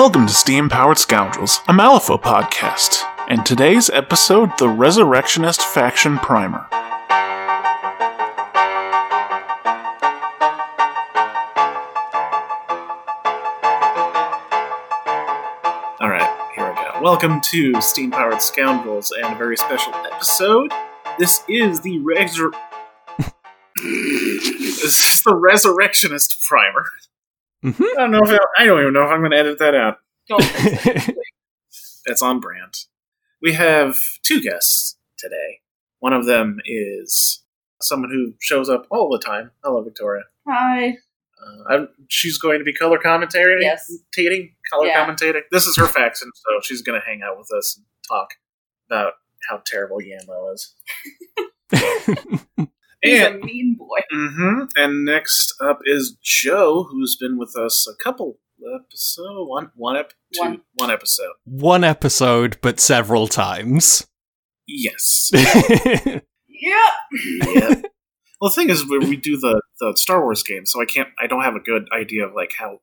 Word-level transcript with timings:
Welcome 0.00 0.28
to 0.28 0.32
Steam 0.32 0.70
Powered 0.70 0.96
Scoundrels, 0.96 1.58
a 1.68 1.74
Malifaux 1.74 2.22
podcast, 2.22 3.04
and 3.28 3.44
today's 3.44 3.90
episode 3.90 4.50
The 4.56 4.66
Resurrectionist 4.66 5.60
Faction 5.60 6.16
Primer. 6.16 6.66
Alright, 16.00 16.30
here 16.54 16.66
we 16.66 16.74
go. 16.76 16.98
Welcome 17.02 17.42
to 17.42 17.82
Steam 17.82 18.10
Powered 18.10 18.40
Scoundrels 18.40 19.12
and 19.12 19.34
a 19.34 19.36
very 19.36 19.58
special 19.58 19.92
episode. 20.10 20.72
This 21.18 21.44
is 21.46 21.80
the 21.80 21.98
Resur- 21.98 22.54
This 23.76 25.14
is 25.14 25.22
the 25.24 25.34
Resurrectionist 25.36 26.42
Primer. 26.48 26.86
Mhm. 27.64 27.82
I 27.98 28.00
don't 28.00 28.10
know 28.12 28.20
if 28.24 28.30
I, 28.30 28.62
I 28.62 28.66
don't 28.66 28.80
even 28.80 28.92
know 28.92 29.04
if 29.04 29.10
I'm 29.10 29.20
going 29.20 29.32
to 29.32 29.36
edit 29.36 29.58
that 29.58 29.74
out. 29.74 29.98
Mm-hmm. 30.30 31.10
That's 32.06 32.22
on 32.22 32.40
brand. 32.40 32.74
We 33.42 33.52
have 33.54 33.98
two 34.22 34.40
guests 34.40 34.96
today. 35.18 35.60
One 35.98 36.12
of 36.12 36.24
them 36.26 36.58
is 36.64 37.42
someone 37.82 38.10
who 38.10 38.34
shows 38.40 38.68
up 38.70 38.86
all 38.90 39.10
the 39.10 39.18
time. 39.18 39.50
Hello, 39.62 39.82
Victoria. 39.82 40.22
Hi. 40.48 40.88
Uh, 40.88 41.64
I'm, 41.74 41.88
she's 42.08 42.38
going 42.38 42.58
to 42.58 42.64
be 42.64 42.72
color 42.74 42.98
commentating. 42.98 43.60
Yes. 43.60 43.90
Tating, 44.18 44.54
color 44.70 44.86
Yeah. 44.86 45.06
commentating. 45.06 45.42
This 45.50 45.66
is 45.66 45.76
her 45.76 45.86
faction, 45.86 46.30
so 46.34 46.60
she's 46.62 46.82
going 46.82 47.00
to 47.00 47.06
hang 47.06 47.20
out 47.22 47.38
with 47.38 47.48
us 47.56 47.76
and 47.76 47.86
talk 48.08 48.30
about 48.88 49.14
how 49.48 49.62
terrible 49.66 50.00
Yan 50.02 50.20
Lo 50.28 50.52
is. 50.52 50.74
He's 53.02 53.20
And 53.20 53.42
a 53.42 53.44
mean 53.44 53.76
boy. 53.78 53.98
Mm-hmm. 54.12 54.64
And 54.76 55.04
next 55.04 55.54
up 55.60 55.78
is 55.84 56.16
Joe, 56.22 56.86
who's 56.90 57.16
been 57.18 57.38
with 57.38 57.56
us 57.56 57.86
a 57.88 58.02
couple 58.02 58.38
episode 58.76 59.46
one 59.48 59.70
one 59.74 59.96
ep- 59.96 60.12
two, 60.34 60.40
One. 60.42 60.60
one 60.74 60.90
episode. 60.90 61.32
One 61.44 61.82
episode, 61.84 62.58
but 62.60 62.78
several 62.78 63.26
times. 63.26 64.06
Yes. 64.66 65.30
Yeah. 66.62 66.90
yeah. 67.14 67.74
Well, 68.38 68.50
the 68.50 68.54
thing 68.54 68.68
is, 68.68 68.86
we, 68.86 68.98
we 68.98 69.16
do 69.16 69.38
the 69.38 69.62
the 69.80 69.94
Star 69.96 70.22
Wars 70.22 70.42
game, 70.42 70.66
so 70.66 70.80
I 70.82 70.84
can't. 70.84 71.08
I 71.18 71.26
don't 71.26 71.42
have 71.42 71.54
a 71.54 71.60
good 71.60 71.88
idea 71.90 72.26
of 72.26 72.34
like 72.34 72.52
how 72.58 72.80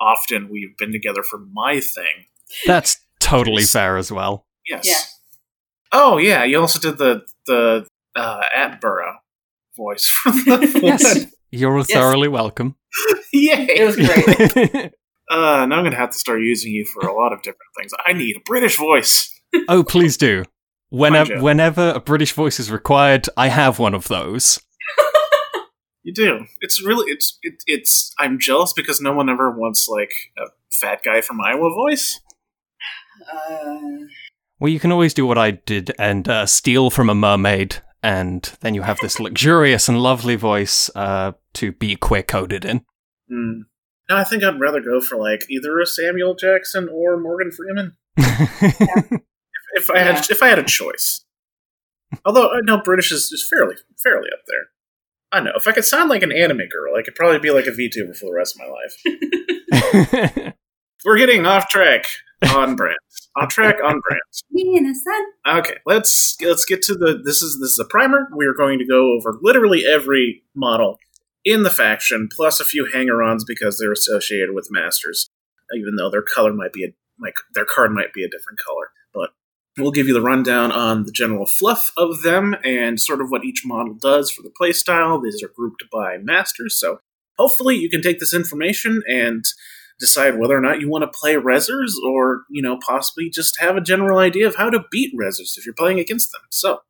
often 0.00 0.48
we've 0.50 0.76
been 0.76 0.90
together 0.90 1.22
for 1.22 1.38
my 1.38 1.78
thing. 1.78 2.26
That's 2.66 2.98
totally 3.20 3.62
fair 3.62 3.96
as 3.96 4.10
well. 4.10 4.46
Yes. 4.68 4.88
Yeah. 4.88 4.96
Oh 5.92 6.18
yeah, 6.18 6.42
you 6.42 6.60
also 6.60 6.80
did 6.80 6.98
the 6.98 7.24
the 7.46 7.86
uh, 8.16 8.42
Attenborough 8.56 9.18
voice 9.76 10.06
for 10.08 10.30
the 10.32 10.80
Yes, 10.82 11.26
you're 11.50 11.84
thoroughly 11.84 12.28
welcome. 12.28 12.76
Yay! 13.32 13.66
It 13.68 13.84
was 13.84 13.96
great. 13.96 14.92
Uh, 15.30 15.64
now 15.64 15.76
I'm 15.76 15.84
gonna 15.84 15.96
have 15.96 16.10
to 16.10 16.18
start 16.18 16.40
using 16.42 16.72
you 16.72 16.84
for 16.84 17.08
a 17.08 17.14
lot 17.14 17.32
of 17.32 17.38
different 17.38 17.70
things. 17.78 17.92
I 18.04 18.12
need 18.12 18.36
a 18.36 18.40
British 18.44 18.76
voice. 18.76 19.40
oh, 19.66 19.82
please 19.82 20.18
do. 20.18 20.44
Whenever, 20.90 21.40
whenever 21.40 21.92
a 21.94 22.00
British 22.00 22.32
voice 22.32 22.60
is 22.60 22.70
required, 22.70 23.28
I 23.34 23.48
have 23.48 23.78
one 23.78 23.94
of 23.94 24.08
those. 24.08 24.60
You 26.02 26.12
do. 26.12 26.46
It's 26.60 26.84
really. 26.84 27.10
It's. 27.10 27.38
It, 27.42 27.62
it's. 27.66 28.12
I'm 28.18 28.38
jealous 28.38 28.74
because 28.74 29.00
no 29.00 29.12
one 29.12 29.30
ever 29.30 29.50
wants 29.56 29.88
like 29.88 30.12
a 30.36 30.46
fat 30.70 31.00
guy 31.02 31.20
from 31.22 31.40
Iowa 31.40 31.70
voice. 31.72 32.20
Uh, 33.32 33.78
Well, 34.58 34.70
you 34.70 34.80
can 34.80 34.92
always 34.92 35.14
do 35.14 35.24
what 35.24 35.38
I 35.38 35.52
did 35.52 35.92
and 35.98 36.28
uh, 36.28 36.44
steal 36.46 36.90
from 36.90 37.08
a 37.08 37.14
mermaid, 37.14 37.76
and 38.02 38.42
then 38.60 38.74
you 38.74 38.82
have 38.82 38.98
this 39.00 39.20
luxurious 39.20 39.88
and 39.88 40.00
lovely 40.00 40.36
voice 40.36 40.90
uh, 40.94 41.32
to 41.54 41.72
be 41.72 41.96
queer 41.96 42.22
coded 42.22 42.64
in. 42.64 42.84
Hmm. 43.28 43.62
No, 44.08 44.16
I 44.16 44.24
think 44.24 44.42
I'd 44.42 44.60
rather 44.60 44.80
go 44.80 45.00
for 45.00 45.16
like 45.16 45.42
either 45.48 45.80
a 45.80 45.86
Samuel 45.86 46.34
Jackson 46.34 46.88
or 46.92 47.18
Morgan 47.18 47.52
Freeman 47.52 47.96
if 48.16 49.90
I 49.90 50.00
had 50.00 50.30
if 50.30 50.42
I 50.42 50.48
had 50.48 50.58
a 50.58 50.64
choice. 50.64 51.24
Although 52.24 52.50
I 52.50 52.60
know 52.62 52.82
British 52.82 53.10
is, 53.12 53.32
is 53.32 53.46
fairly 53.48 53.76
fairly 54.02 54.28
up 54.32 54.40
there. 54.46 54.66
I 55.30 55.40
know 55.40 55.52
if 55.56 55.66
I 55.66 55.72
could 55.72 55.84
sound 55.84 56.10
like 56.10 56.22
an 56.22 56.32
anime 56.32 56.68
girl, 56.68 56.94
I 56.96 57.02
could 57.02 57.14
probably 57.14 57.38
be 57.38 57.50
like 57.50 57.66
a 57.66 57.70
VTuber 57.70 58.16
for 58.16 58.26
the 58.26 58.34
rest 58.34 58.54
of 58.54 58.60
my 58.60 58.68
life. 58.68 60.54
We're 61.04 61.18
getting 61.18 61.46
off 61.46 61.68
track 61.68 62.06
on 62.54 62.76
brand. 62.76 62.98
On 63.36 63.48
track 63.48 63.76
on 63.82 64.00
brand. 64.00 64.20
me 64.50 64.76
and 64.76 64.86
a 64.86 64.94
son. 64.94 65.58
Okay, 65.58 65.78
let's 65.86 66.36
let's 66.42 66.64
get 66.64 66.82
to 66.82 66.94
the 66.94 67.20
this 67.24 67.40
is 67.42 67.58
this 67.60 67.70
is 67.70 67.78
a 67.78 67.84
primer. 67.84 68.28
We 68.36 68.46
are 68.46 68.54
going 68.54 68.78
to 68.78 68.84
go 68.84 69.12
over 69.12 69.38
literally 69.40 69.84
every 69.86 70.42
model 70.54 70.98
in 71.44 71.62
the 71.62 71.70
faction, 71.70 72.28
plus 72.30 72.60
a 72.60 72.64
few 72.64 72.86
hanger-ons 72.86 73.44
because 73.44 73.78
they're 73.78 73.92
associated 73.92 74.54
with 74.54 74.68
masters, 74.70 75.28
even 75.74 75.96
though 75.96 76.10
their 76.10 76.22
color 76.22 76.52
might 76.52 76.72
be 76.72 76.84
a 76.84 76.88
like 77.20 77.34
their 77.54 77.64
card 77.64 77.92
might 77.92 78.12
be 78.12 78.24
a 78.24 78.28
different 78.28 78.58
color. 78.58 78.90
But 79.14 79.30
we'll 79.78 79.92
give 79.92 80.08
you 80.08 80.14
the 80.14 80.20
rundown 80.20 80.72
on 80.72 81.04
the 81.04 81.12
general 81.12 81.46
fluff 81.46 81.90
of 81.96 82.22
them 82.22 82.56
and 82.64 83.00
sort 83.00 83.20
of 83.20 83.30
what 83.30 83.44
each 83.44 83.62
model 83.64 83.94
does 83.94 84.30
for 84.30 84.42
the 84.42 84.52
playstyle. 84.60 85.22
These 85.22 85.42
are 85.42 85.52
grouped 85.54 85.84
by 85.90 86.18
masters, 86.18 86.78
so 86.78 86.98
hopefully 87.38 87.76
you 87.76 87.88
can 87.88 88.02
take 88.02 88.18
this 88.18 88.34
information 88.34 89.02
and 89.08 89.44
decide 90.00 90.38
whether 90.38 90.56
or 90.56 90.60
not 90.60 90.80
you 90.80 90.88
want 90.88 91.02
to 91.02 91.18
play 91.18 91.34
Rezzers 91.34 91.92
or, 92.06 92.42
you 92.50 92.62
know, 92.62 92.78
possibly 92.86 93.30
just 93.30 93.60
have 93.60 93.76
a 93.76 93.80
general 93.80 94.18
idea 94.18 94.46
of 94.46 94.56
how 94.56 94.70
to 94.70 94.84
beat 94.90 95.12
Rezzers 95.18 95.56
if 95.56 95.64
you're 95.64 95.74
playing 95.74 96.00
against 96.00 96.32
them. 96.32 96.40
So, 96.50 96.80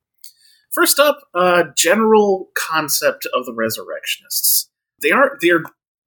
first 0.73 0.99
up, 0.99 1.21
uh, 1.35 1.65
general 1.77 2.49
concept 2.57 3.27
of 3.35 3.45
the 3.47 3.53
Resurrectionists. 3.55 4.71
They 5.03 5.11
are 5.11 5.37
they're 5.41 5.62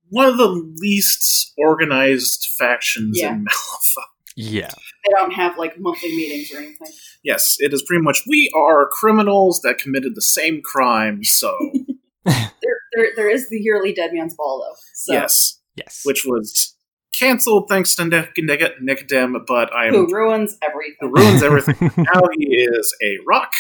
one 0.10 0.28
of 0.28 0.38
the 0.38 0.48
least 0.78 1.54
organized 1.58 2.48
factions 2.58 3.18
Yeah. 3.20 3.34
in 3.34 3.46
Malifaux. 3.46 4.04
yeah. 4.36 4.70
They 5.06 5.12
don't 5.14 5.34
have 5.34 5.58
like 5.58 5.80
monthly 5.80 6.16
meetings 6.16 6.52
or 6.54 6.58
anything. 6.60 6.88
Yes, 7.24 7.58
it 7.60 7.74
is 7.74 7.84
pretty 7.84 8.02
much 8.04 8.22
we 8.28 8.52
are 8.56 8.88
criminals 8.92 9.62
that 9.62 9.78
committed 9.78 10.16
the 10.16 10.22
same 10.22 10.62
crime, 10.64 11.24
so 11.24 11.56
There, 12.26 12.80
there, 12.96 13.08
there 13.16 13.30
is 13.30 13.50
the 13.50 13.60
yearly 13.60 13.94
Dead 13.94 14.12
Man's 14.14 14.34
Ball 14.36 14.60
though. 14.68 14.76
So 14.96 15.14
yes, 15.14 15.60
Yes. 15.76 16.02
which 16.06 16.24
was 16.26 16.75
canceled 17.18 17.68
thanks 17.70 17.96
to 17.96 18.06
Nic- 18.06 18.34
Nic- 18.38 18.80
Nicodem, 18.82 19.46
but 19.48 19.74
I 19.74 19.88
am 19.88 19.94
who 19.94 20.08
ruins 20.14 20.58
everything? 20.64 20.96
who 21.00 21.12
ruins 21.14 21.44
everything. 21.44 21.76
now 21.98 22.22
he 22.38 22.46
is 22.56 22.96
a 23.04 23.18
rock. 23.28 23.52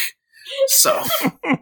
So 0.67 1.01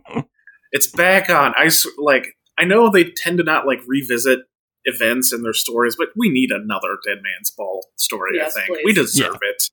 it's 0.71 0.87
back 0.87 1.29
on. 1.29 1.53
I 1.57 1.69
like. 1.97 2.27
I 2.57 2.65
know 2.65 2.89
they 2.89 3.05
tend 3.05 3.39
to 3.39 3.43
not 3.43 3.65
like 3.65 3.79
revisit 3.87 4.39
events 4.85 5.33
in 5.33 5.41
their 5.41 5.53
stories, 5.53 5.95
but 5.97 6.09
we 6.15 6.29
need 6.29 6.51
another 6.51 6.97
Dead 7.05 7.17
Man's 7.23 7.51
Ball 7.57 7.87
story. 7.95 8.31
Yes, 8.35 8.55
I 8.55 8.61
think 8.61 8.77
please. 8.79 8.83
we 8.85 8.93
deserve 8.93 9.39
it. 9.41 9.63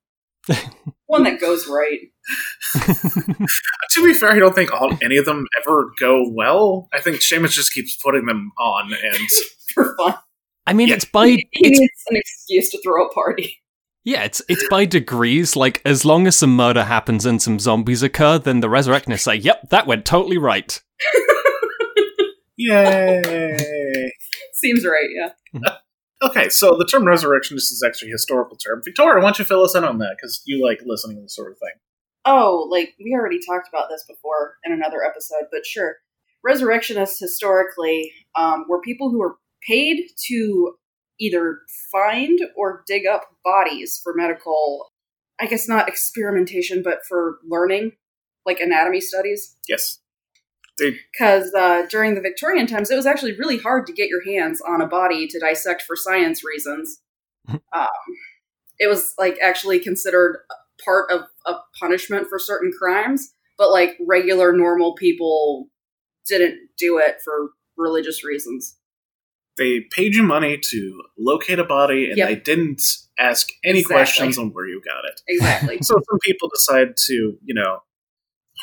One 1.06 1.24
that 1.24 1.40
goes 1.40 1.66
right. 1.68 1.98
To 3.90 4.04
be 4.04 4.14
fair, 4.14 4.30
I 4.30 4.38
don't 4.38 4.54
think 4.54 4.72
all 4.72 4.96
any 5.02 5.16
of 5.16 5.24
them 5.24 5.46
ever 5.60 5.90
go 5.98 6.24
well. 6.32 6.88
I 6.92 7.00
think 7.00 7.16
Seamus 7.20 7.50
just 7.50 7.74
keeps 7.74 7.96
putting 7.96 8.26
them 8.26 8.52
on, 8.58 8.92
and 8.92 9.28
For 9.74 9.96
fun. 9.96 10.14
I 10.70 10.72
mean, 10.72 10.88
Yeah. 10.88 10.94
it's 10.94 11.04
by 11.04 11.26
He 11.26 11.46
it's 11.52 12.04
an 12.08 12.16
excuse 12.16 12.70
to 12.70 12.80
throw 12.82 13.04
a 13.06 13.12
party. 13.12 13.58
Yeah, 14.04 14.22
it's 14.22 14.40
it's 14.48 14.66
by 14.70 14.84
degrees. 14.86 15.56
Like 15.56 15.82
as 15.84 16.04
long 16.04 16.26
as 16.26 16.38
some 16.38 16.54
murder 16.56 16.84
happens 16.84 17.26
and 17.26 17.42
some 17.42 17.58
zombies 17.58 18.02
occur, 18.02 18.38
then 18.38 18.60
the 18.60 18.68
resurrectionists 18.70 19.24
say, 19.24 19.34
"Yep, 19.34 19.70
that 19.70 19.86
went 19.86 20.06
totally 20.06 20.38
right." 20.38 20.80
yay! 22.56 24.12
Seems 24.54 24.84
right, 24.86 25.08
yeah. 25.14 25.76
Okay, 26.22 26.50
so 26.50 26.76
the 26.78 26.84
term 26.84 27.06
resurrectionist 27.06 27.72
is 27.72 27.82
actually 27.82 28.10
a 28.10 28.12
historical 28.12 28.54
term. 28.54 28.82
Victoria, 28.84 29.14
why 29.22 29.28
don't 29.28 29.38
you 29.38 29.44
fill 29.46 29.62
us 29.64 29.74
in 29.74 29.84
on 29.84 29.96
that? 30.00 30.16
Because 30.18 30.42
you 30.44 30.62
like 30.62 30.82
listening 30.84 31.16
to 31.16 31.22
this 31.22 31.34
sort 31.34 31.50
of 31.50 31.56
thing. 31.58 31.72
Oh, 32.26 32.68
like 32.70 32.92
we 33.02 33.14
already 33.14 33.38
talked 33.38 33.70
about 33.72 33.88
this 33.88 34.04
before 34.06 34.56
in 34.62 34.70
another 34.70 35.02
episode, 35.02 35.44
but 35.50 35.64
sure. 35.64 35.96
Resurrectionists 36.44 37.18
historically 37.18 38.12
um, 38.36 38.66
were 38.68 38.82
people 38.82 39.08
who 39.10 39.18
were 39.18 39.36
paid 39.66 40.10
to 40.28 40.74
either 41.18 41.60
find 41.92 42.40
or 42.56 42.82
dig 42.86 43.06
up 43.06 43.24
bodies 43.44 44.00
for 44.02 44.14
medical, 44.14 44.90
I 45.40 45.46
guess 45.46 45.68
not 45.68 45.88
experimentation, 45.88 46.82
but 46.82 47.00
for 47.08 47.38
learning, 47.46 47.92
like 48.46 48.60
anatomy 48.60 49.00
studies. 49.00 49.56
Yes, 49.68 50.00
Because 51.12 51.52
uh, 51.54 51.82
during 51.90 52.14
the 52.14 52.20
Victorian 52.20 52.66
times, 52.66 52.90
it 52.90 52.96
was 52.96 53.06
actually 53.06 53.36
really 53.36 53.58
hard 53.58 53.86
to 53.86 53.92
get 53.92 54.08
your 54.08 54.24
hands 54.24 54.62
on 54.66 54.80
a 54.80 54.86
body 54.86 55.26
to 55.28 55.38
dissect 55.38 55.82
for 55.82 55.94
science 55.94 56.42
reasons. 56.44 57.00
um, 57.48 57.88
it 58.78 58.88
was 58.88 59.14
like 59.18 59.36
actually 59.42 59.78
considered 59.78 60.38
part 60.82 61.10
of 61.10 61.22
a 61.46 61.54
punishment 61.78 62.28
for 62.28 62.38
certain 62.38 62.72
crimes, 62.76 63.34
but 63.58 63.70
like 63.70 63.98
regular 64.06 64.52
normal 64.52 64.94
people 64.94 65.68
didn't 66.26 66.58
do 66.78 66.96
it 66.98 67.16
for 67.22 67.50
religious 67.76 68.24
reasons. 68.24 68.76
They 69.58 69.80
paid 69.90 70.14
you 70.14 70.22
money 70.22 70.58
to 70.70 71.02
locate 71.18 71.58
a 71.58 71.64
body, 71.64 72.08
and 72.08 72.16
Yep. 72.18 72.28
they 72.28 72.34
didn't 72.36 72.82
ask 73.18 73.48
any 73.64 73.80
Exactly. 73.80 73.94
questions 73.94 74.38
on 74.38 74.50
where 74.52 74.66
you 74.66 74.80
got 74.84 75.04
it. 75.04 75.20
Exactly. 75.28 75.78
So 75.82 75.94
some 75.94 76.18
people 76.22 76.48
decide 76.54 76.96
to, 77.06 77.12
you 77.44 77.54
know, 77.54 77.82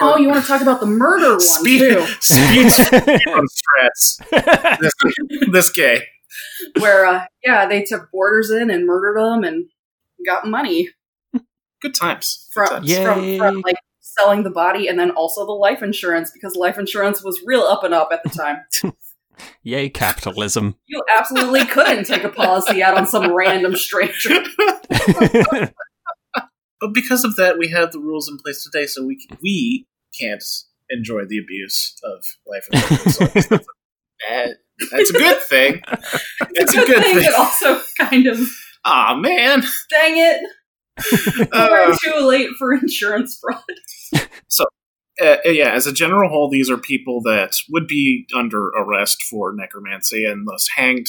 oh, 0.01 0.17
you 0.17 0.27
want 0.29 0.41
to 0.43 0.47
talk 0.47 0.61
about 0.61 0.79
the 0.79 0.85
murder 0.87 1.31
one 1.31 1.39
speed 1.39 1.79
too, 1.79 2.05
speed 2.21 2.65
on 3.27 3.45
strats. 3.47 4.79
This, 4.79 4.93
this 5.51 5.69
gay. 5.69 6.03
where 6.79 7.05
uh, 7.05 7.25
yeah, 7.43 7.67
they 7.67 7.83
took 7.83 8.09
boarders 8.11 8.49
in 8.51 8.69
and 8.69 8.85
murdered 8.85 9.17
them 9.19 9.43
and 9.43 9.65
got 10.25 10.47
money 10.47 10.89
Good 11.79 11.93
times. 11.93 12.49
Good 12.55 12.67
from 12.67 12.69
times. 12.77 12.89
Yeah. 12.89 13.13
from, 13.13 13.37
from 13.37 13.61
like 13.61 13.75
selling 14.01 14.41
the 14.43 14.49
body 14.49 14.87
and 14.87 14.97
then 14.97 15.11
also 15.11 15.45
the 15.45 15.51
life 15.51 15.83
insurance 15.83 16.31
because 16.31 16.55
life 16.55 16.79
insurance 16.79 17.23
was 17.23 17.39
real 17.45 17.61
up 17.61 17.83
and 17.83 17.93
up 17.93 18.09
at 18.11 18.23
the 18.23 18.29
time. 18.29 18.57
Yay, 19.63 19.89
capitalism. 19.89 20.75
you 20.87 21.01
absolutely 21.15 21.65
couldn't 21.65 22.05
take 22.05 22.23
a 22.23 22.29
policy 22.29 22.81
out 22.83 22.97
on 22.97 23.05
some 23.05 23.33
random 23.33 23.75
stranger. 23.75 24.43
But 26.79 26.93
because 26.93 27.23
of 27.23 27.35
that, 27.37 27.57
we 27.57 27.69
have 27.69 27.91
the 27.91 27.97
rules 27.99 28.29
in 28.29 28.37
place 28.37 28.63
today, 28.63 28.85
so 28.85 29.03
we 29.03 29.17
c- 29.17 29.27
we 29.41 29.87
can't 30.21 30.43
enjoy 30.91 31.25
the 31.25 31.39
abuse 31.39 31.95
of 32.03 32.23
life 32.45 32.67
insurance. 32.71 33.15
So 33.17 33.25
I 33.25 33.29
that's, 33.29 33.51
a 33.51 33.59
bad, 34.29 34.55
that's 34.91 35.09
a 35.09 35.13
good 35.13 35.41
thing. 35.41 35.81
It's 36.51 36.73
a 36.75 36.85
good 36.85 37.03
thing, 37.03 37.15
thing. 37.15 37.25
but 37.31 37.33
also 37.39 37.81
kind 37.99 38.27
of 38.27 38.39
Aw, 38.85 39.15
man. 39.15 39.61
dang 39.89 40.17
it, 40.17 40.39
Uh, 41.51 41.67
we're 41.71 41.97
too 42.13 42.19
late 42.25 42.49
for 42.59 42.73
insurance 42.75 43.39
fraud. 43.41 43.63
Uh, 45.21 45.37
yeah, 45.45 45.71
as 45.71 45.87
a 45.87 45.93
general 45.93 46.29
whole, 46.29 46.49
these 46.49 46.69
are 46.69 46.77
people 46.77 47.21
that 47.21 47.55
would 47.69 47.87
be 47.87 48.27
under 48.35 48.67
arrest 48.69 49.23
for 49.23 49.53
necromancy 49.53 50.25
and 50.25 50.47
thus 50.47 50.67
hanged 50.75 51.07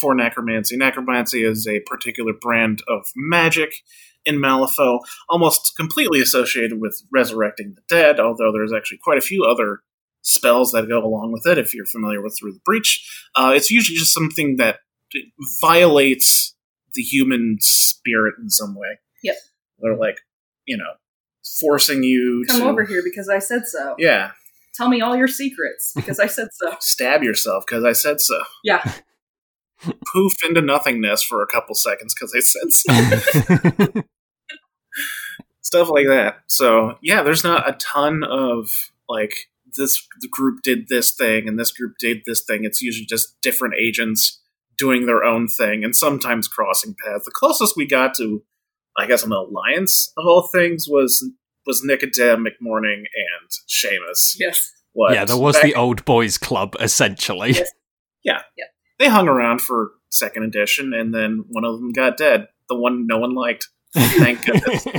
for 0.00 0.14
necromancy. 0.14 0.76
Necromancy 0.76 1.44
is 1.44 1.66
a 1.66 1.80
particular 1.80 2.32
brand 2.32 2.82
of 2.88 3.04
magic 3.14 3.74
in 4.24 4.36
Malifaux, 4.36 5.00
almost 5.28 5.72
completely 5.76 6.20
associated 6.20 6.80
with 6.80 7.02
resurrecting 7.12 7.74
the 7.74 7.82
dead, 7.88 8.18
although 8.18 8.50
there's 8.52 8.72
actually 8.72 8.98
quite 9.02 9.18
a 9.18 9.22
few 9.22 9.44
other 9.44 9.80
spells 10.22 10.72
that 10.72 10.88
go 10.88 11.04
along 11.04 11.32
with 11.32 11.46
it 11.46 11.58
if 11.58 11.74
you're 11.74 11.84
familiar 11.84 12.22
with 12.22 12.36
Through 12.38 12.52
the 12.52 12.60
Breach. 12.64 13.06
Uh, 13.34 13.52
it's 13.54 13.70
usually 13.70 13.98
just 13.98 14.14
something 14.14 14.56
that 14.56 14.78
violates 15.60 16.56
the 16.94 17.02
human 17.02 17.58
spirit 17.60 18.34
in 18.40 18.48
some 18.48 18.74
way. 18.74 18.98
Yep. 19.22 19.36
They're 19.80 19.96
like, 19.96 20.20
you 20.64 20.76
know, 20.76 20.92
forcing 21.60 22.02
you 22.02 22.44
Come 22.48 22.60
to 22.60 22.68
over 22.68 22.84
here 22.84 23.02
because 23.04 23.28
I 23.28 23.38
said 23.38 23.66
so. 23.66 23.94
yeah, 23.98 24.32
Tell 24.74 24.88
me 24.88 25.00
all 25.00 25.16
your 25.16 25.28
secrets 25.28 25.92
because 25.94 26.18
I 26.18 26.26
said 26.26 26.48
so. 26.52 26.74
stab 26.80 27.22
yourself 27.22 27.64
because 27.66 27.84
I 27.84 27.92
said 27.92 28.20
so. 28.20 28.42
Yeah. 28.64 28.92
Poof 30.12 30.32
into 30.44 30.60
nothingness 30.60 31.22
for 31.22 31.42
a 31.42 31.46
couple 31.46 31.74
seconds 31.74 32.14
because 32.14 32.34
I 32.34 32.40
said 32.40 32.72
so. 32.72 34.02
Stuff 35.62 35.90
like 35.90 36.06
that. 36.06 36.38
So 36.48 36.98
yeah, 37.02 37.22
there's 37.22 37.44
not 37.44 37.68
a 37.68 37.74
ton 37.74 38.24
of 38.24 38.68
like 39.08 39.34
this 39.76 40.06
group 40.30 40.62
did 40.62 40.88
this 40.88 41.14
thing 41.14 41.48
and 41.48 41.58
this 41.58 41.70
group 41.70 41.94
did 42.00 42.22
this 42.26 42.42
thing. 42.44 42.64
It's 42.64 42.82
usually 42.82 43.06
just 43.06 43.40
different 43.42 43.74
agents 43.78 44.40
doing 44.76 45.06
their 45.06 45.22
own 45.22 45.46
thing 45.46 45.84
and 45.84 45.94
sometimes 45.94 46.48
crossing 46.48 46.96
paths. 47.04 47.26
The 47.26 47.30
closest 47.32 47.76
we 47.76 47.86
got 47.86 48.14
to, 48.16 48.42
I 48.96 49.06
guess, 49.06 49.24
an 49.24 49.32
alliance 49.32 50.12
of 50.16 50.24
all 50.26 50.48
things 50.52 50.86
was 50.88 51.28
was 51.66 51.82
Nicodem, 51.82 52.44
McMorning, 52.46 53.04
and 53.04 53.50
Seamus. 53.68 54.34
Yes. 54.38 54.70
What? 54.92 55.14
yeah, 55.14 55.24
there 55.24 55.36
was 55.36 55.56
back- 55.56 55.64
the 55.64 55.74
old 55.74 56.04
boys 56.04 56.38
club, 56.38 56.76
essentially. 56.78 57.52
Yes. 57.52 58.42
they 58.98 59.08
hung 59.08 59.28
around 59.28 59.60
for 59.60 59.90
second 60.10 60.44
edition, 60.44 60.92
and 60.94 61.12
then 61.14 61.44
one 61.48 61.64
of 61.64 61.78
them 61.80 61.90
got 61.92 62.16
dead. 62.16 62.46
The 62.68 62.76
one 62.78 63.06
no 63.06 63.18
one 63.18 63.34
liked. 63.34 63.68
Thank 63.94 64.44
goodness. 64.46 64.86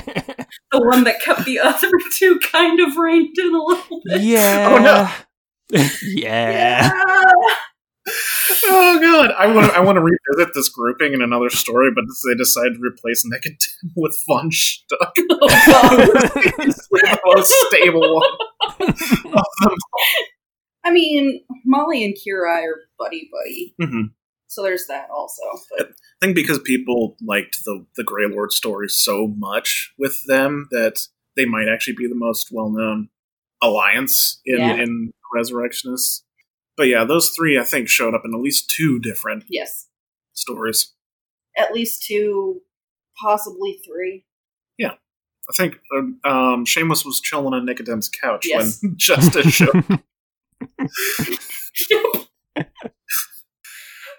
The 0.72 0.82
one 0.82 1.04
that 1.06 1.22
kept 1.22 1.46
the 1.46 1.60
other 1.60 1.90
two 2.18 2.40
kind 2.52 2.80
of 2.82 2.98
reined 2.98 3.38
in 3.38 3.54
a 3.56 3.64
little 3.64 4.02
bit. 4.06 4.22
yeah. 4.22 4.68
Oh, 4.70 5.78
no. 5.78 5.88
yeah. 6.04 6.92
Oh 8.08 9.00
god, 9.02 9.32
I 9.38 9.48
want 9.54 9.72
I 9.72 9.80
want 9.80 9.96
to 9.98 10.02
revisit 10.02 10.54
this 10.54 10.70
grouping 10.70 11.14
in 11.14 11.22
another 11.22 11.50
story, 11.50 11.90
but 11.94 12.04
they 12.28 12.36
decided 12.36 12.76
to 12.76 12.80
replace 12.82 13.26
Nicodem 13.26 13.58
with 13.96 14.18
Von 14.28 14.50
Schtook, 14.52 15.12
Oh, 15.18 16.06
the 16.12 17.20
most 17.26 17.54
stable 17.68 18.16
one. 18.16 19.34
I 20.84 20.92
mean, 20.92 21.42
Molly 21.66 22.04
and 22.06 22.14
Kirai 22.16 22.64
are 22.64 22.82
buddy 23.00 23.30
buddy, 23.32 23.76
Mhm. 23.82 24.12
so 24.48 24.62
there's 24.62 24.86
that 24.88 25.10
also. 25.10 25.42
But 25.78 25.90
I 25.90 26.26
think 26.26 26.36
because 26.36 26.60
people 26.60 27.18
liked 27.26 27.64
the 27.66 27.86
the 27.96 28.04
Grey 28.04 28.28
Lord 28.28 28.52
story 28.52 28.88
so 28.90 29.28
much 29.36 29.94
with 29.98 30.20
them 30.28 30.68
that 30.72 31.08
they 31.36 31.46
might 31.46 31.68
actually 31.68 31.96
be 31.98 32.08
the 32.08 32.16
most 32.16 32.50
well 32.52 32.70
known 32.70 33.10
alliance 33.64 34.42
in 34.46 34.60
Yeah. 34.60 34.76
in 34.76 35.12
Resurrectionists. 35.34 36.24
But 36.78 36.88
yeah, 36.88 37.06
those 37.06 37.32
three 37.38 37.58
I 37.58 37.64
think 37.64 37.88
showed 37.90 38.14
up 38.14 38.24
in 38.26 38.34
at 38.34 38.42
least 38.42 38.70
two 38.70 39.00
different 39.00 39.46
yes, 39.50 39.88
stories. 40.34 40.94
at 41.58 41.72
least 41.74 42.04
two, 42.04 42.62
possibly 43.22 43.80
three. 43.86 44.26
Yeah, 44.78 44.94
I 45.50 45.54
think 45.56 45.78
um, 45.96 46.20
um, 46.26 46.66
Seamus 46.66 47.06
was 47.06 47.22
chilling 47.22 47.54
on 47.54 47.66
Nicodem's 47.66 48.10
couch 48.10 48.46
Yes. 48.48 48.80
when 48.82 48.94
Justice 48.98 49.54
showed. 49.54 49.86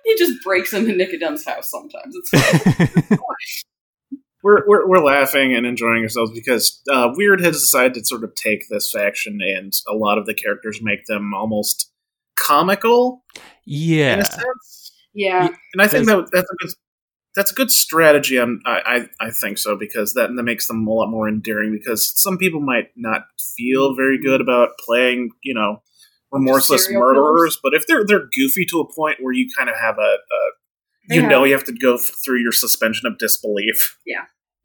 he 0.05 0.17
just 0.17 0.43
breaks 0.43 0.73
into 0.73 0.93
Nicodem's 0.94 1.44
house 1.44 1.70
sometimes. 1.70 2.14
It's 2.17 2.31
fine. 2.31 3.19
we're, 4.43 4.67
we're 4.67 4.88
we're 4.88 5.05
laughing 5.05 5.55
and 5.55 5.67
enjoying 5.67 6.03
ourselves 6.03 6.31
because 6.32 6.81
uh, 6.91 7.08
Wyrd 7.19 7.43
has 7.43 7.61
decided 7.61 7.94
to 7.94 8.05
sort 8.05 8.25
of 8.25 8.35
take 8.35 8.69
this 8.70 8.91
faction 8.91 9.41
and 9.43 9.73
a 9.88 9.94
lot 9.94 10.19
of 10.19 10.26
the 10.26 10.35
characters 10.35 10.81
make 10.82 11.06
them 11.06 11.35
almost 11.35 11.91
comical 12.38 13.25
in 13.37 13.43
yeah. 13.65 14.17
a 14.19 14.25
sense. 14.25 14.93
yeah, 15.15 15.49
And 15.73 15.83
I 15.83 15.88
think 15.88 16.06
that 16.06 16.29
that's 16.33 16.50
a 16.50 16.56
good 16.56 16.71
that's 17.35 17.50
a 17.53 17.55
good 17.55 17.71
strategy. 17.71 18.38
I'm, 18.38 18.62
I 18.65 19.09
I 19.21 19.27
I 19.27 19.31
think 19.31 19.59
so 19.59 19.77
because 19.77 20.15
that 20.15 20.31
that 20.35 20.43
makes 20.43 20.67
them 20.67 20.87
a 20.87 20.93
lot 20.93 21.09
more 21.11 21.29
endearing. 21.29 21.71
Because 21.71 22.12
some 22.21 22.38
people 22.38 22.61
might 22.61 22.88
not 22.97 23.27
feel 23.56 23.94
very 23.94 24.19
good 24.21 24.41
about 24.41 24.71
playing, 24.79 25.31
you 25.43 25.53
know, 25.55 25.82
remorseless 26.32 26.89
murderers. 26.91 27.15
killers? 27.17 27.58
But 27.63 27.75
if 27.75 27.87
they're 27.87 28.05
they're 28.06 28.29
goofy 28.34 28.65
to 28.70 28.81
a 28.81 28.94
point 28.94 29.19
where 29.20 29.34
you 29.34 29.49
kind 29.56 29.69
of 29.69 29.77
have 29.77 29.99
a, 29.99 30.01
a 30.01 31.15
you 31.15 31.20
have- 31.20 31.31
know 31.31 31.44
you 31.44 31.53
have 31.53 31.65
to 31.65 31.72
go 31.75 31.99
through 31.99 32.41
your 32.41 32.53
suspension 32.53 33.06
of 33.06 33.19
disbelief. 33.19 33.99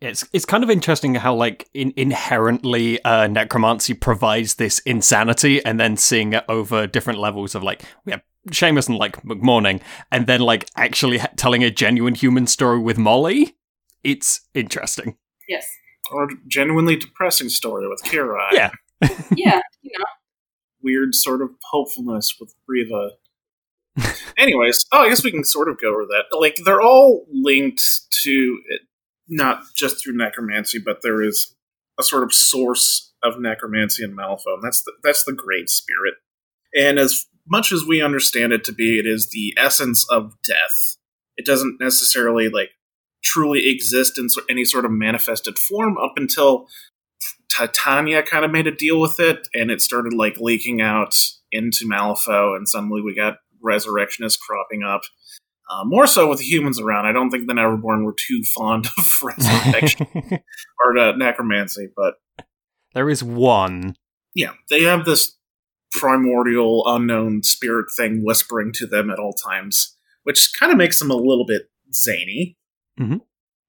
It's 0.01 0.27
it's 0.33 0.45
kind 0.45 0.63
of 0.63 0.69
interesting 0.69 1.15
how 1.15 1.35
like 1.35 1.69
in, 1.73 1.93
inherently 1.95 3.03
uh, 3.05 3.27
necromancy 3.27 3.93
provides 3.93 4.55
this 4.55 4.79
insanity, 4.79 5.63
and 5.63 5.79
then 5.79 5.95
seeing 5.95 6.33
it 6.33 6.43
over 6.49 6.87
different 6.87 7.19
levels 7.19 7.53
of 7.53 7.61
like 7.63 7.83
we 8.05 8.11
have 8.11 8.21
Seamus 8.49 8.89
and 8.89 8.97
like 8.97 9.21
McMorning, 9.23 9.79
and 10.11 10.25
then 10.25 10.41
like 10.41 10.67
actually 10.75 11.19
ha- 11.19 11.29
telling 11.37 11.63
a 11.63 11.69
genuine 11.69 12.15
human 12.15 12.47
story 12.47 12.79
with 12.79 12.97
Molly. 12.97 13.55
It's 14.03 14.41
interesting. 14.55 15.17
yes, 15.47 15.67
Or 16.11 16.27
genuinely 16.47 16.95
depressing 16.95 17.49
story 17.49 17.87
with 17.87 18.01
Kirai. 18.01 18.51
Yeah. 18.51 18.71
yeah. 19.35 19.61
You 19.83 19.99
know, 19.99 20.05
Weird 20.81 21.13
sort 21.13 21.43
of 21.43 21.51
hopefulness 21.69 22.37
with 22.39 22.55
Reva. 22.67 23.11
Anyways, 24.37 24.85
oh, 24.91 25.01
I 25.01 25.09
guess 25.09 25.23
we 25.23 25.29
can 25.29 25.43
sort 25.43 25.69
of 25.69 25.79
go 25.79 25.89
over 25.89 26.05
that. 26.07 26.35
Like, 26.35 26.57
they're 26.65 26.81
all 26.81 27.27
linked 27.31 27.83
to 28.23 28.59
it, 28.69 28.81
not 29.31 29.63
just 29.75 30.03
through 30.03 30.17
necromancy, 30.17 30.77
but 30.77 31.01
there 31.01 31.23
is 31.23 31.55
a 31.99 32.03
sort 32.03 32.23
of 32.23 32.33
source 32.33 33.13
of 33.23 33.39
necromancy 33.39 34.03
in 34.03 34.15
Malifaux, 34.15 34.55
and 34.55 34.63
that's 34.63 34.83
the, 34.83 34.91
that's 35.03 35.23
the 35.23 35.33
Great 35.33 35.69
Spirit. 35.69 36.15
And 36.75 36.99
as 36.99 37.25
much 37.47 37.71
as 37.71 37.85
we 37.85 38.01
understand 38.01 38.53
it 38.53 38.63
to 38.65 38.73
be, 38.73 38.99
it 38.99 39.07
is 39.07 39.29
the 39.31 39.53
essence 39.57 40.05
of 40.11 40.33
death. 40.43 40.97
It 41.37 41.45
doesn't 41.45 41.79
necessarily 41.79 42.49
like 42.49 42.71
truly 43.23 43.69
exist 43.69 44.19
in 44.19 44.27
any 44.49 44.65
sort 44.65 44.85
of 44.85 44.91
manifested 44.91 45.57
form 45.57 45.97
up 45.97 46.13
until 46.17 46.67
Titania 47.49 48.23
kind 48.23 48.45
of 48.45 48.51
made 48.51 48.67
a 48.67 48.75
deal 48.75 48.99
with 48.99 49.19
it, 49.19 49.47
and 49.53 49.71
it 49.71 49.81
started 49.81 50.13
like 50.13 50.37
leaking 50.37 50.81
out 50.81 51.15
into 51.51 51.85
Malifaux, 51.85 52.55
and 52.55 52.67
suddenly 52.67 53.01
we 53.01 53.15
got 53.15 53.37
resurrectionists 53.61 54.41
cropping 54.41 54.83
up. 54.83 55.01
Uh, 55.71 55.85
more 55.85 56.05
so 56.05 56.27
with 56.27 56.39
the 56.39 56.43
humans 56.45 56.81
around. 56.81 57.05
I 57.05 57.13
don't 57.13 57.29
think 57.29 57.47
the 57.47 57.53
Neverborn 57.53 58.03
were 58.03 58.15
too 58.27 58.43
fond 58.43 58.87
of 58.97 59.07
resurrection 59.23 60.05
or 60.85 60.97
uh, 60.97 61.15
necromancy, 61.15 61.87
but 61.95 62.15
there 62.93 63.09
is 63.09 63.23
one. 63.23 63.95
yeah, 64.35 64.51
they 64.69 64.83
have 64.83 65.05
this 65.05 65.37
primordial, 65.93 66.83
unknown 66.87 67.43
spirit 67.43 67.85
thing 67.95 68.23
whispering 68.25 68.71
to 68.73 68.85
them 68.87 69.09
at 69.09 69.19
all 69.19 69.33
times, 69.33 69.95
which 70.23 70.51
kind 70.59 70.71
of 70.71 70.77
makes 70.77 70.99
them 70.99 71.11
a 71.11 71.15
little 71.15 71.45
bit 71.45 71.69
zany. 71.93 72.57
Mhm. 72.99 73.21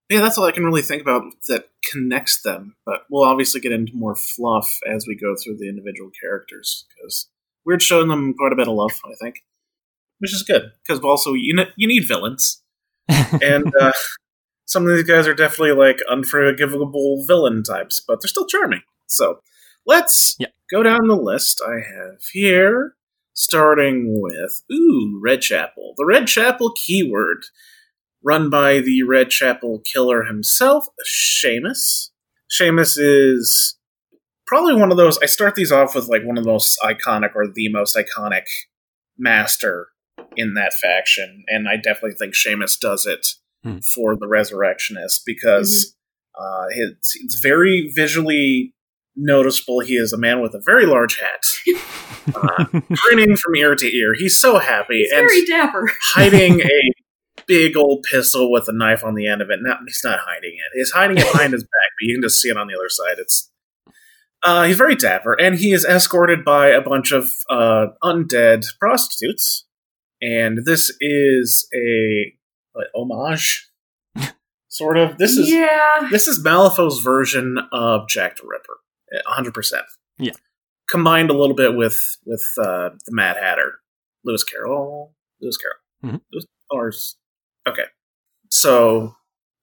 Yeah, 0.09 0.21
that's 0.21 0.37
all 0.37 0.45
I 0.45 0.53
can 0.53 0.65
really 0.65 0.83
think 0.83 1.03
about 1.03 1.23
that 1.49 1.69
connects 1.91 2.43
them. 2.43 2.77
But 2.85 3.03
we'll 3.11 3.25
obviously 3.25 3.61
get 3.61 3.73
into 3.73 3.93
more 3.95 4.15
fluff 4.17 4.79
as 4.87 5.07
we 5.07 5.17
go 5.17 5.35
through 5.37 5.57
the 5.59 5.69
individual 5.69 6.11
characters 6.21 6.85
because 6.97 7.29
we're 7.65 7.81
showing 7.81 8.09
them 8.09 8.35
quite 8.35 8.53
a 8.53 8.57
bit 8.57 8.69
of 8.69 8.75
love, 8.75 8.91
I 9.05 9.15
think, 9.23 9.37
which 10.23 10.33
is 10.33 10.43
good 10.45 10.71
because 10.87 11.03
also 11.05 11.35
you 11.35 11.55
ne- 11.55 11.73
you 11.77 11.87
need 11.87 12.09
villains, 12.09 12.63
and 13.43 13.71
uh, 13.81 13.93
some 14.65 14.87
of 14.89 14.95
these 14.97 15.03
guys 15.05 15.27
are 15.29 15.35
definitely 15.35 15.73
like 15.75 16.01
unforgivable 16.09 17.25
villain 17.27 17.63
types, 17.63 18.01
but 18.07 18.21
they're 18.23 18.29
still 18.29 18.47
charming. 18.47 18.81
So 19.09 19.41
let's 19.87 20.37
Yeah. 20.39 20.47
go 20.71 20.83
down 20.83 21.09
the 21.09 21.17
list 21.17 21.61
I 21.67 21.75
have 21.81 22.21
here, 22.33 22.95
starting 23.35 24.19
with 24.23 24.63
ooh 24.73 25.21
Red 25.23 25.43
Chapel. 25.43 25.95
The 25.99 26.07
Red 26.07 26.27
Chapel 26.29 26.73
keyword. 26.73 27.43
run 28.25 28.49
by 28.49 28.79
the 28.79 29.03
Red 29.03 29.31
Chapel 29.31 29.81
killer 29.93 30.23
himself, 30.23 30.87
Seamus. 31.05 32.11
Seamus 32.49 32.97
is 32.97 33.77
probably 34.47 34.75
one 34.75 34.93
of 34.93 34.97
those. 34.97 35.19
I 35.19 35.27
start 35.27 35.57
these 35.57 35.73
off 35.73 35.97
with 35.97 36.07
like 36.09 36.23
one 36.25 36.39
of 36.39 36.45
the 36.45 36.51
most 36.51 36.79
iconic 36.85 37.31
or 37.35 37.47
the 37.53 37.69
most 37.71 37.97
iconic 37.97 38.45
master 39.19 39.89
in 40.37 40.55
that 40.55 40.73
faction, 40.81 41.45
and 41.49 41.69
I 41.69 41.77
definitely 41.77 42.17
think 42.19 42.35
Seamus 42.35 42.79
does 42.79 43.07
it 43.07 43.27
Hmm. 43.65 43.79
for 43.95 44.17
the 44.17 44.27
Resurrectionist 44.27 45.23
because 45.25 45.95
uh, 46.37 46.65
it's, 46.71 47.13
it's 47.23 47.39
very 47.41 47.93
visually 47.95 48.75
noticeable. 49.15 49.79
He 49.79 49.95
is 49.95 50.13
a 50.13 50.19
man 50.19 50.43
with 50.43 50.53
a 50.55 50.61
very 50.67 50.85
large 50.85 51.21
hat, 51.21 51.45
uh, 52.35 52.65
grinning 52.65 53.37
from 53.37 53.55
ear 53.55 53.77
to 53.77 53.87
ear. 53.87 54.15
He's 54.15 54.41
so 54.41 54.59
happy 54.59 55.03
He's 55.03 55.13
and 55.13 55.21
very 55.29 55.45
dapper. 55.45 55.89
hiding 56.15 56.61
a 56.61 56.93
big 57.47 57.77
old 57.77 58.05
pistol 58.11 58.51
with 58.51 58.65
a 58.67 58.73
knife 58.73 59.05
on 59.05 59.15
the 59.15 59.29
end 59.29 59.41
of 59.43 59.51
it. 59.51 59.61
Not, 59.63 59.79
he's 59.87 60.01
not 60.03 60.19
hiding 60.27 60.55
it. 60.55 60.77
He's 60.77 60.91
hiding 60.91 61.19
it 61.19 61.33
behind 61.33 61.53
his 61.53 61.63
back, 61.63 61.91
but 62.01 62.07
you 62.09 62.17
can 62.17 62.23
just 62.23 62.41
see 62.41 62.49
it 62.49 62.57
on 62.57 62.67
the 62.67 62.75
other 62.75 62.89
side. 62.89 63.19
It's 63.19 63.49
uh, 64.43 64.65
he's 64.65 64.77
very 64.77 64.97
dapper, 64.97 65.35
and 65.41 65.55
he 65.55 65.73
is 65.73 65.85
escorted 65.85 66.45
by 66.45 66.71
a 66.71 66.81
bunch 66.81 67.13
of 67.13 67.29
uh, 67.49 67.87
undead 68.03 68.65
prostitutes. 68.81 69.67
And 70.23 70.65
this 70.65 70.91
is 71.01 71.69
a 71.75 72.33
what, 72.73 72.87
homage, 72.95 73.69
sort 74.69 74.97
of. 74.97 75.19
This 75.19 75.37
is 75.37 75.51
yeah. 75.51 76.09
this 76.11 76.29
is 76.29 76.43
Malifaux's 76.43 77.01
version 77.01 77.59
of 77.73 78.09
Jack 78.09 78.37
the 78.37 78.45
Ripper, 78.47 78.79
hundred 79.27 79.53
percent. 79.53 79.85
Yeah. 80.19 80.33
combined 80.91 81.31
a 81.31 81.35
little 81.37 81.57
bit 81.57 81.75
with 81.75 81.99
with 82.25 82.45
uh, 82.59 82.91
the 83.05 83.11
Mad 83.13 83.37
Hatter, 83.37 83.81
Lewis 84.25 84.45
Carroll, 84.45 85.15
Lewis 85.41 85.57
Carroll, 85.59 86.15
Mhm. 86.17 86.21
Lewis, 86.33 86.47
or 86.71 86.93
okay. 87.71 87.85
So 88.51 89.15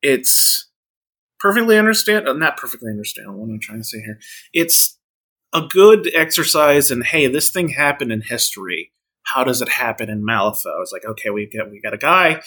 it's 0.01 0.69
perfectly 1.39 1.77
understand, 1.77 2.27
uh, 2.27 2.33
not 2.33 2.57
perfectly 2.57 2.89
understand. 2.91 3.33
What 3.35 3.49
I'm 3.49 3.59
trying 3.59 3.79
to 3.79 3.83
say 3.85 3.99
here, 4.01 4.19
it's 4.53 4.97
a 5.53 5.61
good 5.61 6.09
exercise 6.13 6.91
in 6.91 7.01
hey, 7.03 7.27
this 7.27 7.49
thing 7.49 7.69
happened 7.69 8.11
in 8.11 8.21
history. 8.21 8.91
How 9.23 9.43
does 9.43 9.61
it 9.61 9.69
happen 9.69 10.09
in 10.09 10.23
Malifaux? 10.23 10.81
It's 10.81 10.91
like 10.91 11.05
okay, 11.05 11.29
we 11.29 11.47
got 11.47 11.69
we 11.71 11.81
got 11.81 11.93
a 11.93 11.97
guy 11.97 12.41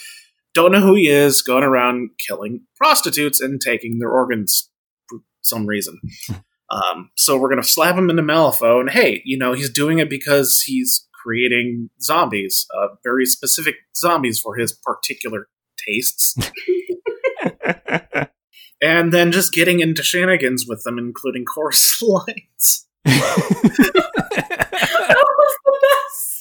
don't 0.54 0.72
know 0.72 0.80
who 0.80 0.94
he 0.94 1.08
is, 1.08 1.42
going 1.42 1.64
around 1.64 2.10
killing 2.26 2.62
prostitutes 2.76 3.40
and 3.40 3.60
taking 3.60 3.98
their 3.98 4.10
organs 4.10 4.70
for 5.08 5.20
some 5.40 5.66
reason. 5.66 6.00
um, 6.70 7.10
so 7.16 7.38
we're 7.38 7.48
going 7.48 7.62
to 7.62 7.68
slap 7.68 7.96
him 7.96 8.10
into 8.10 8.22
Malifaux, 8.22 8.80
and 8.80 8.90
hey, 8.90 9.22
you 9.24 9.38
know, 9.38 9.52
he's 9.52 9.70
doing 9.70 9.98
it 9.98 10.10
because 10.10 10.62
he's 10.66 11.08
creating 11.22 11.90
zombies, 12.00 12.66
uh, 12.76 12.88
very 13.02 13.24
specific 13.24 13.76
zombies 13.96 14.40
for 14.40 14.56
his 14.56 14.72
particular 14.72 15.48
tastes, 15.86 16.36
and 18.82 19.12
then 19.12 19.32
just 19.32 19.52
getting 19.52 19.80
into 19.80 20.02
shenanigans 20.02 20.66
with 20.68 20.82
them, 20.84 20.98
including 20.98 21.44
chorus 21.44 22.02
lines. 22.02 22.86
that 23.04 23.14
was 25.26 25.58
the 25.64 25.78
best. 25.80 26.31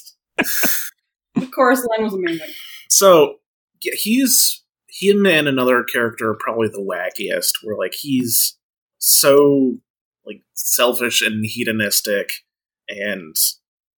The 1.35 1.47
chorus 1.47 1.85
line 1.85 2.03
was 2.03 2.13
amazing. 2.13 2.47
So 2.89 3.35
yeah, 3.81 3.93
he's 3.95 4.63
him 4.87 5.25
and 5.25 5.47
another 5.47 5.83
character 5.83 6.31
are 6.31 6.37
probably 6.39 6.67
the 6.67 6.79
wackiest. 6.79 7.63
Where 7.63 7.77
like 7.77 7.93
he's 7.93 8.57
so 8.97 9.77
like 10.25 10.41
selfish 10.53 11.21
and 11.21 11.43
hedonistic 11.45 12.31
and 12.87 13.35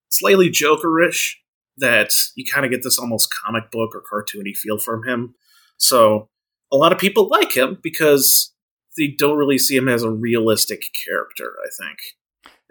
slightly 0.10 0.50
jokerish 0.50 1.34
that 1.78 2.12
you 2.36 2.46
kind 2.52 2.66
of 2.66 2.72
get 2.72 2.84
this 2.84 3.00
almost 3.00 3.34
comic 3.34 3.72
book 3.72 3.92
or 3.96 4.04
cartoony 4.04 4.56
feel 4.56 4.78
from 4.78 5.04
him. 5.08 5.34
So 5.78 6.30
a 6.72 6.78
lot 6.78 6.92
of 6.92 7.00
people 7.00 7.28
like 7.28 7.56
him 7.56 7.80
because 7.82 8.54
they 8.98 9.08
don't 9.08 9.38
really 9.38 9.58
see 9.58 9.76
him 9.76 9.90
as 9.90 10.04
a 10.04 10.12
realistic 10.12 10.86
character. 11.06 11.56
I 11.64 11.70
think 11.84 11.98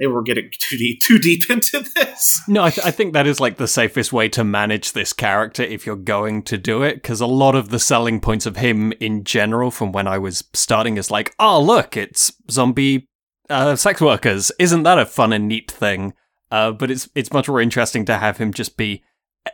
we're 0.06 0.22
getting 0.22 0.50
too 0.58 0.76
deep 0.76 1.00
too 1.00 1.18
deep 1.18 1.50
into 1.50 1.80
this. 1.94 2.40
No, 2.48 2.64
I, 2.64 2.70
th- 2.70 2.86
I 2.86 2.90
think 2.90 3.12
that 3.12 3.26
is 3.26 3.40
like 3.40 3.56
the 3.56 3.68
safest 3.68 4.12
way 4.12 4.28
to 4.30 4.44
manage 4.44 4.92
this 4.92 5.12
character 5.12 5.62
if 5.62 5.86
you're 5.86 5.96
going 5.96 6.42
to 6.44 6.58
do 6.58 6.82
it, 6.82 6.96
because 6.96 7.20
a 7.20 7.26
lot 7.26 7.54
of 7.54 7.68
the 7.68 7.78
selling 7.78 8.20
points 8.20 8.46
of 8.46 8.56
him 8.56 8.92
in 9.00 9.24
general, 9.24 9.70
from 9.70 9.92
when 9.92 10.06
I 10.06 10.18
was 10.18 10.44
starting, 10.52 10.96
is 10.96 11.10
like, 11.10 11.34
oh 11.38 11.60
look, 11.60 11.96
it's 11.96 12.32
zombie 12.50 13.08
uh, 13.50 13.76
sex 13.76 14.00
workers. 14.00 14.52
Isn't 14.58 14.82
that 14.84 14.98
a 14.98 15.06
fun 15.06 15.32
and 15.32 15.48
neat 15.48 15.70
thing? 15.70 16.14
Uh, 16.50 16.72
but 16.72 16.90
it's 16.90 17.08
it's 17.14 17.32
much 17.32 17.48
more 17.48 17.60
interesting 17.60 18.04
to 18.04 18.18
have 18.18 18.38
him 18.38 18.52
just 18.52 18.76
be 18.76 19.02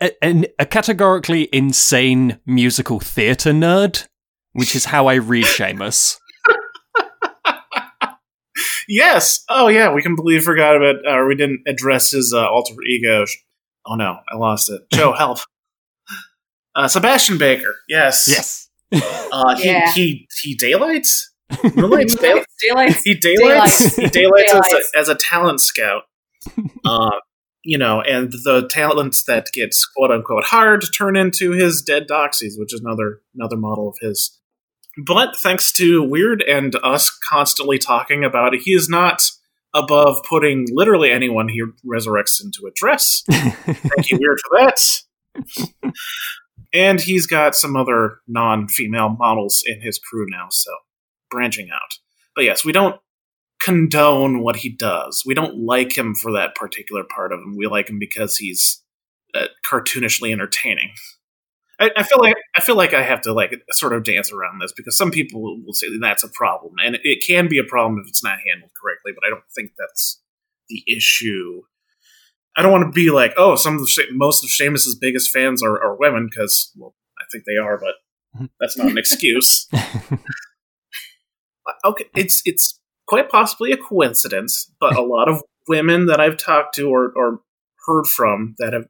a, 0.00 0.10
a, 0.24 0.44
a 0.60 0.66
categorically 0.66 1.48
insane 1.52 2.38
musical 2.46 3.00
theater 3.00 3.52
nerd, 3.52 4.06
which 4.52 4.74
is 4.74 4.86
how 4.86 5.06
I 5.06 5.14
read 5.14 5.44
Seamus. 5.44 6.18
Yes. 8.88 9.44
Oh, 9.48 9.68
yeah. 9.68 9.92
We 9.92 10.02
completely 10.02 10.40
forgot 10.40 10.76
about, 10.76 10.96
or 11.06 11.26
we 11.28 11.34
didn't 11.34 11.60
address 11.66 12.10
his 12.10 12.32
uh, 12.34 12.46
alter 12.48 12.74
ego. 12.88 13.24
Oh 13.86 13.94
no, 13.94 14.16
I 14.28 14.36
lost 14.36 14.70
it. 14.70 14.82
Joe, 14.92 15.12
help. 15.18 15.38
Uh, 16.74 16.88
Sebastian 16.88 17.38
Baker. 17.38 17.76
Yes. 17.88 18.26
yes. 18.28 18.68
Uh, 19.32 19.56
he, 19.56 19.68
Yeah. 19.68 19.92
he 19.92 20.26
he 20.42 20.54
daylights. 20.54 21.32
Moonlights. 21.74 22.14
Day- 22.16 22.42
Daylights. 22.62 23.02
he 23.02 23.14
daylights. 23.14 23.78
Daylights. 23.78 23.96
He 23.96 24.06
daylights 24.08 24.54
as 24.54 24.72
a, 24.72 24.98
as 24.98 25.08
a 25.08 25.14
talent 25.14 25.60
scout. 25.60 26.02
Uh, 26.84 27.10
you 27.64 27.76
know, 27.76 28.00
and 28.00 28.30
the 28.32 28.66
talents 28.70 29.24
that 29.24 29.48
gets 29.52 29.84
quote 29.84 30.10
unquote 30.10 30.44
hard 30.44 30.82
turn 30.96 31.16
into 31.16 31.50
his 31.52 31.82
dead 31.82 32.06
doxies, 32.08 32.54
which 32.56 32.72
is 32.72 32.80
another 32.80 33.20
another 33.34 33.56
model 33.56 33.88
of 33.88 33.96
his. 34.00 34.37
But 35.06 35.36
thanks 35.38 35.70
to 35.72 36.02
Wyrd 36.02 36.42
and 36.48 36.74
us 36.82 37.10
constantly 37.30 37.78
talking 37.78 38.24
about 38.24 38.54
it, 38.54 38.62
he 38.62 38.72
is 38.72 38.88
not 38.88 39.30
above 39.74 40.24
putting 40.28 40.66
literally 40.70 41.10
anyone 41.10 41.48
he 41.48 41.62
resurrects 41.86 42.42
into 42.42 42.66
a 42.66 42.72
dress. 42.74 43.22
Thank 43.30 44.10
you, 44.10 44.18
Wyrd, 44.18 44.38
for 44.48 45.82
that. 45.82 45.92
and 46.72 47.00
he's 47.00 47.26
got 47.26 47.54
some 47.54 47.76
other 47.76 48.18
non-female 48.26 49.10
models 49.10 49.62
in 49.64 49.80
his 49.80 49.98
crew 49.98 50.26
now, 50.28 50.48
so 50.50 50.72
branching 51.30 51.68
out. 51.72 51.98
But 52.34 52.44
yes, 52.44 52.64
we 52.64 52.72
don't 52.72 52.96
condone 53.60 54.42
what 54.42 54.56
he 54.56 54.68
does. 54.68 55.22
We 55.24 55.34
don't 55.34 55.58
like 55.58 55.96
him 55.96 56.14
for 56.14 56.32
that 56.32 56.54
particular 56.54 57.04
part 57.04 57.32
of 57.32 57.40
him. 57.40 57.56
We 57.56 57.66
like 57.66 57.88
him 57.88 57.98
because 57.98 58.36
he's 58.36 58.82
uh, 59.34 59.46
cartoonishly 59.70 60.32
entertaining. 60.32 60.90
I, 61.80 61.90
I 61.96 62.02
feel 62.02 62.18
like 62.18 62.36
I 62.56 62.60
feel 62.60 62.76
like 62.76 62.92
I 62.92 63.02
have 63.02 63.20
to 63.22 63.32
like 63.32 63.54
sort 63.70 63.92
of 63.92 64.04
dance 64.04 64.32
around 64.32 64.60
this 64.60 64.72
because 64.76 64.96
some 64.96 65.10
people 65.10 65.60
will 65.64 65.72
say 65.72 65.86
that's 66.00 66.24
a 66.24 66.28
problem, 66.28 66.74
and 66.84 66.98
it, 67.02 67.24
can 67.26 67.48
be 67.48 67.58
a 67.58 67.64
problem 67.64 68.00
if 68.00 68.08
it's 68.08 68.24
not 68.24 68.38
handled 68.46 68.72
correctly. 68.80 69.12
But 69.14 69.26
I 69.26 69.30
don't 69.30 69.44
think 69.54 69.72
that's 69.78 70.20
the 70.68 70.82
issue. 70.88 71.62
I 72.56 72.62
don't 72.62 72.72
want 72.72 72.84
to 72.84 72.92
be 72.92 73.10
like, 73.10 73.34
oh, 73.36 73.54
some 73.54 73.74
of 73.74 73.80
the 73.80 74.04
most 74.12 74.42
of 74.42 74.50
Seamus's 74.50 74.98
biggest 75.00 75.30
fans 75.30 75.62
are, 75.62 75.80
are 75.80 75.96
women 75.96 76.28
because, 76.28 76.72
well, 76.76 76.94
I 77.18 77.24
think 77.30 77.44
they 77.44 77.56
are, 77.56 77.78
but 77.78 78.48
that's 78.58 78.76
not 78.76 78.90
an 78.90 78.98
excuse. 78.98 79.68
Uh, 81.68 81.88
okay, 81.88 82.06
it's 82.16 82.40
it's 82.46 82.80
quite 83.06 83.28
possibly 83.28 83.72
a 83.72 83.76
coincidence, 83.76 84.72
but 84.80 84.96
a 84.96 85.02
lot 85.02 85.28
of 85.28 85.42
women 85.68 86.06
that 86.06 86.18
I've 86.18 86.38
talked 86.38 86.74
to 86.76 86.88
or, 86.88 87.12
or 87.14 87.40
heard 87.86 88.06
from 88.06 88.54
that 88.58 88.72
have 88.72 88.86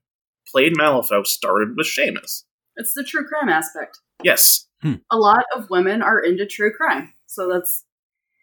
played 0.47 0.75
Malifaux 0.77 1.27
started 1.27 1.71
with 1.77 1.89
Seamus. 1.89 2.45
It's 2.79 2.95
the 2.95 3.05
true 3.05 3.27
crime 3.27 3.49
aspect. 3.51 3.99
Yes, 4.25 4.67
A 5.11 5.17
lot 5.17 5.45
of 5.55 5.69
women 5.71 6.01
are 6.03 6.19
into 6.21 6.47
true 6.47 6.73
crime, 6.73 7.13
so 7.27 7.49
that's 7.53 7.85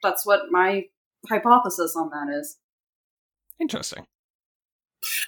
that's 0.04 0.26
what 0.26 0.42
my 0.52 0.84
hypothesis 1.30 1.96
on 1.96 2.10
that 2.12 2.32
is. 2.40 2.58
Interesting. 3.60 4.06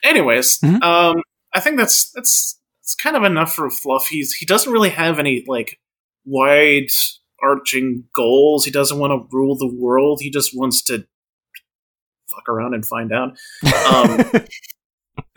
Anyways, 0.04 0.60
Mhm. 0.60 0.84
um, 0.84 1.22
I 1.54 1.60
think 1.60 1.78
that's 1.78 2.12
that's 2.12 2.60
that's 2.82 2.96
kind 2.96 3.16
of 3.16 3.24
enough 3.24 3.54
for 3.54 3.70
fluff. 3.70 4.08
He's 4.08 4.34
he 4.34 4.46
doesn't 4.46 4.72
really 4.72 4.90
have 4.90 5.18
any 5.20 5.44
like 5.48 5.80
wide 6.26 6.90
arching 7.42 8.06
goals. 8.16 8.66
He 8.66 8.72
doesn't 8.72 9.00
want 9.00 9.12
to 9.12 9.28
rule 9.36 9.56
the 9.58 9.74
world. 9.74 10.20
He 10.22 10.30
just 10.30 10.52
wants 10.56 10.82
to 10.84 11.06
fuck 12.30 12.50
around 12.50 12.74
and 12.74 12.86
find 12.86 13.12
out. 13.14 13.38
Um, 13.88 14.46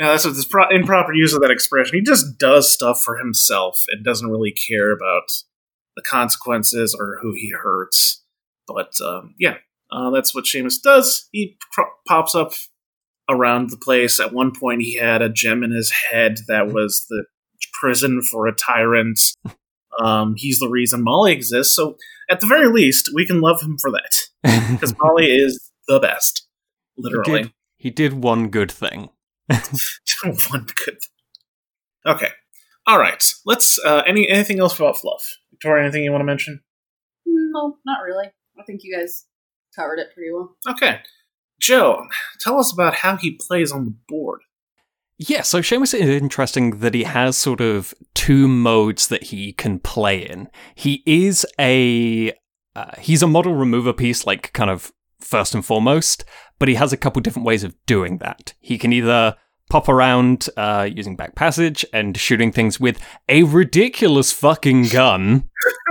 yeah, 0.01 0.07
that's 0.09 0.25
what 0.25 0.35
this 0.35 0.47
pro- 0.47 0.71
improper 0.71 1.13
use 1.13 1.35
of 1.35 1.43
that 1.43 1.51
expression. 1.51 1.99
He 1.99 2.03
just 2.03 2.39
does 2.39 2.73
stuff 2.73 3.03
for 3.03 3.19
himself 3.19 3.85
and 3.91 4.03
doesn't 4.03 4.31
really 4.31 4.51
care 4.51 4.93
about 4.93 5.31
the 5.95 6.03
consequences 6.03 6.97
or 6.99 7.19
who 7.21 7.35
he 7.35 7.51
hurts. 7.51 8.25
But 8.67 8.95
um, 9.05 9.35
yeah, 9.39 9.59
uh, 9.93 10.09
that's 10.09 10.35
what 10.35 10.47
Seamus 10.47 10.81
does. 10.81 11.29
He 11.33 11.59
pro- 11.73 11.85
pops 12.09 12.35
up 12.35 12.53
around 13.29 13.69
the 13.69 13.77
place. 13.77 14.19
At 14.19 14.33
one 14.33 14.53
point, 14.59 14.81
he 14.81 14.97
had 14.97 15.21
a 15.21 15.29
gem 15.29 15.63
in 15.63 15.71
his 15.71 15.91
head 15.91 16.39
that 16.49 16.69
was 16.73 17.05
the 17.11 17.27
prison 17.79 18.23
for 18.23 18.47
a 18.47 18.55
tyrant. 18.55 19.21
Um, 20.03 20.35
he's 20.35 20.61
the 20.61 20.69
reason 20.69 21.05
Molly 21.05 21.33
exists. 21.33 21.75
So, 21.75 21.99
at 22.31 22.41
the 22.41 22.47
very 22.47 22.73
least, 22.73 23.11
we 23.15 23.27
can 23.27 23.43
love 23.43 23.61
him 23.61 23.77
for 23.77 23.91
that 23.91 24.71
because 24.73 24.97
Molly 24.99 25.27
is 25.27 25.71
the 25.89 26.01
best, 26.01 26.47
literally. 26.97 27.43
did, 27.43 27.53
he 27.77 27.91
did 27.91 28.15
one 28.15 28.49
good 28.49 28.73
thing. 28.73 29.11
one 30.51 30.67
good. 30.85 30.99
Okay. 32.07 32.29
All 32.87 32.99
right. 32.99 33.23
Let's. 33.45 33.79
Uh, 33.85 34.03
any 34.07 34.29
anything 34.29 34.61
else 34.61 34.77
about 34.77 34.99
fluff? 34.99 35.39
Victoria, 35.51 35.85
anything 35.85 36.05
you 36.05 36.13
want 36.13 36.23
to 36.23 36.27
mention? 36.27 36.61
No, 37.27 37.79
not 37.85 38.03
really. 38.05 38.29
I 38.59 38.63
think 38.65 38.81
you 38.83 38.97
guys 38.97 39.27
covered 39.75 39.99
it 39.99 40.09
pretty 40.15 40.31
well. 40.33 40.57
Okay. 40.69 41.01
Joe, 41.61 42.07
tell 42.41 42.59
us 42.59 42.73
about 42.73 42.95
how 42.95 43.17
he 43.17 43.39
plays 43.39 43.71
on 43.71 43.85
the 43.85 43.95
board. 44.09 44.41
Yeah, 45.19 45.43
so 45.43 45.61
Seamus 45.61 45.93
is 45.93 46.09
interesting 46.09 46.79
that 46.79 46.95
he 46.95 47.03
has 47.03 47.37
sort 47.37 47.61
of 47.61 47.93
two 48.15 48.49
modes 48.49 49.09
that 49.09 49.25
he 49.25 49.53
can 49.53 49.79
play 49.79 50.27
in. 50.27 50.49
He 50.75 51.03
is 51.05 51.45
a 51.59 52.33
uh, 52.75 52.93
he's 52.99 53.23
a 53.23 53.27
model 53.27 53.55
remover 53.55 53.93
piece, 53.93 54.27
like 54.27 54.53
kind 54.55 54.71
of 54.71 54.93
first 55.21 55.55
and 55.55 55.65
foremost, 55.65 56.25
but 56.61 56.69
he 56.69 56.77
has 56.77 56.93
a 56.93 56.97
couple 56.97 57.21
different 57.21 57.47
ways 57.47 57.65
of 57.65 57.75
doing 57.87 58.19
that. 58.19 58.55
He 58.61 58.79
can 58.79 58.93
either 58.93 59.35
pop 59.71 59.89
around 59.89 60.49
uh, 60.57 60.89
using 60.93 61.17
back 61.17 61.35
passage 61.35 61.85
and 61.93 62.17
shooting 62.17 62.53
things 62.53 62.79
with 62.79 63.01
a 63.29 63.43
ridiculous 63.45 64.31
fucking 64.31 64.89
gun. 64.89 65.49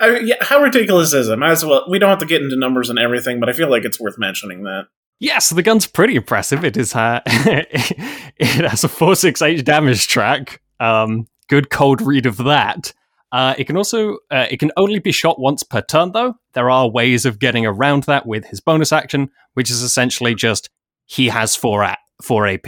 I 0.00 0.10
mean, 0.10 0.26
yeah, 0.26 0.36
how 0.42 0.60
ridiculous 0.60 1.14
is 1.14 1.28
it? 1.28 1.38
Might 1.38 1.52
as 1.52 1.64
well. 1.64 1.86
We 1.88 1.98
don't 1.98 2.10
have 2.10 2.18
to 2.18 2.26
get 2.26 2.42
into 2.42 2.56
numbers 2.56 2.90
and 2.90 2.98
everything, 2.98 3.40
but 3.40 3.48
I 3.48 3.54
feel 3.54 3.70
like 3.70 3.86
it's 3.86 3.98
worth 3.98 4.18
mentioning 4.18 4.64
that. 4.64 4.88
Yes, 5.20 5.48
the 5.48 5.62
gun's 5.62 5.86
pretty 5.86 6.14
impressive. 6.16 6.64
It 6.64 6.76
is 6.76 6.94
uh, 6.94 7.20
it 7.26 8.64
has 8.68 8.84
a 8.84 8.88
four 8.88 9.16
six 9.16 9.40
eight 9.40 9.64
damage 9.64 10.06
track. 10.06 10.60
Um, 10.78 11.26
good 11.48 11.70
cold 11.70 12.02
read 12.02 12.26
of 12.26 12.36
that. 12.38 12.92
Uh, 13.30 13.54
it 13.58 13.64
can 13.64 13.76
also 13.76 14.14
uh, 14.30 14.46
it 14.50 14.58
can 14.58 14.72
only 14.76 14.98
be 14.98 15.12
shot 15.12 15.38
once 15.38 15.62
per 15.62 15.82
turn, 15.82 16.12
though. 16.12 16.34
There 16.54 16.70
are 16.70 16.88
ways 16.88 17.26
of 17.26 17.38
getting 17.38 17.66
around 17.66 18.04
that 18.04 18.26
with 18.26 18.46
his 18.46 18.60
bonus 18.60 18.92
action, 18.92 19.30
which 19.54 19.70
is 19.70 19.82
essentially 19.82 20.34
just 20.34 20.68
he 21.06 21.28
has 21.28 21.54
four 21.54 21.82
at 21.82 21.98
four 22.22 22.46
AP. 22.46 22.66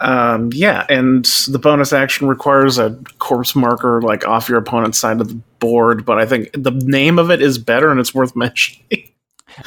Um, 0.00 0.50
yeah, 0.52 0.86
and 0.88 1.24
the 1.48 1.58
bonus 1.58 1.92
action 1.92 2.26
requires 2.26 2.78
a 2.78 2.98
corpse 3.18 3.54
marker 3.54 4.00
like 4.00 4.26
off 4.26 4.48
your 4.48 4.58
opponent's 4.58 4.98
side 4.98 5.20
of 5.20 5.28
the 5.28 5.34
board, 5.58 6.04
but 6.04 6.18
I 6.18 6.26
think 6.26 6.50
the 6.54 6.70
name 6.70 7.18
of 7.18 7.30
it 7.30 7.42
is 7.42 7.58
better 7.58 7.90
and 7.90 8.00
it's 8.00 8.14
worth 8.14 8.34
mentioning. 8.36 9.10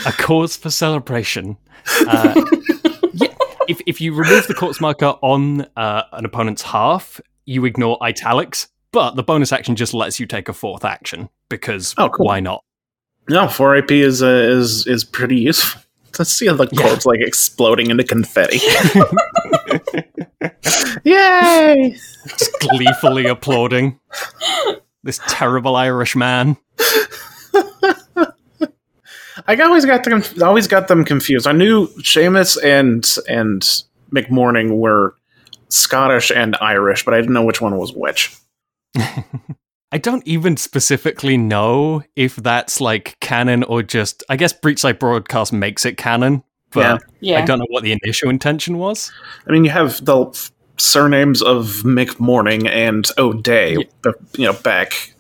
A 0.06 0.12
cause 0.12 0.58
for 0.58 0.70
celebration. 0.70 1.58
Uh, 2.08 2.34
yeah, 3.14 3.34
if 3.68 3.80
if 3.86 4.02
you 4.02 4.14
remove 4.14 4.48
the 4.48 4.54
corpse 4.54 4.82
marker 4.82 5.16
on 5.22 5.62
uh, 5.78 6.04
an 6.12 6.26
opponent's 6.26 6.62
half, 6.62 7.22
you 7.46 7.64
ignore 7.66 7.98
italics, 8.04 8.68
but 8.92 9.16
the 9.16 9.24
bonus 9.24 9.52
action 9.52 9.76
just 9.76 9.94
lets 9.94 10.20
you 10.20 10.26
take 10.26 10.48
a 10.50 10.54
fourth 10.54 10.86
action 10.86 11.30
because 11.50 11.94
Oh, 11.98 12.10
cool. 12.10 12.26
why 12.26 12.40
not? 12.40 12.64
No, 13.30 13.48
four 13.48 13.76
AP 13.78 13.92
is 13.92 14.24
uh, 14.24 14.28
is 14.28 14.88
is 14.88 15.04
pretty 15.04 15.38
useful. 15.38 15.82
Let's 16.20 16.32
see 16.32 16.48
the 16.48 16.68
Yeah. 16.72 16.82
corpse 16.82 17.06
like 17.06 17.20
exploding 17.20 17.90
into 17.92 18.04
confetti. 18.04 18.58
Yay! 21.04 21.96
Just 22.38 22.60
gleefully 22.60 23.28
applauding 23.28 24.00
this 25.04 25.20
terrible 25.28 25.76
Irish 25.76 26.16
man. 26.16 26.58
I 29.50 29.56
always 29.62 29.86
got 29.86 30.04
them. 30.04 30.24
Always 30.42 30.68
got 30.68 30.88
them 30.88 31.06
confused. 31.06 31.46
I 31.48 31.52
knew 31.52 31.88
Seamus 32.00 32.58
and 32.64 33.08
and 33.30 33.62
McMorning 34.12 34.78
were 34.78 35.16
Scottish 35.70 36.32
and 36.32 36.58
Irish, 36.60 37.06
but 37.06 37.14
I 37.14 37.18
didn't 37.18 37.34
know 37.34 37.44
which 37.46 37.62
one 37.62 37.78
was 37.78 37.94
which. 37.94 38.36
I 39.92 39.98
don't 39.98 40.26
even 40.28 40.58
specifically 40.58 41.38
know 41.38 42.04
if 42.16 42.36
that's 42.36 42.82
like 42.82 43.18
canon 43.22 43.64
or 43.64 43.84
just. 43.84 44.24
I 44.30 44.36
guess 44.36 44.54
Breachlight 44.54 45.00
Broadcast 45.00 45.54
makes 45.54 45.86
it 45.86 45.98
canon, 45.98 46.44
but 46.72 47.02
Yeah. 47.22 47.40
I 47.42 47.46
don't 47.46 47.60
know 47.60 47.68
what 47.70 47.84
the 47.84 47.98
initial 48.04 48.30
intention 48.30 48.78
was. 48.78 49.12
I 49.48 49.52
mean, 49.52 49.64
you 49.64 49.72
have 49.72 50.04
the 50.04 50.26
surnames 50.78 51.42
of 51.42 51.68
McMorning 51.84 52.68
and 52.68 53.10
O'Day. 53.18 53.78
Yeah. 54.04 54.12
You 54.36 54.46
know, 54.48 54.54
back 54.54 55.14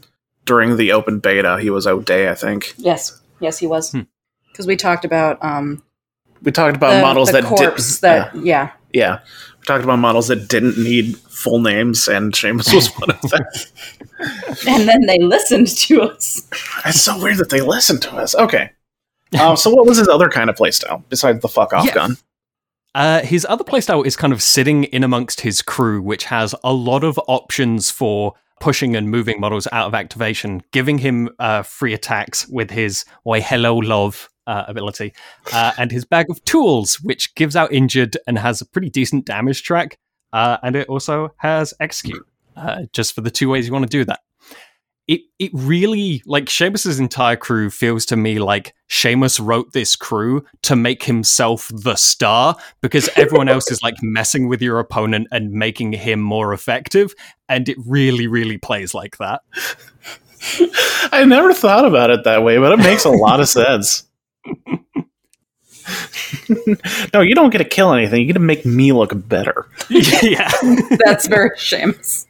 during 0.45 0.77
the 0.77 0.91
open 0.91 1.19
beta, 1.19 1.59
he 1.59 1.69
was 1.69 1.87
O'Day, 1.87 2.29
I 2.29 2.35
think. 2.35 2.73
Yes. 2.77 3.21
Yes, 3.39 3.57
he 3.59 3.67
was. 3.67 3.91
Hmm. 3.91 4.01
Because 4.51 4.67
we 4.67 4.75
talked 4.75 5.05
about 5.05 5.43
um, 5.43 5.83
We 6.41 6.51
talked 6.51 6.75
about 6.75 6.95
the, 6.95 7.01
models 7.01 7.31
the 7.31 7.41
that 7.41 7.43
corpse 7.45 7.95
did, 7.95 8.01
that 8.01 8.35
yeah. 8.35 8.71
yeah, 8.91 9.19
we 9.56 9.56
talked 9.67 9.83
about 9.83 9.99
models 9.99 10.29
that 10.29 10.47
didn't 10.47 10.77
need 10.77 11.17
full 11.17 11.59
names, 11.59 12.07
and 12.07 12.33
Seamus 12.33 12.73
was 12.73 12.87
one 12.97 13.11
of 13.11 13.21
them. 13.21 13.41
and 14.67 14.87
then 14.89 15.05
they 15.05 15.19
listened 15.19 15.67
to 15.67 16.01
us. 16.01 16.47
It's 16.85 17.01
so 17.01 17.21
weird 17.21 17.37
that 17.37 17.49
they 17.49 17.61
listened 17.61 18.01
to 18.03 18.15
us. 18.15 18.33
Okay. 18.33 18.71
Uh, 19.37 19.55
so, 19.55 19.69
what 19.69 19.85
was 19.85 19.97
his 19.97 20.07
other 20.07 20.29
kind 20.29 20.49
of 20.49 20.55
playstyle 20.55 21.03
besides 21.09 21.41
the 21.41 21.47
fuck 21.49 21.73
off 21.73 21.85
Yeah. 21.85 21.93
gun? 21.93 22.17
Uh, 22.95 23.21
his 23.21 23.45
other 23.47 23.63
playstyle 23.63 24.03
is 24.05 24.15
kind 24.15 24.33
of 24.33 24.41
sitting 24.41 24.85
in 24.85 25.03
amongst 25.03 25.41
his 25.41 25.61
crew, 25.61 26.01
which 26.01 26.23
has 26.25 26.55
a 26.63 26.73
lot 26.73 27.03
of 27.03 27.19
options 27.27 27.91
for 27.91 28.33
pushing 28.59 28.95
and 28.95 29.11
moving 29.11 29.39
models 29.39 29.67
out 29.71 29.85
of 29.87 29.93
activation, 29.93 30.63
giving 30.71 30.97
him 30.97 31.29
uh, 31.37 31.61
free 31.61 31.93
attacks 31.93 32.47
with 32.47 32.71
his 32.71 33.05
"Why 33.23 33.39
Hello 33.39 33.75
Love" 33.77 34.29
uh, 34.47 34.63
ability, 34.67 35.13
uh, 35.53 35.73
and 35.77 35.91
his 35.91 36.05
bag 36.05 36.29
of 36.29 36.43
tools, 36.45 36.95
which 37.01 37.35
gives 37.35 37.55
out 37.55 37.71
injured 37.71 38.17
and 38.25 38.39
has 38.39 38.61
a 38.61 38.65
pretty 38.65 38.89
decent 38.89 39.25
damage 39.25 39.61
track, 39.61 39.99
uh, 40.33 40.57
and 40.63 40.75
it 40.75 40.87
also 40.87 41.33
has 41.37 41.73
execute, 41.79 42.25
uh, 42.55 42.83
just 42.93 43.13
for 43.13 43.21
the 43.21 43.31
two 43.31 43.49
ways 43.49 43.67
you 43.67 43.73
want 43.73 43.83
to 43.83 43.89
do 43.89 44.05
that. 44.05 44.21
It 45.07 45.21
it 45.39 45.51
really 45.53 46.21
like 46.25 46.45
Seamus's 46.45 46.99
entire 46.99 47.37
crew 47.37 47.69
feels 47.69 48.05
to 48.07 48.17
me 48.17 48.39
like 48.39 48.73
Seamus 48.89 49.39
wrote 49.41 49.71
this 49.71 49.95
crew 49.95 50.45
to 50.63 50.75
make 50.75 51.03
himself 51.03 51.71
the 51.73 51.95
star 51.95 52.57
because 52.81 53.09
everyone 53.15 53.47
else 53.47 53.71
is 53.71 53.81
like 53.81 53.95
messing 54.01 54.49
with 54.49 54.61
your 54.61 54.79
opponent 54.79 55.27
and 55.31 55.51
making 55.51 55.93
him 55.93 56.19
more 56.19 56.53
effective, 56.53 57.13
and 57.47 57.69
it 57.69 57.77
really 57.85 58.27
really 58.27 58.57
plays 58.57 58.93
like 58.93 59.17
that. 59.17 59.43
I 61.11 61.23
never 61.25 61.53
thought 61.53 61.85
about 61.85 62.09
it 62.09 62.23
that 62.25 62.43
way, 62.43 62.57
but 62.57 62.73
it 62.73 62.77
makes 62.77 63.05
a 63.05 63.09
lot 63.09 63.39
of 63.39 63.49
sense. 63.49 64.06
no, 67.13 67.21
you 67.21 67.35
don't 67.35 67.49
get 67.49 67.59
to 67.59 67.65
kill 67.65 67.93
anything. 67.93 68.21
You 68.21 68.27
get 68.27 68.33
to 68.33 68.39
make 68.39 68.65
me 68.65 68.91
look 68.91 69.11
better. 69.27 69.67
yeah, 69.89 70.51
That's 71.05 71.27
very 71.27 71.51
shameless. 71.57 72.27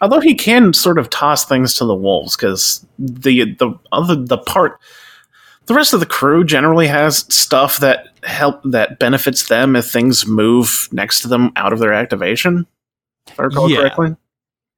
Although 0.00 0.20
he 0.20 0.34
can 0.34 0.72
sort 0.72 0.98
of 0.98 1.10
toss 1.10 1.44
things 1.44 1.74
to 1.74 1.84
the 1.84 1.94
wolves 1.94 2.36
because 2.36 2.86
the 2.98 3.54
the 3.54 3.72
other 3.90 4.14
the 4.14 4.38
part 4.38 4.78
the 5.66 5.74
rest 5.74 5.92
of 5.92 6.00
the 6.00 6.06
crew 6.06 6.44
generally 6.44 6.86
has 6.86 7.18
stuff 7.34 7.78
that 7.80 8.08
help 8.22 8.60
that 8.64 8.98
benefits 8.98 9.48
them 9.48 9.74
if 9.76 9.90
things 9.90 10.26
move 10.26 10.88
next 10.92 11.20
to 11.22 11.28
them 11.28 11.52
out 11.56 11.72
of 11.72 11.78
their 11.78 11.92
activation. 11.92 12.66
If 13.26 13.38
I 13.40 13.44
recall 13.44 13.70
Yeah. 13.70 13.80
correctly. 13.80 14.16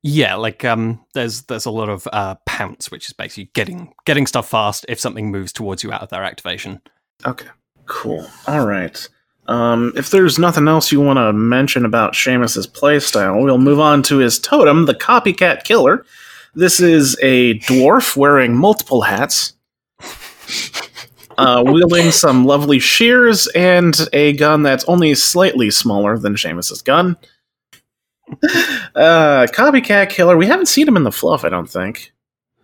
Yeah. 0.03 0.35
Like 0.35 0.65
um, 0.65 1.05
there's 1.15 1.43
there's 1.43 1.67
a 1.67 1.71
lot 1.71 1.89
of 1.89 2.09
uh 2.13 2.37
pounce, 2.47 2.91
which 2.91 3.09
is 3.09 3.13
basically 3.13 3.51
getting 3.55 3.93
getting 4.07 4.27
stuff 4.27 4.49
fast 4.49 4.87
if 4.89 5.01
something 5.01 5.31
moves 5.31 5.53
towards 5.53 5.83
you 5.83 5.93
out 5.93 6.03
of 6.03 6.09
their 6.11 6.25
activation. 6.25 6.81
Okay. 7.27 7.49
Cool. 7.87 8.27
All 8.47 8.67
right. 8.67 9.09
Um, 9.47 9.93
if 9.97 10.11
there's 10.11 10.39
nothing 10.39 10.69
else 10.69 10.93
you 10.93 11.01
want 11.01 11.17
to 11.17 11.33
mention 11.33 11.85
about 11.85 12.15
Seamus's 12.15 12.69
playstyle, 12.69 13.43
we'll 13.43 13.59
move 13.59 13.81
on 13.81 14.03
to 14.05 14.19
his 14.19 14.39
totem, 14.39 14.87
the 14.87 14.95
Copycat 14.95 15.65
Killer. 15.65 16.07
This 16.55 16.79
is 16.79 17.17
a 17.21 17.59
dwarf 17.61 18.17
wearing 18.17 18.57
multiple 18.57 19.03
hats, 19.03 19.55
uh, 21.37 21.65
wielding 21.67 22.13
some 22.13 22.45
lovely 22.45 22.79
shears 22.79 23.49
and 23.49 23.97
a 24.13 24.35
gun 24.35 24.63
that's 24.63 24.85
only 24.85 25.15
slightly 25.17 25.71
smaller 25.71 26.17
than 26.17 26.35
Seamus's 26.37 26.83
gun. 26.83 27.17
Uh, 28.95 29.47
Copycat 29.53 30.11
Killer. 30.11 30.37
We 30.37 30.47
haven't 30.47 30.67
seen 30.67 30.89
him 30.89 30.97
in 30.97 31.05
the 31.05 31.13
fluff, 31.13 31.45
I 31.45 31.49
don't 31.49 31.71
think. 31.71 32.13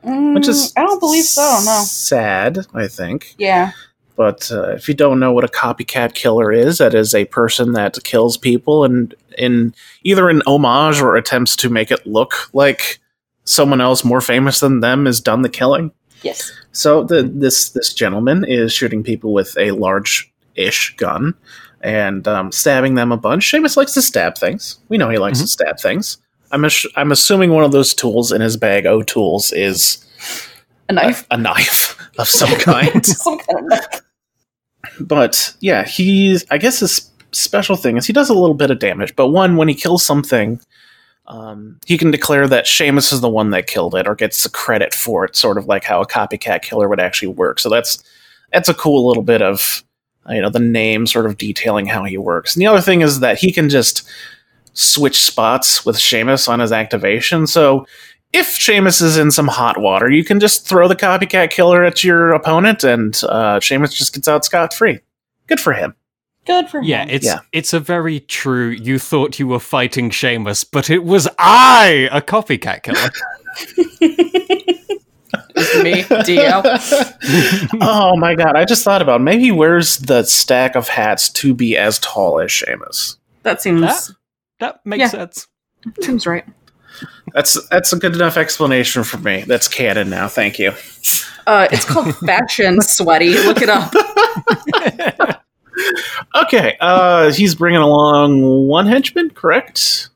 Which 0.02 0.48
is 0.48 0.72
Mm, 0.72 0.82
I 0.82 0.82
don't 0.84 1.00
believe 1.00 1.24
so. 1.24 1.42
No. 1.64 1.82
sad. 1.84 2.66
I 2.74 2.88
think. 2.88 3.34
Yeah. 3.38 3.72
But 4.16 4.50
uh, 4.50 4.70
if 4.70 4.88
you 4.88 4.94
don't 4.94 5.20
know 5.20 5.32
what 5.32 5.44
a 5.44 5.48
copycat 5.48 6.14
killer 6.14 6.50
is, 6.50 6.78
that 6.78 6.94
is 6.94 7.14
a 7.14 7.26
person 7.26 7.72
that 7.72 8.02
kills 8.04 8.36
people 8.36 8.84
and 8.84 9.14
in 9.36 9.74
either 10.02 10.28
an 10.28 10.42
homage 10.46 11.00
or 11.00 11.16
attempts 11.16 11.54
to 11.56 11.68
make 11.68 11.90
it 11.90 12.06
look 12.06 12.52
like 12.54 12.98
someone 13.44 13.80
else 13.80 14.04
more 14.04 14.20
famous 14.20 14.60
than 14.60 14.80
them 14.80 15.06
has 15.06 15.20
done 15.20 15.42
the 15.42 15.48
killing. 15.48 15.92
Yes. 16.22 16.50
So 16.72 17.04
the, 17.04 17.22
this 17.22 17.68
this 17.70 17.92
gentleman 17.92 18.44
is 18.44 18.72
shooting 18.72 19.02
people 19.02 19.32
with 19.32 19.56
a 19.58 19.70
large-ish 19.72 20.96
gun 20.96 21.34
and 21.82 22.26
um, 22.26 22.50
stabbing 22.52 22.94
them 22.94 23.12
a 23.12 23.16
bunch. 23.16 23.50
Seamus 23.50 23.76
likes 23.76 23.94
to 23.94 24.02
stab 24.02 24.36
things. 24.38 24.78
We 24.88 24.98
know 24.98 25.08
he 25.10 25.18
likes 25.18 25.40
to 25.40 25.46
stab 25.46 25.78
things. 25.78 26.18
I'm 26.52 26.64
ass- 26.64 26.86
I'm 26.96 27.12
assuming 27.12 27.50
one 27.50 27.64
of 27.64 27.72
those 27.72 27.92
tools 27.94 28.32
in 28.32 28.40
his 28.40 28.56
bag, 28.56 28.86
O 28.86 29.02
tools, 29.02 29.52
is 29.52 30.04
A 30.88 30.92
knife. 30.92 31.26
a 31.30 31.36
knife 31.36 31.98
of 32.18 32.28
some 32.28 32.56
kind. 32.60 33.04
Some 33.06 33.38
kind 33.38 33.58
of 33.60 33.64
knife. 33.68 34.00
but 35.00 35.54
yeah, 35.60 35.84
he's. 35.84 36.44
I 36.50 36.58
guess 36.58 36.80
his 36.80 37.10
special 37.32 37.76
thing 37.76 37.96
is 37.96 38.06
he 38.06 38.12
does 38.12 38.30
a 38.30 38.34
little 38.34 38.54
bit 38.54 38.70
of 38.70 38.78
damage. 38.78 39.14
But 39.16 39.28
one, 39.28 39.56
when 39.56 39.68
he 39.68 39.74
kills 39.74 40.04
something, 40.06 40.60
um, 41.26 41.78
he 41.86 41.98
can 41.98 42.10
declare 42.10 42.46
that 42.48 42.66
Seamus 42.66 43.12
is 43.12 43.20
the 43.20 43.28
one 43.28 43.50
that 43.50 43.66
killed 43.66 43.94
it, 43.94 44.06
or 44.06 44.14
gets 44.14 44.42
the 44.44 44.48
credit 44.48 44.94
for 44.94 45.24
it, 45.24 45.34
sort 45.36 45.58
of 45.58 45.66
like 45.66 45.84
how 45.84 46.00
a 46.00 46.06
copycat 46.06 46.62
killer 46.62 46.88
would 46.88 47.00
actually 47.00 47.28
work. 47.28 47.58
So 47.58 47.68
that's 47.68 48.02
that's 48.52 48.68
a 48.68 48.74
cool 48.74 49.06
little 49.06 49.24
bit 49.24 49.42
of 49.42 49.82
you 50.30 50.40
know 50.40 50.50
the 50.50 50.58
name 50.58 51.06
sort 51.06 51.26
of 51.26 51.38
detailing 51.38 51.86
how 51.86 52.04
he 52.04 52.16
works. 52.18 52.54
And 52.54 52.60
the 52.62 52.66
other 52.66 52.80
thing 52.80 53.00
is 53.02 53.20
that 53.20 53.38
he 53.38 53.52
can 53.52 53.68
just 53.68 54.08
switch 54.72 55.24
spots 55.24 55.86
with 55.86 55.96
Seamus 55.96 56.48
on 56.48 56.60
his 56.60 56.72
activation. 56.72 57.46
So 57.46 57.86
if 58.32 58.48
Seamus 58.48 59.00
is 59.00 59.16
in 59.16 59.30
some 59.30 59.48
hot 59.48 59.80
water, 59.80 60.10
you 60.10 60.24
can 60.24 60.40
just 60.40 60.66
throw 60.68 60.88
the 60.88 60.96
copycat 60.96 61.50
killer 61.50 61.84
at 61.84 62.04
your 62.04 62.32
opponent, 62.32 62.84
and 62.84 63.14
uh, 63.28 63.60
Seamus 63.60 63.94
just 63.94 64.12
gets 64.14 64.28
out 64.28 64.44
scot 64.44 64.74
free. 64.74 65.00
Good 65.46 65.60
for 65.60 65.72
him. 65.72 65.94
Good 66.44 66.68
for 66.68 66.78
him. 66.78 66.84
Yeah, 66.84 67.06
it's 67.08 67.24
Yeah. 67.26 67.40
it's 67.52 67.72
a 67.72 67.80
very 67.80 68.20
true. 68.20 68.68
You 68.70 68.98
thought 68.98 69.38
you 69.38 69.46
were 69.48 69.58
fighting 69.60 70.10
Seamus, 70.10 70.64
but 70.70 70.90
it 70.90 71.04
was 71.04 71.26
I, 71.38 72.08
a 72.12 72.20
copycat 72.20 72.82
killer. 72.82 73.10
It's 75.56 75.82
me, 75.82 76.22
Dio. 76.24 76.62
oh 77.82 78.16
my 78.16 78.34
god! 78.34 78.56
I 78.56 78.64
just 78.64 78.84
thought 78.84 79.02
about 79.02 79.20
maybe 79.20 79.44
he 79.44 79.52
wears 79.52 79.96
the 79.98 80.22
stack 80.24 80.74
of 80.76 80.88
hats 80.88 81.28
to 81.30 81.54
be 81.54 81.76
as 81.76 81.98
tall 81.98 82.40
as 82.40 82.50
Seamus. 82.50 83.16
That 83.42 83.62
seems 83.62 83.80
That- 83.80 84.10
that 84.60 84.80
makes 84.86 85.00
Yeah. 85.00 85.08
sense. 85.08 85.46
seems 86.00 86.26
right. 86.26 86.44
That's 87.34 87.58
that's 87.68 87.92
a 87.92 87.96
good 87.98 88.14
enough 88.14 88.36
explanation 88.36 89.04
for 89.04 89.18
me. 89.18 89.44
That's 89.46 89.68
canon 89.68 90.08
now. 90.10 90.28
Thank 90.28 90.58
you. 90.58 90.72
Uh, 91.46 91.68
it's 91.70 91.84
called 91.84 92.14
Fashion 92.26 92.80
Sweaty. 92.80 93.30
Look 93.30 93.62
it 93.62 93.68
up. 93.68 93.92
Okay, 96.34 96.76
uh, 96.80 97.32
he's 97.32 97.54
bringing 97.54 97.80
along 97.80 98.42
one 98.66 98.86
henchman, 98.86 99.30
correct? 99.30 100.08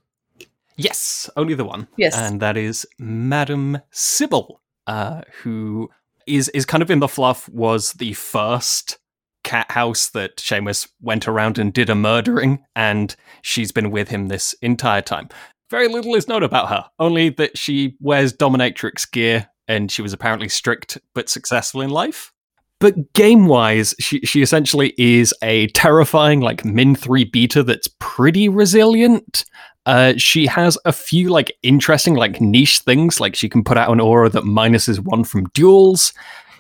Yes, 0.77 1.29
only 1.37 1.55
the 1.55 1.65
one. 1.65 1.87
Yes. 1.97 2.17
and 2.17 2.41
that 2.41 2.57
is 2.57 2.87
Madame 2.99 3.79
Sybelle, 3.91 4.61
uh, 4.87 5.23
who 5.43 5.89
is 6.27 6.49
is 6.51 6.65
kind 6.65 6.83
of 6.83 6.91
in 6.91 7.01
the 7.01 7.09
fluff. 7.09 7.49
Was 7.49 7.93
the 7.95 8.13
first 8.15 8.99
cat 9.43 9.71
house 9.71 10.09
that 10.11 10.37
Seamus 10.37 10.89
went 11.01 11.27
around 11.27 11.59
and 11.59 11.73
did 11.73 11.91
a 11.91 11.95
murdering, 11.95 12.65
and 12.77 13.15
she's 13.43 13.73
been 13.73 13.91
with 13.91 14.09
him 14.09 14.29
this 14.29 14.55
entire 14.63 15.03
time. 15.03 15.29
Very 15.71 15.89
little 15.89 16.15
is 16.15 16.29
known 16.29 16.43
about 16.43 16.69
her, 16.69 16.87
only 16.99 17.31
that 17.31 17.57
she 17.57 17.97
wears 18.01 18.33
dominatrix 18.33 19.11
gear, 19.11 19.49
and 19.69 19.91
she 19.91 20.03
was 20.03 20.13
apparently 20.13 20.49
strict 20.49 20.99
but 21.15 21.29
successful 21.29 21.81
in 21.81 21.91
life. 21.91 22.33
But 22.81 23.13
game 23.13 23.47
wise, 23.47 23.95
she, 24.01 24.21
she 24.21 24.41
essentially 24.41 24.95
is 24.97 25.35
a 25.43 25.67
terrifying, 25.69 26.41
like, 26.41 26.65
Min 26.65 26.95
3 26.95 27.25
beta 27.25 27.63
that's 27.63 27.89
pretty 27.99 28.49
resilient. 28.49 29.45
Uh, 29.87 30.15
she 30.17 30.47
has 30.47 30.79
a 30.85 30.93
few, 30.93 31.31
like, 31.31 31.57
interesting, 31.63 32.15
like, 32.15 32.41
niche 32.41 32.81
things. 32.81 33.21
Like, 33.21 33.35
she 33.35 33.49
can 33.49 33.65
put 33.65 33.79
out 33.79 33.91
an 33.91 34.01
aura 34.01 34.29
that 34.29 34.45
minuses 34.45 34.99
one 34.99 35.25
from 35.25 35.49
duels. 35.55 36.13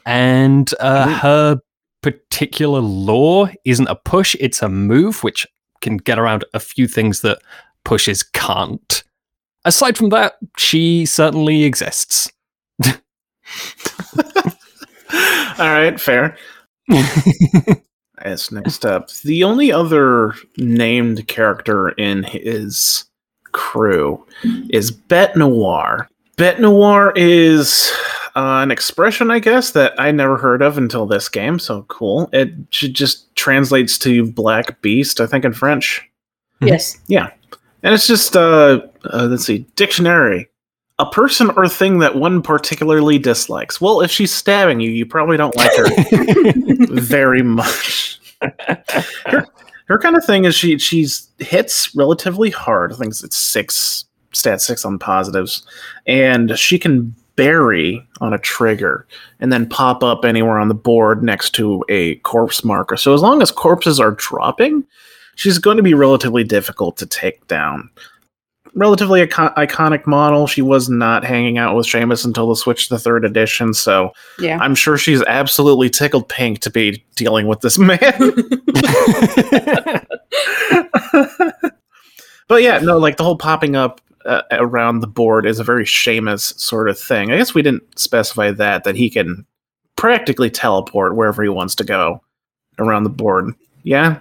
And 0.06 0.72
uh, 0.80 1.18
her 1.18 1.60
particular 2.02 2.80
lure 2.80 3.52
isn't 3.64 3.88
a 3.88 3.94
push, 3.94 4.34
it's 4.40 4.62
a 4.62 4.68
move, 4.68 5.22
which 5.22 5.46
can 5.80 5.96
get 5.96 6.18
around 6.18 6.44
a 6.54 6.60
few 6.60 6.86
things 6.86 7.20
that 7.20 7.40
pushes 7.84 8.22
can't. 8.22 9.02
Aside 9.64 9.96
from 9.98 10.08
that, 10.10 10.34
she 10.56 11.04
certainly 11.04 11.64
exists. 11.64 12.30
All 12.86 12.92
right, 15.58 16.00
fair. 16.00 16.36
As 18.18 18.50
next 18.52 18.84
up, 18.84 19.10
the 19.24 19.44
only 19.44 19.72
other 19.72 20.34
named 20.58 21.26
character 21.28 21.90
in 21.90 22.22
his 22.22 23.04
crew 23.52 24.24
is 24.70 24.90
Bete 24.90 25.36
Noire. 25.36 26.08
Bete 26.36 26.60
Noire 26.60 27.12
is 27.16 27.92
uh, 28.36 28.60
an 28.62 28.70
expression, 28.70 29.30
I 29.30 29.38
guess, 29.38 29.72
that 29.72 29.98
I 29.98 30.10
never 30.10 30.36
heard 30.36 30.62
of 30.62 30.78
until 30.78 31.06
this 31.06 31.28
game. 31.28 31.58
So 31.58 31.82
cool! 31.88 32.28
It 32.32 32.70
just 32.70 33.34
translates 33.36 33.98
to 33.98 34.30
Black 34.32 34.80
Beast, 34.82 35.20
I 35.20 35.26
think, 35.26 35.44
in 35.44 35.52
French. 35.52 36.08
Yes. 36.60 36.98
Yeah. 37.06 37.30
And 37.82 37.94
it's 37.94 38.06
just, 38.06 38.36
uh, 38.36 38.80
uh, 39.12 39.26
let's 39.30 39.44
see, 39.44 39.66
dictionary. 39.76 40.48
A 40.98 41.06
person 41.10 41.50
or 41.56 41.66
thing 41.66 42.00
that 42.00 42.16
one 42.16 42.42
particularly 42.42 43.18
dislikes. 43.18 43.80
Well, 43.80 44.02
if 44.02 44.10
she's 44.10 44.32
stabbing 44.32 44.80
you, 44.80 44.90
you 44.90 45.06
probably 45.06 45.38
don't 45.38 45.56
like 45.56 45.74
her 45.76 45.86
very 47.00 47.42
much. 47.42 48.20
her, 48.42 49.46
her 49.90 49.98
kind 49.98 50.16
of 50.16 50.24
thing 50.24 50.44
is 50.44 50.54
she 50.54 50.78
she's 50.78 51.28
hits 51.38 51.94
relatively 51.96 52.48
hard. 52.48 52.92
I 52.92 52.96
think 52.96 53.12
it's 53.22 53.36
six 53.36 54.04
stat 54.32 54.62
six 54.62 54.84
on 54.84 55.00
positives, 55.00 55.66
and 56.06 56.56
she 56.56 56.78
can 56.78 57.12
bury 57.34 58.06
on 58.20 58.32
a 58.32 58.38
trigger 58.38 59.04
and 59.40 59.52
then 59.52 59.68
pop 59.68 60.04
up 60.04 60.24
anywhere 60.24 60.60
on 60.60 60.68
the 60.68 60.74
board 60.74 61.24
next 61.24 61.50
to 61.56 61.84
a 61.88 62.16
corpse 62.16 62.62
marker. 62.64 62.96
So 62.96 63.14
as 63.14 63.20
long 63.20 63.42
as 63.42 63.50
corpses 63.50 63.98
are 63.98 64.12
dropping, 64.12 64.84
she's 65.34 65.58
going 65.58 65.76
to 65.76 65.82
be 65.82 65.94
relatively 65.94 66.44
difficult 66.44 66.96
to 66.98 67.06
take 67.06 67.44
down. 67.48 67.90
Relatively 68.74 69.22
icon- 69.22 69.52
iconic 69.56 70.06
model. 70.06 70.46
She 70.46 70.62
was 70.62 70.88
not 70.88 71.24
hanging 71.24 71.58
out 71.58 71.74
with 71.76 71.86
Seamus 71.86 72.24
until 72.24 72.48
the 72.48 72.54
Switch 72.56 72.88
to 72.88 72.94
the 72.94 72.98
third 73.00 73.24
edition, 73.24 73.74
so 73.74 74.12
Yeah. 74.38 74.58
I'm 74.60 74.74
sure 74.74 74.96
she's 74.96 75.22
absolutely 75.24 75.90
tickled 75.90 76.28
pink 76.28 76.60
to 76.60 76.70
be 76.70 77.04
dealing 77.16 77.46
with 77.48 77.60
this 77.60 77.78
man. 77.78 77.98
but 82.48 82.62
yeah, 82.62 82.78
no, 82.78 82.98
like 82.98 83.16
the 83.16 83.24
whole 83.24 83.36
popping 83.36 83.76
up 83.76 84.00
uh, 84.24 84.42
around 84.52 85.00
the 85.00 85.06
board 85.06 85.46
is 85.46 85.58
a 85.58 85.64
very 85.64 85.84
Seamus 85.84 86.58
sort 86.58 86.88
of 86.88 86.98
thing. 86.98 87.30
I 87.32 87.36
guess 87.38 87.54
we 87.54 87.62
didn't 87.62 87.98
specify 87.98 88.50
that 88.52 88.84
that 88.84 88.96
he 88.96 89.10
can 89.10 89.46
practically 89.96 90.50
teleport 90.50 91.16
wherever 91.16 91.42
he 91.42 91.48
wants 91.48 91.74
to 91.76 91.84
go 91.84 92.22
around 92.78 93.04
the 93.04 93.10
board. 93.10 93.52
Yeah, 93.82 94.20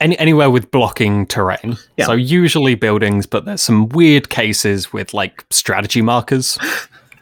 Any, 0.00 0.18
anywhere 0.18 0.50
with 0.50 0.70
blocking 0.70 1.26
terrain. 1.26 1.76
Yeah. 1.96 2.06
So 2.06 2.12
usually 2.12 2.74
buildings, 2.74 3.26
but 3.26 3.44
there's 3.44 3.62
some 3.62 3.88
weird 3.90 4.28
cases 4.28 4.92
with 4.92 5.14
like 5.14 5.44
strategy 5.50 6.02
markers. 6.02 6.58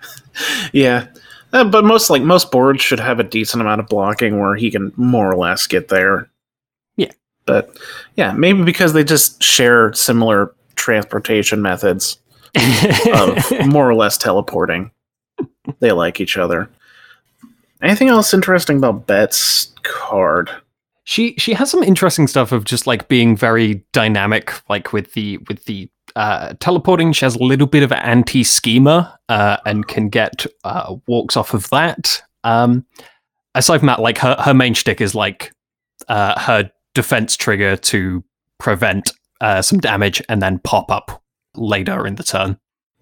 yeah. 0.72 1.06
Uh, 1.52 1.64
but 1.64 1.84
most 1.84 2.08
like 2.08 2.22
most 2.22 2.50
boards 2.50 2.82
should 2.82 3.00
have 3.00 3.20
a 3.20 3.24
decent 3.24 3.60
amount 3.60 3.80
of 3.80 3.88
blocking 3.88 4.40
where 4.40 4.56
he 4.56 4.70
can 4.70 4.92
more 4.96 5.30
or 5.30 5.36
less 5.36 5.66
get 5.66 5.88
there. 5.88 6.30
Yeah. 6.96 7.12
But 7.44 7.78
yeah, 8.16 8.32
maybe 8.32 8.62
because 8.64 8.94
they 8.94 9.04
just 9.04 9.42
share 9.42 9.92
similar 9.92 10.54
transportation 10.74 11.60
methods. 11.60 12.18
of 13.14 13.66
more 13.66 13.88
or 13.88 13.94
less 13.94 14.18
teleporting. 14.18 14.90
They 15.80 15.92
like 15.92 16.20
each 16.20 16.36
other. 16.36 16.68
Anything 17.80 18.08
else 18.08 18.34
interesting 18.34 18.76
about 18.76 19.06
Bete's 19.06 19.72
card? 19.82 20.50
She 21.04 21.34
she 21.36 21.52
has 21.54 21.70
some 21.70 21.82
interesting 21.82 22.26
stuff 22.26 22.52
of 22.52 22.64
just 22.64 22.86
like 22.86 23.08
being 23.08 23.36
very 23.36 23.84
dynamic, 23.92 24.52
like 24.68 24.92
with 24.92 25.12
the 25.14 25.38
with 25.48 25.64
the 25.64 25.90
uh, 26.14 26.54
teleporting. 26.60 27.12
She 27.12 27.24
has 27.24 27.34
a 27.34 27.42
little 27.42 27.66
bit 27.66 27.82
of 27.82 27.90
anti 27.92 28.44
schema 28.44 29.18
uh, 29.28 29.56
and 29.66 29.88
can 29.88 30.08
get 30.08 30.46
uh, 30.64 30.96
walks 31.06 31.36
off 31.36 31.54
of 31.54 31.68
that. 31.70 32.22
Um, 32.44 32.86
aside 33.54 33.78
from 33.78 33.86
that, 33.86 34.00
like 34.00 34.18
her 34.18 34.36
her 34.38 34.54
main 34.54 34.74
shtick 34.74 35.00
is 35.00 35.14
like 35.14 35.52
uh, 36.08 36.38
her 36.38 36.70
defense 36.94 37.36
trigger 37.36 37.76
to 37.76 38.22
prevent 38.58 39.12
uh, 39.40 39.60
some 39.62 39.80
damage 39.80 40.22
and 40.28 40.40
then 40.40 40.60
pop 40.60 40.90
up 40.90 41.22
later 41.56 42.06
in 42.06 42.14
the 42.14 42.22
turn. 42.22 42.58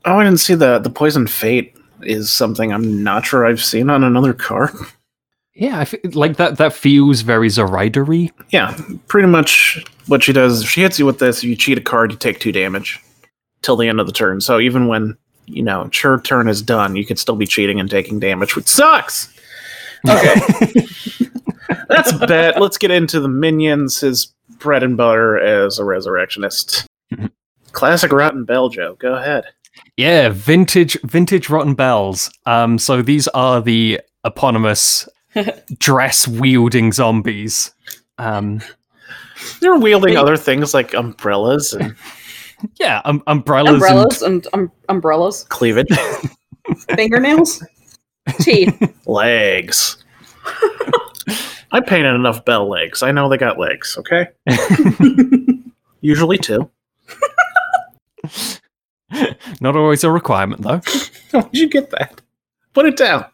Oh, 0.07 0.19
I 0.19 0.25
didn't 0.25 0.41
see 0.41 0.55
the 0.55 0.79
the 0.79 0.91
poison 0.91 1.27
fate 1.27 1.77
is 2.03 2.33
something 2.33 2.73
I'm 2.73 3.03
not 3.03 3.27
sure 3.27 3.47
I've 3.47 3.63
seen 3.63 3.91
on 3.91 4.05
another 4.05 4.33
card. 4.33 4.71
Yeah, 5.55 5.81
I 5.81 6.09
like 6.09 6.37
that. 6.37 6.59
That 6.59 6.73
feels 6.73 7.23
very 7.23 7.49
Zoraida-y. 7.49 8.31
Yeah, 8.51 8.77
pretty 9.09 9.29
much 9.29 9.85
what 10.07 10.23
she 10.23 10.33
does. 10.33 10.63
If 10.63 10.71
she 10.71 10.83
hits 10.83 10.99
you 10.99 11.07
with 11.07 11.19
this, 11.19 11.39
if 11.39 11.45
you 11.45 11.57
cheat 11.57 11.77
a 11.79 11.81
card, 11.81 12.13
you 12.13 12.19
take 12.19 12.39
two 12.39 12.53
damage 12.53 13.01
till 13.63 13.77
the 13.77 13.89
end 13.89 14.01
of 14.01 14.07
the 14.07 14.13
turn. 14.13 14.41
So 14.41 14.61
even 14.61 14.87
when 14.87 15.17
you 15.47 15.63
know 15.63 15.91
your 16.03 16.21
turn 16.21 16.49
is 16.49 16.63
done, 16.63 16.97
you 16.97 17.05
could 17.05 17.19
still 17.19 17.37
be 17.37 17.47
cheating 17.47 17.81
and 17.81 17.91
taking 17.91 18.21
damage, 18.21 18.55
which 18.55 18.69
sucks. 18.69 19.33
Okay, 20.09 20.35
that's 21.89 22.13
bet. 22.13 22.61
Let's 22.61 22.79
get 22.79 22.91
into 22.91 23.21
the 23.21 23.29
minions. 23.29 24.01
His 24.01 24.33
bread 24.61 24.83
and 24.83 24.97
butter 24.97 25.39
as 25.39 25.79
a 25.79 25.85
resurrectionist. 25.85 26.87
Classic 27.73 28.13
Rotten 28.13 28.47
Beljo. 28.47 28.99
Go 28.99 29.15
ahead. 29.15 29.45
Yeah, 29.97 30.31
vintage 30.31 30.99
vintage 31.03 31.51
Rotten 31.51 31.75
Belles. 31.75 32.31
Um, 32.47 32.79
so 32.79 33.03
these 33.03 33.29
are 33.29 33.61
the 33.61 34.01
eponymous 34.25 35.09
dress 35.79 36.27
wielding 36.29 36.93
zombies. 36.93 37.73
Um, 38.19 38.61
They're 39.61 39.79
wielding 39.79 40.17
other 40.17 40.37
things 40.37 40.75
like 40.75 40.95
umbrellas 40.95 41.73
and 41.73 41.95
yeah, 42.79 43.01
um, 43.05 43.23
umbrellas, 43.27 43.75
Umbrellas 43.75 44.23
and 44.23 44.47
um, 44.53 44.73
umbrellas, 44.89 45.45
cleavage, 45.45 45.89
fingernails, 46.95 47.65
teeth. 48.41 48.95
legs. 49.07 50.03
I 51.73 51.81
painted 51.81 52.15
enough 52.15 52.45
Belle 52.45 52.69
legs. 52.69 53.03
I 53.03 53.13
know 53.13 53.29
they 53.29 53.37
got 53.39 53.59
legs. 53.59 53.97
Okay, 53.99 54.27
usually 56.01 56.39
two. 56.39 56.71
not 59.61 59.77
always 59.77 60.05
a 60.05 60.11
requirement 60.11 60.63
though. 60.63 60.81
How 61.33 61.43
did 61.43 61.61
you 61.61 61.69
get 61.69 61.91
that? 61.91 62.21
Put 62.73 62.87
it 62.87 62.97
down. 62.97 63.25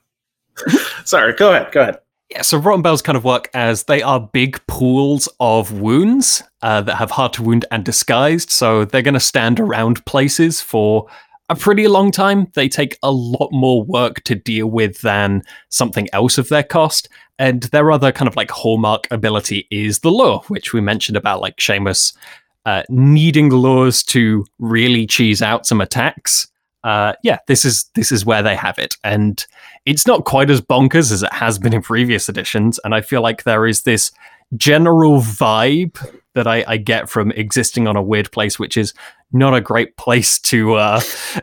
Sorry. 1.04 1.32
Go 1.34 1.52
ahead. 1.52 1.72
Go 1.72 1.82
ahead. 1.82 1.98
Yeah, 2.30 2.42
so 2.42 2.58
Rotten 2.58 2.82
Belles 2.82 3.02
kind 3.02 3.16
of 3.16 3.22
work 3.22 3.48
as 3.54 3.84
they 3.84 4.02
are 4.02 4.18
big 4.18 4.60
pools 4.66 5.28
of 5.38 5.80
wounds. 5.80 6.42
uh, 6.62 6.80
that 6.82 6.96
have 6.96 7.12
Hard 7.12 7.32
to 7.34 7.42
Wound 7.44 7.64
and 7.70 7.84
Disguised, 7.84 8.50
so 8.50 8.84
they're 8.84 9.02
going 9.02 9.14
to 9.14 9.20
stand 9.20 9.60
around 9.60 10.04
places 10.06 10.60
for 10.60 11.06
a 11.48 11.54
pretty 11.54 11.86
long 11.86 12.10
time. 12.10 12.48
They 12.54 12.68
take 12.68 12.98
a 13.02 13.12
lot 13.12 13.50
more 13.52 13.84
work 13.84 14.22
to 14.24 14.34
deal 14.34 14.66
with 14.66 15.00
than 15.02 15.42
something 15.68 16.08
else 16.12 16.38
of 16.38 16.48
their 16.48 16.64
cost. 16.64 17.08
And 17.38 17.64
their 17.64 17.92
other 17.92 18.10
kind 18.10 18.28
of 18.28 18.34
like 18.34 18.50
hallmark 18.50 19.06
ability 19.10 19.68
is 19.70 20.00
the 20.00 20.10
lure, 20.10 20.40
which 20.48 20.72
we 20.72 20.80
mentioned 20.80 21.16
about 21.16 21.40
like 21.40 21.56
Seamus 21.58 22.16
uh, 22.64 22.82
needing 22.88 23.50
lures 23.50 24.02
to 24.04 24.44
really 24.58 25.06
cheese 25.06 25.42
out 25.42 25.66
some 25.66 25.80
attacks. 25.80 26.48
Uh, 26.86 27.14
yeah, 27.24 27.38
this 27.48 27.64
is 27.64 27.90
this 27.96 28.12
is 28.12 28.24
where 28.24 28.44
they 28.44 28.54
have 28.54 28.78
it, 28.78 28.96
and 29.02 29.44
it's 29.86 30.06
not 30.06 30.24
quite 30.24 30.50
as 30.50 30.60
bonkers 30.60 31.10
as 31.10 31.24
it 31.24 31.32
has 31.32 31.58
been 31.58 31.74
in 31.74 31.82
previous 31.82 32.28
editions. 32.28 32.78
And 32.84 32.94
I 32.94 33.00
feel 33.00 33.22
like 33.22 33.42
there 33.42 33.66
is 33.66 33.82
this 33.82 34.12
general 34.56 35.20
vibe 35.20 35.98
that 36.34 36.46
I, 36.46 36.64
I 36.68 36.76
get 36.76 37.10
from 37.10 37.32
existing 37.32 37.88
on 37.88 37.96
a 37.96 38.02
weird 38.02 38.30
place, 38.30 38.56
which 38.56 38.76
is 38.76 38.94
not 39.32 39.52
a 39.52 39.60
great 39.60 39.96
place 39.96 40.38
to 40.38 40.74
uh 40.74 41.00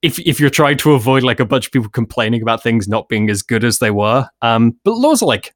if 0.00 0.18
if 0.18 0.40
you're 0.40 0.48
trying 0.48 0.78
to 0.78 0.94
avoid 0.94 1.22
like 1.22 1.40
a 1.40 1.44
bunch 1.44 1.66
of 1.66 1.72
people 1.72 1.90
complaining 1.90 2.40
about 2.40 2.62
things 2.62 2.88
not 2.88 3.10
being 3.10 3.28
as 3.28 3.42
good 3.42 3.64
as 3.64 3.80
they 3.80 3.90
were. 3.90 4.26
Um 4.40 4.78
but 4.82 4.92
lures 4.92 5.22
are 5.22 5.26
like 5.26 5.54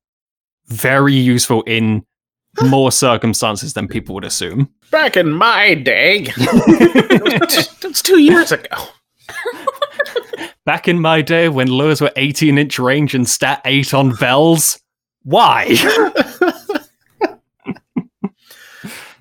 very 0.66 1.14
useful 1.14 1.62
in 1.62 2.04
more 2.62 2.92
circumstances 2.92 3.72
than 3.72 3.88
people 3.88 4.14
would 4.14 4.24
assume. 4.24 4.68
Back 4.92 5.16
in 5.16 5.30
my 5.30 5.72
day, 5.72 6.24
that's 7.80 8.02
two 8.02 8.20
years 8.20 8.52
ago. 8.52 8.76
Back 10.66 10.86
in 10.86 11.00
my 11.00 11.22
day 11.22 11.48
when 11.48 11.68
lures 11.68 12.02
were 12.02 12.12
18 12.14 12.58
inch 12.58 12.78
range 12.78 13.14
and 13.14 13.26
stat 13.26 13.62
8 13.64 13.94
on 13.94 14.14
Belles, 14.16 14.78
why? 15.22 15.74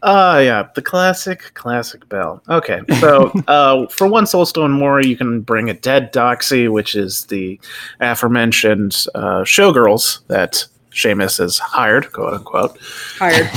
Uh 0.01 0.41
yeah, 0.43 0.67
the 0.75 0.81
classic, 0.81 1.53
classic 1.53 2.09
Belle. 2.09 2.43
Okay, 2.49 2.81
so 2.99 3.31
uh, 3.47 3.87
for 3.87 4.07
one 4.07 4.25
soulstone 4.25 4.71
more, 4.71 5.01
you 5.01 5.15
can 5.15 5.39
bring 5.39 5.69
a 5.69 5.73
dead 5.73 6.11
doxy, 6.11 6.69
which 6.69 6.95
is 6.95 7.27
the 7.27 7.57
aforementioned 8.01 9.05
uh, 9.15 9.43
showgirls 9.43 10.19
that 10.27 10.65
Seamus 10.91 11.37
has 11.37 11.59
hired, 11.59 12.11
quote 12.11 12.33
unquote. 12.33 12.77
Hired. 13.17 13.47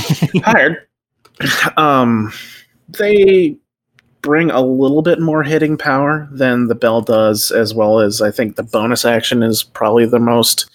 hired. 0.45 0.84
Um, 1.77 2.31
they 2.89 3.57
bring 4.21 4.49
a 4.51 4.61
little 4.61 5.01
bit 5.01 5.19
more 5.19 5.43
hitting 5.43 5.77
power 5.77 6.27
than 6.31 6.67
the 6.67 6.75
Belle 6.75 7.01
does, 7.01 7.51
as 7.51 7.73
well 7.73 7.99
as 7.99 8.21
I 8.21 8.31
think 8.31 8.55
the 8.55 8.63
bonus 8.63 9.05
action 9.05 9.43
is 9.43 9.61
probably 9.63 10.05
the 10.05 10.19
most 10.19 10.69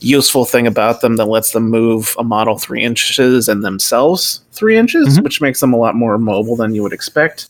useful 0.00 0.44
thing 0.44 0.66
about 0.66 1.00
them 1.00 1.16
that 1.16 1.26
lets 1.26 1.52
them 1.52 1.70
move 1.70 2.14
a 2.18 2.24
model 2.24 2.58
three 2.58 2.82
inches 2.82 3.48
and 3.48 3.64
themselves 3.64 4.40
three 4.52 4.76
inches, 4.76 5.18
Mhm. 5.18 5.22
which 5.24 5.40
makes 5.40 5.60
them 5.60 5.72
a 5.72 5.76
lot 5.78 5.94
more 5.94 6.18
mobile 6.18 6.56
than 6.56 6.74
you 6.74 6.82
would 6.82 6.92
expect. 6.92 7.48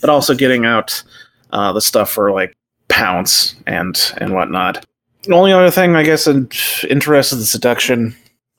But 0.00 0.10
also 0.10 0.34
getting 0.34 0.64
out 0.66 1.02
uh, 1.52 1.72
the 1.72 1.80
stuff 1.80 2.10
for 2.10 2.32
like 2.32 2.54
pounce 2.88 3.54
and 3.66 4.12
and 4.18 4.32
whatnot. 4.34 4.84
The 5.24 5.34
only 5.34 5.52
other 5.52 5.70
thing, 5.70 5.94
I 5.96 6.02
guess, 6.02 6.26
in 6.26 6.48
interest 6.88 7.32
is 7.32 7.38
the 7.38 7.46
seduction 7.46 8.16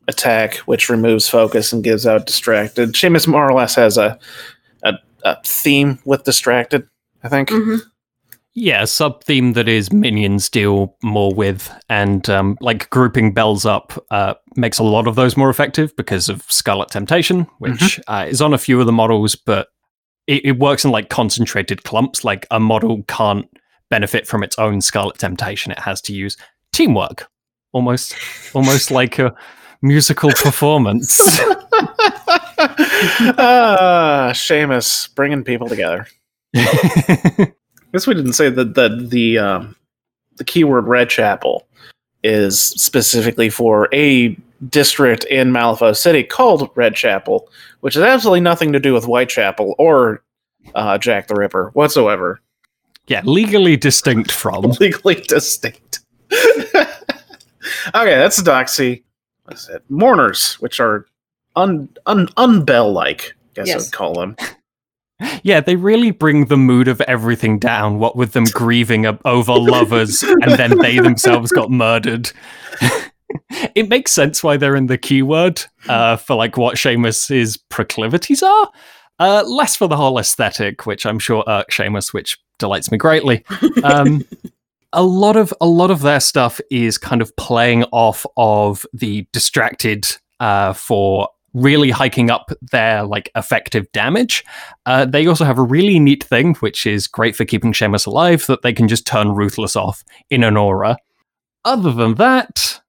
attack, 0.08 0.56
which 0.58 0.90
removes 0.90 1.30
focus 1.30 1.74
and 1.74 1.84
gives 1.84 2.06
out 2.06 2.26
distracted. 2.26 2.94
Seamus 2.94 3.28
more 3.28 3.48
or 3.48 3.54
less 3.54 3.76
has 3.76 3.98
a 3.98 4.20
a, 4.84 4.94
a 5.24 5.38
theme 5.44 6.00
with 6.06 6.24
distracted. 6.24 6.88
I 7.24 7.30
think. 7.30 7.50
Mhm. 7.50 7.80
Yeah, 8.56 8.86
sub 8.86 9.24
theme 9.24 9.54
that 9.54 9.68
is 9.68 9.92
minions 9.92 10.48
deal 10.48 10.96
more 11.02 11.34
with, 11.34 11.74
and 11.90 12.30
um, 12.30 12.56
like 12.62 12.88
grouping 12.92 13.34
Belles 13.34 13.66
up 13.66 14.06
uh, 14.12 14.36
makes 14.56 14.78
a 14.78 14.84
lot 14.84 15.08
of 15.08 15.16
those 15.16 15.36
more 15.36 15.50
effective 15.50 15.96
because 15.96 16.30
of 16.30 16.44
Scarlet 16.52 16.90
Temptation, 16.90 17.48
which 17.58 18.00
uh, 18.08 18.26
is 18.28 18.44
on 18.44 18.54
a 18.54 18.60
few 18.60 18.80
of 18.80 18.86
the 18.86 18.92
models, 18.92 19.34
but 19.36 19.70
it, 20.28 20.46
it 20.46 20.60
works 20.60 20.86
in 20.86 20.92
like 20.92 21.10
concentrated 21.10 21.84
clumps. 21.84 22.24
Like 22.24 22.46
a 22.52 22.60
model 22.60 23.02
can't 23.08 23.48
benefit 23.90 24.28
from 24.28 24.44
its 24.44 24.60
own 24.60 24.82
Scarlet 24.82 25.18
Temptation; 25.18 25.72
it 25.72 25.80
has 25.80 26.00
to 26.02 26.14
use 26.14 26.38
teamwork, 26.74 27.28
almost, 27.72 28.16
almost 28.54 28.92
like 28.92 29.18
a 29.18 29.34
musical 29.84 30.32
performance. 30.32 31.20
ah, 33.38 34.32
Seamus 34.34 35.14
bringing 35.14 35.44
people 35.44 35.68
together. 35.68 36.08
I 36.56 37.52
guess 37.92 38.08
we 38.08 38.16
didn't 38.16 38.34
say 38.34 38.50
that 38.50 38.74
the 38.74 39.06
the 39.08 39.38
um, 39.38 39.76
the 40.38 40.44
keyword 40.44 40.88
Red 40.88 41.10
Chapel 41.10 41.68
is 42.24 42.60
specifically 42.60 43.50
for 43.50 43.90
a 43.94 44.36
district 44.70 45.26
in 45.26 45.52
Malifaux 45.52 45.96
City 45.96 46.24
called 46.24 46.72
Red 46.76 46.96
Chapel, 46.96 47.50
which 47.82 47.96
has 47.96 48.04
absolutely 48.04 48.40
nothing 48.40 48.72
to 48.72 48.80
do 48.80 48.94
with 48.94 49.04
Whitechapel 49.04 49.76
or 49.78 50.24
uh, 50.74 50.98
Jack 50.98 51.28
the 51.28 51.36
Ripper 51.36 51.70
whatsoever. 51.74 52.40
yeah, 53.08 53.22
legally 53.26 53.76
distinct 53.76 54.32
from. 54.32 54.62
Legally 54.80 55.16
distinct. 55.16 56.00
okay, 56.32 56.86
that's 57.94 58.40
a 58.40 58.44
Doxy. 58.44 59.04
What's 59.46 59.70
it? 59.70 59.84
Mourners, 59.90 60.56
which 60.56 60.80
are 60.80 61.06
un 61.56 61.90
un 62.06 62.28
unbell 62.38 62.94
like. 62.94 63.36
Guess 63.54 63.68
Yes. 63.68 63.88
I'd 63.88 63.94
call 63.94 64.14
them. 64.14 64.36
Yeah, 65.44 65.62
they 65.62 65.78
really 65.78 66.12
bring 66.12 66.48
the 66.48 66.58
mood 66.58 66.90
of 66.90 67.00
everything 67.02 67.58
down, 67.58 67.98
what 67.98 68.18
with 68.18 68.34
them 68.34 68.44
grieving 68.46 69.06
over 69.24 69.54
lovers 69.54 70.22
and 70.24 70.52
then 70.54 70.78
they 70.80 71.00
themselves 71.00 71.52
got 71.52 71.72
murdered. 71.72 72.32
it 73.76 73.88
makes 73.88 74.12
sense 74.12 74.44
why 74.44 74.58
they're 74.58 74.76
in 74.76 74.88
the 74.88 74.98
keyword 74.98 75.64
uh, 75.88 76.18
for 76.18 76.36
like 76.36 76.58
what 76.58 76.76
Seamus's 76.76 77.56
proclivities 77.58 78.44
are. 78.44 78.70
Uh, 79.20 79.44
less 79.46 79.76
for 79.76 79.88
the 79.88 79.96
whole 79.96 80.18
aesthetic, 80.18 80.86
which 80.86 81.06
I'm 81.06 81.20
sure 81.20 81.44
irk 81.48 81.70
Seamus, 81.70 82.14
which 82.14 82.38
delights 82.60 82.92
me 82.92 82.98
greatly. 82.98 83.46
Um, 83.84 84.26
a 84.94 85.04
lot 85.04 85.36
of 85.36 85.54
a 85.60 85.66
lot 85.66 85.92
of 85.92 86.02
their 86.02 86.20
stuff 86.20 86.62
is 86.72 86.98
kind 86.98 87.22
of 87.22 87.36
playing 87.36 87.84
off 87.92 88.26
of 88.38 88.86
the 88.94 89.28
distracted 89.34 90.08
uh, 90.40 90.74
for 90.74 91.28
really 91.54 91.92
hiking 91.92 92.32
up 92.32 92.52
their 92.72 93.04
like 93.04 93.30
effective 93.36 93.92
damage. 93.92 94.44
Uh, 94.86 95.06
they 95.06 95.28
also 95.28 95.46
have 95.46 95.60
a 95.60 95.64
really 95.64 96.00
neat 96.00 96.24
thing, 96.24 96.56
which 96.56 96.86
is 96.88 97.08
great 97.08 97.36
for 97.36 97.46
keeping 97.46 97.74
Seamus 97.74 98.08
alive, 98.08 98.46
that 98.48 98.62
they 98.62 98.74
can 98.74 98.88
just 98.88 99.06
turn 99.06 99.36
Ruthless 99.36 99.76
off 99.76 100.04
in 100.30 100.44
an 100.44 100.58
aura. 100.58 100.98
Other 101.66 101.92
than 101.92 102.16
that, 102.16 102.82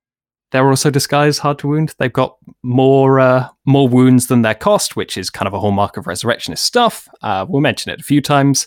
they're 0.50 0.68
also 0.68 0.90
disguised 0.90 1.40
hard 1.40 1.58
to 1.60 1.68
wound. 1.68 1.94
They've 1.98 2.12
got 2.12 2.36
more 2.62 3.20
uh, 3.20 3.48
more 3.64 3.88
wounds 3.88 4.28
than 4.28 4.42
their 4.42 4.54
cost, 4.54 4.96
which 4.96 5.16
is 5.16 5.30
kind 5.30 5.46
of 5.46 5.54
a 5.54 5.60
hallmark 5.60 5.96
of 5.96 6.06
resurrectionist 6.06 6.64
stuff. 6.64 7.08
Uh, 7.22 7.44
we'll 7.48 7.60
mention 7.60 7.92
it 7.92 8.00
a 8.00 8.04
few 8.04 8.20
times. 8.20 8.66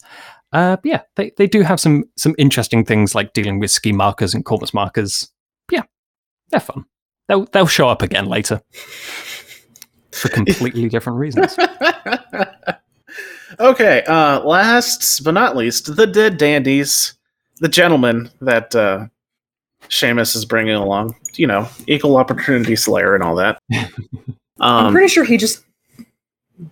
Uh, 0.54 0.76
but 0.78 0.86
yeah, 0.86 1.02
they, 1.16 1.32
they 1.38 1.48
do 1.48 1.62
have 1.62 1.80
some 1.80 2.04
some 2.18 2.34
interesting 2.38 2.86
things 2.86 3.14
like 3.14 3.34
dealing 3.34 3.60
with 3.60 3.70
scheme 3.72 3.98
markers 3.98 4.34
and 4.34 4.46
corpse 4.46 4.74
markers. 4.74 5.30
Yeah, 5.72 5.84
they're 6.50 6.60
fun. 6.60 6.86
They'll 7.28 7.46
they'll 7.46 7.68
show 7.68 7.90
up 7.90 8.02
again 8.02 8.26
later 8.28 8.62
for 10.12 10.30
completely 10.30 10.88
different 10.90 11.20
reasons. 11.20 11.58
okay, 13.60 14.04
uh, 14.08 14.40
last 14.42 15.24
but 15.24 15.32
not 15.34 15.56
least, 15.56 15.96
the 15.96 16.08
dead 16.08 16.38
dandies, 16.38 17.14
the 17.60 17.68
gentlemen 17.70 18.30
that 18.42 18.76
uh, 18.76 19.08
Seamus 19.90 20.36
is 20.36 20.46
bringing 20.46 20.76
along. 20.76 21.16
You 21.36 21.48
know, 21.48 21.68
equal 21.88 22.18
opportunity 22.18 22.76
slayer 22.76 23.14
and 23.14 23.24
all 23.24 23.36
that. 23.36 23.60
I'm 24.60 24.88
Um, 24.88 24.92
pretty 24.94 25.08
sure 25.10 25.24
he 25.24 25.38
just 25.38 25.64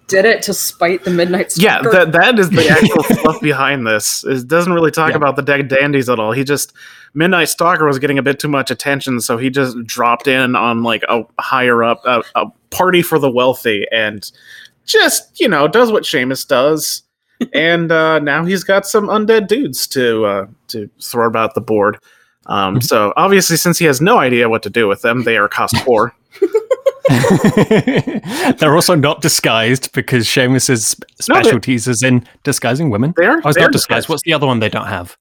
did 0.08 0.26
it 0.26 0.42
to 0.44 0.54
spite 0.54 1.04
the 1.04 1.12
Midnight 1.12 1.52
Stalker. 1.52 1.88
yeah, 1.88 1.92
that 1.92 2.12
that 2.14 2.40
is 2.40 2.50
the 2.50 2.68
actual 2.70 3.04
fluff 3.04 3.40
behind 3.42 3.86
this. 3.86 4.24
It 4.26 4.48
doesn't 4.48 4.74
really 4.74 4.92
talk 4.92 5.12
Yeah. 5.12 5.18
about 5.18 5.36
the 5.36 5.42
dead 5.44 5.68
dandies 5.68 6.10
at 6.10 6.20
all. 6.20 6.32
He 6.32 6.44
just 6.44 6.74
Midnight 7.14 7.50
Stalker 7.50 7.86
was 7.86 8.00
getting 8.00 8.18
a 8.18 8.24
bit 8.24 8.40
too 8.40 8.48
much 8.48 8.72
attention, 8.72 9.22
so 9.22 9.38
he 9.38 9.50
just 9.50 9.78
dropped 9.86 10.28
in 10.28 10.56
on 10.56 10.84
like 10.84 11.04
a 11.08 11.24
higher 11.40 11.84
up 11.84 12.02
a, 12.06 12.24
a 12.36 12.46
party 12.72 13.02
for 13.02 13.20
the 13.20 13.30
wealthy 13.30 13.86
and 13.92 14.32
just 14.86 15.40
you 15.40 15.48
know 15.48 15.68
does 15.68 15.92
what 15.92 16.04
Seamus 16.04 16.48
does. 16.48 17.04
and 17.54 17.92
uh, 17.92 18.18
now 18.20 18.46
he's 18.46 18.64
got 18.64 18.86
some 18.88 19.08
undead 19.08 19.48
dudes 19.48 19.86
to 19.88 20.26
uh, 20.26 20.48
to 20.70 20.90
throw 21.02 21.28
about 21.28 21.54
the 21.54 21.62
board. 21.62 22.00
Um, 22.48 22.80
so 22.90 23.14
obviously, 23.18 23.58
since 23.58 23.78
he 23.78 23.86
has 23.86 24.02
no 24.02 24.18
idea 24.18 24.50
what 24.50 24.64
to 24.64 24.70
do 24.70 24.88
with 24.88 25.02
them, 25.04 25.24
they 25.26 25.38
are 25.38 25.48
cost 25.48 25.76
poor. 25.78 26.16
They're 28.58 28.76
also 28.76 28.96
not 28.96 29.22
disguised 29.22 29.92
because 29.94 30.26
Seamus's 30.28 30.96
No, 31.30 31.36
specialties 31.36 31.88
is 31.88 32.02
in 32.04 32.26
disguising 32.44 32.90
women. 32.90 33.14
They 33.16 33.26
are. 33.26 33.42
Oh, 33.44 33.50
it's 33.50 33.58
they 33.58 33.62
are 33.62 33.66
not 33.66 33.74
disguised. 33.74 34.10
What's 34.10 34.24
the 34.24 34.34
other 34.34 34.48
one 34.48 34.60
they 34.60 34.70
don't 34.70 34.88
have? 34.88 35.16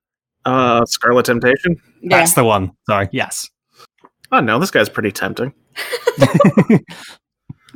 Uh, 0.44 0.84
Scarlet 0.86 1.26
Temptation. 1.26 1.80
yeah. 2.02 2.18
That's 2.18 2.34
the 2.34 2.44
one. 2.44 2.72
Sorry. 2.88 3.08
Yes. 3.12 3.48
Oh 4.32 4.40
no, 4.40 4.58
this 4.58 4.70
guy's 4.70 4.88
pretty 4.88 5.12
tempting. 5.12 5.52
I 6.20 6.80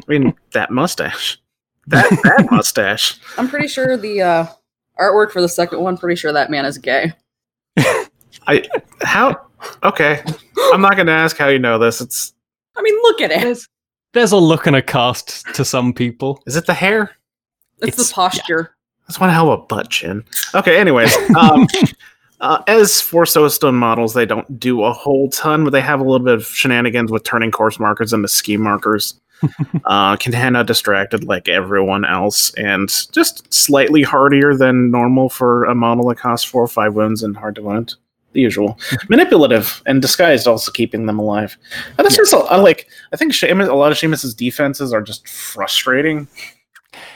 mean, 0.06 0.34
that 0.52 0.70
mustache. 0.70 1.38
That 1.86 2.08
that 2.10 2.48
mustache. 2.50 3.18
I'm 3.36 3.48
pretty 3.48 3.68
sure 3.68 3.96
the 3.96 4.22
uh, 4.22 4.46
artwork 4.98 5.30
for 5.32 5.40
the 5.40 5.48
second 5.48 5.80
one, 5.80 5.96
pretty 5.96 6.16
sure 6.16 6.32
that 6.32 6.50
man 6.50 6.64
is 6.64 6.78
gay. 6.78 7.12
I 8.46 8.66
how 9.02 9.40
okay. 9.82 10.22
I'm 10.72 10.80
not 10.80 10.96
gonna 10.96 11.12
ask 11.12 11.36
how 11.36 11.48
you 11.48 11.58
know 11.58 11.78
this. 11.78 12.00
It's 12.00 12.32
I 12.76 12.82
mean, 12.82 12.94
look 13.02 13.20
at 13.20 13.30
it. 13.30 13.58
There's 14.12 14.32
a 14.32 14.36
look 14.36 14.66
and 14.66 14.76
a 14.76 14.82
cast 14.82 15.44
to 15.54 15.64
some 15.64 15.92
people. 15.92 16.42
Is 16.46 16.56
it 16.56 16.66
the 16.66 16.74
hair? 16.74 17.12
It's, 17.80 17.88
It's- 17.98 18.08
the 18.08 18.14
posture. 18.14 18.74
That's 19.06 19.18
one 19.18 19.30
hell 19.30 19.50
of 19.50 19.60
a 19.60 19.62
butt 19.62 19.88
chin. 19.88 20.22
Okay, 20.54 20.78
anyways. 20.78 21.16
Um, 21.34 21.66
uh, 22.40 22.62
as 22.66 23.00
for 23.00 23.24
Soulstone 23.24 23.72
models, 23.74 24.12
they 24.12 24.26
don't 24.26 24.60
do 24.60 24.82
a 24.82 24.92
whole 24.92 25.30
ton, 25.30 25.64
but 25.64 25.70
they 25.70 25.80
have 25.80 26.00
a 26.00 26.02
little 26.04 26.24
bit 26.24 26.34
of 26.34 26.44
shenanigans 26.46 27.10
with 27.10 27.24
turning 27.24 27.50
corpse 27.50 27.78
markers 27.80 28.12
into 28.12 28.28
scheme 28.28 28.60
markers. 28.60 29.18
uh, 29.86 30.16
Katana 30.16 30.62
distracted 30.62 31.24
like 31.24 31.48
everyone 31.48 32.04
else, 32.04 32.52
and 32.54 32.90
just 33.12 33.50
slightly 33.54 34.02
hardier 34.02 34.54
than 34.54 34.90
normal 34.90 35.30
for 35.30 35.64
a 35.64 35.74
model 35.74 36.08
that 36.08 36.18
costs 36.18 36.44
four 36.46 36.62
or 36.64 36.68
five 36.68 36.92
wounds 36.92 37.22
and 37.22 37.34
hard 37.34 37.54
to 37.54 37.62
wound. 37.62 37.94
The 38.32 38.40
usual. 38.40 38.78
Manipulative 39.08 39.82
and 39.86 40.02
disguised, 40.02 40.46
also 40.46 40.70
keeping 40.70 41.06
them 41.06 41.18
alive. 41.18 41.56
And 41.96 42.04
that's 42.04 42.16
just 42.16 42.32
a, 42.32 42.38
I 42.38 42.56
like. 42.56 42.88
I 43.12 43.16
think 43.16 43.32
Seamus, 43.32 43.68
a 43.68 43.74
lot 43.74 43.90
of 43.92 43.98
Seamus's 43.98 44.34
defenses 44.34 44.92
are 44.92 45.00
just 45.02 45.26
frustrating 45.28 46.28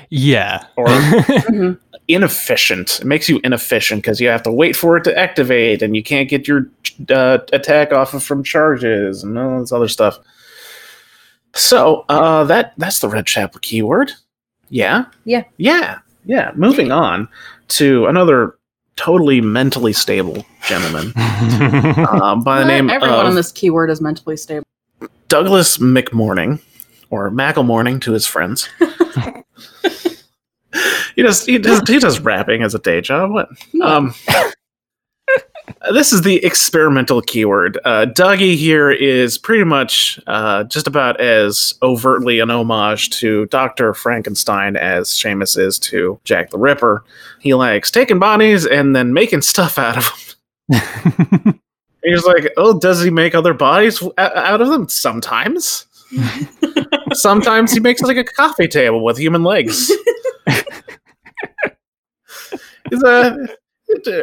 Yeah. 0.08 0.64
or 0.76 0.86
inefficient. 2.08 3.00
It 3.00 3.04
makes 3.06 3.28
you 3.28 3.40
inefficient 3.44 4.02
because 4.02 4.20
you 4.20 4.28
have 4.28 4.42
to 4.44 4.50
wait 4.52 4.74
for 4.74 4.96
it 4.96 5.04
to 5.04 5.18
activate, 5.18 5.82
and 5.82 5.94
you 5.94 6.02
can't 6.02 6.28
get 6.28 6.48
your 6.48 6.70
uh, 7.10 7.38
attack 7.52 7.92
off 7.92 8.14
of 8.14 8.22
from 8.24 8.42
charges 8.42 9.22
and 9.22 9.38
all 9.38 9.60
this 9.60 9.72
other 9.72 9.88
stuff. 9.88 10.18
So 11.54 12.04
uh, 12.08 12.44
that 12.44 12.72
that's 12.78 13.00
the 13.00 13.08
Red 13.08 13.26
Chapel 13.26 13.60
keyword. 13.60 14.12
Yeah. 14.70 15.04
Yeah. 15.24 15.44
Yeah. 15.58 15.98
Yeah. 16.24 16.52
Moving 16.54 16.90
on 16.90 17.28
to 17.68 18.06
another 18.06 18.56
totally 18.96 19.40
mentally 19.40 19.92
stable 19.92 20.44
gentleman 20.66 21.12
um, 22.08 22.42
by 22.44 22.58
the 22.58 22.64
Not 22.64 22.66
name 22.66 22.90
everyone 22.90 23.20
of 23.20 23.26
on 23.26 23.34
this 23.34 23.52
keyword 23.52 23.90
is 23.90 24.00
mentally 24.00 24.36
stable. 24.36 24.66
Douglas 25.28 25.78
McMorning, 25.78 26.60
or 27.10 27.30
Macklemorning 27.30 28.00
to 28.02 28.12
his 28.12 28.26
friends. 28.26 28.68
he 31.16 31.22
does 31.22 31.46
he 31.46 31.58
does 31.58 31.80
he 31.88 31.98
does 31.98 32.20
rapping 32.20 32.62
as 32.62 32.74
a 32.74 32.78
day 32.78 33.00
job. 33.00 33.30
What? 33.30 33.48
No. 33.72 33.86
Um, 33.86 34.14
this 35.92 36.12
is 36.12 36.22
the 36.22 36.44
experimental 36.44 37.20
keyword. 37.22 37.78
Uh, 37.84 38.06
Dougie 38.06 38.56
here 38.56 38.90
is 38.90 39.38
pretty 39.38 39.64
much 39.64 40.18
uh, 40.26 40.64
just 40.64 40.86
about 40.86 41.20
as 41.20 41.74
overtly 41.82 42.40
an 42.40 42.50
homage 42.50 43.10
to 43.10 43.46
Doctor 43.46 43.94
Frankenstein 43.94 44.76
as 44.76 45.08
Seamus 45.08 45.58
is 45.58 45.78
to 45.80 46.20
Jack 46.24 46.50
the 46.50 46.58
Ripper. 46.58 47.04
He 47.40 47.54
likes 47.54 47.90
taking 47.90 48.18
bodies 48.18 48.66
and 48.66 48.94
then 48.94 49.12
making 49.12 49.42
stuff 49.42 49.78
out 49.78 49.98
of 49.98 50.36
them. 50.68 51.60
He's 52.04 52.24
like, 52.24 52.52
oh, 52.56 52.78
does 52.78 53.02
he 53.02 53.10
make 53.10 53.34
other 53.34 53.54
bodies 53.54 54.02
out 54.18 54.60
of 54.60 54.68
them? 54.68 54.88
Sometimes. 54.88 55.86
Sometimes 57.12 57.72
he 57.72 57.80
makes 57.80 58.00
like 58.02 58.16
a 58.16 58.24
coffee 58.24 58.66
table 58.68 59.04
with 59.04 59.18
human 59.18 59.44
legs. 59.44 59.92
He's 62.90 63.02
a, 63.04 63.48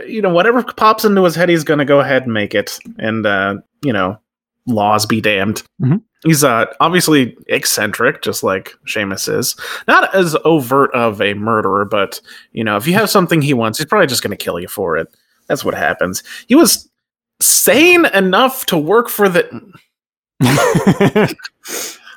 you 0.08 0.21
know, 0.21 0.29
whatever 0.29 0.63
pops 0.63 1.05
into 1.05 1.23
his 1.23 1.36
head, 1.36 1.49
he's 1.49 1.63
gonna 1.63 1.86
go 1.86 1.99
ahead 1.99 2.23
and 2.23 2.34
make 2.34 2.53
it, 2.55 2.79
and 2.97 3.25
uh, 3.25 3.55
you 3.84 3.93
know, 3.93 4.19
laws 4.65 5.05
be 5.05 5.21
damned. 5.21 5.63
Mhm. 5.82 6.01
He's 6.23 6.43
uh, 6.43 6.65
obviously 6.82 7.38
eccentric, 7.47 8.21
just 8.21 8.43
like 8.43 8.73
Seamus 8.86 9.34
is. 9.34 9.55
Not 9.88 10.13
as 10.13 10.36
overt 10.43 10.93
of 10.93 11.21
a 11.21 11.34
murderer, 11.34 11.86
but 11.86 12.19
you 12.51 12.63
know, 12.63 12.75
if 12.75 12.86
you 12.88 12.93
have 12.93 13.10
something 13.10 13.41
he 13.41 13.53
wants, 13.53 13.77
he's 13.77 13.86
probably 13.88 14.08
just 14.08 14.23
gonna 14.23 14.36
kill 14.36 14.60
you 14.60 14.67
for 14.67 14.97
it. 14.97 15.08
That's 15.47 15.63
what 15.63 15.73
happens. 15.75 16.23
He 16.47 16.55
was 16.55 16.89
sane 17.41 18.05
enough 18.08 18.65
to 18.67 18.77
work 18.77 19.10
for 19.10 19.29
the. 19.29 19.73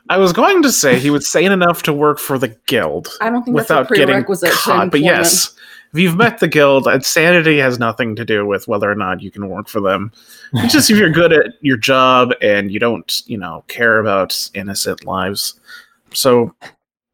I 0.08 0.18
was 0.18 0.32
going 0.32 0.62
to 0.62 0.72
say 0.72 0.98
he 0.98 1.10
was 1.10 1.28
sane 1.28 1.52
enough 1.52 1.84
to 1.84 1.92
work 1.92 2.18
for 2.18 2.36
the 2.38 2.48
guild 2.66 3.08
I 3.20 3.30
don't 3.30 3.44
think 3.44 3.54
without 3.54 3.88
that's 3.88 3.92
a 3.92 3.94
getting 3.94 4.14
prerequisite 4.14 4.50
to 4.50 4.56
caught. 4.56 4.90
But 4.90 4.98
employment. 4.98 5.04
yes, 5.04 5.54
if 5.92 5.98
you've 5.98 6.16
met 6.16 6.40
the 6.40 6.48
guild, 6.48 6.86
insanity 6.86 7.58
has 7.58 7.78
nothing 7.78 8.16
to 8.16 8.24
do 8.24 8.46
with 8.46 8.66
whether 8.68 8.90
or 8.90 8.94
not 8.94 9.20
you 9.22 9.30
can 9.30 9.48
work 9.48 9.68
for 9.68 9.80
them. 9.80 10.10
It's 10.54 10.72
just 10.72 10.90
if 10.90 10.96
you're 10.98 11.10
good 11.10 11.32
at 11.32 11.52
your 11.60 11.76
job 11.76 12.32
and 12.40 12.70
you 12.70 12.78
don't, 12.78 13.22
you 13.26 13.36
know, 13.36 13.64
care 13.68 13.98
about 13.98 14.50
innocent 14.54 15.04
lives. 15.04 15.60
So 16.14 16.54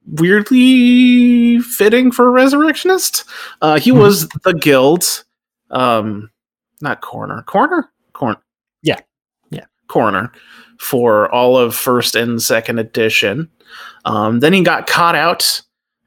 weirdly 0.06 1.58
fitting 1.60 2.10
for 2.12 2.26
a 2.28 2.30
resurrectionist. 2.30 3.24
Uh, 3.62 3.78
he 3.78 3.90
Mhm. 3.90 3.98
was 4.00 4.28
the 4.44 4.54
guild, 4.54 5.24
um, 5.70 6.30
not 6.80 7.00
corner, 7.00 7.42
corner, 7.42 7.90
corner. 8.12 8.38
Yeah. 8.82 8.98
Yeah. 9.50 9.64
coroner 9.88 10.32
for 10.78 11.28
all 11.32 11.56
of 11.58 11.74
first 11.74 12.14
and 12.14 12.40
second 12.40 12.78
edition. 12.78 13.48
Um, 14.04 14.40
then 14.40 14.52
he 14.52 14.62
got 14.62 14.86
caught 14.86 15.14
out 15.16 15.60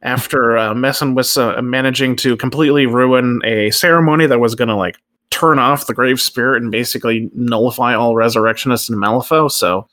after 0.04 0.58
uh, 0.58 0.74
messing 0.74 1.16
with 1.16 1.38
uh, 1.38 1.62
managing 1.62 2.16
to 2.18 2.36
completely 2.38 2.86
ruin 2.86 3.42
a 3.46 3.72
ceremony 3.72 4.26
that 4.26 4.40
was 4.40 4.56
going 4.56 4.68
to 4.68 4.76
like 4.76 4.98
turn 5.30 5.60
off 5.60 5.88
the 5.88 5.94
grave 5.94 6.20
spirit 6.20 6.62
and 6.62 6.72
basically 6.72 7.30
nullify 7.34 7.94
all 7.94 8.16
resurrectionists 8.16 8.90
in 8.90 8.96
Malifaux. 8.96 9.52
So, 9.52 9.88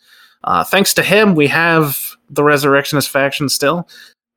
uh, 0.44 0.64
thanks 0.64 0.94
to 0.94 1.02
him, 1.02 1.34
we 1.34 1.46
have 1.48 2.16
the 2.30 2.42
resurrectionist 2.42 3.08
faction 3.08 3.48
still. 3.48 3.88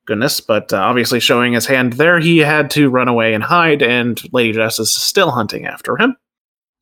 Goodness, 0.06 0.42
but 0.42 0.74
uh, 0.74 0.78
obviously 0.78 1.20
showing 1.20 1.54
his 1.54 1.66
hand 1.66 1.94
there, 1.94 2.20
he 2.20 2.40
had 2.40 2.72
to 2.72 2.90
run 2.90 3.08
away 3.08 3.34
and 3.34 3.44
hide, 3.44 3.82
and 3.82 4.22
Lady 4.34 4.52
Justice 4.52 4.96
is 4.96 5.02
still 5.02 5.32
hunting 5.32 5.66
after 5.66 5.96
him. 5.98 6.16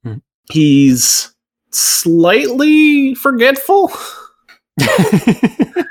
Hmm. 0.03 0.13
He's 0.51 1.33
slightly 1.71 3.13
forgetful. 3.15 3.91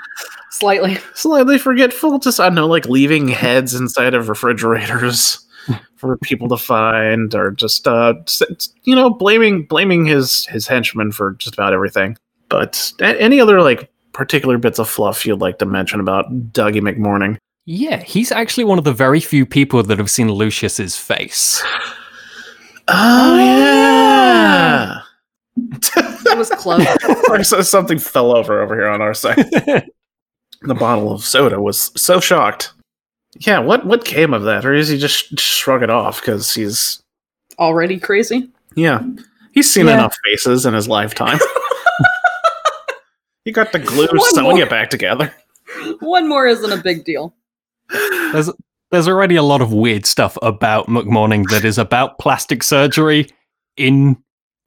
Slightly. 0.50 0.98
slightly 1.14 1.58
forgetful. 1.58 2.18
Just 2.18 2.40
I 2.40 2.46
don't 2.46 2.54
know, 2.56 2.66
like 2.66 2.86
leaving 2.86 3.28
heads 3.28 3.74
inside 3.74 4.14
of 4.14 4.28
refrigerators 4.28 5.38
for 5.96 6.16
people 6.16 6.48
to 6.48 6.56
find, 6.56 7.32
or 7.34 7.50
just 7.52 7.86
uh, 7.86 8.14
you 8.82 8.96
know, 8.96 9.10
blaming 9.10 9.66
blaming 9.66 10.04
his 10.04 10.46
his 10.46 10.66
henchmen 10.66 11.12
for 11.12 11.34
just 11.34 11.54
about 11.54 11.72
everything. 11.72 12.16
But 12.48 12.92
a- 13.00 13.20
any 13.20 13.40
other 13.40 13.62
like 13.62 13.88
particular 14.12 14.58
bits 14.58 14.78
of 14.80 14.88
fluff 14.88 15.24
you'd 15.24 15.40
like 15.40 15.58
to 15.58 15.66
mention 15.66 16.00
about 16.00 16.26
Dougie 16.52 16.80
McMorning? 16.80 17.36
yeah, 17.66 18.02
he's 18.02 18.32
actually 18.32 18.64
one 18.64 18.78
of 18.78 18.84
the 18.84 18.92
very 18.94 19.20
few 19.20 19.44
people 19.46 19.82
that 19.82 19.98
have 19.98 20.10
seen 20.10 20.32
Lucius's 20.32 20.96
face. 20.96 21.62
Oh 22.88 23.36
yeah. 23.38 25.02
It 25.96 26.38
was 26.38 26.50
close. 26.50 27.68
Something 27.68 27.98
fell 27.98 28.36
over 28.36 28.60
over 28.62 28.74
here 28.74 28.88
on 28.88 29.00
our 29.00 29.14
side. 29.14 29.36
the 30.62 30.74
bottle 30.74 31.12
of 31.12 31.22
soda 31.24 31.60
was 31.60 31.90
so 32.00 32.20
shocked. 32.20 32.72
Yeah, 33.40 33.58
what 33.60 33.86
what 33.86 34.04
came 34.04 34.34
of 34.34 34.44
that, 34.44 34.64
or 34.64 34.74
is 34.74 34.88
he 34.88 34.98
just 34.98 35.38
shrug 35.38 35.82
it 35.82 35.90
off 35.90 36.20
because 36.20 36.54
he's 36.54 37.02
Already 37.58 37.98
crazy. 37.98 38.48
Yeah. 38.76 39.02
He's 39.52 39.70
seen 39.70 39.86
Yeah. 39.86 39.94
enough 39.94 40.16
faces 40.24 40.64
in 40.64 40.74
his 40.74 40.86
lifetime. 40.88 41.38
he 43.44 43.50
got 43.52 43.72
the 43.72 43.80
glue 43.80 44.06
One 44.06 44.20
sewing 44.34 44.56
more. 44.56 44.62
it 44.62 44.70
back 44.70 44.90
together. 44.90 45.34
One 46.00 46.28
more 46.28 46.46
isn't 46.46 46.70
a 46.72 46.76
big 46.82 47.04
deal. 47.04 47.34
There's 48.32 48.50
there's 48.90 49.08
already 49.08 49.36
a 49.36 49.42
lot 49.42 49.60
of 49.60 49.72
weird 49.72 50.06
stuff 50.06 50.38
about 50.40 50.86
McMorning 50.86 51.48
that 51.50 51.64
is 51.64 51.78
about 51.78 52.18
plastic 52.18 52.62
surgery 52.62 53.28
in 53.76 54.16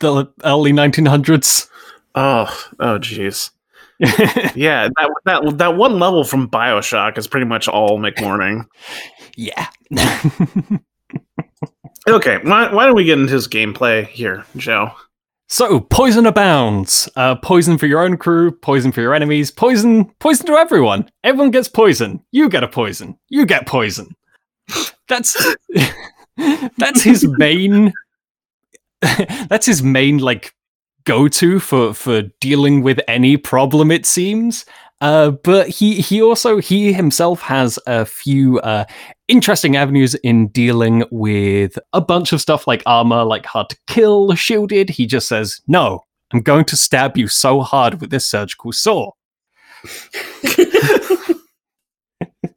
the 0.02 0.28
early 0.43 0.72
1900s. 0.74 1.68
Oh, 2.16 2.45
oh, 2.80 2.99
jeez. 2.99 3.52
Yeah, 4.56 4.89
that, 4.97 5.12
that 5.26 5.58
that 5.60 5.76
one 5.78 5.99
level 5.99 6.24
from 6.24 6.49
Bioshock 6.49 7.20
is 7.20 7.28
pretty 7.28 7.45
much 7.45 7.68
all 7.68 7.99
McMorning. 7.99 8.66
yeah. 9.36 9.68
Okay, 12.08 12.39
why, 12.41 12.74
why 12.74 12.86
don't 12.86 12.95
we 12.95 13.04
get 13.04 13.20
into 13.20 13.34
his 13.34 13.47
gameplay 13.47 14.08
here, 14.08 14.43
Joe? 14.58 14.91
so, 15.47 15.80
poison 15.82 16.26
abounds. 16.26 17.08
Uh, 17.16 17.36
poison 17.36 17.78
for 17.78 17.86
your 17.86 18.02
own 18.02 18.18
crew, 18.18 18.52
poison 18.52 18.91
for 18.91 19.02
your 19.02 19.14
enemies, 19.14 19.52
poison, 19.52 20.06
poison 20.20 20.47
to 20.47 20.54
everyone. 20.54 21.08
Everyone 21.24 21.52
gets 21.52 21.68
poison. 21.68 22.24
You 22.32 22.49
get 22.49 22.64
a 22.64 22.68
poison. 22.68 23.20
You 23.30 23.45
get 23.45 23.68
poison. 23.68 24.16
That's 25.08 25.56
that's 26.78 27.04
his 27.04 27.28
main. 27.38 27.93
that's 29.49 29.66
his 29.66 29.82
main 29.84 30.18
like 30.20 30.54
go-to 31.06 31.60
for 31.60 31.93
for 31.93 32.24
dealing 32.39 32.82
with 32.82 32.99
any 33.08 33.38
problem. 33.38 33.91
It 33.91 34.06
seems. 34.06 34.66
Uh, 35.02 35.32
but 35.32 35.68
he 35.68 35.95
he 35.99 36.22
also 36.22 36.60
he 36.60 36.93
himself 36.93 37.41
has 37.41 37.80
a 37.88 38.06
few 38.06 38.60
uh, 38.60 38.86
interesting 39.28 39.76
avenues 39.76 40.14
in 40.16 40.47
dealing 40.49 41.04
with 41.10 41.80
a 41.93 42.02
bunch 42.02 42.32
of 42.34 42.39
stuff 42.39 42.68
like 42.68 42.84
armor, 42.86 43.24
like 43.24 43.47
hard 43.47 43.70
to 43.70 43.78
kill, 43.88 44.36
shielded. 44.36 44.91
He 44.91 45.08
just 45.08 45.28
says, 45.28 45.60
"No, 45.68 46.02
I'm 46.32 46.41
going 46.41 46.66
to 46.66 46.78
stab 46.78 47.18
you 47.18 47.28
so 47.28 47.62
hard 47.62 47.99
with 47.99 48.12
this 48.12 48.30
surgical 48.30 48.72
saw." 48.72 49.12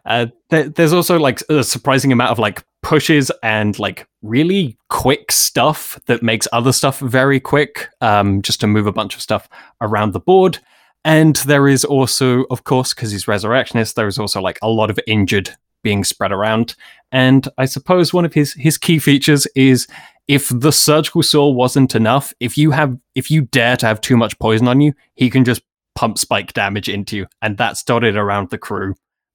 Uh, 0.07 0.27
there, 0.51 0.69
there's 0.69 0.93
also 0.93 1.19
like 1.19 1.41
a 1.49 1.65
surprising 1.65 2.13
amount 2.13 2.31
of 2.31 2.39
like 2.39 2.63
pushes 2.83 3.31
and 3.43 3.79
like 3.79 4.07
really 4.23 4.77
quick 4.91 5.33
stuff 5.33 5.99
that 6.07 6.23
makes 6.23 6.47
other 6.53 6.73
stuff 6.73 6.99
very 6.99 7.41
quick, 7.41 7.89
um, 8.01 8.43
just 8.43 8.61
to 8.61 8.67
move 8.67 8.87
a 8.87 8.93
bunch 8.93 9.15
of 9.15 9.23
stuff 9.23 9.49
around 9.81 10.13
the 10.13 10.21
board. 10.21 10.59
And 11.05 11.37
there 11.37 11.69
is 11.69 11.85
also, 11.85 12.45
of 12.45 12.65
course, 12.65 12.95
because 12.95 13.13
he's 13.13 13.29
resurrectionist, 13.29 13.97
there 13.97 14.07
is 14.07 14.19
also 14.19 14.41
like 14.41 14.59
a 14.63 14.69
lot 14.69 14.91
of 14.91 14.99
injured 15.07 15.51
being 15.83 16.05
spread 16.05 16.33
around. 16.33 16.75
And 17.13 17.47
I 17.59 17.67
suppose 17.67 18.13
one 18.13 18.25
of 18.25 18.35
his 18.35 18.55
his 18.55 18.79
key 18.79 18.99
features 18.99 19.47
is 19.55 19.87
if 20.29 20.49
the 20.49 20.73
surgical 20.73 21.23
saw 21.23 21.49
wasn't 21.51 21.95
enough, 21.95 22.33
if 22.41 22.57
you 22.57 22.71
have 22.71 22.97
if 23.15 23.31
you 23.31 23.43
dare 23.43 23.77
to 23.79 23.87
have 23.87 24.01
too 24.01 24.17
much 24.17 24.39
poison 24.39 24.69
on 24.69 24.81
you, 24.81 24.95
he 25.15 25.31
can 25.31 25.45
just 25.45 25.63
pump 25.95 26.19
spike 26.19 26.55
damage 26.55 26.89
into 26.89 27.17
you, 27.17 27.27
and 27.41 27.57
that's 27.57 27.83
dotted 27.83 28.17
around 28.17 28.51
the 28.51 28.59
crew 28.59 28.95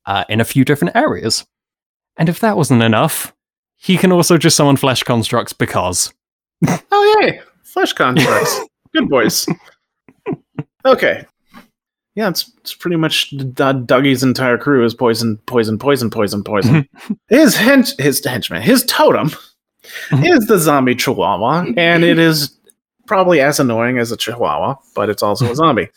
uh, 0.09 0.25
in 0.27 0.41
a 0.41 0.45
few 0.45 0.65
different 0.65 0.95
areas. 0.95 1.45
And 2.17 2.27
if 2.27 2.39
that 2.39 2.57
wasn't 2.57 2.81
enough, 2.81 3.31
he 3.77 3.95
can 3.95 4.11
also 4.11 4.37
just 4.37 4.57
summon 4.57 4.75
flesh 4.75 5.03
constructs 5.03 5.53
because. 5.53 6.13
Oh 6.91 7.21
yay, 7.21 7.39
flesh 7.63 7.93
constructs. 7.93 8.59
Good 8.93 9.07
boys. 9.07 9.47
Okay. 10.83 11.25
Yeah, 12.15 12.27
it's, 12.27 12.51
it's 12.57 12.73
pretty 12.73 12.97
much 12.97 13.29
D- 13.29 13.45
Dougie's 13.85 14.23
entire 14.23 14.57
crew 14.57 14.83
is 14.83 14.93
poison, 14.93 15.37
poison, 15.45 15.77
poison, 15.77 16.09
poison, 16.09 16.43
poison. 16.43 16.89
his 17.29 17.55
hench, 17.55 17.97
his 18.01 18.25
henchman, 18.25 18.61
his 18.61 18.83
totem 18.85 19.29
is 20.11 20.47
the 20.47 20.57
zombie 20.57 20.95
chihuahua, 20.95 21.67
and 21.77 22.03
it 22.03 22.19
is 22.19 22.57
probably 23.07 23.39
as 23.39 23.59
annoying 23.59 23.97
as 23.97 24.11
a 24.11 24.17
chihuahua, 24.17 24.75
but 24.95 25.09
it's 25.09 25.23
also 25.23 25.49
a 25.49 25.55
zombie. 25.55 25.87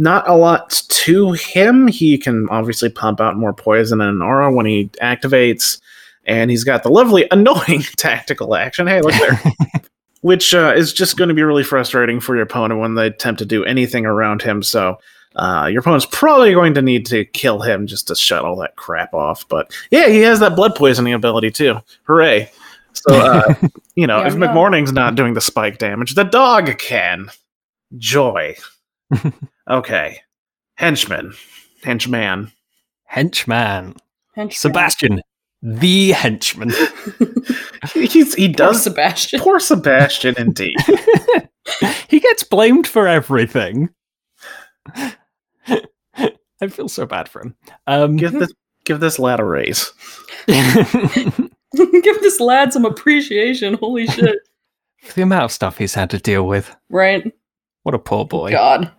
Not 0.00 0.26
a 0.26 0.34
lot 0.34 0.82
to 0.88 1.32
him. 1.32 1.86
He 1.86 2.16
can 2.16 2.48
obviously 2.48 2.88
pump 2.88 3.20
out 3.20 3.36
more 3.36 3.52
poison 3.52 4.00
and 4.00 4.22
aura 4.22 4.50
when 4.50 4.64
he 4.64 4.86
activates, 5.02 5.78
and 6.24 6.50
he's 6.50 6.64
got 6.64 6.82
the 6.82 6.88
lovely 6.88 7.28
annoying 7.30 7.82
tactical 7.98 8.54
action. 8.54 8.86
Hey, 8.86 9.02
look 9.02 9.12
there. 9.12 9.38
Which 10.22 10.54
uh, 10.54 10.72
is 10.74 10.94
just 10.94 11.18
going 11.18 11.28
to 11.28 11.34
be 11.34 11.42
really 11.42 11.62
frustrating 11.62 12.18
for 12.18 12.34
your 12.34 12.44
opponent 12.44 12.80
when 12.80 12.94
they 12.94 13.08
attempt 13.08 13.40
to 13.40 13.44
do 13.44 13.62
anything 13.66 14.06
around 14.06 14.40
him. 14.40 14.62
So 14.62 14.96
uh, 15.36 15.68
your 15.70 15.80
opponent's 15.80 16.06
probably 16.10 16.54
going 16.54 16.72
to 16.74 16.82
need 16.82 17.04
to 17.06 17.26
kill 17.26 17.60
him 17.60 17.86
just 17.86 18.08
to 18.08 18.16
shut 18.16 18.42
all 18.42 18.56
that 18.56 18.76
crap 18.76 19.12
off. 19.12 19.46
But 19.48 19.70
yeah, 19.90 20.08
he 20.08 20.20
has 20.20 20.40
that 20.40 20.56
blood 20.56 20.76
poisoning 20.76 21.12
ability 21.12 21.50
too. 21.50 21.78
Hooray! 22.04 22.50
So 22.94 23.14
uh, 23.14 23.54
you 23.96 24.06
know, 24.06 24.20
Yeah, 24.20 24.28
if. 24.28 24.34
McMorning's 24.34 24.92
not 24.92 25.14
doing 25.14 25.34
the 25.34 25.42
spike 25.42 25.76
damage, 25.76 26.14
the 26.14 26.24
dog 26.24 26.78
can. 26.78 27.30
Joy. 27.98 28.56
Okay, 29.70 30.18
henchman, 30.74 31.32
henchman. 31.82 32.52
Henchman. 33.04 33.96
Henchman. 34.34 34.50
Sebastian, 34.50 35.22
the 35.62 36.12
henchman. 36.12 36.72
He, 37.94 38.04
he's, 38.06 38.34
he 38.34 38.48
Poor 38.48 38.54
does. 38.68 38.82
Sebastian. 38.84 39.40
Poor 39.40 39.58
Sebastian, 39.58 40.34
indeed. 40.36 40.76
he 42.08 42.20
gets 42.20 42.42
blamed 42.42 42.86
for 42.86 43.08
everything. 43.08 43.88
I 44.94 46.68
feel 46.68 46.88
so 46.88 47.06
bad 47.06 47.26
for 47.26 47.40
him. 47.40 47.56
Um, 47.86 48.16
give 48.16 48.32
this, 48.32 48.52
give 48.84 49.00
this 49.00 49.18
lad 49.18 49.40
a 49.40 49.44
raise. 49.44 49.90
Give 50.46 52.20
this 52.20 52.40
lad 52.40 52.72
some 52.72 52.84
appreciation. 52.84 53.74
Holy 53.74 54.06
shit. 54.06 54.40
for 55.02 55.14
the 55.14 55.22
amount 55.22 55.44
of 55.44 55.52
stuff 55.52 55.78
he's 55.78 55.94
had 55.94 56.10
to 56.10 56.18
deal 56.18 56.46
with. 56.46 56.74
Right? 56.90 57.32
What 57.82 57.94
a 57.94 57.98
poor 57.98 58.24
boy. 58.26 58.50
God. 58.50 58.90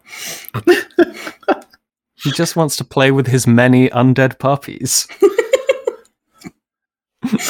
He 2.24 2.32
just 2.32 2.56
wants 2.56 2.76
to 2.78 2.84
play 2.84 3.12
with 3.12 3.28
his 3.28 3.48
many 3.48 3.90
undead 3.90 4.40
puppies. 4.40 5.08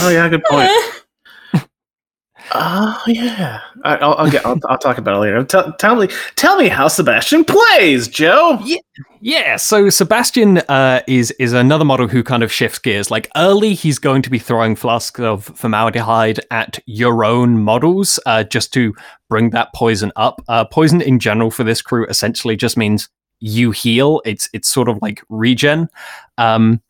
Oh 0.02 0.10
yeah, 0.10 0.28
good 0.28 0.44
point. 0.50 0.70
Oh 2.54 3.02
yeah, 3.08 3.62
I, 3.84 3.96
I'll, 3.98 4.14
I'll 4.16 4.32
get. 4.32 4.46
I'll, 4.46 4.60
I'll 4.68 4.78
talk 4.78 4.98
about 4.98 5.16
it 5.16 5.20
later. 5.20 5.44
Tell, 5.44 5.72
tell 5.74 5.96
me, 5.96 6.10
tell 6.36 6.58
me 6.58 6.68
how 6.68 6.88
Sebastian 6.90 7.46
plays, 7.46 8.08
Joe. 8.10 8.60
Yeah, 9.22 9.56
so 9.56 9.90
Sebastian 9.90 10.58
uh, 10.58 11.02
is 11.08 11.32
is 11.32 11.54
another 11.54 11.86
model 11.86 12.08
who 12.08 12.24
kind 12.24 12.44
of 12.44 12.52
shifts 12.52 12.80
gears. 12.80 13.10
Like 13.10 13.30
early, 13.38 13.74
he's 13.74 14.00
going 14.00 14.22
to 14.24 14.30
be 14.30 14.40
throwing 14.40 14.76
flasks 14.76 15.20
of 15.20 15.46
formaldehyde 15.56 16.42
at 16.52 16.80
your 16.88 17.24
own 17.24 17.60
models, 17.60 18.20
uh, 18.26 18.44
just 18.44 18.74
to 18.74 18.94
bring 19.30 19.52
that 19.52 19.74
poison 19.74 20.12
up. 20.18 20.42
Uh, 20.50 20.66
poison 20.66 21.02
in 21.02 21.20
general 21.20 21.52
for 21.52 21.64
this 21.64 21.82
crew 21.82 22.06
essentially 22.08 22.58
just 22.58 22.76
means 22.76 23.08
you 23.40 23.72
heal. 23.72 24.22
It's 24.26 24.50
it's 24.52 24.68
sort 24.68 24.90
of 24.90 25.00
like 25.02 25.24
regen. 25.30 25.88
Um, 26.38 26.82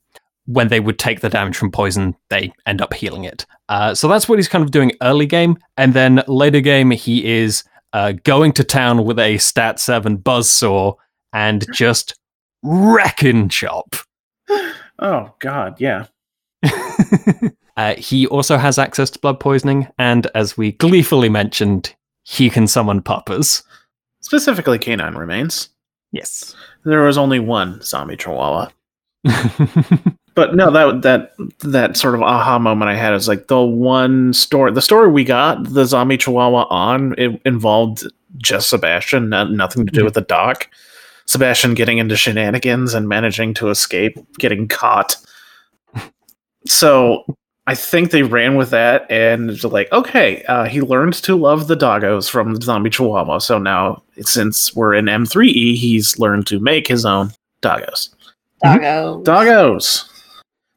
when 0.46 0.68
they 0.68 0.80
would 0.80 1.00
take 1.00 1.22
the 1.22 1.30
damage 1.30 1.56
from 1.56 1.72
poison, 1.72 2.16
they 2.30 2.52
end 2.66 2.82
up 2.82 2.94
healing 2.94 3.24
it. 3.24 3.46
Uh, 3.70 3.94
so 3.94 4.08
that's 4.08 4.28
what 4.28 4.40
he's 4.40 4.48
kind 4.48 4.64
of 4.64 4.72
doing 4.72 4.92
early 5.02 5.26
game, 5.26 5.58
and 5.78 5.94
then 5.94 6.24
later 6.28 6.62
game 6.62 6.92
he 6.92 7.26
is 7.26 7.64
uh, 7.94 8.14
going 8.24 8.54
to 8.54 8.64
town 8.64 9.06
with 9.06 9.20
a 9.20 9.38
stat 9.38 9.80
seven 9.80 10.18
buzzsaw 10.18 10.96
and 11.34 11.66
just 11.74 12.16
wrecking 12.64 13.50
shop. 13.50 13.96
Oh 15.04 15.34
God, 15.40 15.82
yeah. 15.82 16.06
uh, 17.76 17.96
he 17.96 18.28
also 18.28 18.58
has 18.58 18.78
access 18.78 19.10
to 19.10 19.18
blood 19.18 19.40
poisoning, 19.40 19.88
and 19.98 20.28
as 20.36 20.56
we 20.56 20.74
gleefully 20.74 21.28
mentioned, 21.28 21.96
he 22.22 22.52
can 22.52 22.68
summon 22.68 23.02
puppers. 23.02 23.64
Specifically, 24.20 24.78
canine 24.78 25.16
remains. 25.16 25.70
Yes. 26.12 26.56
There 26.84 27.02
was 27.02 27.18
only 27.18 27.40
one 27.40 27.82
zombie 27.82 28.16
chihuahua, 28.16 28.70
but 30.34 30.56
no, 30.56 30.72
that 30.72 31.02
that 31.02 31.34
that 31.60 31.98
sort 31.98 32.16
of 32.16 32.22
aha 32.22 32.58
moment 32.60 32.90
I 32.90 32.96
had 32.96 33.14
is 33.14 33.28
like 33.28 33.48
the 33.48 33.62
one 33.62 34.34
story. 34.34 34.72
The 34.72 34.82
story 34.82 35.12
we 35.12 35.24
got 35.24 35.64
the 35.74 35.86
zombie 35.86 36.18
chihuahua 36.18 36.68
on 36.70 37.16
it 37.18 37.42
involved 37.46 38.06
just 38.38 38.70
Sebastian, 38.70 39.30
not, 39.30 39.52
nothing 39.52 39.86
to 39.86 39.92
do 39.92 40.06
with 40.06 40.14
the 40.14 40.22
doc. 40.22 40.70
Sebastian 41.26 41.74
getting 41.74 41.98
into 41.98 42.16
shenanigans 42.16 42.94
and 42.94 43.10
managing 43.10 43.54
to 43.56 43.70
escape, 43.70 44.18
getting 44.38 44.68
caught. 44.68 45.18
So 46.68 47.26
I 47.66 47.74
think 47.74 48.12
they 48.12 48.22
ran 48.22 48.56
with 48.56 48.70
that 48.70 49.10
and 49.10 49.50
it's 49.50 49.64
like, 49.64 49.92
okay, 49.92 50.44
uh, 50.44 50.66
he 50.66 50.80
learned 50.80 51.16
to 51.16 51.36
love 51.36 51.68
the 51.68 51.76
doggos 51.76 52.30
from 52.30 52.54
the 52.54 52.62
zombie 52.64 52.92
chihuahua. 52.92 53.40
So 53.40 53.58
now, 53.58 54.04
since 54.20 54.76
we're 54.76 54.94
in 54.94 55.06
M3E, 55.06 55.76
he's 55.76 56.20
learned 56.20 56.46
to 56.48 56.60
make 56.60 56.88
his 56.88 57.04
own 57.04 57.32
doggos. 57.64 58.14
Doggo. 58.64 59.24
Doggos. 59.24 60.11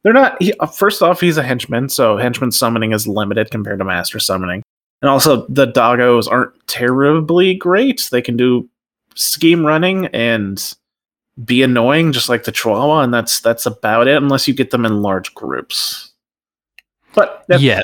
They're 0.05 0.13
not. 0.13 0.41
He, 0.41 0.53
uh, 0.61 0.67
first 0.67 1.03
off, 1.03 1.21
he's 1.21 1.39
a 1.39 1.43
henchman, 1.43 1.89
so 1.89 2.17
henchman 2.17 2.53
summoning 2.53 2.93
is 2.93 3.09
limited 3.09 3.51
compared 3.51 3.79
to 3.81 3.85
master 3.85 4.21
summoning. 4.21 4.63
And 5.03 5.11
also, 5.11 5.47
the 5.49 5.67
doggos 5.67 6.31
aren't 6.31 6.55
terribly 6.69 7.55
great. 7.55 8.09
They 8.13 8.23
can 8.23 8.37
do 8.37 8.69
scheme 9.15 9.67
running 9.67 10.07
and 10.09 10.75
be 11.45 11.63
annoying, 11.63 12.13
just 12.13 12.29
like 12.29 12.45
the 12.45 12.53
chihuahua, 12.53 13.01
and 13.01 13.13
that's 13.13 13.41
that's 13.41 13.67
about 13.67 14.07
it. 14.07 14.17
Unless 14.17 14.47
you 14.47 14.55
get 14.55 14.71
them 14.71 14.85
in 14.85 15.03
large 15.03 15.35
groups. 15.35 16.13
But 17.15 17.45
that, 17.49 17.61
yeah. 17.61 17.83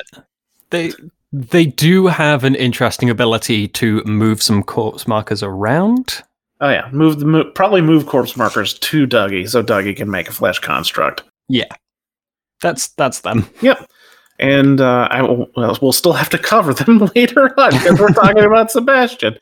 They 0.69 0.93
they 1.33 1.65
do 1.65 2.07
have 2.07 2.43
an 2.43 2.55
interesting 2.55 3.09
ability 3.09 3.67
to 3.69 4.03
move 4.03 4.41
some 4.43 4.63
corpse 4.63 5.07
markers 5.07 5.41
around. 5.41 6.21
oh 6.61 6.69
yeah, 6.69 6.87
move 6.91 7.19
the 7.19 7.25
move, 7.25 7.53
probably 7.55 7.81
move 7.81 8.05
corpse 8.05 8.37
markers 8.37 8.77
to 8.79 9.07
Dougie 9.07 9.49
so 9.49 9.63
Dougie 9.63 9.95
can 9.95 10.09
make 10.09 10.29
a 10.29 10.33
flesh 10.33 10.59
construct. 10.59 11.23
Yeah. 11.49 11.73
That's 12.61 12.89
that's 12.89 13.21
them. 13.21 13.47
Yep. 13.61 13.89
And 14.39 14.81
uh, 14.81 15.07
I 15.11 15.21
will, 15.21 15.49
well, 15.55 15.77
we'll 15.81 15.91
still 15.91 16.13
have 16.13 16.29
to 16.29 16.37
cover 16.37 16.73
them 16.73 16.97
later 17.15 17.53
on 17.59 17.71
because 17.71 17.99
we're 17.99 18.09
talking 18.09 18.43
about 18.43 18.71
Sebastian. 18.71 19.37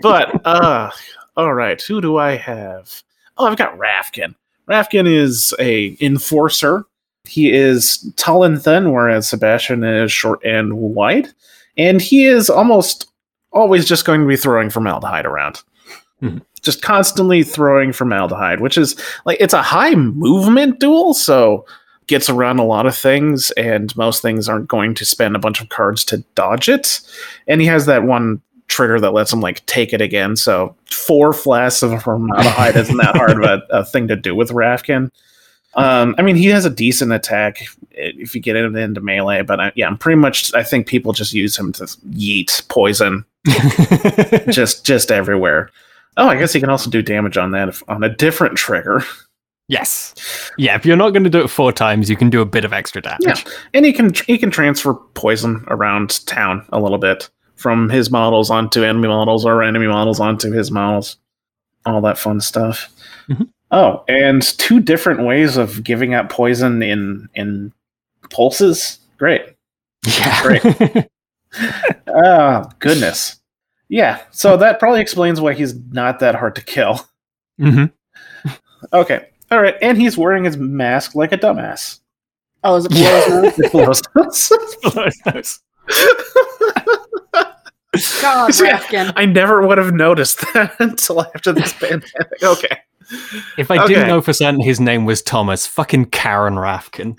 But 0.00 0.46
uh, 0.46 0.90
all 1.36 1.54
right, 1.54 1.80
who 1.82 2.00
do 2.00 2.16
I 2.18 2.36
have? 2.36 3.02
Oh, 3.36 3.46
I've 3.46 3.56
got 3.56 3.76
Rafkin. 3.76 4.34
Rafkin 4.68 5.06
is 5.06 5.52
a 5.58 5.96
enforcer. 6.00 6.84
He 7.24 7.52
is 7.52 8.12
tall 8.16 8.44
and 8.44 8.62
thin, 8.62 8.92
whereas 8.92 9.28
Sebastian 9.28 9.82
is 9.82 10.12
short 10.12 10.44
and 10.44 10.74
wide. 10.74 11.28
And 11.76 12.00
he 12.00 12.26
is 12.26 12.48
almost 12.48 13.10
always 13.52 13.86
just 13.86 14.04
going 14.04 14.20
to 14.20 14.26
be 14.26 14.36
throwing 14.36 14.70
formaldehyde 14.70 15.26
around. 15.26 15.62
Mhm. 16.22 16.42
Just 16.62 16.82
constantly 16.82 17.42
throwing 17.42 17.92
formaldehyde, 17.92 18.60
which 18.60 18.78
is 18.78 18.96
like 19.26 19.38
it's 19.40 19.54
a 19.54 19.62
high 19.62 19.94
movement 19.94 20.80
duel, 20.80 21.12
so 21.14 21.66
gets 22.06 22.28
around 22.28 22.58
a 22.58 22.64
lot 22.64 22.86
of 22.86 22.96
things, 22.96 23.50
and 23.52 23.94
most 23.96 24.22
things 24.22 24.48
aren't 24.48 24.68
going 24.68 24.94
to 24.94 25.04
spend 25.04 25.36
a 25.36 25.40
bunch 25.40 25.60
of 25.60 25.68
cards 25.68 26.04
to 26.06 26.18
dodge 26.34 26.68
it. 26.68 27.00
And 27.46 27.60
he 27.60 27.66
has 27.66 27.86
that 27.86 28.04
one 28.04 28.40
trigger 28.68 28.98
that 29.00 29.12
lets 29.12 29.32
him 29.32 29.40
like 29.40 29.64
take 29.66 29.92
it 29.92 30.00
again. 30.00 30.36
So 30.36 30.74
four 30.90 31.32
flasks 31.32 31.82
of 31.82 32.02
formaldehyde 32.02 32.76
isn't 32.76 32.96
that 32.96 33.16
hard 33.16 33.32
of 33.32 33.42
a, 33.42 33.62
a 33.70 33.84
thing 33.84 34.08
to 34.08 34.16
do 34.16 34.34
with 34.34 34.50
Rafkin. 34.50 35.10
Um, 35.76 36.14
I 36.18 36.22
mean, 36.22 36.36
he 36.36 36.46
has 36.46 36.64
a 36.64 36.70
decent 36.70 37.12
attack 37.12 37.66
if 37.90 38.34
you 38.34 38.40
get 38.40 38.56
him 38.56 38.76
into 38.76 39.00
melee, 39.00 39.42
but 39.42 39.60
I, 39.60 39.72
yeah, 39.74 39.86
I'm 39.86 39.98
pretty 39.98 40.18
much. 40.20 40.54
I 40.54 40.62
think 40.62 40.86
people 40.86 41.12
just 41.12 41.32
use 41.32 41.56
him 41.56 41.72
to 41.72 41.84
yeet 41.84 42.66
poison 42.68 43.24
just 44.52 44.84
just 44.84 45.10
everywhere. 45.10 45.70
Oh, 46.16 46.28
I 46.28 46.36
guess 46.36 46.52
he 46.52 46.60
can 46.60 46.70
also 46.70 46.90
do 46.90 47.02
damage 47.02 47.36
on 47.36 47.50
that 47.52 47.68
if, 47.68 47.82
on 47.88 48.04
a 48.04 48.08
different 48.08 48.56
trigger. 48.56 49.02
Yes. 49.68 50.14
Yeah, 50.58 50.76
if 50.76 50.84
you're 50.86 50.96
not 50.96 51.10
going 51.10 51.24
to 51.24 51.30
do 51.30 51.42
it 51.42 51.48
four 51.48 51.72
times, 51.72 52.08
you 52.10 52.16
can 52.16 52.30
do 52.30 52.40
a 52.40 52.46
bit 52.46 52.64
of 52.64 52.72
extra 52.72 53.02
damage. 53.02 53.20
Yeah. 53.26 53.52
and 53.72 53.84
he 53.84 53.92
can 53.92 54.12
he 54.26 54.38
can 54.38 54.50
transfer 54.50 54.94
poison 55.14 55.64
around 55.68 56.24
town 56.26 56.64
a 56.72 56.80
little 56.80 56.98
bit 56.98 57.28
from 57.56 57.88
his 57.88 58.10
models 58.10 58.50
onto 58.50 58.82
enemy 58.84 59.08
models 59.08 59.44
or 59.46 59.62
enemy 59.62 59.86
models 59.86 60.20
onto 60.20 60.50
his 60.52 60.70
models 60.70 61.16
all 61.86 62.00
that 62.00 62.18
fun 62.18 62.40
stuff 62.40 62.88
Mhm. 63.28 63.48
Oh, 63.70 64.04
and 64.08 64.42
two 64.58 64.80
different 64.80 65.24
ways 65.24 65.56
of 65.56 65.82
giving 65.82 66.14
out 66.14 66.28
poison 66.30 66.82
in 66.82 67.28
in 67.34 67.72
pulses. 68.30 68.98
Great. 69.18 69.42
Yeah. 70.06 70.42
Great. 70.42 71.08
oh, 72.08 72.64
goodness. 72.78 73.40
Yeah, 73.88 74.20
so 74.30 74.56
that 74.56 74.78
probably 74.78 75.00
explains 75.00 75.40
why 75.40 75.54
he's 75.54 75.74
not 75.92 76.18
that 76.20 76.34
hard 76.34 76.54
to 76.56 76.62
kill. 76.64 77.00
hmm 77.58 77.84
Okay. 78.92 79.28
All 79.50 79.60
right, 79.60 79.74
and 79.82 79.98
he's 79.98 80.16
wearing 80.16 80.44
his 80.44 80.56
mask 80.56 81.14
like 81.14 81.32
a 81.32 81.38
dumbass. 81.38 82.00
Oh, 82.62 82.76
is 82.76 82.86
it 82.86 82.92
Yeah. 82.94 83.50
below 83.70 83.92
nose? 85.32 85.60
God, 88.20 88.54
See, 88.54 88.64
Rafkin. 88.66 89.12
I 89.16 89.24
never 89.26 89.66
would 89.66 89.78
have 89.78 89.92
noticed 89.94 90.40
that 90.54 90.74
until 90.80 91.22
after 91.22 91.52
this 91.52 91.72
pandemic. 91.74 92.10
Okay. 92.42 92.78
If 93.58 93.70
I 93.70 93.76
Okay. 93.78 93.88
didn't 93.94 94.08
know 94.08 94.20
for 94.22 94.32
certain 94.32 94.60
his 94.60 94.80
name 94.80 95.04
was 95.04 95.20
Thomas, 95.22 95.66
fucking 95.66 96.06
Karen 96.06 96.54
Rafkin. 96.54 97.18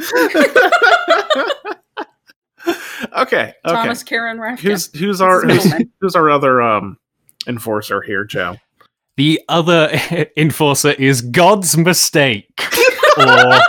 okay. 3.16 3.16
Okay. 3.16 3.54
Thomas 3.66 4.02
Karen 4.04 4.38
Rafkin. 4.40 4.60
Who's 4.60 4.96
who's 4.98 5.22
our 5.22 5.42
who's, 5.44 5.72
who's 6.02 6.16
our 6.16 6.30
other 6.32 6.62
um 6.62 6.98
enforcer 7.48 8.02
here, 8.02 8.26
Joe? 8.26 8.56
The 9.18 9.42
other 9.48 9.90
enforcer 10.38 10.92
is 10.92 11.22
God's 11.22 11.78
mistake. 11.78 12.50
or, 13.18 13.24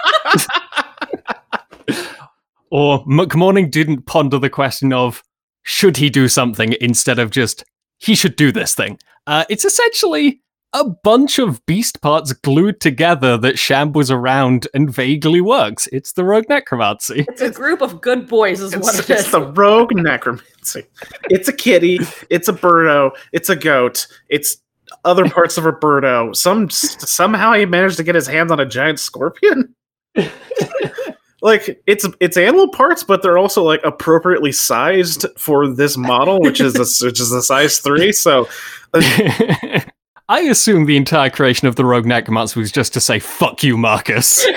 or 2.70 3.04
McMorning 3.06 3.70
didn't 3.70 4.06
ponder 4.06 4.38
the 4.38 4.50
question 4.50 4.92
of 4.92 5.22
should 5.62 5.96
he 5.96 6.10
do 6.10 6.28
something 6.28 6.74
instead 6.80 7.18
of 7.18 7.30
just 7.30 7.64
he 7.98 8.14
should 8.14 8.36
do 8.36 8.52
this 8.52 8.74
thing. 8.74 8.98
Uh, 9.26 9.44
it's 9.48 9.64
essentially 9.64 10.42
a 10.72 10.84
bunch 10.84 11.38
of 11.38 11.64
beast 11.64 12.02
parts 12.02 12.32
glued 12.32 12.80
together 12.80 13.38
that 13.38 13.58
shambles 13.58 14.10
around 14.10 14.68
and 14.74 14.92
vaguely 14.92 15.40
works. 15.40 15.88
It's 15.90 16.12
the 16.12 16.24
rogue 16.24 16.48
necromancy. 16.48 17.24
It's 17.28 17.40
a 17.40 17.50
group 17.50 17.80
of 17.80 18.00
good 18.00 18.28
boys, 18.28 18.60
is 18.60 18.76
what 18.76 18.98
It's, 18.98 19.08
it 19.08 19.20
it's 19.20 19.30
the 19.30 19.52
rogue 19.52 19.94
necromancy. 19.94 20.84
It's 21.30 21.48
a 21.48 21.52
kitty. 21.52 22.00
It's 22.28 22.48
a 22.48 22.52
burro. 22.52 23.12
It's 23.32 23.48
a 23.48 23.56
goat. 23.56 24.06
It's 24.28 24.58
other 25.04 25.28
parts 25.28 25.58
of 25.58 25.64
Roberto. 25.64 26.32
Some 26.32 26.70
somehow 26.70 27.52
he 27.54 27.66
managed 27.66 27.96
to 27.98 28.04
get 28.04 28.14
his 28.14 28.26
hands 28.26 28.50
on 28.52 28.60
a 28.60 28.66
giant 28.66 29.00
scorpion. 29.00 29.74
like 31.42 31.82
it's 31.86 32.06
it's 32.20 32.36
animal 32.36 32.68
parts, 32.68 33.04
but 33.04 33.22
they're 33.22 33.38
also 33.38 33.62
like 33.62 33.80
appropriately 33.84 34.52
sized 34.52 35.26
for 35.36 35.68
this 35.68 35.96
model, 35.96 36.40
which 36.40 36.60
is 36.60 36.74
a 36.74 37.06
which 37.06 37.20
is 37.20 37.32
a 37.32 37.42
size 37.42 37.78
three. 37.78 38.12
So 38.12 38.48
uh, 38.94 39.80
I 40.28 40.40
assume 40.40 40.86
the 40.86 40.96
entire 40.96 41.30
creation 41.30 41.68
of 41.68 41.76
the 41.76 41.84
rogue 41.84 42.06
necromancer 42.06 42.58
was 42.60 42.72
just 42.72 42.92
to 42.94 43.00
say 43.00 43.18
"fuck 43.18 43.62
you, 43.62 43.76
Marcus." 43.76 44.46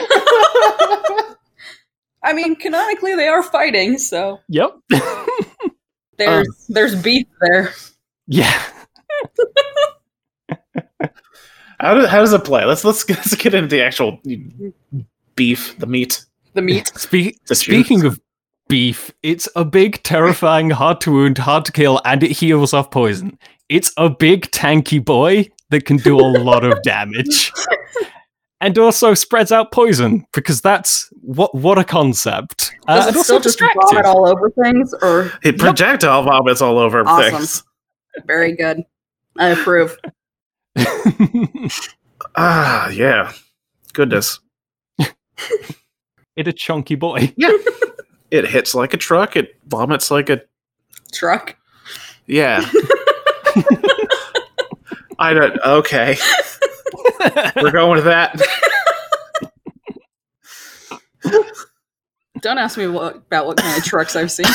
I 2.21 2.33
mean, 2.33 2.55
canonically, 2.55 3.15
they 3.15 3.27
are 3.27 3.43
fighting, 3.43 3.97
so 3.97 4.39
yep. 4.49 4.75
there's 6.17 6.47
um, 6.47 6.55
there's 6.69 7.01
beef 7.01 7.27
there. 7.41 7.73
yeah. 8.27 8.63
how 11.79 11.93
does 11.93 12.09
how 12.09 12.19
does 12.19 12.33
it 12.33 12.43
play? 12.43 12.65
Let's 12.65 12.83
let's 12.83 13.03
get, 13.03 13.17
let's 13.17 13.35
get 13.35 13.53
into 13.53 13.67
the 13.69 13.81
actual 13.83 14.19
beef, 15.35 15.77
the 15.79 15.87
meat. 15.87 16.25
The 16.53 16.61
meat. 16.61 16.87
Spe- 16.95 17.37
The 17.47 17.55
speaking 17.55 18.05
of 18.05 18.19
beef, 18.67 19.11
it's 19.23 19.47
a 19.55 19.65
big, 19.65 20.01
terrifying, 20.03 20.69
hard 20.71 21.01
to 21.01 21.11
wound, 21.11 21.37
hard 21.39 21.65
to 21.65 21.71
kill, 21.71 22.01
and 22.05 22.23
it 22.23 22.31
heals 22.31 22.73
off 22.73 22.91
poison. 22.91 23.37
It's 23.69 23.91
a 23.97 24.09
big, 24.09 24.49
tanky 24.51 25.03
boy 25.03 25.49
that 25.69 25.85
can 25.85 25.97
do 25.97 26.19
a 26.19 26.25
lot 26.39 26.63
of 26.63 26.81
damage. 26.83 27.51
And 28.61 28.77
also 28.77 29.13
spreads 29.13 29.53
out 29.53 29.71
poison 29.71 30.25
because 30.33 30.59
that's 30.59 31.09
what 31.21 31.55
what 31.55 31.77
a 31.77 31.83
concept. 31.85 32.73
Uh, 32.89 32.97
Does 32.97 33.07
and 33.07 33.15
it 33.15 33.17
also 33.19 33.23
still 33.23 33.39
just 33.39 33.57
distracted. 33.57 33.79
vomit 33.89 34.05
all 34.05 34.27
over 34.27 34.49
things, 34.49 34.93
or 35.01 35.31
It 35.45 35.57
projectile 35.57 36.23
vomits 36.23 36.61
all 36.61 36.77
over 36.77 37.07
Awesome. 37.07 37.31
things. 37.37 37.63
very 38.25 38.57
good? 38.57 38.83
I 39.37 39.47
approve. 39.51 39.97
Ah, 42.35 42.89
yeah. 42.89 43.31
Goodness. 43.93 44.39
it 46.35 46.47
a 46.47 46.53
chunky 46.53 46.95
boy. 46.95 47.33
Yeah. 47.37 47.51
it 48.29 48.45
hits 48.47 48.75
like 48.75 48.93
a 48.93 48.97
truck. 48.97 49.35
It 49.35 49.55
vomits 49.67 50.11
like 50.11 50.29
a 50.29 50.41
Truck. 51.11 51.55
yeah. 52.27 52.69
I 55.19 55.33
don't. 55.33 55.59
Okay, 55.59 56.17
we're 57.57 57.71
going 57.71 57.95
with 57.95 58.05
that. 58.05 58.39
Don't 62.41 62.57
ask 62.57 62.77
me 62.77 62.87
what, 62.87 63.17
about 63.17 63.45
what 63.47 63.57
kind 63.57 63.77
of 63.77 63.83
trucks 63.83 64.15
I've 64.15 64.31
seen. 64.31 64.45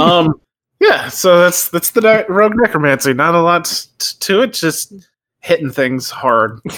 Um, 0.00 0.40
yeah. 0.80 1.08
So 1.08 1.40
that's 1.40 1.68
that's 1.68 1.90
the 1.92 2.00
di- 2.00 2.24
rogue 2.28 2.54
necromancy. 2.56 3.12
Not 3.14 3.34
a 3.34 3.40
lot 3.40 3.64
t- 3.98 4.16
to 4.20 4.42
it. 4.42 4.52
Just 4.52 4.92
hitting 5.40 5.70
things 5.70 6.10
hard. 6.10 6.60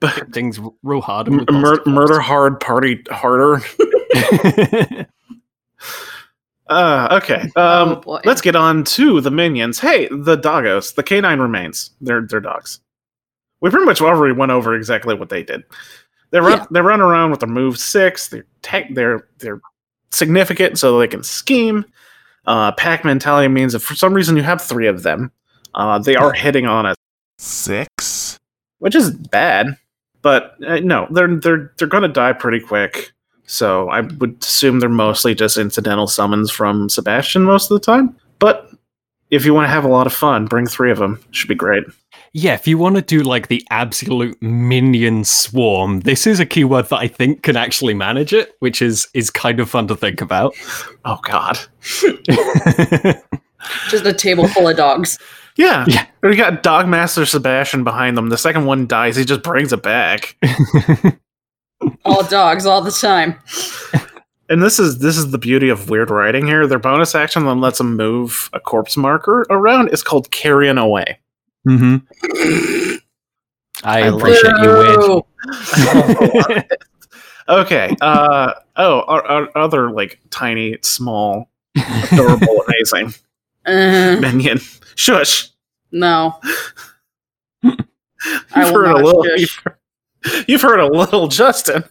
But 0.00 0.32
Things 0.32 0.58
real 0.82 1.02
hard. 1.02 1.28
m- 1.28 1.44
mur- 1.50 1.82
murder 1.84 2.20
hard, 2.20 2.58
party 2.58 3.02
harder. 3.10 3.60
Uh, 6.68 7.18
okay. 7.22 7.50
Oh, 7.56 7.82
Um, 7.94 8.00
boy. 8.00 8.20
let's 8.24 8.40
get 8.40 8.54
on 8.56 8.84
to 8.84 9.20
the 9.20 9.30
minions. 9.30 9.78
Hey, 9.80 10.06
the 10.08 10.36
doggos, 10.38 10.94
the 10.94 11.02
canine 11.02 11.40
remains. 11.40 11.90
They're 12.00 12.22
they're 12.22 12.40
dogs. 12.40 12.80
We 13.60 13.70
pretty 13.70 13.86
much 13.86 14.00
already 14.00 14.34
went 14.34 14.52
over 14.52 14.74
exactly 14.74 15.14
what 15.14 15.28
they 15.30 15.42
did. 15.42 15.64
They 16.30 16.40
run 16.40 16.58
Yeah. 16.58 16.66
they 16.70 16.80
run 16.80 17.00
around 17.00 17.32
with 17.32 17.40
their 17.40 17.48
move 17.48 17.76
six. 17.78 18.28
They're 18.28 18.46
tech. 18.62 18.94
They're 18.94 19.26
they're 19.38 19.60
significant, 20.12 20.78
so 20.78 20.98
they 20.98 21.08
can 21.08 21.24
scheme. 21.24 21.84
Uh, 22.46 22.72
pack 22.72 23.04
mentality 23.04 23.48
means 23.48 23.74
if 23.74 23.82
for 23.82 23.94
some 23.94 24.14
reason 24.14 24.36
you 24.36 24.42
have 24.42 24.62
three 24.62 24.86
of 24.86 25.02
them, 25.02 25.30
uh, 25.74 25.98
they 25.98 26.16
are 26.16 26.32
hitting 26.32 26.66
on 26.66 26.86
a 26.86 26.94
Six. 27.38 28.38
which 28.80 28.94
is 28.94 29.10
bad. 29.10 29.76
But 30.22 30.56
uh, 30.66 30.80
no, 30.80 31.06
they're 31.10 31.36
they're 31.36 31.72
they're 31.78 31.88
going 31.88 32.02
to 32.02 32.08
die 32.08 32.34
pretty 32.34 32.60
quick. 32.60 33.12
So 33.46 33.88
I 33.88 34.02
would 34.02 34.36
assume 34.42 34.78
they're 34.80 34.88
mostly 34.88 35.34
just 35.34 35.56
incidental 35.56 36.06
summons 36.06 36.50
from 36.50 36.88
Sebastian 36.88 37.44
most 37.44 37.70
of 37.70 37.80
the 37.80 37.84
time. 37.84 38.14
But 38.38 38.70
if 39.30 39.44
you 39.44 39.54
want 39.54 39.64
to 39.64 39.70
have 39.70 39.84
a 39.84 39.88
lot 39.88 40.06
of 40.06 40.12
fun, 40.12 40.46
bring 40.46 40.66
three 40.66 40.90
of 40.90 40.98
them. 40.98 41.20
Should 41.30 41.48
be 41.48 41.54
great. 41.54 41.84
Yeah, 42.32 42.54
if 42.54 42.68
you 42.68 42.78
want 42.78 42.94
to 42.96 43.02
do 43.02 43.20
like 43.22 43.48
the 43.48 43.66
absolute 43.70 44.40
minion 44.40 45.24
swarm, 45.24 46.00
this 46.00 46.26
is 46.26 46.38
a 46.38 46.46
keyword 46.46 46.88
that 46.90 46.98
I 46.98 47.08
think 47.08 47.42
can 47.42 47.56
actually 47.56 47.94
manage 47.94 48.32
it, 48.32 48.54
which 48.60 48.80
is 48.80 49.08
is 49.14 49.30
kind 49.30 49.58
of 49.58 49.68
fun 49.68 49.88
to 49.88 49.96
think 49.96 50.20
about. 50.20 50.54
Oh 51.04 51.18
God. 51.22 51.58
Just 53.88 54.06
a 54.06 54.12
table 54.12 54.46
full 54.48 54.68
of 54.68 54.76
dogs. 54.76 55.18
Yeah. 55.56 55.84
Yeah. 55.88 56.06
We 56.22 56.36
got 56.36 56.62
Dogmaster 56.62 57.26
Sebastian 57.26 57.82
behind 57.84 58.16
them. 58.16 58.28
The 58.28 58.38
second 58.38 58.64
one 58.64 58.86
dies. 58.86 59.16
He 59.16 59.24
just 59.24 59.42
brings 59.42 59.72
it 59.72 59.82
back. 59.82 60.36
All 62.04 62.22
dogs, 62.24 62.66
all 62.66 62.82
the 62.82 62.90
time. 62.90 63.36
And 64.50 64.62
this 64.62 64.78
is 64.78 64.98
this 64.98 65.16
is 65.16 65.30
the 65.30 65.38
beauty 65.38 65.68
of 65.68 65.86
Wyrd 65.86 66.10
writing 66.10 66.46
here. 66.46 66.66
Their 66.66 66.78
bonus 66.78 67.14
action 67.14 67.44
that 67.44 67.54
lets 67.54 67.78
them 67.78 67.96
move 67.96 68.50
a 68.52 68.60
corpse 68.60 68.96
marker 68.96 69.46
around 69.48 69.88
is 69.88 70.02
called 70.02 70.30
carrying 70.30 70.76
away. 70.76 71.18
Hmm 71.64 71.96
I 72.62 72.98
I 73.84 73.98
appreciate 74.08 74.52
you, 74.62 74.68
Boo. 74.96 75.22
Widge. 75.46 76.68
Okay. 77.48 77.96
Uh 78.00 78.52
oh, 78.76 79.00
our, 79.08 79.26
our 79.26 79.48
other 79.56 79.90
like 79.90 80.20
tiny, 80.30 80.76
small, 80.82 81.50
adorable, 82.12 82.62
amazing 82.68 83.12
Uh, 83.66 84.18
minion. 84.20 84.60
Shush. 84.94 85.48
no. 85.90 86.38
You've 87.64 87.76
heard 88.54 88.92
a 88.92 89.02
little. 89.02 89.26
You've, 89.36 89.50
heard- 89.64 90.44
you've 90.46 90.62
heard 90.62 90.78
a 90.78 90.86
little, 90.86 91.26
Justin. 91.26 91.82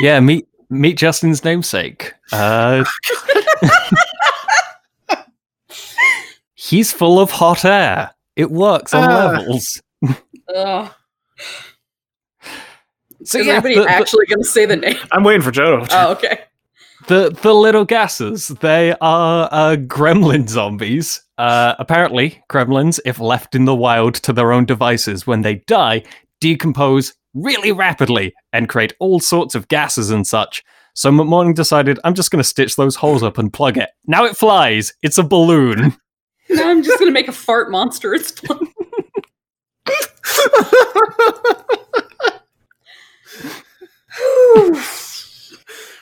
yeah, 0.00 0.20
meet 0.20 0.46
meet 0.70 0.96
Justin's 0.96 1.44
namesake. 1.44 2.14
Uh, 2.32 2.84
he's 6.64 6.92
full 6.92 7.18
of 7.20 7.30
hot 7.30 7.64
air. 7.64 8.10
It 8.36 8.50
works 8.50 8.92
on 8.94 9.08
Ah. 9.10 9.28
levels. 9.38 9.80
Ugh. 10.54 10.90
So 13.24 13.38
Is 13.38 13.46
yeah, 13.46 13.52
anybody 13.54 13.74
the- 13.76 13.82
the- 13.84 13.90
actually 13.90 14.26
going 14.26 14.42
to 14.42 14.48
say 14.48 14.66
the 14.66 14.76
name? 14.76 14.96
I'm 15.12 15.24
waiting 15.24 15.42
for 15.42 15.50
Joe. 15.50 15.86
Oh, 15.90 16.12
okay. 16.12 16.40
The 17.06 17.30
the 17.42 17.52
Little 17.54 17.84
Gassers, 17.86 18.48
they 18.60 18.94
are 19.00 19.48
uh, 19.52 19.76
gremlin 19.76 20.48
zombies. 20.48 21.22
Uh, 21.36 21.74
apparently, 21.78 22.42
gremlins, 22.50 22.98
if 23.04 23.18
left 23.18 23.54
in 23.54 23.66
the 23.66 23.74
wild 23.74 24.14
to 24.16 24.32
their 24.32 24.52
own 24.52 24.64
devices, 24.64 25.26
when 25.26 25.42
they 25.42 25.56
die, 25.66 26.02
decompose 26.40 27.14
really 27.34 27.72
rapidly 27.72 28.32
and 28.52 28.68
create 28.70 28.94
all 29.00 29.20
sorts 29.20 29.54
of 29.54 29.68
gases 29.68 30.10
and 30.10 30.26
such. 30.26 30.62
So 30.94 31.10
McMorning 31.10 31.54
decided, 31.54 31.98
I'm 32.04 32.14
just 32.14 32.30
going 32.30 32.42
to 32.42 32.48
stitch 32.48 32.76
those 32.76 32.96
holes 32.96 33.22
up 33.22 33.36
and 33.36 33.52
plug 33.52 33.76
it. 33.76 33.90
Now 34.06 34.24
it 34.24 34.36
flies. 34.36 34.94
It's 35.02 35.18
a 35.18 35.24
balloon. 35.24 35.96
Now 36.50 36.70
I'm 36.70 36.82
just 36.82 36.98
going 36.98 37.08
to 37.08 37.12
make 37.14 37.28
a 37.28 37.32
fart 37.32 37.70
monster. 37.70 38.14
It's 38.14 38.30
fun. 38.32 38.58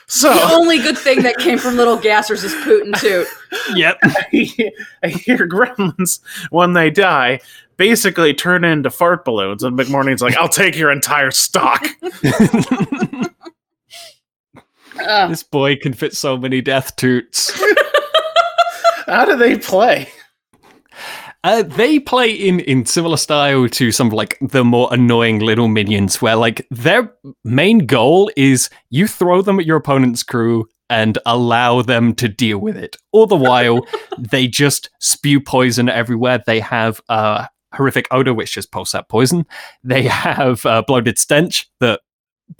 so 0.07 0.33
The 0.33 0.49
only 0.53 0.77
good 0.79 0.97
thing 0.97 1.21
that 1.23 1.37
came 1.37 1.57
from 1.57 1.75
Little 1.77 1.97
Gassers 1.97 2.43
is 2.43 2.53
Poot 2.63 2.85
and 2.85 2.95
Toot. 2.95 3.27
Yep. 3.75 3.97
I 4.03 5.07
hear 5.07 5.47
gremlins 5.47 6.19
when 6.49 6.73
they 6.73 6.89
die 6.89 7.39
basically 7.77 8.33
turn 8.33 8.63
into 8.63 8.89
fart 8.89 9.25
balloons, 9.25 9.63
and 9.63 9.77
McMorning's 9.77 10.21
like, 10.21 10.35
"I'll 10.37 10.49
take 10.49 10.77
your 10.77 10.91
entire 10.91 11.31
stock." 11.31 11.85
Uh, 14.99 15.27
this 15.27 15.43
boy 15.43 15.75
can 15.75 15.93
fit 15.93 16.15
so 16.15 16.37
many 16.37 16.61
death 16.61 16.95
toots. 16.95 17.51
How 19.07 19.25
do 19.25 19.35
they 19.35 19.57
play? 19.57 20.09
Uh, 21.43 21.61
they 21.63 21.99
play 21.99 22.31
in 22.31 22.61
in 22.61 22.85
similar 22.85 23.17
style 23.17 23.67
to 23.67 23.91
some 23.91 24.07
of 24.07 24.13
like 24.13 24.37
the 24.41 24.63
more 24.63 24.87
annoying 24.93 25.39
little 25.39 25.67
minions, 25.67 26.21
where 26.21 26.35
like 26.37 26.65
their 26.71 27.13
main 27.43 27.79
goal 27.85 28.31
is 28.37 28.69
you 28.89 29.07
throw 29.07 29.41
them 29.41 29.59
at 29.59 29.65
your 29.65 29.77
opponent's 29.77 30.23
crew 30.23 30.65
and 30.89 31.17
allow 31.25 31.81
them 31.81 32.13
to 32.15 32.29
deal 32.29 32.59
with 32.59 32.77
it. 32.77 32.95
All 33.11 33.25
the 33.27 33.35
while, 33.35 33.85
they 34.17 34.47
just 34.47 34.89
spew 34.99 35.41
poison 35.41 35.89
everywhere. 35.89 36.41
They 36.45 36.59
have 36.61 37.01
uh, 37.09 37.47
horrific 37.73 38.07
odor, 38.11 38.33
which 38.33 38.53
just 38.53 38.71
pulse 38.71 38.95
out 38.95 39.09
poison. 39.09 39.45
They 39.83 40.03
have 40.03 40.65
uh, 40.65 40.83
bloated 40.87 41.17
stench 41.17 41.69
that 41.79 42.01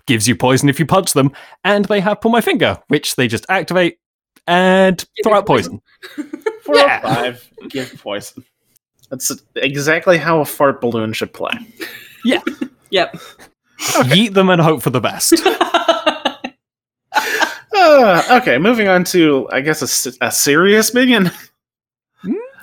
gives 0.07 0.27
you 0.27 0.35
poison 0.35 0.67
if 0.67 0.79
you 0.79 0.85
punch 0.85 1.13
them, 1.13 1.31
and 1.63 1.85
they 1.85 1.99
have 2.01 2.19
pull 2.21 2.31
my 2.31 2.41
finger, 2.41 2.79
which 2.89 3.15
they 3.15 3.27
just 3.29 3.45
activate 3.47 3.97
and 4.45 5.05
throw 5.23 5.35
out 5.35 5.45
poison. 5.45 5.81
Four 6.63 6.75
Yeah. 6.75 6.97
or 6.97 7.01
five. 7.13 7.49
Give 7.69 8.01
poison. 8.01 8.43
That's 9.13 9.31
exactly 9.57 10.17
how 10.17 10.41
a 10.41 10.45
fart 10.45 10.81
balloon 10.81 11.13
should 11.13 11.31
play. 11.33 11.51
Yeah. 12.25 12.41
yep. 12.89 13.13
Yeet 13.79 14.33
them 14.33 14.49
and 14.49 14.59
hope 14.59 14.81
for 14.81 14.89
the 14.89 15.01
best. 15.01 15.35
Uh, 17.75 18.39
okay, 18.41 18.59
moving 18.59 18.87
on 18.87 19.03
to 19.03 19.47
I 19.51 19.59
guess 19.59 19.81
a 20.21 20.31
serious 20.31 20.93
minion. 20.93 21.31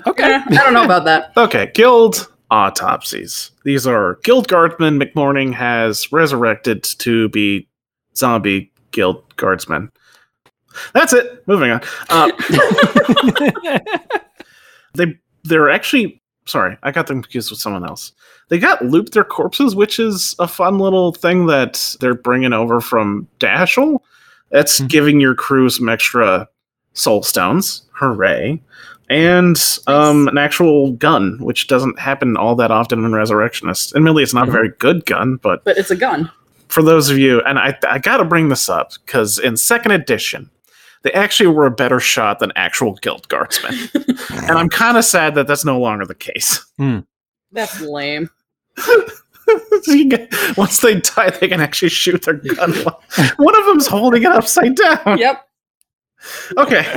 Okay. 0.07 0.33
Eh, 0.35 0.43
I 0.49 0.55
don't 0.55 0.73
know 0.73 0.85
about 0.85 1.05
that. 1.05 1.33
Okay, 1.37 1.71
guild 1.75 2.33
autopsies. 2.51 3.51
These 3.65 3.87
are 3.87 4.19
guild 4.23 4.49
guardsmen. 4.49 4.99
McMorning 4.99 5.53
has 5.53 6.11
resurrected 6.11 6.85
to 7.01 7.29
be 7.31 7.69
zombie 8.17 8.73
guild 8.93 9.23
guardsmen. 9.37 9.91
That's 10.95 11.13
it. 11.13 11.47
Moving 11.47 11.73
on. 11.73 11.83
Uh, 12.09 12.31
they 14.95 15.19
they're 15.45 15.71
actually 15.71 16.20
sorry, 16.51 16.77
I 16.83 16.91
got 16.91 17.07
them 17.07 17.23
confused 17.23 17.51
with 17.51 17.61
someone 17.61 17.85
else. 17.85 18.13
They 18.49 18.59
got 18.59 18.85
loot 18.85 19.13
their 19.13 19.25
corpses, 19.25 19.75
which 19.77 19.99
is 19.99 20.35
a 20.39 20.49
fun 20.49 20.79
little 20.79 21.13
thing 21.13 21.47
that 21.47 21.97
they're 22.01 22.15
bringing 22.15 22.53
over 22.53 22.81
from 22.81 23.29
Dashel. 23.39 24.01
That's 24.51 24.81
Mhm. 24.81 24.89
giving 24.89 25.21
your 25.21 25.35
crew 25.35 25.69
some 25.71 25.89
extra 25.89 26.49
soul 26.93 27.23
stones. 27.23 27.83
Hooray! 27.93 28.61
And 29.09 29.57
um, 29.87 30.29
an 30.29 30.39
actual 30.39 30.93
gun, 30.93 31.39
which 31.41 31.67
doesn't 31.67 31.99
happen 31.99 32.37
all 32.37 32.55
that 32.57 32.71
often 32.71 33.05
in 33.05 33.13
Resurrectionist. 33.13 33.95
Admittedly, 33.97 34.23
it's 34.23 34.35
not 34.35 34.47
a 34.49 34.51
Mhm. 34.51 34.55
very 34.55 34.69
good 34.79 35.07
gun, 35.07 35.37
but 35.43 35.65
But 35.65 35.79
it's 35.79 35.91
a 35.91 35.97
gun. 35.97 36.31
for 36.69 36.83
those 36.83 37.11
of 37.11 37.19
you, 37.19 37.41
and 37.43 37.59
I, 37.59 37.77
I 37.89 37.99
got 37.99 38.19
to 38.19 38.25
bring 38.25 38.49
this 38.49 38.69
up 38.69 38.93
because 39.07 39.39
in 39.39 39.57
second 39.57 39.93
edition, 39.93 40.51
they 41.03 41.13
actually 41.13 41.49
were 41.49 41.67
a 41.67 41.71
better 41.71 42.01
shot 42.01 42.39
than 42.39 42.53
actual 42.57 42.95
guild 42.95 43.29
guardsmen, 43.29 43.75
and 44.31 44.51
I'm 44.51 44.69
kind 44.69 44.97
of 44.97 45.05
sad 45.05 45.35
that 45.37 45.47
that's 45.47 45.65
no 45.65 45.79
longer 45.81 46.05
the 46.07 46.15
case. 46.15 46.65
That's 47.53 47.81
lame. 47.81 48.31
So 49.83 50.05
get- 50.05 50.33
Once 50.57 50.79
they 50.79 51.01
die, 51.01 51.31
they 51.31 51.49
can 51.49 51.61
actually 51.61 51.89
shoot 51.89 52.23
their 52.23 52.35
gun. 52.35 52.73
One 53.39 53.59
of 53.59 53.67
them's 53.67 53.89
holding 53.89 54.23
it 54.23 54.31
upside 54.31 54.77
down. 54.77 55.19
Yep. 55.19 55.45
Okay. 56.57 56.97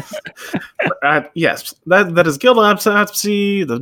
uh, 1.02 1.22
yes, 1.34 1.74
that 1.88 2.14
that 2.14 2.28
is 2.28 2.38
guild 2.38 2.60
autopsy. 2.60 3.64
The, 3.64 3.80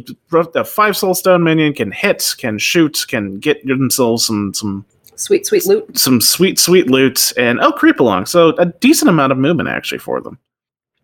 the 0.53 0.63
five 0.63 0.95
soul 0.95 1.15
stone 1.15 1.43
minion 1.43 1.73
can 1.73 1.91
hit, 1.91 2.35
can 2.37 2.57
shoot, 2.59 3.05
can 3.09 3.39
get 3.39 3.65
themselves 3.65 4.25
some 4.27 4.53
some 4.53 4.85
Sweet, 5.21 5.45
sweet 5.45 5.65
loot. 5.67 5.97
some 5.97 6.19
sweet, 6.19 6.57
sweet 6.57 6.89
loot, 6.89 7.31
and 7.37 7.59
oh, 7.59 7.71
creep 7.71 7.99
along. 7.99 8.25
So 8.25 8.55
a 8.57 8.65
decent 8.65 9.07
amount 9.09 9.31
of 9.31 9.37
movement 9.37 9.69
actually 9.69 9.99
for 9.99 10.19
them. 10.19 10.39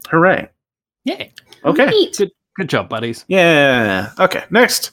Hooray! 0.10 0.50
Yay! 1.06 1.32
Okay, 1.64 1.86
Neat. 1.86 2.20
Good 2.58 2.70
job, 2.70 2.90
buddies. 2.90 3.26
yeah. 3.28 4.12
Okay, 4.20 4.44
next. 4.50 4.92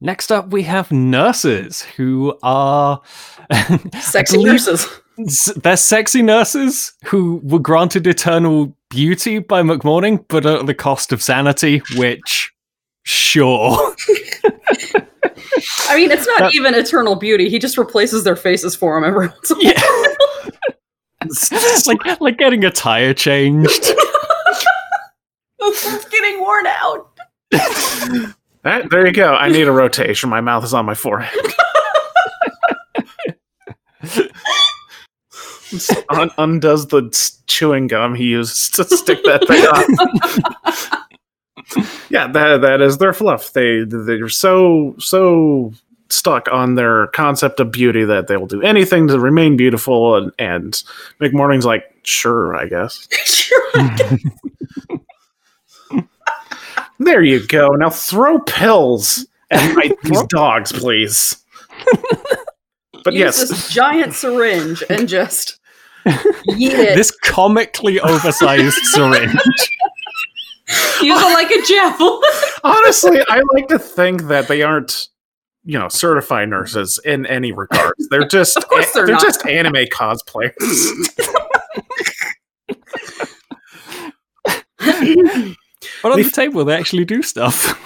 Next 0.00 0.32
up, 0.32 0.48
we 0.50 0.62
have 0.62 0.90
nurses 0.90 1.82
who 1.82 2.36
are. 2.42 3.00
Sexy 4.00 4.36
believe- 4.38 4.52
nurses. 4.52 4.86
They're 5.56 5.76
sexy 5.76 6.22
nurses 6.22 6.94
who 7.04 7.40
were 7.44 7.58
granted 7.58 8.06
eternal 8.06 8.74
beauty 8.88 9.40
by 9.40 9.62
McMorning, 9.62 10.24
but 10.28 10.46
at 10.46 10.64
the 10.66 10.74
cost 10.74 11.12
of 11.12 11.22
sanity, 11.22 11.82
which, 11.96 12.51
sure. 13.04 13.94
I 15.88 15.96
mean, 15.96 16.10
it's 16.10 16.26
not 16.26 16.38
That- 16.40 16.52
even 16.54 16.74
eternal 16.74 17.14
beauty. 17.16 17.48
He 17.48 17.58
just 17.58 17.76
replaces 17.78 18.24
their 18.24 18.36
faces 18.36 18.74
for 18.74 18.94
them 19.00 19.08
every 19.08 19.28
once 19.28 19.50
in 19.50 19.56
a 19.56 19.60
while. 19.60 19.74
Yeah. 19.74 20.50
It's 21.24 21.86
like, 21.86 22.20
like 22.20 22.38
getting 22.38 22.64
a 22.64 22.70
tire 22.70 23.14
changed. 23.14 23.70
it's 25.60 26.04
getting 26.08 26.40
worn 26.40 26.66
out. 26.66 27.08
All 27.54 28.32
right, 28.64 28.88
there 28.90 29.06
you 29.06 29.12
go. 29.12 29.34
I 29.34 29.48
need 29.48 29.68
a 29.68 29.72
rotation. 29.72 30.30
My 30.30 30.40
mouth 30.40 30.64
is 30.64 30.74
on 30.74 30.84
my 30.86 30.94
forehead. 30.94 31.30
Un- 36.10 36.30
undoes 36.38 36.88
the 36.88 37.08
chewing 37.46 37.86
gum 37.86 38.14
he 38.14 38.24
used 38.24 38.74
to 38.74 38.84
stick 38.84 39.22
that 39.24 39.46
thing 39.46 39.64
on. 39.66 41.01
yeah, 42.10 42.26
that 42.28 42.60
that 42.60 42.80
is 42.80 42.98
their 42.98 43.12
fluff. 43.12 43.52
They 43.52 43.84
they're 43.84 44.28
so 44.28 44.94
so 44.98 45.72
stuck 46.08 46.46
on 46.52 46.74
their 46.74 47.06
concept 47.08 47.58
of 47.58 47.72
beauty 47.72 48.04
that 48.04 48.26
they 48.26 48.36
will 48.36 48.46
do 48.46 48.60
anything 48.62 49.08
to 49.08 49.18
remain 49.18 49.56
beautiful. 49.56 50.14
And, 50.16 50.30
and 50.38 50.82
McMorning's 51.20 51.64
like, 51.64 51.84
sure, 52.02 52.54
I 52.54 52.66
guess. 52.66 53.08
sure. 53.24 53.72
There 57.04 57.22
you 57.22 57.44
go. 57.46 57.68
Now 57.70 57.90
throw 57.90 58.38
pills 58.40 59.26
at 59.50 59.74
my, 59.74 59.90
these 60.04 60.22
dogs, 60.28 60.70
please. 60.70 61.36
but 63.02 63.12
Use 63.12 63.18
yes, 63.18 63.48
this 63.48 63.70
giant 63.70 64.14
syringe 64.14 64.84
and 64.88 65.08
just 65.08 65.58
yeet 66.06 66.70
it. 66.70 66.94
this 66.94 67.10
comically 67.10 67.98
oversized 67.98 68.76
syringe. 68.84 69.34
Use 71.02 71.20
it 71.20 71.34
like 71.34 71.50
a 71.50 71.62
javelin. 71.66 72.20
honestly, 72.64 73.18
I 73.28 73.42
like 73.54 73.68
to 73.68 73.78
think 73.78 74.24
that 74.24 74.48
they 74.48 74.62
aren't, 74.62 75.08
you 75.64 75.78
know, 75.78 75.88
certified 75.88 76.48
nurses 76.48 76.98
in 77.04 77.26
any 77.26 77.52
regards. 77.52 78.08
They're 78.08 78.26
just 78.26 78.56
Of 78.58 78.68
course 78.68 78.92
they're 78.92 79.06
they're 79.06 79.14
not. 79.16 79.22
just 79.22 79.46
anime 79.46 79.86
cosplayers. 79.86 80.52
But 86.02 86.10
on 86.12 86.16
They- 86.16 86.22
the 86.24 86.30
table, 86.30 86.64
they 86.64 86.74
actually 86.76 87.04
do 87.04 87.22
stuff. 87.22 87.78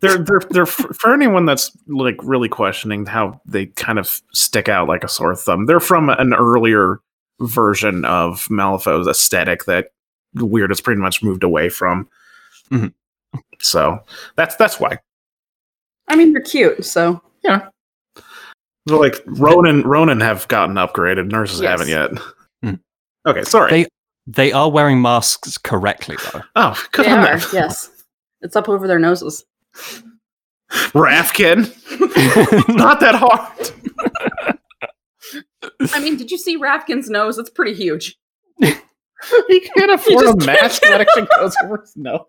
they're 0.00 0.18
they're 0.18 0.40
they're 0.50 0.66
for 0.66 0.92
for 0.94 1.12
anyone 1.14 1.44
that's 1.46 1.70
like 1.88 2.16
really 2.22 2.48
questioning 2.48 3.06
how 3.06 3.40
they 3.46 3.66
kind 3.66 3.98
of 3.98 4.20
stick 4.32 4.68
out 4.68 4.88
like 4.88 5.04
a 5.04 5.08
sore 5.08 5.34
thumb. 5.36 5.66
They're 5.66 5.80
from 5.80 6.08
an 6.10 6.32
earlier 6.34 7.00
version 7.40 8.04
of 8.04 8.46
Malifaux's 8.48 9.08
aesthetic 9.08 9.64
that 9.64 9.88
Wyrd 10.36 10.68
has 10.70 10.80
pretty 10.80 11.00
much 11.00 11.22
moved 11.22 11.42
away 11.42 11.68
from. 11.68 12.08
Mhm. 12.72 12.92
So 13.60 14.00
that's 14.36 14.56
that's 14.56 14.78
why. 14.80 14.98
I 16.08 16.16
mean, 16.16 16.32
they're 16.32 16.42
cute, 16.42 16.84
so 16.84 17.20
They're 17.42 18.96
like 18.98 19.16
Ronin 19.26 19.82
Ronin 19.82 20.20
have 20.20 20.48
gotten 20.48 20.76
upgraded. 20.76 21.30
Nurses 21.30 21.60
Yes. 21.60 21.70
haven't 21.70 21.88
yet. 21.88 22.10
Hmm. 22.62 22.74
Okay, 23.28 23.42
sorry. 23.42 23.70
They- 23.70 23.88
They 24.26 24.52
are 24.52 24.70
wearing 24.70 25.00
masks 25.02 25.58
correctly, 25.58 26.16
though. 26.32 26.42
oh, 26.56 26.84
good 26.92 27.06
they 27.06 27.10
on 27.10 27.18
are. 27.20 27.38
them. 27.38 27.48
Yes, 27.52 27.90
it's 28.42 28.54
up 28.56 28.68
over 28.68 28.86
their 28.86 28.98
noses. 28.98 29.44
Rafkin, 30.92 31.66
not 32.76 33.00
that 33.00 33.14
hard. 33.16 33.70
I 35.92 36.00
mean, 36.00 36.16
did 36.16 36.30
you 36.30 36.38
see 36.38 36.56
Rafkin's 36.58 37.08
nose? 37.10 37.38
It's 37.38 37.50
pretty 37.50 37.74
huge. 37.74 38.16
he 39.48 39.60
can't 39.60 39.90
afford 39.90 40.24
just 40.24 40.42
a 40.42 40.46
mask 40.46 40.82
that 40.82 41.00
actually 41.00 41.28
goes 41.36 41.54
over 41.62 41.78
his 41.78 41.96
nose. 41.96 42.20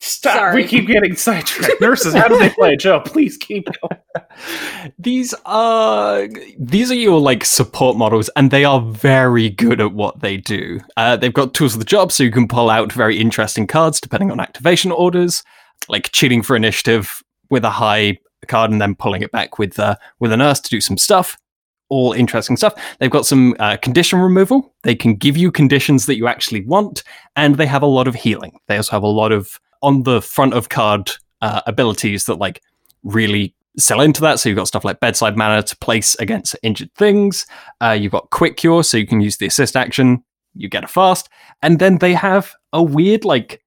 Stop. 0.00 0.36
Sorry. 0.36 0.62
We 0.62 0.68
keep 0.68 0.86
getting 0.86 1.14
sidetracked. 1.14 1.80
Nurses, 1.80 2.14
how 2.14 2.28
do 2.28 2.38
they 2.38 2.50
play? 2.50 2.76
Joe, 2.76 3.00
please 3.00 3.36
keep 3.36 3.66
going. 3.66 4.92
these 4.98 5.34
are 5.44 6.28
these 6.58 6.90
are 6.90 6.96
your 6.96 7.20
like 7.20 7.44
support 7.44 7.96
models, 7.96 8.30
and 8.34 8.50
they 8.50 8.64
are 8.64 8.80
very 8.80 9.50
good 9.50 9.80
at 9.80 9.92
what 9.92 10.20
they 10.20 10.36
do. 10.36 10.80
Uh, 10.96 11.16
they've 11.16 11.34
got 11.34 11.52
tools 11.52 11.74
of 11.74 11.78
the 11.78 11.84
job, 11.84 12.10
so 12.10 12.22
you 12.22 12.30
can 12.30 12.48
pull 12.48 12.70
out 12.70 12.92
very 12.92 13.18
interesting 13.18 13.66
cards 13.66 14.00
depending 14.00 14.30
on 14.30 14.40
activation 14.40 14.92
orders, 14.92 15.42
like 15.88 16.10
cheating 16.12 16.42
for 16.42 16.56
initiative 16.56 17.22
with 17.50 17.64
a 17.64 17.70
high 17.70 18.18
card 18.46 18.70
and 18.70 18.80
then 18.80 18.94
pulling 18.94 19.22
it 19.22 19.30
back 19.30 19.58
with 19.58 19.78
uh, 19.78 19.96
with 20.20 20.32
a 20.32 20.36
nurse 20.36 20.60
to 20.60 20.70
do 20.70 20.80
some 20.80 20.96
stuff. 20.96 21.36
All 21.90 22.12
interesting 22.12 22.56
stuff. 22.56 22.74
They've 22.98 23.10
got 23.10 23.26
some 23.26 23.54
uh, 23.58 23.76
condition 23.78 24.18
removal. 24.18 24.74
They 24.82 24.94
can 24.94 25.14
give 25.14 25.36
you 25.36 25.50
conditions 25.50 26.06
that 26.06 26.16
you 26.16 26.26
actually 26.26 26.64
want, 26.64 27.02
and 27.34 27.56
they 27.56 27.66
have 27.66 27.82
a 27.82 27.86
lot 27.86 28.08
of 28.08 28.14
healing. 28.14 28.58
They 28.66 28.76
also 28.76 28.92
have 28.92 29.02
a 29.02 29.06
lot 29.06 29.32
of 29.32 29.58
on 29.82 30.02
the 30.02 30.20
front 30.20 30.54
of 30.54 30.68
card 30.68 31.10
uh, 31.40 31.62
abilities 31.66 32.26
that 32.26 32.36
like 32.36 32.62
really 33.02 33.54
sell 33.78 34.00
into 34.00 34.20
that. 34.22 34.38
So 34.38 34.48
you've 34.48 34.56
got 34.56 34.68
stuff 34.68 34.84
like 34.84 35.00
bedside 35.00 35.36
manner 35.36 35.62
to 35.62 35.76
place 35.76 36.14
against 36.16 36.56
injured 36.62 36.92
things. 36.94 37.46
Uh, 37.80 37.96
you've 37.98 38.12
got 38.12 38.30
quick 38.30 38.56
cure, 38.56 38.82
so 38.82 38.96
you 38.96 39.06
can 39.06 39.20
use 39.20 39.36
the 39.36 39.46
assist 39.46 39.76
action. 39.76 40.22
You 40.54 40.68
get 40.68 40.84
a 40.84 40.88
fast, 40.88 41.28
and 41.62 41.78
then 41.78 41.98
they 41.98 42.14
have 42.14 42.54
a 42.72 42.82
weird 42.82 43.24
like 43.24 43.62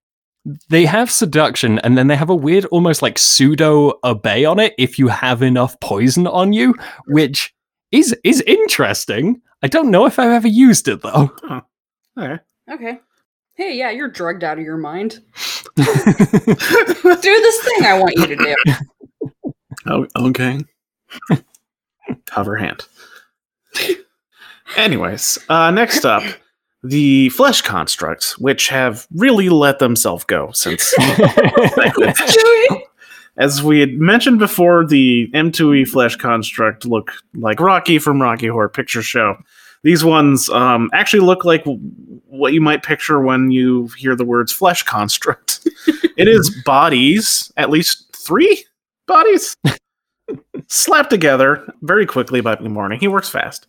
they 0.70 0.86
have 0.86 1.12
seduction, 1.12 1.80
and 1.80 1.98
then 1.98 2.08
they 2.08 2.16
have 2.16 2.30
a 2.30 2.36
weird 2.36 2.66
almost 2.66 3.02
like 3.02 3.18
pseudo 3.18 4.00
obey 4.04 4.44
on 4.46 4.60
it 4.60 4.74
if 4.78 4.98
you 5.00 5.08
have 5.08 5.42
enough 5.42 5.80
poison 5.80 6.28
on 6.28 6.52
you, 6.54 6.76
which 7.08 7.54
is 7.92 8.16
is 8.24 8.42
interesting. 8.48 9.42
I 9.64 9.68
don't 9.68 9.92
know 9.92 10.06
if 10.06 10.18
I've 10.20 10.32
ever 10.32 10.48
used 10.48 10.88
it 10.88 11.02
though. 11.02 11.32
Okay. 12.18 12.40
Okay. 12.70 13.00
Hey, 13.56 13.78
yeah, 13.78 13.92
you're 13.92 14.10
drugged 14.10 14.44
out 14.44 14.58
of 14.58 14.64
your 14.64 14.78
mind. 14.78 15.20
Do 15.76 15.84
this 15.84 17.64
thing 17.64 17.86
I 17.86 18.00
want 18.00 18.16
you 18.18 18.28
to 18.28 18.36
do. 18.36 18.56
Oh, 19.86 20.08
okay. 20.16 20.60
Cover 22.26 22.56
hand. 22.56 22.86
Anyways, 24.78 25.38
uh, 25.50 25.72
next 25.72 26.06
up, 26.06 26.24
the 26.84 27.30
flesh 27.30 27.62
constructs, 27.62 28.38
which 28.38 28.70
have 28.70 29.08
really 29.14 29.50
let 29.50 29.80
themselves 29.80 30.24
go 30.24 30.52
since. 30.52 30.94
As 33.38 33.64
we 33.64 33.80
had 33.80 33.94
mentioned 33.94 34.40
before, 34.40 34.86
the 34.86 35.30
M2E 35.34 35.88
flesh 35.88 36.16
construct 36.16 36.86
look 36.86 37.12
like 37.34 37.60
Rocky 37.60 37.98
from 37.98 38.22
Rocky 38.22 38.48
Horror 38.48 38.70
Picture 38.70 39.02
Show. 39.02 39.38
These 39.84 40.04
ones 40.04 40.48
um, 40.50 40.90
actually 40.94 41.22
look 41.22 41.44
like 41.44 41.64
what 42.28 42.54
you 42.54 42.62
might 42.62 42.84
picture 42.84 43.20
when 43.22 43.50
you 43.50 43.88
hear 43.98 44.16
the 44.16 44.26
words 44.26 44.52
flesh 44.52 44.84
construct. 44.84 45.68
it 46.18 46.28
is 46.28 46.50
bodies, 46.66 47.52
at 47.58 47.70
least 47.70 48.16
three 48.16 48.66
bodies, 49.08 49.56
slapped 50.68 51.10
together 51.10 51.74
very 51.82 52.06
quickly 52.06 52.42
by 52.42 52.56
the 52.56 52.70
morning. 52.70 53.00
He 53.00 53.08
works 53.08 53.30
fast. 53.30 53.68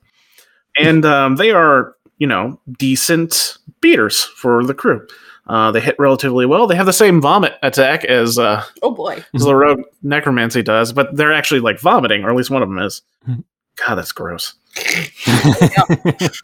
And 0.76 1.04
um, 1.04 1.36
they 1.36 1.50
are, 1.50 1.94
you 2.18 2.26
know, 2.26 2.60
decent 2.78 3.56
beaters 3.80 4.22
for 4.22 4.64
the 4.64 4.74
crew. 4.74 5.06
Uh, 5.53 5.70
they 5.70 5.80
hit 5.80 5.96
relatively 5.98 6.46
well. 6.46 6.66
They 6.66 6.76
have 6.76 6.86
the 6.86 6.94
same 6.94 7.20
vomit 7.20 7.59
attack 7.62 8.05
as 8.07 8.38
uh, 8.38 8.64
Oh 8.80 8.92
boy. 8.92 9.22
as 9.34 9.42
the 9.44 9.55
rogue 9.55 9.82
necromancy 10.03 10.62
does, 10.62 10.94
but 10.94 11.14
they're 11.14 11.32
actually 11.34 11.61
like 11.61 11.78
vomiting, 11.78 12.24
or 12.24 12.30
at 12.30 12.36
least 12.36 12.48
one 12.50 12.62
of 12.62 12.70
them 12.70 12.78
is. 12.78 13.03
God, 13.76 13.96
that's 13.96 14.12
gross. 14.12 14.55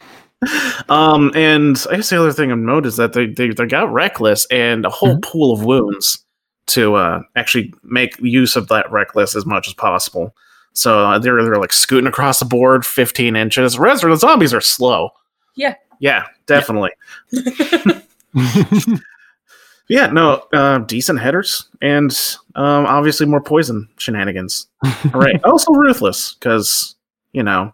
Um, 0.87 1.31
and 1.35 1.85
I 1.91 1.97
guess 1.97 2.09
the 2.09 2.17
other 2.19 2.31
thing 2.31 2.49
of 2.51 2.59
note 2.59 2.85
is 2.85 2.95
that 2.95 3.11
they 3.11 3.27
they, 3.27 3.49
they 3.49 3.65
got 3.65 3.91
reckless 3.91 4.45
and 4.49 4.85
a 4.85 4.89
whole 4.89 5.19
pool 5.19 5.51
of 5.53 5.65
wounds 5.65 6.23
to 6.67 6.95
uh, 6.95 7.21
actually 7.35 7.73
make 7.83 8.17
use 8.21 8.55
of 8.55 8.69
that 8.69 8.89
reckless 8.89 9.35
as 9.35 9.45
much 9.45 9.67
as 9.67 9.73
possible. 9.73 10.33
So 10.71 10.99
uh, 11.07 11.19
they're 11.19 11.43
they're 11.43 11.57
like 11.59 11.73
scooting 11.73 12.07
across 12.07 12.39
the 12.39 12.45
board, 12.45 12.85
fifteen 12.85 13.35
inches. 13.35 13.73
The 13.75 14.15
zombies 14.15 14.53
are 14.53 14.61
slow. 14.61 15.09
Yeah. 15.55 15.75
Yeah, 15.99 16.23
definitely. 16.45 16.91
Yeah, 17.31 18.01
no, 20.11 20.43
uh, 20.53 20.79
decent 20.79 21.19
headers, 21.19 21.67
and 21.81 22.11
um, 22.55 22.85
obviously 22.85 23.25
more 23.25 23.41
poison 23.41 23.89
shenanigans. 23.97 24.67
All 25.13 25.19
right, 25.19 25.43
also 25.43 25.71
ruthless 25.73 26.33
because 26.35 26.95
you 27.33 27.43
know, 27.43 27.73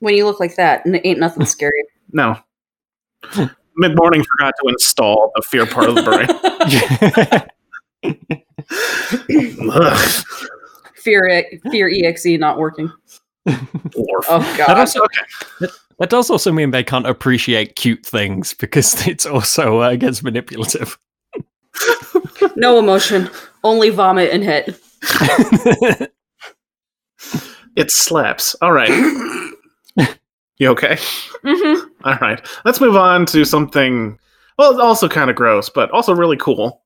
When 0.00 0.14
you 0.14 0.24
look 0.26 0.40
like 0.40 0.56
that, 0.56 0.86
n- 0.86 1.00
ain't 1.04 1.18
nothing 1.18 1.46
scary. 1.46 1.82
no. 2.12 2.36
McMorning 3.82 4.24
forgot 4.24 4.52
to 4.62 4.68
install 4.68 5.32
the 5.34 5.42
fear 5.42 5.66
part 5.66 5.88
of 5.88 5.94
the 5.96 6.02
brain. 6.02 6.28
Ugh. 9.70 10.24
fear, 10.96 11.26
E- 11.28 11.60
fear 11.70 11.88
exe 11.88 12.26
not 12.38 12.58
working. 12.58 12.92
Dwarf. 13.48 14.24
Oh 14.28 14.38
that, 14.38 14.66
god. 14.66 14.78
also, 14.78 15.00
that 15.98 16.10
does 16.10 16.30
also 16.30 16.52
mean 16.52 16.70
they 16.70 16.84
can't 16.84 17.06
appreciate 17.06 17.76
cute 17.76 18.04
things 18.04 18.54
because 18.54 19.06
it's 19.06 19.26
also 19.26 19.82
uh, 19.82 19.90
against 19.90 20.22
manipulative. 20.22 20.98
No 22.56 22.78
emotion, 22.78 23.28
only 23.64 23.90
vomit 23.90 24.30
and 24.30 24.44
hit. 24.44 24.78
It 27.76 27.90
slaps. 27.90 28.54
All 28.62 28.72
right. 28.72 28.90
You 30.58 30.68
okay? 30.68 30.96
Mm-hmm. 31.44 31.88
All 32.04 32.16
right. 32.20 32.46
Let's 32.64 32.80
move 32.80 32.96
on 32.96 33.26
to 33.26 33.44
something. 33.44 34.18
Well, 34.58 34.80
also 34.80 35.08
kind 35.08 35.28
of 35.28 35.36
gross, 35.36 35.68
but 35.68 35.90
also 35.90 36.14
really 36.14 36.36
cool. 36.36 36.82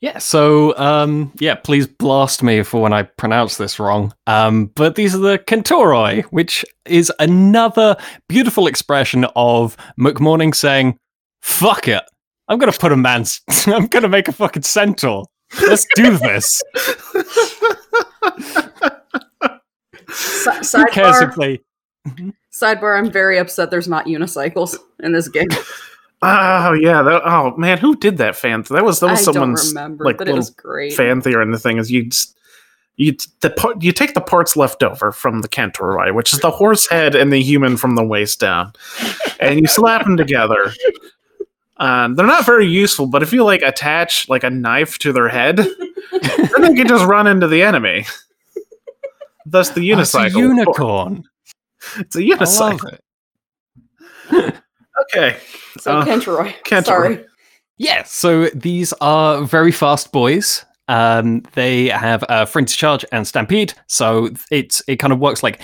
Yeah, 0.00 0.16
so 0.18 0.74
um, 0.78 1.30
yeah, 1.40 1.56
please 1.56 1.86
blast 1.86 2.42
me 2.42 2.62
for 2.62 2.80
when 2.80 2.92
I 2.94 3.02
pronounce 3.02 3.58
this 3.58 3.78
wrong. 3.78 4.14
Um, 4.26 4.66
but 4.74 4.94
these 4.94 5.14
are 5.14 5.18
the 5.18 5.38
Kentauroi, 5.38 6.22
which 6.24 6.64
is 6.86 7.12
another 7.18 7.96
beautiful 8.26 8.66
expression 8.66 9.26
of 9.36 9.76
McMorning 10.00 10.54
saying, 10.54 10.96
"Fuck 11.42 11.86
it, 11.86 12.02
I'm 12.48 12.58
gonna 12.58 12.72
put 12.72 12.92
a 12.92 12.96
man's, 12.96 13.42
I'm 13.66 13.88
gonna 13.88 14.08
make 14.08 14.26
a 14.28 14.32
fucking 14.32 14.62
centaur. 14.62 15.26
Let's 15.62 15.86
do 15.94 16.16
this. 16.16 16.62
Si- 20.12 20.50
Who 20.78 20.86
cares 20.86 21.16
sidebar, 21.16 21.28
if 21.28 21.34
they?" 21.36 21.60
sidebar. 22.52 22.98
I'm 22.98 23.10
very 23.10 23.38
upset. 23.38 23.70
There's 23.70 23.86
not 23.88 24.06
unicycles 24.06 24.76
in 25.02 25.12
this 25.12 25.28
game. 25.28 25.48
Oh 26.22 26.72
yeah. 26.74 27.02
That, 27.02 27.22
oh 27.24 27.56
man, 27.56 27.78
who 27.78 27.96
did 27.96 28.18
that 28.18 28.36
fan? 28.36 28.62
That 28.70 28.84
was 28.84 29.00
that 29.00 29.06
was 29.10 29.20
I 29.20 29.22
someone's 29.32 29.72
don't 29.72 29.82
remember, 29.82 30.04
like 30.04 30.18
but 30.18 30.28
it 30.28 30.32
little 30.32 30.38
was 30.40 30.50
great. 30.50 30.92
fan 30.92 31.20
theory. 31.22 31.42
And 31.42 31.54
the 31.54 31.58
thing 31.58 31.78
is, 31.78 31.90
you 31.90 32.04
just, 32.04 32.36
you 32.96 33.16
the 33.40 33.48
part 33.50 33.82
you 33.82 33.92
take 33.92 34.12
the 34.12 34.20
parts 34.20 34.54
left 34.56 34.82
over 34.82 35.12
from 35.12 35.40
the 35.40 35.48
Kentauroi, 35.48 36.14
which 36.14 36.32
is 36.34 36.40
the 36.40 36.50
horse 36.50 36.88
head 36.90 37.14
and 37.14 37.32
the 37.32 37.40
human 37.40 37.76
from 37.78 37.94
the 37.94 38.04
waist 38.04 38.38
down, 38.40 38.72
and 39.40 39.58
you 39.60 39.66
slap 39.66 40.04
them 40.04 40.16
together. 40.18 40.72
Um, 41.78 42.14
they're 42.16 42.26
not 42.26 42.44
very 42.44 42.66
useful, 42.66 43.06
but 43.06 43.22
if 43.22 43.32
you 43.32 43.42
like 43.42 43.62
attach 43.62 44.28
like 44.28 44.44
a 44.44 44.50
knife 44.50 44.98
to 44.98 45.14
their 45.14 45.28
head, 45.28 45.56
then 45.56 46.60
they 46.60 46.74
can 46.74 46.86
just 46.86 47.06
run 47.06 47.26
into 47.26 47.48
the 47.48 47.62
enemy. 47.62 48.04
Thus, 49.46 49.70
the 49.70 49.94
Oh, 49.94 50.00
it's 50.00 50.14
a 50.14 50.18
unicycle. 50.18 50.36
unicorn. 50.36 51.24
It's 51.96 52.14
a 52.16 52.20
I 52.20 52.34
love 52.34 52.82
unicycle. 54.30 54.60
it. 55.00 55.16
Okay. 55.16 55.36
So 55.78 55.98
Uh, 55.98 56.04
Kentroy. 56.04 56.54
Kentauroi. 56.64 56.84
Sorry. 56.84 57.24
Yeah, 57.78 58.02
so 58.02 58.46
these 58.54 58.92
are 59.00 59.42
very 59.42 59.72
fast 59.72 60.12
boys. 60.12 60.64
Um, 60.88 61.42
they 61.54 61.88
have 61.88 62.22
a 62.24 62.30
uh, 62.32 62.44
Frenzy 62.44 62.76
Charge 62.76 63.04
and 63.12 63.26
Stampede, 63.26 63.72
so 63.86 64.28
it's 64.50 64.82
it 64.88 64.96
kind 64.96 65.12
of 65.12 65.18
works 65.18 65.42
like 65.42 65.60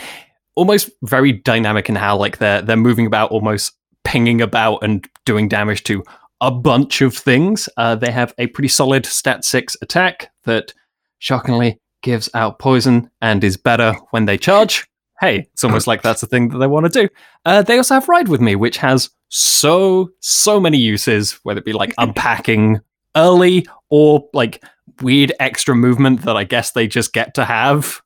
almost 0.55 0.89
very 1.03 1.33
dynamic 1.33 1.89
in 1.89 1.97
how 1.97 2.17
like 2.17 2.39
they're 2.39 2.63
they're 2.63 2.77
moving 2.77 3.07
about, 3.07 3.31
almost 3.33 3.73
pinging 4.05 4.41
about 4.41 4.79
and 4.83 5.07
doing 5.25 5.49
damage 5.49 5.83
to 5.85 6.03
a 6.41 6.51
bunch 6.51 7.03
of 7.03 7.15
things. 7.15 7.69
Uh, 7.77 7.97
they 7.97 8.11
have 8.11 8.33
a 8.39 8.47
pretty 8.47 8.69
solid 8.69 9.05
stat 9.05 9.45
six 9.45 9.77
attack 9.83 10.31
that 10.45 10.73
shockingly 11.19 11.79
gives 12.03 12.31
out 12.35 12.59
poison 12.59 13.11
and 13.21 13.43
is 13.43 13.57
better 13.57 13.95
when 14.11 14.27
they 14.27 14.39
charge. 14.39 14.87
Hey, 15.21 15.49
it's 15.53 15.65
almost 15.65 15.87
like 15.87 16.03
that's 16.03 16.21
the 16.21 16.27
thing 16.27 16.51
that 16.51 16.59
they 16.59 16.67
want 16.67 16.87
to 16.93 17.03
do. 17.03 17.09
Uh, 17.45 17.63
they 17.63 17.79
also 17.79 17.95
have 17.95 18.09
Ride 18.09 18.29
with 18.29 18.41
Me, 18.41 18.55
which 18.55 18.77
has 18.77 19.11
so 19.29 20.11
so 20.21 20.61
many 20.61 20.79
uses, 20.79 21.33
whether 21.43 21.59
it 21.59 21.65
be 21.65 21.73
like 21.73 21.95
unpacking 21.99 22.81
early 23.17 23.67
or 23.89 24.29
like 24.33 24.63
weird 25.03 25.33
extra 25.41 25.75
movement 25.75 26.23
that 26.23 26.37
I 26.37 26.45
guess 26.45 26.73
they 26.73 26.87
just 26.87 27.13
get 27.13 27.35
to 27.35 27.45
have. 27.45 28.01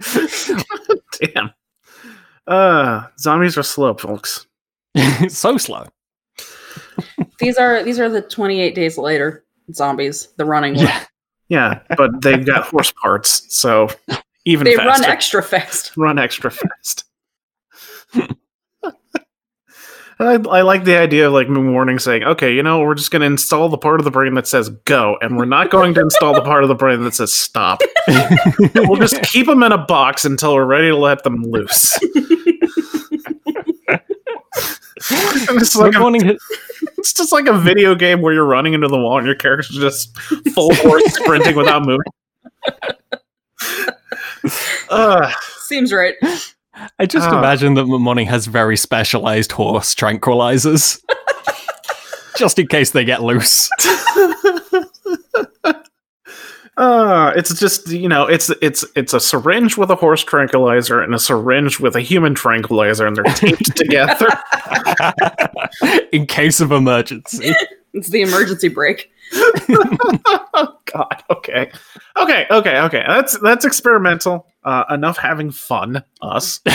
Damn. 1.20 1.50
Uh, 2.46 3.06
zombies 3.18 3.56
are 3.58 3.62
slow, 3.62 3.94
folks. 3.94 4.46
so 5.28 5.56
slow. 5.58 5.86
These 7.38 7.58
are 7.58 7.82
these 7.82 8.00
are 8.00 8.08
the 8.08 8.22
28 8.22 8.74
days 8.74 8.96
later 8.96 9.44
zombies. 9.72 10.28
The 10.38 10.44
running 10.46 10.74
one. 10.76 10.84
Yeah. 10.86 11.04
Yeah, 11.48 11.80
but 11.96 12.22
they've 12.22 12.44
got 12.44 12.64
horse 12.66 12.90
parts, 12.92 13.54
so 13.54 13.88
even 14.46 14.64
They 14.64 14.74
faster. 14.74 15.02
run 15.02 15.10
extra 15.10 15.42
fast. 15.44 15.96
run 15.96 16.18
extra 16.18 16.50
fast. 16.50 17.04
I, 20.18 20.34
I 20.50 20.62
like 20.62 20.84
the 20.84 20.96
idea 20.96 21.26
of 21.26 21.34
like 21.34 21.46
warning 21.50 21.98
saying, 21.98 22.24
okay, 22.24 22.54
you 22.54 22.62
know, 22.62 22.80
we're 22.80 22.94
just 22.94 23.10
going 23.10 23.20
to 23.20 23.26
install 23.26 23.68
the 23.68 23.76
part 23.76 24.00
of 24.00 24.04
the 24.04 24.10
brain 24.10 24.32
that 24.34 24.46
says 24.46 24.70
go, 24.70 25.18
and 25.20 25.36
we're 25.36 25.44
not 25.44 25.70
going 25.70 25.92
to 25.94 26.00
install 26.00 26.32
the 26.34 26.40
part 26.40 26.62
of 26.62 26.68
the 26.68 26.74
brain 26.74 27.04
that 27.04 27.14
says 27.14 27.32
stop. 27.32 27.80
We'll 28.74 28.96
just 28.96 29.20
keep 29.22 29.46
them 29.46 29.62
in 29.62 29.72
a 29.72 29.78
box 29.78 30.24
until 30.24 30.54
we're 30.54 30.64
ready 30.64 30.88
to 30.88 30.96
let 30.96 31.24
them 31.24 31.42
loose. 31.42 31.98
it's, 35.10 35.76
like 35.76 35.94
a, 35.94 35.98
morning. 35.98 36.38
it's 36.98 37.12
just 37.12 37.32
like 37.32 37.46
a 37.46 37.58
video 37.58 37.94
game 37.94 38.22
where 38.22 38.32
you're 38.32 38.46
running 38.46 38.74
into 38.74 38.88
the 38.88 38.96
wall 38.96 39.18
and 39.18 39.26
your 39.26 39.34
character's 39.34 39.76
just 39.76 40.16
full 40.54 40.74
force 40.76 41.02
sprinting 41.14 41.56
without 41.56 41.82
moving. 41.84 42.04
Uh, 44.88 45.32
Seems 45.58 45.92
right. 45.92 46.14
I 46.98 47.06
just 47.06 47.28
Ah. 47.28 47.38
imagine 47.38 47.74
that 47.74 47.86
Morning 47.86 48.26
has 48.26 48.46
very 48.46 48.76
specialized 48.76 49.52
horse 49.52 49.94
tranquilizers. 49.94 51.00
just 52.36 52.58
in 52.58 52.66
case 52.66 52.90
they 52.90 53.04
get 53.04 53.22
loose. 53.22 53.70
uh, 56.76 57.32
it's 57.36 57.58
just 57.58 57.88
you 57.88 58.08
know, 58.08 58.26
it's 58.26 58.50
it's 58.60 58.84
it's 58.94 59.14
a 59.14 59.20
syringe 59.20 59.76
with 59.76 59.90
a 59.90 59.94
horse 59.94 60.22
tranquilizer 60.22 61.00
and 61.00 61.14
a 61.14 61.18
syringe 61.18 61.80
with 61.80 61.96
a 61.96 62.00
human 62.00 62.34
tranquilizer, 62.34 63.06
and 63.06 63.16
they're 63.16 63.24
taped 63.34 63.74
together. 63.76 64.28
in 66.12 66.26
case 66.26 66.60
of 66.60 66.72
emergency. 66.72 67.54
It's 67.96 68.08
the 68.08 68.20
emergency 68.22 68.68
break. 68.68 69.10
oh 69.34 70.78
God. 70.84 71.22
Okay. 71.30 71.70
Okay. 72.16 72.46
Okay. 72.50 72.78
Okay. 72.80 73.04
That's 73.08 73.38
that's 73.40 73.64
experimental. 73.64 74.46
Uh, 74.64 74.84
enough 74.90 75.16
having 75.18 75.50
fun. 75.50 76.04
Us. 76.22 76.60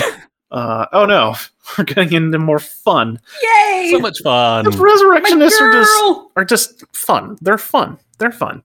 Uh, 0.51 0.86
oh 0.91 1.05
no, 1.05 1.34
we're 1.78 1.86
getting 1.86 2.11
into 2.11 2.38
more 2.38 2.59
fun. 2.59 3.17
Yay! 3.41 3.89
so 3.93 3.99
much 3.99 4.19
fun. 4.22 4.65
The 4.65 4.72
resurrectionists 4.72 5.61
are 5.61 5.72
just 5.72 6.03
are 6.36 6.43
just 6.43 6.84
fun. 6.93 7.38
They're 7.39 7.57
fun. 7.57 7.97
They're 8.17 8.34
fun. 8.34 8.61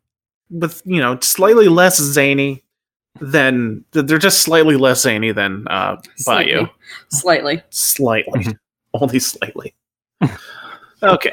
With 0.50 0.82
you 0.84 0.98
know, 1.00 1.16
slightly 1.20 1.68
less 1.68 1.98
zany 1.98 2.64
than 3.20 3.84
they're 3.92 4.18
just 4.18 4.40
slightly 4.40 4.74
less 4.76 5.02
zany 5.02 5.30
than 5.30 5.68
uh 5.68 6.00
Bayou. 6.26 6.66
Slightly. 7.11 7.62
Slightly. 7.70 8.40
Mhm. 8.42 8.59
Only 8.92 9.20
slightly. 9.20 9.72
okay. 11.04 11.32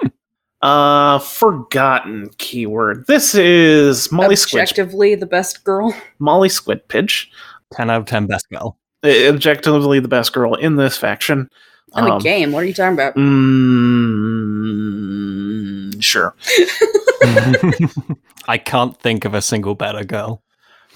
Uh 0.64 1.20
forgotten 1.20 2.30
keyword. 2.38 3.06
This 3.06 3.36
is 3.36 4.10
Molly 4.14 4.38
Squid 4.38 4.62
Objectively, 4.62 5.14
the 5.14 5.26
best 5.26 5.66
girl. 5.66 5.94
Molly 6.20 6.48
Squidpiddge. 6.48 7.28
10 7.74 7.90
out 7.90 8.00
of 8.02 8.06
10 8.08 8.28
best 8.28 8.48
girl. 8.50 8.78
Uh, 9.04 9.10
Objectively 9.28 10.00
the 10.00 10.08
best 10.08 10.32
girl 10.32 10.56
in 10.56 10.78
this 10.78 10.98
faction. 10.98 11.50
In 11.98 12.06
the 12.06 12.12
Um, 12.14 12.22
game. 12.22 12.54
What 12.54 12.64
are 12.64 12.66
you 12.66 12.74
talking 12.74 12.94
about? 12.94 13.14
Mm, 14.64 16.02
sure. 16.02 16.34
I 18.48 18.58
can't 18.58 18.98
think 19.02 19.26
of 19.26 19.34
a 19.34 19.42
single 19.42 19.76
better 19.76 20.06
girl. 20.06 20.42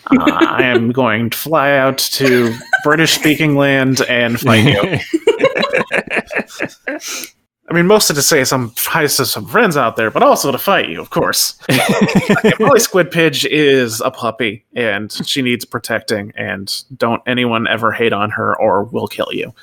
Uh, 0.09 0.32
I 0.32 0.63
am 0.63 0.91
going 0.93 1.30
to 1.32 1.38
fly 1.38 1.72
out 1.78 1.97
to 1.97 2.55
British 2.86 3.15
speaking 3.15 3.57
land 3.57 3.99
and 4.07 4.39
fight 4.39 4.65
you. 4.65 4.99
I 7.70 7.74
mean, 7.74 7.86
mostly 7.86 8.15
to 8.15 8.22
say 8.22 8.43
some 8.45 8.74
hi 8.78 9.01
to 9.01 9.09
some 9.09 9.45
friends 9.45 9.76
out 9.76 9.97
there, 9.97 10.09
but 10.09 10.24
also 10.24 10.51
to 10.51 10.57
fight 10.57 10.89
you, 10.89 11.01
of 11.01 11.09
course. 11.09 11.57
Yeah, 11.70 12.51
Molly 12.59 12.80
Squidpiddge 12.80 13.45
is 13.49 13.99
a 14.01 14.11
puppy, 14.11 14.63
and 14.74 15.11
she 15.28 15.41
needs 15.41 15.65
protecting. 15.65 16.32
And 16.38 16.74
don't 16.95 17.22
anyone 17.28 17.68
ever 17.68 17.91
hate 17.91 18.13
on 18.13 18.30
her, 18.32 18.57
or 18.59 18.84
we'll 18.84 19.07
kill 19.07 19.28
you. 19.32 19.53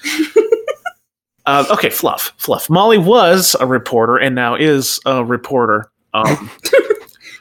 uh, 1.47 1.65
okay, 1.71 1.89
fluff, 1.89 2.35
fluff. 2.37 2.69
Molly 2.69 2.99
was 2.99 3.57
a 3.59 3.67
reporter, 3.67 4.17
and 4.19 4.35
now 4.35 4.55
is 4.55 5.01
a 5.07 5.25
reporter. 5.25 5.91
Um, 6.13 6.51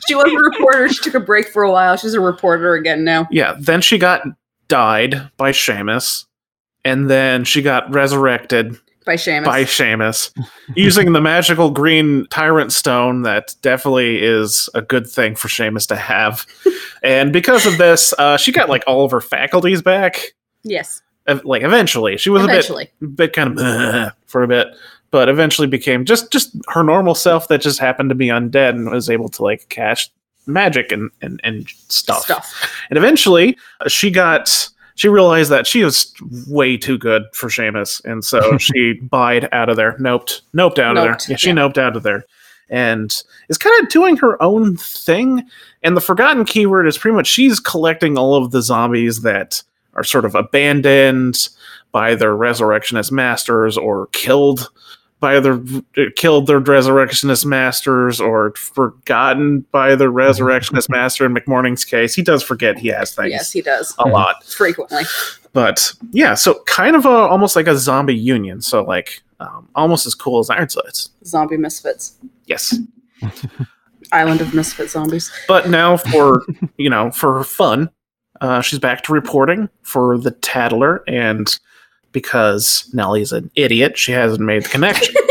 She 0.07 0.15
was 0.15 0.31
a 0.31 0.37
reporter. 0.37 0.89
She 0.89 1.01
took 1.01 1.13
a 1.13 1.19
break 1.19 1.47
for 1.47 1.63
a 1.63 1.71
while. 1.71 1.95
She's 1.95 2.13
a 2.13 2.19
reporter 2.19 2.73
again 2.73 3.05
now. 3.05 3.25
yeah, 3.31 3.55
then 3.57 3.79
she 3.81 3.97
got 3.97 4.21
died 4.67 5.29
by 5.37 5.51
Seamus, 5.51 6.25
and 6.83 7.09
then 7.09 7.45
she 7.45 7.61
got 7.61 7.89
resurrected 7.93 8.77
By 9.05 9.15
Seamus. 9.15 9.45
by 9.45 9.63
Seamus 9.63 10.31
using 10.75 11.11
the 11.13 11.21
magical 11.21 11.69
green 11.71 12.25
tyrant 12.29 12.71
stone 12.71 13.23
that 13.23 13.55
definitely 13.61 14.21
is 14.23 14.69
a 14.73 14.81
good 14.81 15.07
thing 15.07 15.35
for 15.35 15.47
Seamus 15.49 15.87
to 15.87 15.95
have. 15.95 16.45
And 17.03 17.33
because 17.33 17.65
of 17.65 17.77
this, 17.77 18.13
uh, 18.17 18.37
she 18.37 18.51
got 18.51 18.69
like 18.69 18.83
all 18.87 19.03
of 19.05 19.11
her 19.11 19.21
faculties 19.21 19.81
back. 19.81 20.33
yes. 20.63 21.01
Like 21.45 21.61
eventually, 21.63 22.17
she 22.17 22.29
was 22.29 22.43
Eventually. 22.43 22.91
a 23.01 23.05
bit, 23.05 23.15
bit 23.15 23.33
kind 23.33 23.57
of 23.57 24.11
for 24.25 24.43
a 24.43 24.47
bit, 24.47 24.67
but 25.09 25.29
eventually 25.29 25.67
became 25.69 26.03
just 26.03 26.31
just 26.33 26.53
her 26.67 26.83
normal 26.83 27.15
self 27.15 27.47
that 27.47 27.61
just 27.61 27.79
happened 27.79 28.09
to 28.09 28.15
be 28.15 28.27
undead 28.27 28.71
and 28.71 28.91
was 28.91 29.09
able 29.09 29.29
to 29.29 29.41
like 29.41 29.69
cast 29.69 30.11
magic 30.47 30.91
and 30.91 31.09
and, 31.21 31.39
and 31.45 31.69
stuff. 31.87 32.23
Stuff. 32.23 32.69
And 32.89 32.97
eventually, 32.97 33.57
uh, 33.79 33.87
she 33.87 34.11
got 34.11 34.67
she 34.95 35.09
realized 35.09 35.51
that 35.51 35.67
she 35.67 35.83
was 35.83 36.13
way 36.47 36.77
too 36.77 36.97
good 36.97 37.23
for 37.33 37.49
Seamus, 37.49 38.03
and 38.05 38.23
so 38.23 38.57
she 38.57 38.93
bide 38.93 39.49
out 39.51 39.69
of 39.69 39.77
there, 39.77 39.93
noped, 39.93 40.41
noped 40.55 40.79
out 40.79 40.97
of 40.97 41.03
there. 41.03 41.17
Yeah, 41.27 41.35
she 41.35 41.49
yeah. 41.49 41.55
noped 41.55 41.77
out 41.77 41.95
of 41.95 42.03
there, 42.03 42.25
and 42.69 43.23
is 43.49 43.57
kind 43.57 43.81
of 43.81 43.89
doing 43.89 44.17
her 44.17 44.41
own 44.41 44.77
thing. 44.77 45.47
And 45.81 45.97
the 45.97 46.01
forgotten 46.01 46.45
keyword 46.45 46.87
is 46.87 46.97
pretty 46.97 47.15
much 47.15 47.27
she's 47.27 47.59
collecting 47.59 48.17
all 48.17 48.35
of 48.35 48.51
the 48.51 48.61
zombies 48.61 49.21
that 49.21 49.61
are 49.95 50.03
sort 50.03 50.25
of 50.25 50.35
abandoned 50.35 51.49
by 51.91 52.15
their 52.15 52.35
resurrectionist 52.35 53.11
masters 53.11 53.77
or 53.77 54.07
killed 54.07 54.69
by 55.23 55.39
their 55.39 55.57
killed 56.17 56.47
their 56.47 56.59
resurrectionist 56.59 57.45
masters 57.45 58.19
or 58.19 58.53
forgotten 58.55 59.61
by 59.71 59.95
the 59.95 60.09
resurrectionist 60.09 60.89
master 60.89 61.25
in 61.25 61.33
McMorning's 61.33 61.85
case. 61.85 62.13
He 62.13 62.21
does 62.21 62.43
forget 62.43 62.77
he 62.77 62.89
has 62.89 63.15
things 63.15 63.29
Yes, 63.31 63.49
he 63.53 63.61
does. 63.61 63.95
a 63.99 64.09
lot. 64.09 64.43
Frequently. 64.53 65.03
But 65.53 65.93
yeah, 66.11 66.33
so 66.33 66.61
kind 66.65 66.97
of 66.97 67.05
a 67.05 67.09
almost 67.09 67.55
like 67.55 67.67
a 67.67 67.77
zombie 67.77 68.13
union. 68.13 68.59
So 68.61 68.83
like 68.83 69.23
um, 69.39 69.69
almost 69.75 70.05
as 70.05 70.13
cool 70.13 70.39
as 70.39 70.49
Ironsides. 70.49 71.09
Zombie 71.23 71.55
misfits. 71.55 72.17
Yes. 72.47 72.77
Island 74.11 74.41
of 74.41 74.53
misfit 74.53 74.89
zombies. 74.89 75.31
But 75.47 75.69
now 75.69 75.95
for 75.95 76.43
you 76.75 76.89
know, 76.89 77.11
for 77.11 77.45
fun, 77.45 77.89
uh, 78.41 78.59
she's 78.59 78.79
back 78.79 79.03
to 79.03 79.13
reporting 79.13 79.69
for 79.83 80.17
the 80.17 80.31
Tattler 80.31 81.01
and 81.07 81.57
because 82.13 82.89
Nellie's 82.93 83.31
an 83.33 83.51
idiot, 83.55 83.97
she 83.97 84.11
hasn't 84.13 84.41
made 84.41 84.63
the 84.63 84.69
connection. 84.69 85.13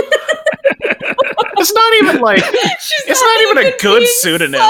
it's 1.59 1.73
not 1.73 1.95
even 1.95 2.21
like 2.21 2.43
It's 2.45 3.23
not 3.23 3.41
even 3.43 3.59
a 3.73 3.77
good 3.79 4.07
pseudonym. 4.09 4.61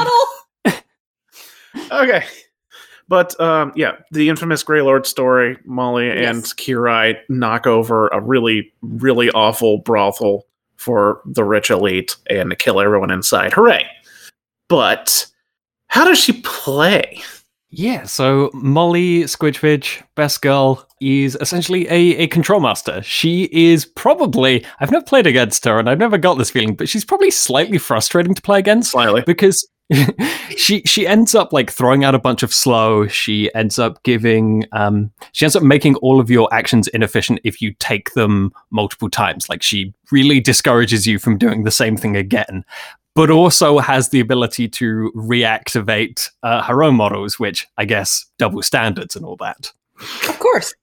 okay. 1.90 2.24
But 3.08 3.38
um, 3.40 3.72
yeah, 3.74 3.96
the 4.10 4.28
infamous 4.28 4.62
Grey 4.62 4.80
Lord 4.80 5.06
story, 5.06 5.58
Molly 5.64 6.08
and 6.08 6.20
Yes. 6.38 6.54
Kirai 6.54 7.18
knock 7.28 7.66
over 7.66 8.08
a 8.08 8.20
really, 8.20 8.72
really 8.80 9.30
awful 9.32 9.78
brothel 9.78 10.46
for 10.76 11.20
the 11.26 11.44
rich 11.44 11.70
elite 11.70 12.16
and 12.30 12.56
kill 12.58 12.80
everyone 12.80 13.10
inside. 13.10 13.52
Hooray! 13.52 13.86
But 14.68 15.26
how 15.88 16.04
does 16.04 16.18
she 16.18 16.40
play? 16.42 17.20
Yeah, 17.74 18.04
so 18.04 18.50
Molly 18.52 19.22
Squidpiddge, 19.22 20.02
best 20.14 20.42
girl, 20.42 20.86
is 21.00 21.38
essentially 21.40 21.86
a, 21.88 22.16
a 22.18 22.26
control 22.26 22.60
master. 22.60 23.00
She 23.02 23.44
is 23.50 23.86
probably, 23.86 24.64
I've 24.78 24.90
never 24.90 25.04
played 25.04 25.26
against 25.26 25.64
her 25.64 25.78
and 25.78 25.88
I've 25.88 25.98
never 25.98 26.18
got 26.18 26.36
this 26.36 26.50
feeling, 26.50 26.74
but 26.74 26.90
she's 26.90 27.04
probably 27.04 27.30
slightly 27.30 27.78
frustrating 27.78 28.34
to 28.34 28.42
play 28.42 28.58
against 28.58 28.92
Slightly. 28.92 29.22
because 29.26 29.66
she 30.56 30.82
she 30.86 31.06
ends 31.06 31.34
up 31.34 31.52
like 31.52 31.70
throwing 31.70 32.04
out 32.04 32.14
a 32.14 32.18
bunch 32.18 32.42
of 32.42 32.52
slow. 32.52 33.06
She 33.08 33.52
ends 33.54 33.78
up 33.78 34.02
giving 34.04 34.64
um 34.72 35.10
she 35.32 35.44
ends 35.44 35.56
up 35.56 35.62
making 35.62 35.96
all 35.96 36.20
of 36.20 36.30
your 36.30 36.52
actions 36.52 36.88
inefficient 36.88 37.40
if 37.44 37.60
you 37.60 37.74
take 37.78 38.12
them 38.14 38.52
multiple 38.70 39.10
times. 39.10 39.48
Like 39.48 39.62
she 39.62 39.92
really 40.10 40.40
discourages 40.40 41.06
you 41.06 41.18
from 41.18 41.36
doing 41.36 41.64
the 41.64 41.70
same 41.70 41.96
thing 41.96 42.16
again. 42.16 42.64
But 43.14 43.30
also 43.30 43.78
has 43.78 44.08
the 44.08 44.20
ability 44.20 44.68
to 44.68 45.12
reactivate 45.14 46.30
uh, 46.42 46.62
her 46.62 46.82
own 46.82 46.94
models, 46.94 47.38
which 47.38 47.66
I 47.76 47.84
guess 47.84 48.24
double 48.38 48.62
standards 48.62 49.16
and 49.16 49.24
all 49.24 49.36
that. 49.36 49.72
Of 50.28 50.38
course. 50.38 50.74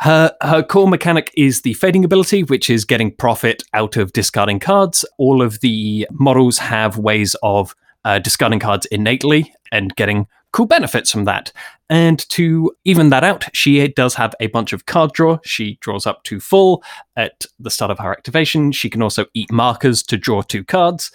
Her 0.00 0.34
her 0.42 0.62
core 0.62 0.88
mechanic 0.88 1.30
is 1.36 1.60
the 1.60 1.74
fading 1.74 2.04
ability, 2.04 2.44
which 2.44 2.70
is 2.70 2.84
getting 2.84 3.14
profit 3.14 3.62
out 3.74 3.96
of 3.96 4.12
discarding 4.12 4.58
cards. 4.58 5.04
All 5.18 5.42
of 5.42 5.60
the 5.60 6.08
models 6.10 6.58
have 6.58 6.96
ways 6.96 7.36
of 7.42 7.74
uh, 8.04 8.18
discarding 8.18 8.60
cards 8.60 8.86
innately 8.86 9.52
and 9.70 9.94
getting 9.96 10.26
cool 10.52 10.66
benefits 10.66 11.10
from 11.10 11.24
that. 11.24 11.52
And 11.88 12.18
to 12.30 12.72
even 12.84 13.10
that 13.10 13.24
out, 13.24 13.48
she 13.54 13.86
does 13.88 14.14
have 14.14 14.34
a 14.40 14.46
bunch 14.48 14.72
of 14.72 14.86
card 14.86 15.12
draw. 15.12 15.38
She 15.44 15.78
draws 15.80 16.06
up 16.06 16.22
to 16.24 16.40
full 16.40 16.82
at 17.16 17.46
the 17.58 17.70
start 17.70 17.90
of 17.90 17.98
her 17.98 18.12
activation. 18.12 18.72
She 18.72 18.88
can 18.88 19.02
also 19.02 19.26
eat 19.34 19.50
markers 19.50 20.02
to 20.04 20.16
draw 20.16 20.42
two 20.42 20.64
cards. 20.64 21.10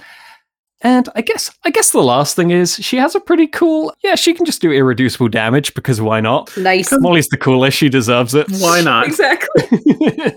And 0.81 1.07
I 1.15 1.21
guess 1.21 1.51
I 1.63 1.69
guess 1.71 1.91
the 1.91 2.03
last 2.03 2.35
thing 2.35 2.51
is 2.51 2.75
she 2.75 2.97
has 2.97 3.15
a 3.15 3.19
pretty 3.19 3.47
cool 3.47 3.95
yeah, 4.03 4.15
she 4.15 4.33
can 4.33 4.45
just 4.45 4.61
do 4.61 4.71
irreducible 4.71 5.29
damage 5.29 5.73
because 5.73 6.01
why 6.01 6.19
not? 6.19 6.55
Nice. 6.57 6.91
Molly's 6.99 7.29
the 7.29 7.37
coolest, 7.37 7.77
she 7.77 7.89
deserves 7.89 8.35
it. 8.35 8.47
Why 8.59 8.81
not? 8.81 9.07
Exactly. 9.15 9.63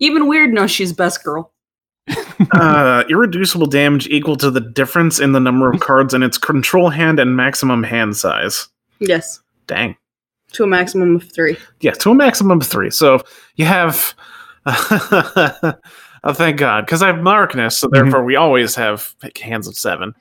Even 0.00 0.24
Wyrd 0.24 0.52
knows 0.52 0.70
she's 0.70 0.92
best 0.92 1.24
girl. 1.24 1.52
Uh, 2.52 3.04
irreducible 3.08 3.66
damage 3.66 4.06
equal 4.08 4.36
to 4.36 4.50
the 4.50 4.60
difference 4.60 5.18
in 5.18 5.32
the 5.32 5.40
number 5.40 5.70
of 5.70 5.80
cards 5.80 6.14
in 6.14 6.22
its 6.22 6.38
control 6.38 6.90
hand 6.90 7.18
and 7.18 7.36
maximum 7.36 7.82
hand 7.82 8.16
size. 8.16 8.68
Yes. 8.98 9.40
Dang. 9.66 9.96
To 10.52 10.64
a 10.64 10.66
maximum 10.66 11.16
of 11.16 11.30
three. 11.32 11.56
Yeah, 11.80 11.92
to 11.92 12.10
a 12.10 12.14
maximum 12.14 12.60
of 12.60 12.66
three. 12.66 12.90
So 12.90 13.22
you 13.56 13.64
have. 13.64 14.14
oh, 14.66 15.74
thank 16.32 16.58
God, 16.58 16.86
because 16.86 17.02
I 17.02 17.08
have 17.08 17.22
Markness, 17.22 17.78
so 17.78 17.88
therefore 17.88 18.24
we 18.24 18.34
always 18.34 18.74
have 18.74 19.14
like, 19.22 19.38
hands 19.38 19.68
of 19.68 19.76
seven. 19.76 20.14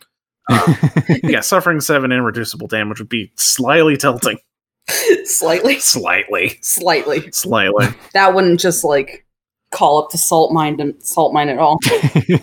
Um, 0.51 0.77
yeah, 1.23 1.39
suffering 1.39 1.79
seven 1.81 2.11
irreducible 2.11 2.67
damage 2.67 2.99
would 2.99 3.09
be 3.09 3.31
slightly 3.35 3.97
tilting. 3.97 4.37
Slightly. 5.25 5.79
Slightly. 5.79 6.59
Slightly. 6.61 7.31
Slightly. 7.31 7.87
That 8.13 8.35
wouldn't 8.35 8.59
just 8.59 8.83
like 8.83 9.24
call 9.75 10.01
up 10.01 10.09
the 10.09 10.17
salt 10.17 10.53
mine 10.53 10.79
and 10.79 10.95
salt 11.03 11.33
mine 11.33 11.49
at 11.49 11.59
all. 11.59 11.77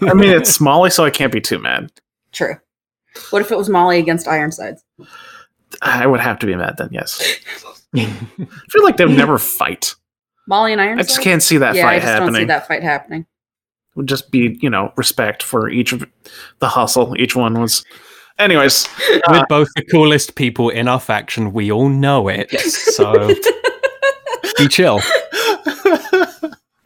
I 0.02 0.12
mean, 0.12 0.30
it's 0.30 0.60
Molly, 0.60 0.90
so 0.90 1.04
I 1.04 1.10
can't 1.10 1.32
be 1.32 1.40
too 1.40 1.58
mad. 1.58 1.90
True. 2.30 2.56
What 3.30 3.40
if 3.40 3.50
it 3.50 3.56
was 3.56 3.70
Molly 3.70 3.98
against 3.98 4.28
Ironsides? 4.28 4.84
I 5.80 6.06
would 6.06 6.20
have 6.20 6.38
to 6.40 6.46
be 6.46 6.54
mad 6.54 6.76
then, 6.76 6.90
yes. 6.92 7.38
I 7.96 8.04
feel 8.70 8.84
like 8.84 8.98
they 8.98 9.06
would 9.06 9.16
never 9.16 9.38
fight. 9.38 9.94
Molly 10.46 10.72
and 10.72 10.80
Ironsides. 10.80 11.08
I 11.08 11.12
Ironsides? 11.12 11.14
just 11.14 11.24
can't 11.24 11.42
see 11.42 11.56
that 11.58 11.74
yeah, 11.74 11.86
I 11.86 11.90
fight 11.90 12.02
just 12.02 12.06
don't 12.06 12.16
see 12.16 12.24
happening. 12.24 12.46
that 12.48 12.68
fight 12.68 12.82
happening. 12.82 13.20
It 13.22 13.96
would 13.96 14.08
just 14.08 14.30
be, 14.30 14.58
you 14.60 14.68
know, 14.68 14.92
respect 14.96 15.42
for 15.42 15.70
each 15.70 15.92
of 15.92 16.04
the 16.58 16.68
hustle 16.68 17.16
each 17.18 17.34
one 17.34 17.58
was. 17.60 17.84
Anyways, 18.38 18.88
We're 19.28 19.36
uh, 19.36 19.44
both 19.48 19.68
the 19.76 19.84
coolest 19.84 20.34
people 20.34 20.68
in 20.70 20.88
our 20.88 21.00
faction. 21.00 21.52
We 21.52 21.70
all 21.70 21.88
know 21.88 22.28
it. 22.28 22.50
So 22.60 23.34
be 24.58 24.68
chill. 24.68 25.00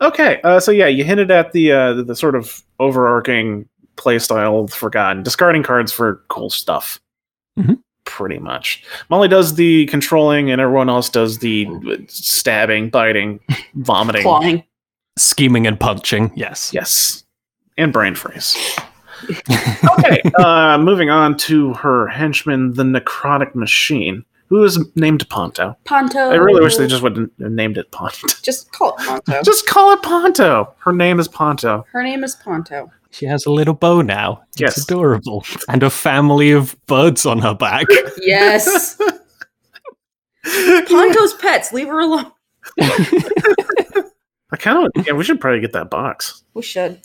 Okay, 0.00 0.40
uh, 0.42 0.60
so 0.60 0.70
yeah, 0.70 0.86
you 0.86 1.04
hinted 1.04 1.30
at 1.30 1.52
the, 1.52 1.72
uh, 1.72 1.92
the 1.94 2.04
the 2.04 2.16
sort 2.16 2.34
of 2.34 2.62
overarching 2.78 3.68
playstyle 3.96 4.64
of 4.64 4.72
Forgotten, 4.72 5.22
discarding 5.22 5.62
cards 5.62 5.92
for 5.92 6.22
cool 6.28 6.50
stuff. 6.50 7.00
Mhm. 7.58 7.80
Pretty 8.04 8.38
much. 8.38 8.84
Molly 9.10 9.26
does 9.28 9.54
the 9.54 9.86
controlling, 9.86 10.50
and 10.50 10.60
everyone 10.60 10.88
else 10.88 11.08
does 11.08 11.38
the 11.38 11.66
uh, 11.90 11.96
stabbing, 12.08 12.88
biting, 12.90 13.40
vomiting. 13.74 14.22
Clawing. 14.22 14.64
Scheming 15.18 15.66
and 15.66 15.80
punching. 15.80 16.30
Yes. 16.36 16.72
Yes, 16.74 17.24
and 17.78 17.92
brain 17.92 18.14
freeze. 18.14 18.54
okay, 19.98 20.20
uh, 20.38 20.76
moving 20.78 21.08
on 21.08 21.36
to 21.38 21.72
her 21.72 22.06
henchman, 22.06 22.74
the 22.74 22.82
Necrotic 22.82 23.54
Machine, 23.54 24.24
who 24.48 24.62
is 24.64 24.78
named 24.94 25.28
Ponto. 25.28 25.76
Ponto. 25.84 26.18
I 26.30 26.34
really 26.34 26.62
wish 26.62 26.76
they 26.76 26.86
just 26.86 27.02
would 27.02 27.16
have 27.16 27.30
named 27.38 27.78
it 27.78 27.90
Ponto. 27.90 28.26
Just 28.42 28.70
call 28.72 28.94
it 28.98 29.04
Ponto. 29.04 29.42
Just 29.44 29.66
call 29.66 29.92
it 29.92 30.02
Ponto. 30.02 30.72
Her 30.78 30.92
name 30.92 31.18
is 31.18 31.28
Ponto. 31.28 31.84
Her 31.92 32.02
name 32.02 32.22
is 32.24 32.34
Ponto. 32.36 32.90
She 33.10 33.26
has 33.26 33.46
a 33.46 33.50
little 33.50 33.74
bow 33.74 34.02
now. 34.02 34.42
It's 34.52 34.60
Yes. 34.60 34.84
adorable. 34.84 35.44
And 35.68 35.82
a 35.82 35.90
family 35.90 36.50
of 36.52 36.76
birds 36.86 37.24
on 37.26 37.38
her 37.40 37.54
back. 37.54 37.86
Yes. 38.18 38.96
Ponto's 40.88 41.34
pets. 41.34 41.72
Leave 41.72 41.88
her 41.88 42.00
alone. 42.00 42.30
I 42.80 44.56
kind 44.58 44.86
of 44.86 45.06
yeah. 45.06 45.12
We 45.12 45.24
should 45.24 45.40
probably 45.40 45.60
get 45.60 45.72
that 45.72 45.90
box. 45.90 46.42
We 46.54 46.62
should. 46.62 47.00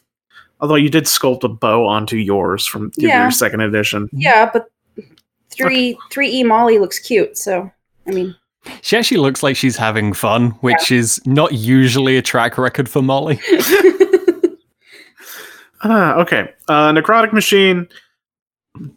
Although 0.60 0.76
you 0.76 0.90
did 0.90 1.06
sculpt 1.06 1.44
a 1.44 1.48
bow 1.50 1.88
onto 1.88 2.18
yours 2.18 2.66
from 2.68 2.92
Yeah. 2.98 3.24
your 3.24 3.32
second 3.32 3.62
edition. 3.62 4.10
Yeah, 4.14 4.50
but 4.52 4.66
three 5.56 5.98
three 6.12 6.30
E 6.30 6.44
Molly 6.44 6.80
looks 6.80 7.00
cute. 7.00 7.38
So 7.38 7.72
I 8.08 8.12
mean, 8.12 8.36
She 8.82 8.98
actually 8.98 9.18
looks 9.18 9.44
like 9.44 9.56
she's 9.56 9.78
having 9.78 10.14
fun, 10.14 10.52
which 10.62 10.92
is 10.92 11.22
not 11.26 11.54
usually 11.54 12.18
a 12.18 12.22
track 12.22 12.58
record 12.58 12.90
for 12.90 13.02
Molly. 13.02 13.40
Ah, 15.84 16.14
okay. 16.18 16.54
Uh, 16.68 16.92
Necrotic 16.92 17.34
Machine 17.34 17.88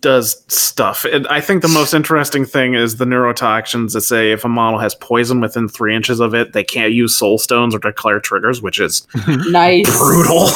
does 0.01 0.45
stuff. 0.55 1.05
And 1.07 1.27
I 1.29 1.41
think 1.41 1.63
the 1.63 1.69
most 1.69 1.95
interesting 2.01 2.45
thing 2.45 2.75
is 2.75 2.97
the 2.99 3.07
neurotoxins 3.07 3.95
that 3.95 4.03
say 4.03 4.33
if 4.33 4.45
a 4.45 4.49
model 4.49 4.79
has 4.79 4.95
poison 4.95 5.41
within 5.41 5.67
three 5.67 5.95
inches 5.97 6.21
of 6.21 6.35
it, 6.35 6.53
they 6.53 6.63
can't 6.63 6.93
use 6.93 7.17
soul 7.17 7.39
stones 7.39 7.75
or 7.75 7.79
declare 7.79 8.21
triggers, 8.21 8.61
which 8.61 8.79
is 8.81 9.07
nice. 9.49 9.87
brutal. 9.99 10.49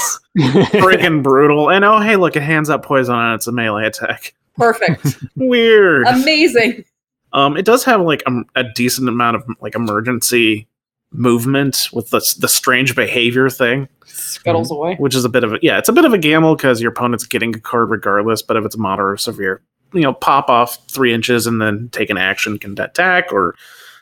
Freaking 0.83 1.23
brutal. 1.23 1.71
And 1.71 1.85
oh, 1.85 1.99
hey, 2.01 2.17
look, 2.17 2.37
it 2.37 2.43
hands 2.43 2.69
out 2.71 2.83
poison 2.83 3.15
on 3.15 3.35
its 3.35 3.47
a 3.47 3.53
melee 3.53 3.87
attack. 3.87 4.35
Perfect. 4.59 5.17
Weird. 5.37 6.07
Amazing. 6.07 6.85
Um, 7.33 7.57
it 7.57 7.65
does 7.65 7.85
have 7.85 8.01
like 8.03 8.23
a, 8.27 8.43
a 8.57 8.65
decent 8.75 9.09
amount 9.09 9.37
of 9.37 9.45
like 9.61 9.75
emergency 9.75 10.67
movement 11.13 11.89
with 11.93 12.11
the 12.11 12.21
the 12.39 12.49
strange 12.49 12.95
behavior 12.95 13.49
thing, 13.49 13.89
Scuttles 14.07 14.71
away. 14.71 14.95
which 14.97 15.15
is 15.15 15.25
a 15.25 15.29
bit 15.29 15.45
of 15.45 15.55
a 15.55 15.59
yeah, 15.63 15.79
it's 15.79 15.89
a 15.89 15.93
bit 15.93 16.05
of 16.05 16.13
a 16.13 16.19
gamble 16.19 16.55
because 16.57 16.81
your 16.83 16.91
opponent's 16.93 17.27
getting 17.27 17.55
a 17.55 17.61
card 17.61 17.91
regardless. 17.91 18.43
But 18.43 18.57
if 18.57 18.65
it's 18.65 18.77
moderate 18.77 19.15
or 19.15 19.17
severe, 19.17 19.63
you 19.93 20.01
know, 20.03 20.13
pop 20.13 20.49
off 20.51 20.79
three 20.91 21.13
inches 21.15 21.47
and 21.47 21.61
then 21.61 21.89
take 21.93 22.11
an 22.11 22.19
action 22.19 22.59
can 22.59 22.79
attack 22.81 23.33
or 23.33 23.55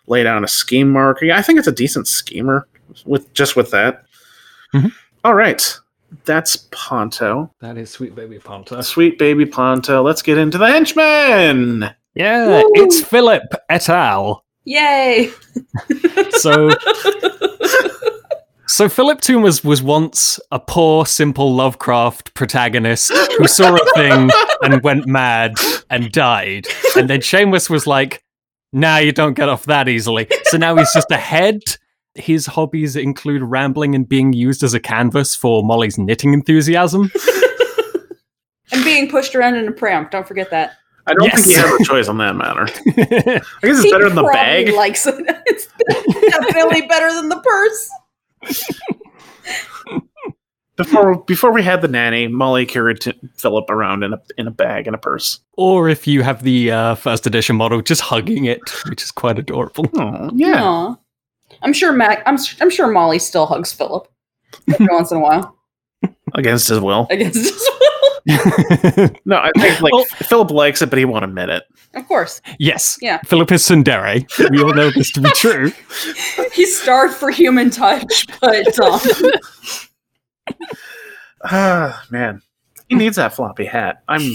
lay 0.08 0.22
down 0.22 0.44
a 0.44 0.48
scheme 0.48 0.90
mark. 0.90 1.18
Yeah, 1.22 1.36
I 1.38 1.42
think 1.42 1.58
it's 1.58 1.68
a 1.68 1.72
decent 1.72 2.06
schemer 2.08 2.66
with 3.04 3.32
just 3.34 3.56
with 3.56 3.70
that. 3.72 4.04
Mhm. 4.74 4.92
All 5.24 5.34
right, 5.34 5.78
that's 6.24 6.66
Ponto, 6.70 7.50
that 7.60 7.76
is 7.78 7.90
sweet 7.90 8.14
baby 8.14 8.38
Ponto. 8.38 8.80
sweet 8.80 9.18
baby 9.18 9.44
Ponto. 9.46 10.02
Let's 10.02 10.22
get 10.22 10.38
into 10.38 10.58
the 10.58 10.66
henchmen. 10.66 11.90
Yeah, 12.14 12.62
Woo! 12.62 12.72
it's 12.74 13.00
Philip 13.02 13.42
et 13.68 13.88
al. 13.88 14.44
Yay. 14.64 15.30
So 16.32 16.70
So 18.68 18.88
Philip 18.88 19.20
Toon 19.20 19.42
was, 19.42 19.62
was 19.64 19.80
once 19.82 20.40
a 20.50 20.58
poor, 20.58 21.06
simple 21.06 21.54
Lovecraft 21.54 22.34
protagonist 22.34 23.10
who 23.38 23.46
saw 23.46 23.74
a 23.76 23.92
thing 23.94 24.28
and 24.62 24.82
went 24.82 25.06
mad 25.06 25.54
and 25.88 26.10
died. 26.10 26.66
And 26.96 27.08
then 27.08 27.20
Shameless 27.20 27.70
was 27.70 27.86
like, 27.86 28.22
nah, 28.72 28.96
you 28.98 29.12
don't 29.12 29.34
get 29.34 29.48
off 29.48 29.64
that 29.66 29.88
easily. 29.88 30.26
So 30.44 30.58
now 30.58 30.74
he's 30.76 30.92
just 30.92 31.10
a 31.12 31.16
head. 31.16 31.60
His 32.16 32.46
hobbies 32.46 32.96
include 32.96 33.42
rambling 33.42 33.94
and 33.94 34.08
being 34.08 34.32
used 34.32 34.62
as 34.62 34.74
a 34.74 34.80
canvas 34.80 35.34
for 35.34 35.62
Molly's 35.62 35.98
knitting 35.98 36.32
enthusiasm. 36.34 37.10
And 38.72 38.84
being 38.84 39.08
pushed 39.08 39.36
around 39.36 39.54
in 39.54 39.68
a 39.68 39.72
pram. 39.72 40.08
Don't 40.10 40.26
forget 40.26 40.50
that. 40.50 40.72
I 41.06 41.14
don't 41.14 41.30
think 41.32 41.46
he 41.46 41.52
has 41.52 41.80
a 41.80 41.84
choice 41.84 42.08
on 42.08 42.18
that 42.18 42.34
matter. 42.34 42.62
I 42.88 42.98
guess 42.98 43.44
it's 43.62 43.82
He 43.84 43.92
better 43.92 44.08
than 44.08 44.16
the 44.16 44.22
probably 44.24 44.64
bag. 44.64 44.74
Likes 44.74 45.06
it. 45.06 45.14
It's 45.46 45.68
definitely 46.32 46.82
better 46.88 47.14
than 47.14 47.28
the 47.28 47.40
purse. 47.40 47.90
Before 50.76 51.22
before 51.24 51.52
we 51.52 51.62
had 51.62 51.80
the 51.80 51.88
nanny, 51.88 52.26
Molly 52.28 52.66
carried 52.66 53.02
Philip 53.36 53.70
around 53.70 54.02
in 54.02 54.12
a 54.12 54.20
in 54.36 54.46
a 54.46 54.50
bag 54.50 54.86
and 54.86 54.94
a 54.94 54.98
purse. 54.98 55.40
or 55.52 55.88
if 55.88 56.06
you 56.06 56.22
have 56.22 56.42
the 56.42 56.70
uh, 56.70 56.94
first 56.96 57.26
edition 57.26 57.56
model, 57.56 57.80
just 57.80 58.02
hugging 58.02 58.44
it, 58.44 58.60
which 58.86 59.02
is 59.02 59.10
quite 59.10 59.38
adorable. 59.38 59.88
Oh 59.94 60.30
yeah, 60.34 60.62
Aw. 60.62 60.96
I'm 61.62 61.72
sure 61.72 61.92
Mac. 61.92 62.22
I'm. 62.26 62.34
s- 62.34 62.56
I'm 62.60 62.70
sure 62.70 62.88
Molly 62.88 63.18
still 63.18 63.46
hugs 63.46 63.72
Philip 63.72 64.06
every 64.72 64.86
once 64.90 65.10
in 65.10 65.18
a 65.18 65.20
while 65.20 65.56
against 66.34 66.68
his 66.68 66.80
will. 66.80 67.06
against 67.10 67.36
his 67.38 67.70
will. 67.80 67.80
No, 69.24 69.36
I 69.36 69.50
think 69.56 69.80
like 69.80 69.92
Oh. 69.94 70.04
Philip 70.16 70.50
likes 70.50 70.82
it, 70.82 70.90
but 70.90 70.98
he 70.98 71.04
won't 71.04 71.24
admit 71.24 71.48
it. 71.48 71.62
Of 71.94 72.08
course, 72.08 72.40
yes. 72.58 72.98
Yeah. 73.00 73.18
Philip 73.24 73.52
is 73.52 73.62
Tsundere. 73.62 74.26
We 74.50 74.60
all 74.62 74.74
know 74.74 74.90
this 74.90 75.12
to 75.12 75.20
be 75.20 75.30
true. 75.30 75.72
he's 76.52 76.80
starved 76.80 77.14
for 77.14 77.30
human 77.30 77.70
touch, 77.70 78.26
but 78.40 78.78
um, 78.80 79.00
Ah 81.44 82.04
man, 82.10 82.42
he 82.88 82.96
needs 82.96 83.16
that 83.16 83.34
floppy 83.34 83.64
hat. 83.64 84.02
I'm 84.08 84.32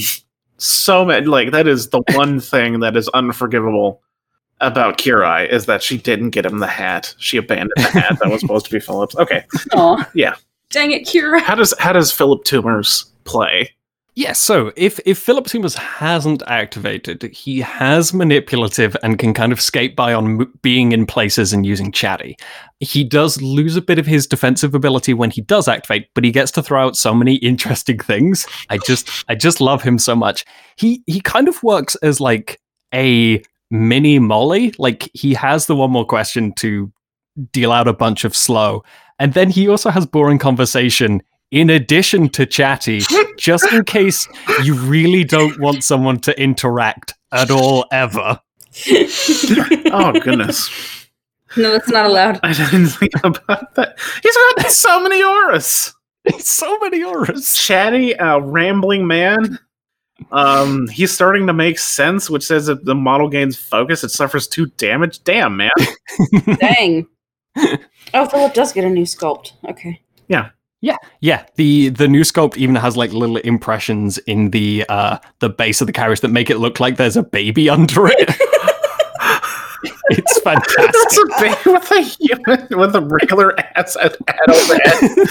so 0.57 1.03
mad. 1.05 1.27
Like 1.27 1.51
that 1.51 1.67
is 1.67 1.89
the 1.89 2.01
one 2.13 2.39
thing 2.39 2.79
that 2.81 2.95
is 2.95 3.09
unforgivable 3.09 4.01
about 4.61 4.97
Kirai 4.97 5.49
is 5.49 5.65
that 5.65 5.83
she 5.83 5.97
didn't 5.97 6.29
get 6.29 6.45
him 6.45 6.59
the 6.59 6.67
hat. 6.67 7.13
She 7.17 7.37
abandoned 7.37 7.71
the 7.75 7.81
hat 7.81 8.17
that 8.21 8.31
was 8.31 8.41
supposed 8.41 8.65
to 8.67 8.71
be 8.71 8.79
Philip's. 8.79 9.15
Okay, 9.17 9.43
aw. 9.73 10.09
Yeah. 10.13 10.35
Dang 10.69 10.91
it, 10.91 11.03
Kirai. 11.05 11.41
how 11.41 11.55
does 11.55 11.73
how 11.79 11.91
does 11.93 12.11
Philip 12.11 12.43
Tombers 12.45 13.05
play? 13.25 13.71
Yes, 14.15 14.39
so 14.39 14.73
if 14.75 14.99
if 15.05 15.17
Philip 15.17 15.47
Tombers 15.47 15.73
hasn't 15.75 16.43
activated, 16.47 17.23
he 17.33 17.59
has 17.61 18.13
manipulative 18.13 18.95
and 19.03 19.17
can 19.17 19.33
kind 19.33 19.53
of 19.53 19.61
skate 19.61 19.95
by 19.95 20.13
on 20.13 20.41
m- 20.41 20.53
being 20.61 20.91
in 20.91 21.05
places 21.05 21.53
and 21.53 21.65
using 21.65 21.91
chatty. 21.93 22.35
He 22.81 23.05
does 23.05 23.41
lose 23.41 23.77
a 23.77 23.81
bit 23.81 23.99
of 23.99 24.05
his 24.05 24.27
defensive 24.27 24.75
ability 24.75 25.13
when 25.13 25.31
he 25.31 25.39
does 25.41 25.69
activate, 25.69 26.09
but 26.13 26.25
he 26.25 26.31
gets 26.31 26.51
to 26.51 26.63
throw 26.63 26.85
out 26.85 26.97
so 26.97 27.13
many 27.13 27.35
interesting 27.51 27.99
things. 27.99 28.45
I 28.69 28.79
just 28.79 29.09
I 29.29 29.35
just 29.35 29.61
love 29.61 29.81
him 29.81 29.97
so 29.97 30.13
much. 30.15 30.43
He 30.75 31.03
he 31.07 31.21
kind 31.21 31.47
of 31.47 31.63
works 31.63 31.95
as 32.03 32.19
like 32.19 32.59
a 32.93 33.41
mini 33.71 34.19
Molly. 34.19 34.73
Like 34.77 35.09
he 35.13 35.33
has 35.33 35.65
the 35.65 35.75
one 35.75 35.91
more 35.91 36.05
question 36.05 36.53
to 36.53 36.91
deal 37.51 37.71
out 37.71 37.87
a 37.87 37.93
bunch 37.93 38.23
of 38.23 38.35
slow, 38.35 38.83
and 39.17 39.33
then 39.33 39.49
he 39.49 39.67
also 39.67 39.89
has 39.89 40.05
boring 40.05 40.37
conversation 40.37 41.23
in 41.51 41.69
addition 41.69 42.29
to 42.29 42.45
chatty, 42.45 43.01
just 43.37 43.71
in 43.73 43.83
case 43.83 44.27
you 44.63 44.73
really 44.75 45.23
don't 45.23 45.59
want 45.59 45.83
someone 45.83 46.19
to 46.19 46.39
interact 46.41 47.13
at 47.31 47.51
all 47.51 47.85
ever. 47.91 48.39
Oh 49.93 50.13
goodness. 50.13 50.69
no, 51.57 51.73
that's 51.73 51.89
not 51.89 52.05
allowed. 52.05 52.39
I 52.43 52.53
didn't 52.53 52.87
think 52.87 53.11
about 53.21 53.75
that. 53.75 53.99
He's 54.23 54.37
got 54.63 54.71
so 54.71 55.03
many 55.03 55.21
auras. 55.21 55.93
so 56.39 56.77
many 56.79 57.03
auras. 57.03 57.57
Chatty, 57.57 58.15
uh, 58.17 58.39
rambling 58.39 59.05
man. 59.05 59.59
Um, 60.31 60.87
he's 60.89 61.11
starting 61.11 61.47
to 61.47 61.53
make 61.53 61.79
sense, 61.79 62.29
which 62.29 62.43
says 62.43 62.65
that 62.67 62.85
the 62.85 62.95
model 62.95 63.29
gains 63.29 63.57
focus, 63.57 64.03
it 64.03 64.09
suffers 64.09 64.47
two 64.47 64.67
damage. 64.77 65.23
Damn, 65.23 65.57
man. 65.57 65.71
Dang. 66.59 67.07
Oh, 68.13 68.25
Philip 68.27 68.53
does 68.53 68.73
get 68.73 68.83
a 68.83 68.89
new 68.89 69.03
sculpt. 69.05 69.53
Okay. 69.69 70.01
Yeah, 70.27 70.49
Yeah, 70.81 70.97
yeah. 71.21 71.45
the 71.55 71.89
the 71.89 72.07
new 72.09 72.21
sculpt 72.21 72.57
even 72.57 72.75
has 72.75 72.97
like 72.97 73.13
little 73.13 73.37
impressions 73.37 74.17
in 74.19 74.49
the 74.49 74.83
uh 74.89 75.17
the 75.39 75.49
base 75.49 75.79
of 75.79 75.87
the 75.87 75.93
carriage 75.93 76.19
that 76.21 76.27
make 76.29 76.49
it 76.49 76.57
look 76.57 76.79
like 76.81 76.97
there's 76.97 77.15
a 77.15 77.23
baby 77.23 77.69
under 77.69 78.07
it. 78.07 78.29
It's 80.11 80.39
fantastic. 80.41 80.75
That's 80.77 81.17
fantastic. 81.17 81.65
a 81.65 81.71
baby 81.71 81.77
with 81.79 81.91
a 81.91 82.01
human 82.01 82.79
with 82.79 82.95
a 82.95 83.01
regular 83.01 83.57
ass 83.77 83.95
head 83.95 84.15
overhead. 84.49 85.27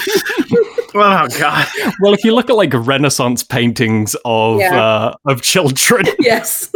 Oh 0.95 1.27
god. 1.39 1.67
well, 2.01 2.13
if 2.13 2.23
you 2.23 2.33
look 2.33 2.49
at 2.49 2.55
like 2.55 2.71
Renaissance 2.73 3.43
paintings 3.43 4.15
of 4.25 4.59
Yeah. 4.59 4.81
uh, 4.81 5.15
of 5.25 5.41
children, 5.41 6.05
Yes. 6.19 6.67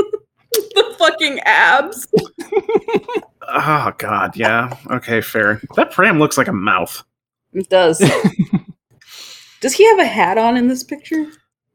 the 0.51 0.95
fucking 0.97 1.39
abs. 1.41 2.07
Oh 3.47 3.91
god, 3.97 4.35
yeah. 4.35 4.75
Okay, 4.89 5.21
fair. 5.21 5.61
That 5.75 5.91
pram 5.91 6.19
looks 6.19 6.37
like 6.37 6.47
a 6.47 6.53
mouth. 6.53 7.03
It 7.53 7.69
does. 7.69 7.99
Does 9.61 9.73
he 9.73 9.85
have 9.87 9.99
a 9.99 10.05
hat 10.05 10.37
on 10.37 10.57
in 10.57 10.67
this 10.67 10.83
picture? 10.83 11.25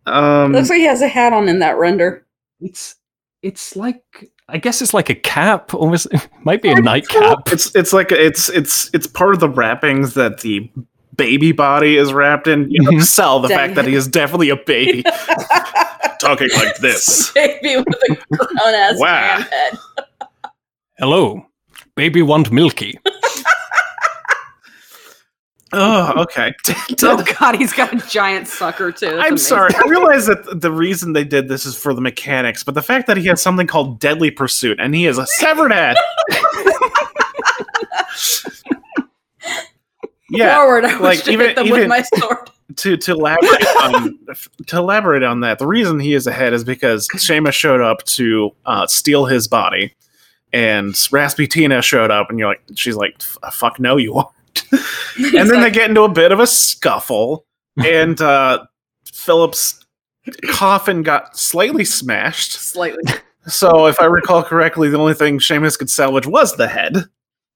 Um 0.07 0.53
Looks 0.53 0.71
like 0.71 0.79
he 0.79 0.85
has 0.87 1.03
a 1.03 1.09
hat 1.09 1.33
on 1.33 1.49
in 1.49 1.59
that 1.61 1.79
render. 1.79 2.27
it's 2.61 2.97
it's 3.43 3.75
like 3.77 4.03
I 4.49 4.59
guess 4.59 4.83
it's 4.83 4.93
like 4.93 5.09
a 5.11 5.15
cap, 5.15 5.73
almost 5.75 6.09
might 6.45 6.61
be 6.63 6.71
a 6.71 6.81
nightcap. 6.81 7.39
it's 7.53 7.75
it's 7.75 7.93
like 7.93 8.11
it's 8.13 8.49
it's 8.49 8.91
it's 8.93 9.07
part 9.07 9.35
of 9.35 9.41
the 9.41 9.49
wrappings 9.49 10.15
that 10.15 10.41
the 10.41 10.71
baby 11.21 11.53
body 11.53 11.97
is 11.97 12.13
wrapped 12.13 12.47
in. 12.47 12.71
You 12.71 12.83
know, 12.83 12.91
Mhm. 12.93 13.03
sell 13.05 13.41
the 13.41 13.49
Dang. 13.49 13.57
fact 13.59 13.75
that 13.77 13.85
he 13.87 13.95
is 13.95 14.09
definitely 14.09 14.49
a 14.51 14.57
baby. 14.57 15.03
Talking 16.21 16.49
like 16.55 16.77
this. 16.79 17.31
Baby 17.35 17.77
with 17.77 17.87
a 18.11 18.37
grown 18.37 18.75
ass 18.75 18.99
Wow. 18.99 19.09
man 19.39 19.41
head. 19.43 19.79
Hello, 20.99 21.47
baby 21.97 22.21
want 22.23 22.51
milky. 22.53 22.99
Oh, 25.73 26.23
okay. 26.23 26.53
Oh 27.05 27.25
god, 27.39 27.55
he's 27.55 27.73
got 27.73 27.93
a 27.95 27.97
giant 28.09 28.49
sucker 28.49 28.91
too. 28.91 29.07
That's 29.07 29.19
I'm 29.21 29.27
amazing. 29.35 29.39
sorry. 29.39 29.71
I 29.77 29.87
realize 29.89 30.27
that 30.27 30.61
the 30.61 30.73
reason 30.73 31.13
they 31.13 31.23
did 31.23 31.47
this 31.47 31.65
is 31.65 31.77
for 31.77 31.95
the 31.95 32.01
mechanics, 32.01 32.65
but 32.65 32.75
the 32.75 32.83
fact 32.83 33.07
that 33.07 33.17
he 33.17 33.27
has 33.29 33.41
something 33.41 33.69
called 33.69 34.01
Deadly 34.01 34.33
Pursuit 34.33 34.81
and 34.81 34.97
he 34.97 35.05
has 35.05 35.17
a 35.17 35.27
severed 35.29 35.71
head. 35.73 35.97
Yeah, 40.31 40.57
Forward, 40.57 40.85
I 40.85 40.99
like, 40.99 41.27
even- 41.29 41.47
hit 41.47 41.57
them 41.57 41.67
even- 41.67 41.81
with 41.81 41.89
my 41.89 42.03
sword. 42.03 42.51
to 42.77 42.97
to 42.97 43.13
elaborate 43.13 43.67
on 43.83 44.19
to 44.67 44.77
elaborate 44.77 45.23
on 45.25 45.41
that, 45.41 45.59
the 45.59 45.67
reason 45.67 45.99
he 45.99 46.15
is 46.15 46.27
ahead 46.27 46.53
is 46.53 46.63
because 46.65 47.09
Seamus 47.17 47.53
showed 47.53 47.81
up 47.81 48.05
to 48.05 48.51
uh, 48.67 48.87
steal 48.87 49.27
his 49.27 49.49
body, 49.49 49.95
and 50.53 50.95
Rasputina 50.95 51.83
showed 51.83 52.11
up, 52.11 52.31
and 52.31 52.39
you're 52.39 52.49
like, 52.49 52.63
she's 52.77 52.97
like, 52.97 53.21
"Fuck 53.53 53.81
no, 53.81 53.97
you 53.97 54.15
aren't." 54.15 54.65
and 55.17 55.51
then 55.51 55.61
they 55.63 55.71
get 55.71 55.89
into 55.89 56.03
a 56.03 56.09
bit 56.09 56.31
of 56.33 56.39
a 56.41 56.47
scuffle, 56.47 57.45
and 57.85 58.21
uh, 58.21 58.65
Philip's 59.13 59.85
coffin 60.51 61.03
got 61.03 61.37
slightly 61.37 61.85
smashed. 61.85 62.53
slightly. 62.53 63.03
So, 63.47 63.87
if 63.87 64.01
I 64.01 64.05
recall 64.05 64.43
correctly, 64.43 64.91
the 64.91 64.99
only 64.99 65.15
thing 65.15 65.39
Seamus 65.39 65.79
could 65.79 65.91
salvage 65.91 66.27
was 66.27 66.57
the 66.57 66.69
head. 66.69 67.05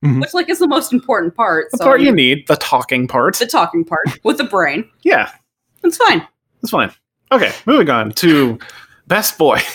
Mm-hmm. 0.05 0.20
Looks 0.20 0.34
like 0.34 0.48
it's 0.50 0.61
the 0.61 0.68
most 0.68 0.92
important 0.92 1.34
part. 1.34 1.70
The 1.70 1.78
so 1.78 1.84
part 1.84 2.00
you 2.02 2.12
need, 2.12 2.46
the 2.46 2.57
talking 2.57 3.09
part. 3.09 3.36
the 3.36 3.46
talking 3.46 3.84
part 3.84 4.05
with 4.22 4.36
the 4.38 4.44
brain. 4.44 4.88
Yeah, 5.02 5.30
It's 5.82 5.96
fine. 5.96 6.26
that's 6.61 6.70
fine. 6.70 6.92
Okay, 7.32 7.52
moving 7.66 7.88
on 7.90 8.12
to 8.12 8.59
best 9.07 9.38
boy. 9.38 9.61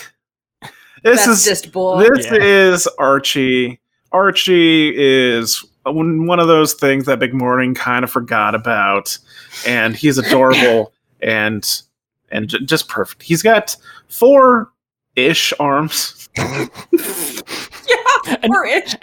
This 1.01 1.25
is 1.27 1.45
Bestest 1.47 1.71
boy. 1.71 2.09
this 2.09 2.25
Yeah. 2.25 2.33
is 2.41 2.85
Archie. 2.99 3.79
Archie 4.11 4.93
is 4.97 5.63
one 5.85 6.25
one 6.25 6.41
of 6.41 6.47
those 6.49 6.73
things 6.73 7.05
that 7.05 7.19
McMorning 7.19 7.73
kind 7.73 8.03
of 8.03 8.11
forgot 8.11 8.53
about, 8.53 9.17
and 9.65 9.95
he's 9.95 10.17
adorable 10.17 10.91
and 11.21 11.81
and 12.33 12.49
j- 12.49 12.65
just 12.65 12.89
perfect. 12.89 13.23
He's 13.23 13.41
got 13.41 13.77
four 14.09 14.73
ish 15.15 15.53
arms. 15.57 16.27
yeah, 16.37 16.65
And- 18.27 18.49
we're 18.49 18.65
itch. 18.65 18.95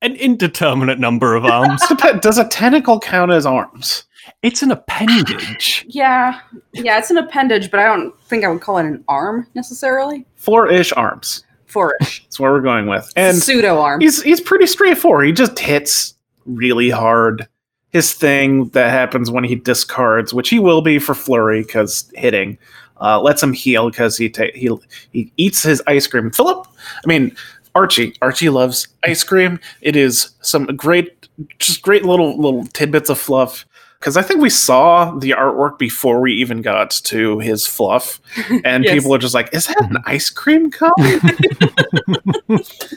An 0.00 0.14
indeterminate 0.14 0.98
number 0.98 1.34
of 1.34 1.44
arms. 1.44 1.82
Does 2.20 2.38
a 2.38 2.46
tentacle 2.48 3.00
count 3.00 3.32
as 3.32 3.44
arms? 3.46 4.04
it's 4.42 4.62
an 4.62 4.70
appendage. 4.70 5.84
Yeah, 5.88 6.40
yeah, 6.72 6.98
it's 6.98 7.10
an 7.10 7.18
appendage, 7.18 7.70
but 7.70 7.80
I 7.80 7.84
don't 7.84 8.18
think 8.22 8.44
I 8.44 8.48
would 8.48 8.60
call 8.60 8.78
it 8.78 8.86
an 8.86 9.04
arm 9.08 9.46
necessarily. 9.54 10.24
Four 10.36 10.70
ish 10.70 10.92
arms. 10.92 11.44
Four-ish. 11.66 12.22
That's 12.24 12.40
what 12.40 12.50
we're 12.50 12.62
going 12.62 12.86
with. 12.86 13.12
And 13.14 13.36
pseudo 13.36 13.78
arm. 13.78 14.00
he's 14.00 14.22
he's 14.22 14.40
pretty 14.40 14.66
straightforward. 14.66 15.26
He 15.26 15.32
just 15.32 15.58
hits 15.58 16.14
really 16.46 16.90
hard. 16.90 17.46
His 17.90 18.12
thing 18.12 18.68
that 18.70 18.90
happens 18.90 19.30
when 19.30 19.44
he 19.44 19.54
discards, 19.54 20.34
which 20.34 20.50
he 20.50 20.58
will 20.58 20.82
be 20.82 20.98
for 20.98 21.14
Flurry 21.14 21.62
because 21.62 22.10
hitting, 22.14 22.58
uh, 23.00 23.20
lets 23.20 23.42
him 23.42 23.52
heal 23.52 23.88
because 23.90 24.16
he 24.16 24.28
ta- 24.28 24.52
he 24.54 24.70
he 25.12 25.32
eats 25.36 25.62
his 25.62 25.82
ice 25.86 26.06
cream. 26.06 26.30
Philip, 26.30 26.66
I 27.04 27.06
mean 27.06 27.34
Archie. 27.78 28.14
Archie 28.20 28.48
loves 28.50 28.88
ice 29.04 29.22
cream. 29.24 29.60
It 29.80 29.94
is 29.96 30.30
some 30.40 30.66
great, 30.66 31.28
just 31.58 31.82
great 31.82 32.04
little 32.04 32.36
little 32.36 32.66
tidbits 32.66 33.08
of 33.08 33.18
fluff. 33.18 33.64
Because 34.00 34.16
I 34.16 34.22
think 34.22 34.40
we 34.40 34.50
saw 34.50 35.10
the 35.18 35.30
artwork 35.30 35.76
before 35.76 36.20
we 36.20 36.32
even 36.34 36.62
got 36.62 36.90
to 37.04 37.40
his 37.40 37.66
fluff, 37.66 38.20
and 38.64 38.84
Yes. 38.84 38.94
people 38.94 39.12
are 39.14 39.18
just 39.18 39.34
like, 39.34 39.52
"Is 39.52 39.66
that 39.66 39.80
an 39.90 39.96
ice 40.06 40.30
cream 40.30 40.70
cone?" 40.70 40.90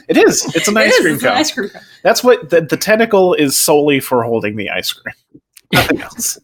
it 0.08 0.16
is. 0.16 0.44
It's 0.54 0.68
an 0.68 0.76
It 0.76 0.80
ice 0.86 0.92
is, 0.94 1.00
cream 1.02 1.14
it's 1.14 1.22
an 1.24 1.28
ice 1.30 1.52
cream 1.52 1.68
cone. 1.70 1.82
That's 2.02 2.22
what 2.24 2.50
the, 2.50 2.60
the 2.60 2.76
tentacle 2.76 3.34
is 3.34 3.56
solely 3.56 4.00
for 4.00 4.22
holding 4.22 4.56
the 4.56 4.70
ice 4.70 4.92
cream. 4.92 5.14
Nothing 5.72 6.00
else. 6.02 6.38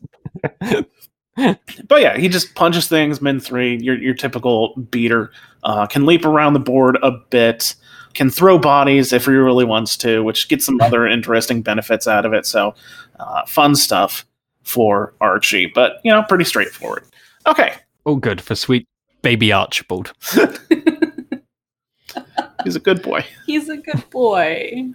but 1.87 2.01
yeah, 2.01 2.17
he 2.19 2.29
just 2.29 2.55
punches 2.55 2.89
things. 2.89 3.21
Min 3.23 3.39
three, 3.41 3.77
your 3.81 3.97
your 3.97 4.15
typical 4.15 4.75
beater, 4.91 5.31
uh, 5.63 5.87
can 5.87 6.05
leap 6.07 6.25
around 6.25 6.55
the 6.55 6.61
board 6.61 6.99
a 7.03 7.13
bit, 7.31 7.75
can 8.19 8.29
throw 8.29 8.59
bodies 8.59 9.13
if 9.13 9.25
he 9.25 9.31
really 9.31 9.65
wants 9.65 9.97
to, 9.99 10.23
which 10.23 10.49
gets 10.49 10.67
some 10.67 10.81
other 10.83 11.07
interesting 11.07 11.63
benefits 11.63 12.07
out 12.07 12.27
of 12.27 12.35
it. 12.35 12.45
So, 12.45 12.75
uh, 13.19 13.47
fun 13.47 13.75
stuff 13.75 14.27
for 14.65 15.15
Archie, 15.21 15.67
but 15.67 16.01
you 16.05 16.13
know, 16.13 16.23
pretty 16.25 16.45
straightforward. 16.45 17.05
Okay, 17.47 17.73
Oh, 18.09 18.17
good 18.17 18.41
for 18.41 18.55
sweet 18.55 18.89
baby 19.21 19.53
Archibald. 19.53 20.15
he's 22.65 22.75
a 22.75 22.81
good 22.81 23.03
boy. 23.03 23.23
He's 23.45 23.69
a 23.69 23.77
good 23.77 24.09
boy. 24.09 24.93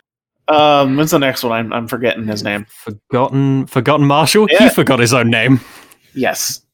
Um, 0.48 0.98
what's 0.98 1.12
the 1.12 1.20
next 1.20 1.44
one? 1.44 1.52
I'm 1.52 1.72
I'm 1.72 1.88
forgetting 1.88 2.26
his 2.26 2.42
name. 2.42 2.66
Forgotten, 2.70 3.68
forgotten 3.68 4.08
Marshall. 4.08 4.48
Yeah. 4.50 4.64
He 4.64 4.70
forgot 4.70 4.98
his 4.98 5.14
own 5.14 5.30
name. 5.30 5.60
Yes. 6.16 6.66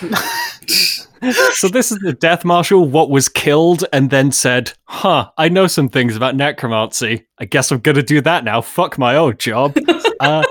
So 1.54 1.68
this 1.68 1.90
is 1.90 1.98
the 1.98 2.12
Death 2.12 2.44
Marshal. 2.44 2.84
What 2.84 3.10
was 3.10 3.28
killed 3.28 3.84
and 3.92 4.10
then 4.10 4.30
said, 4.30 4.72
"Huh, 4.84 5.30
I 5.38 5.48
know 5.48 5.66
some 5.66 5.88
things 5.88 6.14
about 6.14 6.36
necromancy. 6.36 7.26
I 7.38 7.46
guess 7.46 7.72
I'm 7.72 7.80
gonna 7.80 8.02
do 8.02 8.20
that 8.20 8.44
now. 8.44 8.60
Fuck 8.60 8.98
my 8.98 9.16
old 9.16 9.38
job." 9.38 9.76
uh, 10.20 10.44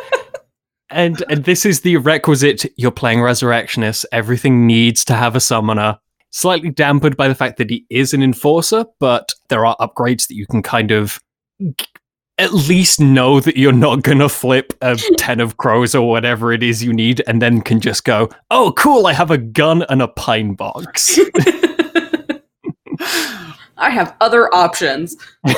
and 0.90 1.24
and 1.30 1.44
this 1.44 1.66
is 1.66 1.82
the 1.82 1.98
requisite. 1.98 2.66
You're 2.78 2.92
playing 2.92 3.22
Resurrectionist. 3.22 4.06
Everything 4.12 4.66
needs 4.66 5.06
to 5.06 5.14
have 5.14 5.36
a 5.36 5.40
summoner. 5.40 6.00
Slightly 6.32 6.70
dampened 6.70 7.16
by 7.16 7.28
the 7.28 7.36
fact 7.36 7.58
that 7.58 7.70
he 7.70 7.86
is 7.90 8.14
an 8.14 8.22
enforcer, 8.22 8.86
but 9.00 9.34
there 9.50 9.66
are 9.66 9.78
upgrades 9.78 10.28
that 10.28 10.36
you 10.36 10.46
can 10.48 10.62
kind 10.62 10.92
of 10.92 11.20
at 12.38 12.54
least 12.54 13.00
know 13.00 13.40
that 13.40 13.56
you're 13.58 13.72
not 13.72 14.04
gonna 14.04 14.28
flip 14.30 14.74
a 14.82 14.96
10 15.18 15.40
of 15.40 15.58
crows 15.58 15.96
or 15.96 16.10
whatever 16.10 16.52
it 16.52 16.62
is 16.64 16.84
you 16.84 16.92
need 16.94 17.22
and 17.28 17.42
then 17.42 17.62
can 17.62 17.80
just 17.80 18.04
go 18.04 18.30
oh 18.52 18.74
cool 18.78 19.08
i 19.08 19.14
have 19.14 19.32
a 19.32 19.38
gun 19.38 19.84
and 19.90 20.02
a 20.02 20.08
pine 20.08 20.54
box 20.54 21.20
I 23.78 23.90
have 23.90 24.16
other 24.22 24.54
options. 24.56 25.16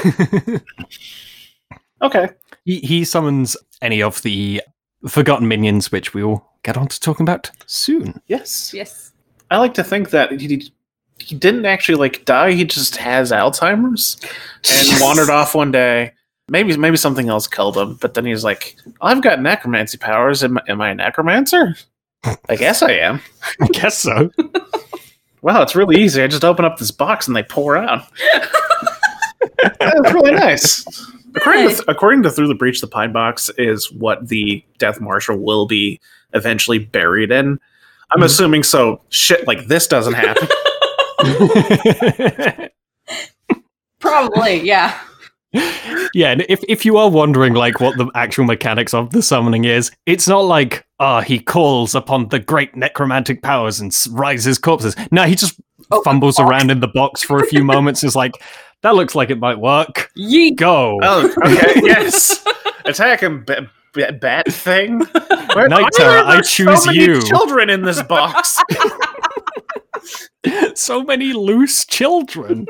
Okay. 1.99 2.29
he, 2.63 2.79
he 2.81 3.03
summons 3.03 3.57
any 3.81 4.03
of 4.03 4.21
the 4.21 4.61
forgotten 5.07 5.47
minions 5.47 5.91
which 5.91 6.13
we 6.13 6.23
will 6.23 6.47
get 6.61 6.77
on 6.77 6.87
to 6.87 6.99
talking 6.99 7.23
about 7.23 7.49
soon 7.65 8.21
Yes. 8.27 8.71
Yes. 8.71 9.13
I 9.49 9.57
like 9.57 9.73
to 9.75 9.83
think 9.83 10.11
that 10.11 10.39
he 10.39 10.71
he 11.19 11.35
didn't 11.35 11.65
actually 11.65 11.97
like 11.97 12.23
die. 12.25 12.51
He 12.51 12.65
just 12.65 12.97
has 12.97 13.31
Alzheimer's 13.31 14.17
and 14.69 15.01
wandered 15.01 15.31
off 15.31 15.55
one 15.55 15.71
day. 15.71 16.13
Maybe 16.49 16.75
maybe 16.77 16.95
something 16.97 17.27
else 17.29 17.47
killed 17.47 17.77
him. 17.77 17.95
But 17.95 18.13
then 18.13 18.25
he's 18.25 18.43
like, 18.43 18.77
"I've 19.01 19.21
got 19.21 19.41
necromancy 19.41 19.97
powers. 19.97 20.43
Am, 20.43 20.57
am 20.67 20.79
I 20.81 20.89
a 20.91 20.95
necromancer? 20.95 21.75
I 22.49 22.55
guess 22.55 22.81
I 22.81 22.91
am. 22.93 23.21
i 23.61 23.67
guess 23.67 23.97
so 23.99 24.31
Wow, 25.41 25.61
it's 25.61 25.75
really 25.75 26.01
easy. 26.01 26.21
I 26.23 26.27
just 26.27 26.43
open 26.43 26.65
up 26.65 26.77
this 26.77 26.91
box 26.91 27.27
and 27.27 27.35
they 27.35 27.43
pour 27.43 27.77
out. 27.77 28.03
That's 29.79 30.13
really 30.13 30.31
nice. 30.31 30.85
According 31.35 31.69
to, 31.69 31.83
according 31.87 32.23
to 32.23 32.31
Through 32.31 32.47
the 32.47 32.55
Breach, 32.55 32.81
the 32.81 32.87
Pine 32.87 33.11
Box 33.13 33.49
is 33.57 33.91
what 33.91 34.27
the 34.27 34.63
Death 34.79 34.99
Marshal 34.99 35.37
will 35.37 35.67
be 35.67 35.99
eventually 36.33 36.79
buried 36.79 37.31
in. 37.31 37.59
I'm 38.11 38.21
Mhm. 38.21 38.25
assuming 38.25 38.63
so. 38.63 39.01
Shit 39.09 39.45
like 39.47 39.67
this 39.67 39.85
doesn't 39.87 40.13
happen. 40.15 40.47
Probably, 43.99 44.61
yeah. 44.61 44.99
Yeah 45.53 46.31
and 46.31 46.45
if, 46.49 46.63
if 46.67 46.85
you 46.85 46.97
are 46.97 47.09
wondering 47.09 47.53
like 47.53 47.79
what 47.79 47.97
the 47.97 48.09
actual 48.15 48.45
mechanics 48.45 48.93
of 48.93 49.09
the 49.11 49.21
summoning 49.21 49.65
is 49.65 49.91
it's 50.05 50.27
not 50.27 50.41
like 50.41 50.85
ah 50.99 51.21
he 51.21 51.39
calls 51.39 51.95
upon 51.95 52.27
the 52.29 52.39
great 52.39 52.75
necromantic 52.75 53.41
powers 53.41 53.79
and 53.79 53.91
s- 53.91 54.07
rises 54.09 54.57
corpses 54.57 54.95
no 55.11 55.23
he 55.23 55.35
just 55.35 55.59
Oh, 55.89 56.01
fumbles 56.03 56.37
around 56.37 56.69
in 56.69 56.81
the 56.81 56.87
box 56.87 57.23
for 57.23 57.41
a 57.41 57.45
few 57.45 57.63
moments 57.63 58.03
and 58.03 58.09
is 58.09 58.15
like 58.15 58.33
That 58.81 58.95
looks 58.95 59.15
like 59.15 59.29
it 59.29 59.39
might 59.39 59.59
work. 59.59 60.09
Ye 60.15 60.51
Go. 60.51 60.99
Oh, 61.01 61.31
okay, 61.45 61.73
yes. 61.83 62.43
Attacking 62.83 63.43
ba- 63.45 63.69
ba- 63.93 64.11
bat 64.11 64.51
thing. 64.51 64.99
Where, 65.53 65.69
Night 65.69 65.89
Terror, 65.93 66.17
are 66.17 66.37
I 66.37 66.41
choose 66.41 66.81
so 66.83 66.87
many 66.87 66.99
you. 66.99 67.21
Children 67.21 67.69
in 67.69 67.83
this 67.83 68.01
box. 68.03 68.61
so 70.73 71.03
many 71.03 71.31
loose 71.31 71.85
children. 71.85 72.65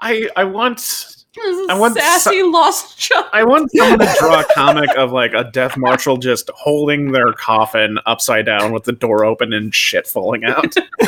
I 0.00 0.28
I 0.36 0.44
want 0.44 0.78
This 0.78 1.10
is 1.10 1.11
I 1.68 1.78
want 1.78 1.94
sassy 1.94 2.42
lost 2.42 2.98
child. 2.98 3.26
I 3.32 3.44
want 3.44 3.70
someone 3.72 4.00
to 4.00 4.14
draw 4.18 4.40
a 4.40 4.44
comic 4.54 4.90
of 4.96 5.12
like 5.12 5.32
a 5.32 5.44
death 5.44 5.76
marshal 5.76 6.18
just 6.18 6.50
holding 6.54 7.12
their 7.12 7.32
coffin 7.32 7.98
upside 8.04 8.46
down 8.46 8.72
with 8.72 8.84
the 8.84 8.92
door 8.92 9.24
open 9.24 9.52
and 9.52 9.74
shit 9.74 10.06
falling 10.06 10.44
out. 10.44 10.74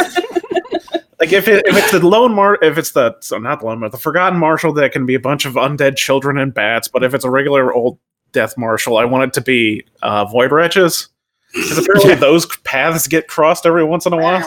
like 1.21 1.33
if 1.33 1.47
it 1.47 1.67
if 1.67 1.77
it's 1.77 1.91
the 1.91 2.01
lone 2.07 2.33
mar 2.33 2.59
if 2.63 2.79
it's 2.79 2.93
the 2.93 3.15
so 3.21 3.39
not 3.39 3.61
the 3.61 3.67
lone 3.67 3.81
mar 3.81 3.91
the 3.91 3.99
forgotten 3.99 4.39
marshal 4.39 4.73
that 4.73 4.93
can 4.93 5.05
be 5.05 5.15
a 5.15 5.21
bunch 5.21 5.45
of 5.45 5.55
undead 5.55 5.97
children 5.97 6.39
and 6.39 6.55
bats, 6.55 6.89
but 6.89 7.05
if 7.05 7.13
it's 7.13 7.25
a 7.25 7.31
regular 7.31 7.73
old 7.73 7.99
death 8.33 8.57
marshal, 8.57 8.97
I 8.97 9.05
want 9.05 9.25
it 9.25 9.33
to 9.35 9.41
be 9.41 9.85
uh, 10.03 10.25
void 10.25 10.53
wretches. 10.53 11.09
Because 11.55 11.79
apparently 11.79 12.15
those 12.17 12.47
paths 12.59 13.07
get 13.07 13.29
crossed 13.29 13.65
every 13.65 13.85
once 13.85 14.07
in 14.07 14.13
a 14.13 14.17
while. 14.17 14.45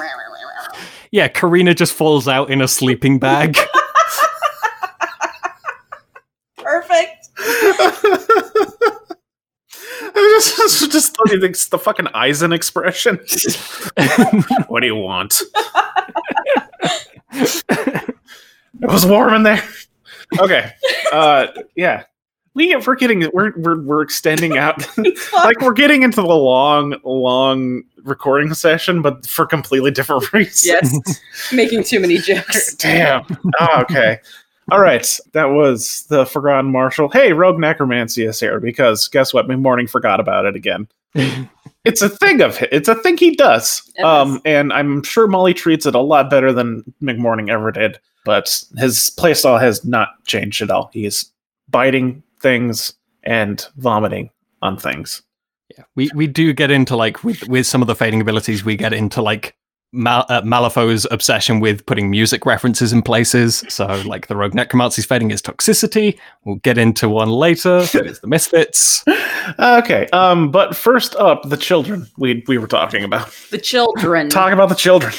Yeah, 1.12 1.30
Karina 1.30 1.74
just 1.74 1.94
falls 1.94 2.28
out 2.28 2.52
in 2.52 2.62
a 2.62 2.68
sleeping 2.68 3.18
bag. 3.18 3.58
Perfect. 6.58 7.26
just, 10.14 10.58
just, 10.58 10.92
just 10.92 11.14
the, 11.14 11.68
the 11.72 11.78
fucking 11.78 12.08
Eisen 12.14 12.52
expression. 12.52 13.16
what 14.68 14.82
do 14.82 14.88
you 14.88 14.96
want? 14.96 15.42
it 17.32 18.16
was 18.82 19.06
warm 19.06 19.36
in 19.36 19.44
there. 19.44 19.64
Okay. 20.40 20.72
Uh, 21.12 21.48
yeah. 21.76 22.04
We 22.54 22.76
we're 22.76 22.96
getting 22.96 23.30
we're 23.34 23.54
we're 23.56 23.84
we're 23.84 24.02
extending 24.02 24.58
out 24.58 24.84
like 25.34 25.62
we're 25.62 25.74
getting 25.74 26.02
into 26.02 26.24
the 26.24 26.28
long 26.28 26.96
long 27.04 27.84
recording 28.04 28.52
session, 28.56 29.04
but 29.04 29.28
for 29.28 29.46
completely 29.46 29.92
different 29.92 30.34
reasons. 30.34 30.66
Yes. 30.66 31.22
Making 31.54 31.84
too 31.84 32.00
many 32.00 32.18
jokes. 32.18 32.74
Damn. 32.74 33.28
Oh, 33.60 33.82
okay. 33.82 34.20
All 34.72 34.82
right. 34.82 35.20
That 35.34 35.46
was 35.46 36.06
the 36.10 36.26
Forgotten 36.26 36.72
Marshal. 36.72 37.10
Hey, 37.10 37.32
Rogue 37.34 37.60
Necromancy 37.60 38.26
is 38.26 38.40
here 38.40 38.60
because 38.60 39.08
guess 39.08 39.34
what? 39.34 39.48
McMorning 39.48 39.90
forgot 39.90 40.20
about 40.20 40.46
it 40.46 40.56
again. 40.56 40.88
it's 41.86 42.02
a 42.02 42.10
thing 42.10 42.42
of 42.42 42.58
hi- 42.58 42.68
it's 42.72 42.90
a 42.90 42.96
thing 42.96 43.18
he 43.18 43.36
does. 43.36 43.82
Um, 44.04 44.42
and 44.44 44.74
I'm 44.74 45.04
sure 45.04 45.28
Molly 45.28 45.54
treats 45.54 45.86
it 45.86 45.96
a 45.96 46.02
lot 46.02 46.30
better 46.30 46.52
than 46.52 46.84
McMorning 47.02 47.50
ever 47.50 47.72
did. 47.72 48.00
But 48.26 48.62
his 48.78 49.10
playstyle 49.18 49.60
has 49.60 49.86
not 49.86 50.10
changed 50.26 50.62
at 50.62 50.70
all. 50.70 50.90
He's 50.92 51.32
biting 51.70 52.22
things 52.42 52.94
and 53.24 53.66
vomiting 53.78 54.30
on 54.62 54.78
things. 54.78 55.22
Yeah, 55.78 55.86
we 55.96 56.10
we 56.14 56.28
do 56.28 56.52
get 56.52 56.72
into 56.72 56.98
like 56.98 57.24
with 57.24 57.48
with 57.48 57.66
some 57.66 57.82
of 57.82 57.88
the 57.88 57.96
fading 57.96 58.20
abilities. 58.20 58.66
We 58.66 58.76
get 58.76 58.92
into 58.92 59.22
like 59.22 59.56
Mal- 59.94 60.26
uh, 60.30 60.42
Malifaux's 60.42 61.08
obsession 61.12 61.60
with 61.60 61.86
putting 61.86 62.10
music 62.10 62.46
references 62.46 62.92
in 62.92 63.02
places. 63.02 63.64
So 63.70 63.86
like 64.06 64.28
the 64.28 64.36
Rogue 64.36 64.54
Necromancy's 64.54 65.06
fading 65.06 65.32
is 65.32 65.42
toxicity. 65.42 66.20
We'll 66.44 66.58
get 66.58 66.78
into 66.78 67.10
one 67.10 67.30
later. 67.30 67.84
That 67.84 68.06
is 68.06 68.20
the 68.20 68.28
Misfits. 68.28 69.04
Okay. 69.60 70.08
Um, 70.08 70.52
but 70.52 70.76
first 70.76 71.16
up, 71.16 71.44
the 71.44 71.56
children 71.56 72.06
we 72.18 72.44
we 72.50 72.58
were 72.58 72.68
talking 72.68 73.06
about. 73.06 73.32
The 73.50 73.58
children. 73.58 74.28
Talk 74.28 74.52
about 74.52 74.68
the 74.68 74.76
children. 74.76 75.14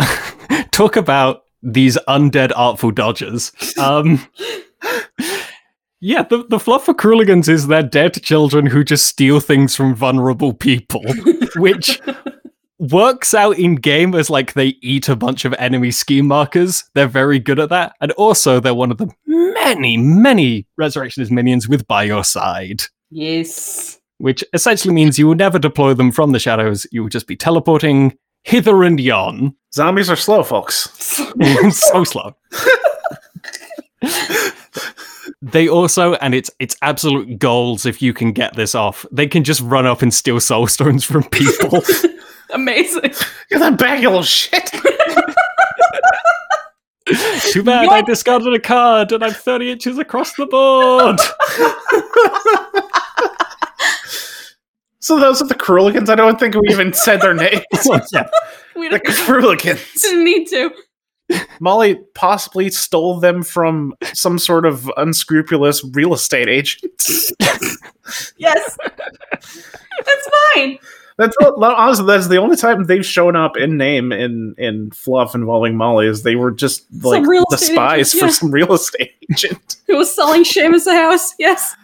Talk 0.72 0.96
about 0.96 1.44
these 1.62 1.96
undead 2.08 2.50
artful 2.56 2.90
dodgers. 2.90 3.52
Um, 3.78 4.26
yeah, 6.00 6.22
the, 6.24 6.44
the 6.48 6.58
fluff 6.58 6.84
for 6.86 6.94
Crooligans 6.94 7.48
is 7.48 7.68
they're 7.68 7.82
dead 7.82 8.20
children 8.22 8.66
who 8.66 8.84
just 8.84 9.06
steal 9.06 9.38
things 9.40 9.74
from 9.76 9.94
vulnerable 9.94 10.52
people, 10.52 11.04
which 11.56 12.00
works 12.78 13.34
out 13.34 13.58
in 13.58 13.76
game 13.76 14.14
as 14.14 14.30
like 14.30 14.52
they 14.52 14.76
eat 14.82 15.08
a 15.08 15.16
bunch 15.16 15.44
of 15.44 15.54
enemy 15.54 15.90
scheme 15.90 16.26
markers. 16.26 16.84
They're 16.94 17.06
very 17.06 17.38
good 17.38 17.58
at 17.58 17.70
that. 17.70 17.94
And 18.00 18.12
also, 18.12 18.60
they're 18.60 18.74
one 18.74 18.90
of 18.90 18.98
the 18.98 19.08
many, 19.26 19.96
many 19.96 20.66
Resurrectionist 20.76 21.32
minions 21.32 21.68
with 21.68 21.86
by 21.86 22.04
your 22.04 22.24
side. 22.24 22.82
Yes. 23.10 23.98
Which 24.18 24.44
essentially 24.52 24.94
means 24.94 25.18
you 25.18 25.26
will 25.26 25.34
never 25.34 25.58
deploy 25.58 25.94
them 25.94 26.12
from 26.12 26.32
the 26.32 26.38
shadows. 26.38 26.86
You 26.90 27.02
will 27.02 27.08
just 27.08 27.26
be 27.26 27.36
teleporting 27.36 28.16
hither 28.42 28.82
and 28.82 28.98
yon. 28.98 29.54
Zombies 29.74 30.08
are 30.08 30.16
slow, 30.16 30.42
folks. 30.42 30.90
so 31.70 32.04
slow. 32.04 32.34
they 35.42 35.68
also, 35.68 36.14
and 36.14 36.34
it's 36.34 36.50
it's 36.58 36.76
absolute 36.80 37.38
goals 37.38 37.84
if 37.84 38.00
you 38.00 38.14
can 38.14 38.32
get 38.32 38.54
this 38.54 38.74
off. 38.74 39.04
They 39.12 39.26
can 39.26 39.44
just 39.44 39.60
run 39.60 39.86
up 39.86 40.00
and 40.00 40.12
steal 40.14 40.40
soul 40.40 40.66
stones 40.66 41.04
from 41.04 41.24
people. 41.24 41.82
Amazing. 42.50 43.12
Get 43.50 43.58
that 43.58 43.78
bag, 43.78 44.02
you 44.02 44.08
little 44.08 44.22
shit. 44.22 44.66
Too 47.52 47.62
bad 47.62 47.88
I 47.88 48.02
discarded 48.02 48.52
a 48.52 48.58
card 48.58 49.12
and 49.12 49.22
I'm 49.22 49.32
30 49.32 49.70
inches 49.70 49.96
across 49.98 50.34
the 50.34 50.46
board. 50.46 51.20
so 54.98 55.20
those 55.20 55.40
are 55.40 55.46
the 55.46 55.54
Crooligans. 55.54 56.08
I 56.08 56.16
don't 56.16 56.40
think 56.40 56.56
we 56.56 56.68
even 56.68 56.92
said 56.92 57.20
their 57.20 57.34
names. 57.34 57.62
yeah. 58.12 58.28
We 58.74 58.88
the 58.88 58.98
didn't, 58.98 59.80
didn't 60.00 60.24
need 60.24 60.48
to. 60.48 60.72
Molly 61.60 62.00
possibly 62.14 62.70
stole 62.70 63.20
them 63.20 63.44
from 63.44 63.94
some 64.12 64.38
sort 64.38 64.66
of 64.66 64.90
unscrupulous 64.96 65.84
real 65.92 66.12
estate 66.12 66.48
agent. 66.48 66.92
Yes. 68.36 68.76
That's 70.04 70.28
fine. 70.54 70.78
That's 71.18 71.34
honestly 71.40 72.06
that's 72.06 72.28
the 72.28 72.36
only 72.36 72.56
time 72.56 72.84
they've 72.84 73.04
shown 73.04 73.36
up 73.36 73.56
in 73.56 73.78
name 73.78 74.12
in 74.12 74.54
in 74.58 74.90
fluff 74.90 75.34
involving 75.34 75.74
Molly 75.74 76.06
is 76.06 76.22
they 76.22 76.36
were 76.36 76.50
just 76.50 76.84
like 77.02 77.22
the 77.22 77.56
spies 77.56 78.14
agent, 78.14 78.28
for 78.28 78.34
some 78.34 78.50
real 78.50 78.74
estate 78.74 79.12
agent. 79.32 79.76
Who 79.86 79.96
was 79.96 80.14
selling 80.14 80.44
Seamus 80.44 80.86
a 80.86 80.94
house? 80.94 81.34
Yes. 81.38 81.74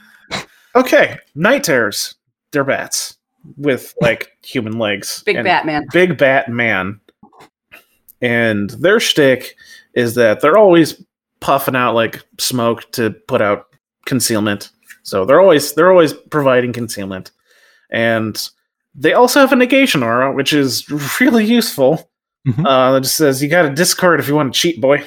Okay, 0.75 1.19
night 1.35 1.65
terrors. 1.65 2.15
They're 2.51 2.65
bats 2.65 3.17
with 3.57 3.95
like 4.01 4.37
human 4.43 4.79
legs. 4.79 5.23
Big 5.25 5.43
Batman. 5.43 5.87
Big 5.93 6.19
Batman. 6.19 7.01
And 8.21 8.71
their 8.71 9.01
shtick 9.01 9.57
is 9.95 10.15
that 10.15 10.41
they're 10.41 10.59
always 10.59 11.03
puffing 11.41 11.75
out 11.75 11.95
like 11.95 12.23
smoke 12.39 12.91
to 12.93 13.11
put 13.11 13.41
out 13.41 13.67
concealment. 14.07 14.71
So 15.03 15.25
they're 15.25 15.41
always 15.41 15.73
they're 15.73 15.91
always 15.91 16.13
providing 16.13 16.73
concealment. 16.73 17.31
And 17.91 18.37
they 18.95 19.13
also 19.13 19.41
have 19.41 19.53
a 19.53 19.57
negation 19.57 20.03
aura, 20.03 20.33
which 20.33 20.53
is 20.53 20.89
really 21.21 21.45
useful. 21.45 22.11
Mhm. 22.47 22.67
Uh, 22.67 22.93
that 22.93 23.03
just 23.03 23.17
says 23.17 23.43
you 23.43 23.49
got 23.49 23.63
to 23.63 23.71
discard 23.71 24.19
if 24.21 24.29
you 24.29 24.35
want 24.35 24.53
to 24.53 24.59
cheat, 24.59 24.81
boy. 24.81 25.05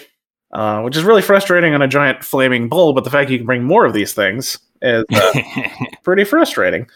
Uh, 0.54 0.82
which 0.84 0.96
is 0.96 1.04
really 1.04 1.22
frustrating 1.22 1.74
on 1.74 1.82
a 1.82 1.88
giant 1.88 2.24
flaming 2.24 2.70
bull, 2.70 2.94
but 2.94 3.04
the 3.04 3.10
fact 3.10 3.30
you 3.30 3.38
can 3.38 3.46
bring 3.46 3.64
more 3.64 3.84
of 3.86 3.92
these 3.94 4.14
things 4.14 4.58
is 4.82 5.04
uh, 5.14 5.42
pretty 6.04 6.24
frustrating. 6.24 6.88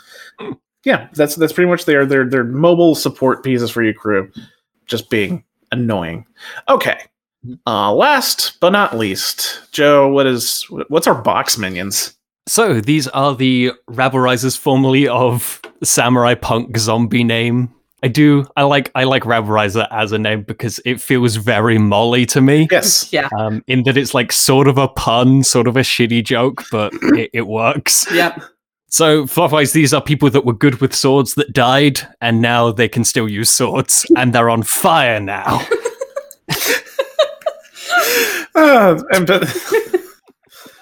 Yeah, 0.85 1.09
that's 1.13 1.35
that's 1.35 1.51
pretty 1.51 1.69
much 1.69 1.83
their 1.83 2.05
their 2.05 2.23
their 2.23 2.45
mobile 2.45 2.95
support 2.95 3.43
pieces 3.43 3.69
for 3.69 3.83
your 3.83 3.93
crew, 3.93 4.31
just 4.85 5.09
being 5.09 5.43
annoying. 5.73 6.25
Okay, 6.69 7.01
uh, 7.67 7.93
last 7.93 8.57
but 8.61 8.69
not 8.69 8.97
least, 8.97 9.59
Joe, 9.73 10.07
what 10.07 10.25
is 10.25 10.63
what's 10.87 11.07
our 11.07 11.21
box 11.21 11.57
minions? 11.57 12.13
So 12.49 12.81
these 12.81 13.07
are 13.09 13.35
the 13.35 13.71
rabble 13.87 14.19
risers 14.19 14.55
formerly 14.55 15.07
of 15.07 15.61
samurai 15.83 16.35
punk 16.35 16.77
zombie 16.77 17.23
name. 17.23 17.73
I 18.01 18.07
do 18.07 18.47
I 18.55 18.63
like 18.63 18.91
I 18.95 19.03
like 19.03 19.25
rabble 19.25 19.49
riser 19.49 19.85
as 19.91 20.11
a 20.11 20.17
name 20.17 20.43
because 20.43 20.79
it 20.85 21.01
feels 21.01 21.35
very 21.35 21.77
molly 21.77 22.25
to 22.27 22.41
me. 22.41 22.67
Yes, 22.71 23.11
Yeah. 23.11 23.27
Um, 23.37 23.63
in 23.67 23.83
that 23.83 23.97
it's 23.97 24.13
like 24.13 24.31
sort 24.31 24.67
of 24.67 24.77
a 24.77 24.87
pun, 24.87 25.43
sort 25.43 25.67
of 25.67 25.77
a 25.77 25.81
shitty 25.81 26.23
joke, 26.23 26.63
but 26.71 26.93
it, 27.01 27.29
it 27.33 27.47
works. 27.47 28.09
Yep. 28.11 28.41
So, 28.91 29.25
fluffwise, 29.25 29.73
these 29.73 29.93
are 29.93 30.01
people 30.01 30.31
that 30.31 30.45
were 30.45 30.53
good 30.53 30.81
with 30.81 30.95
swords 30.95 31.35
that 31.35 31.53
died, 31.53 32.01
and 32.21 32.41
now 32.41 32.71
they 32.71 32.87
can 32.87 33.03
still 33.03 33.29
use 33.29 33.51
swords, 33.51 34.03
and 34.17 34.33
they're 34.33 34.49
on 34.49 34.63
fire 34.63 35.19
now. 35.19 35.63
uh, 38.55 38.99
and 39.11 39.27
but 39.27 39.43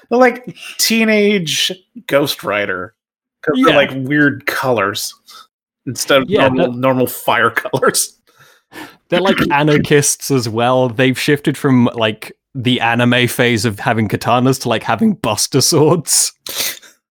they're 0.09 0.19
like 0.19 0.55
teenage 0.77 1.71
Ghost 2.07 2.43
Rider 2.43 2.95
because 3.41 3.59
Yeah. 3.59 3.65
they're 3.65 3.75
like 3.75 4.07
weird 4.07 4.45
colors 4.45 5.13
instead 5.85 6.21
of 6.23 6.29
Yeah, 6.29 6.47
normal, 6.49 6.73
normal 6.73 7.07
fire 7.07 7.49
colors. 7.55 8.17
They're 9.09 9.21
like 9.21 9.37
anarchists 9.51 10.31
as 10.31 10.49
well. 10.49 10.89
They've 10.89 11.19
shifted 11.19 11.57
from 11.57 11.85
like 11.93 12.33
the 12.53 12.81
anime 12.81 13.27
phase 13.27 13.65
of 13.65 13.79
having 13.79 14.07
katanas 14.07 14.61
to 14.63 14.69
like 14.69 14.83
having 14.83 15.13
buster 15.13 15.61
swords. 15.61 16.33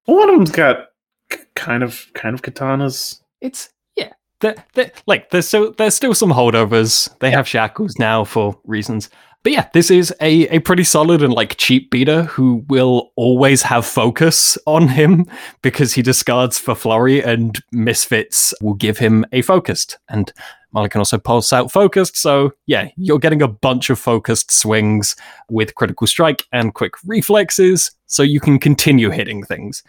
One 0.05 0.29
of 0.29 0.37
them's 0.37 0.51
got 0.51 0.89
k- 1.31 1.39
kind 1.55 1.83
of 1.83 2.07
kind 2.15 2.35
of 2.35 2.43
katanas. 2.43 3.21
It's 3.41 3.71
yeah, 3.97 4.13
they're, 4.41 4.57
they're, 4.75 4.93
like 5.07 5.31
there's 5.31 5.49
so 5.49 5.71
there's 5.71 5.95
still 5.95 6.15
some 6.15 6.31
holdovers. 6.33 7.09
They 7.21 7.31
have 7.31 7.49
shackles 7.49 7.99
now 7.99 8.25
for 8.25 8.59
reasons, 8.65 9.09
but 9.47 9.53
yeah, 9.53 9.69
this 9.75 9.93
is 9.93 10.13
a, 10.21 10.49
a 10.49 10.59
pretty 10.59 10.83
solid 10.83 11.23
and 11.23 11.33
like 11.33 11.57
cheap 11.57 11.89
beater 11.93 12.25
who 12.25 12.65
will 12.67 13.13
always 13.15 13.63
have 13.63 13.87
focus 13.87 14.59
on 14.67 14.89
him 14.89 15.25
because 15.63 15.93
he 15.93 16.03
discards 16.03 16.59
for 16.59 16.75
flurry 16.75 17.23
and 17.23 17.63
misfits 17.71 18.53
will 18.61 18.75
give 18.75 18.99
him 18.99 19.25
a 19.31 19.43
focused. 19.43 20.01
And 20.09 20.33
Molly 20.73 20.89
can 20.89 20.99
also 20.99 21.17
pulse 21.17 21.53
out 21.53 21.71
focused. 21.71 22.17
So 22.17 22.55
yeah, 22.67 22.89
you're 22.97 23.21
getting 23.21 23.41
a 23.41 23.47
bunch 23.47 23.89
of 23.89 24.01
focused 24.01 24.51
swings 24.51 25.15
with 25.49 25.77
critical 25.77 26.09
strike 26.09 26.45
and 26.51 26.75
quick 26.75 26.95
reflexes, 27.05 27.93
so 28.07 28.25
you 28.25 28.41
can 28.41 28.59
continue 28.59 29.11
hitting 29.11 29.45
things. 29.45 29.85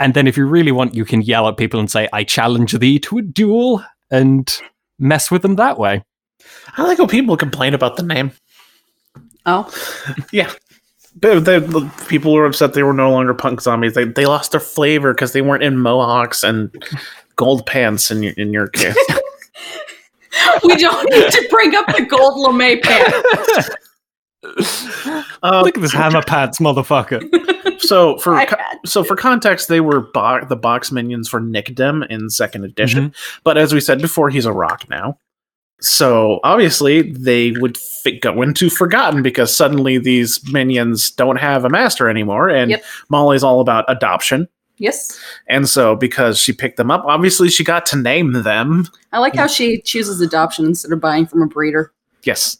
And 0.00 0.14
then 0.14 0.26
if 0.26 0.36
you 0.36 0.44
really 0.44 0.72
want, 0.72 0.96
you 0.96 1.04
can 1.04 1.22
yell 1.22 1.46
at 1.46 1.56
people 1.56 1.78
and 1.78 1.88
say, 1.88 2.08
I 2.12 2.24
challenge 2.24 2.72
thee 2.72 2.98
to 2.98 3.18
a 3.18 3.22
duel 3.22 3.80
and 4.10 4.60
mess 4.98 5.30
with 5.30 5.42
them 5.42 5.54
that 5.54 5.78
way. 5.78 6.02
I 6.76 6.82
like 6.82 6.98
how 6.98 7.06
people 7.06 7.36
complain 7.36 7.74
about 7.74 7.94
the 7.94 8.02
name. 8.02 8.32
Oh, 9.48 10.24
Yeah. 10.32 10.52
But 11.20 11.44
the, 11.46 11.58
the 11.58 12.04
people 12.06 12.32
were 12.32 12.46
upset 12.46 12.74
they 12.74 12.82
were 12.84 12.92
no 12.92 13.10
longer 13.10 13.34
punk 13.34 13.60
zombies. 13.60 13.94
They 13.94 14.04
they 14.04 14.26
lost 14.26 14.52
their 14.52 14.60
flavor 14.60 15.12
because 15.12 15.32
they 15.32 15.42
weren't 15.42 15.64
in 15.64 15.76
mohawks 15.78 16.44
and 16.44 16.70
gold 17.34 17.66
pants 17.66 18.10
in 18.12 18.22
your 18.22 18.34
in 18.36 18.52
your 18.52 18.68
case. 18.68 18.94
we 20.64 20.76
don't 20.76 21.10
need 21.10 21.28
to 21.32 21.48
bring 21.50 21.74
up 21.74 21.86
the 21.88 22.06
gold 22.06 22.54
lame 22.54 22.80
pants. 22.80 23.70
Um, 25.42 25.64
Look 25.64 25.76
at 25.76 25.82
this 25.82 25.92
hammer 25.92 26.22
pants, 26.22 26.58
motherfucker. 26.60 27.80
so 27.80 28.16
for 28.18 28.44
co- 28.46 28.56
so 28.86 29.02
for 29.02 29.16
context, 29.16 29.66
they 29.68 29.80
were 29.80 30.00
bo- 30.00 30.44
the 30.44 30.56
box 30.56 30.92
minions 30.92 31.28
for 31.28 31.40
Nicodem 31.40 32.06
in 32.08 32.30
second 32.30 32.64
edition. 32.64 33.12
But 33.42 33.58
as 33.58 33.72
we 33.74 33.80
said 33.80 34.00
before, 34.00 34.30
he's 34.30 34.44
a 34.46 34.52
rock 34.52 34.88
now. 34.88 35.18
So 35.80 36.40
obviously 36.42 37.02
they 37.12 37.52
would 37.52 37.76
fi- 37.78 38.18
go 38.18 38.42
into 38.42 38.68
forgotten 38.68 39.22
because 39.22 39.54
suddenly 39.54 39.98
these 39.98 40.40
minions 40.52 41.10
don't 41.12 41.36
have 41.36 41.64
a 41.64 41.68
master 41.68 42.08
anymore, 42.08 42.48
and 42.48 42.70
Yep. 42.72 42.84
Molly's 43.10 43.42
all 43.44 43.60
about 43.60 43.84
adoption. 43.88 44.48
Yes. 44.78 45.18
And 45.48 45.68
so 45.68 45.96
because 45.96 46.38
she 46.38 46.52
picked 46.52 46.76
them 46.76 46.90
up, 46.90 47.04
obviously 47.04 47.48
she 47.48 47.64
got 47.64 47.84
to 47.86 47.96
name 47.96 48.32
them. 48.32 48.86
I 49.12 49.18
like 49.18 49.34
how 49.34 49.46
she 49.48 49.80
chooses 49.80 50.20
adoption 50.20 50.66
instead 50.66 50.92
of 50.92 51.00
buying 51.00 51.26
from 51.26 51.42
a 51.42 51.46
breeder. 51.46 51.92
Yes. 52.22 52.58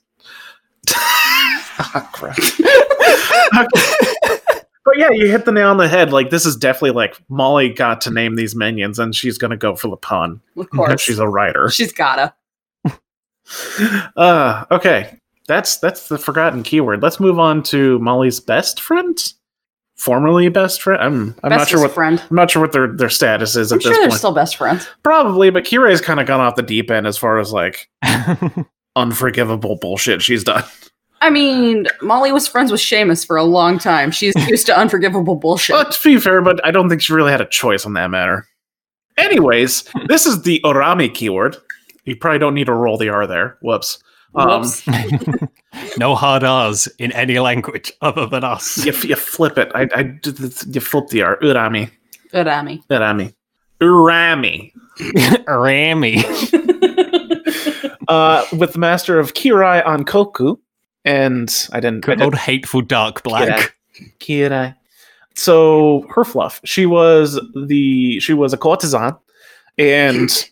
Ah, 0.91 2.09
crap. 2.13 2.37
but 4.85 4.97
yeah, 4.97 5.11
you 5.11 5.31
hit 5.31 5.45
the 5.45 5.53
nail 5.53 5.69
on 5.69 5.77
the 5.77 5.89
head. 5.89 6.13
Like 6.13 6.31
this 6.31 6.45
is 6.47 6.57
definitely 6.57 6.91
like 6.93 7.17
Molly 7.29 7.69
got 7.69 8.01
to 8.03 8.11
name 8.11 8.35
these 8.37 8.55
minions, 8.57 8.99
and 8.99 9.15
she's 9.15 9.39
gonna 9.39 9.57
go 9.57 9.75
for 9.77 9.89
the 9.89 9.97
pun. 9.97 10.41
Of 10.57 10.71
course. 10.71 11.01
She's 11.01 11.19
a 11.19 11.29
writer. 11.29 11.69
She's 11.71 11.93
gotta. 11.93 12.35
Uh, 14.17 14.65
okay, 14.71 15.19
that's 15.47 15.79
that's 15.79 16.09
the 16.09 16.19
forgotten 16.19 16.63
keyword. 16.63 17.03
Let's 17.03 17.21
move 17.21 17.39
on 17.39 17.63
to 17.65 17.99
Molly's 18.01 18.41
best 18.41 18.81
friend, 18.81 19.17
formerly 19.97 20.49
best 20.49 20.83
friend. 20.83 21.03
I'm 21.03 21.35
I'm 21.43 21.51
not 21.51 21.69
sure 21.69 21.81
what 21.81 21.93
friend. 21.93 22.23
I'm 22.31 22.37
not 22.37 22.51
sure 22.51 22.61
what 22.63 22.73
their 22.73 22.89
their 22.89 23.09
status 23.09 23.57
is 23.57 23.73
I'm 23.73 23.79
at 23.79 23.83
sure 23.83 23.91
this 23.93 23.99
they're 23.99 24.09
point. 24.09 24.19
still 24.19 24.33
best 24.35 24.57
friends. 24.57 24.87
Probably, 25.03 25.51
but 25.51 25.65
Kirai's 25.65 26.01
kind 26.01 26.21
of 26.21 26.27
gone 26.27 26.41
off 26.41 26.57
the 26.57 26.63
deep 26.63 26.91
end 26.91 27.07
as 27.07 27.17
far 27.17 27.39
as 27.39 27.53
like 27.53 27.89
unforgivable 28.97 29.77
bullshit 29.77 30.23
she's 30.23 30.45
done. 30.45 30.65
I 31.21 31.31
mean, 31.31 31.87
Molly 32.01 32.31
was 32.31 32.47
friends 32.47 32.71
with 32.71 32.81
Seamus 32.81 33.27
for 33.27 33.37
a 33.37 33.43
long 33.45 33.79
time. 33.79 34.11
She's 34.11 34.35
used 34.49 34.67
to 34.67 34.79
unforgivable 34.79 35.35
bullshit. 35.35 35.75
But 35.75 35.93
to 35.93 36.09
be 36.09 36.21
fair, 36.21 36.43
but 36.43 36.65
I 36.65 36.71
don't 36.71 36.89
think 36.89 37.03
she 37.03 37.13
really 37.13 37.33
had 37.33 37.41
a 37.41 37.47
choice 37.47 37.85
on 37.85 37.95
that 37.95 38.11
matter. 38.11 38.47
Anyways, 39.17 39.91
this 40.07 40.27
is 40.27 40.43
the 40.43 40.61
Urami 40.65 41.13
keyword. 41.13 41.57
You 42.09 42.17
probably 42.17 42.39
don't 42.39 42.55
need 42.55 42.67
to 42.67 42.73
roll 42.73 42.97
the 42.97 43.11
R 43.11 43.27
there. 43.27 43.59
Whoops. 43.61 44.03
Um, 44.35 44.65
no 45.99 46.15
hard 46.15 46.43
R's 46.43 46.87
in 46.99 47.13
any 47.13 47.39
language 47.39 47.93
other 48.01 48.27
than 48.27 48.45
us. 48.45 48.85
you, 48.85 48.93
you 48.93 49.17
flip 49.17 49.59
it. 49.59 49.71
I, 49.75 49.89
I 49.95 50.19
you 50.25 50.81
flip 50.81 51.09
the 51.09 51.23
R. 51.23 51.37
Urami. 51.41 51.91
Urami. 52.33 52.83
Amy. 52.91 53.35
Urami. 53.81 54.73
Urami. 54.99 56.25
Uh, 58.09 58.45
with 58.57 58.73
the 58.73 58.79
master 58.79 59.19
of 59.19 59.35
Kirai 59.35 59.85
Ankoku. 59.85 60.59
And 61.05 61.69
I 61.73 61.81
didn't. 61.81 62.09
I 62.09 62.13
didn't 62.13 62.23
old 62.23 62.35
hateful 62.35 62.81
dark 62.81 63.23
black. 63.23 63.75
Kirai. 64.19 64.75
So 65.35 66.07
her 66.09 66.25
fluff. 66.25 66.61
She 66.65 66.87
was 66.87 67.39
the 67.67 68.19
she 68.21 68.33
was 68.33 68.53
a 68.53 68.57
courtesan, 68.57 69.17
and 69.79 70.51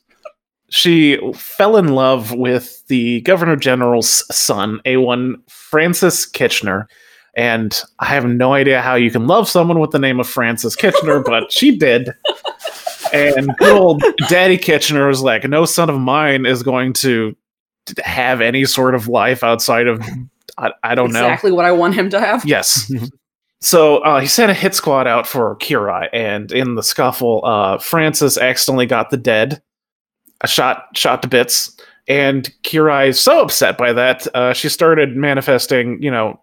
she 0.69 1.19
fell 1.35 1.77
in 1.77 1.89
love 1.89 2.33
with 2.33 2.87
the 2.89 3.21
governor 3.23 3.57
general's 3.57 4.25
son, 4.35 4.81
A1 4.85 5.37
Francis 5.49 6.27
Kitchener. 6.27 6.89
And 7.37 7.81
I 7.99 8.07
have 8.07 8.25
no 8.25 8.55
idea 8.55 8.81
how 8.81 8.95
you 8.95 9.11
can 9.11 9.27
love 9.27 9.49
someone 9.49 9.79
with 9.79 9.91
the 9.91 9.99
name 9.99 10.19
of 10.21 10.29
Francis 10.29 10.75
Kitchener, 10.75 11.21
but 11.21 11.53
she 11.53 11.77
did. 11.77 12.11
And 13.13 13.55
good 13.59 13.77
old 13.77 14.03
Daddy 14.29 14.59
Kitchener 14.59 15.07
was 15.07 15.23
like, 15.23 15.45
no 15.45 15.65
son 15.65 15.91
of 15.91 16.01
mine 16.01 16.47
is 16.47 16.63
going 16.63 16.93
to 16.95 17.37
have 18.05 18.41
any 18.41 18.65
sort 18.65 18.95
of 18.95 19.07
life 19.07 19.45
outside 19.45 19.87
of 19.87 20.03
I, 20.59 20.73
I 20.83 20.95
don't 20.95 21.13
know. 21.13 21.21
exactly 21.21 21.53
what 21.53 21.65
I 21.65 21.73
want 21.73 21.95
him 21.95 22.11
to 22.11 22.21
have. 22.21 22.45
Yes. 22.45 22.91
so 23.61 23.99
uh, 23.99 24.21
he 24.21 24.27
sent 24.27 24.51
a 24.51 24.55
hit 24.55 24.75
squad 24.75 25.07
out 25.07 25.27
for 25.27 25.57
Kirai, 25.57 26.09
and 26.13 26.51
in 26.51 26.75
the 26.75 26.83
scuffle, 26.83 27.45
uh, 27.45 27.79
Francis 27.79 28.39
accidentally 28.39 28.87
got 28.87 29.11
the 29.11 29.17
dead, 29.17 29.55
a 29.55 29.61
shot 30.45 30.89
shot 30.95 31.23
to 31.23 31.29
bits, 31.29 31.77
and 32.09 32.53
Kirai 32.63 33.09
is 33.09 33.21
so 33.21 33.41
upset 33.41 33.77
by 33.77 33.93
that, 33.93 34.27
uh, 34.35 34.53
she 34.53 34.69
started 34.69 35.17
manifesting, 35.17 36.03
you 36.03 36.11
know, 36.11 36.41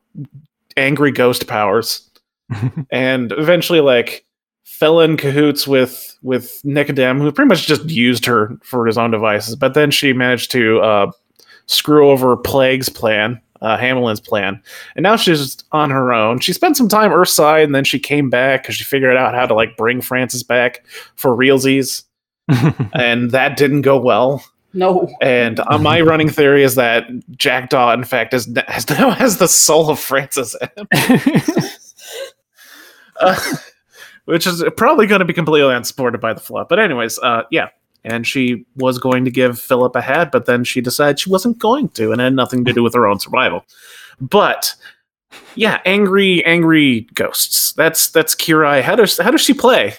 angry 0.76 1.11
ghost 1.11 1.48
powers, 1.48 2.10
and 2.91 3.32
eventually, 3.34 3.80
like, 3.80 4.26
fell 4.64 4.99
in 4.99 5.18
cahoots 5.18 5.68
with 5.68 6.18
with 6.22 6.61
Nicodem, 6.64 7.22
who 7.22 7.32
pretty 7.32 7.49
much 7.49 7.68
just 7.68 7.90
used 7.90 8.26
her 8.26 8.57
for 8.64 8.86
his 8.86 8.98
own 8.98 9.11
devices. 9.11 9.56
But 9.56 9.74
then 9.74 9.91
she 9.91 10.14
managed 10.14 10.52
to 10.52 10.80
uh, 10.80 11.11
screw 11.65 12.10
over 12.10 12.36
Plague's 12.36 12.90
plan, 12.90 13.40
uh, 13.61 13.78
Hamelin's 13.78 14.20
plan, 14.20 14.61
and 14.95 15.03
now 15.03 15.15
she's 15.15 15.57
on 15.72 15.90
her 15.91 16.11
own. 16.11 16.40
She 16.40 16.52
spent 16.52 16.76
some 16.76 16.90
time 16.90 17.11
Earthside, 17.11 17.64
and 17.64 17.76
then 17.76 17.86
she 17.86 17.99
came 17.99 18.30
back 18.30 18.64
because 18.64 18.76
she 18.76 18.84
figured 18.84 19.15
out 19.15 19.34
how 19.34 19.45
to 19.45 19.53
like 19.53 19.78
bring 19.78 20.02
Francis 20.02 20.44
back 20.44 20.86
for 21.15 21.32
realsies, 21.32 22.03
and 22.94 23.32
that 23.32 23.57
didn't 23.57 23.82
go 23.82 23.99
well. 23.99 24.44
No. 24.74 25.07
And 25.22 25.60
uh, 25.60 25.78
my 25.78 26.02
running 26.02 26.30
theory 26.30 26.64
is 26.64 26.76
that 26.76 27.07
Jackdaw, 27.32 27.94
in 27.94 28.03
fact, 28.03 28.34
is 28.34 28.49
has 28.68 28.90
now 28.98 29.11
has 29.11 29.38
the 29.38 29.48
soul 29.48 29.90
of 29.90 29.99
Francis 29.99 30.56
uh, 33.20 33.40
which 34.26 34.48
is 34.48 34.64
probably 34.78 35.07
going 35.07 35.20
to 35.20 35.26
be 35.26 35.34
completely 35.34 35.74
unsupported 35.74 36.22
by 36.22 36.34
the 36.34 36.40
fluff. 36.40 36.68
But 36.70 36.80
anyways, 36.80 37.20
uh, 37.20 37.44
yeah. 37.52 37.70
And 38.06 38.28
she 38.28 38.65
was 38.76 38.98
going 38.98 39.24
to 39.24 39.32
give 39.32 39.60
Philip 39.60 39.95
a 39.95 40.02
hat, 40.02 40.32
but 40.32 40.45
then 40.45 40.65
she 40.65 40.82
decided 40.82 41.20
she 41.20 41.30
wasn't 41.30 41.57
going 41.57 41.88
to, 41.90 42.11
and 42.11 42.20
it 42.20 42.26
had 42.26 42.36
nothing 42.36 42.65
to 42.65 42.74
do 42.74 42.84
with 42.84 42.94
her 42.95 43.07
own 43.07 43.18
survival. 43.18 43.65
But 44.20 44.76
yeah, 45.56 45.80
angry, 45.86 46.44
angry 46.44 47.07
ghosts. 47.14 47.72
That's 47.74 48.10
that's 48.10 48.36
Kirai. 48.36 48.82
How 48.82 48.98
does 48.98 49.18
how 49.18 49.32
does 49.32 49.40
she 49.40 49.53
play? 49.53 49.94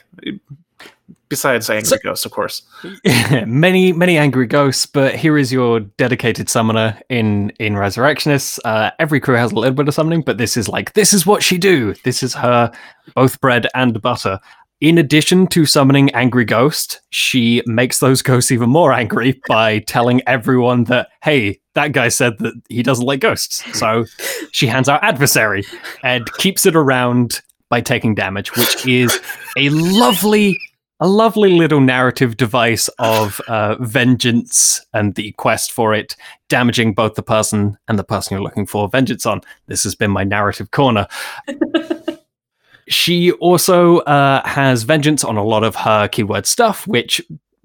Besides 1.34 1.68
angry 1.68 1.84
So- 1.84 1.96
ghosts, 2.04 2.24
of 2.24 2.30
course. 2.32 2.62
many 3.46 3.92
many 3.92 4.16
angry 4.16 4.46
ghosts 4.46 4.86
but 4.86 5.16
here 5.16 5.36
is 5.36 5.52
your 5.52 5.80
dedicated 5.80 6.48
summoner 6.48 6.96
in 7.08 7.50
in 7.58 7.76
resurrectionists. 7.76 8.60
Uh 8.64 8.90
every 9.00 9.18
crew 9.18 9.34
has 9.36 9.50
a 9.50 9.56
little 9.56 9.74
bit 9.74 9.88
of 9.88 9.94
summoning 9.94 10.22
but 10.22 10.38
this 10.38 10.56
is 10.56 10.68
like 10.68 10.92
this 10.92 11.12
is 11.12 11.26
what 11.26 11.42
she 11.42 11.58
do. 11.58 11.94
This 12.04 12.22
is 12.22 12.34
her 12.34 12.70
both 13.16 13.40
bread 13.40 13.66
and 13.74 14.00
butter. 14.00 14.38
In 14.80 14.96
addition 14.98 15.46
to 15.48 15.66
summoning 15.66 16.10
angry 16.14 16.44
ghost 16.44 17.00
she 17.10 17.62
makes 17.66 17.98
those 17.98 18.22
ghosts 18.22 18.52
even 18.52 18.70
more 18.70 18.92
angry 18.92 19.40
by 19.48 19.80
telling 19.80 20.20
everyone 20.28 20.84
that 20.84 21.08
hey 21.22 21.60
that 21.74 21.90
guy 21.90 22.08
said 22.08 22.38
that 22.38 22.54
he 22.68 22.82
doesn't 22.84 23.04
like 23.06 23.18
ghosts. 23.18 23.64
So 23.76 24.04
she 24.52 24.68
hands 24.68 24.88
out 24.88 25.02
adversary 25.02 25.64
and 26.04 26.32
keeps 26.34 26.64
it 26.64 26.76
around 26.76 27.40
by 27.70 27.80
taking 27.80 28.14
damage 28.14 28.54
which 28.54 28.86
is 28.86 29.18
a 29.56 29.68
lovely 29.70 30.56
a 31.04 31.08
lovely 31.08 31.58
little 31.58 31.80
narrative 31.82 32.34
device 32.38 32.88
of 32.98 33.38
uh, 33.48 33.76
vengeance 33.78 34.80
and 34.94 35.14
the 35.16 35.32
quest 35.32 35.70
for 35.70 35.92
it, 35.92 36.16
damaging 36.48 36.94
both 36.94 37.14
the 37.14 37.22
person 37.22 37.76
and 37.88 37.98
the 37.98 38.04
person 38.04 38.34
you're 38.34 38.42
looking 38.42 38.64
for 38.64 38.88
vengeance 38.88 39.26
on. 39.26 39.42
This 39.66 39.82
has 39.82 39.94
been 39.94 40.10
my 40.10 40.24
narrative 40.24 40.70
corner. 40.70 41.06
she 42.88 43.32
also 43.32 43.98
uh, 44.00 44.46
has 44.48 44.84
vengeance 44.84 45.22
on 45.24 45.36
a 45.36 45.44
lot 45.44 45.62
of 45.62 45.76
her 45.76 46.08
keyword 46.08 46.46
stuff, 46.46 46.86
which 46.86 47.20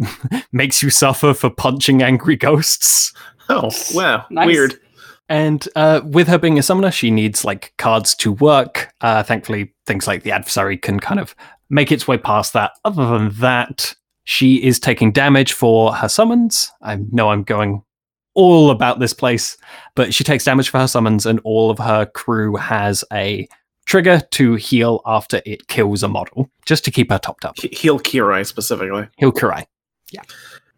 makes 0.52 0.84
you 0.84 0.90
suffer 0.90 1.34
for 1.34 1.49
punching 1.49 2.03
angry 2.03 2.36
ghosts. 2.36 3.14
Oh 3.48 3.72
wow, 3.94 4.26
Nice. 4.30 4.48
weird. 4.48 4.80
And 5.30 5.66
uh, 5.76 6.02
with 6.03 6.28
her 6.28 6.38
being 6.40 6.60
a 6.60 6.64
summoner, 6.64 6.91
she 6.91 7.10
needs 7.10 7.45
like 7.45 7.74
cards 7.78 8.16
to 8.16 8.34
work. 8.34 8.94
Uh, 8.99 9.24
thankfully, 9.24 9.74
things 9.86 10.07
like 10.07 10.24
the 10.24 10.32
adversary 10.32 10.76
can 10.76 10.99
kind 10.99 11.20
of 11.22 11.36
make 11.70 11.91
its 11.91 12.08
way 12.08 12.18
past 12.18 12.54
that. 12.54 12.72
Other 12.86 13.06
than 13.08 13.30
that, 13.40 13.96
she 14.24 14.64
is 14.64 14.80
taking 14.80 15.12
damage 15.12 15.54
for 15.54 15.94
her 15.94 16.10
summons. 16.10 16.72
I 16.82 16.98
know 17.12 17.30
I'm 17.30 17.44
going 17.44 17.84
all 18.36 18.70
about 18.72 19.00
this 19.00 19.14
place, 19.14 19.58
but 19.96 20.14
she 20.14 20.24
takes 20.24 20.44
damage 20.46 20.70
for 20.70 20.80
her 20.80 20.88
summons, 20.88 21.26
and 21.26 21.40
all 21.44 21.70
of 21.72 21.80
her 21.80 22.06
crew 22.06 22.56
has 22.56 23.04
a 23.12 23.48
trigger 23.86 24.22
to 24.32 24.54
heal 24.54 25.02
after 25.06 25.41
it 25.46 25.68
kills 25.68 26.04
a 26.04 26.08
model, 26.08 26.50
just 26.66 26.86
to 26.86 26.91
keep 26.91 27.12
her 27.12 27.18
topped 27.18 27.44
up. 27.44 27.58
He- 27.60 27.70
Heal 27.70 28.00
Kirai 28.00 28.46
specifically. 28.46 29.08
Heal 29.18 29.32
yeah 30.12 30.22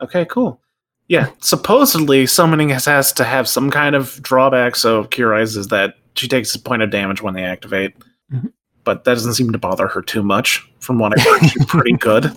Okay, 0.01 0.25
cool. 0.25 0.61
Yeah, 1.07 1.29
supposedly 1.41 2.25
summoning 2.25 2.69
has, 2.69 2.85
has 2.85 3.11
to 3.13 3.25
have 3.25 3.47
some 3.49 3.69
kind 3.69 3.95
of 3.95 4.21
drawback. 4.23 4.77
So 4.77 5.03
Kirai's 5.05 5.57
is 5.57 5.67
that 5.67 5.95
she 6.15 6.27
takes 6.29 6.55
a 6.55 6.59
point 6.59 6.81
of 6.83 6.89
damage 6.89 7.21
when 7.21 7.33
they 7.33 7.43
activate, 7.43 7.93
Mhm. 8.33 8.53
But 8.83 9.03
that 9.03 9.13
doesn't 9.13 9.33
seem 9.33 9.51
to 9.51 9.57
bother 9.57 9.87
her 9.87 10.01
too 10.01 10.23
much. 10.23 10.67
From 10.79 10.97
what 10.97 11.17
I 11.17 11.21
heard, 11.21 11.49
she's 11.49 11.65
pretty 11.65 11.93
good. 11.93 12.35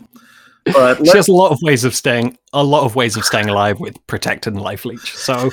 But 0.66 1.04
She 1.06 1.16
has 1.16 1.28
a 1.28 1.32
lot 1.32 1.52
of 1.52 1.58
ways 1.62 1.84
of 1.84 1.94
staying, 1.94 2.38
a 2.52 2.62
lot 2.64 2.84
of 2.84 2.94
ways 2.96 3.16
of 3.16 3.24
staying 3.24 3.48
alive 3.48 3.80
with 3.80 3.96
protect 4.06 4.46
and 4.46 4.60
life 4.60 4.84
leech. 4.84 5.14
So 5.14 5.50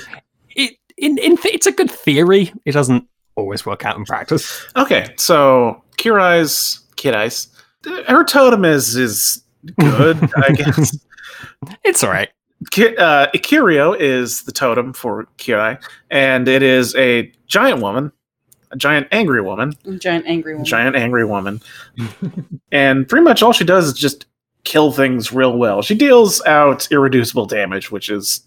it, 0.50 0.76
in, 0.98 1.18
in, 1.18 1.36
it's 1.44 1.66
a 1.66 1.72
good 1.72 1.90
theory. 1.90 2.52
It 2.64 2.72
doesn't 2.72 3.06
always 3.34 3.64
work 3.66 3.84
out 3.84 3.96
in 3.96 4.04
practice. 4.04 4.66
okay, 4.76 5.14
so 5.16 5.82
Kirai's 5.98 6.80
Kirai's 6.96 7.48
her 8.06 8.24
totem 8.24 8.64
is 8.64 8.94
is 8.96 9.42
good, 9.80 10.18
I 10.36 10.50
guess. 10.54 10.96
It's 11.84 12.02
all 12.04 12.10
right. 12.10 12.28
Ki- 12.70 12.96
uh, 12.96 13.26
Ikiryo 13.34 13.98
is 13.98 14.42
the 14.42 14.52
totem 14.52 14.92
for 14.92 15.26
Kirai, 15.38 15.82
and 16.10 16.46
it 16.48 16.62
is 16.62 16.94
a 16.96 17.32
giant 17.48 17.82
woman, 17.82 18.12
a 18.72 18.76
giant 18.76 19.06
angry 19.12 19.40
woman, 19.42 19.72
Giant 19.98 20.26
angry 20.26 20.54
woman. 20.54 20.64
giant 20.64 20.96
angry 20.96 21.24
woman. 21.24 21.60
and 22.72 23.06
pretty 23.08 23.22
much 23.24 23.42
all 23.42 23.52
she 23.52 23.64
does 23.64 23.86
is 23.86 23.92
just 23.92 24.26
kill 24.64 24.92
things 24.92 25.32
real 25.32 25.56
well. 25.58 25.82
She 25.82 25.94
deals 25.94 26.42
out 26.46 26.88
irreducible 26.90 27.46
damage, 27.46 27.90
which 27.90 28.08
is 28.08 28.46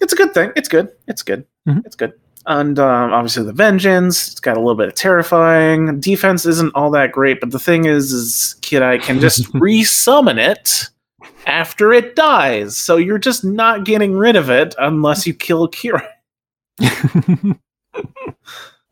it's 0.00 0.12
a 0.12 0.16
good 0.16 0.34
thing. 0.34 0.52
It's 0.56 0.68
good. 0.68 0.88
It's 1.06 1.22
good. 1.22 1.46
Mhm. 1.68 1.86
It's 1.86 1.94
good. 1.96 2.12
And 2.46 2.78
um, 2.78 3.12
obviously 3.12 3.44
the 3.44 3.52
vengeance. 3.52 4.32
It's 4.32 4.40
got 4.40 4.56
a 4.56 4.60
little 4.60 4.74
bit 4.74 4.88
of 4.88 4.94
terrifying. 4.94 5.98
Defense 6.00 6.44
isn't 6.44 6.74
all 6.74 6.90
that 6.90 7.12
great, 7.12 7.40
but 7.40 7.52
the 7.52 7.58
thing 7.58 7.86
is, 7.86 8.12
is 8.12 8.56
Kirai 8.60 9.00
can 9.00 9.20
just 9.20 9.50
resummon 9.54 10.38
it 10.38 10.88
after 11.46 11.92
it 11.92 12.16
dies. 12.16 12.76
So 12.76 12.96
you're 12.96 13.16
just 13.18 13.44
not 13.44 13.84
getting 13.84 14.14
rid 14.16 14.36
of 14.36 14.50
it 14.50 14.74
unless 14.78 15.26
you 15.26 15.32
kill 15.34 15.68
Kirai. 15.68 16.06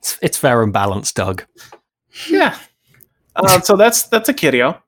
it's, 0.02 0.18
it's 0.20 0.36
fair 0.36 0.62
and 0.62 0.72
balanced, 0.72 1.14
Doug. 1.14 1.44
Yeah. 2.28 2.58
Uh, 3.36 3.60
so 3.60 3.76
that's 3.76 4.04
that's 4.04 4.28
Ikiryo. 4.28 4.80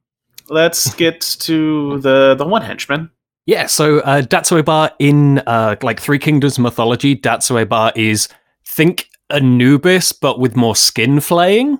Let's 0.50 0.92
get 0.94 1.20
to 1.20 1.98
the 2.00 2.34
the 2.34 2.44
one 2.44 2.62
henchman. 2.62 3.10
Yeah, 3.46 3.66
so 3.66 4.00
uh, 4.00 4.22
Datsueba 4.22 4.90
in 4.98 5.38
uh, 5.46 5.76
like 5.82 6.00
Three 6.00 6.18
Kingdoms 6.18 6.58
mythology, 6.58 7.14
Datsueba 7.14 7.92
is 7.94 8.28
think 8.66 9.08
Anubis 9.30 10.12
but 10.12 10.38
with 10.38 10.56
more 10.56 10.74
skin 10.74 11.20
flaying. 11.20 11.78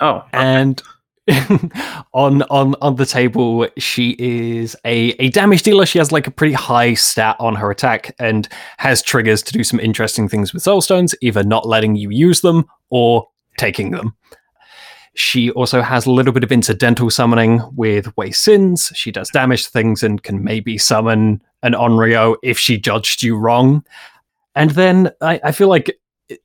Oh, 0.00 0.24
and 0.32 0.82
on 2.12 2.42
on 2.42 2.74
on 2.82 2.96
the 2.96 3.06
table 3.06 3.66
she 3.78 4.14
is 4.18 4.76
a 4.84 5.10
a 5.12 5.30
damage 5.30 5.62
dealer 5.62 5.86
she 5.86 5.98
has 5.98 6.12
like 6.12 6.26
a 6.26 6.30
pretty 6.30 6.52
high 6.52 6.92
stat 6.92 7.34
on 7.40 7.54
her 7.54 7.70
attack 7.70 8.14
and 8.18 8.46
has 8.76 9.00
triggers 9.00 9.42
to 9.42 9.52
do 9.52 9.64
some 9.64 9.80
interesting 9.80 10.28
things 10.28 10.52
with 10.52 10.62
soul 10.62 10.82
stones 10.82 11.14
either 11.22 11.42
not 11.42 11.66
letting 11.66 11.96
you 11.96 12.10
use 12.10 12.42
them 12.42 12.66
or 12.90 13.26
taking 13.56 13.90
them 13.90 14.14
she 15.14 15.50
also 15.52 15.80
has 15.80 16.06
a 16.06 16.10
little 16.10 16.32
bit 16.32 16.44
of 16.44 16.52
incidental 16.52 17.08
summoning 17.08 17.62
with 17.76 18.14
Wei 18.16 18.32
Sins. 18.32 18.90
She 18.94 19.12
does 19.12 19.30
damage 19.30 19.68
things 19.68 20.02
and 20.02 20.22
can 20.22 20.42
maybe 20.42 20.76
summon 20.76 21.40
an 21.62 21.72
Onryo 21.72 22.36
if 22.42 22.58
she 22.58 22.78
judged 22.78 23.22
you 23.22 23.36
wrong. 23.38 23.84
And 24.56 24.70
then 24.70 25.12
I, 25.20 25.40
I 25.44 25.52
feel 25.52 25.68
like 25.68 25.96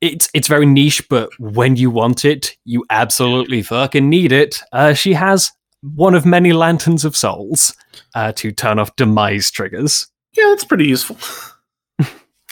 it's 0.02 0.30
it's 0.34 0.48
very 0.48 0.66
niche, 0.66 1.08
but 1.10 1.30
when 1.40 1.76
you 1.76 1.90
want 1.90 2.26
it, 2.26 2.56
you 2.66 2.86
absolutely 2.90 3.62
fucking 3.62 4.10
need 4.10 4.32
it. 4.32 4.62
Uh, 4.74 4.94
she 4.94 5.14
has 5.14 5.52
one 5.82 6.14
of 6.16 6.26
many 6.26 6.52
lanterns 6.54 7.06
of 7.06 7.16
souls 7.16 7.74
uh, 8.16 8.32
to 8.34 8.52
turn 8.52 8.80
off 8.80 8.96
demise 8.98 9.50
triggers. 9.52 10.08
yeah, 10.36 10.46
that's 10.50 10.66
pretty 10.66 10.86
useful. 10.86 11.18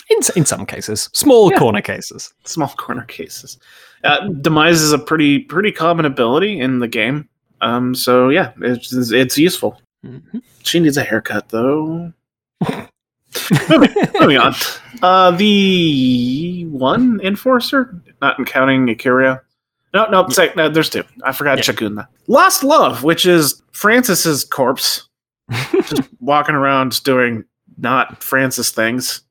In 0.09 0.19
in 0.37 0.45
some 0.45 0.65
cases, 0.65 1.09
small 1.13 1.51
Yeah. 1.51 1.57
corner 1.59 1.81
cases. 1.81 2.33
Small 2.45 2.69
corner 2.69 3.03
cases. 3.03 3.57
Uh, 4.05 4.29
Demise 4.29 4.81
is 4.81 4.93
a 4.93 4.97
pretty 4.99 5.39
pretty 5.39 5.69
common 5.73 6.05
ability 6.05 6.61
in 6.61 6.79
the 6.79 6.87
game. 6.87 7.27
Um, 7.59 7.93
so 7.93 8.29
yeah, 8.29 8.53
it's 8.61 8.93
it's 9.11 9.37
useful. 9.37 9.81
Mhm. 10.05 10.41
She 10.63 10.79
needs 10.79 10.95
a 10.95 11.03
haircut 11.03 11.49
though. 11.49 12.13
moving, 13.69 13.89
moving 14.19 14.37
on. 14.37 14.53
Uh, 15.01 15.31
the 15.31 16.65
one 16.69 17.19
enforcer, 17.23 18.01
not 18.21 18.43
counting 18.45 18.87
Akiria. 18.87 19.41
No, 19.93 20.05
no, 20.05 20.27
sec, 20.29 20.55
no, 20.55 20.69
there's 20.69 20.89
two. 20.89 21.03
I 21.23 21.31
forgot 21.31 21.57
Yeah. 21.57 21.63
Chakuna. 21.63 22.07
Lost 22.27 22.63
Love, 22.63 23.03
which 23.03 23.25
is 23.25 23.61
Francis's 23.71 24.43
corpse, 24.43 25.07
just 25.71 26.03
walking 26.19 26.55
around 26.55 27.03
doing 27.03 27.43
not 27.77 28.21
Francis 28.23 28.71
things. 28.71 29.21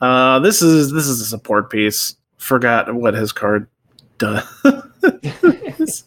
Uh, 0.00 0.38
this 0.40 0.62
is 0.62 0.92
this 0.92 1.06
is 1.06 1.20
a 1.20 1.24
support 1.24 1.70
piece. 1.70 2.16
Forgot 2.38 2.92
what 2.94 3.14
his 3.14 3.32
card 3.32 3.68
does. 4.18 4.44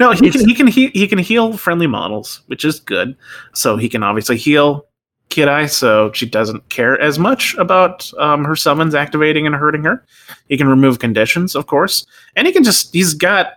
no, 0.00 0.12
he 0.12 0.30
can 0.30 0.48
he 0.48 0.54
can 0.54 0.66
he, 0.66 0.88
he 0.88 1.08
can 1.08 1.18
heal 1.18 1.56
friendly 1.56 1.86
models, 1.86 2.42
which 2.46 2.64
is 2.64 2.80
good. 2.80 3.16
So 3.54 3.76
he 3.76 3.88
can 3.88 4.02
obviously 4.02 4.36
heal 4.36 4.86
Kirai, 5.30 5.70
so 5.70 6.10
she 6.12 6.26
doesn't 6.26 6.68
care 6.68 6.98
as 7.00 7.18
much 7.18 7.54
about 7.56 8.10
um, 8.18 8.44
her 8.44 8.56
summons 8.56 8.94
activating 8.94 9.46
and 9.46 9.54
hurting 9.54 9.84
her. 9.84 10.04
He 10.48 10.56
can 10.56 10.68
remove 10.68 10.98
conditions, 10.98 11.54
of 11.54 11.66
course, 11.66 12.06
and 12.36 12.46
he 12.46 12.52
can 12.52 12.64
just 12.64 12.92
he's 12.94 13.14
got 13.14 13.54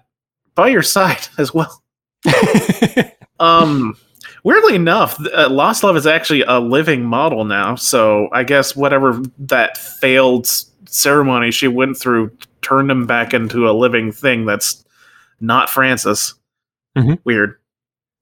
by 0.55 0.67
your 0.67 0.83
side 0.83 1.27
as 1.37 1.53
well. 1.53 1.81
Um, 3.41 3.97
weirdly 4.43 4.75
enough, 4.75 5.19
uh, 5.33 5.49
Lost 5.49 5.83
Love 5.83 5.97
is 5.97 6.05
actually 6.05 6.43
a 6.43 6.59
living 6.59 7.03
model 7.03 7.43
now. 7.43 7.73
So 7.73 8.29
I 8.31 8.43
guess 8.43 8.75
whatever 8.75 9.19
that 9.39 9.79
failed 9.79 10.47
ceremony 10.85 11.49
she 11.49 11.67
went 11.67 11.97
through 11.97 12.31
turned 12.61 12.91
him 12.91 13.07
back 13.07 13.33
into 13.33 13.67
a 13.67 13.73
living 13.73 14.11
thing 14.11 14.45
that's 14.45 14.85
not 15.39 15.71
Francis. 15.71 16.35
Mhm. 16.95 17.17
Weird. 17.23 17.57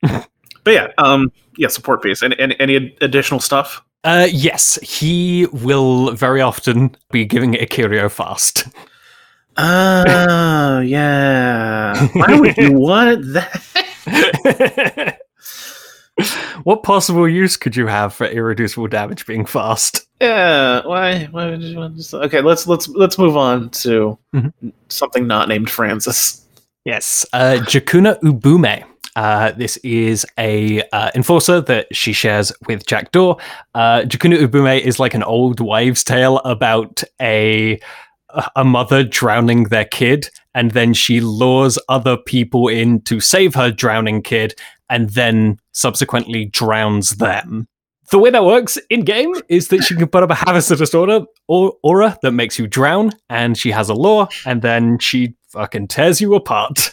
but 0.69 0.73
yeah, 0.75 0.87
um, 1.03 1.31
yeah, 1.57 1.67
support 1.67 2.03
piece. 2.03 2.21
And, 2.21 2.33
and 2.39 2.55
any 2.59 2.95
additional 3.01 3.39
stuff? 3.39 3.83
Uh, 4.03 4.27
yes, 4.31 4.77
he 4.83 5.47
will 5.51 6.11
very 6.11 6.41
often 6.41 6.95
be 7.11 7.25
giving 7.25 7.53
it 7.55 7.61
a 7.61 7.65
curio 7.65 8.07
fast. 8.09 8.67
Oh, 9.61 10.79
yeah. 10.79 12.07
Why 12.13 12.39
would 12.39 12.55
you 12.55 12.71
want 12.79 13.25
that? 13.33 15.19
what 16.63 16.83
possible 16.83 17.27
use 17.27 17.57
could 17.57 17.75
you 17.75 17.85
have 17.87 18.13
for 18.13 18.25
irreducible 18.27 18.87
damage 18.87 19.25
being 19.25 19.45
fast? 19.45 20.07
Yeah, 20.21 20.85
why? 20.85 21.25
Why 21.31 21.49
would 21.49 21.61
you 21.61 21.77
want 21.77 22.01
to? 22.01 22.17
Okay, 22.21 22.39
let's 22.39 22.67
let's 22.67 22.87
let's 22.89 23.17
move 23.17 23.35
on 23.35 23.69
to 23.83 24.17
Mhm. 24.33 24.53
something 24.87 25.27
not 25.27 25.49
named 25.49 25.69
Francis. 25.69 26.45
Yes, 26.85 27.25
uh, 27.33 27.57
Jakuna 27.65 28.17
Ubume. 28.21 28.85
Uh, 29.15 29.51
this 29.51 29.77
is 29.77 30.25
a 30.37 30.81
uh, 30.91 31.11
enforcer 31.15 31.61
that 31.61 31.87
she 31.95 32.13
shares 32.13 32.51
with 32.67 32.85
Jack 32.85 33.11
Daw. 33.11 33.35
Uh, 33.73 34.01
Jakuna 34.01 34.37
Ubume 34.37 34.79
is 34.79 34.99
like 34.99 35.13
an 35.13 35.23
old 35.23 35.59
wives' 35.59 36.03
tale 36.03 36.39
about 36.39 37.03
a 37.21 37.79
a 38.55 38.63
mother 38.63 39.03
drowning 39.03 39.63
their 39.65 39.85
kid, 39.85 40.29
and 40.53 40.71
then 40.71 40.93
she 40.93 41.19
lures 41.19 41.79
other 41.89 42.15
people 42.15 42.67
in 42.67 43.01
to 43.01 43.19
save 43.19 43.55
her 43.55 43.71
drowning 43.71 44.21
kid, 44.21 44.53
and 44.89 45.09
then 45.11 45.57
subsequently 45.71 46.45
drowns 46.45 47.17
them. 47.17 47.67
The 48.11 48.19
way 48.19 48.29
that 48.31 48.45
works 48.45 48.77
in 48.89 49.01
game 49.01 49.33
is 49.49 49.67
that 49.67 49.83
she 49.83 49.95
can 49.95 50.07
put 50.07 50.23
up 50.23 50.31
a 50.31 50.35
hazardous 50.35 50.93
aura, 50.93 51.25
or 51.47 51.73
aura 51.83 52.17
that 52.21 52.31
makes 52.31 52.57
you 52.57 52.67
drown, 52.67 53.11
and 53.29 53.57
she 53.57 53.71
has 53.71 53.89
a 53.89 53.93
lure, 53.93 54.27
and 54.45 54.61
then 54.61 54.99
she 54.99 55.35
fucking 55.49 55.87
tears 55.87 56.21
you 56.21 56.35
apart. 56.35 56.91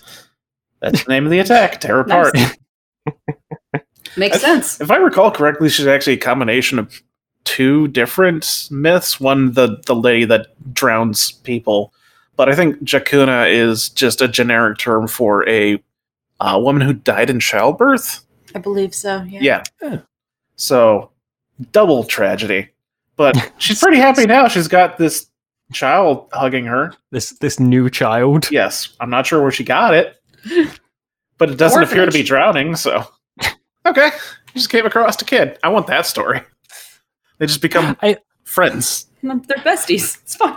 That's 0.80 1.04
the 1.04 1.10
name 1.10 1.24
of 1.24 1.30
the 1.30 1.38
attack. 1.38 1.80
Tear 1.80 2.04
Nice. 2.04 2.28
apart. 2.28 3.84
Makes 4.16 4.40
sense. 4.40 4.80
If 4.80 4.90
I 4.90 4.96
recall 4.96 5.30
correctly, 5.30 5.68
she's 5.68 5.86
actually 5.86 6.14
a 6.14 6.18
combination 6.18 6.78
of 6.78 7.02
two 7.44 7.88
different 7.88 8.68
myths. 8.70 9.20
One, 9.20 9.52
the 9.52 9.82
the 9.86 9.94
lady 9.94 10.24
that 10.26 10.48
drowns 10.72 11.32
people, 11.32 11.92
but 12.36 12.48
I 12.48 12.54
think 12.54 12.82
Jakuna 12.82 13.50
is 13.50 13.88
just 13.90 14.20
a 14.22 14.28
generic 14.28 14.78
term 14.78 15.06
for 15.06 15.46
a 15.48 15.82
uh, 16.40 16.58
woman 16.62 16.82
who 16.82 16.94
died 16.94 17.30
in 17.30 17.40
childbirth. 17.40 18.24
I 18.54 18.58
believe 18.58 18.94
so. 18.94 19.22
Yeah. 19.22 19.40
Yeah. 19.42 19.62
Yeah. 19.82 19.98
So 20.56 21.10
double 21.72 22.04
tragedy. 22.04 22.68
But 23.16 23.52
she's 23.58 23.80
pretty 23.80 23.98
happy 23.98 24.26
now. 24.26 24.48
She's 24.48 24.68
got 24.68 24.96
this 24.98 25.28
child 25.72 26.28
hugging 26.32 26.64
her. 26.66 26.92
This 27.10 27.30
this 27.40 27.60
new 27.60 27.90
child. 27.90 28.50
Yes, 28.50 28.94
I'm 29.00 29.10
not 29.10 29.26
sure 29.26 29.42
where 29.42 29.50
she 29.50 29.64
got 29.64 29.92
it, 29.94 30.16
but 31.38 31.50
it 31.50 31.58
doesn't 31.58 31.82
appear 31.82 32.06
to 32.06 32.12
be 32.12 32.22
drowning. 32.22 32.76
So, 32.76 33.06
okay, 33.86 34.06
you 34.06 34.54
just 34.54 34.70
came 34.70 34.86
across 34.86 35.20
a 35.20 35.24
kid. 35.24 35.58
I 35.62 35.68
want 35.68 35.86
that 35.88 36.06
story. 36.06 36.42
They 37.38 37.46
just 37.46 37.62
become 37.62 37.96
I- 38.02 38.18
friends. 38.44 39.06
They're 39.22 39.36
besties. 39.36 40.20
It's 40.22 40.36
fine. 40.36 40.56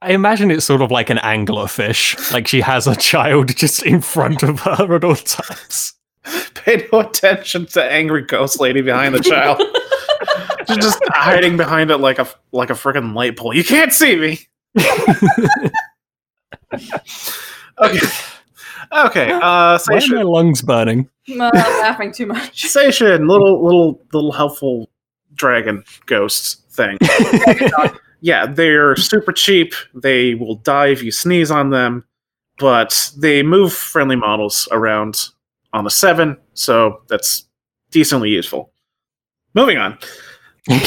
I 0.00 0.12
imagine 0.12 0.50
it's 0.50 0.64
sort 0.66 0.82
of 0.82 0.90
like 0.90 1.10
an 1.10 1.18
anglerfish. 1.18 2.32
Like 2.32 2.48
she 2.48 2.60
has 2.60 2.88
a 2.88 2.96
child 2.96 3.54
just 3.56 3.84
in 3.84 4.00
front 4.00 4.42
of 4.42 4.58
her 4.60 4.96
at 4.96 5.04
all 5.04 5.14
times. 5.14 5.94
Pay 6.54 6.88
no 6.92 7.00
attention 7.00 7.66
to 7.66 7.84
angry 7.84 8.22
ghost 8.22 8.60
lady 8.60 8.80
behind 8.80 9.14
the 9.14 9.20
child. 9.20 9.62
She's 10.68 10.78
just 10.78 11.00
hiding 11.08 11.56
behind 11.56 11.90
it 11.90 11.98
like 11.98 12.18
a 12.18 12.28
like 12.50 12.70
a 12.70 12.74
freaking 12.74 13.14
light 13.14 13.36
pole. 13.36 13.54
You 13.54 13.62
can't 13.64 13.92
see 13.92 14.16
me. 14.16 14.40
okay. 17.80 18.06
Okay. 18.90 19.30
Uh, 19.42 19.78
Why 19.86 19.96
are 19.96 20.14
my 20.16 20.22
lungs 20.22 20.62
burning? 20.62 21.08
Uh, 21.30 21.50
laughing 21.54 22.12
too 22.12 22.26
much. 22.26 22.64
Seishin, 22.64 23.28
little 23.28 23.62
little 23.64 24.00
little 24.12 24.32
helpful 24.32 24.88
dragon 25.34 25.84
ghost 26.06 26.62
thing. 26.70 26.98
yeah, 28.20 28.46
they're 28.46 28.96
super 28.96 29.32
cheap. 29.32 29.74
They 29.94 30.34
will 30.34 30.56
die 30.56 30.88
if 30.88 31.02
you 31.02 31.10
sneeze 31.12 31.50
on 31.50 31.70
them, 31.70 32.04
but 32.58 33.10
they 33.18 33.42
move 33.42 33.72
friendly 33.72 34.16
models 34.16 34.68
around 34.72 35.28
on 35.72 35.84
the 35.84 35.90
seven, 35.90 36.36
so 36.54 37.02
that's 37.08 37.46
decently 37.90 38.30
useful. 38.30 38.72
Moving 39.54 39.78
on. 39.78 39.98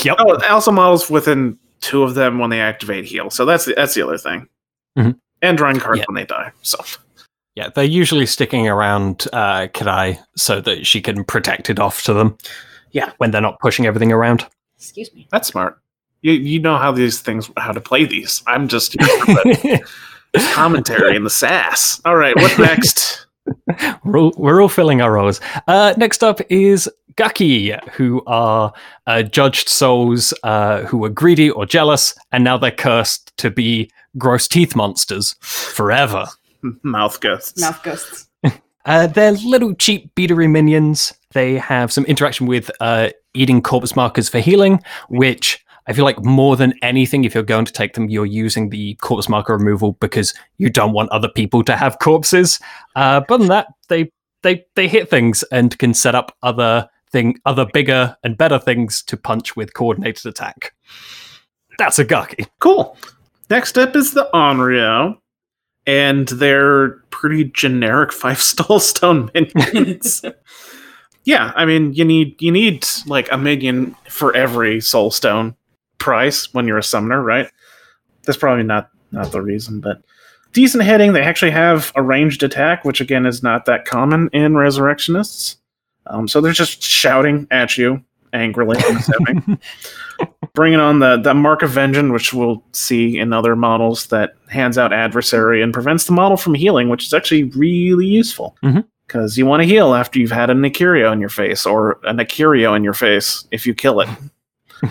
yep. 0.04 0.16
Oh, 0.20 0.38
also 0.50 0.72
models 0.72 1.10
within 1.10 1.58
two 1.82 2.04
of 2.04 2.16
them 2.16 2.40
when 2.40 2.50
they 2.50 2.62
activate 2.62 3.06
heal. 3.06 3.30
So 3.30 3.46
that's 3.46 3.66
the, 3.66 3.74
that's 3.76 3.94
the 3.96 4.02
other 4.04 4.18
thing. 4.18 4.48
Mhm. 4.98 5.20
And 5.42 5.58
drawing 5.58 5.80
cards 5.80 6.00
Yeah. 6.00 6.06
when 6.08 6.16
they 6.16 6.26
die. 6.26 6.52
So 6.62 6.78
Yeah, 7.56 7.69
they're 7.69 7.86
usually 7.86 8.26
sticking 8.26 8.68
around 8.68 9.27
uh, 9.32 9.68
Kirai 9.68 10.19
so 10.36 10.60
that 10.61 10.86
she 10.86 11.02
can 11.02 11.23
protect 11.23 11.69
it 11.69 11.80
off 11.80 12.03
to 12.03 12.14
them. 12.14 12.38
Yeah. 12.91 13.11
When 13.18 13.32
they're 13.32 13.41
not 13.41 13.60
pushing 13.60 13.86
everything 13.86 14.11
around. 14.11 14.45
Excuse 14.77 15.14
me. 15.14 15.27
that's 15.32 15.48
smart. 15.48 15.80
You 16.22 16.34
you 16.34 16.60
know 16.60 16.77
how 16.77 16.91
these 16.91 17.22
things 17.22 17.49
how 17.57 17.72
to 17.72 17.82
play 17.82 18.06
these. 18.06 18.44
I'm 18.45 18.68
just 18.68 18.99
here 18.99 19.07
for 19.26 19.44
the 19.44 19.84
commentary 20.53 21.15
and 21.15 21.26
the 21.26 21.30
sass. 21.30 22.02
All 22.03 22.15
right, 22.15 22.36
what 22.36 22.57
next? 22.60 23.26
we're, 24.03 24.19
all, 24.19 24.34
we're 24.38 24.61
all 24.61 24.69
filling 24.69 25.02
our 25.02 25.14
roles. 25.14 25.40
Uh, 25.68 25.94
next 25.98 26.23
up 26.23 26.40
is 26.49 26.90
Gaki, 27.15 27.73
who 27.94 28.22
are 28.27 28.73
uh, 29.07 29.23
judged 29.23 29.69
souls 29.69 30.34
uh, 30.44 30.82
who 30.82 30.98
were 30.98 31.10
greedy 31.10 31.49
or 31.49 31.65
jealous, 31.65 32.15
and 32.32 32.44
now 32.44 32.57
they're 32.57 32.72
cursed 32.72 33.36
to 33.38 33.49
be 33.49 33.90
gross 34.18 34.48
teeth 34.48 34.76
monsters 34.76 35.36
forever. 35.41 36.27
Mouth 36.84 37.20
ghosts. 37.20 37.60
Mouth 37.60 37.82
ghosts. 37.84 38.30
Uh, 38.88 39.08
they're 39.08 39.32
little 39.32 39.74
cheap 39.74 40.14
beatery 40.14 40.48
minions. 40.48 41.12
They 41.34 41.56
have 41.56 41.92
some 41.92 42.06
interaction 42.06 42.46
with 42.46 42.70
uh, 42.80 43.10
eating 43.34 43.64
corpse 43.64 43.96
markers 43.96 44.30
for 44.30 44.40
healing, 44.40 44.80
which 45.10 45.66
I 45.88 45.94
feel 45.94 46.06
like 46.06 46.24
more 46.24 46.56
than 46.56 46.74
anything, 46.82 47.24
if 47.24 47.34
you're 47.34 47.44
going 47.44 47.66
to 47.66 47.74
take 47.74 47.94
them, 47.94 48.10
you're 48.10 48.26
using 48.26 48.70
the 48.70 48.96
corpse 48.96 49.30
marker 49.30 49.58
removal 49.58 49.94
because 49.94 50.34
you 50.58 50.70
don't 50.70 50.94
want 50.94 51.10
other 51.12 51.30
people 51.30 51.64
to 51.64 51.76
have 51.76 52.00
corpses. 52.00 52.60
Uh, 52.96 53.22
but 53.28 53.38
than 53.38 53.48
that, 53.48 53.68
they 53.90 54.12
they 54.42 54.66
they 54.76 54.88
hit 54.88 55.10
things 55.10 55.44
and 55.52 55.78
can 55.78 55.94
set 55.94 56.16
up 56.16 56.36
other 56.44 56.88
thing, 57.12 57.38
other 57.46 57.66
bigger 57.72 58.16
and 58.24 58.38
better 58.38 58.60
things 58.60 59.04
to 59.04 59.18
punch 59.18 59.56
with 59.56 59.74
coordinated 59.74 60.26
attack. 60.26 60.74
That's 61.78 62.00
a 62.00 62.06
Gaki. 62.06 62.46
Cool. 62.60 62.98
Next 63.50 63.78
up 63.78 63.96
is 63.96 64.14
the 64.14 64.28
Onryo. 64.34 65.18
And 65.88 66.28
they're 66.28 66.91
pretty 67.12 67.45
generic 67.45 68.12
five 68.14 68.41
stall 68.41 68.80
stone 68.80 69.30
minions. 69.56 70.24
yeah, 71.24 71.52
I 71.56 71.66
mean 71.66 71.94
you 71.94 72.06
need 72.06 72.41
you 72.41 72.52
need 72.52 72.86
like 73.06 73.32
a 73.32 73.38
minion 73.38 73.95
for 74.10 74.36
every 74.36 74.82
soul 74.82 75.12
stone 75.12 75.56
price 75.98 76.53
when 76.53 76.68
you're 76.68 76.78
a 76.78 76.84
summoner, 76.84 77.22
right? 77.22 77.49
That's 78.24 78.38
probably 78.38 78.64
not 78.64 78.90
not 79.12 79.32
the 79.32 79.41
reason, 79.41 79.80
but 79.80 80.02
decent 80.53 80.84
hitting. 80.84 81.14
They 81.14 81.22
actually 81.22 81.52
have 81.52 81.91
a 81.95 82.02
ranged 82.02 82.44
attack, 82.44 82.84
which 82.84 83.02
again 83.02 83.26
is 83.26 83.44
not 83.44 83.66
that 83.66 83.86
common 83.86 84.30
in 84.34 84.56
resurrectionists. 84.56 85.57
Um, 86.07 86.28
so 86.28 86.41
they're 86.41 86.53
just 86.53 86.84
shouting 86.84 87.48
at 87.52 87.78
you 87.78 88.03
angrily. 88.36 88.78
I'm 88.80 88.98
assuming 88.98 89.60
bringing 90.53 90.80
on 90.80 90.99
the, 90.99 91.18
the 91.18 91.34
Mark 91.34 91.62
of 91.62 91.72
Vengeance, 91.72 92.12
which 92.12 92.34
we'll 92.34 92.64
see 92.72 93.20
in 93.20 93.34
other 93.34 93.56
models 93.56 94.07
that 94.07 94.36
hands 94.49 94.78
out 94.78 94.94
adversary 94.94 95.62
and 95.62 95.74
prevents 95.74 96.06
the 96.06 96.14
model 96.14 96.38
from 96.38 96.53
healing, 96.53 96.90
which 96.90 97.06
is 97.06 97.14
actually 97.14 97.44
really 97.44 98.07
useful. 98.07 98.56
Mm-hmm. 98.64 98.82
Because 99.06 99.38
you 99.38 99.45
want 99.45 99.62
to 99.62 99.68
heal 99.68 99.94
after 99.94 100.18
you've 100.18 100.32
had 100.32 100.49
an 100.49 100.62
Ikiryo 100.64 101.14
in 101.14 101.20
your 101.20 101.30
face 101.30 101.68
or 101.68 101.99
an 102.06 102.18
Ikiryo 102.18 102.76
in 102.76 102.84
your 102.84 102.95
face 102.95 103.48
if 103.52 103.68
you 103.68 103.76
kill 103.76 103.99
it. 103.99 104.10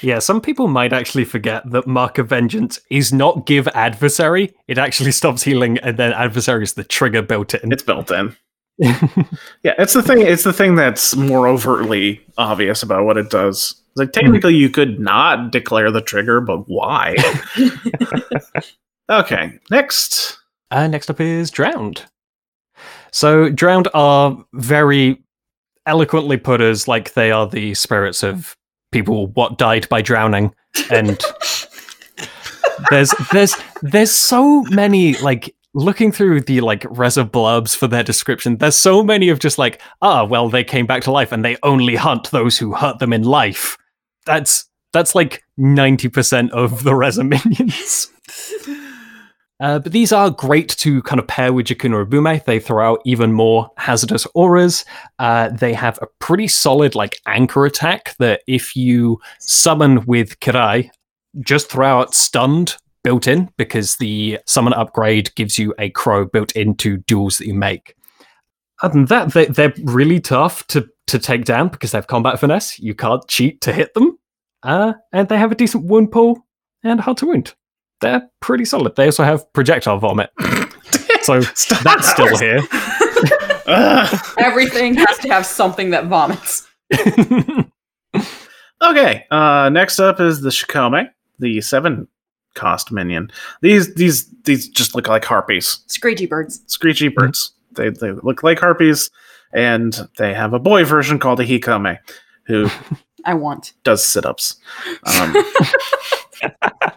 Yeah, 0.00 0.18
some 0.18 0.40
people 0.40 0.68
might 0.68 0.94
actually 0.94 1.26
forget 1.26 1.70
that 1.70 1.86
Mark 1.86 2.16
of 2.16 2.28
Vengeance 2.28 2.80
is 2.88 3.12
not 3.12 3.44
give 3.44 3.68
adversary. 3.68 4.54
It 4.68 4.78
actually 4.78 5.12
stops 5.12 5.42
healing, 5.42 5.76
and 5.78 5.98
then 5.98 6.14
adversary 6.14 6.62
is 6.62 6.72
the 6.72 6.84
trigger 6.84 7.20
built 7.20 7.52
in. 7.54 7.70
It's 7.70 7.82
built 7.82 8.10
in. 8.10 8.34
Yeah, 8.78 9.74
it's 9.78 9.92
the 9.92 10.02
thing. 10.02 10.20
It's 10.22 10.44
the 10.44 10.52
thing 10.52 10.74
that's 10.74 11.14
more 11.14 11.46
overtly 11.46 12.20
obvious 12.38 12.82
about 12.82 13.04
what 13.04 13.18
it 13.18 13.30
does. 13.30 13.74
Like 13.96 14.12
technically, 14.12 14.54
you 14.54 14.70
could 14.70 14.98
not 14.98 15.52
declare 15.52 15.90
the 15.90 16.00
trigger, 16.00 16.40
but 16.40 16.68
why? 16.68 17.16
okay, 19.10 19.58
next. 19.70 20.38
Uh, 20.70 20.86
next 20.86 21.10
up 21.10 21.20
is 21.20 21.50
Drowned. 21.50 22.06
So, 23.12 23.50
Drowned 23.50 23.88
are 23.92 24.42
very 24.54 25.22
eloquently 25.86 26.36
put 26.36 26.60
as 26.60 26.86
like 26.86 27.14
they 27.14 27.32
are 27.32 27.46
the 27.48 27.74
spirits 27.74 28.22
of 28.22 28.56
people 28.92 29.26
what 29.28 29.58
died 29.58 29.88
by 29.88 30.02
drowning, 30.02 30.54
and 30.90 31.20
there's 32.90 33.12
there's 33.32 33.54
there's 33.82 34.12
so 34.12 34.62
many 34.70 35.14
like 35.18 35.54
looking 35.74 36.12
through 36.12 36.40
the 36.42 36.60
like 36.60 36.84
Reza 36.90 37.24
blubs 37.24 37.74
for 37.74 37.86
their 37.86 38.02
description. 38.02 38.56
There's 38.56 38.76
so 38.76 39.02
many 39.02 39.28
of 39.28 39.38
just 39.38 39.58
like 39.58 39.80
ah 40.02 40.24
well 40.24 40.48
they 40.48 40.64
came 40.64 40.86
back 40.86 41.02
to 41.04 41.12
life 41.12 41.32
and 41.32 41.44
they 41.44 41.56
only 41.62 41.96
hunt 41.96 42.30
those 42.30 42.58
who 42.58 42.74
hurt 42.74 42.98
them 42.98 43.12
in 43.12 43.22
life. 43.22 43.76
That's 44.26 44.68
that's 44.92 45.14
like 45.14 45.42
ninety 45.56 46.08
percent 46.08 46.52
of 46.52 46.82
the 46.84 46.94
Reza 46.94 47.24
minions. 47.24 48.10
Uh, 49.60 49.78
but 49.78 49.92
these 49.92 50.10
are 50.10 50.30
great 50.30 50.70
to 50.70 51.02
kind 51.02 51.20
of 51.20 51.26
pair 51.26 51.52
with 51.52 51.66
Jakuna 51.66 52.06
Ubume. 52.06 52.42
They 52.44 52.58
throw 52.58 52.92
out 52.92 53.02
even 53.04 53.34
more 53.34 53.70
hazardous 53.76 54.26
auras. 54.34 54.86
Uh, 55.18 55.50
they 55.50 55.74
have 55.74 55.98
a 56.00 56.06
pretty 56.18 56.48
solid 56.48 56.94
like 56.94 57.20
anchor 57.26 57.66
attack 57.66 58.16
that 58.18 58.40
if 58.46 58.74
you 58.74 59.20
summon 59.38 60.06
with 60.06 60.40
Kirai, 60.40 60.88
just 61.40 61.68
throw 61.70 61.86
out 61.86 62.14
stunned 62.14 62.76
built 63.02 63.26
in 63.26 63.50
because 63.56 63.96
the 63.96 64.38
summon 64.46 64.72
upgrade 64.72 65.34
gives 65.34 65.58
you 65.58 65.74
a 65.78 65.90
crow 65.90 66.24
built 66.24 66.52
into 66.52 66.98
duels 66.98 67.38
that 67.38 67.46
you 67.46 67.54
make. 67.54 67.94
Other 68.82 68.94
than 68.94 69.06
that, 69.06 69.32
they, 69.32 69.46
they're 69.46 69.74
really 69.84 70.20
tough 70.20 70.66
to, 70.68 70.88
to 71.06 71.18
take 71.18 71.44
down 71.44 71.68
because 71.68 71.92
they 71.92 71.98
have 71.98 72.06
combat 72.06 72.40
finesse. 72.40 72.78
You 72.78 72.94
can't 72.94 73.26
cheat 73.28 73.60
to 73.62 73.72
hit 73.72 73.94
them. 73.94 74.18
Uh, 74.62 74.94
and 75.12 75.28
they 75.28 75.38
have 75.38 75.52
a 75.52 75.54
decent 75.54 75.84
wound 75.84 76.12
pool 76.12 76.46
and 76.82 77.00
hard 77.00 77.18
to 77.18 77.26
wound 77.26 77.54
they're 78.00 78.28
pretty 78.40 78.64
solid. 78.64 78.96
They 78.96 79.06
also 79.06 79.24
have 79.24 79.50
projectile 79.52 79.98
vomit. 79.98 80.30
So 81.22 81.42
Stop. 81.42 81.82
that's 81.82 82.10
still 82.10 82.34
here. 82.38 82.60
Everything 84.38 84.94
has 84.94 85.18
to 85.18 85.28
have 85.28 85.44
something 85.44 85.90
that 85.90 86.06
vomits. 86.06 86.66
Okay, 88.82 89.26
uh, 89.30 89.68
next 89.70 90.00
up 90.00 90.18
is 90.18 90.40
the 90.40 90.48
Shikome, 90.48 91.10
the 91.38 91.60
seven 91.60 92.08
cost 92.54 92.90
minion. 92.92 93.30
These 93.62 93.94
these 93.94 94.28
these 94.44 94.68
just 94.68 94.94
look 94.94 95.08
like 95.08 95.24
harpies, 95.24 95.80
Screechy 95.86 96.26
birds. 96.26 96.62
screechy 96.66 97.08
birds. 97.08 97.52
They 97.72 97.90
they 97.90 98.12
look 98.12 98.42
like 98.42 98.58
harpies, 98.58 99.10
and 99.52 99.96
they 100.18 100.34
have 100.34 100.52
a 100.52 100.58
boy 100.58 100.84
version 100.84 101.18
called 101.18 101.40
a 101.40 101.44
Hikome, 101.46 101.98
who 102.46 102.68
I 103.24 103.34
want. 103.34 103.72
does 103.84 104.02
sit 104.04 104.24
ups. 104.26 104.56
Um, 105.04 105.34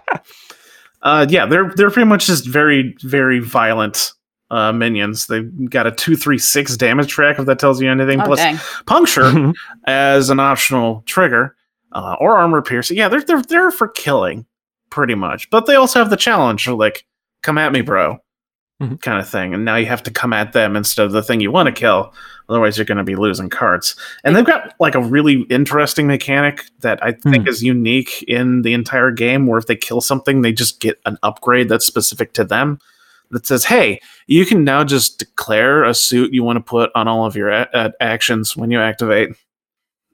uh, 1.01 1.25
yeah, 1.29 1.45
they're 1.45 1.71
they're 1.75 1.91
pretty 1.91 2.07
much 2.07 2.27
just 2.27 2.47
very 2.47 2.95
very 3.03 3.39
violent 3.39 4.13
uh, 4.51 4.71
minions. 4.71 5.27
They've 5.27 5.69
got 5.69 5.87
a 5.87 5.91
two 5.91 6.15
three 6.15 6.37
six 6.37 6.77
damage 6.77 7.09
track 7.09 7.39
if 7.39 7.45
that 7.45 7.59
tells 7.59 7.81
you 7.81 7.91
anything. 7.91 8.21
Oh 8.21 8.25
Plus 8.25 8.39
dang. 8.39 8.57
puncture 8.85 9.53
as 9.85 10.29
an 10.29 10.39
optional 10.39 11.03
trigger, 11.05 11.55
uh, 11.91 12.15
or 12.19 12.37
armor 12.37 12.61
piercing. 12.61 12.97
Yeah, 12.97 13.09
they're 13.09 13.21
they're 13.23 13.41
there 13.41 13.71
for 13.71 13.87
killing, 13.89 14.45
pretty 14.93 15.15
much. 15.15 15.49
But 15.49 15.65
they 15.65 15.73
also 15.75 15.97
have 15.97 16.11
the 16.11 16.15
challenge 16.15 16.67
of 16.67 16.77
like, 16.77 17.03
come 17.41 17.57
at 17.57 17.71
me, 17.71 17.81
bro, 17.81 18.19
Mhm. 18.79 19.01
kind 19.01 19.19
of 19.19 19.27
thing. 19.27 19.53
And 19.55 19.65
now 19.65 19.75
you 19.75 19.87
have 19.87 20.03
to 20.03 20.11
come 20.11 20.33
at 20.33 20.53
them 20.53 20.75
instead 20.75 21.05
of 21.07 21.11
the 21.13 21.23
thing 21.23 21.39
you 21.39 21.49
want 21.51 21.65
to 21.65 21.71
kill. 21.71 22.13
Otherwise, 22.47 22.77
you're 22.77 22.85
going 22.85 22.99
to 22.99 23.03
be 23.03 23.15
losing 23.15 23.49
cards. 23.49 23.95
And 24.23 24.35
they've 24.35 24.45
got 24.45 24.75
like 24.79 24.93
a 24.93 24.99
really 25.01 25.41
interesting 25.49 26.05
mechanic 26.05 26.63
that 26.81 27.03
I 27.03 27.13
think 27.13 27.47
is 27.47 27.63
unique 27.63 28.23
in 28.27 28.61
the 28.61 28.73
entire 28.73 29.09
game. 29.09 29.47
Where 29.47 29.57
if 29.57 29.65
they 29.65 29.75
kill 29.75 29.99
something, 29.99 30.41
they 30.43 30.51
just 30.53 30.79
get 30.79 30.99
an 31.07 31.17
upgrade 31.23 31.69
that's 31.69 31.85
specific 31.87 32.33
to 32.33 32.43
them. 32.43 32.77
That 33.31 33.47
says, 33.47 33.65
"Hey, 33.65 33.99
you 34.27 34.45
can 34.45 34.63
now 34.63 34.83
just 34.83 35.17
declare 35.17 35.83
a 35.85 35.95
suit 35.95 36.33
you 36.33 36.43
want 36.43 36.57
to 36.57 36.63
put 36.63 36.91
on 36.93 37.07
all 37.07 37.25
of 37.25 37.35
your 37.35 37.49
a- 37.49 37.69
a- 37.73 37.93
actions 37.99 38.55
when 38.55 38.69
you 38.69 38.79
activate. 38.79 39.29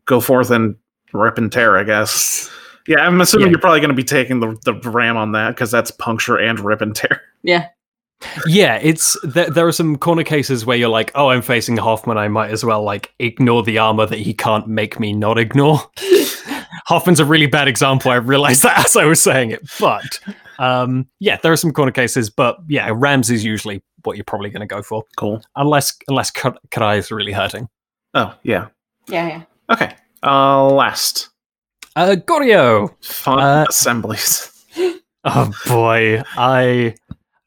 Go 0.06 0.22
forth 0.22 0.52
and 0.52 0.76
rip 1.12 1.38
and 1.38 1.52
tear, 1.52 1.78
I 1.78 1.84
guess. 1.84 2.50
Yeah, 2.90 3.00
I'm 3.06 3.22
assuming 3.22 3.48
Yeah. 3.48 3.52
you're 3.52 3.60
probably 3.62 3.80
going 3.80 3.90
to 3.92 3.96
be 3.96 4.04
taking 4.04 4.40
the 4.42 4.58
the 4.66 4.74
ram 4.90 5.16
on 5.16 5.32
that 5.34 5.50
because 5.52 5.72
that's 5.72 5.92
puncture 5.92 6.36
and 6.38 6.60
rip 6.60 6.82
and 6.82 6.94
tear. 6.96 7.22
Yeah. 7.44 7.68
Yeah, 8.48 8.76
it's 8.82 9.18
there, 9.24 9.50
there 9.50 9.66
are 9.66 9.72
some 9.72 9.96
corner 9.98 10.26
cases 10.26 10.66
where 10.66 10.76
you're 10.76 10.90
like, 10.90 11.10
oh, 11.16 11.30
I'm 11.30 11.42
facing 11.42 11.78
Hoffman. 11.78 12.18
I 12.18 12.28
might 12.28 12.52
as 12.52 12.66
well 12.66 12.84
like 12.84 13.14
ignore 13.20 13.64
the 13.64 13.78
armor 13.78 14.06
that 14.06 14.20
he 14.20 14.34
can't 14.34 14.68
make 14.68 15.00
me 15.00 15.14
not 15.14 15.38
ignore. 15.40 15.80
Hoffman's 16.88 17.20
a 17.22 17.26
really 17.26 17.46
bad 17.46 17.68
example. 17.70 18.12
I 18.12 18.16
realized 18.16 18.64
that 18.64 18.78
as 18.86 18.96
I 18.98 19.06
was 19.06 19.22
saying 19.22 19.52
it, 19.52 19.62
but 19.80 20.20
um, 20.58 21.08
yeah, 21.20 21.38
there 21.42 21.52
are 21.54 21.58
some 21.58 21.72
corner 21.72 21.92
cases. 21.94 22.30
But 22.30 22.58
yeah, 22.68 22.92
Rams 22.94 23.30
is 23.30 23.46
usually 23.46 23.82
what 24.04 24.18
you're 24.18 24.26
probably 24.26 24.50
going 24.50 24.68
to 24.68 24.76
go 24.76 24.82
for, 24.82 25.04
Cool. 25.16 25.42
unless 25.56 25.98
unless 26.10 26.30
Ka- 26.32 26.58
Kirai 26.72 26.98
is 26.98 27.12
really 27.12 27.32
hurting. 27.32 27.70
Oh 28.16 28.36
yeah. 28.44 28.68
Yeah, 29.08 29.28
yeah. 29.28 29.44
Okay. 29.74 29.96
Uh, 30.24 30.68
last 30.68 31.29
Uh, 32.00 32.16
Goryo. 32.16 32.94
fun 33.04 33.40
Uh, 33.40 33.66
assemblies. 33.70 34.52
Oh 35.26 35.52
boy, 35.68 36.24
I 36.38 36.96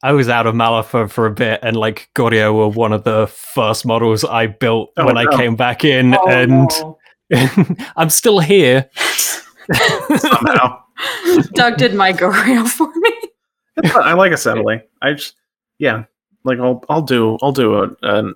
I 0.03 0.11
was 0.11 0.29
out 0.29 0.45
of 0.45 0.53
Malifaux 0.53 1.09
for 1.09 1.25
a 1.25 1.31
bit, 1.31 1.59
and 1.63 1.75
like 1.75 2.07
Goryo 2.15 2.53
were 2.55 2.67
one 2.67 2.93
of 2.93 3.03
the 3.03 3.25
first 3.25 3.83
models 3.83 4.23
I 4.23 4.45
built 4.45 4.91
Oh, 4.95 5.05
when 5.07 5.15
no. 5.15 5.21
I 5.21 5.35
came 5.37 5.55
back 5.55 5.83
in, 5.83 6.13
Oh, 6.13 6.27
and 6.29 6.69
no. 6.69 6.97
I'm 7.95 8.11
still 8.11 8.37
here. 8.39 8.91
Somehow. 9.73 10.83
Doug 11.53 11.77
did 11.77 11.95
my 11.95 12.13
Goryo 12.13 12.67
for 12.67 12.91
me. 12.95 13.11
I 13.95 14.13
like 14.13 14.33
assembly. 14.33 14.83
I 15.01 15.13
just 15.13 15.35
yeah. 15.79 16.03
Like 16.43 16.59
I'll 16.59 16.83
I'll 16.89 17.01
do 17.01 17.39
I'll 17.41 17.51
do 17.53 17.73
a, 17.81 17.89
an 18.03 18.35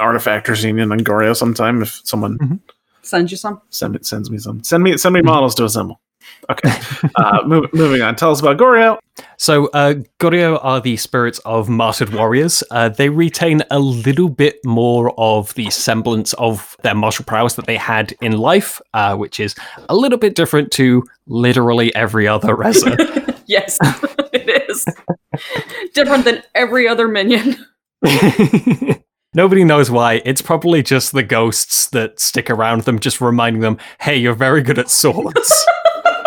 artifactors 0.00 0.64
union 0.64 0.90
on 0.90 1.00
Goryo 1.00 1.36
sometime 1.36 1.82
if 1.82 2.00
someone 2.04 2.60
Send 3.02 3.30
you 3.30 3.36
some. 3.36 3.60
send 3.70 3.96
it 3.96 4.06
sends 4.06 4.30
me 4.30 4.38
some 4.38 4.62
send 4.62 4.82
me 4.82 4.96
send 4.96 5.14
me 5.14 5.22
models 5.22 5.54
to 5.56 5.64
assemble. 5.64 6.00
Okay. 6.50 6.70
uh, 7.16 7.40
move, 7.46 7.72
moving 7.72 8.02
on. 8.02 8.16
Tell 8.16 8.30
us 8.30 8.40
about 8.40 8.56
Goryo. 8.58 8.98
So, 9.36 9.66
uh, 9.68 9.94
Goryo 10.18 10.58
are 10.62 10.80
the 10.80 10.96
spirits 10.96 11.38
of 11.40 11.68
martyred 11.68 12.12
warriors. 12.12 12.62
Uh, 12.70 12.88
they 12.88 13.08
retain 13.08 13.62
a 13.70 13.78
little 13.78 14.28
bit 14.28 14.58
more 14.64 15.14
of 15.18 15.54
the 15.54 15.70
semblance 15.70 16.32
of 16.34 16.76
their 16.82 16.94
martial 16.94 17.24
prowess 17.24 17.54
that 17.54 17.66
they 17.66 17.76
had 17.76 18.14
in 18.20 18.32
life, 18.32 18.80
uh, 18.94 19.16
which 19.16 19.40
is 19.40 19.54
a 19.88 19.94
little 19.94 20.18
bit 20.18 20.34
different 20.34 20.70
to 20.72 21.02
literally 21.26 21.94
every 21.94 22.26
other 22.28 22.54
Reza. 22.54 22.96
Yes, 23.46 23.78
it 24.32 24.68
is. 24.70 24.86
Different 25.92 26.24
than 26.24 26.40
every 26.54 26.86
other 26.86 27.08
minion. 27.08 27.56
Nobody 29.32 29.62
knows 29.64 29.90
why. 29.90 30.22
It's 30.24 30.42
probably 30.42 30.82
just 30.82 31.12
the 31.12 31.22
ghosts 31.22 31.88
that 31.90 32.18
stick 32.18 32.50
around 32.50 32.82
them, 32.82 32.98
just 32.98 33.20
reminding 33.20 33.62
them, 33.62 33.78
hey, 34.00 34.16
you're 34.16 34.34
very 34.34 34.62
good 34.62 34.78
at 34.78 34.90
swords. 34.90 35.52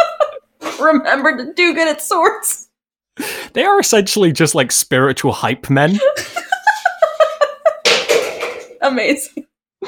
Remember 0.79 1.37
to 1.37 1.53
do 1.53 1.73
good 1.73 1.87
at 1.87 2.01
swords. 2.01 2.69
they 3.53 3.63
are 3.63 3.79
essentially 3.79 4.31
just 4.31 4.55
like 4.55 4.71
spiritual 4.71 5.33
hype 5.33 5.69
men. 5.69 5.99
Amazing. 8.81 9.45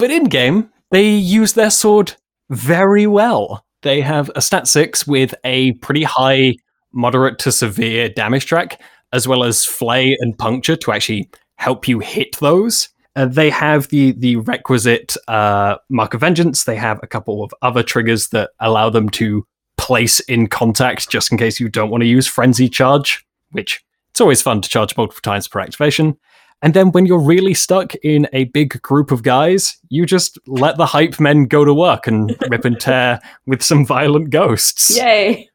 But 0.00 0.10
in 0.10 0.24
game, 0.24 0.70
they 0.90 1.10
use 1.10 1.52
their 1.52 1.68
sword 1.68 2.14
very 2.48 3.06
well. 3.06 3.66
They 3.82 4.00
have 4.00 4.30
a 4.34 4.40
stat 4.40 4.66
6 4.66 5.06
with 5.06 5.34
a 5.44 5.72
pretty 5.72 6.04
high, 6.04 6.54
moderate 6.90 7.38
to 7.40 7.52
severe 7.52 8.08
damage 8.08 8.46
track, 8.46 8.80
as 9.12 9.26
well 9.26 9.44
as 9.44 9.64
flay 9.64 10.16
and 10.20 10.36
puncture 10.38 10.76
to 10.76 10.92
actually 10.92 11.30
help 11.56 11.86
you 11.86 11.98
hit 11.98 12.36
those. 12.38 12.88
Uh, 13.16 13.26
they 13.26 13.50
have 13.50 13.88
the 13.88 14.12
the 14.12 14.36
requisite 14.36 15.16
uh, 15.28 15.76
mark 15.88 16.14
of 16.14 16.20
vengeance. 16.20 16.64
They 16.64 16.76
have 16.76 17.00
a 17.02 17.06
couple 17.06 17.42
of 17.42 17.52
other 17.60 17.82
triggers 17.82 18.28
that 18.28 18.50
allow 18.60 18.88
them 18.88 19.08
to 19.10 19.46
place 19.76 20.20
in 20.20 20.46
contact, 20.46 21.10
just 21.10 21.32
in 21.32 21.38
case 21.38 21.58
you 21.58 21.68
don't 21.68 21.90
want 21.90 22.02
to 22.02 22.06
use 22.06 22.26
frenzy 22.26 22.68
charge, 22.68 23.26
which 23.50 23.82
it's 24.10 24.20
always 24.20 24.42
fun 24.42 24.60
to 24.60 24.68
charge 24.68 24.96
multiple 24.96 25.20
times 25.22 25.48
per 25.48 25.60
activation. 25.60 26.16
And 26.62 26.74
then 26.74 26.92
when 26.92 27.06
you're 27.06 27.18
really 27.18 27.54
stuck 27.54 27.94
in 27.96 28.28
a 28.32 28.44
big 28.44 28.80
group 28.82 29.10
of 29.10 29.22
guys, 29.22 29.78
you 29.88 30.04
just 30.04 30.38
let 30.46 30.76
the 30.76 30.86
hype 30.86 31.18
men 31.18 31.44
go 31.44 31.64
to 31.64 31.72
work 31.72 32.06
and 32.06 32.36
rip 32.50 32.64
and 32.64 32.78
tear 32.78 33.20
with 33.46 33.62
some 33.62 33.86
violent 33.86 34.30
ghosts. 34.30 34.96
Yay. 34.96 35.49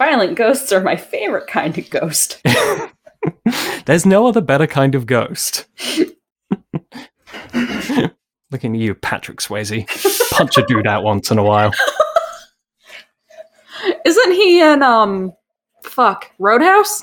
Violent 0.00 0.34
ghosts 0.34 0.72
are 0.72 0.80
my 0.80 0.96
favorite 0.96 1.46
kind 1.46 1.76
of 1.76 1.90
ghost. 1.90 2.40
There's 3.84 4.06
no 4.06 4.26
other 4.26 4.40
better 4.40 4.66
kind 4.66 4.94
of 4.94 5.04
ghost. 5.04 5.66
Looking 8.50 8.74
at 8.74 8.80
you, 8.80 8.94
Patrick 8.94 9.40
Swayze. 9.40 9.86
Punch 10.32 10.56
a 10.56 10.64
dude 10.66 10.86
out 10.86 11.04
once 11.04 11.30
in 11.30 11.36
a 11.36 11.44
while. 11.44 11.70
Isn't 14.06 14.32
he 14.32 14.62
in 14.62 14.82
um 14.82 15.34
fuck 15.84 16.30
Roadhouse? 16.38 17.02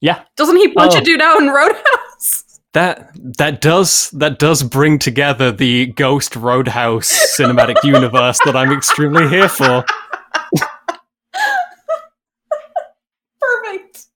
Yeah, 0.00 0.22
Doesn't 0.36 0.56
he 0.56 0.72
punch 0.72 0.94
Oh. 0.96 0.98
a 0.98 1.02
dude 1.02 1.20
out 1.20 1.38
in 1.40 1.48
Roadhouse? 1.48 2.60
that 2.72 3.10
that 3.36 3.60
does 3.60 4.08
that 4.12 4.38
does 4.38 4.62
bring 4.62 4.98
together 4.98 5.52
the 5.52 5.86
Ghost 5.88 6.34
Roadhouse 6.34 7.12
cinematic 7.38 7.76
universe 7.84 8.38
that 8.46 8.56
I'm 8.56 8.72
extremely 8.72 9.28
here 9.28 9.50
for. 9.50 9.84
Perfect. 13.40 14.06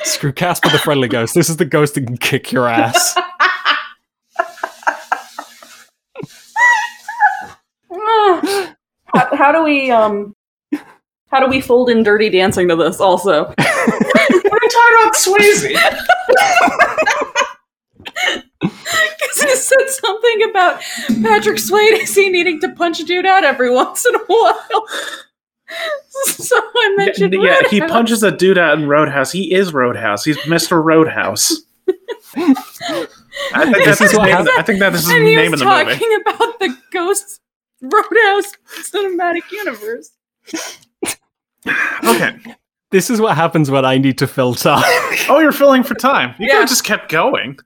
Screw 0.04 0.32
Casper 0.32 0.68
the 0.70 0.78
Friendly 0.78 1.08
Ghost. 1.08 1.34
This 1.34 1.48
is 1.48 1.56
the 1.56 1.64
ghost 1.64 1.94
that 1.94 2.06
can 2.06 2.16
kick 2.16 2.52
your 2.52 2.68
ass. 2.68 3.16
How, 9.14 9.36
how 9.36 9.52
do 9.52 9.62
we 9.62 9.92
um 9.92 10.34
how 11.30 11.38
do 11.38 11.48
we 11.48 11.60
fold 11.60 11.88
in 11.88 12.02
dirty 12.02 12.28
dancing 12.30 12.68
to 12.68 12.76
this 12.76 13.00
also? 13.00 13.54
What 14.44 14.62
are 14.62 14.66
you 14.66 14.70
talking 14.70 14.96
about, 15.00 15.14
Swayze? 15.14 15.62
Because 18.60 19.42
he 19.42 19.54
said 19.56 19.88
something 19.88 20.50
about 20.50 20.80
Patrick 21.22 21.58
Swayze 21.58 22.16
needing 22.30 22.60
to 22.60 22.68
punch 22.70 23.00
a 23.00 23.04
dude 23.04 23.26
out 23.26 23.44
every 23.44 23.70
once 23.70 24.06
in 24.06 24.14
a 24.14 24.24
while. 24.26 24.86
So 26.26 26.56
I 26.58 26.94
mentioned 26.96 27.34
yeah, 27.40 27.60
he 27.70 27.80
punches 27.80 28.22
a 28.22 28.30
dude 28.30 28.58
out 28.58 28.78
in 28.78 28.86
Roadhouse. 28.88 29.32
He 29.32 29.52
is 29.52 29.72
Roadhouse. 29.72 30.24
He's 30.24 30.36
Mr. 30.38 30.82
Roadhouse. 30.82 31.52
I 32.36 32.54
think 33.64 33.84
that's 33.84 33.98
This 33.98 34.00
is 34.00 34.10
his 34.12 34.18
name. 34.18 34.28
happened- 34.28 34.50
I 34.58 34.62
think 34.62 34.78
that 34.80 34.94
is 34.94 35.04
his 35.04 35.10
and 35.14 35.26
he 35.26 35.36
name 35.36 35.46
in 35.46 35.50
was 35.52 35.60
the 35.60 35.66
talking 35.66 36.20
about 36.20 36.58
the 36.60 36.76
Ghost 36.92 37.40
Roadhouse 37.82 38.52
cinematic 38.82 39.50
universe. 39.50 40.10
Okay. 42.04 42.36
This 42.90 43.10
is 43.10 43.20
what 43.20 43.36
happens 43.36 43.70
when 43.70 43.84
I 43.84 43.98
need 43.98 44.18
to 44.18 44.26
fill 44.26 44.54
time. 44.54 44.82
Oh, 45.28 45.38
you're 45.40 45.52
filling 45.52 45.82
for 45.82 45.94
time. 45.94 46.30
You 46.38 46.46
could 46.46 46.52
Yeah. 46.54 46.60
have 46.60 46.68
just 46.68 46.84
kept 46.84 47.10
going. 47.10 47.58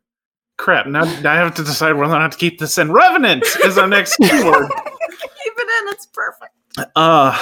Crap. 0.56 0.86
Now, 0.86 1.04
now 1.20 1.32
I 1.32 1.36
have 1.36 1.54
to 1.56 1.64
decide 1.64 1.92
whether 1.94 2.14
or 2.14 2.18
not 2.18 2.32
to 2.32 2.38
keep 2.38 2.58
this 2.58 2.78
in. 2.78 2.90
Revenant 2.92 3.44
is 3.64 3.76
our 3.78 3.86
next 3.86 4.16
keyword. 4.22 4.70
Keep 4.70 5.52
it 5.56 5.82
in, 5.82 5.88
it's 5.92 6.06
perfect. 6.06 6.52
Uh, 6.96 7.36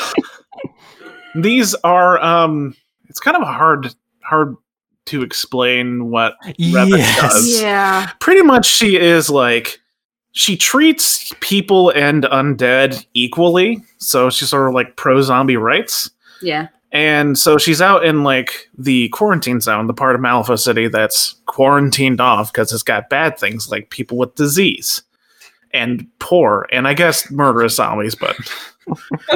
these 1.45 1.75
are 1.85 2.23
um. 2.23 2.77
It's 3.09 3.21
kind 3.21 3.37
of 3.37 3.43
hard 3.45 3.95
hard 4.23 4.57
to 5.07 5.23
explain 5.23 6.11
what 6.11 6.35
Revenant 6.73 7.05
does. 7.21 7.61
Yeah. 7.63 8.11
pretty 8.19 8.43
much 8.43 8.67
she 8.67 8.99
is 8.99 9.31
like 9.31 9.79
she 10.33 10.57
treats 10.57 11.33
people 11.41 11.91
and 11.91 12.25
undead 12.25 13.07
equally 13.15 13.83
so 13.99 14.29
she's 14.29 14.49
sort 14.51 14.67
of 14.69 14.75
like 14.75 14.97
pro 14.97 15.23
zombie 15.23 15.57
rights 15.57 16.11
Yeah. 16.43 16.67
and 16.91 17.39
so 17.39 17.57
she's 17.57 17.81
out 17.81 18.05
in 18.05 18.25
like 18.25 18.69
the 18.77 19.09
quarantine 19.11 19.61
zone 19.61 19.87
the 19.87 19.95
part 19.95 20.17
of 20.17 20.21
malifaux 20.21 20.59
city 20.59 20.89
that's 20.89 21.37
quarantined 21.47 22.21
off 22.21 22.53
because 22.53 22.73
it's 22.73 22.83
got 22.83 23.09
bad 23.09 23.39
things 23.39 23.71
like 23.71 23.91
people 23.91 24.19
with 24.19 24.35
disease 24.35 25.03
and 25.73 26.05
poor 26.19 26.67
and 26.73 26.89
i 26.89 26.95
guess 26.95 27.31
murderous 27.31 27.77
zombies 27.77 28.17
but 28.17 28.37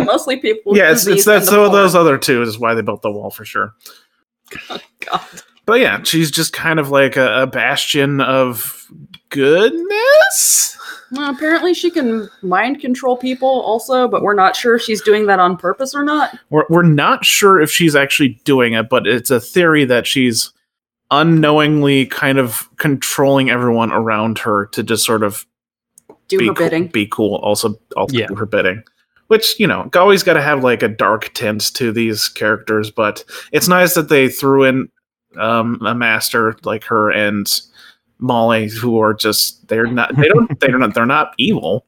Mostly 0.05 0.37
people. 0.39 0.77
yeah 0.77 0.93
it's, 0.93 1.07
it's 1.07 1.25
that 1.25 1.45
so 1.45 1.65
poor. 1.69 1.73
those 1.79 1.95
other 1.95 2.17
two 2.19 2.43
is 2.43 2.59
why 2.59 2.75
they 2.75 2.83
built 2.83 3.03
the 3.03 3.11
wall 3.11 3.31
for 3.31 3.45
sure 3.45 3.75
God. 4.69 5.21
but 5.67 5.81
yeah 5.81 6.03
she's 6.03 6.31
just 6.31 6.53
kind 6.53 6.79
of 6.79 6.91
like 6.91 7.17
a, 7.17 7.43
a 7.43 7.47
bastion 7.47 8.21
of 8.21 8.87
goodness 9.31 10.77
Well, 11.13 11.31
apparently 11.35 11.75
she 11.75 11.91
can 11.91 12.29
mind 12.43 12.81
control 12.81 13.17
people 13.17 13.49
also, 13.49 14.07
but 14.09 14.23
we're 14.23 14.35
not 14.35 14.55
sure 14.55 14.77
if 14.77 14.83
she's 14.83 15.03
doing 15.03 15.27
that 15.27 15.41
on 15.41 15.57
purpose 15.57 15.93
or 15.95 16.05
not. 16.05 16.39
We're, 16.51 16.67
we're 16.71 16.83
not 16.85 17.25
sure 17.25 17.61
if 17.61 17.69
she's 17.71 17.97
actually 17.97 18.41
doing 18.45 18.75
it, 18.75 18.89
but 18.89 19.07
it's 19.09 19.31
a 19.31 19.41
theory 19.41 19.85
that 19.87 20.07
she's 20.07 20.53
unknowingly 21.11 22.07
kind 22.07 22.39
of 22.39 22.69
controlling 22.77 23.51
everyone 23.51 23.91
around 23.91 24.39
her 24.39 24.67
to 24.67 24.85
just 24.85 25.05
sort 25.05 25.25
of 25.25 25.45
Do 26.29 26.39
be 26.39 26.47
her 26.47 26.55
cool, 26.55 26.67
bidding. 26.67 26.87
be 26.87 27.07
cool. 27.07 27.37
Also, 27.43 27.75
also 27.97 28.17
Yeah. 28.17 28.29
do 28.29 28.37
her 28.37 28.47
bidding. 28.47 28.85
Which 29.31 29.61
you 29.61 29.69
know, 29.69 29.89
always 29.95 30.25
got 30.25 30.35
to 30.35 30.43
have 30.43 30.65
like 30.65 30.83
a 30.83 30.89
dark 30.89 31.33
tint 31.35 31.73
to 31.75 31.93
these 31.93 32.29
characters, 32.29 32.91
but 32.91 33.25
it's 33.53 33.69
nice 33.69 33.95
that 33.95 34.09
they 34.09 34.29
threw 34.29 34.65
in 34.65 34.89
um, 35.37 35.81
a 35.87 35.95
master 35.95 36.57
like 36.65 36.83
her 36.83 37.13
and 37.13 37.49
Molly 38.19 38.69
who 38.69 38.99
are 38.99 39.15
just 39.15 39.69
they're 39.69 39.87
not 39.87 40.17
they 40.17 40.27
don't 40.27 40.59
they're 40.61 40.77
not 40.77 40.95
they're 40.95 41.07
not 41.07 41.33
evil. 41.39 41.87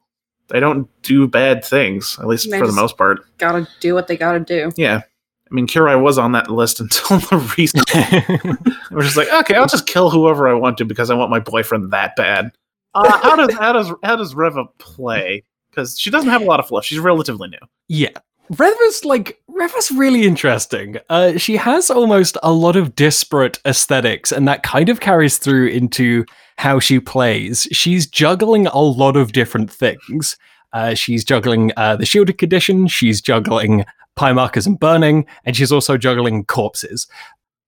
They 0.50 0.60
don't 0.60 0.88
do 1.02 1.26
bad 1.26 1.64
things, 1.64 2.16
at 2.20 2.28
least 2.28 2.48
They 2.48 2.60
for 2.60 2.66
the 2.68 2.72
most 2.72 2.96
part. 2.96 3.24
Gotta 3.38 3.66
do 3.80 3.92
what 3.94 4.06
they 4.06 4.16
gotta 4.16 4.38
do. 4.38 4.70
Yeah. 4.76 5.00
I 5.00 5.54
mean, 5.54 5.66
Kirai 5.66 6.00
was 6.00 6.18
on 6.18 6.30
that 6.32 6.48
list 6.48 6.78
until 6.80 7.18
the 7.18 7.54
recent. 7.58 7.92
We're 8.92 9.02
just 9.02 9.16
like, 9.16 9.32
okay, 9.32 9.56
I'll 9.56 9.66
just 9.66 9.88
kill 9.88 10.10
whoever 10.10 10.46
I 10.46 10.54
want 10.54 10.78
to 10.78 10.84
because 10.84 11.10
I 11.10 11.14
want 11.14 11.32
my 11.32 11.40
boyfriend 11.40 11.90
that 11.90 12.14
bad. 12.14 12.52
Uh, 12.94 13.18
how 13.18 13.34
does 13.34 13.52
how 13.56 13.72
does 13.72 13.92
how 14.04 14.14
does 14.14 14.34
Reva 14.36 14.66
play? 14.78 15.42
Because 15.72 15.98
she 15.98 16.10
doesn't 16.10 16.30
have 16.30 16.42
a 16.42 16.44
lot 16.44 16.60
of 16.60 16.68
fluff. 16.68 16.84
She's 16.84 16.98
relatively 16.98 17.48
new. 17.48 17.58
Yeah. 17.88 18.10
Reva's 18.50 19.04
like 19.04 19.40
Reva's 19.48 19.90
really 19.90 20.24
interesting. 20.24 20.98
Uh, 21.08 21.38
she 21.38 21.56
has 21.56 21.90
almost 21.90 22.36
a 22.42 22.52
lot 22.52 22.76
of 22.76 22.94
disparate 22.94 23.58
aesthetics, 23.64 24.30
and 24.30 24.46
that 24.46 24.62
kind 24.62 24.88
of 24.90 25.00
carries 25.00 25.38
through 25.38 25.68
into 25.68 26.26
how 26.58 26.78
she 26.78 27.00
plays. 27.00 27.66
She's 27.72 28.06
juggling 28.06 28.66
a 28.66 28.78
lot 28.78 29.16
of 29.16 29.32
different 29.32 29.70
things. 29.70 30.36
Uh, 30.72 30.94
she's 30.94 31.24
juggling 31.24 31.72
uh, 31.76 31.96
the 31.96 32.06
shielded 32.06 32.38
condition. 32.38 32.88
She's 32.88 33.20
juggling 33.20 33.84
pyre 34.16 34.34
markers 34.34 34.66
and 34.66 34.78
burning, 34.78 35.26
and 35.44 35.56
she's 35.56 35.72
also 35.72 35.96
juggling 35.96 36.44
corpses. 36.44 37.06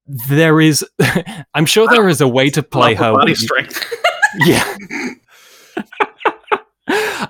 There 0.07 0.61
is, 0.61 0.85
I'm 1.55 1.67
sure 1.67 1.89
there 1.89 2.09
is 2.09 2.21
a 2.21 2.29
way 2.29 2.51
to 2.51 2.63
play 2.63 2.95
her. 2.95 3.13
body 3.13 3.35
strength. 3.35 3.83
yeah. 4.41 4.77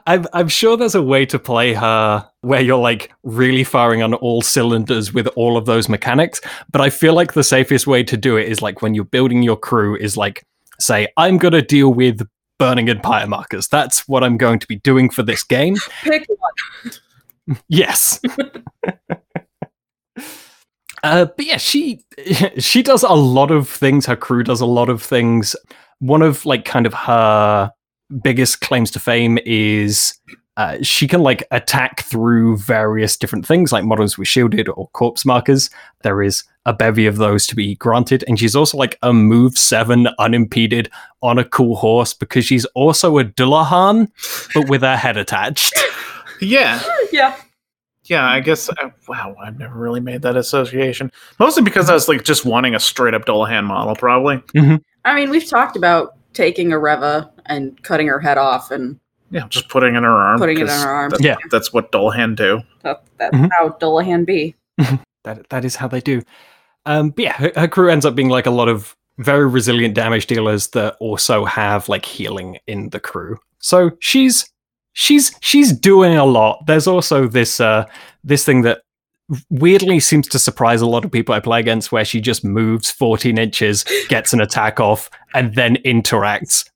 I'm, 0.07 0.27
I'm 0.35 0.49
sure 0.49 0.77
there's 0.77 0.95
a 0.95 1.03
way 1.03 1.25
to 1.27 1.39
play 1.39 1.73
her 1.73 2.29
where 2.43 2.61
you're 2.61 2.79
like 2.79 3.11
really 3.23 3.65
firing 3.65 4.03
on 4.03 4.13
all 4.15 4.43
cylinders 4.43 5.15
with 5.15 5.27
all 5.29 5.57
of 5.57 5.65
those 5.65 5.89
mechanics. 5.89 6.41
But 6.71 6.83
I 6.83 6.91
feel 6.91 7.15
like 7.15 7.33
the 7.33 7.45
safest 7.45 7.87
way 7.87 8.03
to 8.05 8.17
do 8.17 8.37
it 8.37 8.49
is 8.49 8.61
like 8.61 8.83
when 8.83 8.95
you're 8.95 9.05
building 9.05 9.43
your 9.43 9.57
crew, 9.57 9.97
is 9.97 10.17
like, 10.17 10.47
say, 10.79 11.09
I'm 11.17 11.39
going 11.39 11.53
to 11.53 11.63
deal 11.63 11.93
with 11.93 12.21
burning 12.59 12.91
and 12.91 13.03
pyre 13.03 13.27
markers. 13.27 13.67
That's 13.69 14.07
what 14.07 14.23
I'm 14.23 14.37
going 14.37 14.59
to 14.59 14.67
be 14.67 14.77
doing 14.77 15.09
for 15.09 15.23
this 15.23 15.43
game. 15.43 15.77
Pick 16.03 16.27
one. 16.29 17.57
Yes. 17.69 18.21
uh, 21.03 21.27
but 21.27 21.47
yeah, 21.47 21.59
she 21.59 22.05
she 22.59 22.83
does 22.83 23.03
a 23.03 23.13
lot 23.13 23.51
of 23.51 23.69
things. 23.69 24.07
Her 24.07 24.17
crew 24.17 24.43
does 24.43 24.61
a 24.61 24.67
lot 24.67 24.89
of 24.89 25.03
things. 25.03 25.57
One 25.99 26.23
of 26.23 26.45
like 26.47 26.65
kind 26.65 26.87
of 26.87 26.95
her 26.95 27.71
biggest 28.23 28.61
claims 28.61 28.91
to 28.93 29.01
fame 29.01 29.39
is 29.45 30.19
uh, 30.57 30.79
she 30.83 31.09
can 31.09 31.21
like 31.21 31.47
attack 31.51 32.03
through 32.03 32.57
various 32.59 33.17
different 33.17 33.45
things, 33.47 33.73
like 33.73 33.85
models 33.85 34.17
with 34.17 34.29
shielded 34.29 34.69
or 34.69 34.89
corpse 34.91 35.25
markers. 35.25 35.69
There 36.03 36.23
is 36.23 36.45
a 36.67 36.73
bevy 36.73 37.07
of 37.07 37.17
those 37.17 37.47
to 37.49 37.57
be 37.57 37.75
granted, 37.77 38.25
and 38.29 38.39
she's 38.39 38.55
also 38.55 38.79
like 38.79 38.97
a 39.03 39.13
move 39.13 39.59
seven 39.59 40.09
unimpeded 40.19 40.91
on 41.23 41.39
a 41.39 41.45
cool 41.45 41.77
horse 41.77 42.15
because 42.15 42.45
she's 42.45 42.65
also 42.67 43.19
a 43.19 43.25
Dullahan, 43.25 44.09
but 44.55 44.69
with 44.69 44.83
her 44.83 44.97
head 44.97 45.17
attached. 45.17 45.73
Yeah, 46.41 46.83
Yeah. 47.13 47.37
yeah. 48.07 48.27
I 48.27 48.41
guess. 48.41 48.69
Uh, 48.69 48.91
wow, 49.09 49.37
I've 49.43 49.57
never 49.59 49.79
really 49.79 50.01
made 50.01 50.21
that 50.23 50.37
association. 50.37 51.11
Mostly 51.39 51.63
because 51.63 51.89
I 51.89 51.95
was 51.95 52.09
like 52.09 52.25
just 52.25 52.45
wanting 52.45 52.75
a 52.75 52.81
straight 52.81 53.15
up 53.15 53.25
Dullahan 53.25 53.65
model, 53.65 53.95
probably. 53.95 54.43
I 55.05 55.15
mean, 55.15 55.31
we've 55.31 55.49
talked 55.49 55.77
about 55.77 56.17
taking 56.35 56.73
a 56.73 56.79
Reva 56.79 57.31
and 57.47 57.81
cutting 57.83 58.07
her 58.07 58.21
head 58.21 58.39
off, 58.39 58.71
and 58.71 58.99
Yeah, 59.31 59.47
just 59.49 59.69
putting 59.69 59.95
it 59.95 59.99
in 59.99 60.05
her 60.05 60.11
arm. 60.11 60.39
Putting 60.39 60.59
it 60.59 60.63
in 60.63 60.69
her 60.69 60.89
arm. 60.89 61.11
That's, 61.11 61.23
Yeah. 61.23 61.37
that's 61.51 61.73
what 61.73 61.91
Dullahan 61.93 62.37
do. 62.37 62.61
that, 62.83 63.03
that's 63.19 63.35
Mhm. 63.35 63.49
how 63.59 63.71
Dullahan 63.81 64.25
be. 64.27 64.55
that 65.25 65.49
that 65.51 65.65
is 65.65 65.77
how 65.77 65.89
they 65.89 66.01
do. 66.01 66.23
Um, 66.87 67.11
but 67.11 67.23
yeah, 67.25 67.33
her, 67.33 67.53
her 67.57 67.69
crew 67.69 67.89
ends 67.91 68.05
up 68.07 68.15
being 68.15 68.29
like 68.29 68.47
a 68.47 68.51
lot 68.51 68.69
of 68.69 68.95
very 69.19 69.47
resilient 69.47 69.95
damage 69.95 70.27
dealers 70.27 70.69
that 70.69 70.97
also 71.01 71.45
have 71.45 71.89
like 71.89 72.05
healing 72.05 72.59
in 72.67 72.91
the 72.91 73.01
crew. 73.01 73.39
So 73.59 73.93
she's 74.01 74.51
she's 74.93 75.35
she's 75.41 75.73
doing 75.73 76.17
a 76.17 76.25
lot. 76.27 76.65
There's 76.67 76.87
also 76.87 77.27
this 77.27 77.61
uh 77.61 77.87
this 78.23 78.45
thing 78.45 78.63
that 78.63 78.83
weirdly 79.51 80.01
seems 80.01 80.29
to 80.29 80.39
surprise 80.39 80.83
a 80.83 80.87
lot 80.87 81.05
of 81.05 81.11
people 81.11 81.35
I 81.35 81.41
play 81.41 81.59
against, 81.61 81.91
where 81.91 82.05
she 82.05 82.21
just 82.21 82.45
moves 82.45 82.91
14 82.91 83.39
inches, 83.39 83.85
gets 84.09 84.33
an 84.35 84.41
attack 84.41 84.79
off, 84.81 85.09
and 85.35 85.55
then 85.55 85.77
interacts. 85.87 86.69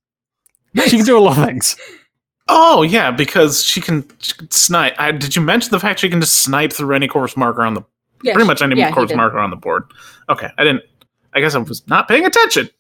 She 0.87 0.97
can 0.97 1.05
do 1.07 1.19
a 1.19 1.21
lot 1.21 1.39
of 1.39 1.45
things. 1.45 1.77
Oh 2.49 2.83
yeah, 2.83 3.11
because 3.11 3.63
she 3.65 3.81
can, 3.81 4.09
she 4.19 4.33
can 4.35 4.51
snipe. 4.51 4.95
I, 4.99 5.13
did 5.13 5.37
you 5.37 5.43
mention 5.43 5.71
the 5.71 5.81
fact 5.81 6.01
she 6.01 6.09
can 6.09 6.21
just 6.21 6.39
snipe 6.43 6.73
through 6.73 6.95
any 6.95 7.07
corpse 7.09 7.37
marker 7.37 7.63
on 7.63 7.75
the 7.75 7.83
Yeah, 8.23 8.33
pretty 8.33 8.47
much 8.47 8.63
any 8.63 8.77
yeah, 8.79 8.91
corpse 8.93 9.15
marker 9.15 9.39
on 9.39 9.51
the 9.51 9.57
board? 9.57 9.85
Okay, 10.31 10.49
I 10.57 10.65
didn't. 10.65 10.83
I 11.35 11.41
guess 11.41 11.55
I 11.55 11.59
was 11.59 11.87
not 11.89 12.09
paying 12.09 12.25
attention. 12.25 12.71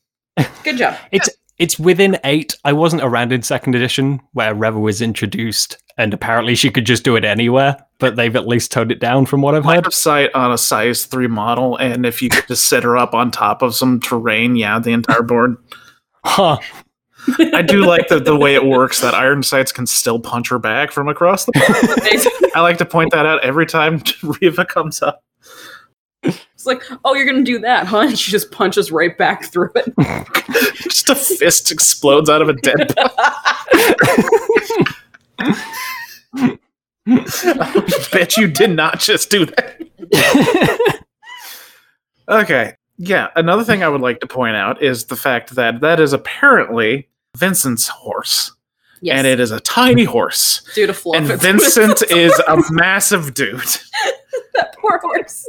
Good 0.64 0.78
job. 0.78 0.96
It's 1.12 1.28
it's 1.58 1.78
within 1.78 2.18
eight. 2.22 2.54
I 2.64 2.72
wasn't 2.72 3.02
around 3.02 3.32
in 3.32 3.42
second 3.42 3.74
edition 3.74 4.20
where 4.32 4.54
Reva 4.54 4.78
was 4.78 5.02
introduced, 5.02 5.76
and 5.98 6.14
apparently 6.14 6.54
she 6.54 6.70
could 6.70 6.86
just 6.86 7.02
do 7.02 7.16
it 7.16 7.24
anywhere. 7.24 7.76
But 7.98 8.14
they've 8.14 8.36
at 8.36 8.46
least 8.46 8.70
toned 8.70 8.92
it 8.92 9.00
down 9.00 9.26
from 9.26 9.42
what 9.42 9.56
I've 9.56 9.64
Line 9.66 9.78
heard. 9.78 9.86
of 9.88 9.94
sight 9.94 10.30
on 10.34 10.52
a 10.52 10.56
size 10.58 11.04
three 11.06 11.26
model, 11.26 11.76
and 11.76 12.06
if 12.06 12.22
you 12.22 12.28
could 12.30 12.46
just 12.46 12.68
set 12.68 12.84
her 12.84 12.96
up 12.96 13.12
on 13.12 13.32
top 13.32 13.60
of 13.60 13.74
some 13.74 13.98
terrain, 13.98 14.54
yeah, 14.54 14.78
the 14.78 14.92
entire 14.92 15.22
board. 15.22 15.56
Huh. 16.24 16.58
I 17.54 17.62
do 17.62 17.84
like 17.84 18.08
the, 18.08 18.20
the 18.20 18.36
way 18.36 18.54
it 18.54 18.64
works 18.64 19.00
that 19.00 19.14
Iron 19.14 19.42
Sights 19.42 19.72
can 19.72 19.86
still 19.86 20.18
punch 20.18 20.48
her 20.48 20.58
back 20.58 20.92
from 20.92 21.08
across 21.08 21.44
the 21.44 21.52
board. 21.52 22.52
I 22.54 22.60
like 22.60 22.78
to 22.78 22.84
point 22.84 23.12
that 23.12 23.26
out 23.26 23.42
every 23.44 23.66
time 23.66 24.02
Reva 24.22 24.64
comes 24.64 25.02
up. 25.02 25.22
It's 26.22 26.66
like, 26.66 26.82
oh, 27.04 27.14
you're 27.14 27.26
gonna 27.26 27.44
do 27.44 27.60
that, 27.60 27.86
huh? 27.86 28.00
And 28.00 28.18
she 28.18 28.32
just 28.32 28.50
punches 28.50 28.90
right 28.90 29.16
back 29.16 29.44
through 29.44 29.70
it. 29.76 29.92
Just 30.82 31.08
a 31.08 31.14
fist 31.14 31.70
explodes 31.70 32.28
out 32.28 32.42
of 32.42 32.48
a 32.48 32.54
dead 32.54 32.92
body. 32.96 33.14
I 37.06 38.08
bet 38.12 38.36
you 38.36 38.48
did 38.48 38.70
not 38.70 38.98
just 38.98 39.30
do 39.30 39.46
that. 39.46 41.04
okay. 42.28 42.74
Yeah. 42.98 43.28
Another 43.36 43.64
thing 43.64 43.82
I 43.82 43.88
would 43.88 44.00
like 44.00 44.20
to 44.20 44.26
point 44.26 44.56
out 44.56 44.82
is 44.82 45.04
the 45.04 45.16
fact 45.16 45.54
that 45.54 45.80
that 45.80 46.00
is 46.00 46.12
apparently 46.12 47.08
Vincent's 47.38 47.88
horse. 47.88 48.52
Yes. 49.00 49.18
And 49.18 49.26
it 49.26 49.38
is 49.38 49.50
a 49.52 49.60
tiny 49.60 50.04
horse. 50.04 50.62
to. 50.74 50.92
And 51.14 51.26
Vincent 51.26 52.02
is 52.10 52.36
a 52.48 52.60
massive 52.70 53.32
dude. 53.34 53.60
that 54.54 54.74
poor 54.76 54.98
horse. 54.98 55.46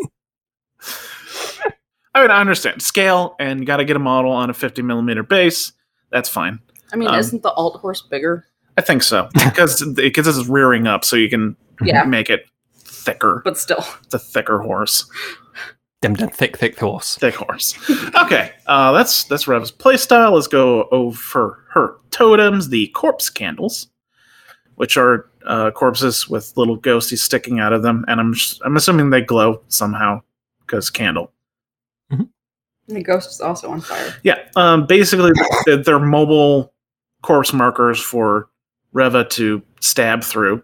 I 2.13 2.21
mean, 2.21 2.31
I 2.31 2.41
understand 2.41 2.81
scale 2.81 3.35
and 3.39 3.59
you 3.59 3.65
got 3.65 3.77
to 3.77 3.85
get 3.85 3.95
a 3.95 3.99
model 3.99 4.31
on 4.31 4.49
a 4.49 4.53
50 4.53 4.81
millimeter 4.81 5.23
base. 5.23 5.73
That's 6.11 6.29
fine. 6.29 6.59
I 6.91 6.95
mean, 6.95 7.07
Um, 7.09 7.15
isn't 7.19 7.43
the 7.43 7.51
alt 7.51 7.79
horse 7.81 8.01
bigger? 8.01 8.45
I 8.77 8.81
think 8.81 9.03
so 9.03 9.29
because 9.33 9.81
it 9.81 10.13
gets 10.13 10.47
rearing 10.47 10.87
up, 10.87 11.03
so 11.05 11.15
you 11.15 11.29
can 11.29 11.55
Yeah. 11.81 12.03
make 12.03 12.29
it 12.29 12.45
thicker. 12.75 13.41
But 13.43 13.57
still, 13.57 13.85
It's 14.03 14.13
a 14.13 14.19
thicker 14.19 14.59
horse. 14.59 15.09
Dem 16.01 16.13
dem 16.13 16.29
thick 16.29 16.57
thick 16.57 16.79
horse. 16.79 17.17
Thick 17.17 17.35
horse. 17.35 17.77
Okay, 18.15 18.51
uh, 18.67 18.93
that's 18.93 19.25
that's 19.25 19.47
Rev's 19.47 19.71
playstyle. 19.71 20.31
Let's 20.31 20.47
go 20.47 20.87
over 20.91 21.65
her 21.71 21.97
totems, 22.11 22.69
the 22.69 22.87
corpse 22.89 23.29
candles, 23.29 23.87
which 24.75 24.95
are 24.95 25.29
uh, 25.45 25.71
corpses 25.71 26.29
with 26.29 26.55
little 26.55 26.79
ghosties 26.79 27.19
sticking 27.19 27.59
out 27.59 27.73
of 27.73 27.83
them, 27.83 28.05
and 28.07 28.19
I'm 28.19 28.33
just, 28.33 28.61
I'm 28.63 28.77
assuming 28.77 29.09
they 29.09 29.21
glow 29.21 29.61
somehow 29.67 30.21
because 30.61 30.89
candle. 30.89 31.33
and 32.09 32.29
the 32.87 33.03
ghost 33.03 33.29
is 33.29 33.41
also 33.41 33.69
on 33.69 33.81
fire. 33.81 34.15
Yeah, 34.23 34.39
um, 34.55 34.85
basically 34.87 35.31
they're, 35.65 35.77
they're 35.77 35.99
mobile 35.99 36.73
corpse 37.23 37.51
markers 37.51 37.99
for 37.99 38.49
Reva 38.93 39.25
to 39.25 39.61
stab 39.81 40.23
through, 40.23 40.63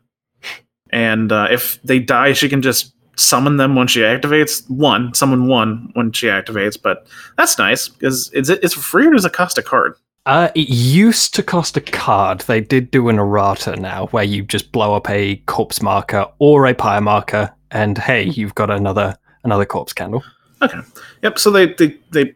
and 0.92 1.32
uh, 1.32 1.48
if 1.52 1.82
they 1.84 2.00
die, 2.00 2.32
she 2.32 2.48
can 2.48 2.62
just 2.62 2.95
summon 3.16 3.58
them 3.58 3.76
when 3.76 3.88
she 3.88 4.02
activates. 4.02 4.70
One, 4.70 5.14
summon 5.14 5.48
one 5.48 5.92
when 5.94 6.12
she 6.12 6.28
activates, 6.28 6.82
but 6.82 7.08
that's 7.38 7.58
nice 7.58 7.88
because 7.88 8.30
it's 8.34 8.50
it's 8.50 8.74
free 8.74 9.08
or 9.08 9.14
does 9.14 9.26
it 9.26 9.34
cost 9.34 9.58
a 9.58 9.64
card? 9.64 9.96
Uh, 10.26 10.50
it 10.56 10.70
used 10.70 11.36
to 11.36 11.44
cost 11.44 11.78
a 11.78 11.82
card. 11.82 12.42
They 12.42 12.60
did 12.60 12.90
do 12.90 13.10
an 13.10 13.20
errata 13.20 13.76
now, 13.76 14.08
where 14.08 14.24
you 14.24 14.42
just 14.42 14.72
blow 14.72 14.96
up 14.96 15.08
a 15.10 15.36
corpse 15.46 15.82
marker 15.82 16.26
or 16.40 16.66
a 16.66 16.74
pyre 16.74 17.02
marker, 17.02 17.54
and 17.72 17.98
hey, 17.98 18.24
you've 18.24 18.56
got 18.56 18.72
another 18.72 19.16
another 19.44 19.66
corpse 19.66 19.94
candle. 19.94 20.24
Okay. 20.62 20.80
Yep. 21.22 21.38
So 21.38 21.52
they 21.52 21.74
they 21.74 21.96
they 22.12 22.34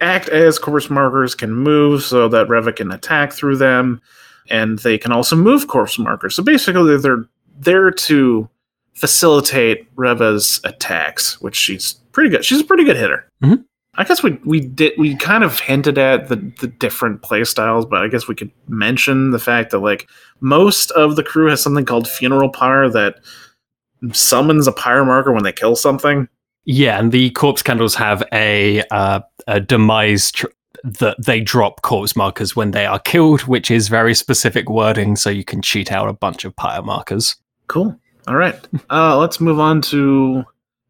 act 0.00 0.28
as 0.28 0.58
corpse 0.58 0.90
markers, 0.90 1.34
can 1.34 1.52
move 1.52 2.02
so 2.02 2.28
that 2.28 2.48
Reva 2.48 2.72
can 2.72 2.92
attack 2.92 3.32
through 3.32 3.56
them, 3.56 4.00
and 4.48 4.78
they 4.80 4.96
can 4.96 5.10
also 5.10 5.34
move 5.34 5.66
corpse 5.66 5.98
markers. 5.98 6.36
So 6.36 6.42
basically, 6.42 6.96
they're 6.98 7.24
there 7.58 7.90
to 7.90 8.48
facilitate 8.94 9.86
Reva's 9.96 10.60
attacks, 10.64 11.40
which 11.40 11.56
she's 11.56 11.94
pretty 12.12 12.30
good. 12.30 12.44
She's 12.44 12.60
a 12.60 12.64
pretty 12.64 12.84
good 12.84 12.96
hitter. 12.96 13.28
Mhm. 13.42 13.64
I 13.96 14.04
guess 14.04 14.22
we 14.22 14.32
we 14.44 14.60
did 14.60 14.92
we 14.98 15.14
kind 15.16 15.44
of 15.44 15.60
hinted 15.60 15.98
at 15.98 16.28
the 16.28 16.36
the 16.60 16.66
different 16.66 17.22
play 17.22 17.44
styles, 17.44 17.86
but 17.86 18.02
I 18.02 18.08
guess 18.08 18.26
we 18.26 18.34
could 18.34 18.50
mention 18.68 19.30
the 19.30 19.38
fact 19.38 19.70
that 19.70 19.78
like 19.78 20.08
most 20.40 20.90
of 20.92 21.16
the 21.16 21.22
crew 21.22 21.48
has 21.48 21.62
something 21.62 21.84
called 21.84 22.08
funeral 22.08 22.50
pyre 22.50 22.88
that 22.88 23.20
summons 24.12 24.66
a 24.66 24.72
pyre 24.72 25.04
marker 25.04 25.32
when 25.32 25.44
they 25.44 25.52
kill 25.52 25.76
something. 25.76 26.28
Yeah, 26.64 26.98
and 26.98 27.12
the 27.12 27.30
corpse 27.30 27.62
candles 27.62 27.94
have 27.94 28.22
a 28.32 28.82
uh, 28.90 29.20
a 29.46 29.60
demise 29.60 30.32
tr- 30.32 30.46
that 30.82 31.16
they 31.24 31.40
drop 31.40 31.82
corpse 31.82 32.16
markers 32.16 32.56
when 32.56 32.72
they 32.72 32.86
are 32.86 32.98
killed, 32.98 33.42
which 33.42 33.70
is 33.70 33.88
very 33.88 34.14
specific 34.14 34.68
wording, 34.68 35.14
so 35.14 35.30
you 35.30 35.44
can 35.44 35.62
cheat 35.62 35.92
out 35.92 36.08
a 36.08 36.12
bunch 36.12 36.44
of 36.44 36.56
pyre 36.56 36.82
markers. 36.82 37.36
Cool. 37.68 37.98
All 38.26 38.36
right. 38.36 38.66
Uh, 38.90 39.18
let's 39.18 39.40
move 39.40 39.60
on 39.60 39.80
to 39.82 40.44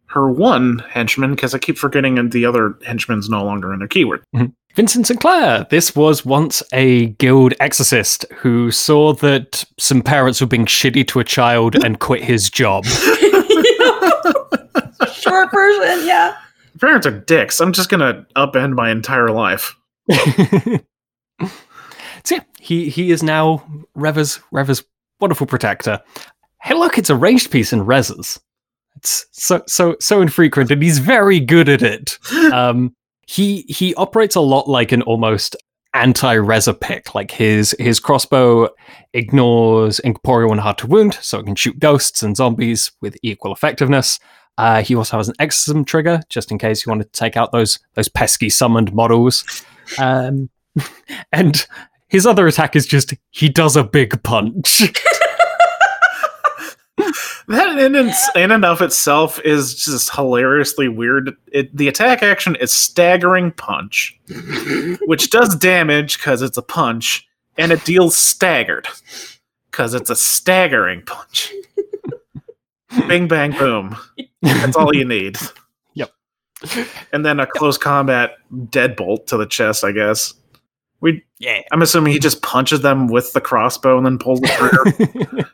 her 0.06 0.31
one 0.31 0.78
henchman 0.90 1.35
because 1.35 1.55
I 1.55 1.59
keep 1.59 1.77
forgetting 1.77 2.31
the 2.31 2.47
other 2.47 2.78
henchman's 2.86 3.28
no 3.28 3.44
longer 3.44 3.73
in 3.73 3.81
their 3.81 3.89
keyword. 3.89 4.23
Vincent 4.74 5.06
Sinclair. 5.06 5.66
This 5.70 5.94
was 5.94 6.24
once 6.24 6.62
a 6.73 7.06
guild 7.06 7.55
exorcist 7.61 8.27
who 8.36 8.70
saw 8.70 9.12
that 9.15 9.65
some 9.78 10.02
parents 10.02 10.40
were 10.40 10.47
being 10.47 10.66
shitty 10.66 11.06
to 11.09 11.20
a 11.20 11.24
child 11.24 11.74
and 11.85 12.01
quit 12.01 12.23
his 12.23 12.51
job. 12.51 12.85
Short 15.12 15.51
version, 15.52 16.06
yeah. 16.06 16.36
Parents 16.81 17.06
are 17.06 17.20
dicks. 17.20 17.61
I'm 17.61 17.73
just 17.73 17.89
gonna 17.89 18.27
upend 18.36 18.74
my 18.74 18.90
entire 18.90 19.28
life. 19.28 19.77
so 20.11 20.81
yeah, 22.31 22.40
he 22.59 22.90
he 22.90 23.12
is 23.12 23.23
now 23.23 23.65
Reva's 23.94 24.40
Reva's 24.51 24.82
wonderful 25.20 25.47
protector. 25.47 26.01
Hey, 26.65 26.73
look, 26.73 26.97
it's 26.97 27.11
a 27.11 27.15
ranged 27.15 27.51
piece 27.51 27.74
in 27.74 27.85
Reses. 27.85 28.41
It's 28.97 29.27
so 29.32 29.62
so 29.66 29.97
so 30.01 30.23
infrequent, 30.23 30.70
and 30.70 30.82
he's 30.82 30.99
very 30.99 31.39
good 31.39 31.69
at 31.69 31.82
it. 31.82 32.19
Um, 32.53 32.95
he 33.27 33.62
he 33.69 33.95
operates 33.97 34.35
a 34.35 34.41
lot 34.41 34.69
like 34.69 34.93
an 34.93 35.03
almost 35.03 35.57
anti-Reza 35.93 36.73
pick. 36.73 37.15
Like 37.15 37.31
his 37.31 37.77
his 37.78 38.01
crossbow 38.01 38.70
ignores 39.12 39.99
incorporeal 39.99 40.53
and 40.53 40.61
hard 40.61 40.78
to 40.78 40.86
wound, 40.86 41.15
so 41.15 41.39
it 41.39 41.45
can 41.45 41.55
shoot 41.55 41.78
ghosts 41.78 42.23
and 42.23 42.35
zombies 42.35 42.93
with 43.03 43.16
equal 43.23 43.53
effectiveness. 43.53 44.19
Uh, 44.57 44.82
he 44.82 44.95
also 44.95 45.19
has 45.19 45.28
an 45.28 45.35
exorcism 45.39 45.85
trigger, 45.85 46.20
just 46.31 46.51
in 46.51 46.59
case 46.59 46.86
you 46.86 46.91
want 46.91 47.03
to 47.03 47.09
take 47.09 47.36
out 47.36 47.53
those 47.53 47.78
those 47.93 48.09
pesky 48.09 48.49
summoned 48.49 48.95
models. 48.95 49.65
Um, 49.99 50.49
and 51.32 51.66
his 52.09 52.27
other 52.27 52.47
attack 52.47 52.74
is 52.74 52.86
just 52.86 53.12
he 53.32 53.51
does 53.51 53.77
a 53.77 53.85
big 53.85 54.23
punch. 54.23 54.82
That 57.48 57.78
in, 57.78 57.94
in, 57.94 58.10
in 58.34 58.50
and 58.50 58.64
of 58.64 58.80
itself 58.80 59.38
is 59.40 59.74
just 59.74 60.14
hilariously 60.14 60.88
weird. 60.88 61.36
It, 61.52 61.76
the 61.76 61.88
attack 61.88 62.22
action 62.22 62.56
is 62.56 62.72
staggering 62.72 63.52
punch, 63.52 64.18
which 65.04 65.30
does 65.30 65.54
damage 65.54 66.16
because 66.16 66.40
it's 66.40 66.56
a 66.56 66.62
punch, 66.62 67.28
and 67.58 67.70
it 67.70 67.84
deals 67.84 68.16
staggered 68.16 68.88
because 69.70 69.92
it's 69.92 70.08
a 70.08 70.16
staggering 70.16 71.02
punch. 71.02 71.52
Bing 73.08 73.28
bang 73.28 73.52
boom. 73.52 73.96
That's 74.40 74.76
all 74.76 74.94
you 74.94 75.04
need. 75.04 75.36
Yep. 75.94 76.12
And 77.12 77.26
then 77.26 77.40
a 77.40 77.46
close 77.46 77.76
combat 77.76 78.36
deadbolt 78.52 79.26
to 79.26 79.36
the 79.36 79.46
chest, 79.46 79.84
I 79.84 79.92
guess. 79.92 80.32
We 81.00 81.22
yeah. 81.38 81.60
I'm 81.72 81.82
assuming 81.82 82.12
he 82.14 82.18
just 82.18 82.40
punches 82.40 82.80
them 82.80 83.08
with 83.08 83.32
the 83.34 83.40
crossbow 83.40 83.98
and 83.98 84.06
then 84.06 84.16
pulls 84.16 84.40
the 84.40 84.48
trigger. 84.48 85.50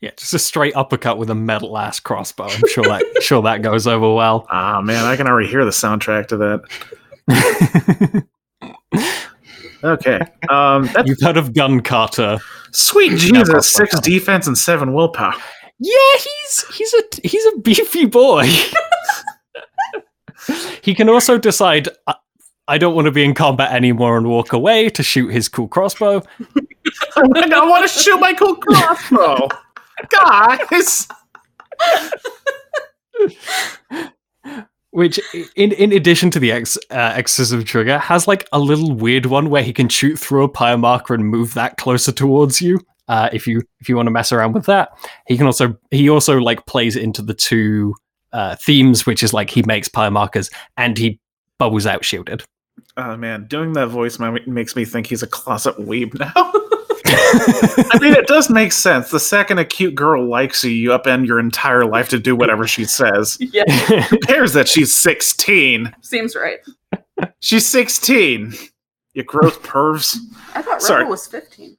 Yeah, 0.00 0.10
just 0.16 0.34
a 0.34 0.38
straight 0.38 0.74
uppercut 0.76 1.18
with 1.18 1.30
a 1.30 1.34
metal 1.34 1.76
ass 1.78 2.00
crossbow. 2.00 2.44
I'm 2.48 2.68
sure 2.68 2.84
that 2.84 3.04
sure 3.22 3.42
that 3.42 3.62
goes 3.62 3.86
over 3.86 4.12
well. 4.14 4.46
Ah 4.50 4.80
man, 4.80 5.04
I 5.04 5.16
can 5.16 5.26
already 5.26 5.48
hear 5.48 5.64
the 5.64 5.70
soundtrack 5.70 6.28
to 6.28 6.36
that. 7.28 8.26
Okay. 9.84 10.18
Um, 10.48 10.88
that's 10.92 11.08
You've 11.08 11.20
heard 11.20 11.36
of 11.36 11.54
Gun 11.54 11.80
Carter. 11.80 12.38
sweet 12.72 13.16
Jesus, 13.18 13.70
six 13.70 13.98
defense 14.00 14.46
and 14.46 14.56
seven 14.56 14.94
willpower. 14.94 15.34
Yeah, 15.78 15.94
he's 16.14 16.64
he's 16.74 16.94
a 16.94 17.02
he's 17.28 17.46
a 17.46 17.58
beefy 17.58 18.06
boy. 18.06 18.48
he 20.82 20.94
can 20.94 21.08
also 21.08 21.38
decide 21.38 21.88
I, 22.06 22.14
I 22.66 22.78
don't 22.78 22.94
want 22.94 23.04
to 23.06 23.12
be 23.12 23.24
in 23.24 23.34
combat 23.34 23.72
anymore 23.72 24.16
and 24.16 24.26
walk 24.26 24.52
away 24.52 24.88
to 24.90 25.02
shoot 25.02 25.28
his 25.28 25.48
cool 25.48 25.68
crossbow. 25.68 26.22
I 27.16 27.22
want 27.66 27.88
to 27.88 28.00
shoot 28.00 28.18
my 28.18 28.32
cool 28.32 28.56
crossbow. 28.56 29.48
Guys. 30.10 31.08
Which, 34.90 35.20
in 35.56 35.72
in 35.72 35.92
addition 35.92 36.30
to 36.30 36.40
the 36.40 36.52
ex, 36.52 36.78
uh, 36.90 37.12
exorcism 37.14 37.64
trigger, 37.64 37.98
has 37.98 38.26
like 38.26 38.48
a 38.52 38.58
little 38.58 38.92
weird 38.92 39.26
one 39.26 39.50
where 39.50 39.62
he 39.62 39.72
can 39.72 39.88
shoot 39.88 40.18
through 40.18 40.44
a 40.44 40.48
pyre 40.48 40.78
marker 40.78 41.12
and 41.12 41.26
move 41.26 41.52
that 41.54 41.76
closer 41.76 42.12
towards 42.12 42.62
you. 42.62 42.80
Uh, 43.08 43.28
if 43.32 43.46
you 43.46 43.62
if 43.80 43.88
you 43.88 43.96
want 43.96 44.06
to 44.06 44.10
mess 44.10 44.32
around 44.32 44.52
with 44.52 44.66
that, 44.66 44.90
he 45.26 45.36
can 45.36 45.46
also 45.46 45.76
he 45.90 46.08
also 46.08 46.38
like 46.38 46.64
plays 46.66 46.96
into 46.96 47.20
the 47.20 47.34
two 47.34 47.94
uh, 48.32 48.56
themes, 48.56 49.04
which 49.04 49.22
is 49.22 49.34
like 49.34 49.50
he 49.50 49.62
makes 49.66 49.88
pyre 49.88 50.10
markers 50.10 50.50
and 50.76 50.96
he 50.96 51.20
bubbles 51.58 51.86
out 51.86 52.04
shielded. 52.04 52.42
Oh 52.96 53.16
man, 53.16 53.46
doing 53.46 53.74
that 53.74 53.88
voice 53.88 54.18
makes 54.18 54.76
me 54.76 54.84
think 54.84 55.06
he's 55.06 55.22
a 55.22 55.26
closet 55.26 55.76
weeb 55.76 56.18
now. 56.18 56.52
I 57.92 57.98
mean, 58.00 58.12
it 58.14 58.26
does 58.26 58.48
make 58.50 58.72
sense. 58.72 59.10
The 59.10 59.20
second 59.20 59.58
a 59.58 59.64
cute 59.64 59.94
girl 59.94 60.26
likes 60.28 60.62
you, 60.64 60.70
you 60.70 60.90
upend 60.90 61.26
your 61.26 61.38
entire 61.38 61.84
life 61.84 62.08
to 62.10 62.18
do 62.18 62.34
whatever 62.36 62.66
she 62.66 62.84
says. 62.84 63.38
Yeah, 63.52 63.64
Who 64.08 64.18
cares 64.18 64.52
that 64.54 64.68
she's 64.68 64.94
16? 64.94 65.94
seems 66.02 66.34
right. 66.36 66.58
She's 67.40 67.66
16. 67.66 68.54
You 69.14 69.22
gross 69.22 69.56
pervs. 69.58 70.16
I 70.54 70.62
thought 70.62 70.82
Sorry. 70.82 71.04
Was 71.04 71.26
15. 71.26 71.76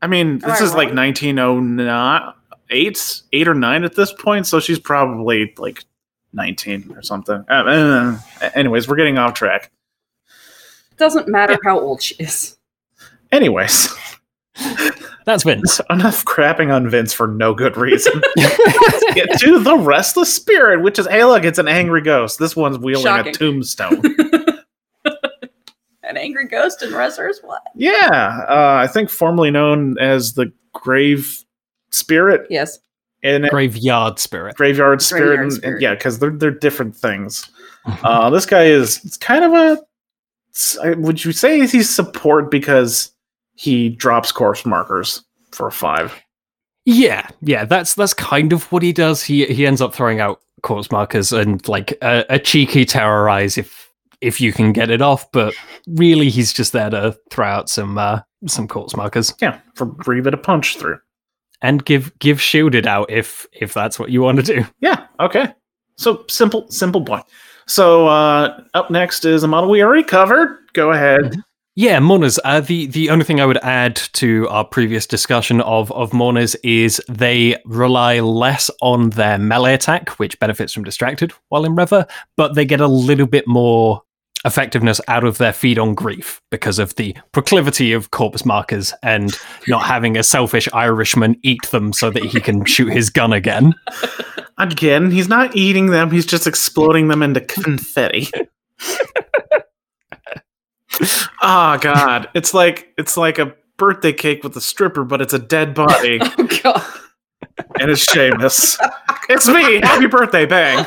I 0.00 0.06
mean, 0.08 0.26
Am 0.28 0.38
this 0.40 0.60
I 0.60 0.64
is 0.64 0.74
like 0.74 0.88
wrong? 0.88 0.96
1909, 0.96 2.32
eight, 2.70 3.22
eight 3.32 3.46
or 3.46 3.54
nine 3.54 3.84
at 3.84 3.94
this 3.94 4.12
point, 4.12 4.46
so 4.46 4.58
she's 4.58 4.80
probably 4.80 5.52
like 5.58 5.84
19 6.32 6.92
or 6.96 7.02
something. 7.02 7.44
Uh, 7.48 7.52
uh, 7.52 8.18
anyways, 8.54 8.88
we're 8.88 8.96
getting 8.96 9.18
off 9.18 9.34
track. 9.34 9.70
Doesn't 10.96 11.28
matter 11.28 11.58
how 11.64 11.78
old 11.78 12.02
she 12.02 12.14
is. 12.16 12.58
Anyways, 13.30 13.88
That's 15.24 15.44
Vince. 15.44 15.80
enough 15.88 16.24
crapping 16.24 16.74
on 16.74 16.88
Vince 16.90 17.12
for 17.12 17.26
no 17.28 17.54
good 17.54 17.76
reason. 17.76 18.20
Get 19.14 19.38
to 19.40 19.58
the 19.60 19.76
restless 19.78 20.34
spirit, 20.34 20.82
which 20.82 20.98
is 20.98 21.06
hey, 21.06 21.24
look, 21.24 21.44
it's 21.44 21.58
an 21.58 21.68
angry 21.68 22.00
ghost. 22.02 22.38
This 22.38 22.56
one's 22.56 22.78
wielding 22.78 23.04
Shocking. 23.04 23.30
a 23.30 23.34
tombstone. 23.34 24.02
An 26.04 26.16
angry 26.16 26.46
ghost 26.48 26.82
in 26.82 26.90
Rezzers? 26.90 27.36
What? 27.42 27.62
yeah, 27.76 28.44
uh, 28.48 28.80
I 28.82 28.86
think 28.88 29.08
formerly 29.08 29.50
known 29.52 29.96
as 29.98 30.34
the 30.34 30.52
grave 30.74 31.42
spirit 31.90 32.46
Yes. 32.50 32.78
And 33.22 33.48
Graveyard 33.48 34.18
spirit. 34.18 34.56
graveyard 34.56 35.00
spirit, 35.00 35.36
Graveyard 35.36 35.52
and- 35.52 35.64
and- 35.64 35.80
yeah, 35.82 35.94
because 35.94 36.18
they're 36.18 36.30
they're 36.32 36.50
different 36.50 36.94
things. 36.96 37.50
Uh, 38.04 38.30
this 38.30 38.46
guy 38.46 38.64
is 38.66 39.04
it's 39.04 39.16
kind 39.16 39.44
of 39.44 39.52
a. 39.54 40.96
Would 41.00 41.24
you 41.24 41.32
say 41.32 41.66
he's 41.66 41.90
support 41.90 42.48
because 42.48 43.10
he 43.54 43.88
drops 43.90 44.32
corpse 44.32 44.64
markers 44.66 45.22
for 45.52 45.70
five? 45.70 46.14
Yeah, 46.84 47.28
yeah, 47.40 47.64
that's 47.64 47.94
that's 47.94 48.14
kind 48.14 48.52
of 48.52 48.70
what 48.72 48.82
he 48.82 48.92
does. 48.92 49.22
He 49.22 49.46
he 49.46 49.66
ends 49.66 49.80
up 49.80 49.94
throwing 49.94 50.20
out 50.20 50.40
corpse 50.62 50.90
markers 50.90 51.32
and 51.32 51.66
like 51.68 51.92
a, 52.02 52.24
a 52.28 52.38
cheeky 52.38 52.84
terrorize 52.84 53.56
if 53.58 53.88
if 54.20 54.40
you 54.40 54.52
can 54.52 54.72
get 54.72 54.90
it 54.90 55.02
off, 55.02 55.30
but 55.32 55.54
really 55.86 56.28
he's 56.28 56.52
just 56.52 56.72
there 56.72 56.90
to 56.90 57.16
throw 57.30 57.46
out 57.46 57.68
some 57.68 57.98
uh, 57.98 58.20
some 58.46 58.66
corpse 58.66 58.96
markers 58.96 59.32
Yeah, 59.40 59.60
for 59.74 59.84
breathe 59.84 60.26
it 60.26 60.34
a 60.34 60.38
punch 60.38 60.76
through. 60.76 60.98
and 61.60 61.84
give 61.84 62.16
give 62.18 62.40
shielded 62.40 62.86
out 62.86 63.08
if 63.10 63.46
if 63.52 63.72
that's 63.74 63.98
what 63.98 64.10
you 64.10 64.20
want 64.22 64.38
to 64.38 64.42
do. 64.54 64.64
Yeah, 64.80 65.06
okay. 65.20 65.52
So 65.98 66.24
simple, 66.28 66.68
simple 66.68 67.04
point. 67.04 67.24
So 67.66 68.08
uh, 68.08 68.60
up 68.74 68.90
next 68.90 69.24
is 69.24 69.44
a 69.44 69.48
model 69.48 69.70
we 69.70 69.84
already 69.84 70.02
covered. 70.02 70.58
Go 70.72 70.90
ahead. 70.90 71.36
Yeah, 71.74 72.00
mourners. 72.00 72.38
Uh, 72.44 72.60
the 72.60 72.84
the 72.86 73.08
only 73.08 73.24
thing 73.24 73.40
I 73.40 73.46
would 73.46 73.62
add 73.64 73.96
to 74.14 74.46
our 74.50 74.64
previous 74.64 75.06
discussion 75.06 75.62
of 75.62 75.90
of 75.92 76.12
mourners 76.12 76.54
is 76.56 77.00
they 77.08 77.56
rely 77.64 78.20
less 78.20 78.70
on 78.82 79.10
their 79.10 79.38
melee 79.38 79.72
attack, 79.72 80.10
which 80.18 80.38
benefits 80.38 80.74
from 80.74 80.84
distracted 80.84 81.32
while 81.48 81.64
in 81.64 81.74
Reva, 81.74 82.06
but 82.36 82.54
they 82.54 82.66
get 82.66 82.82
a 82.82 82.86
little 82.86 83.26
bit 83.26 83.48
more 83.48 84.02
effectiveness 84.44 85.00
out 85.08 85.24
of 85.24 85.38
their 85.38 85.52
feed 85.52 85.78
on 85.78 85.94
grief 85.94 86.42
because 86.50 86.78
of 86.78 86.94
the 86.96 87.16
proclivity 87.30 87.92
of 87.92 88.10
corpse 88.10 88.44
markers 88.44 88.92
and 89.02 89.38
not 89.68 89.84
having 89.84 90.18
a 90.18 90.22
selfish 90.22 90.68
Irishman 90.74 91.36
eat 91.42 91.64
them 91.70 91.92
so 91.92 92.10
that 92.10 92.24
he 92.24 92.40
can 92.40 92.64
shoot 92.64 92.92
his 92.92 93.08
gun 93.08 93.32
again. 93.32 93.72
Again, 94.58 95.10
he's 95.10 95.28
not 95.28 95.56
eating 95.56 95.86
them; 95.86 96.10
he's 96.10 96.26
just 96.26 96.46
exploding 96.46 97.08
them 97.08 97.22
into 97.22 97.40
confetti. 97.40 98.28
oh 101.42 101.78
God! 101.80 102.28
It's 102.34 102.54
like 102.54 102.92
it's 102.98 103.16
like 103.16 103.38
a 103.38 103.54
birthday 103.76 104.12
cake 104.12 104.42
with 104.44 104.56
a 104.56 104.60
stripper, 104.60 105.04
but 105.04 105.20
it's 105.20 105.32
a 105.34 105.38
dead 105.38 105.74
body, 105.76 106.18
Oh, 106.20 106.48
God. 106.62 106.82
and 107.80 107.90
it's 107.90 108.06
Seamus. 108.06 108.78
it's 109.28 109.48
me. 109.48 109.80
Happy 109.80 110.06
birthday, 110.06 110.46
bang! 110.46 110.86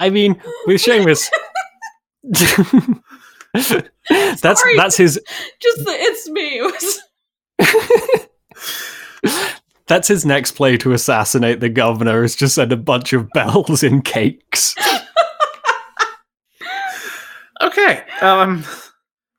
I 0.00 0.10
mean, 0.10 0.40
with 0.66 0.80
Seamus. 0.82 1.28
that's 3.54 4.60
Sorry. 4.60 4.76
that's 4.76 4.96
his 4.96 5.20
Just 5.60 5.84
the 5.84 5.92
it's 5.92 6.28
me. 6.28 6.60
Was 6.62 7.00
That's 9.86 10.08
his 10.08 10.24
next 10.24 10.52
play 10.52 10.78
to 10.78 10.92
assassinate 10.92 11.60
the 11.60 11.68
governor 11.68 12.24
is 12.24 12.34
just 12.34 12.54
send 12.54 12.72
a 12.72 12.76
bunch 12.76 13.12
of 13.12 13.28
Belles 13.34 13.82
in 13.82 14.00
cakes. 14.00 14.74
Okay. 17.62 18.02
Um, 18.20 18.64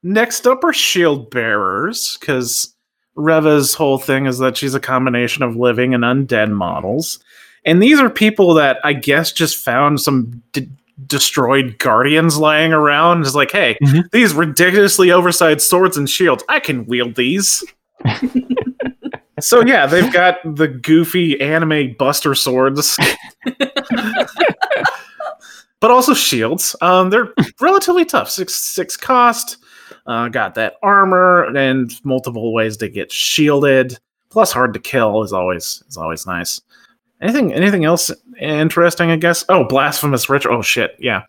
next 0.04 0.48
up 0.48 0.64
are 0.64 0.74
shield 0.74 1.30
bearers, 1.32 2.18
because 2.20 2.74
Reva's 3.16 3.74
whole 3.74 3.98
thing 3.98 4.26
is 4.26 4.40
that 4.40 4.58
she's 4.58 4.74
a 4.76 4.80
combination 4.80 5.44
of 5.44 5.56
living 5.56 5.94
and 5.94 6.04
undead 6.04 6.52
models. 6.52 7.20
And 7.66 7.82
these 7.82 8.00
are 8.00 8.10
people 8.10 8.54
that 8.56 8.78
I 8.84 8.94
guess 8.94 9.32
just 9.32 9.58
found 9.58 10.00
some 10.02 10.42
d- 10.54 10.70
destroyed 11.08 11.78
guardians 11.80 12.38
lying 12.38 12.72
around. 12.74 13.22
It's 13.22 13.36
like, 13.36 13.52
hey, 13.52 13.78
Mhm. 13.84 14.10
these 14.12 14.34
ridiculously 14.34 15.12
oversized 15.12 15.62
swords 15.62 15.98
and 15.98 16.10
shields, 16.10 16.44
I 16.48 16.60
can 16.60 16.86
wield 16.86 17.16
these. 17.16 17.64
so 19.40 19.66
yeah, 19.66 19.86
they've 19.88 20.12
got 20.14 20.38
the 20.56 20.68
goofy 20.68 21.40
anime 21.42 21.96
buster 21.98 22.36
swords. 22.36 22.98
but 25.86 25.92
also 25.92 26.16
shields. 26.16 26.76
Um, 26.82 27.12
they're 27.12 27.32
relatively 27.62 28.06
tough. 28.06 28.28
Six 28.28 28.56
six 28.56 28.98
cost. 28.98 29.58
Uh, 30.08 30.30
got 30.30 30.56
that 30.56 30.78
armor 30.82 31.44
and 31.56 31.92
multiple 32.04 32.54
ways 32.54 32.76
to 32.78 32.90
get 32.90 33.12
shielded. 33.12 34.00
Plus, 34.32 34.52
hard 34.52 34.74
to 34.74 34.80
kill 34.80 35.22
is 35.22 35.32
always 35.32 35.84
is 35.88 35.96
always 35.96 36.26
nice. 36.26 36.60
Anything 37.22 37.54
anything 37.54 37.86
else 37.86 38.10
interesting? 38.42 39.12
I 39.12 39.18
guess. 39.18 39.46
Oh, 39.48 39.64
blasphemous 39.64 40.28
ritual. 40.28 40.56
Oh 40.56 40.62
shit, 40.64 40.96
yeah. 40.98 41.22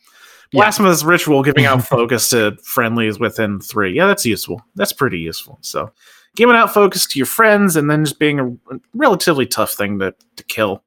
Yeah. 0.52 0.62
Blasphemous 0.62 1.04
ritual 1.04 1.42
giving 1.42 1.66
out 1.66 1.84
focus 1.86 2.30
to 2.30 2.56
friendlies 2.62 3.18
within 3.18 3.60
three. 3.60 3.92
Yeah, 3.92 4.06
that's 4.06 4.24
useful. 4.24 4.62
That's 4.74 4.94
pretty 4.94 5.18
useful. 5.18 5.58
So, 5.60 5.92
giving 6.34 6.56
out 6.56 6.72
focus 6.72 7.06
to 7.08 7.18
your 7.18 7.26
friends 7.26 7.76
and 7.76 7.90
then 7.90 8.06
just 8.06 8.18
being 8.18 8.40
a 8.40 8.56
relatively 8.94 9.44
tough 9.44 9.72
thing 9.72 9.98
to, 9.98 10.14
to 10.36 10.44
kill. 10.44 10.82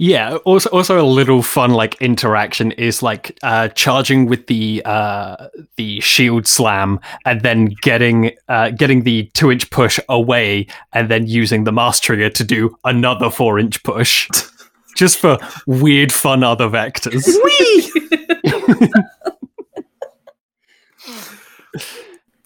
Yeah, 0.00 0.36
also 0.44 0.70
also 0.70 1.00
a 1.00 1.02
little 1.02 1.42
fun 1.42 1.72
like 1.72 2.00
interaction 2.00 2.70
is 2.72 3.02
like 3.02 3.36
uh 3.42 3.68
charging 3.68 4.26
with 4.26 4.46
the 4.46 4.80
uh 4.84 5.48
the 5.76 5.98
shield 6.00 6.46
slam 6.46 7.00
and 7.24 7.40
then 7.42 7.74
getting 7.82 8.30
uh 8.48 8.70
getting 8.70 9.02
the 9.02 9.24
two 9.34 9.50
inch 9.50 9.68
push 9.70 9.98
away 10.08 10.68
and 10.92 11.10
then 11.10 11.26
using 11.26 11.64
the 11.64 11.72
mass 11.72 11.98
trigger 11.98 12.30
to 12.30 12.44
do 12.44 12.76
another 12.84 13.28
four 13.28 13.58
inch 13.58 13.82
push. 13.82 14.28
Just 14.96 15.18
for 15.18 15.38
weird 15.66 16.12
fun 16.12 16.42
other 16.44 16.68
vectors. 16.68 17.24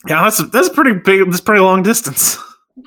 Yeah, 0.08 0.24
that's 0.24 0.44
that's 0.50 0.68
pretty 0.68 0.94
big. 0.98 1.24
That's 1.26 1.40
pretty 1.40 1.60
long 1.60 1.82
distance. 1.82 2.36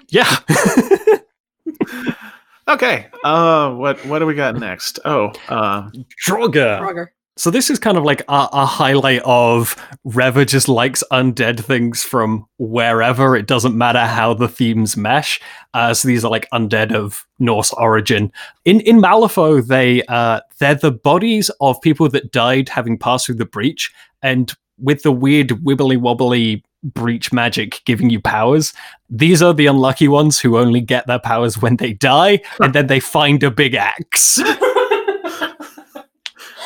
yeah. 0.09 0.37
Okay. 2.67 3.07
Uh, 3.23 3.73
what 3.73 4.03
what 4.05 4.19
do 4.19 4.25
we 4.25 4.33
got 4.33 4.55
next? 4.55 4.99
Oh, 5.05 5.31
uh, 5.49 5.89
Draugr. 6.27 6.79
Frogger. 6.79 7.07
So 7.37 7.51
this 7.51 7.69
is 7.69 7.79
kind 7.79 7.97
of 7.97 8.05
like 8.05 8.21
a, 8.21 8.47
a 8.53 8.65
highlight 8.65 9.21
of 9.25 9.75
Reva 10.05 10.45
just 10.45 10.69
likes 10.69 11.03
undead 11.11 11.59
things 11.59 12.01
from 12.01 12.45
wherever. 12.59 13.35
It 13.35 13.45
doesn't 13.45 13.77
matter 13.77 14.05
how 14.05 14.33
the 14.33 14.47
themes 14.47 14.95
mesh. 14.95 15.41
Uh, 15.73 15.93
so 15.93 16.07
these 16.07 16.23
are 16.23 16.31
like 16.31 16.47
undead 16.53 16.93
of 16.93 17.27
Norse 17.37 17.73
origin. 17.73 18.31
In 18.63 18.79
in 18.81 19.01
Malifaux, 19.01 19.67
they 19.67 20.01
uh, 20.03 20.39
they're 20.59 20.75
the 20.75 20.91
bodies 20.91 21.51
of 21.59 21.81
people 21.81 22.07
that 22.09 22.31
died 22.31 22.69
having 22.69 22.97
passed 22.97 23.25
through 23.25 23.35
the 23.35 23.45
breach, 23.45 23.91
and 24.21 24.53
with 24.79 25.03
the 25.03 25.11
weird 25.11 25.49
wibbly 25.49 25.97
wobbly 25.97 26.63
breach 26.93 27.33
magic 27.33 27.81
giving 27.85 28.09
you 28.09 28.19
powers. 28.21 28.73
These 29.09 29.41
are 29.41 29.53
the 29.53 29.65
unlucky 29.67 30.07
ones 30.07 30.39
who 30.39 30.57
only 30.57 30.81
get 30.81 31.07
their 31.07 31.19
powers 31.19 31.61
when 31.61 31.77
they 31.77 31.93
die, 31.93 32.41
and 32.59 32.73
then 32.73 32.87
they 32.87 32.99
find 32.99 33.43
a 33.43 33.51
big 33.51 33.75
axe. 33.75 34.39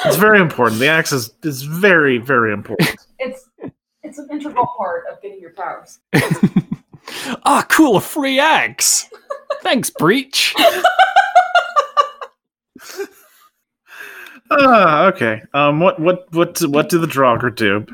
it's 0.05 0.17
very 0.17 0.39
important. 0.39 0.79
The 0.79 0.87
axe 0.87 1.11
is 1.11 1.33
is 1.43 1.63
very 1.63 2.17
very 2.17 2.53
important. 2.53 2.95
It's 3.21 3.49
it's 4.01 4.17
an 4.17 4.29
integral 4.31 4.65
part 4.77 5.03
of 5.11 5.21
getting 5.21 5.41
your 5.41 5.53
powers. 5.53 5.99
Ah, 7.43 7.65
cool, 7.69 7.97
a 7.97 8.01
free 8.01 8.39
axe. 8.39 9.09
Thanks, 9.63 9.89
Breach. 9.89 10.53
Ah, 14.51 15.05
okay. 15.05 15.41
Um, 15.53 15.79
what 15.79 15.99
what 15.99 16.31
what 16.33 16.59
what 16.61 16.89
do 16.89 16.97
the 16.97 17.07
Draugr 17.07 17.55
do? 17.55 17.85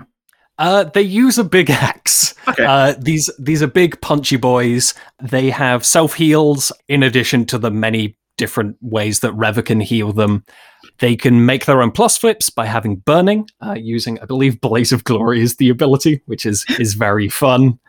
Uh, 0.57 0.85
they 0.85 1.01
use 1.01 1.37
a 1.37 1.43
big 1.43 1.69
axe. 1.69 2.33
Okay. 2.47 2.65
Uh, 2.65 2.93
these 2.99 3.29
these 3.39 3.61
are 3.61 3.67
big 3.67 3.99
punchy 4.01 4.37
boys. 4.37 4.93
They 5.21 5.49
have 5.49 5.85
self 5.85 6.13
heals 6.13 6.71
in 6.87 7.03
addition 7.03 7.45
to 7.47 7.57
the 7.57 7.71
many 7.71 8.17
different 8.37 8.77
ways 8.81 9.21
that 9.21 9.33
Reva 9.33 9.63
can 9.63 9.79
heal 9.79 10.11
them. 10.11 10.43
They 10.99 11.15
can 11.15 11.45
make 11.45 11.65
their 11.65 11.81
own 11.81 11.91
plus 11.91 12.17
flips 12.17 12.49
by 12.49 12.65
having 12.65 12.97
burning, 12.97 13.47
uh, 13.65 13.75
using 13.77 14.19
I 14.21 14.25
believe 14.25 14.61
Blaze 14.61 14.91
of 14.91 15.03
Glory 15.03 15.41
is 15.41 15.57
the 15.57 15.69
ability, 15.69 16.21
which 16.25 16.45
is 16.45 16.65
is 16.79 16.93
very 16.93 17.29
fun. 17.29 17.79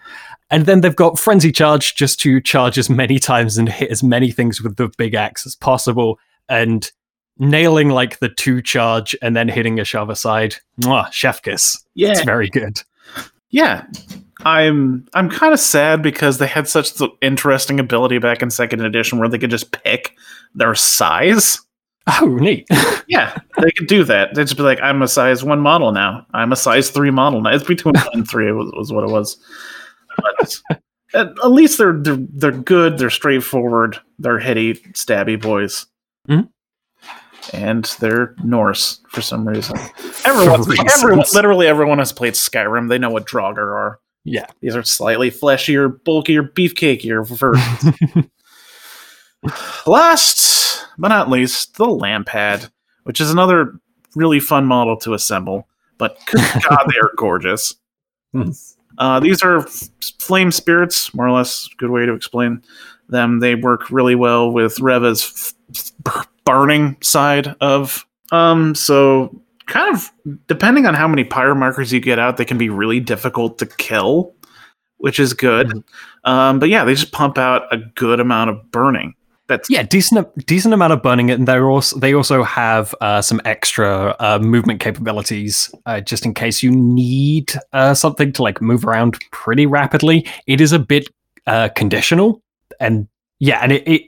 And 0.51 0.67
then 0.67 0.81
they've 0.81 0.95
got 0.95 1.19
frenzy 1.19 1.51
charge 1.51 1.97
just 1.97 2.21
to 2.21 2.41
charge 2.41 2.79
as 2.79 2.89
many 2.89 3.19
times 3.19 3.59
and 3.59 3.69
hit 3.69 3.91
as 3.91 4.03
many 4.03 4.31
things 4.31 4.63
with 4.63 4.77
the 4.77 4.91
big 4.97 5.15
axe 5.15 5.45
as 5.45 5.57
possible. 5.57 6.19
And 6.49 6.91
nailing 7.39 7.91
like 7.91 8.19
the 8.19 8.29
two 8.29 8.63
charge 8.63 9.15
and 9.23 9.37
then 9.37 9.49
hitting 9.49 9.79
a 9.81 9.85
shove 9.85 10.11
aside. 10.11 10.57
Mwah, 10.81 11.13
chef 11.13 11.43
kiss. 11.43 11.85
Yeah, 11.95 12.11
It's 12.11 12.25
very 12.25 12.49
good. 12.49 12.81
yeah. 13.51 13.85
I'm 14.45 15.07
I'm 15.15 15.31
kind 15.31 15.53
of 15.55 15.59
sad 15.59 16.03
because 16.03 16.39
they 16.39 16.47
had 16.47 16.69
such 16.69 16.95
the 16.95 17.09
interesting 17.23 17.81
ability 17.81 18.19
back 18.19 18.43
in 18.43 18.51
second 18.51 18.83
edition 18.83 19.19
where 19.19 19.29
they 19.29 19.39
could 19.39 19.51
just 19.51 19.73
pick 19.73 20.15
their 20.55 20.75
size. 20.75 21.59
Oh, 22.21 22.27
neat. 22.41 22.67
Yeah, 23.09 23.39
they 23.63 23.71
could 23.71 23.87
do 23.87 24.03
that. 24.03 24.35
They'd 24.35 24.45
just 24.45 24.57
be 24.57 24.65
like, 24.65 24.81
"I'm 24.83 25.01
a 25.01 25.07
size 25.07 25.45
one 25.45 25.61
model 25.61 25.93
now. 25.93 26.27
I'm 26.35 26.51
a 26.51 26.57
size 26.57 26.91
three 26.91 27.13
model 27.13 27.41
now." 27.41 27.51
It's 27.55 27.63
between 27.65 27.95
one 27.95 28.09
and 28.15 28.29
three 28.29 28.51
was, 28.51 28.73
was 28.77 28.93
what 28.93 29.05
it 29.05 29.11
was. 29.11 29.37
But 30.17 30.61
at, 31.15 31.29
at 31.29 31.51
least 31.53 31.79
they're, 31.79 31.93
they're 31.93 32.19
they're 32.19 32.51
good. 32.51 32.99
They're 32.99 33.11
straightforward. 33.11 33.99
They're 34.19 34.41
hitty, 34.41 34.75
stabby 34.93 35.41
boys. 35.41 35.87
Mhm. 36.29 36.49
And 37.53 37.85
they're 38.01 38.35
Norse 38.43 39.01
for 39.09 39.21
some 39.21 39.47
reason. 39.47 39.79
Everyone, 40.25 40.61
everyone, 40.91 41.25
literally 41.35 41.67
everyone 41.67 41.99
has 41.99 42.13
played 42.13 42.35
Skyrim. 42.35 42.89
They 42.89 42.99
know 42.99 43.11
what 43.11 43.27
Draugr 43.27 43.59
are. 43.59 44.01
Yeah. 44.25 44.47
These 44.61 44.75
are 44.75 44.83
slightly 44.83 45.31
fleshier, 45.31 45.89
bulkier, 45.89 46.43
beefcakier 46.43 47.27
versions. 47.27 48.29
Last 49.87 50.85
but 50.99 51.09
not 51.09 51.31
least, 51.31 51.77
the 51.77 51.85
Lampad, 51.85 52.71
which 53.05 53.21
is 53.21 53.31
another 53.31 53.79
really 54.15 54.41
fun 54.41 54.67
model 54.67 54.97
to 54.99 55.15
assemble. 55.15 55.69
But 55.99 56.19
God, 56.33 56.87
they 56.91 56.99
are 56.99 57.13
gorgeous. 57.17 57.75
Uh, 58.99 59.21
these 59.21 59.43
are 59.43 59.63
flame 60.19 60.51
spirits, 60.51 61.15
more 61.15 61.27
or 61.27 61.33
less. 61.33 61.69
Good 61.79 61.91
way 61.91 62.07
to 62.07 62.13
explain 62.13 62.63
them. 63.09 63.41
They 63.41 63.55
work 63.55 63.91
really 63.91 64.15
well 64.15 64.51
with 64.51 64.81
Reva's 64.81 65.55
f- 65.75 65.93
f- 66.07 66.29
burning 66.47 66.97
side 67.03 67.55
of. 67.61 68.07
Um, 68.33 68.75
so 68.75 69.43
kind 69.67 69.95
of 69.95 70.11
depending 70.47 70.87
on 70.87 70.95
how 70.95 71.07
many 71.07 71.25
pyro 71.25 71.55
markers 71.55 71.93
you 71.93 72.01
get 72.01 72.19
out, 72.19 72.39
they 72.39 72.45
can 72.45 72.57
be 72.57 72.71
really 72.71 73.01
difficult 73.01 73.59
to 73.59 73.67
kill, 73.67 74.35
which 74.99 75.21
is 75.21 75.35
good. 75.35 75.85
Um, 76.25 76.59
but 76.59 76.69
yeah, 76.69 76.85
they 76.85 76.95
just 76.95 77.13
pump 77.13 77.37
out 77.37 77.63
a 77.73 77.79
good 77.95 78.21
amount 78.21 78.51
of 78.51 78.71
burning. 78.71 79.15
That's 79.49 79.71
Yeah, 79.71 79.85
decent 79.85 80.27
decent 80.47 80.75
amount 80.75 80.93
of 80.93 81.03
burning 81.03 81.31
and 81.31 81.47
they're 81.47 81.71
also 81.71 81.99
they 81.99 82.15
also 82.15 82.43
have 82.43 82.95
uh, 83.01 83.23
some 83.23 83.41
extra 83.45 84.17
uh, 84.19 84.41
movement 84.41 84.81
capabilities, 84.81 85.73
uh, 85.87 86.01
just 86.01 86.27
in 86.27 86.35
case 86.35 86.65
you 86.65 86.73
need 86.73 87.53
uh, 87.73 87.95
something 87.95 88.33
to 88.33 88.43
like 88.43 88.61
move 88.61 88.85
around 88.85 89.19
pretty 89.31 89.67
rapidly. 89.67 90.27
It 90.49 90.61
is 90.61 90.73
a 90.73 90.81
bit 90.81 91.09
uh, 91.47 91.69
conditional, 91.77 92.43
and 92.81 93.07
yeah, 93.39 93.61
and 93.63 93.71
it, 93.71 93.87
it 93.87 94.03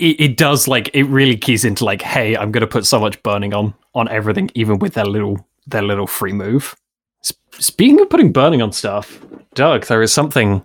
it 0.00 0.20
it 0.20 0.36
does 0.36 0.66
like 0.68 0.90
it 0.94 1.04
really 1.04 1.36
keys 1.36 1.64
into 1.64 1.84
like, 1.84 2.02
hey, 2.02 2.36
I'm 2.36 2.50
going 2.52 2.62
to 2.62 2.66
put 2.66 2.86
so 2.86 2.98
much 3.00 3.22
burning 3.22 3.54
on 3.54 3.74
on 3.94 4.08
everything, 4.08 4.50
even 4.54 4.78
with 4.78 4.94
their 4.94 5.04
little 5.06 5.46
their 5.66 5.82
little 5.82 6.06
free 6.06 6.32
move. 6.32 6.74
S- 7.24 7.32
speaking 7.52 8.00
of 8.00 8.08
putting 8.10 8.32
burning 8.32 8.62
on 8.62 8.72
stuff, 8.72 9.20
Doug, 9.54 9.86
there 9.86 10.02
is 10.02 10.12
something 10.12 10.64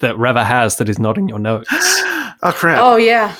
that 0.00 0.18
Reva 0.18 0.44
has 0.44 0.76
that 0.78 0.88
is 0.88 0.98
not 0.98 1.16
in 1.18 1.28
your 1.28 1.38
notes. 1.38 1.68
oh 1.72 2.34
crap. 2.54 2.78
Oh 2.82 2.96
yeah, 2.96 3.34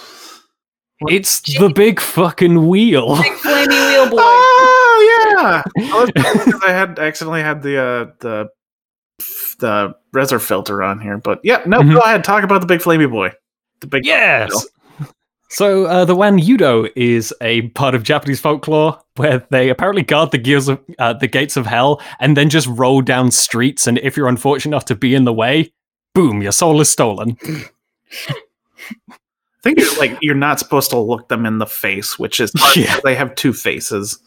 It's 1.09 1.41
the 1.59 1.69
big 1.69 2.01
fucking 2.01 2.69
wheel. 2.69 3.17
big 3.21 3.33
flamey 3.33 3.69
wheel 3.91 4.11
boy. 4.11 4.17
Oh 4.21 5.33
yeah. 5.37 5.63
I 6.67 6.71
had 6.73 6.99
accidentally 6.99 7.43
had 7.43 7.63
the 7.63 7.79
uh, 7.83 8.05
the 8.21 8.49
the 9.59 9.95
Reser 10.15 10.41
filter 10.41 10.83
on 10.83 11.01
here, 11.01 11.19
but 11.19 11.41
yeah, 11.43 11.63
no, 11.67 11.81
Mhm. 11.81 11.95
go 11.95 12.01
ahead. 12.01 12.25
Talk 12.25 12.45
about 12.45 12.61
the 12.61 12.67
big 12.67 12.81
flamey 12.81 13.11
boy. 13.11 13.33
The 13.81 13.87
big 13.89 14.05
Yes. 14.07 14.67
So 15.55 15.85
uh, 15.85 16.05
the 16.05 16.17
Wanyudo 16.17 16.91
is 16.97 17.33
a 17.41 17.63
part 17.71 17.95
of 17.95 18.03
Japanese 18.03 18.41
folklore 18.41 18.99
where 19.15 19.47
they 19.51 19.69
apparently 19.71 20.03
guard 20.03 20.33
the 20.33 20.39
gears 20.39 20.67
of 20.67 20.81
uh, 20.99 21.13
the 21.13 21.29
gates 21.29 21.57
of 21.57 21.65
hell 21.65 22.03
and 22.19 22.37
then 22.37 22.51
just 22.51 22.67
roll 22.67 23.01
down 23.03 23.31
streets. 23.31 23.87
And 23.87 23.99
if 23.99 24.17
you're 24.17 24.27
unfortunate 24.27 24.73
enough 24.73 24.87
to 24.87 24.97
be 24.97 25.15
in 25.15 25.23
the 25.25 25.33
way, 25.33 25.73
boom, 26.13 26.43
your 26.43 26.51
soul 26.51 26.81
is 26.81 26.91
stolen. 26.91 27.39
I 27.45 28.35
think 29.63 29.79
you're, 29.79 29.97
like 29.97 30.19
you're 30.21 30.35
not 30.35 30.59
supposed 30.59 30.91
to 30.91 30.99
look 30.99 31.29
them 31.29 31.47
in 31.47 31.59
the 31.59 31.67
face, 31.67 32.19
which 32.19 32.41
is 32.41 32.51
Yeah. 32.77 32.99
they 33.05 33.15
have 33.15 33.37
two 33.37 33.53
faces. 33.53 34.19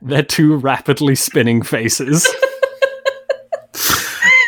They're 0.00 0.22
two 0.22 0.56
rapidly 0.56 1.14
spinning 1.14 1.60
faces. 1.60 2.26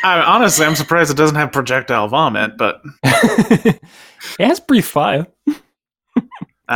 I, 0.04 0.18
honestly, 0.20 0.64
I'm 0.64 0.76
surprised 0.76 1.10
it 1.10 1.16
doesn't 1.18 1.36
have 1.36 1.52
projectile 1.52 2.08
vomit, 2.08 2.56
but 2.56 2.80
it 3.04 3.80
has 4.40 4.58
brief 4.60 4.86
fire, 4.86 5.26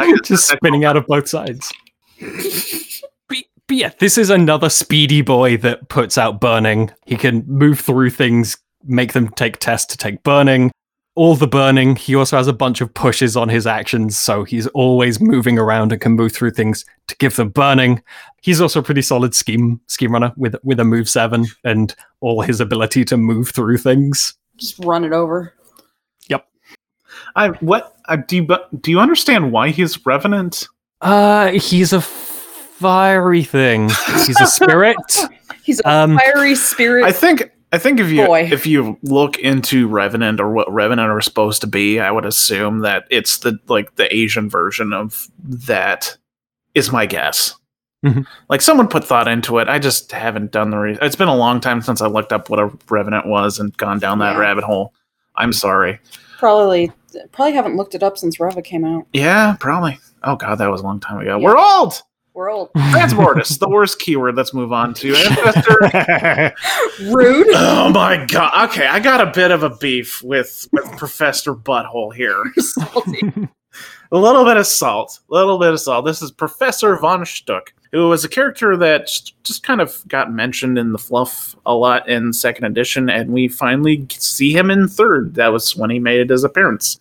just 0.25 0.49
spinning 0.49 0.85
out 0.85 0.97
of 0.97 1.07
both 1.07 1.29
sides. 1.29 1.73
But, 3.29 3.39
but 3.67 3.77
yeah, 3.77 3.91
this 3.99 4.17
is 4.17 4.31
another 4.31 4.71
speedy 4.71 5.21
boy 5.21 5.57
that 5.59 5.89
puts 5.89 6.17
out 6.17 6.41
burning. 6.41 6.93
He 7.07 7.17
can 7.17 7.45
move 7.49 7.81
through 7.81 8.11
things, 8.11 8.57
make 8.85 9.13
them 9.15 9.29
take 9.31 9.59
tests 9.59 9.93
to 9.93 9.99
take 9.99 10.23
burning. 10.23 10.71
All 11.17 11.35
the 11.35 11.49
burning. 11.49 11.97
He 11.97 12.15
also 12.15 12.37
has 12.37 12.47
a 12.47 12.53
bunch 12.53 12.81
of 12.81 12.95
pushes 12.95 13.37
on 13.37 13.49
his 13.49 13.67
actions, 13.67 14.17
so 14.17 14.45
he's 14.45 14.69
always 14.69 15.21
moving 15.21 15.59
around 15.59 15.91
and 15.91 16.01
can 16.01 16.13
move 16.13 16.33
through 16.33 16.53
things 16.53 16.85
to 17.09 17.17
give 17.17 17.35
them 17.35 17.49
burning. 17.49 18.03
He's 18.43 18.61
also 18.61 18.81
a 18.81 18.83
pretty 18.83 19.03
solid 19.03 19.35
scheme 19.35 19.81
scheme 19.89 20.13
runner 20.13 20.33
with 20.37 20.55
with 20.63 20.79
a 20.79 20.85
move 20.85 21.09
seven 21.09 21.47
and 21.65 21.95
all 22.21 22.43
his 22.43 22.61
ability 22.61 23.05
to 23.07 23.17
move 23.17 23.51
through 23.51 23.79
things. 23.79 24.35
Just 24.59 24.79
run 24.85 25.05
it 25.05 25.13
over. 25.13 25.55
I 27.37 27.49
what 27.61 27.95
I, 28.07 28.17
do 28.17 28.35
you 28.37 28.49
do 28.81 28.91
you 28.91 28.99
understand 28.99 29.53
why 29.53 29.69
he's 29.71 30.05
revenant? 30.05 30.67
Uh, 31.01 31.53
he's 31.53 31.93
a 31.93 32.01
fiery 32.01 33.45
thing. 33.45 33.89
He's 34.27 34.41
a 34.41 34.47
spirit. 34.47 34.97
He's 35.63 35.81
a 35.81 35.89
Um, 35.91 36.17
fiery 36.17 36.55
spirit. 36.55 37.05
I 37.05 37.11
think 37.11 37.51
I 37.73 37.79
think 37.79 37.99
if 37.99 38.09
you 38.13 38.25
Boy. 38.25 38.49
if 38.53 38.67
you 38.69 38.97
look 39.03 39.37
into 39.41 39.89
Revenant 39.89 40.41
or 40.41 40.53
what 40.53 40.73
Revenant 40.73 41.11
are 41.11 41.21
supposed 41.21 41.61
to 41.63 41.67
be, 41.67 41.99
I 41.99 42.13
would 42.13 42.25
assume 42.25 42.81
that 42.81 43.05
it's 43.11 43.39
the 43.39 43.59
like 43.67 43.97
the 43.97 44.13
Asian 44.15 44.49
version 44.49 44.93
of 44.93 45.27
that. 45.43 46.17
Is 46.75 46.93
my 46.93 47.05
guess. 47.07 47.55
Mhm. 48.05 48.25
Like 48.49 48.61
someone 48.63 48.87
put 48.87 49.03
thought 49.05 49.27
into 49.27 49.59
it. 49.59 49.69
I 49.69 49.81
just 49.81 50.13
haven't 50.13 50.53
done 50.53 50.71
the. 50.71 50.77
Re- 50.79 50.99
it's 51.03 51.17
been 51.17 51.27
a 51.27 51.35
long 51.37 51.59
time 51.61 51.83
since 51.83 52.01
I 52.01 52.07
looked 52.07 52.33
up 52.33 52.49
what 52.49 52.61
a 52.61 52.71
Revenant 52.89 53.27
was 53.27 53.59
and 53.59 53.77
gone 53.77 53.99
down 53.99 54.21
that 54.21 54.35
Yeah. 54.35 54.39
rabbit 54.41 54.63
hole. 54.63 54.93
I'm 55.35 55.53
sorry. 55.53 55.99
Probably 56.39 56.93
probably 57.33 57.53
haven't 57.55 57.77
looked 57.77 57.95
it 57.95 58.03
up 58.03 58.19
since 58.19 58.39
Reva 58.39 58.63
came 58.63 58.85
out. 58.85 59.07
Yeah, 59.13 59.57
probably. 59.59 59.99
Oh 60.23 60.37
god, 60.37 60.57
that 60.57 60.71
was 60.71 60.81
a 60.81 60.85
long 60.85 61.01
time 61.01 61.19
ago. 61.19 61.39
Yeah. 61.39 61.45
We're 61.45 61.59
old. 61.59 62.03
We're 62.37 62.51
old. 62.51 62.71
Transmortis, 62.77 63.59
the 63.59 63.69
worst 63.69 63.99
keyword. 63.99 64.37
Let's 64.37 64.53
move 64.53 64.71
on 64.71 64.93
to 64.95 65.15
Ancestor. 65.15 66.55
Rude. 67.15 67.47
oh 67.55 67.89
my 67.89 68.27
god. 68.27 68.69
Okay, 68.69 68.87
I 68.87 69.01
got 69.01 69.27
a 69.27 69.33
bit 69.33 69.51
of 69.51 69.63
a 69.63 69.71
beef 69.71 70.23
with, 70.23 70.69
with 70.71 70.85
Professor 70.99 71.55
Butthole 71.55 72.15
here. 72.15 72.45
Salty. 72.59 73.33
A 74.13 74.19
little 74.19 74.45
bit 74.45 74.59
of 74.59 74.67
salt. 74.67 75.21
A 75.31 75.35
little 75.35 75.59
bit 75.59 75.73
of 75.73 75.81
salt. 75.81 76.05
This 76.05 76.21
is 76.21 76.31
Professor 76.31 76.97
von 76.97 77.23
Schtook, 77.23 77.69
who 77.93 78.09
was 78.09 78.25
a 78.25 78.29
character 78.29 78.77
that 78.77 79.07
just- 79.07 79.63
kind 79.63 79.81
of 79.81 80.03
got 80.09 80.33
mentioned 80.33 80.79
in 80.79 80.93
the 80.93 80.99
fluff 80.99 81.55
a 81.65 81.75
lot 81.75 82.09
in 82.09 82.33
second 82.33 82.65
edition, 82.65 83.09
and 83.09 83.31
we 83.31 83.49
finally 83.49 84.07
see 84.11 84.53
him 84.53 84.71
in 84.71 84.89
third. 84.89 85.35
That 85.35 85.53
was 85.53 85.77
when 85.77 85.91
he 85.91 85.99
made 85.99 86.31
his 86.31 86.45
appearance. 86.45 86.99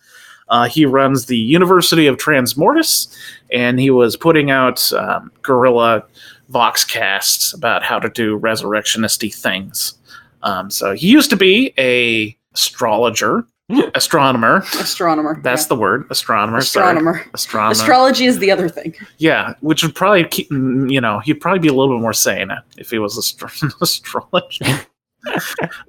Uh, 0.48 0.68
he 0.68 0.86
runs 0.86 1.26
the 1.26 1.36
University 1.36 2.06
of 2.06 2.16
Transmortis, 2.16 3.08
and 3.52 3.80
he 3.80 3.90
was 3.90 4.16
putting 4.16 4.50
out 4.50 4.92
um, 4.92 5.32
guerrilla 5.42 6.04
voxcasts 6.52 7.52
about 7.54 7.82
how 7.82 7.98
to 7.98 8.08
do 8.08 8.38
resurrectionisty 8.38 9.34
things. 9.34 9.94
Um, 10.42 10.70
so 10.70 10.92
he 10.94 11.08
used 11.08 11.30
to 11.30 11.36
be 11.36 11.74
a 11.78 12.36
astrologer, 12.54 13.44
astronomer. 13.94 14.58
Astronomer. 14.78 15.40
That's 15.42 15.64
yeah. 15.64 15.68
the 15.68 15.76
word, 15.76 16.06
astronomer. 16.10 16.60
sorry. 16.60 16.84
astronomer. 16.84 17.26
Astronomer. 17.34 17.72
Astrology 17.72 18.26
is 18.26 18.38
the 18.38 18.50
other 18.50 18.68
thing. 18.68 18.94
yeah, 19.18 19.54
which 19.60 19.82
would 19.82 19.94
probably 19.94 20.24
keep, 20.24 20.50
you 20.50 21.00
know, 21.00 21.20
he'd 21.20 21.40
probably 21.40 21.58
be 21.58 21.68
a 21.68 21.72
little 21.72 21.96
bit 21.96 22.00
more 22.00 22.12
sane 22.12 22.50
if 22.78 22.90
he 22.90 22.98
was 22.98 23.18
astro- 23.18 23.70
astrologer. 23.80 24.86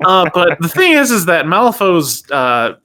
uh, 0.05 0.29
but 0.33 0.57
the 0.59 0.69
thing 0.69 0.93
is, 0.93 1.11
is 1.11 1.25
that 1.25 1.45
Malifaux's 1.45 2.29
uh, 2.31 2.75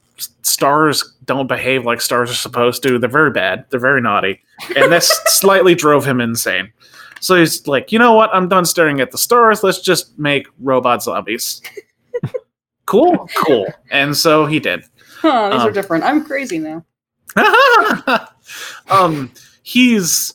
stars 0.43 1.15
don't 1.25 1.47
behave 1.47 1.85
like 1.85 2.01
stars 2.01 2.31
are 2.31 2.35
supposed 2.35 2.83
to. 2.83 2.99
They're 2.99 3.09
very 3.09 3.31
bad. 3.31 3.65
They're 3.71 3.81
very 3.81 4.03
naughty, 4.03 4.41
and 4.77 4.93
that 4.93 5.03
slightly 5.27 5.75
drove 5.75 6.05
him 6.05 6.21
insane. 6.21 6.71
So 7.21 7.37
he's 7.37 7.67
like, 7.69 7.93
you 7.93 7.99
know 7.99 8.13
what? 8.15 8.31
I'm 8.35 8.49
done 8.49 8.65
staring 8.65 9.01
at 9.01 9.13
the 9.13 9.19
stars. 9.19 9.63
Let's 9.63 9.81
just 9.81 10.19
make 10.19 10.47
robot 10.59 11.03
zombies. 11.05 11.63
Cool, 12.93 13.29
cool. 13.47 13.67
And 13.91 14.17
so 14.17 14.47
he 14.47 14.61
did. 14.61 14.85
Huh, 15.21 15.51
these 15.51 15.61
Um, 15.63 15.69
are 15.69 15.73
different. 15.73 16.05
I'm 16.05 16.25
crazy 16.25 16.59
now. 16.59 16.85
um, 18.91 19.31
he's 19.63 20.35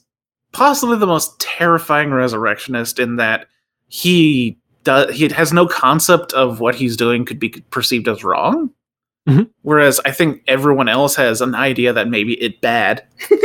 possibly 0.51 0.97
the 0.97 1.05
most 1.05 1.39
terrifying 1.39 2.11
resurrectionist 2.11 2.97
in 2.99 3.17
that 3.17 3.47
he 3.89 4.57
does 4.83 5.13
he 5.15 5.27
has 5.29 5.53
no 5.53 5.67
concept 5.67 6.33
of 6.33 6.59
what 6.59 6.73
he's 6.75 6.97
doing 6.97 7.25
could 7.25 7.39
be 7.39 7.49
perceived 7.69 8.07
as 8.07 8.23
wrong. 8.23 8.71
Mhm. 9.29 9.49
Whereas 9.61 9.99
I 10.05 10.11
think 10.11 10.41
everyone 10.47 10.87
else 10.87 11.15
has 11.15 11.41
an 11.41 11.53
idea 11.53 11.93
that 11.93 12.07
maybe 12.09 12.41
it 12.41 12.61
bad. 12.61 13.03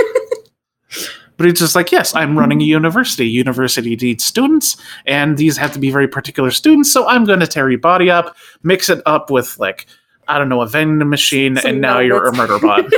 but 1.42 1.48
it's 1.48 1.58
just 1.58 1.74
like, 1.74 1.90
yes, 1.90 2.14
I'm 2.14 2.38
running 2.38 2.62
a 2.62 2.64
university. 2.64 3.26
University 3.26 3.96
needs 3.96 4.24
students, 4.24 4.76
and 5.06 5.36
these 5.36 5.56
have 5.56 5.72
to 5.72 5.80
be 5.80 5.90
very 5.90 6.06
particular 6.06 6.52
students. 6.52 6.92
So 6.92 7.04
I'm 7.08 7.24
going 7.24 7.40
to 7.40 7.48
tear 7.48 7.68
your 7.68 7.80
body 7.80 8.08
up, 8.10 8.36
mix 8.62 8.88
it 8.88 9.02
up 9.06 9.28
with 9.28 9.58
like 9.58 9.86
I 10.28 10.38
don't 10.38 10.48
know 10.48 10.60
a 10.62 10.68
vending 10.68 11.08
machine, 11.08 11.56
Some 11.56 11.68
and 11.72 11.80
now 11.80 11.98
you're 11.98 12.28
a 12.28 12.32
nuggets. 12.32 12.62
murder 12.62 12.92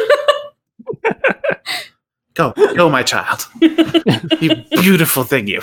bot. 1.05 1.15
Go, 2.35 2.53
go, 2.75 2.91
my 2.91 3.03
child. 3.03 3.47
you 3.61 4.57
beautiful 4.73 5.23
thing, 5.25 5.47
you. 5.47 5.63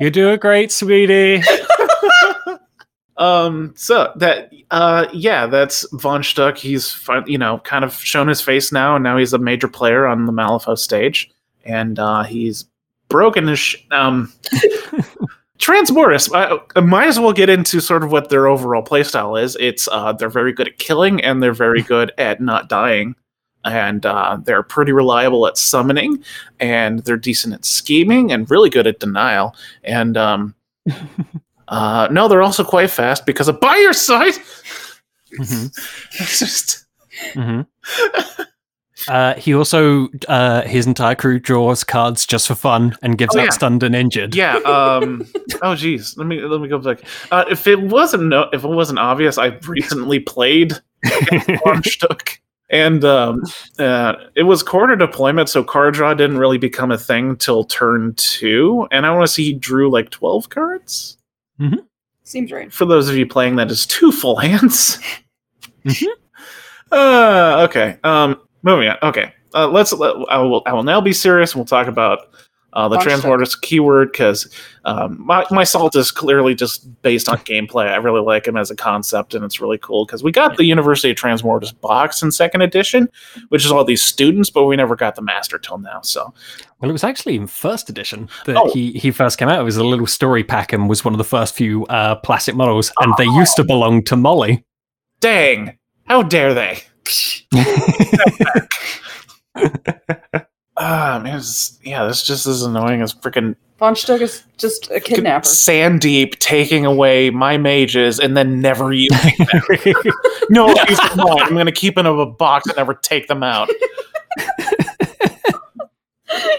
you 0.00 0.10
do 0.10 0.30
it 0.30 0.40
great, 0.40 0.72
sweetie. 0.72 1.42
Um, 3.18 3.74
so 3.76 4.12
that, 4.16 4.52
uh, 4.70 5.06
yeah, 5.12 5.46
that's 5.46 5.84
Von 5.94 6.22
Schtook. 6.22 6.56
He's, 6.56 6.92
fin- 6.92 7.24
you 7.26 7.36
know, 7.36 7.58
kind 7.64 7.84
of 7.84 7.92
shown 7.94 8.28
his 8.28 8.40
face 8.40 8.70
now, 8.70 8.94
and 8.94 9.02
now 9.02 9.16
he's 9.18 9.32
a 9.32 9.38
major 9.38 9.66
player 9.66 10.06
on 10.06 10.26
the 10.26 10.32
Malifaux 10.32 10.78
stage, 10.78 11.28
and 11.68 11.98
uh, 11.98 12.24
he's 12.24 12.64
broken 13.08 13.46
his. 13.46 13.58
Sh- 13.58 13.76
um, 13.90 14.32
Transmortis, 15.58 16.32
I, 16.32 16.56
I 16.76 16.80
might 16.82 17.08
as 17.08 17.18
well 17.18 17.32
get 17.32 17.50
into 17.50 17.80
sort 17.80 18.04
of 18.04 18.12
what 18.12 18.28
their 18.28 18.46
overall 18.46 18.82
playstyle 18.82 19.40
is. 19.40 19.56
It's 19.58 19.88
uh, 19.90 20.12
they're 20.12 20.28
very 20.28 20.52
good 20.52 20.68
at 20.68 20.78
killing, 20.78 21.20
and 21.22 21.42
they're 21.42 21.52
very 21.52 21.82
good 21.94 22.12
at 22.16 22.40
not 22.40 22.68
dying. 22.68 23.14
And 23.64 24.06
uh, 24.06 24.38
they're 24.44 24.62
pretty 24.62 24.92
reliable 24.92 25.46
at 25.48 25.58
summoning, 25.58 26.22
and 26.60 27.00
they're 27.00 27.16
decent 27.16 27.54
at 27.54 27.64
scheming, 27.64 28.30
and 28.30 28.48
really 28.50 28.70
good 28.70 28.86
at 28.86 29.00
denial. 29.00 29.56
And 29.82 30.16
um, 30.16 30.54
uh, 31.68 32.08
no, 32.10 32.28
they're 32.28 32.42
also 32.42 32.62
quite 32.62 32.90
fast 32.90 33.26
because 33.26 33.48
of 33.48 33.58
by 33.60 33.76
your 33.76 33.92
side. 33.92 34.34
Mhm. 35.38 35.76
It's 36.20 36.38
just 36.38 36.86
hmm 37.34 37.62
Uh, 39.06 39.34
he 39.34 39.54
also 39.54 40.08
uh, 40.28 40.62
his 40.62 40.86
entire 40.86 41.14
crew 41.14 41.38
draws 41.38 41.84
cards 41.84 42.26
just 42.26 42.48
for 42.48 42.54
fun 42.56 42.96
and 43.02 43.16
gives 43.16 43.36
Oh, 43.36 43.38
out 43.40 43.44
yeah. 43.44 43.50
stunned 43.50 43.82
and 43.84 43.94
injured. 43.94 44.34
yeah. 44.34 44.56
Um, 44.58 45.24
oh, 45.62 45.76
geez. 45.76 46.16
Let 46.16 46.26
me 46.26 46.40
let 46.40 46.60
me 46.60 46.68
go 46.68 46.78
back. 46.78 47.00
Uh, 47.30 47.44
if 47.50 47.66
it 47.66 47.80
wasn't 47.80 48.24
no, 48.24 48.48
if 48.52 48.64
it 48.64 48.68
wasn't 48.68 48.98
obvious, 48.98 49.38
I 49.38 49.56
recently 49.68 50.18
played 50.18 50.72
Armstuck. 51.64 52.40
And 52.70 53.02
um, 53.04 53.42
uh, 53.78 54.14
it 54.34 54.42
was 54.42 54.62
quarter 54.62 54.94
deployment, 54.94 55.48
so 55.48 55.64
card 55.64 55.94
draw 55.94 56.12
didn't 56.12 56.36
really 56.36 56.58
become 56.58 56.90
a 56.90 56.98
thing 56.98 57.36
till 57.36 57.64
turn 57.64 58.12
two. 58.16 58.86
And 58.90 59.06
I 59.06 59.10
want 59.14 59.22
to 59.26 59.32
see 59.32 59.44
he 59.44 59.52
drew 59.54 59.90
like 59.90 60.10
twelve 60.10 60.50
cards. 60.50 61.16
Seems 62.24 62.52
right. 62.52 62.70
For 62.70 62.84
those 62.84 63.08
of 63.08 63.16
you 63.16 63.26
playing, 63.26 63.56
that 63.56 63.70
is 63.70 63.86
two 63.86 64.12
full 64.12 64.36
hands. 64.36 64.98
Mhm. 65.86 66.08
uh, 66.92 67.66
okay. 67.68 67.96
Um, 68.04 68.38
moving 68.68 68.88
on. 68.88 68.96
Okay. 69.02 69.32
Uh, 69.54 69.66
let's. 69.68 69.92
Let, 69.92 70.14
I 70.28 70.38
will. 70.38 70.62
I 70.66 70.72
will 70.72 70.82
now 70.82 71.00
be 71.00 71.12
serious. 71.12 71.52
and 71.52 71.58
We'll 71.60 71.66
talk 71.66 71.86
about 71.86 72.28
uh, 72.74 72.86
the 72.86 72.96
Bunch 72.96 73.06
of- 73.06 73.12
transporter's 73.12 73.56
keyword 73.56 74.12
because 74.12 74.46
um, 74.84 75.16
my 75.24 75.44
my 75.50 75.64
salt 75.64 75.96
is 75.96 76.10
clearly 76.10 76.54
just 76.54 76.86
based 77.00 77.30
on 77.30 77.38
gameplay. 77.38 77.88
I 77.88 77.96
really 77.96 78.20
like 78.20 78.46
him 78.46 78.58
as 78.58 78.70
a 78.70 78.76
concept, 78.76 79.34
and 79.34 79.42
it's 79.42 79.58
really 79.58 79.78
cool 79.78 80.04
because 80.04 80.22
we 80.22 80.32
got 80.32 80.58
the 80.58 80.64
University 80.66 81.10
of 81.10 81.16
Transmortis 81.16 81.72
box 81.80 82.22
in 82.22 82.30
second 82.30 82.60
edition, 82.60 83.08
which 83.48 83.64
is 83.64 83.72
all 83.72 83.84
these 83.86 84.02
students, 84.02 84.50
but 84.50 84.66
we 84.66 84.76
never 84.76 84.94
got 84.94 85.14
the 85.14 85.22
master 85.22 85.58
till 85.58 85.78
now. 85.78 86.02
So 86.02 86.32
Well, 86.80 86.90
it 86.90 86.92
was 86.92 87.02
actually 87.04 87.36
in 87.36 87.46
first 87.46 87.88
edition 87.88 88.28
that 88.44 88.56
Oh. 88.58 88.70
he, 88.74 88.92
he 88.92 89.10
first 89.10 89.38
came 89.38 89.48
out. 89.48 89.58
It 89.58 89.64
was 89.64 89.78
a 89.78 89.84
little 89.84 90.06
story 90.06 90.44
pack 90.44 90.74
and 90.74 90.90
was 90.90 91.02
one 91.06 91.14
of 91.14 91.18
the 91.18 91.24
first 91.24 91.54
few 91.54 91.86
uh, 91.86 92.16
plastic 92.16 92.54
models, 92.54 92.92
and 93.00 93.14
they 93.16 93.24
used 93.24 93.56
to 93.56 93.64
belong 93.64 94.04
to 94.04 94.14
Molly. 94.16 94.62
dang, 95.20 95.78
how 96.04 96.22
dare 96.22 96.52
they? 96.52 96.80
Ah, 100.80 101.20
man, 101.22 101.38
it's, 101.38 101.78
yeah, 101.82 102.04
that's 102.04 102.22
just 102.22 102.46
as 102.46 102.62
annoying 102.62 103.02
as 103.02 103.12
freaking 103.12 103.56
Von 103.78 103.94
Schtook 103.94 104.20
is 104.20 104.44
just 104.56 104.90
a 104.90 105.00
kidnapper. 105.00 105.46
Sandeep 105.46 106.38
taking 106.38 106.84
away 106.84 107.30
my 107.30 107.56
mages 107.56 108.18
and 108.18 108.36
then 108.36 108.60
never 108.60 108.92
using 108.92 109.34
them. 109.38 109.62
no. 110.50 110.66
I'm 110.68 111.54
going 111.54 111.66
to 111.66 111.72
keep 111.72 111.94
them 111.94 112.06
in 112.06 112.18
a 112.18 112.26
box 112.26 112.66
and 112.66 112.76
never 112.76 112.94
take 112.94 113.28
them 113.28 113.44
out. 113.44 113.70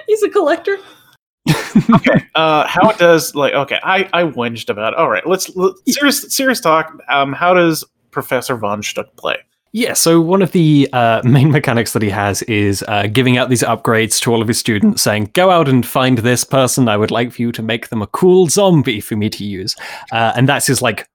He's 0.07 0.23
a 0.23 0.29
collector. 0.29 0.77
okay. 1.93 2.25
Uh, 2.35 2.65
how 2.67 2.93
does 2.93 3.35
like 3.35 3.53
okay? 3.53 3.79
I 3.83 4.09
I 4.13 4.23
whinged 4.23 4.69
about. 4.69 4.93
It. 4.93 4.99
All 4.99 5.09
right, 5.09 5.27
let's, 5.27 5.53
let's 5.55 5.81
serious 5.87 6.21
serious 6.33 6.61
talk. 6.61 6.97
Um, 7.09 7.33
how 7.33 7.53
does 7.53 7.83
Professor 8.11 8.55
von 8.55 8.81
Schtook 8.81 9.13
play? 9.17 9.37
Yeah, 9.71 9.93
so 9.93 10.19
one 10.19 10.41
of 10.41 10.51
the 10.51 10.89
uh, 10.93 11.21
main 11.25 11.51
mechanics 11.51 11.93
that 11.93 12.01
he 12.01 12.09
has 12.09 12.41
is 12.43 12.83
uh, 12.87 13.07
giving 13.07 13.37
out 13.37 13.49
these 13.49 13.63
upgrades 13.63 14.19
to 14.21 14.31
all 14.33 14.41
of 14.41 14.47
his 14.47 14.57
students, 14.57 15.01
saying, 15.01 15.31
Go 15.33 15.51
out 15.51 15.69
and 15.69 15.85
find 15.85 16.17
this 16.19 16.43
person. 16.43 16.89
I 16.89 16.97
would 16.97 17.11
like 17.11 17.31
for 17.31 17.41
you 17.41 17.51
to 17.51 17.61
make 17.61 17.89
them 17.89 18.01
a 18.01 18.07
cool 18.07 18.47
zombie 18.47 18.99
for 18.99 19.15
me 19.15 19.29
to 19.29 19.43
use. 19.43 19.75
Uh, 20.11 20.33
and 20.35 20.49
that's 20.49 20.67
his 20.67 20.81
like 20.81 21.07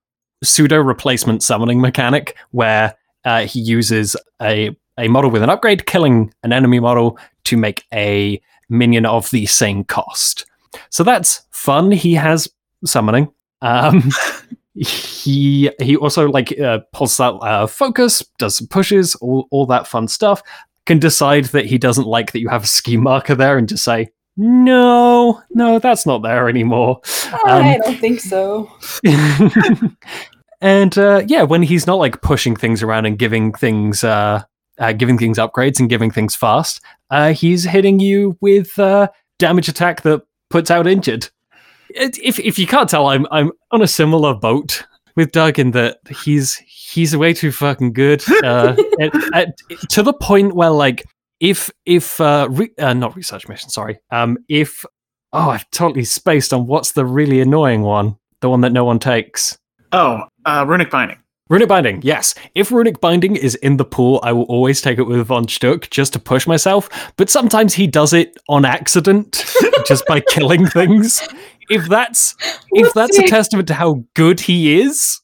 pseudo 0.42 0.78
replacement 0.78 1.42
summoning 1.42 1.80
mechanic, 1.80 2.36
where 2.52 2.94
uh, 3.24 3.46
he 3.46 3.60
uses 3.60 4.16
a, 4.40 4.76
a 4.98 5.08
model 5.08 5.30
with 5.30 5.42
an 5.42 5.50
upgrade, 5.50 5.86
killing 5.86 6.32
an 6.42 6.52
enemy 6.52 6.78
model 6.78 7.18
to 7.44 7.56
make 7.56 7.84
a 7.92 8.40
minion 8.68 9.06
of 9.06 9.30
the 9.30 9.46
same 9.46 9.84
cost. 9.84 10.46
So 10.90 11.02
that's 11.04 11.42
fun. 11.50 11.90
He 11.90 12.14
has 12.14 12.48
summoning. 12.84 13.32
Um, 13.62 14.10
he 14.74 15.70
he 15.80 15.96
also 15.96 16.28
like 16.28 16.58
uh, 16.58 16.80
pulls 16.92 17.20
out 17.20 17.38
uh, 17.38 17.66
focus, 17.66 18.24
does 18.38 18.56
some 18.56 18.66
pushes, 18.66 19.14
all 19.16 19.46
all 19.50 19.66
that 19.66 19.86
fun 19.86 20.08
stuff. 20.08 20.42
Can 20.86 20.98
decide 20.98 21.46
that 21.46 21.64
he 21.64 21.78
doesn't 21.78 22.06
like 22.06 22.32
that 22.32 22.40
you 22.40 22.48
have 22.48 22.64
a 22.64 22.66
scheme 22.66 23.02
marker 23.02 23.34
there, 23.34 23.56
and 23.56 23.68
just 23.68 23.84
say 23.84 24.10
no, 24.36 25.40
no, 25.50 25.78
that's 25.78 26.06
not 26.06 26.22
there 26.22 26.48
anymore. 26.48 27.00
I 27.44 27.78
don't 27.82 27.98
think 27.98 28.20
so. 28.20 28.70
and 30.60 30.98
uh, 30.98 31.22
yeah, 31.26 31.42
when 31.42 31.62
he's 31.62 31.86
not 31.86 31.98
like 31.98 32.20
pushing 32.20 32.56
things 32.56 32.82
around 32.82 33.06
and 33.06 33.18
giving 33.18 33.52
things 33.52 34.02
uh, 34.02 34.42
uh, 34.78 34.92
giving 34.92 35.18
things 35.18 35.38
upgrades 35.38 35.78
and 35.78 35.88
giving 35.88 36.10
things 36.10 36.34
fast, 36.34 36.80
uh, 37.10 37.32
he's 37.32 37.64
hitting 37.64 38.00
you 38.00 38.36
with 38.40 38.76
uh, 38.78 39.08
damage 39.38 39.68
attack 39.68 40.02
that 40.02 40.22
puts 40.50 40.70
out 40.70 40.88
injured. 40.88 41.28
If 41.94 42.38
if 42.38 42.58
you 42.58 42.66
can't 42.66 42.88
tell, 42.88 43.06
I'm 43.06 43.26
I'm 43.30 43.52
on 43.70 43.82
a 43.82 43.86
similar 43.86 44.34
boat 44.34 44.84
with 45.16 45.32
Doug 45.32 45.58
in 45.58 45.70
that 45.72 45.98
he's 46.24 46.56
he's 46.56 47.16
way 47.16 47.32
too 47.32 47.52
fucking 47.52 47.92
good. 47.92 48.22
Uh, 48.42 48.76
at- 49.00 49.34
at- 49.34 49.58
to 49.90 50.02
the 50.02 50.12
point 50.12 50.54
where 50.54 50.70
like 50.70 51.04
if 51.40 51.70
if 51.86 52.20
uh, 52.20 52.48
re- 52.50 52.72
uh 52.78 52.94
not 52.94 53.14
research 53.16 53.48
mission, 53.48 53.70
sorry, 53.70 53.98
um 54.10 54.38
if 54.48 54.84
oh 55.32 55.50
I've 55.50 55.68
totally 55.70 56.04
spaced 56.04 56.52
on 56.52 56.66
what's 56.66 56.92
the 56.92 57.04
really 57.04 57.40
annoying 57.40 57.82
one, 57.82 58.16
the 58.40 58.50
one 58.50 58.60
that 58.62 58.72
no 58.72 58.84
one 58.84 58.98
takes. 58.98 59.58
Oh, 59.92 60.22
uh, 60.44 60.64
runic 60.66 60.90
binding. 60.90 61.18
Runic 61.50 61.68
Binding, 61.68 62.00
yes. 62.02 62.34
If 62.54 62.72
Runic 62.72 63.02
Binding 63.02 63.36
is 63.36 63.54
in 63.56 63.76
the 63.76 63.84
pool, 63.84 64.18
I 64.22 64.32
will 64.32 64.44
always 64.44 64.80
take 64.80 64.98
it 64.98 65.02
with 65.02 65.26
Von 65.26 65.44
Schtook 65.44 65.90
just 65.90 66.14
to 66.14 66.18
push 66.18 66.46
myself. 66.46 66.88
But 67.16 67.28
sometimes 67.28 67.74
he 67.74 67.86
does 67.86 68.14
it 68.14 68.38
on 68.48 68.64
accident, 68.64 69.44
just 69.86 70.06
by 70.06 70.20
killing 70.20 70.66
things. 70.66 71.20
If 71.70 71.88
that's 71.88 72.34
if 72.72 72.92
that's 72.94 73.18
a 73.18 73.22
testament 73.26 73.68
to 73.68 73.74
how 73.74 74.04
good 74.14 74.40
he 74.40 74.80
is, 74.80 75.20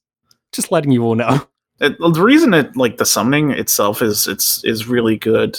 just 0.53 0.71
letting 0.73 0.93
you 0.93 1.05
all 1.05 1.15
know. 1.15 1.47
It, 1.83 1.99
well, 1.99 2.13
the 2.13 2.23
reason 2.23 2.53
it 2.53 2.77
like 2.77 2.99
the 2.99 3.07
summoning 3.07 3.53
itself 3.53 4.03
is 4.03 4.29
it's 4.29 4.63
is 4.65 4.87
really 4.87 5.17
good 5.17 5.59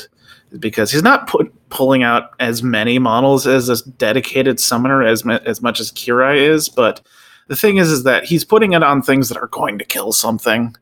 is 0.51 0.59
because 0.59 0.91
he's 0.91 1.01
not 1.01 1.27
put, 1.27 1.51
pulling 1.69 2.03
out 2.03 2.29
as 2.39 2.61
many 2.61 2.99
models 2.99 3.47
as 3.47 3.69
a 3.69 3.89
dedicated 3.93 4.59
summoner 4.59 5.01
as 5.01 5.25
as 5.47 5.63
much 5.63 5.79
as 5.79 5.91
Kirai 5.91 6.37
is, 6.37 6.69
but 6.69 7.01
the 7.47 7.55
thing 7.55 7.77
is 7.77 7.89
is 7.89 8.03
that 8.03 8.23
he's 8.23 8.43
putting 8.45 8.73
it 8.73 8.83
on 8.83 9.01
things 9.01 9.29
that 9.29 9.37
are 9.39 9.47
going 9.47 9.79
to 9.79 9.83
kill 9.83 10.11
something. 10.11 10.75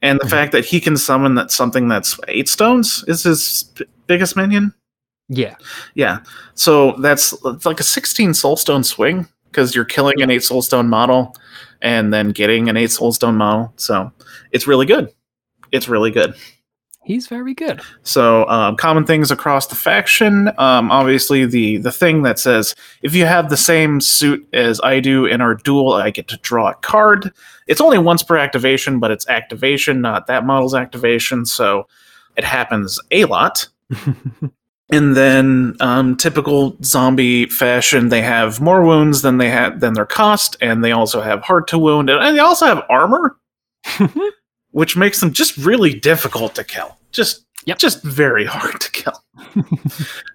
And 0.00 0.18
the 0.18 0.24
Mhm. 0.24 0.30
fact 0.30 0.52
that 0.52 0.64
he 0.64 0.80
can 0.80 0.96
summon 0.96 1.34
that 1.34 1.50
something 1.50 1.88
that's 1.88 2.18
eight 2.28 2.48
stones 2.48 3.04
is 3.06 3.24
his 3.24 3.64
b- 3.76 3.84
biggest 4.06 4.34
minion. 4.34 4.72
Yeah. 5.30 5.54
Yeah. 5.94 6.18
So 6.54 6.92
that's 7.00 7.32
it's 7.44 7.64
like 7.64 7.78
a 7.78 7.84
16 7.84 8.30
soulstone 8.30 8.84
swing 8.84 9.28
because 9.46 9.74
you're 9.76 9.84
killing 9.84 10.20
an 10.20 10.30
eight 10.30 10.42
soulstone 10.42 10.88
model 10.88 11.36
and 11.80 12.12
then 12.12 12.30
getting 12.30 12.68
an 12.68 12.76
eight 12.76 12.90
soulstone 12.90 13.36
model. 13.36 13.72
So 13.76 14.10
it's 14.50 14.66
really 14.66 14.86
good. 14.86 15.08
It's 15.70 15.88
really 15.88 16.10
good. 16.10 16.34
He's 17.04 17.28
very 17.28 17.54
good. 17.54 17.80
So 18.02 18.46
um, 18.48 18.76
common 18.76 19.06
things 19.06 19.30
across 19.30 19.68
the 19.68 19.76
faction. 19.76 20.48
Um, 20.58 20.90
obviously, 20.90 21.46
the 21.46 21.78
the 21.78 21.92
thing 21.92 22.22
that 22.24 22.38
says 22.38 22.74
if 23.02 23.14
you 23.14 23.24
have 23.24 23.50
the 23.50 23.56
same 23.56 24.00
suit 24.00 24.46
as 24.52 24.80
I 24.82 25.00
do 25.00 25.26
in 25.26 25.40
our 25.40 25.54
duel, 25.54 25.92
I 25.92 26.10
get 26.10 26.28
to 26.28 26.36
draw 26.38 26.70
a 26.70 26.74
card. 26.74 27.32
It's 27.68 27.80
only 27.80 27.98
once 27.98 28.22
per 28.22 28.36
activation, 28.36 28.98
but 28.98 29.10
it's 29.10 29.28
activation, 29.28 30.00
not 30.00 30.26
that 30.26 30.44
model's 30.44 30.74
activation. 30.74 31.46
So 31.46 31.86
it 32.36 32.44
happens 32.44 33.00
a 33.12 33.24
lot. 33.26 33.68
And 34.92 35.16
then, 35.16 35.76
um, 35.80 36.16
typical 36.16 36.76
zombie 36.82 37.46
fashion, 37.46 38.08
they 38.08 38.22
have 38.22 38.60
more 38.60 38.84
wounds 38.84 39.22
than 39.22 39.38
they 39.38 39.48
had 39.48 39.80
than 39.80 39.92
their 39.94 40.06
cost, 40.06 40.56
and 40.60 40.82
they 40.84 40.92
also 40.92 41.20
have 41.20 41.42
hard 41.42 41.68
to 41.68 41.78
wound, 41.78 42.10
and 42.10 42.36
they 42.36 42.40
also 42.40 42.66
have 42.66 42.82
armor, 42.90 43.36
which 44.72 44.96
makes 44.96 45.20
them 45.20 45.32
just 45.32 45.56
really 45.56 45.94
difficult 45.94 46.54
to 46.56 46.64
kill. 46.64 46.96
Just, 47.12 47.44
Yep. 47.66 47.78
just 47.78 48.02
very 48.02 48.44
hard 48.46 48.80
to 48.80 48.90
kill. 48.90 49.22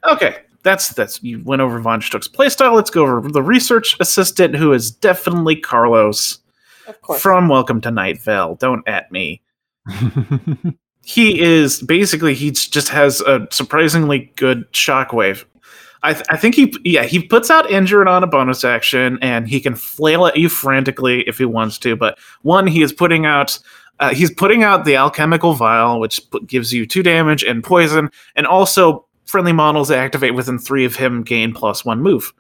okay, 0.08 0.38
that's 0.64 0.90
that's 0.90 1.22
you 1.24 1.42
went 1.44 1.62
over 1.62 1.80
Von 1.80 2.00
Schtook's 2.00 2.28
playstyle. 2.28 2.74
Let's 2.74 2.90
go 2.92 3.02
over 3.04 3.28
the 3.30 3.42
research 3.44 3.98
assistant, 4.00 4.56
who 4.56 4.74
is 4.74 4.90
definitely 4.92 5.56
Carlos 5.58 6.40
Of 6.88 7.02
course. 7.02 7.22
from 7.22 7.50
Welcome 7.50 7.82
to 7.82 7.92
Night 7.92 8.22
Vale. 8.22 8.56
Don't 8.56 8.88
at 8.88 9.12
me 9.12 9.42
he 11.06 11.40
is 11.40 11.84
basically 11.84 12.34
he 12.34 12.50
just 12.50 12.90
has 12.90 13.22
a 13.22 13.48
surprisingly 13.52 14.32
good 14.38 14.70
shockwave. 14.72 15.46
I, 16.02 16.14
th- 16.14 16.26
I 16.30 16.38
think 16.38 16.56
he 16.56 16.76
yeah 16.84 17.04
he 17.04 17.22
puts 17.22 17.52
out 17.52 17.70
injured 17.70 18.08
on 18.08 18.24
a 18.24 18.28
bonus 18.28 18.64
action 18.64 19.20
and 19.22 19.48
he 19.48 19.62
can 19.62 19.76
flail 19.76 20.26
at 20.26 20.36
you 20.36 20.50
frantically 20.50 21.22
if 21.28 21.38
he 21.38 21.46
wants 21.46 21.78
to. 21.80 21.96
But 21.96 22.18
one 22.42 22.66
he 22.66 22.82
is 22.82 22.92
putting 22.92 23.28
out 23.28 23.60
uh, 24.00 24.16
he's 24.16 24.34
putting 24.34 24.64
out 24.64 24.86
the 24.86 24.96
alchemical 24.96 25.54
vial 25.54 26.00
which 26.00 26.20
gives 26.48 26.74
you 26.74 26.88
two 26.88 27.04
damage 27.04 27.44
and 27.44 27.64
poison 27.64 28.10
and 28.36 28.48
also 28.48 29.06
friendly 29.26 29.54
models 29.54 29.92
activate 29.92 30.34
within 30.34 30.58
three 30.58 30.86
of 30.86 30.96
him 30.96 31.22
gain 31.22 31.54
plus 31.54 31.86
one 31.86 32.02
move. 32.02 32.34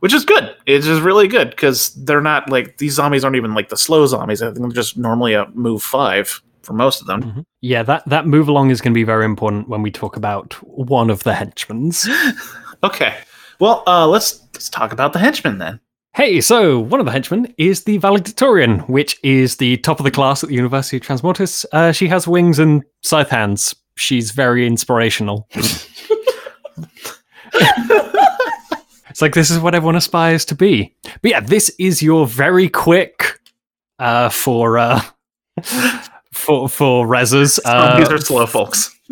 Which 0.00 0.12
is 0.12 0.26
good. 0.26 0.54
It's 0.66 0.84
just 0.84 1.00
really 1.00 1.26
good 1.26 1.50
because 1.50 1.94
they're 2.04 2.20
not 2.20 2.50
like 2.50 2.76
these 2.76 2.92
zombies 2.92 3.24
aren't 3.24 3.36
even 3.36 3.54
like 3.54 3.70
the 3.70 3.78
slow 3.78 4.06
zombies. 4.06 4.42
I 4.42 4.52
think 4.52 4.58
they're 4.58 4.68
just 4.68 4.98
normally 4.98 5.32
a 5.32 5.48
move 5.54 5.82
five 5.82 6.42
for 6.66 6.72
most 6.74 7.00
of 7.00 7.06
them. 7.06 7.22
Mhm. 7.22 7.44
Yeah, 7.62 7.82
that, 7.84 8.02
that 8.08 8.26
move 8.26 8.48
along 8.48 8.70
is 8.70 8.80
going 8.80 8.92
to 8.92 8.98
be 8.98 9.04
very 9.04 9.24
important 9.24 9.68
when 9.68 9.80
we 9.82 9.90
talk 9.90 10.16
about 10.16 10.52
one 10.62 11.08
of 11.10 11.22
the 11.22 11.34
henchmen's. 11.34 12.08
Okay. 12.84 13.14
Well, 13.58 13.82
uh, 13.86 14.06
let's 14.06 14.42
let's 14.52 14.68
talk 14.68 14.92
about 14.92 15.14
the 15.14 15.18
henchmen 15.18 15.56
then. 15.56 15.80
Hey, 16.14 16.42
so 16.42 16.78
one 16.78 17.00
of 17.00 17.06
the 17.06 17.12
henchmen 17.12 17.52
is 17.56 17.84
the 17.84 17.96
valedictorian, 17.96 18.80
which 18.80 19.18
is 19.22 19.56
the 19.56 19.78
top 19.78 19.98
of 19.98 20.04
the 20.04 20.10
class 20.10 20.42
at 20.44 20.50
the 20.50 20.54
University 20.54 20.98
of 20.98 21.02
Transmortis. 21.02 21.64
Uh, 21.72 21.90
she 21.92 22.06
has 22.08 22.28
wings 22.28 22.58
and 22.58 22.84
scythe 23.02 23.30
hands. 23.30 23.74
She's 23.96 24.30
very 24.30 24.66
inspirational. 24.66 25.48
it's 29.08 29.22
like 29.22 29.34
this 29.34 29.50
is 29.50 29.58
what 29.58 29.74
everyone 29.74 29.96
aspires 29.96 30.44
to 30.46 30.54
be. 30.54 30.94
But 31.22 31.30
yeah, 31.30 31.40
this 31.40 31.70
is 31.78 32.02
your 32.02 32.26
very 32.26 32.68
quick 32.68 33.40
uh, 33.98 34.28
for 34.28 34.76
uh, 34.78 35.00
for 36.36 36.68
for 36.68 37.06
reses. 37.06 37.58
Uh, 37.64 37.98
These 37.98 38.10
are 38.10 38.18
slow 38.18 38.46
folks. 38.46 38.96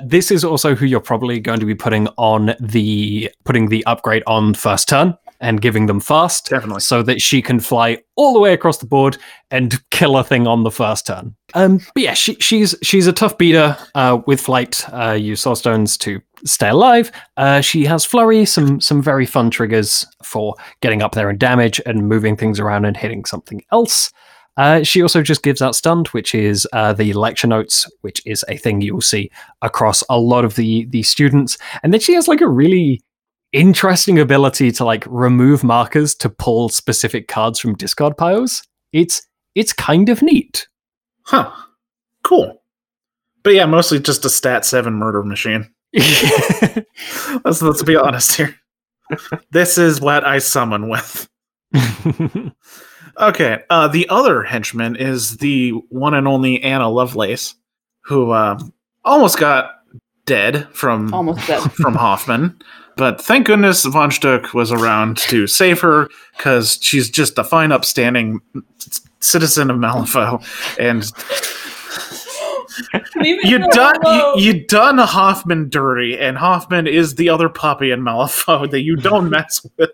this 0.00 0.30
is 0.30 0.44
also 0.44 0.74
who 0.74 0.86
you're 0.86 1.00
probably 1.00 1.40
going 1.40 1.60
to 1.60 1.66
be 1.66 1.74
putting 1.74 2.08
on 2.18 2.54
the 2.60 3.30
putting 3.44 3.68
the 3.68 3.84
upgrade 3.86 4.22
on 4.26 4.54
first 4.54 4.88
turn 4.88 5.16
and 5.40 5.62
giving 5.62 5.86
them 5.86 6.00
fast 6.00 6.50
Definitely. 6.50 6.80
so 6.80 7.02
that 7.02 7.22
she 7.22 7.40
can 7.40 7.60
fly 7.60 8.02
all 8.16 8.34
the 8.34 8.38
way 8.38 8.52
across 8.52 8.78
the 8.78 8.86
board 8.86 9.16
and 9.50 9.80
kill 9.90 10.18
a 10.18 10.24
thing 10.24 10.46
on 10.46 10.64
the 10.64 10.70
first 10.70 11.06
turn. 11.06 11.34
Um, 11.54 11.80
but 11.94 12.02
yeah, 12.02 12.14
she, 12.14 12.34
she's 12.34 12.74
she's 12.82 13.06
a 13.06 13.12
tough 13.12 13.38
beater 13.38 13.76
uh, 13.94 14.20
with 14.26 14.40
flight. 14.40 14.84
Uh, 14.92 15.12
use 15.12 15.40
soul 15.40 15.56
stones 15.56 15.96
to 15.98 16.20
stay 16.44 16.68
alive. 16.68 17.10
Uh, 17.36 17.60
she 17.60 17.84
has 17.86 18.04
flurry, 18.04 18.44
some 18.44 18.80
some 18.80 19.02
very 19.02 19.26
fun 19.26 19.50
triggers 19.50 20.06
for 20.22 20.54
getting 20.82 21.02
up 21.02 21.12
there 21.14 21.30
and 21.30 21.38
damage 21.38 21.80
and 21.86 22.08
moving 22.08 22.36
things 22.36 22.60
around 22.60 22.84
and 22.84 22.96
hitting 22.96 23.24
something 23.24 23.62
else. 23.72 24.12
Uh, 24.56 24.82
she 24.82 25.00
also 25.02 25.22
just 25.22 25.42
gives 25.42 25.62
out 25.62 25.74
stunned, 25.74 26.08
which 26.08 26.34
is 26.34 26.66
uh, 26.72 26.92
the 26.92 27.12
lecture 27.12 27.46
notes, 27.46 27.88
which 28.02 28.22
is 28.26 28.44
a 28.48 28.56
thing 28.56 28.80
you 28.80 28.94
will 28.94 29.00
see 29.00 29.30
across 29.62 30.02
a 30.10 30.18
lot 30.18 30.44
of 30.44 30.56
the 30.56 30.86
the 30.86 31.02
students. 31.02 31.56
And 31.82 31.92
then 31.92 32.00
she 32.00 32.14
has 32.14 32.28
like 32.28 32.40
a 32.40 32.48
really 32.48 33.02
interesting 33.52 34.18
ability 34.18 34.70
to 34.70 34.84
like 34.84 35.04
remove 35.08 35.64
markers 35.64 36.14
to 36.16 36.28
pull 36.28 36.68
specific 36.68 37.28
cards 37.28 37.58
from 37.58 37.74
discard 37.74 38.16
piles. 38.16 38.62
It's 38.92 39.26
it's 39.54 39.72
kind 39.72 40.08
of 40.08 40.22
neat. 40.22 40.68
Huh. 41.22 41.50
Cool. 42.22 42.62
But 43.42 43.54
yeah, 43.54 43.66
mostly 43.66 44.00
just 44.00 44.24
a 44.24 44.30
stat 44.30 44.64
seven 44.64 44.94
murder 44.94 45.22
machine. 45.22 45.72
Let's 47.44 47.62
let's 47.62 47.82
be 47.82 47.96
honest 47.96 48.36
here. 48.36 48.54
this 49.50 49.78
is 49.78 50.00
what 50.00 50.24
I 50.24 50.38
summon 50.38 50.88
with. 50.88 51.28
Okay. 53.18 53.62
Uh, 53.70 53.88
the 53.88 54.08
other 54.08 54.42
henchman 54.42 54.96
is 54.96 55.38
the 55.38 55.70
one 55.88 56.14
and 56.14 56.28
only 56.28 56.62
Anna 56.62 56.88
Lovelace, 56.88 57.54
who 58.02 58.30
uh, 58.30 58.58
almost 59.04 59.38
got 59.38 59.72
dead 60.26 60.68
from 60.72 61.12
Almost 61.12 61.46
dead. 61.46 61.60
from 61.72 61.94
Hoffman. 61.94 62.60
But 62.96 63.20
thank 63.20 63.46
goodness 63.46 63.84
Von 63.84 64.10
Schtook 64.10 64.52
was 64.52 64.70
around 64.70 65.16
to 65.18 65.46
save 65.46 65.80
her 65.80 66.08
because 66.36 66.78
she's 66.82 67.08
just 67.08 67.38
a 67.38 67.44
fine, 67.44 67.72
upstanding 67.72 68.40
citizen 69.20 69.70
of 69.70 69.76
Malifaux. 69.78 70.44
And 70.78 71.10
you 73.46 73.58
done 73.70 73.96
you, 74.04 74.34
you 74.36 74.66
done 74.66 74.98
Hoffman 74.98 75.68
dirty, 75.68 76.18
and 76.18 76.36
Hoffman 76.36 76.86
is 76.86 77.14
the 77.14 77.28
other 77.28 77.48
puppy 77.48 77.90
in 77.90 78.00
Malifaux 78.00 78.70
that 78.70 78.82
you 78.82 78.96
don't 78.96 79.30
mess 79.30 79.66
with. 79.78 79.90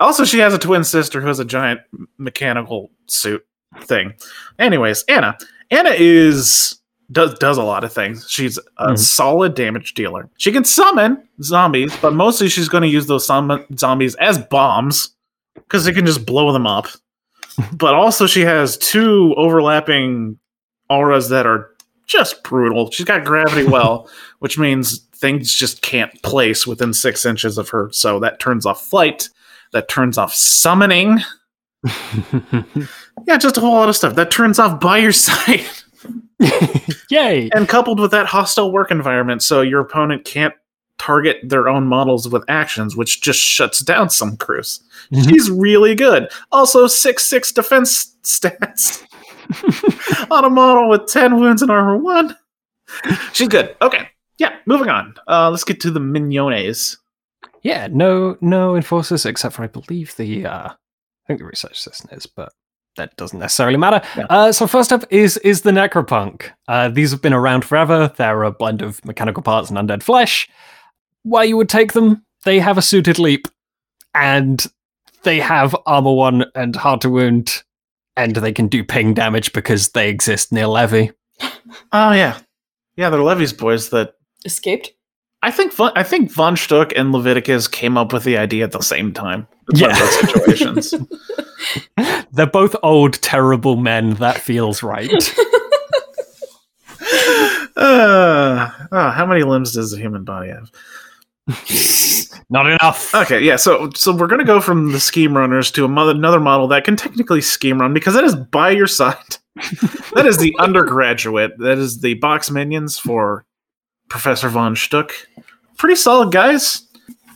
Also, 0.00 0.24
she 0.24 0.38
has 0.38 0.54
a 0.54 0.58
twin 0.58 0.84
sister 0.84 1.20
who 1.20 1.26
has 1.28 1.38
a 1.38 1.44
giant 1.44 1.80
mechanical 2.18 2.90
suit 3.06 3.44
thing. 3.82 4.14
Anyways, 4.58 5.04
Anna. 5.08 5.36
Anna 5.70 5.90
is 5.96 6.80
does 7.10 7.38
does 7.38 7.56
a 7.56 7.62
lot 7.62 7.84
of 7.84 7.92
things. 7.92 8.26
She's 8.28 8.58
a 8.78 8.88
Mhm. 8.92 8.98
solid 8.98 9.54
damage 9.54 9.94
dealer. 9.94 10.28
She 10.38 10.52
can 10.52 10.64
summon 10.64 11.22
zombies, 11.42 11.94
but 12.02 12.12
mostly 12.12 12.48
she's 12.48 12.68
going 12.68 12.82
to 12.82 12.88
use 12.88 13.06
those 13.06 13.26
zombies 13.26 14.14
as 14.16 14.38
bombs 14.38 15.14
because 15.54 15.84
they 15.84 15.92
can 15.92 16.04
just 16.06 16.26
blow 16.26 16.52
them 16.52 16.66
up. 16.66 16.86
but 17.72 17.94
also, 17.94 18.26
she 18.26 18.42
has 18.42 18.76
two 18.76 19.34
overlapping 19.36 20.38
auras 20.90 21.28
that 21.30 21.46
are 21.46 21.70
just 22.06 22.42
brutal. 22.44 22.90
She's 22.90 23.04
got 23.06 23.24
gravity 23.24 23.64
well, 23.66 24.08
which 24.38 24.58
means 24.58 25.07
things 25.18 25.52
just 25.52 25.82
can't 25.82 26.22
place 26.22 26.66
within 26.66 26.92
six 26.94 27.26
inches 27.26 27.58
of 27.58 27.68
her. 27.70 27.88
So 27.92 28.18
that 28.20 28.40
turns 28.40 28.64
off 28.66 28.86
flight. 28.86 29.28
That 29.72 29.88
turns 29.88 30.16
off 30.18 30.32
summoning. 30.34 31.18
Yeah, 33.26 33.36
just 33.36 33.56
a 33.56 33.60
whole 33.60 33.74
lot 33.74 33.88
of 33.88 33.96
stuff. 33.96 34.14
That 34.14 34.30
turns 34.30 34.58
off 34.58 34.80
by 34.80 34.98
your 34.98 35.12
side. 35.12 35.64
Yay! 37.10 37.50
and 37.52 37.68
coupled 37.68 37.98
with 38.00 38.12
that 38.12 38.26
hostile 38.26 38.70
work 38.72 38.90
environment, 38.90 39.42
so 39.42 39.60
your 39.60 39.80
opponent 39.80 40.24
can't 40.24 40.54
target 40.98 41.38
their 41.42 41.68
own 41.68 41.86
models 41.86 42.28
with 42.28 42.44
actions, 42.48 42.96
which 42.96 43.20
just 43.20 43.40
shuts 43.40 43.80
down 43.80 44.08
some 44.10 44.36
crews. 44.36 44.80
Mhm. 45.12 45.28
She's 45.28 45.50
really 45.50 45.94
good. 45.94 46.30
Also, 46.52 46.86
6 46.86 47.22
6 47.24 47.52
defense 47.52 48.14
stats 48.22 49.04
on 50.30 50.44
a 50.44 50.50
model 50.50 50.88
with 50.88 51.06
10 51.06 51.40
wounds 51.40 51.60
and 51.62 51.70
armor 51.70 51.96
1. 51.98 52.36
She's 53.32 53.48
good. 53.48 53.76
Okay. 53.82 54.08
Yeah, 54.38 54.56
moving 54.66 54.88
on. 54.88 55.14
Uh, 55.26 55.50
let's 55.50 55.64
get 55.64 55.80
to 55.80 55.90
the 55.90 56.00
mignones. 56.00 56.96
Yeah, 57.62 57.88
no, 57.90 58.36
no 58.40 58.76
enforcers 58.76 59.26
except 59.26 59.54
for 59.56 59.64
I 59.64 59.66
believe 59.66 60.14
the 60.16 60.46
uh, 60.46 60.68
I 60.68 61.26
think 61.26 61.40
the 61.40 61.46
research 61.46 61.72
assistant 61.72 62.12
is, 62.12 62.26
but 62.26 62.52
that 62.96 63.16
doesn't 63.16 63.38
necessarily 63.38 63.76
matter. 63.76 64.00
Yeah. 64.16 64.26
Uh, 64.30 64.52
so 64.52 64.66
first 64.66 64.92
up 64.92 65.04
is 65.10 65.36
is 65.38 65.62
the 65.62 65.70
necropunk. 65.70 66.50
Uh, 66.68 66.88
these 66.88 67.10
have 67.10 67.22
been 67.22 67.32
around 67.32 67.64
forever. 67.64 68.12
They're 68.16 68.44
a 68.44 68.52
blend 68.52 68.82
of 68.82 69.04
mechanical 69.04 69.42
parts 69.42 69.70
and 69.70 69.78
undead 69.78 70.02
flesh. 70.02 70.48
Why 71.22 71.44
you 71.44 71.56
would 71.56 71.68
take 71.68 71.92
them? 71.92 72.24
They 72.44 72.60
have 72.60 72.78
a 72.78 72.82
suited 72.82 73.18
leap, 73.18 73.48
and 74.14 74.64
they 75.24 75.40
have 75.40 75.74
armor 75.86 76.14
one 76.14 76.44
and 76.54 76.76
hard 76.76 77.00
to 77.02 77.10
wound, 77.10 77.62
and 78.16 78.36
they 78.36 78.52
can 78.52 78.68
do 78.68 78.84
ping 78.84 79.14
damage 79.14 79.52
because 79.52 79.90
they 79.90 80.08
exist 80.08 80.52
near 80.52 80.66
Levy. 80.66 81.12
Oh, 81.92 82.12
yeah. 82.12 82.38
Yeah, 82.96 83.10
they're 83.10 83.22
Levy's 83.22 83.52
boys 83.52 83.90
that 83.90 84.14
Escaped. 84.44 84.92
I 85.42 85.50
think 85.52 85.72
Von, 85.72 85.92
I 85.94 86.02
think 86.02 86.32
Von 86.32 86.56
Schtook 86.56 86.92
and 86.96 87.12
Leviticus 87.12 87.68
came 87.68 87.96
up 87.96 88.12
with 88.12 88.24
the 88.24 88.36
idea 88.36 88.64
at 88.64 88.72
the 88.72 88.80
same 88.82 89.12
time. 89.12 89.46
It's 89.70 89.80
one 89.80 89.90
of 89.92 89.96
Yeah. 89.98 90.10
situations. 90.10 90.94
They're 92.32 92.46
both 92.46 92.74
old, 92.82 93.14
terrible 93.22 93.76
men. 93.76 94.14
That 94.14 94.38
feels 94.40 94.82
right. 94.82 95.10
uh, 97.76 98.70
oh, 98.92 99.10
how 99.10 99.26
many 99.26 99.42
limbs 99.42 99.72
does 99.72 99.92
a 99.92 99.98
human 99.98 100.24
body 100.24 100.50
have? 100.50 100.70
Not 102.50 102.66
enough. 102.66 103.14
Okay, 103.14 103.40
yeah. 103.40 103.56
So 103.56 103.90
so 103.94 104.14
we're 104.14 104.26
gonna 104.26 104.44
go 104.44 104.60
from 104.60 104.92
the 104.92 105.00
scheme 105.00 105.36
runners 105.36 105.70
to 105.72 105.84
a 105.84 105.88
mo- 105.88 106.08
another 106.08 106.40
model 106.40 106.68
that 106.68 106.84
can 106.84 106.96
technically 106.96 107.40
scheme 107.40 107.80
run 107.80 107.94
because 107.94 108.14
that 108.14 108.24
is 108.24 108.34
by 108.34 108.70
your 108.70 108.86
side. 108.86 109.16
that 110.14 110.24
is 110.26 110.38
the 110.38 110.54
undergraduate. 110.58 111.52
That 111.58 111.78
is 111.78 112.00
the 112.00 112.14
box 112.14 112.50
minions 112.50 112.98
for 112.98 113.44
Professor 114.08 114.48
von 114.48 114.74
Schtook. 114.74 115.12
Pretty 115.76 115.96
solid 115.96 116.32
guys. 116.32 116.82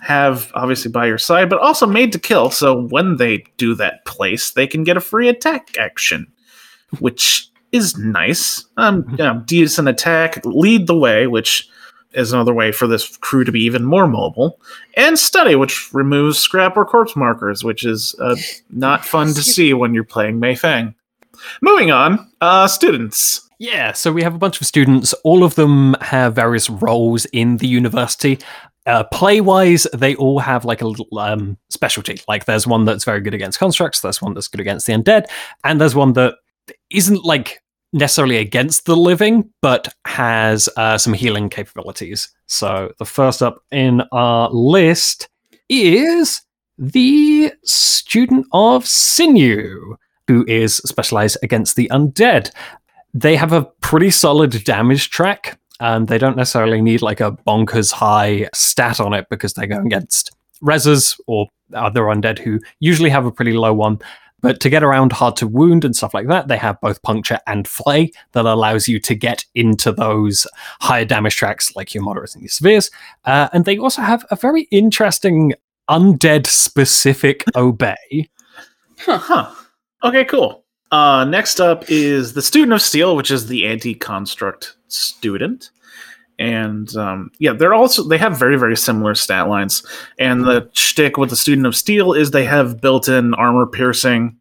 Have 0.02 0.50
obviously 0.54 0.90
by 0.90 1.06
your 1.06 1.18
side, 1.18 1.48
but 1.48 1.60
also 1.60 1.86
made 1.86 2.12
to 2.12 2.18
kill. 2.18 2.50
So 2.50 2.88
when 2.88 3.18
they 3.18 3.44
do 3.56 3.74
that 3.76 4.04
place, 4.04 4.50
they 4.50 4.66
can 4.66 4.82
get 4.82 4.96
a 4.96 5.00
free 5.00 5.28
attack 5.28 5.76
action, 5.78 6.26
which 6.98 7.48
is 7.70 7.96
nice. 7.96 8.64
Um, 8.76 9.06
you 9.10 9.18
know, 9.18 9.42
decent 9.46 9.88
attack, 9.88 10.44
lead 10.44 10.88
the 10.88 10.98
way, 10.98 11.28
which 11.28 11.68
is 12.14 12.32
another 12.32 12.52
way 12.52 12.72
for 12.72 12.86
this 12.86 13.16
crew 13.18 13.44
to 13.44 13.52
be 13.52 13.62
even 13.62 13.84
more 13.84 14.06
mobile 14.06 14.60
and 14.96 15.18
study, 15.18 15.54
which 15.54 15.92
removes 15.94 16.38
scrap 16.38 16.76
or 16.76 16.84
corpse 16.84 17.16
markers, 17.16 17.64
which 17.64 17.84
is 17.84 18.14
uh, 18.20 18.36
not 18.70 19.04
fun 19.04 19.28
to 19.28 19.42
see 19.42 19.72
when 19.72 19.94
you're 19.94 20.04
playing 20.04 20.38
Mei 20.38 20.54
Feng. 20.54 20.94
Moving 21.60 21.90
on, 21.90 22.30
uh, 22.40 22.68
students. 22.68 23.48
Yeah, 23.62 23.92
so 23.92 24.10
we 24.10 24.24
have 24.24 24.34
a 24.34 24.38
bunch 24.38 24.60
of 24.60 24.66
students. 24.66 25.12
All 25.22 25.44
of 25.44 25.54
them 25.54 25.94
have 26.00 26.34
various 26.34 26.68
roles 26.68 27.26
in 27.26 27.58
the 27.58 27.68
university. 27.68 28.40
Uh, 28.86 29.04
play 29.04 29.40
wise, 29.40 29.86
they 29.94 30.16
all 30.16 30.40
have 30.40 30.64
like 30.64 30.82
a 30.82 30.88
little 30.88 31.06
um, 31.16 31.56
specialty. 31.70 32.20
Like 32.26 32.46
there's 32.46 32.66
one 32.66 32.84
that's 32.84 33.04
very 33.04 33.20
good 33.20 33.34
against 33.34 33.60
constructs, 33.60 34.00
there's 34.00 34.20
one 34.20 34.34
that's 34.34 34.48
good 34.48 34.60
against 34.60 34.88
the 34.88 34.94
undead, 34.94 35.26
and 35.62 35.80
there's 35.80 35.94
one 35.94 36.14
that 36.14 36.34
isn't 36.90 37.24
like 37.24 37.62
necessarily 37.92 38.38
against 38.38 38.86
the 38.86 38.96
living, 38.96 39.48
but 39.60 39.94
has 40.08 40.68
uh, 40.76 40.98
some 40.98 41.12
healing 41.12 41.48
capabilities. 41.48 42.34
So 42.46 42.92
the 42.98 43.04
first 43.04 43.44
up 43.44 43.62
in 43.70 44.02
our 44.10 44.50
list 44.50 45.28
is 45.68 46.42
the 46.78 47.52
student 47.62 48.44
of 48.50 48.88
sinew, 48.88 49.94
who 50.26 50.44
is 50.48 50.76
specialized 50.78 51.36
against 51.44 51.76
the 51.76 51.88
undead 51.92 52.50
they 53.14 53.36
have 53.36 53.52
a 53.52 53.64
pretty 53.80 54.10
solid 54.10 54.64
damage 54.64 55.10
track 55.10 55.58
and 55.80 56.08
they 56.08 56.18
don't 56.18 56.36
necessarily 56.36 56.80
need 56.80 57.02
like 57.02 57.20
a 57.20 57.32
bonkers 57.46 57.92
high 57.92 58.48
stat 58.54 59.00
on 59.00 59.12
it 59.12 59.26
because 59.28 59.54
they're 59.54 59.66
going 59.66 59.86
against 59.86 60.30
reses 60.62 61.18
or 61.26 61.48
other 61.74 62.02
undead 62.02 62.38
who 62.38 62.60
usually 62.80 63.10
have 63.10 63.26
a 63.26 63.32
pretty 63.32 63.52
low 63.52 63.72
one 63.74 63.98
but 64.40 64.58
to 64.58 64.68
get 64.68 64.82
around 64.82 65.12
hard 65.12 65.36
to 65.36 65.46
wound 65.46 65.84
and 65.84 65.96
stuff 65.96 66.14
like 66.14 66.28
that 66.28 66.48
they 66.48 66.56
have 66.56 66.80
both 66.80 67.02
puncture 67.02 67.38
and 67.46 67.66
flay 67.66 68.10
that 68.32 68.44
allows 68.44 68.86
you 68.86 69.00
to 69.00 69.14
get 69.14 69.44
into 69.54 69.90
those 69.90 70.46
higher 70.80 71.04
damage 71.04 71.36
tracks 71.36 71.74
like 71.74 71.94
your 71.94 72.02
moderates 72.02 72.34
and 72.34 72.42
your 72.42 72.48
severes 72.48 72.90
uh, 73.24 73.48
and 73.52 73.64
they 73.64 73.78
also 73.78 74.02
have 74.02 74.24
a 74.30 74.36
very 74.36 74.62
interesting 74.70 75.52
undead 75.90 76.46
specific 76.46 77.44
obey 77.56 78.28
Huh. 79.04 79.52
Okay, 80.04 80.24
cool. 80.24 80.61
Uh, 80.92 81.24
next 81.24 81.58
up 81.58 81.84
is 81.88 82.34
the 82.34 82.42
Student 82.42 82.74
of 82.74 82.82
Steel, 82.82 83.16
which 83.16 83.30
is 83.30 83.46
the 83.46 83.66
anti-construct 83.66 84.76
student. 84.88 85.70
And 86.38 86.94
um, 86.96 87.30
yeah, 87.38 87.54
they're 87.54 87.74
also 87.74 88.06
they 88.06 88.18
have 88.18 88.38
very 88.38 88.58
very 88.58 88.76
similar 88.76 89.14
stat 89.14 89.48
lines. 89.48 89.84
And 90.18 90.44
the 90.44 90.68
shtick 90.74 91.16
with 91.16 91.30
the 91.30 91.36
Student 91.36 91.66
of 91.66 91.74
Steel 91.74 92.12
is 92.12 92.30
they 92.30 92.44
have 92.44 92.80
built-in 92.80 93.32
armor 93.34 93.66
piercing, 93.66 94.36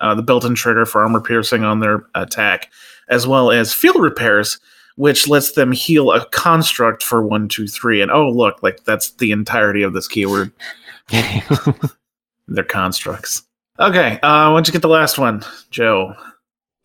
uh, 0.00 0.14
the 0.14 0.22
built-in 0.22 0.54
trigger 0.54 0.86
for 0.86 1.02
armor 1.02 1.20
piercing 1.20 1.64
on 1.64 1.80
their 1.80 2.06
attack, 2.14 2.70
as 3.08 3.26
well 3.26 3.50
as 3.50 3.74
field 3.74 4.00
repairs, 4.00 4.58
which 4.96 5.28
lets 5.28 5.52
them 5.52 5.72
heal 5.72 6.12
a 6.12 6.24
construct 6.26 7.02
for 7.02 7.22
one, 7.22 7.48
two, 7.48 7.66
three. 7.66 8.00
And 8.00 8.10
oh 8.10 8.30
look, 8.30 8.62
like 8.62 8.84
that's 8.84 9.10
the 9.12 9.32
entirety 9.32 9.82
of 9.82 9.92
this 9.92 10.08
keyword. 10.08 10.52
They're 12.48 12.64
constructs. 12.64 13.42
Okay, 13.80 14.18
uh, 14.22 14.50
why 14.50 14.52
don't 14.52 14.66
you 14.66 14.72
get 14.72 14.82
the 14.82 14.88
last 14.88 15.18
one, 15.18 15.42
Joe? 15.70 16.14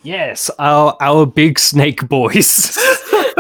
Yes, 0.04 0.50
our 0.60 0.96
our 1.02 1.26
big 1.26 1.60
snake 1.60 2.08
boys. 2.08 2.74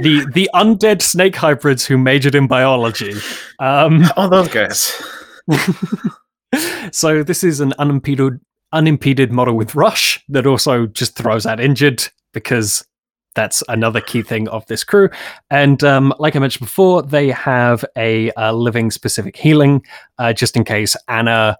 the 0.00 0.30
the 0.34 0.50
undead 0.54 1.00
snake 1.00 1.36
hybrids 1.36 1.86
who 1.86 1.96
majored 1.96 2.34
in 2.34 2.46
biology. 2.46 3.14
Um, 3.60 4.04
Oh, 4.16 4.28
those 4.28 4.48
guys. 4.48 5.00
so 6.92 7.22
this 7.22 7.42
is 7.42 7.60
an 7.60 7.72
unimpeded 7.78 8.40
unimpeded 8.72 9.32
model 9.32 9.56
with 9.56 9.74
rush 9.74 10.22
that 10.28 10.46
also 10.46 10.86
just 10.86 11.16
throws 11.16 11.46
out 11.46 11.60
injured 11.60 12.06
because 12.32 12.84
that's 13.34 13.62
another 13.68 14.00
key 14.00 14.22
thing 14.22 14.48
of 14.48 14.66
this 14.66 14.84
crew. 14.84 15.08
And 15.50 15.82
um, 15.82 16.12
like 16.18 16.36
I 16.36 16.40
mentioned 16.40 16.66
before, 16.66 17.02
they 17.02 17.30
have 17.30 17.84
a, 17.96 18.32
uh 18.32 18.52
living 18.52 18.90
specific 18.90 19.36
healing 19.36 19.82
uh, 20.18 20.32
just 20.32 20.56
in 20.56 20.64
case 20.64 20.94
Anna, 21.08 21.56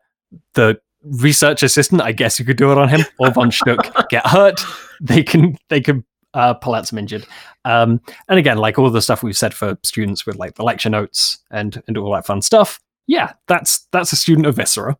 the 0.54 0.78
research 1.02 1.62
assistant, 1.62 2.02
I 2.02 2.12
guess 2.12 2.38
you 2.38 2.44
could 2.44 2.56
do 2.56 2.72
it 2.72 2.78
on 2.78 2.88
him, 2.88 3.04
or 3.18 3.30
Von 3.30 3.50
Schtook 3.50 4.08
get 4.08 4.26
hurt. 4.26 4.62
They 5.00 5.22
can 5.22 5.56
they 5.68 5.80
can 5.80 6.04
uh, 6.34 6.54
pull 6.54 6.74
out 6.74 6.86
some 6.86 6.98
injured. 6.98 7.26
Um, 7.64 8.00
and 8.28 8.38
again, 8.38 8.58
like 8.58 8.78
all 8.78 8.90
the 8.90 9.02
stuff 9.02 9.22
we've 9.22 9.36
said 9.36 9.54
for 9.54 9.78
students 9.82 10.26
with 10.26 10.36
like 10.36 10.54
the 10.54 10.64
lecture 10.64 10.90
notes 10.90 11.38
and 11.50 11.82
and 11.86 11.96
all 11.96 12.12
that 12.12 12.26
fun 12.26 12.42
stuff. 12.42 12.80
Yeah, 13.06 13.32
that's 13.48 13.86
that's 13.92 14.12
a 14.12 14.16
student 14.16 14.46
of 14.46 14.56
Viscera. 14.56 14.96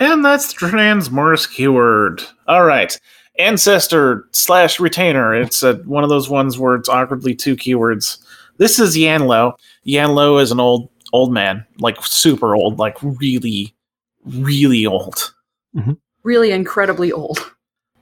And 0.00 0.24
that's 0.24 0.52
the 0.52 0.66
Transmortis 0.66 1.52
keyword. 1.52 2.22
All 2.46 2.64
right. 2.64 2.98
Ancestor 3.38 4.26
slash 4.32 4.78
retainer. 4.78 5.34
It's 5.34 5.62
a, 5.62 5.74
one 5.78 6.04
of 6.04 6.10
those 6.10 6.28
ones 6.28 6.58
where 6.58 6.76
it's 6.76 6.88
awkwardly 6.88 7.34
two 7.34 7.56
keywords. 7.56 8.18
this 8.58 8.78
is 8.78 8.96
Yan 8.96 9.26
Lo. 9.26 9.54
Yanlo 9.86 10.40
is 10.40 10.52
an 10.52 10.60
old 10.60 10.88
old 11.12 11.32
man, 11.32 11.64
like 11.80 12.02
super 12.04 12.54
old, 12.54 12.78
like 12.78 12.96
really, 13.02 13.74
really 14.24 14.86
old. 14.86 15.34
Really 16.22 16.50
incredibly 16.50 17.12
old. 17.12 17.38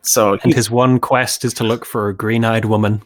So 0.03 0.39
And 0.45 0.55
his 0.55 0.71
one 0.71 0.99
quest 1.01 1.45
is 1.45 1.53
to 1.55 1.65
look 1.65 1.85
for 1.85 2.09
a 2.09 2.15
green-eyed 2.15 2.65
woman. 2.65 3.03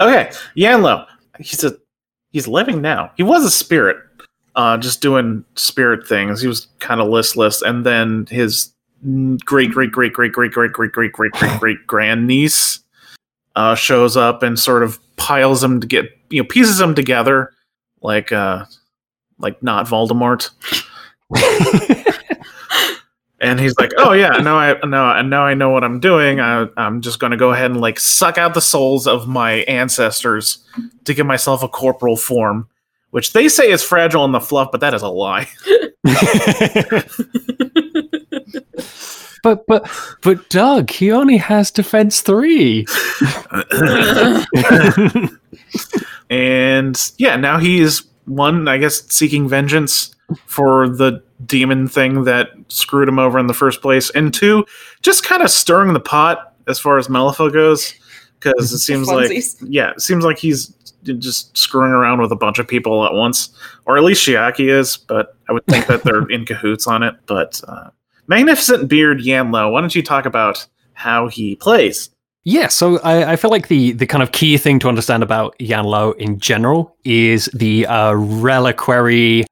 okay, 0.00 0.32
Yan 0.54 0.82
Lo. 0.82 1.04
He's 1.38 1.64
a 1.64 1.76
he's 2.32 2.48
living 2.48 2.80
now. 2.82 3.12
He 3.16 3.22
was 3.22 3.44
a 3.44 3.50
spirit, 3.50 3.96
uh, 4.56 4.76
just 4.78 5.00
doing 5.00 5.44
spirit 5.54 6.06
things. 6.06 6.40
He 6.40 6.48
was 6.48 6.66
kind 6.80 7.00
of 7.00 7.08
listless, 7.08 7.62
and 7.62 7.86
then 7.86 8.26
his 8.30 8.74
great 9.44 9.70
great 9.70 9.92
great 9.92 10.12
great 10.12 10.32
great 10.32 10.52
great 10.52 10.72
great 10.72 10.92
great 10.92 11.12
great 11.12 11.32
great 11.32 11.60
great 11.60 11.86
grandniece 11.86 12.80
uh, 13.56 13.74
shows 13.74 14.16
up 14.16 14.42
and 14.42 14.58
sort 14.58 14.82
of 14.82 14.98
piles 15.16 15.60
them 15.60 15.80
to 15.80 15.86
get 15.86 16.06
you 16.30 16.42
know 16.42 16.48
pieces 16.48 16.78
them 16.78 16.94
together 16.94 17.52
like 18.02 18.32
uh 18.32 18.64
like 19.44 19.62
not 19.62 19.86
Voldemort. 19.86 20.50
and 23.40 23.60
he's 23.60 23.78
like, 23.78 23.92
"Oh 23.96 24.12
yeah, 24.12 24.30
now 24.30 24.56
I 24.56 24.76
now 24.84 25.16
and 25.16 25.30
now 25.30 25.44
I 25.44 25.54
know 25.54 25.70
what 25.70 25.84
I'm 25.84 26.00
doing. 26.00 26.40
I, 26.40 26.66
I'm 26.76 27.02
just 27.02 27.20
going 27.20 27.30
to 27.30 27.36
go 27.36 27.52
ahead 27.52 27.70
and 27.70 27.80
like 27.80 28.00
suck 28.00 28.38
out 28.38 28.54
the 28.54 28.60
souls 28.60 29.06
of 29.06 29.28
my 29.28 29.58
ancestors 29.68 30.64
to 31.04 31.14
give 31.14 31.26
myself 31.26 31.62
a 31.62 31.68
corporal 31.68 32.16
form." 32.16 32.68
Which 33.10 33.32
they 33.32 33.48
say 33.48 33.70
is 33.70 33.80
fragile 33.80 34.24
in 34.24 34.32
the 34.32 34.40
fluff, 34.40 34.72
but 34.72 34.80
that 34.80 34.92
is 34.92 35.02
a 35.02 35.08
lie. 35.08 35.46
but 39.44 39.64
but 39.68 39.88
but 40.22 40.50
Doug, 40.50 40.90
he 40.90 41.12
only 41.12 41.36
has 41.36 41.70
defense 41.70 42.22
three. 42.22 42.84
and 46.30 47.12
yeah, 47.18 47.36
now 47.36 47.58
he's 47.58 48.02
one, 48.26 48.68
I 48.68 48.78
guess, 48.78 49.06
seeking 49.12 49.48
vengeance 49.48 50.14
for 50.46 50.88
the 50.88 51.22
demon 51.46 51.88
thing 51.88 52.24
that 52.24 52.48
screwed 52.68 53.08
him 53.08 53.18
over 53.18 53.38
in 53.38 53.46
the 53.46 53.54
first 53.54 53.82
place, 53.82 54.10
and 54.10 54.32
two, 54.32 54.64
just 55.02 55.24
kind 55.24 55.42
of 55.42 55.50
stirring 55.50 55.92
the 55.92 56.00
pot 56.00 56.54
as 56.66 56.78
far 56.78 56.98
as 56.98 57.08
Malifaux 57.08 57.52
goes, 57.52 57.94
because 58.40 58.72
it 58.72 58.78
seems 58.80 59.08
like 59.08 59.30
yeah, 59.62 59.90
it 59.90 60.00
seems 60.00 60.24
like 60.24 60.38
he's 60.38 60.74
just 61.04 61.56
screwing 61.56 61.92
around 61.92 62.20
with 62.20 62.32
a 62.32 62.36
bunch 62.36 62.58
of 62.58 62.66
people 62.66 63.04
at 63.04 63.12
once, 63.12 63.54
or 63.86 63.98
at 63.98 64.04
least 64.04 64.26
Chiaki 64.26 64.70
is, 64.70 64.96
but 64.96 65.36
I 65.48 65.52
would 65.52 65.66
think 65.66 65.86
that 65.86 66.02
they're 66.02 66.26
in 66.30 66.46
cahoots 66.46 66.86
on 66.86 67.02
it. 67.02 67.14
But 67.26 67.60
uh, 67.68 67.90
Magnificent 68.26 68.88
Beard 68.88 69.20
Yan 69.20 69.50
Lo, 69.50 69.70
why 69.70 69.80
don't 69.80 69.94
you 69.94 70.02
talk 70.02 70.24
about 70.24 70.66
how 70.94 71.28
he 71.28 71.56
plays? 71.56 72.10
Yeah, 72.44 72.68
so 72.68 72.98
I, 73.00 73.32
I 73.32 73.36
feel 73.36 73.50
like 73.50 73.68
the 73.68 73.92
the 73.92 74.06
kind 74.06 74.22
of 74.22 74.32
key 74.32 74.58
thing 74.58 74.78
to 74.80 74.88
understand 74.88 75.22
about 75.22 75.58
Yan 75.58 75.84
Lo 75.84 76.12
in 76.12 76.38
general 76.38 76.94
is 77.04 77.46
the 77.54 77.86
uh, 77.86 78.12
reliquary 78.12 79.46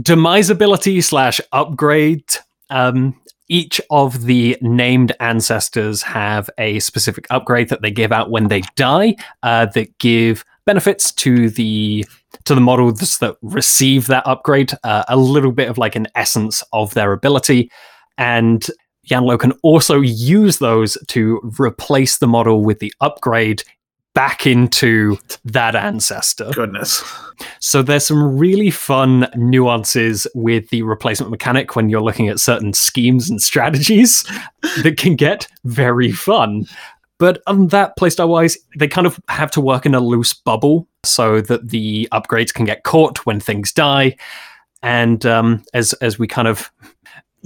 demise 0.00 0.48
ability 0.48 1.02
slash 1.02 1.42
upgrade. 1.52 2.24
Um, 2.70 3.20
each 3.48 3.80
of 3.90 4.24
the 4.24 4.56
named 4.62 5.12
ancestors 5.20 6.02
have 6.02 6.48
a 6.58 6.80
specific 6.80 7.26
upgrade 7.30 7.68
that 7.68 7.82
they 7.82 7.90
give 7.90 8.12
out 8.12 8.30
when 8.30 8.48
they 8.48 8.62
die 8.76 9.16
uh, 9.42 9.66
that 9.66 9.96
give 9.98 10.42
benefits 10.64 11.12
to 11.12 11.50
the 11.50 12.06
to 12.44 12.54
the 12.54 12.60
models 12.62 13.18
that 13.18 13.36
receive 13.42 14.06
that 14.06 14.26
upgrade. 14.26 14.72
Uh, 14.84 15.04
a 15.08 15.18
little 15.18 15.52
bit 15.52 15.68
of 15.68 15.76
like 15.76 15.96
an 15.96 16.06
essence 16.14 16.62
of 16.72 16.94
their 16.94 17.12
ability, 17.12 17.70
and 18.16 18.70
Yan 19.10 19.24
Lo 19.24 19.38
can 19.38 19.52
also 19.62 20.00
use 20.00 20.58
those 20.58 20.98
to 21.08 21.40
replace 21.58 22.18
the 22.18 22.26
model 22.26 22.64
with 22.64 22.78
the 22.78 22.92
upgrade 23.00 23.62
back 24.14 24.46
into 24.46 25.16
that 25.44 25.76
ancestor. 25.76 26.50
Goodness. 26.52 27.04
So 27.60 27.82
there's 27.82 28.04
some 28.04 28.36
really 28.36 28.70
fun 28.70 29.28
nuances 29.36 30.26
with 30.34 30.68
the 30.70 30.82
replacement 30.82 31.30
mechanic 31.30 31.76
when 31.76 31.88
you're 31.88 32.02
looking 32.02 32.28
at 32.28 32.40
certain 32.40 32.72
schemes 32.72 33.30
and 33.30 33.40
strategies 33.40 34.24
that 34.82 34.96
can 34.96 35.14
get 35.14 35.46
very 35.64 36.10
fun. 36.10 36.66
But 37.18 37.42
on 37.46 37.68
that 37.68 37.96
playstyle 37.96 38.28
wise, 38.28 38.58
they 38.76 38.88
kind 38.88 39.06
of 39.06 39.20
have 39.28 39.50
to 39.52 39.60
work 39.60 39.86
in 39.86 39.94
a 39.94 40.00
loose 40.00 40.34
bubble 40.34 40.88
so 41.04 41.40
that 41.42 41.68
the 41.68 42.08
upgrades 42.12 42.52
can 42.52 42.64
get 42.64 42.84
caught 42.84 43.24
when 43.26 43.38
things 43.40 43.72
die. 43.72 44.16
And 44.82 45.24
um, 45.26 45.64
as 45.74 45.92
as 45.94 46.18
we 46.18 46.26
kind 46.26 46.48
of 46.48 46.70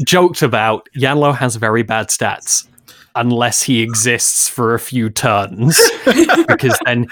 joked 0.04 0.42
about, 0.42 0.88
Yan 0.94 1.18
Lo 1.18 1.32
has 1.32 1.56
very 1.56 1.82
bad 1.82 2.08
stats 2.08 2.66
unless 3.14 3.62
he 3.62 3.82
exists 3.82 4.48
for 4.48 4.74
a 4.74 4.78
few 4.78 5.10
turns 5.10 5.78
because 6.48 6.78
then 6.86 7.06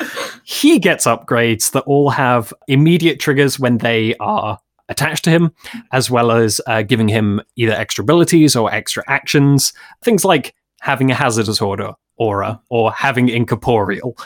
he 0.45 0.79
gets 0.79 1.05
upgrades 1.07 1.73
that 1.73 1.83
all 1.83 2.11
have 2.11 2.55
immediate 2.69 3.21
triggers 3.21 3.59
when 3.59 3.79
they 3.79 4.15
are 4.17 4.59
attached 4.89 5.25
to 5.25 5.31
him, 5.31 5.53
as 5.93 6.11
well 6.11 6.31
as 6.31 6.61
uh, 6.67 6.83
giving 6.83 7.09
him 7.09 7.41
either 7.57 7.73
extra 7.73 8.03
abilities 8.03 8.57
or 8.57 8.73
extra 8.75 9.05
actions. 9.07 9.73
Things 10.03 10.25
like 10.25 10.55
having 10.81 11.11
a 11.11 11.15
hazardous 11.15 11.61
order 11.61 11.93
aura 12.17 12.61
or 12.69 12.93
having 12.93 13.29
incorporeal. 13.29 14.17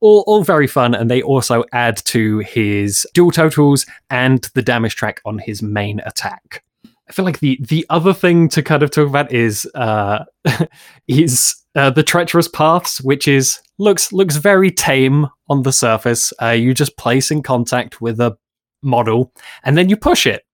All, 0.00 0.22
all 0.26 0.44
very 0.44 0.68
fun, 0.68 0.94
and 0.94 1.10
they 1.10 1.20
also 1.20 1.64
add 1.72 1.96
to 2.06 2.38
his 2.38 3.06
duel 3.12 3.32
totals 3.32 3.86
and 4.08 4.42
the 4.54 4.62
damage 4.62 4.94
track 4.94 5.20
on 5.24 5.38
his 5.38 5.62
main 5.62 6.00
attack. 6.06 6.62
I 7.08 7.12
feel 7.12 7.24
like 7.24 7.40
the 7.40 7.58
the 7.60 7.86
other 7.90 8.14
thing 8.14 8.48
to 8.50 8.62
kind 8.62 8.82
of 8.82 8.90
talk 8.90 9.08
about 9.08 9.32
is 9.32 9.68
uh, 9.74 10.24
is 11.08 11.54
uh, 11.74 11.90
the 11.90 12.02
treacherous 12.02 12.48
paths, 12.48 13.00
which 13.00 13.28
is 13.28 13.58
looks 13.78 14.12
looks 14.12 14.36
very 14.36 14.70
tame 14.70 15.26
on 15.48 15.62
the 15.62 15.72
surface. 15.72 16.32
Uh, 16.40 16.50
you 16.50 16.72
just 16.72 16.96
place 16.96 17.30
in 17.30 17.42
contact 17.42 18.00
with 18.00 18.20
a 18.20 18.36
model, 18.82 19.32
and 19.64 19.76
then 19.76 19.88
you 19.88 19.96
push 19.96 20.26
it 20.26 20.44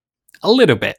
a 0.42 0.50
little 0.50 0.76
bit, 0.76 0.96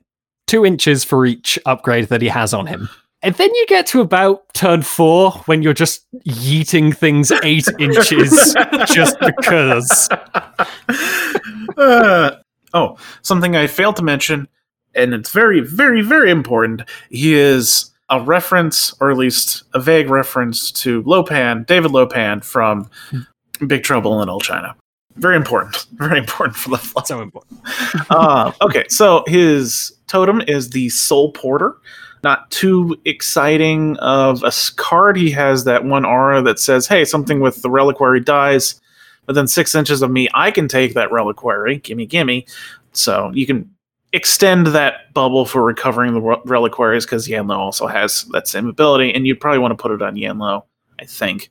two 0.47 0.65
inches 0.65 1.03
for 1.03 1.25
each 1.25 1.59
upgrade 1.65 2.07
that 2.09 2.21
he 2.21 2.27
has 2.27 2.53
on 2.53 2.67
him. 2.67 2.89
And 3.23 3.35
then 3.35 3.53
you 3.53 3.65
get 3.67 3.85
to 3.87 4.01
about 4.01 4.51
turn 4.53 4.81
four 4.81 5.31
when 5.45 5.61
you're 5.61 5.73
just 5.73 6.07
yeeting 6.25 6.95
things 6.95 7.31
eight 7.43 7.67
inches 7.79 8.55
just 8.87 9.19
because. 9.19 10.09
Uh, 11.77 12.35
oh, 12.73 12.97
something 13.21 13.55
I 13.55 13.65
failed 13.65 13.95
to 13.95 14.03
mention, 14.03 14.47
and 14.95 15.13
it's 15.13 15.31
very, 15.31 15.59
very, 15.61 16.01
very 16.01 16.31
important. 16.31 16.84
He 17.09 17.34
is 17.34 17.91
a 18.09 18.22
reference, 18.22 18.93
or 18.99 19.09
at 19.09 19.18
least 19.18 19.63
a 19.73 19.80
vague 19.80 20.09
reference, 20.09 20.72
to 20.72 21.01
Lo 21.05 21.23
Pan, 21.23 21.63
David 21.63 21.91
Lo 21.91 22.05
Pan 22.05 22.41
from 22.41 22.89
Big 23.65 23.84
Trouble 23.84 24.13
in 24.13 24.19
Little 24.19 24.41
China. 24.41 24.76
Very 25.15 25.35
important. 25.35 25.85
Very 25.93 26.19
important 26.19 26.55
for 26.55 26.69
the 26.69 26.77
plot. 26.77 27.07
So 27.07 27.22
important. 27.22 27.59
uh, 28.09 28.51
okay, 28.61 28.85
so 28.88 29.23
his 29.27 29.91
totem 30.07 30.41
is 30.47 30.69
the 30.69 30.89
Soul 30.89 31.31
Porter. 31.31 31.76
Not 32.23 32.49
too 32.51 32.97
exciting 33.05 33.97
of 33.97 34.43
a 34.43 34.51
card. 34.76 35.18
He 35.18 35.31
has 35.31 35.63
that 35.63 35.84
one 35.84 36.05
aura 36.05 36.41
that 36.43 36.59
says, 36.59 36.88
"Hey, 36.88 37.03
something 37.03 37.39
with 37.39 37.61
the 37.61 37.69
reliquary 37.69 38.19
dies 38.19 38.80
within 39.27 39.47
six 39.47 39.76
inches 39.76 40.01
of 40.01 40.11
me. 40.11 40.30
I 40.34 40.51
can 40.51 40.68
take 40.68 40.93
that 40.93 41.11
reliquary. 41.11 41.80
Gimme, 41.80 42.05
gimme." 42.05 42.45
So 42.93 43.31
you 43.34 43.45
can 43.45 43.69
extend 44.13 44.67
that 44.67 45.13
bubble 45.13 45.45
for 45.45 45.63
recovering 45.63 46.13
the 46.13 46.21
reliquaries 46.45 47.05
because 47.05 47.27
Yan 47.27 47.47
Lo 47.47 47.57
also 47.57 47.88
has 47.88 48.25
that 48.31 48.47
same 48.47 48.67
ability, 48.67 49.13
and 49.13 49.25
you'd 49.25 49.39
probably 49.39 49.59
want 49.59 49.71
to 49.71 49.81
put 49.81 49.91
it 49.91 50.01
on 50.01 50.15
Yan 50.15 50.38
Lo, 50.38 50.65
I 50.99 51.05
think. 51.05 51.49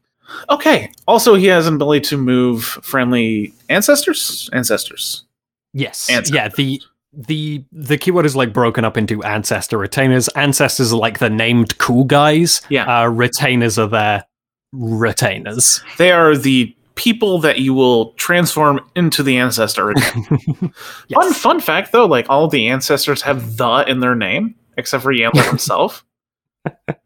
Okay. 0.49 0.91
Also, 1.09 1.35
he 1.35 1.47
has 1.47 1.67
an 1.67 1.75
ability 1.75 2.01
to 2.07 2.17
move 2.17 2.65
friendly 2.65 3.53
ancestors. 3.69 4.49
Ancestors. 4.53 5.25
Yes. 5.73 6.09
Ancestor. 6.11 6.37
Yeah, 6.37 6.49
the 6.49 6.83
the 7.13 7.65
the 7.73 7.99
keyword 7.99 8.27
is 8.27 8.37
like 8.37 8.53
broken 8.53 8.85
up 8.85 8.97
into 8.97 9.23
ancestor 9.25 9.79
retainers. 9.79 10.29
Ancestors 10.29 10.93
are 10.93 10.99
like 10.99 11.19
the 11.19 11.31
named 11.31 11.79
cool 11.79 12.05
guys. 12.05 12.61
Yeah. 12.69 12.85
Uh, 12.85 13.07
retainers 13.07 13.79
are 13.79 13.89
their 13.89 14.25
retainers. 14.73 15.83
They 15.99 16.13
are 16.13 16.37
the 16.37 16.75
people 17.01 17.39
that 17.39 17.59
you 17.61 17.73
will 17.73 18.13
transform 18.13 18.79
into 18.95 19.23
the 19.23 19.39
ancestor. 19.39 19.95
Fun 19.95 20.73
Yes. 21.09 21.39
fun 21.39 21.59
fact 21.61 21.93
though, 21.93 22.05
like 22.05 22.27
all 22.29 22.47
the 22.47 22.69
ancestors 22.69 23.23
have 23.23 23.57
the 23.57 23.85
in 23.89 24.01
their 24.01 24.15
name, 24.15 24.55
except 24.77 25.03
for 25.03 25.11
Yan 25.11 25.31
Lo 25.35 25.43
himself. 25.49 26.05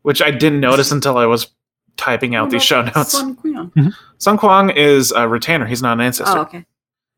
which 0.02 0.20
I 0.20 0.32
didn't 0.32 0.58
notice 0.58 0.90
until 0.90 1.16
I 1.16 1.26
was 1.26 1.46
typing 1.96 2.34
out 2.34 2.50
these 2.50 2.64
show 2.64 2.82
notes. 2.82 3.12
Sun 3.12 3.36
Quan? 3.36 3.94
Sun 4.18 4.36
Quan 4.38 4.70
is 4.70 5.12
a 5.12 5.28
retainer. 5.28 5.64
He's 5.64 5.80
not 5.80 5.92
an 5.92 6.00
ancestor. 6.00 6.38
Oh, 6.38 6.42
okay. 6.42 6.66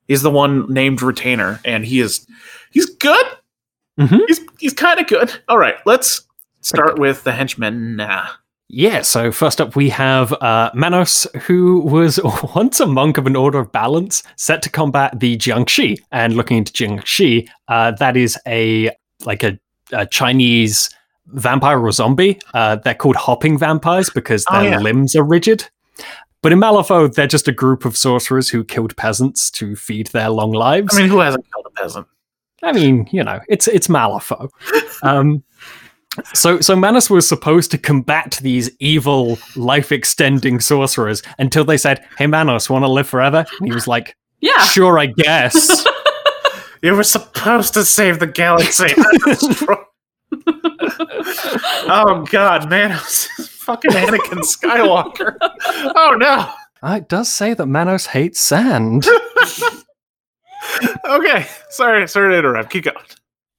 He's 0.07 0.21
the 0.21 0.31
one 0.31 0.71
named 0.71 1.01
retainer, 1.01 1.59
and 1.65 1.83
he 1.85 2.01
is 2.01 2.27
he's 2.73 2.85
good. 2.87 3.27
Mhm. 3.99 4.21
He's 4.29 4.41
he's 4.59 4.75
kind 4.75 5.01
of 5.01 5.07
good. 5.07 5.33
All 5.49 5.57
right, 5.57 5.77
let's 5.87 6.27
start 6.61 6.99
with 6.99 7.25
the 7.25 7.33
henchman. 7.33 7.97
Nah. 7.97 8.27
Yeah, 8.69 9.03
so 9.03 9.31
first 9.31 9.61
up 9.61 9.77
we 9.77 9.89
have 9.91 10.33
uh, 10.35 10.71
Manos, 10.75 11.27
who 11.43 11.81
was 11.81 12.19
once 12.55 12.81
a 12.81 12.87
monk 12.87 13.17
of 13.17 13.27
an 13.27 13.37
order 13.37 13.59
of 13.61 13.71
balance, 13.71 14.23
set 14.37 14.61
to 14.63 14.71
combat 14.71 15.19
the 15.21 15.37
Jiangshi. 15.37 15.99
And 16.11 16.35
looking 16.35 16.59
into 16.59 16.73
Jiangshi, 16.73 17.49
uh, 17.69 17.93
that 17.93 18.17
is 18.17 18.37
a 18.47 18.91
like 19.25 19.43
a, 19.45 19.59
a 19.93 20.05
Chinese 20.07 20.91
vampire 21.29 21.79
or 21.81 21.93
zombie. 21.93 22.41
Uh, 22.55 22.77
they're 22.77 22.95
called 22.95 23.17
hopping 23.17 23.57
vampires 23.59 24.11
because 24.11 24.45
Oh, 24.51 24.61
their 24.61 24.73
yeah. 24.73 24.79
limbs 24.79 25.15
are 25.15 25.25
rigid. 25.25 25.69
But 26.43 26.53
in 26.53 26.61
Malifaux, 26.61 27.13
they're 27.15 27.27
just 27.27 27.49
a 27.49 27.53
group 27.53 27.85
of 27.85 27.97
sorcerers 27.97 28.49
who 28.49 28.63
killed 28.63 28.97
peasants 28.97 29.51
to 29.53 29.75
feed 29.75 30.09
their 30.09 30.29
long 30.31 30.53
lives. 30.53 30.97
I 30.97 31.01
mean, 31.01 31.11
who 31.11 31.19
hasn't 31.19 31.45
killed 31.53 31.67
a 31.67 31.71
peasant? 31.81 32.07
I 32.63 32.73
mean, 32.73 33.09
you 33.13 33.23
know, 33.25 33.41
it's 33.49 33.69
it's 33.69 33.87
Malifaux. 33.89 34.51
Um, 35.03 35.45
so 36.35 36.61
so 36.61 36.75
Manos 36.77 37.09
was 37.11 37.29
supposed 37.29 37.71
to 37.73 37.79
combat 37.79 38.39
these 38.43 38.71
evil 38.81 39.39
life 39.55 39.93
extending 39.93 40.61
sorcerers 40.61 41.23
until 41.39 41.65
they 41.65 41.77
said, 41.77 42.05
"Hey 42.19 42.27
Manos, 42.27 42.69
want 42.71 42.85
to 42.85 42.91
live 42.91 43.09
forever?" 43.09 43.45
And 43.61 43.69
he 43.69 43.75
was 43.75 43.87
like, 43.89 44.17
Yeah. 44.41 44.65
"Sure, 44.65 44.99
I 44.99 45.07
guess." 45.07 45.87
You 46.83 46.95
were 46.95 47.05
supposed 47.05 47.73
to 47.75 47.85
save 47.85 48.21
the 48.21 48.27
galaxy. 48.27 48.87
oh 51.89 52.25
God, 52.31 52.69
man, 52.71 52.93
it 52.93 52.95
was 53.03 53.27
fucking 53.49 53.91
Anakin 53.93 54.43
Skywalker. 54.45 55.37
Oh 55.97 56.15
no. 56.17 56.49
Uh, 56.83 56.99
it 56.99 57.09
does 57.09 57.33
say 57.33 57.55
that 57.55 57.67
Manos 57.67 58.07
hates 58.07 58.39
sand. 58.39 59.07
Okay, 61.09 61.47
sorry, 61.71 62.07
sorry 62.09 62.33
to 62.33 62.39
interrupt. 62.39 62.71
Keep 62.71 62.85
going. 62.85 62.97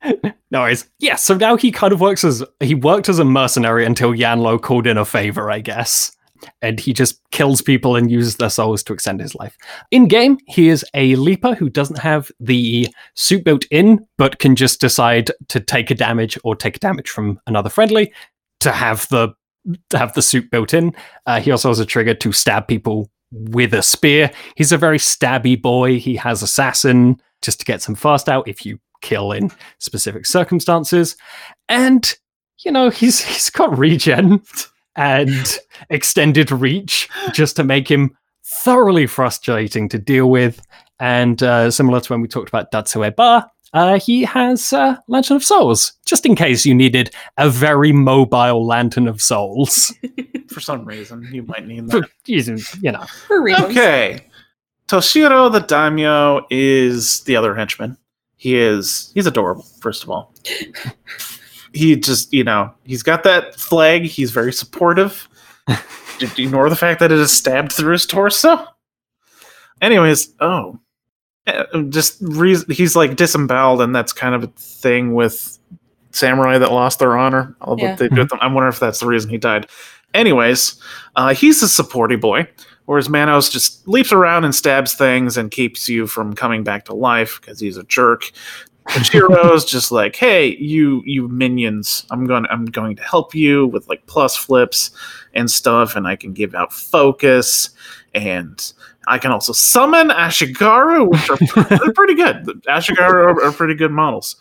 No 0.49 0.61
worries. 0.61 0.89
Yeah, 0.99 1.15
so 1.15 1.35
now 1.35 1.57
he 1.57 1.71
kind 1.71 1.91
of 1.91 1.99
works 1.99 2.23
as 2.23 2.41
he 2.61 2.73
worked 2.73 3.09
as 3.09 3.19
a 3.19 3.25
mercenary 3.25 3.85
until 3.85 4.15
Yan 4.15 4.39
Lo 4.39 4.57
called 4.57 4.87
in 4.87 4.97
a 4.97 5.03
favor, 5.03 5.51
I 5.51 5.59
guess. 5.59 6.15
And 6.61 6.79
he 6.79 6.93
just 6.93 7.19
kills 7.31 7.61
people 7.61 7.95
and 7.95 8.09
uses 8.09 8.37
their 8.37 8.49
souls 8.49 8.81
to 8.83 8.93
extend 8.93 9.19
his 9.19 9.35
life. 9.35 9.57
In 9.91 10.07
game, 10.07 10.37
he 10.47 10.69
is 10.69 10.85
a 10.93 11.15
leaper 11.15 11.53
who 11.55 11.67
doesn't 11.69 11.99
have 11.99 12.31
the 12.39 12.87
suit 13.15 13.43
built 13.43 13.65
in, 13.71 14.05
but 14.17 14.39
can 14.39 14.55
just 14.55 14.79
decide 14.79 15.31
to 15.49 15.59
take 15.59 15.91
a 15.91 15.95
damage 15.95 16.37
or 16.43 16.55
take 16.55 16.77
a 16.77 16.79
damage 16.79 17.09
from 17.09 17.41
another 17.47 17.69
friendly 17.69 18.13
to 18.61 18.71
have 18.71 19.07
the 19.09 19.33
to 19.89 19.97
have 19.97 20.13
the 20.13 20.21
suit 20.21 20.49
built 20.49 20.73
in. 20.73 20.95
Uh, 21.25 21.41
he 21.41 21.51
also 21.51 21.67
has 21.67 21.79
a 21.79 21.85
trigger 21.85 22.13
to 22.13 22.31
stab 22.31 22.69
people 22.69 23.09
with 23.31 23.73
a 23.73 23.83
spear. 23.83 24.31
He's 24.55 24.71
a 24.71 24.77
very 24.77 24.97
stabby 24.97 25.61
boy. 25.61 25.99
He 25.99 26.15
has 26.15 26.41
assassin 26.41 27.21
just 27.41 27.59
to 27.59 27.65
get 27.65 27.81
some 27.81 27.95
fast 27.95 28.29
out 28.29 28.47
if 28.47 28.65
you 28.65 28.79
kill 29.01 29.31
in 29.31 29.51
specific 29.79 30.25
circumstances. 30.25 31.15
And 31.69 32.13
you 32.63 32.71
know, 32.71 32.89
he's 32.89 33.23
he's 33.23 33.49
got 33.49 33.77
regen 33.77 34.41
and 34.95 35.57
extended 35.89 36.51
reach 36.51 37.07
just 37.33 37.55
to 37.55 37.63
make 37.63 37.89
him 37.89 38.17
thoroughly 38.43 39.07
frustrating 39.07 39.89
to 39.89 39.99
deal 39.99 40.29
with. 40.29 40.61
And 40.99 41.41
uh, 41.43 41.69
similar 41.69 42.01
to 42.01 42.13
when 42.13 42.21
we 42.21 42.27
talked 42.27 42.49
about 42.49 42.71
Datsue 42.71 43.15
Ba, 43.15 43.47
uh, 43.73 43.99
he 43.99 44.23
has 44.23 44.73
uh, 44.73 44.95
Lantern 45.07 45.37
of 45.37 45.43
Souls, 45.43 45.93
just 46.05 46.25
in 46.25 46.35
case 46.35 46.65
you 46.65 46.73
needed 46.73 47.13
a 47.37 47.49
very 47.49 47.91
mobile 47.91 48.65
Lantern 48.65 49.07
of 49.07 49.21
Souls. 49.21 49.93
For 50.47 50.61
some 50.61 50.85
reason, 50.85 51.27
you 51.31 51.43
might 51.43 51.67
need 51.67 51.91
For 51.91 52.01
that. 52.01 52.09
using, 52.25 52.59
you 52.81 52.91
know, 52.91 53.05
For 53.27 53.41
reasons. 53.41 53.69
Okay. 53.69 54.21
Toshiro 54.87 55.51
the 55.51 55.59
daimyo 55.59 56.47
is 56.49 57.21
the 57.25 57.35
other 57.35 57.53
henchman. 57.53 57.97
He 58.37 58.55
is 58.57 59.11
he's 59.15 59.25
adorable, 59.27 59.63
first 59.81 60.03
of 60.03 60.09
all. 60.09 60.33
he 61.73 61.95
just, 61.95 62.31
you 62.33 62.43
know, 62.43 62.71
he's 62.83 63.03
got 63.03 63.23
that 63.23 63.55
flag, 63.55 64.03
he's 64.03 64.31
very 64.31 64.53
supportive. 64.53 65.27
Just 66.19 66.39
ignore 66.39 66.67
the 66.69 66.75
fact 66.75 66.99
that 66.99 67.11
it 67.11 67.19
is 67.19 67.31
stabbed 67.31 67.71
through 67.71 67.91
his 67.91 68.05
torso. 68.07 68.65
Anyways, 69.81 70.33
oh. 70.39 70.79
Uh, 71.45 71.83
Just 71.89 72.17
re- 72.21 72.63
he's 72.69 72.95
like 72.95 73.15
disemboweled, 73.15 73.81
and 73.81 73.95
that's 73.95 74.13
kind 74.13 74.33
of 74.33 74.43
a 74.43 74.47
thing 74.57 75.13
with 75.13 75.59
samurai 76.11 76.57
that 76.57 76.71
lost 76.71 76.97
their 76.99 77.15
honor. 77.17 77.55
All 77.61 77.77
Yeah. 77.77 77.89
that 77.89 77.97
they 77.99 78.07
do 78.09 78.21
with 78.21 78.29
them. 78.29 78.39
I 78.41 78.47
wonder 78.47 78.67
if 78.69 78.79
that's 78.79 78.99
the 78.99 79.05
reason 79.07 79.29
he 79.29 79.37
died. 79.37 79.67
Anyways, 80.15 80.81
uh, 81.15 81.33
he's 81.35 81.61
a 81.61 81.67
supporty 81.67 82.19
boy, 82.19 82.47
whereas 82.87 83.09
Manos 83.09 83.49
just 83.49 83.87
leaps 83.87 84.11
around 84.11 84.43
and 84.43 84.55
stabs 84.55 84.93
things 84.93 85.37
and 85.37 85.51
keeps 85.51 85.87
you 85.87 86.07
from 86.07 86.33
coming 86.33 86.63
back 86.63 86.85
to 86.85 86.95
life 86.95 87.39
because 87.39 87.59
he's 87.59 87.77
a 87.77 87.83
jerk. 87.83 88.31
Chiro's 88.87 89.65
just 89.69 89.91
like, 89.91 90.15
hey, 90.15 90.55
you 90.57 91.03
you 91.05 91.27
minions, 91.27 92.05
I'm 92.09 92.25
going 92.25 92.45
I'm 92.49 92.65
going 92.65 92.95
to 92.95 93.03
help 93.03 93.35
you 93.35 93.67
with 93.67 93.87
like 93.87 94.05
plus 94.07 94.35
flips 94.35 94.91
and 95.33 95.51
stuff, 95.51 95.95
and 95.95 96.07
I 96.07 96.15
can 96.15 96.33
give 96.33 96.55
out 96.55 96.73
focus, 96.73 97.69
and 98.13 98.73
I 99.07 99.17
can 99.17 99.31
also 99.31 99.53
summon 99.53 100.09
Ashigaru, 100.09 101.09
which 101.09 101.29
are 101.29 101.93
pretty 101.93 102.15
good. 102.15 102.45
Ashigaru 102.67 103.43
are, 103.43 103.51
pretty 103.51 103.75
good 103.75 103.91
models 103.91 104.37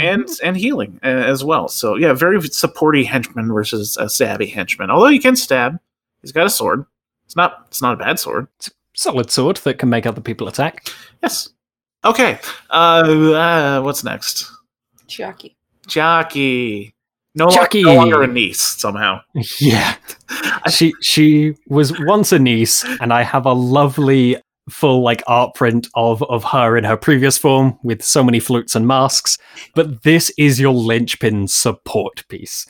and 0.00 0.28
and 0.42 0.56
healing 0.56 0.98
uh, 1.04 1.06
as 1.06 1.44
well. 1.44 1.68
So 1.68 1.94
yeah, 1.94 2.12
very 2.12 2.38
supporty 2.40 3.04
henchman 3.04 3.52
versus 3.52 3.96
a 3.96 4.06
stabby 4.06 4.52
henchman. 4.52 4.90
Although 4.90 5.08
he 5.08 5.18
can 5.18 5.36
stab, 5.36 5.78
he's 6.22 6.32
got 6.32 6.46
a 6.46 6.50
sword. 6.50 6.84
It's 7.26 7.36
not 7.36 7.64
it's 7.68 7.82
not 7.82 7.94
a 7.94 7.96
bad 7.96 8.18
sword. 8.18 8.48
It's 8.56 8.68
a 8.68 8.72
solid 8.94 9.30
sword 9.30 9.58
that 9.58 9.78
can 9.78 9.90
make 9.90 10.06
other 10.06 10.20
people 10.20 10.48
attack. 10.48 10.88
Yes. 11.22 11.50
Okay. 12.04 12.38
Uh, 12.70 13.32
uh 13.34 13.80
what's 13.82 14.02
next? 14.02 14.50
Chucky. 15.06 15.56
Jockey. 15.86 16.94
No, 17.34 17.46
lo- 17.46 17.50
Jockey. 17.50 17.82
no 17.82 17.94
longer 17.94 18.22
a 18.22 18.26
niece 18.26 18.60
somehow. 18.60 19.20
Yeah. 19.60 19.96
she 20.70 20.94
she 21.00 21.54
was 21.68 21.92
once 22.00 22.32
a 22.32 22.38
niece, 22.38 22.84
and 23.00 23.12
I 23.12 23.22
have 23.22 23.44
a 23.46 23.52
lovely 23.52 24.36
full 24.70 25.02
like 25.02 25.22
art 25.26 25.54
print 25.54 25.86
of 25.94 26.22
of 26.24 26.42
her 26.44 26.76
in 26.76 26.84
her 26.84 26.96
previous 26.96 27.38
form 27.38 27.78
with 27.82 28.02
so 28.02 28.24
many 28.24 28.40
flutes 28.40 28.74
and 28.74 28.86
masks. 28.86 29.38
But 29.74 30.02
this 30.02 30.32
is 30.38 30.58
your 30.58 30.72
linchpin 30.72 31.48
support 31.48 32.26
piece. 32.28 32.66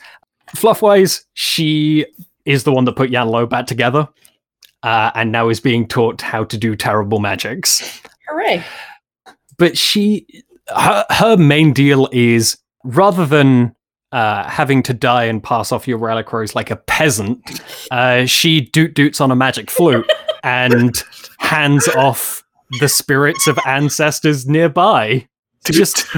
Fluffwise, 0.55 1.23
she 1.33 2.05
is 2.45 2.63
the 2.63 2.71
one 2.71 2.85
that 2.85 2.95
put 2.95 3.09
Yan 3.09 3.27
Lo 3.27 3.45
back 3.45 3.67
together, 3.67 4.07
uh, 4.83 5.11
and 5.15 5.31
now 5.31 5.49
is 5.49 5.59
being 5.59 5.87
taught 5.87 6.21
how 6.21 6.43
to 6.43 6.57
do 6.57 6.75
terrible 6.75 7.19
magics 7.19 8.01
Hooray. 8.27 8.63
but 9.57 9.77
she 9.77 10.25
her 10.67 11.05
her 11.09 11.37
main 11.37 11.73
deal 11.73 12.09
is 12.11 12.57
rather 12.83 13.25
than 13.25 13.75
uh, 14.11 14.47
having 14.47 14.81
to 14.83 14.93
die 14.93 15.25
and 15.25 15.43
pass 15.43 15.71
off 15.71 15.87
your 15.87 15.97
reliquaries 15.97 16.55
like 16.55 16.71
a 16.71 16.77
peasant, 16.77 17.61
uh, 17.91 18.25
she 18.25 18.61
doot 18.61 18.93
doots 18.93 19.19
on 19.19 19.31
a 19.31 19.35
magic 19.35 19.69
flute 19.69 20.09
and 20.43 21.03
hands 21.39 21.87
off 21.89 22.43
the 22.79 22.87
spirits 22.87 23.47
of 23.47 23.59
ancestors 23.65 24.47
nearby 24.47 25.27
to 25.65 25.73
just 25.73 26.05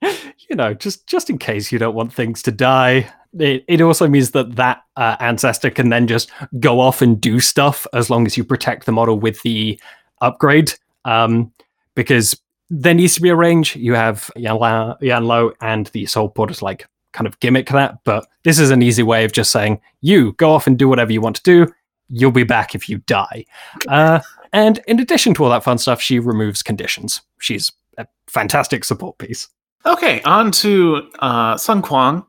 you 0.48 0.56
know 0.56 0.74
just 0.74 1.06
just 1.06 1.30
in 1.30 1.38
case 1.38 1.70
you 1.70 1.78
don't 1.78 1.94
want 1.94 2.12
things 2.12 2.42
to 2.42 2.50
die. 2.50 3.10
It, 3.38 3.64
it 3.68 3.80
also 3.82 4.08
means 4.08 4.30
that 4.30 4.56
that 4.56 4.82
uh, 4.96 5.16
ancestor 5.20 5.70
can 5.70 5.90
then 5.90 6.06
just 6.06 6.30
go 6.58 6.80
off 6.80 7.02
and 7.02 7.20
do 7.20 7.40
stuff 7.40 7.86
as 7.92 8.08
long 8.08 8.26
as 8.26 8.36
you 8.36 8.44
protect 8.44 8.86
the 8.86 8.92
model 8.92 9.18
with 9.18 9.42
the 9.42 9.78
upgrade. 10.22 10.72
Um, 11.04 11.52
because 11.94 12.40
there 12.70 12.94
needs 12.94 13.14
to 13.14 13.20
be 13.20 13.28
a 13.28 13.36
range. 13.36 13.76
You 13.76 13.94
have 13.94 14.30
Yan 14.36 15.24
Lo 15.24 15.52
and 15.60 15.86
the 15.88 16.06
soul 16.06 16.28
porters 16.28 16.62
like 16.62 16.86
kind 17.12 17.26
of 17.26 17.40
gimmick 17.40 17.68
that 17.70 17.98
but 18.04 18.28
this 18.44 18.58
is 18.58 18.70
an 18.70 18.82
easy 18.82 19.02
way 19.02 19.24
of 19.24 19.32
just 19.32 19.50
saying 19.50 19.80
you 20.02 20.32
go 20.34 20.52
off 20.52 20.66
and 20.66 20.78
do 20.78 20.88
whatever 20.88 21.12
you 21.12 21.20
want 21.20 21.36
to 21.36 21.42
do. 21.42 21.72
You'll 22.08 22.30
be 22.30 22.44
back 22.44 22.74
if 22.74 22.88
you 22.88 22.98
die. 22.98 23.44
Uh, 23.88 24.20
and 24.52 24.80
in 24.86 25.00
addition 25.00 25.34
to 25.34 25.44
all 25.44 25.50
that 25.50 25.64
fun 25.64 25.78
stuff 25.78 26.00
she 26.00 26.18
removes 26.18 26.62
conditions. 26.62 27.20
She's 27.38 27.72
a 27.98 28.06
fantastic 28.26 28.84
support 28.84 29.18
piece 29.18 29.48
Okay, 29.88 30.20
on 30.22 30.50
to 30.52 31.10
uh, 31.20 31.56
Sun 31.56 31.80
Quan, 31.80 32.22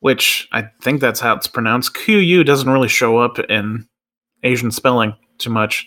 which 0.00 0.48
I 0.50 0.70
think 0.80 1.02
that's 1.02 1.20
how 1.20 1.36
it's 1.36 1.46
pronounced. 1.46 1.92
QU 1.92 2.42
doesn't 2.42 2.70
really 2.70 2.88
show 2.88 3.18
up 3.18 3.38
in 3.38 3.86
Asian 4.42 4.70
spelling 4.70 5.14
too 5.36 5.50
much. 5.50 5.86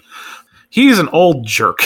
He's 0.69 0.99
an 0.99 1.10
old 1.10 1.43
jerk. 1.43 1.80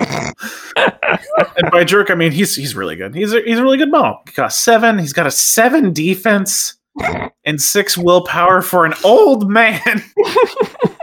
and 0.00 1.70
by 1.70 1.84
jerk, 1.84 2.10
I 2.10 2.16
mean 2.16 2.32
he's 2.32 2.56
he's 2.56 2.74
really 2.74 2.96
good. 2.96 3.14
He's 3.14 3.32
a, 3.32 3.40
he's 3.42 3.58
a 3.58 3.62
really 3.62 3.78
good 3.78 3.90
model. 3.90 4.18
He 4.26 4.32
got 4.32 4.52
seven. 4.52 4.98
He's 4.98 5.12
got 5.12 5.28
a 5.28 5.30
seven 5.30 5.92
defense 5.92 6.74
and 7.44 7.60
six 7.62 7.96
willpower 7.96 8.62
for 8.62 8.84
an 8.84 8.94
old 9.04 9.48
man. 9.48 10.02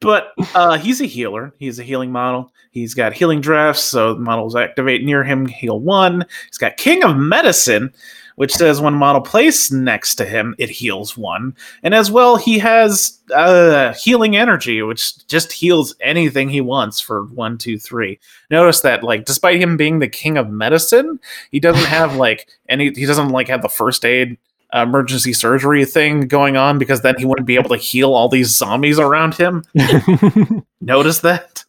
but 0.00 0.32
uh, 0.54 0.78
he's 0.78 1.00
a 1.00 1.06
healer. 1.06 1.52
He's 1.58 1.78
a 1.78 1.82
healing 1.84 2.12
model. 2.12 2.52
He's 2.70 2.94
got 2.94 3.14
healing 3.14 3.40
drafts, 3.40 3.82
so 3.82 4.16
models 4.16 4.54
activate 4.54 5.04
near 5.04 5.24
him, 5.24 5.46
heal 5.46 5.80
one. 5.80 6.26
He's 6.46 6.58
got 6.58 6.76
King 6.76 7.02
of 7.02 7.16
Medicine, 7.16 7.92
which 8.36 8.54
says 8.54 8.80
when 8.80 8.94
a 8.94 8.98
model 8.98 9.22
placed 9.22 9.72
next 9.72 10.16
to 10.16 10.26
him, 10.26 10.54
it 10.58 10.68
heals 10.68 11.16
one. 11.16 11.56
And 11.82 11.94
as 11.94 12.10
well, 12.10 12.36
he 12.36 12.58
has 12.58 13.18
uh, 13.34 13.94
healing 13.94 14.36
energy, 14.36 14.82
which 14.82 15.26
just 15.26 15.52
heals 15.52 15.94
anything 16.00 16.50
he 16.50 16.60
wants 16.60 17.00
for 17.00 17.24
one, 17.24 17.56
two, 17.56 17.78
three. 17.78 18.18
Notice 18.50 18.82
that, 18.82 19.02
like, 19.02 19.24
despite 19.24 19.60
him 19.60 19.78
being 19.78 19.98
the 19.98 20.08
King 20.08 20.36
of 20.36 20.50
Medicine, 20.50 21.18
he 21.50 21.60
doesn't 21.60 21.86
have 21.86 22.16
like 22.16 22.46
any. 22.68 22.92
He 22.92 23.06
doesn't 23.06 23.30
like 23.30 23.48
have 23.48 23.62
the 23.62 23.68
first 23.70 24.04
aid 24.04 24.36
emergency 24.82 25.32
surgery 25.32 25.84
thing 25.84 26.28
going 26.28 26.56
on 26.56 26.78
because 26.78 27.00
then 27.02 27.14
he 27.18 27.24
wouldn't 27.24 27.46
be 27.46 27.56
able 27.56 27.70
to 27.70 27.76
heal 27.76 28.14
all 28.14 28.28
these 28.28 28.48
zombies 28.56 28.98
around 28.98 29.34
him. 29.34 29.64
Notice 30.80 31.20
that. 31.20 31.64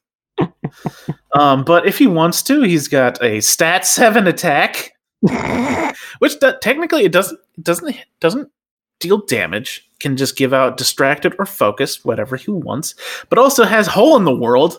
um, 1.33 1.63
but 1.63 1.87
if 1.87 1.97
he 1.97 2.07
wants 2.07 2.43
to, 2.43 2.61
he's 2.61 2.87
got 2.87 3.21
a 3.23 3.41
stat 3.41 3.85
seven 3.85 4.27
attack, 4.27 4.93
which 6.19 6.39
do- 6.39 6.53
technically 6.61 7.05
it 7.05 7.11
doesn't 7.11 7.39
doesn't 7.61 7.95
doesn't 8.19 8.49
deal 8.99 9.19
damage, 9.25 9.89
can 9.99 10.17
just 10.17 10.35
give 10.35 10.53
out 10.53 10.77
distracted 10.77 11.35
or 11.39 11.45
focused, 11.45 12.05
whatever 12.05 12.35
he 12.35 12.51
wants, 12.51 12.95
but 13.29 13.39
also 13.39 13.63
has 13.63 13.87
hole 13.87 14.15
in 14.15 14.23
the 14.25 14.35
world, 14.35 14.77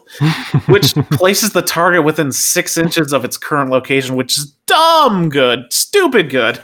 which 0.67 0.95
places 1.13 1.53
the 1.53 1.63
target 1.63 2.05
within 2.05 2.33
six 2.33 2.77
inches 2.77 3.13
of 3.13 3.25
its 3.25 3.37
current 3.37 3.71
location, 3.71 4.17
which 4.17 4.37
is 4.39 4.53
dumb 4.67 5.29
good, 5.29 5.73
stupid 5.73 6.31
good. 6.31 6.63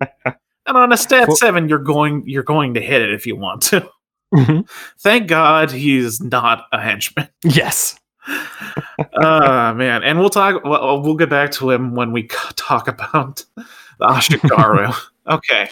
And 0.66 0.76
on 0.76 0.92
a 0.92 0.96
stat 0.96 1.28
Well- 1.28 1.36
seven, 1.36 1.68
you're 1.68 1.78
going 1.78 2.24
you're 2.26 2.42
going 2.42 2.74
to 2.74 2.80
hit 2.80 3.02
it 3.02 3.12
if 3.12 3.26
you 3.26 3.36
want 3.36 3.62
to. 3.62 3.88
Mhm. 4.34 4.68
Thank 5.00 5.28
God 5.28 5.70
he's 5.70 6.20
not 6.22 6.64
a 6.72 6.80
henchman. 6.80 7.28
yes. 7.44 7.98
uh 8.26 9.74
man, 9.76 10.02
and 10.04 10.18
we'll 10.18 10.30
talk. 10.30 10.64
Well, 10.64 11.02
we'll 11.02 11.16
get 11.16 11.28
back 11.30 11.50
to 11.52 11.70
him 11.70 11.94
when 11.94 12.12
we 12.12 12.22
talk 12.56 12.88
about 12.88 13.44
the 13.98 14.06
Ashigaru. 14.06 14.94
okay, 15.28 15.68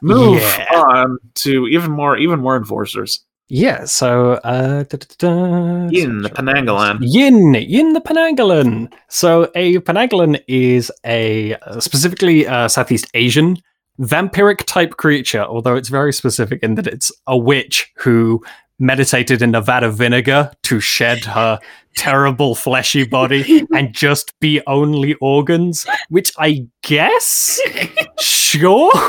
move 0.00 0.40
Yeah. 0.40 0.66
on 0.74 1.18
to 1.36 1.66
even 1.68 1.90
more, 1.90 2.16
even 2.16 2.40
more 2.40 2.56
enforcers. 2.56 3.24
Yeah, 3.48 3.84
so 3.84 4.32
uh 4.44 4.84
da, 4.84 4.96
da, 4.96 5.06
da, 5.18 5.28
da, 5.28 5.88
In 5.92 6.22
the 6.22 6.30
Penangalan. 6.30 6.98
Yin, 7.02 7.54
Yin 7.54 7.92
the 7.92 8.00
Penangalan. 8.00 8.92
So 9.08 9.50
a 9.54 9.78
Penangalan 9.80 10.40
is 10.48 10.90
a 11.04 11.54
uh, 11.56 11.80
specifically 11.80 12.46
uh, 12.46 12.68
Southeast 12.68 13.06
Asian 13.14 13.56
vampiric 14.00 14.64
type 14.66 14.96
creature, 14.96 15.42
although 15.42 15.76
it's 15.76 15.88
very 15.88 16.12
specific 16.12 16.62
in 16.62 16.74
that 16.76 16.86
it's 16.86 17.12
a 17.26 17.36
witch 17.36 17.92
who 17.96 18.42
meditated 18.78 19.40
in 19.40 19.54
a 19.54 19.60
vat 19.60 19.84
of 19.84 19.96
vinegar 19.96 20.50
to 20.64 20.80
shed 20.80 21.24
her 21.24 21.60
terrible 21.96 22.54
fleshy 22.54 23.06
body 23.06 23.64
and 23.74 23.94
just 23.94 24.38
be 24.40 24.60
only 24.66 25.14
organs, 25.20 25.86
which 26.08 26.32
I 26.38 26.66
guess 26.82 27.60
sure. 28.20 28.92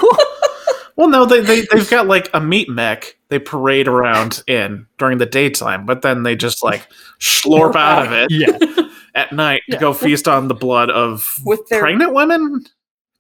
Well, 0.98 1.10
no, 1.10 1.26
they, 1.26 1.42
they 1.42 1.68
they've 1.72 1.90
got 1.90 2.08
like 2.08 2.30
a 2.34 2.40
meat 2.40 2.70
mech 2.70 3.18
they 3.28 3.38
parade 3.38 3.88
around 3.88 4.42
in 4.48 4.88
during 4.98 5.18
the 5.18 5.26
daytime, 5.26 5.86
but 5.86 6.04
then 6.04 6.24
they 6.24 6.38
just 6.38 6.64
like 6.64 6.88
slurp 7.20 7.76
out 7.76 8.08
of 8.08 8.14
it 8.14 8.32
yeah. 8.32 8.88
at 9.16 9.34
night 9.34 9.62
to 9.70 9.78
go 9.78 9.94
feast 9.94 10.28
on 10.28 10.48
the 10.48 10.54
blood 10.54 10.90
of 10.90 11.38
With 11.44 11.68
their- 11.68 11.82
pregnant 11.82 12.14
women, 12.14 12.66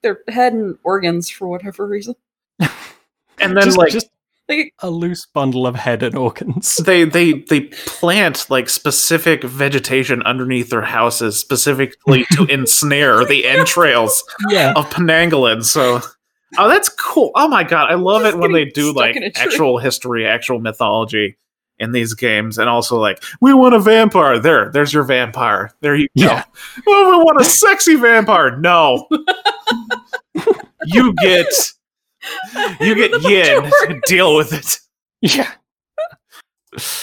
Their 0.03 0.19
head 0.27 0.53
and 0.53 0.77
organs 0.83 1.29
for 1.29 1.47
whatever 1.47 1.87
reason. 1.87 2.15
and 2.59 3.57
then 3.57 3.63
just, 3.63 3.77
like 3.77 3.91
just 3.91 4.09
Like, 4.47 4.73
a 4.79 4.89
loose 4.89 5.25
bundle 5.25 5.65
of 5.65 5.75
head 5.75 6.03
and 6.03 6.15
organs. 6.15 6.75
they 6.85 7.03
they 7.05 7.33
they 7.49 7.61
plant 7.87 8.47
like 8.49 8.69
specific 8.69 9.43
vegetation 9.43 10.21
underneath 10.23 10.69
their 10.69 10.83
houses 10.83 11.37
specifically 11.39 12.25
to 12.33 12.45
ensnare 12.49 13.25
the 13.25 13.45
entrails 13.47 14.23
Yeah. 14.49 14.73
of 14.75 14.89
Penangalan. 14.91 15.63
So, 15.65 16.01
oh, 16.57 16.67
that's 16.69 16.89
cool. 16.89 17.31
Oh 17.35 17.47
my 17.47 17.63
god, 17.63 17.89
I 17.91 17.95
love 17.95 18.21
Just 18.23 18.35
it 18.35 18.39
when 18.39 18.51
they 18.51 18.65
do 18.65 18.93
like 18.93 19.15
in 19.15 19.23
a 19.23 19.31
tree. 19.31 19.43
actual 19.43 19.77
history, 19.79 20.25
actual 20.27 20.59
mythology 20.59 21.37
in 21.77 21.91
these 21.91 22.13
games, 22.13 22.57
and 22.57 22.69
also 22.69 22.97
like 22.97 23.21
we 23.41 23.53
want 23.53 23.73
a 23.75 23.79
vampire. 23.79 24.39
There, 24.39 24.69
there's 24.71 24.93
your 24.93 25.03
vampire. 25.03 25.71
There 25.81 25.95
you 25.95 26.07
go. 26.17 26.23
Yeah. 26.23 26.43
Oh, 26.87 27.17
we 27.17 27.23
want 27.25 27.41
a 27.41 27.43
sexy 27.43 27.95
vampire. 27.95 28.55
No, 28.57 29.07
you 30.87 31.13
get 31.21 31.47
you 32.79 32.95
get 32.95 33.21
yin. 33.23 33.71
Deal 34.05 34.35
with 34.35 34.53
it. 34.53 34.79
Yeah. 35.21 35.51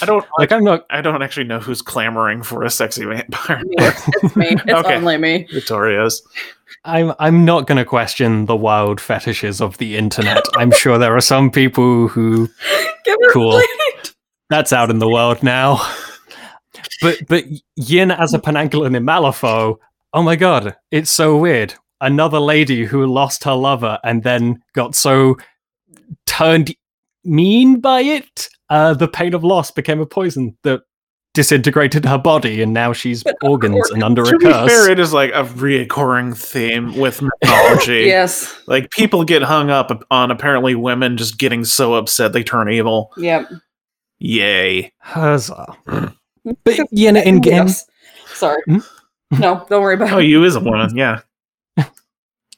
I 0.03 0.05
don't. 0.07 0.25
Like 0.39 0.53
I'm 0.53 0.65
not 0.65 0.85
I 0.91 1.01
don't 1.01 1.23
actually 1.23 1.45
know 1.47 1.59
who's 1.59 1.81
clamoring 1.81 2.43
for 2.43 2.63
a 2.63 2.71
sexy 2.71 3.05
vampire. 3.07 3.63
it's 3.71 4.37
me. 4.37 4.49
It's 4.51 4.71
Okay. 4.71 4.97
only 4.97 5.17
me. 5.17 5.47
Victoria's. 5.53 6.23
I'm 6.85 7.13
I'm 7.19 7.45
not 7.45 7.67
going 7.67 7.79
to 7.79 7.85
question 7.85 8.47
the 8.47 8.57
wild 8.57 9.01
fetishes 9.01 9.61
of 9.63 9.79
the 9.79 9.97
internet. 9.97 10.43
I'm 10.57 10.73
sure 10.73 10.99
there 10.99 11.17
are 11.17 11.21
some 11.23 11.51
people 11.51 12.09
who 12.09 12.49
Give 13.05 13.17
Cool. 13.33 13.61
that's 14.51 14.73
out 14.73 14.91
in 14.91 14.99
the 14.99 15.09
world 15.09 15.43
now. 15.43 15.81
But 17.01 17.19
but 17.29 17.45
Yin 17.77 18.11
as 18.11 18.35
a 18.35 18.39
Penangalan 18.39 18.95
in 18.97 19.05
Malifaux, 19.05 19.79
oh 20.13 20.23
my 20.23 20.37
god, 20.37 20.77
it's 20.91 21.11
so 21.11 21.37
weird. 21.37 21.75
Another 22.03 22.39
lady 22.41 22.85
who 22.85 23.07
lost 23.07 23.45
her 23.45 23.55
lover 23.55 23.99
and 24.05 24.23
then 24.23 24.61
got 24.75 24.95
so 24.95 25.37
turned 26.27 26.75
mean 27.25 27.81
by 27.81 28.01
it, 28.01 28.49
uh, 28.69 28.93
the 28.95 29.09
pain 29.09 29.33
of 29.35 29.45
loss 29.45 29.71
became 29.71 30.01
a 30.01 30.07
poison 30.07 30.57
that 30.65 30.83
disintegrated 31.35 32.05
her 32.05 32.19
body, 32.19 32.61
and 32.61 32.75
now 32.75 32.93
she's 32.93 33.23
But 33.23 33.37
organs 33.43 33.89
and 33.91 34.03
under 34.03 34.23
To 34.25 34.35
a 34.37 34.39
be 34.39 34.45
curse. 34.47 34.71
fair, 34.71 34.91
it 34.91 34.99
is 34.99 35.13
like 35.15 35.31
a 35.31 35.45
reoccurring 35.45 36.37
theme 36.37 36.95
with 36.99 37.23
mythology. 37.23 38.03
Yes. 38.07 38.55
Like 38.67 38.91
people 38.91 39.25
get 39.25 39.41
hung 39.43 39.71
up 39.71 40.05
on 40.11 40.31
apparently 40.31 40.75
women 40.75 41.17
just 41.17 41.39
getting 41.39 41.65
so 41.65 41.95
upset 41.95 42.33
they 42.35 42.43
turn 42.43 42.69
evil. 42.71 43.13
Yep. 43.17 43.49
Yay. 44.19 44.93
Huzzah. 44.99 45.75
But 46.65 46.79
Yin 46.91 47.17
in 47.29 47.41
games. 47.41 47.87
Sorry. 48.27 48.61
Hmm? 48.67 48.79
No, 49.39 49.65
don't 49.71 49.81
worry 49.83 49.95
about 49.95 50.09
Oh, 50.11 50.15
it. 50.15 50.17
Oh, 50.17 50.19
you 50.19 50.45
is 50.45 50.55
a 50.57 50.61
woman, 50.61 50.95
yeah. 50.97 51.21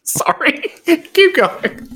Sorry. 0.06 0.72
Keep 1.12 1.36
going. 1.36 1.88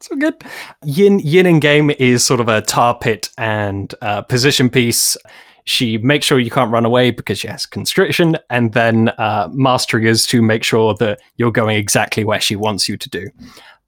so 0.00 0.16
good. 0.16 0.44
Yin 0.84 1.18
Yin 1.20 1.46
in 1.46 1.60
game 1.60 1.90
is 1.98 2.24
sort 2.24 2.40
of 2.40 2.48
a 2.48 2.60
tar 2.60 2.96
pit 2.98 3.30
and 3.38 3.94
uh, 4.02 4.22
position 4.22 4.68
piece. 4.68 5.16
She 5.64 5.96
makes 5.98 6.26
sure 6.26 6.40
you 6.40 6.50
can't 6.50 6.72
run 6.72 6.84
away 6.84 7.12
because 7.12 7.38
she 7.38 7.48
has 7.48 7.66
constriction, 7.66 8.36
and 8.50 8.72
then 8.72 9.10
uh, 9.10 9.48
mastery 9.52 10.08
is 10.08 10.26
to 10.26 10.42
make 10.42 10.64
sure 10.64 10.94
that 10.94 11.20
you're 11.36 11.52
going 11.52 11.76
exactly 11.76 12.24
where 12.24 12.40
she 12.40 12.56
wants 12.56 12.88
you 12.88 12.96
to 12.96 13.08
do. 13.08 13.30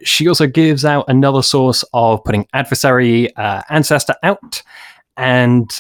She 0.03 0.29
also 0.29 0.47
gives 0.47 0.85
out 0.85 1.05
another 1.09 1.43
source 1.43 1.85
of 1.93 2.23
putting 2.25 2.47
adversary 2.53 3.35
uh, 3.37 3.63
ancestor 3.71 4.15
out, 4.23 4.63
and 5.17 5.79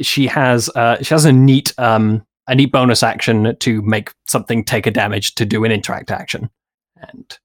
she 0.00 0.28
has 0.28 0.70
uh, 0.70 1.02
she 1.02 1.12
has 1.12 1.24
a 1.24 1.32
neat 1.32 1.74
um, 1.76 2.24
a 2.48 2.54
neat 2.54 2.72
bonus 2.72 3.02
action 3.02 3.56
to 3.60 3.82
make 3.82 4.12
something 4.26 4.64
take 4.64 4.86
a 4.86 4.90
damage 4.90 5.34
to 5.36 5.44
do 5.46 5.64
an 5.64 5.72
interact 5.72 6.10
action, 6.10 6.50
and 6.96 7.38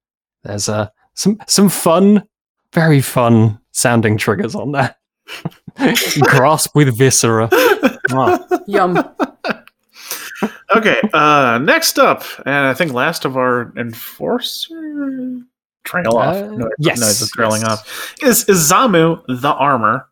there's 0.44 0.70
uh, 0.70 0.90
some 1.14 1.40
some 1.48 1.70
fun, 1.70 2.24
very 2.74 3.02
fun 3.02 3.60
sounding 3.72 4.18
triggers 4.18 4.56
on 4.56 4.72
there. 4.72 4.96
Grasp 6.22 6.76
with 6.76 6.98
viscera. 6.98 7.50
Mwah. 8.10 8.64
Yum. 8.68 9.04
Okay, 10.76 11.02
uh 11.14 11.58
next 11.58 11.98
up, 11.98 12.24
and 12.46 12.68
I 12.68 12.74
think 12.76 12.94
last 12.94 13.26
of 13.26 13.38
our 13.38 13.74
enforcer 13.76 15.42
trail 15.84 16.18
off. 16.18 16.36
Uh, 16.36 16.48
no, 16.48 16.70
yes, 16.78 17.00
no, 17.00 17.08
it's 17.08 17.32
trailing 17.32 17.62
yes. 17.62 17.72
off. 17.72 18.16
Is 18.22 18.44
is 18.50 18.72
Zamu 18.72 19.24
the 19.28 19.54
armor? 19.54 20.08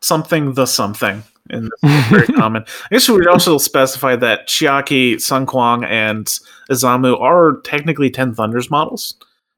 Something 0.00 0.54
the 0.54 0.66
something. 0.66 1.22
And 1.52 1.70
very 2.10 2.26
common. 2.38 2.64
I 2.66 2.88
guess 2.94 3.08
we 3.08 3.14
would 3.16 3.28
also 3.28 3.58
specify 3.58 4.16
that 4.16 4.48
Chiaki, 4.48 5.20
Sun 5.20 5.46
Quan, 5.46 5.84
and 5.84 6.26
Izamu 6.70 7.20
are 7.20 7.60
technically 7.64 8.10
Ten 8.10 8.34
Thunders 8.34 8.70
models, 8.70 9.14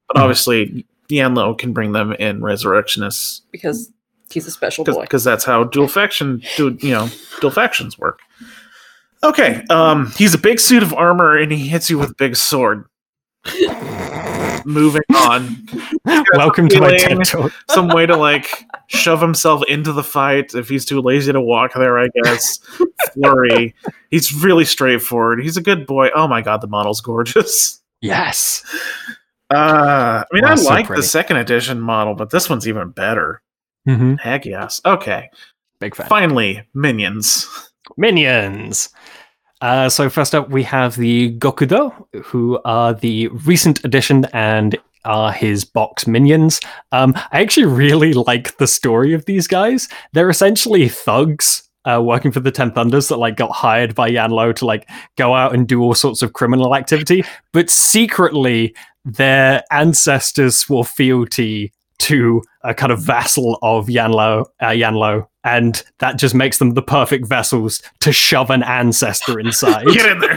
but 0.09 0.17
Mhm. 0.17 0.21
obviously 0.23 0.87
Yan 1.09 1.35
Lo 1.35 1.55
can 1.55 1.73
bring 1.73 1.93
them 1.93 2.13
in 2.15 2.43
Resurrectionists 2.43 3.43
Because 3.53 3.91
he's 4.31 4.47
a 4.47 4.51
special 4.51 4.85
boy. 4.85 5.03
because 5.03 5.23
that's 5.23 5.45
how 5.45 5.65
dual 5.65 5.87
faction 5.89 6.43
do 6.57 6.77
you 6.81 6.91
know 6.91 7.09
dual 7.41 7.51
factions 7.53 7.99
work. 7.99 8.19
Okay, 9.23 9.63
um, 9.71 10.11
he's 10.17 10.35
a 10.35 10.39
big 10.39 10.59
suit 10.61 10.83
of 10.83 10.93
armor 10.93 11.37
and 11.37 11.51
he 11.53 11.69
hits 11.69 11.89
you 11.89 11.99
with 11.99 12.11
a 12.11 12.15
big 12.15 12.37
sword. 12.37 12.85
Moving 14.65 15.03
on, 15.15 15.67
Welcome 16.35 16.69
to 16.71 16.81
my 16.81 16.97
feeling- 16.99 17.19
TED 17.19 17.27
talk. 17.27 17.53
some 17.71 17.89
way 17.89 18.07
to 18.07 18.17
like 18.17 18.65
shove 18.89 19.21
himself 19.21 19.63
into 19.69 19.93
the 19.93 20.03
fight 20.03 20.55
if 20.55 20.69
he's 20.69 20.85
too 20.85 21.01
lazy 21.01 21.33
to 21.33 21.41
walk 21.41 21.75
there. 21.75 21.99
I 21.99 22.09
guess 22.23 22.59
flurry. 23.13 23.75
He's 24.11 24.33
really 24.33 24.65
straightforward. 24.65 25.43
He's 25.43 25.57
a 25.57 25.63
good 25.63 25.87
boy. 25.87 26.11
Oh 26.15 26.27
my 26.29 26.41
god, 26.43 26.61
the 26.61 26.67
model's 26.69 27.01
gorgeous. 27.01 27.81
Yes. 28.01 28.63
Uh, 29.51 30.25
I 30.25 30.35
mean, 30.35 30.45
Wow, 30.45 30.53
I 30.53 30.55
so 30.57 30.69
like 30.69 30.87
pretty. 30.87 31.01
the 31.03 31.07
second 31.09 31.37
edition 31.39 31.81
model, 31.81 32.15
but 32.15 32.31
this 32.31 32.51
one's 32.51 32.67
even 32.69 32.91
better. 32.91 33.41
hmm 33.87 34.15
Heck 34.17 34.45
yes. 34.45 34.81
Okay, 34.85 35.31
Big 35.81 35.95
fan. 35.95 36.07
finally, 36.09 36.63
minions. 36.75 37.47
Minions. 37.97 38.89
Uh, 39.65 39.89
so 39.89 40.11
first 40.11 40.35
up, 40.35 40.51
we 40.51 40.63
have 40.63 40.95
the 40.97 41.35
Gokudo, 41.39 41.91
who 42.23 42.61
are 42.67 42.93
the 42.93 43.29
recent 43.29 43.83
addition 43.83 44.27
and 44.35 44.77
are 45.07 45.33
his 45.33 45.65
box 45.65 46.07
minions. 46.07 46.61
Um, 46.93 47.15
I 47.33 47.41
actually 47.41 47.65
really 47.65 48.13
like 48.27 48.59
the 48.59 48.67
story 48.67 49.15
of 49.15 49.25
these 49.25 49.47
guys. 49.47 49.89
They're 50.13 50.29
essentially 50.29 50.89
thugs. 50.91 51.63
Uh, 51.87 52.01
working 52.01 52.33
for 52.33 52.41
the 52.41 52.51
Ten 52.51 52.73
Thunders 52.73 53.09
that 53.09 53.19
like 53.19 53.37
got 53.37 53.53
hired 53.53 53.95
by 53.95 54.09
Yan 54.09 54.31
Lo 54.31 54.53
to 54.53 54.65
like 54.65 54.89
go 55.17 55.35
out 55.35 55.55
and 55.55 55.69
do 55.69 55.83
all 55.83 55.95
sorts 55.95 56.23
of 56.23 56.33
criminal 56.33 56.75
activity, 56.75 57.23
but 57.53 57.69
secretly 57.69 58.75
their 59.05 59.63
ancestors 59.71 60.57
swore 60.57 60.87
fealty 60.87 61.75
to 61.99 62.43
a 62.63 62.73
kind 62.73 62.91
of 62.91 63.03
vassal 63.03 63.59
of 63.61 63.91
Yan 63.91 64.13
Lo, 64.13 64.47
uh, 64.63 64.71
Yan 64.71 64.95
Lo, 64.95 65.29
and 65.45 65.83
that 65.99 66.19
just 66.19 66.35
makes 66.35 66.59
them 66.59 66.75
the 66.75 66.83
perfect 66.83 67.27
vessels 67.27 67.83
to 68.01 68.13
shove 68.13 68.51
an 68.51 68.63
ancestor 68.63 69.39
inside. 69.39 69.87
Get 69.87 70.11
in 70.11 70.19
there. 70.19 70.37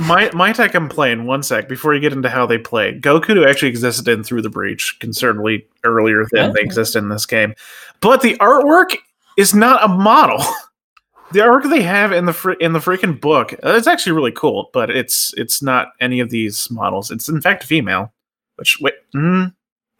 my 0.00 0.30
my 0.32 0.52
tech 0.52 0.72
complain 0.72 1.26
one 1.26 1.42
sec 1.42 1.68
before 1.68 1.94
you 1.94 2.00
get 2.00 2.12
into 2.12 2.28
how 2.28 2.46
they 2.46 2.58
play. 2.58 2.98
Goku 2.98 3.46
actually 3.46 3.68
existed 3.68 4.08
in 4.08 4.24
Through 4.24 4.42
the 4.42 4.50
Breach 4.50 4.96
considerably 5.00 5.66
earlier 5.84 6.26
than 6.32 6.52
they 6.52 6.60
exist 6.60 6.96
in 6.96 7.08
this 7.08 7.26
game, 7.26 7.54
but 8.00 8.22
the 8.22 8.36
artwork 8.36 8.96
is 9.36 9.54
not 9.54 9.84
a 9.84 9.88
model. 9.88 10.42
The 11.30 11.40
artwork 11.40 11.68
they 11.68 11.82
have 11.82 12.10
in 12.10 12.24
the 12.24 12.32
fr- 12.32 12.52
in 12.52 12.72
the 12.72 12.78
freaking 12.78 13.20
book 13.20 13.52
uh, 13.52 13.74
it's 13.76 13.86
actually 13.86 14.12
really 14.12 14.32
cool, 14.32 14.70
but 14.72 14.88
it's 14.88 15.34
it's 15.36 15.60
not 15.60 15.88
any 16.00 16.20
of 16.20 16.30
these 16.30 16.70
models. 16.70 17.10
It's 17.10 17.28
in 17.28 17.42
fact 17.42 17.64
female, 17.64 18.14
which 18.56 18.78
wait, 18.80 18.94
mm, 19.14 19.52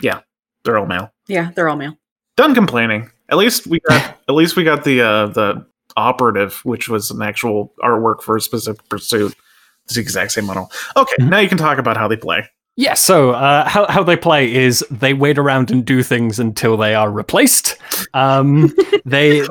yeah, 0.02 0.20
they're 0.64 0.78
all 0.78 0.86
male. 0.86 1.12
Yeah, 1.26 1.50
they're 1.54 1.68
all 1.68 1.76
male. 1.76 1.96
Done 2.36 2.54
complaining. 2.54 3.10
At 3.28 3.36
least 3.38 3.66
we 3.66 3.80
got 3.80 4.16
at 4.28 4.34
least 4.34 4.56
we 4.56 4.64
got 4.64 4.84
the 4.84 5.00
uh, 5.02 5.26
the 5.26 5.66
operative, 5.96 6.60
which 6.64 6.88
was 6.88 7.10
an 7.10 7.22
actual 7.22 7.72
artwork 7.82 8.22
for 8.22 8.36
a 8.36 8.40
specific 8.40 8.88
pursuit. 8.88 9.34
It's 9.84 9.94
the 9.94 10.00
exact 10.00 10.32
same 10.32 10.44
model. 10.44 10.70
Okay, 10.96 11.14
Mhm. 11.20 11.30
now 11.30 11.38
you 11.38 11.48
can 11.48 11.58
talk 11.58 11.78
about 11.78 11.96
how 11.96 12.08
they 12.08 12.16
play. 12.16 12.48
Yeah, 12.76 12.94
so 12.94 13.30
uh, 13.30 13.68
how, 13.68 13.88
how 13.88 14.04
they 14.04 14.16
play 14.16 14.54
is 14.54 14.84
they 14.90 15.12
wait 15.12 15.36
around 15.36 15.72
and 15.72 15.84
do 15.84 16.02
things 16.04 16.38
until 16.38 16.76
they 16.76 16.94
are 16.94 17.10
replaced. 17.10 17.76
Um, 18.14 18.72
they 19.04 19.44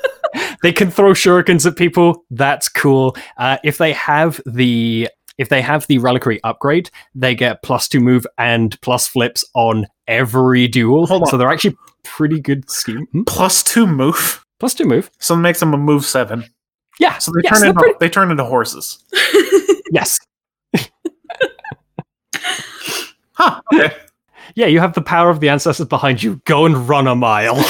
they 0.62 0.72
can 0.72 0.90
throw 0.90 1.12
shurikens 1.12 1.64
at 1.66 1.76
people. 1.76 2.24
That's 2.30 2.68
cool. 2.68 3.16
Uh, 3.38 3.56
if 3.64 3.78
they 3.78 3.92
have 3.94 4.40
the 4.44 5.08
if 5.38 5.48
they 5.48 5.60
have 5.62 5.86
the 5.86 5.98
reliquary 5.98 6.42
upgrade, 6.44 6.90
they 7.14 7.34
get 7.34 7.62
plus 7.62 7.88
two 7.88 8.00
move 8.00 8.26
and 8.38 8.80
plus 8.80 9.06
flips 9.06 9.44
on 9.54 9.86
every 10.08 10.68
duel. 10.68 11.06
Hold 11.06 11.22
on. 11.22 11.28
So 11.28 11.36
they're 11.36 11.52
actually 11.52 11.76
pretty 12.04 12.40
good 12.40 12.70
scheme. 12.70 13.06
Hmm? 13.12 13.22
Plus 13.24 13.62
two 13.62 13.86
move, 13.86 14.44
Plus 14.60 14.74
two 14.74 14.84
move. 14.86 15.10
so 15.18 15.34
it 15.34 15.38
makes 15.38 15.60
them 15.60 15.74
a 15.74 15.76
move 15.78 16.04
seven. 16.04 16.44
Yeah. 16.98 17.18
So 17.18 17.30
they 17.32 17.42
yes, 17.44 17.58
turn 17.58 17.68
into 17.68 17.80
pretty- 17.80 17.96
they 18.00 18.08
turn 18.08 18.30
into 18.30 18.44
horses. 18.44 19.04
yes. 19.92 20.18
Huh. 23.32 23.60
Okay. 23.74 23.94
Yeah, 24.54 24.66
you 24.66 24.78
have 24.80 24.94
the 24.94 25.02
power 25.02 25.28
of 25.28 25.40
the 25.40 25.50
ancestors 25.50 25.86
behind 25.88 26.22
you. 26.22 26.40
Go 26.46 26.64
and 26.64 26.88
run 26.88 27.06
a 27.06 27.14
mile. 27.14 27.56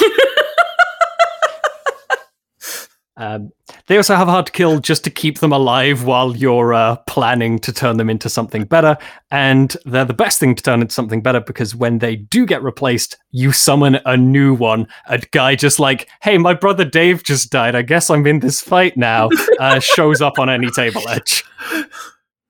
um, 3.19 3.51
they 3.87 3.97
also 3.97 4.15
have 4.15 4.29
hard 4.29 4.47
to 4.47 4.53
kill 4.53 4.79
just 4.79 5.03
to 5.05 5.11
keep 5.11 5.39
them 5.39 5.53
alive 5.53 6.05
while 6.05 6.37
you're 6.37 6.75
uh, 6.75 6.97
planning 7.07 7.59
to 7.61 7.73
turn 7.73 7.97
them 7.97 8.11
into 8.11 8.29
something 8.29 8.65
better. 8.65 8.99
And 9.31 9.75
they're 9.87 10.05
the 10.05 10.13
best 10.13 10.39
thing 10.39 10.55
to 10.55 10.63
turn 10.63 10.83
into 10.83 10.93
something 10.93 11.23
better 11.23 11.41
because 11.41 11.75
when 11.75 11.99
they 11.99 12.17
do 12.17 12.45
get 12.45 12.63
replaced, 12.63 13.17
you 13.31 13.53
summon 13.53 13.99
a 14.05 14.17
new 14.17 14.55
one. 14.55 14.87
A 15.07 15.19
guy 15.19 15.55
just 15.55 15.79
like, 15.81 16.09
hey, 16.21 16.37
my 16.37 16.53
brother 16.53 16.85
Dave 16.85 17.23
just 17.25 17.51
died. 17.51 17.75
I 17.75 17.83
guess 17.83 18.11
I'm 18.11 18.27
in 18.27 18.41
this 18.41 18.61
fight 18.61 18.97
now. 18.97 19.31
Uh, 19.59 19.81
shows 19.81 20.21
up 20.21 20.39
on 20.39 20.51
any 20.51 20.69
table 20.71 21.01
edge. 21.09 21.43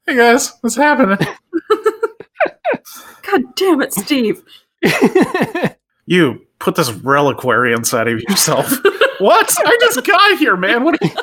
Hey 0.06 0.16
guys, 0.16 0.52
what's 0.60 0.74
happening? 0.74 1.18
God 3.22 3.42
damn 3.54 3.80
it, 3.80 3.92
Steve. 3.92 4.42
You 6.06 6.46
put 6.60 6.76
this 6.76 6.92
reliquary 6.92 7.72
inside 7.72 8.06
of 8.08 8.20
yourself. 8.20 8.72
What? 9.18 9.54
I 9.64 9.76
just 9.80 10.04
got 10.04 10.38
here, 10.38 10.56
man. 10.56 10.84
What? 10.84 10.94
Are 11.02 11.06
you- 11.06 11.14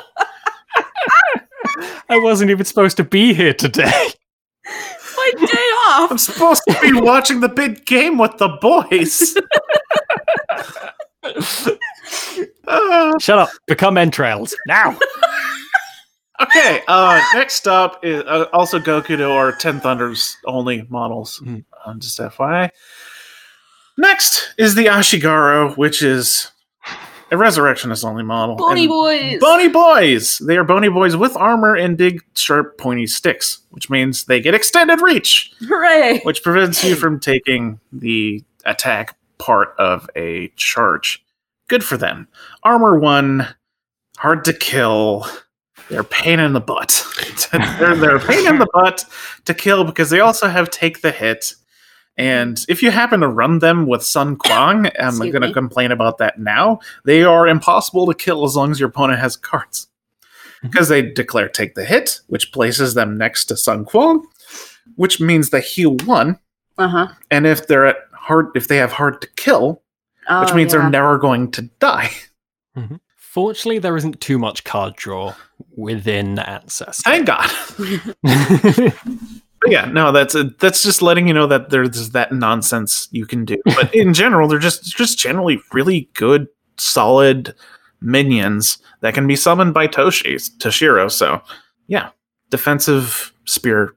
I 2.08 2.18
wasn't 2.18 2.50
even 2.50 2.64
supposed 2.64 2.96
to 2.98 3.04
be 3.04 3.32
here 3.34 3.54
today. 3.54 4.08
My 5.16 5.30
day 5.38 5.46
off. 5.88 6.10
I'm 6.10 6.18
supposed 6.18 6.62
to 6.68 6.78
be 6.80 6.92
watching 6.92 7.40
the 7.40 7.48
big 7.48 7.86
game 7.86 8.18
with 8.18 8.36
the 8.38 8.48
boys. 8.60 9.36
Uh, 12.66 13.12
Shut 13.20 13.38
up. 13.38 13.48
Become 13.66 13.98
entrails. 13.98 14.54
Now. 14.66 14.98
okay. 16.40 16.82
Uh, 16.88 17.22
next 17.34 17.66
up 17.68 18.04
is 18.04 18.22
uh, 18.26 18.46
also 18.52 18.78
Goku 18.78 19.16
to 19.16 19.30
our 19.30 19.52
Ten 19.52 19.80
Thunders 19.80 20.36
only 20.46 20.86
models. 20.88 21.42
Um, 21.84 22.00
just 22.00 22.18
FYI. 22.18 22.70
Next 23.96 24.54
is 24.58 24.74
the 24.74 24.86
Ashigaru, 24.86 25.76
which 25.76 26.02
is 26.02 26.50
a 27.30 27.36
Resurrectionist 27.36 28.04
only 28.04 28.22
model. 28.22 28.56
Bony 28.56 28.82
And- 28.82 28.88
boys. 28.90 29.40
Bony 29.40 29.68
boys! 29.68 30.38
They 30.38 30.56
are 30.56 30.64
bony 30.64 30.88
boys 30.88 31.16
with 31.16 31.36
armor 31.36 31.74
and 31.74 31.96
big, 31.96 32.22
sharp, 32.34 32.78
pointy 32.78 33.06
sticks, 33.06 33.60
which 33.70 33.88
means 33.90 34.24
they 34.24 34.40
get 34.40 34.54
extended 34.54 35.00
reach, 35.00 35.52
Hooray. 35.60 36.20
which 36.22 36.42
prevents 36.42 36.84
you 36.84 36.94
from 36.94 37.18
taking 37.20 37.80
the 37.92 38.44
attack 38.64 39.16
part 39.38 39.74
of 39.78 40.08
a 40.16 40.48
charge. 40.56 41.24
Good 41.68 41.82
for 41.82 41.96
them. 41.96 42.28
Armor 42.62 42.98
one, 42.98 43.46
hard 44.18 44.44
to 44.44 44.52
kill. 44.52 45.26
They're 45.90 46.04
pain 46.04 46.40
in 46.40 46.52
the 46.52 46.60
butt. 46.60 47.04
they're, 47.52 47.94
they're 47.96 48.16
a 48.16 48.20
pain 48.20 48.46
in 48.46 48.58
the 48.58 48.68
butt 48.74 49.04
to 49.44 49.54
kill 49.54 49.84
because 49.84 50.08
they 50.10 50.20
also 50.20 50.48
have 50.48 50.70
take 50.70 51.00
the 51.02 51.10
hit. 51.10 51.54
And 52.16 52.64
if 52.68 52.82
you 52.82 52.90
happen 52.90 53.20
to 53.20 53.28
run 53.28 53.58
them 53.58 53.86
with 53.86 54.04
Sun 54.04 54.36
Quan, 54.36 54.90
I'm 54.98 55.18
going 55.18 55.42
to 55.42 55.52
complain 55.52 55.90
about 55.90 56.18
that 56.18 56.38
now. 56.38 56.78
They 57.04 57.24
are 57.24 57.48
impossible 57.48 58.06
to 58.06 58.14
kill 58.14 58.44
as 58.44 58.54
long 58.54 58.70
as 58.70 58.78
your 58.78 58.88
opponent 58.88 59.18
has 59.20 59.36
cards. 59.36 59.88
Because 60.62 60.88
they 60.88 61.02
declare 61.02 61.48
take 61.48 61.74
the 61.74 61.84
hit, 61.84 62.20
which 62.28 62.52
places 62.52 62.94
them 62.94 63.18
next 63.18 63.46
to 63.46 63.56
Sun 63.56 63.84
Quan, 63.84 64.22
which 64.96 65.20
means 65.20 65.50
they 65.50 65.60
heal 65.60 65.96
one. 66.06 66.38
Uh 66.78 66.88
huh. 66.88 67.08
And 67.30 67.46
if 67.46 67.66
they're 67.66 67.86
at 67.86 67.96
hard, 68.14 68.48
if 68.54 68.68
they 68.68 68.78
have 68.78 68.92
hard 68.92 69.20
to 69.20 69.28
kill, 69.36 69.82
which 70.40 70.54
means 70.54 70.72
they're 70.72 70.88
never 70.88 71.18
going 71.18 71.50
to 71.52 71.62
die. 71.80 72.10
Fortunately, 73.16 73.78
there 73.78 73.96
isn't 73.96 74.20
too 74.20 74.38
much 74.38 74.64
card 74.64 74.94
draw 74.96 75.34
within 75.76 76.38
Ancestor. 76.38 77.02
Thank 77.02 77.26
God. 77.26 77.50
Yeah, 79.66 79.86
no, 79.86 80.12
that's 80.12 80.34
a, 80.34 80.44
that's 80.44 80.82
just 80.82 81.00
letting 81.02 81.26
you 81.28 81.34
know 81.34 81.46
that 81.46 81.70
there's 81.70 82.10
that 82.10 82.32
nonsense 82.32 83.08
you 83.12 83.26
can 83.26 83.44
do. 83.44 83.56
But 83.64 83.94
in 83.94 84.12
general, 84.14 84.48
they're 84.48 84.58
just 84.58 84.96
just 84.96 85.18
generally 85.18 85.60
really 85.72 86.08
good, 86.14 86.48
solid 86.76 87.54
minions 88.00 88.78
that 89.00 89.14
can 89.14 89.26
be 89.26 89.36
summoned 89.36 89.72
by 89.74 89.88
Toshi 89.88 90.34
Toshiro. 90.58 91.10
So 91.10 91.40
yeah, 91.86 92.10
defensive 92.50 93.32
spear 93.46 93.94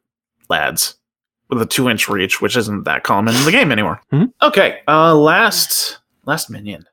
lads 0.50 0.96
with 1.50 1.62
a 1.62 1.66
two 1.66 1.90
inch 1.90 2.08
reach, 2.10 2.42
which 2.42 2.56
isn't 2.58 2.84
that 2.84 3.04
common 3.04 3.36
in 3.36 3.44
the 3.46 3.52
game 3.52 3.72
anymore. 3.72 4.02
Mhm. 4.14 4.32
Okay, 4.42 4.80
uh, 4.88 5.16
last 5.16 6.00
last 6.26 6.50
minion. 6.50 6.86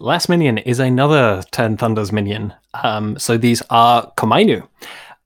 Last 0.00 0.28
minion 0.28 0.58
is 0.58 0.78
another 0.78 1.42
Ten 1.50 1.76
Thunders 1.76 2.12
minion. 2.12 2.54
Um, 2.84 3.18
so 3.18 3.36
these 3.36 3.62
are 3.70 4.10
Komainu. 4.16 4.66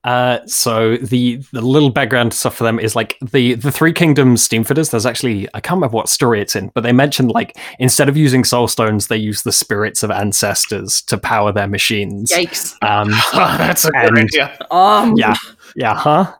Uh, 0.03 0.39
so 0.45 0.97
the 0.97 1.37
the 1.53 1.61
little 1.61 1.89
background 1.89 2.33
stuff 2.33 2.55
for 2.55 2.63
them 2.63 2.79
is 2.79 2.95
like 2.95 3.17
the 3.21 3.53
the 3.55 3.71
Three 3.71 3.93
Kingdoms 3.93 4.47
Steamfitters. 4.47 4.91
There's 4.91 5.05
actually 5.05 5.47
I 5.53 5.61
can't 5.61 5.77
remember 5.77 5.95
what 5.95 6.09
story 6.09 6.41
it's 6.41 6.55
in, 6.55 6.71
but 6.73 6.81
they 6.81 6.91
mentioned 6.91 7.31
like 7.31 7.57
instead 7.79 8.09
of 8.09 8.17
using 8.17 8.43
soul 8.43 8.67
stones, 8.67 9.07
they 9.07 9.17
use 9.17 9.43
the 9.43 9.51
spirits 9.51 10.03
of 10.03 10.11
ancestors 10.11 11.01
to 11.03 11.17
power 11.17 11.51
their 11.51 11.67
machines. 11.67 12.31
Yikes. 12.31 12.75
Um, 12.83 13.11
that's 13.33 13.85
a 13.85 13.91
good 13.91 14.09
And- 14.09 14.17
idea. 14.19 14.57
Um. 14.71 15.13
yeah, 15.15 15.35
yeah, 15.75 15.95
huh? 15.95 16.33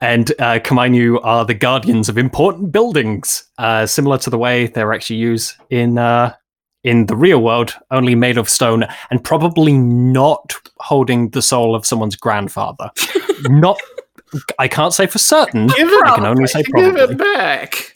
And 0.00 0.30
uh, 0.38 0.58
Komainu 0.60 1.20
are 1.22 1.44
the 1.44 1.54
guardians 1.54 2.08
of 2.08 2.16
important 2.18 2.72
buildings, 2.72 3.44
uh, 3.58 3.86
similar 3.86 4.18
to 4.18 4.30
the 4.30 4.38
way 4.38 4.66
they're 4.68 4.92
actually 4.92 5.16
used 5.16 5.54
in 5.70 5.98
uh, 5.98 6.34
in 6.84 7.06
the 7.06 7.16
real 7.16 7.42
world, 7.42 7.74
only 7.90 8.14
made 8.14 8.38
of 8.38 8.48
stone, 8.48 8.84
and 9.10 9.22
probably 9.22 9.76
not 9.76 10.54
holding 10.78 11.30
the 11.30 11.42
soul 11.42 11.74
of 11.74 11.84
someone's 11.84 12.16
grandfather. 12.16 12.90
not, 13.44 13.78
I 14.58 14.68
can't 14.68 14.94
say 14.94 15.06
for 15.06 15.18
certain. 15.18 15.66
Give 15.68 15.88
it, 15.88 16.04
I 16.04 16.14
can 16.14 16.26
only 16.26 16.46
say 16.46 16.62
probably. 16.64 16.90
give 16.92 17.10
it 17.10 17.18
back. 17.18 17.94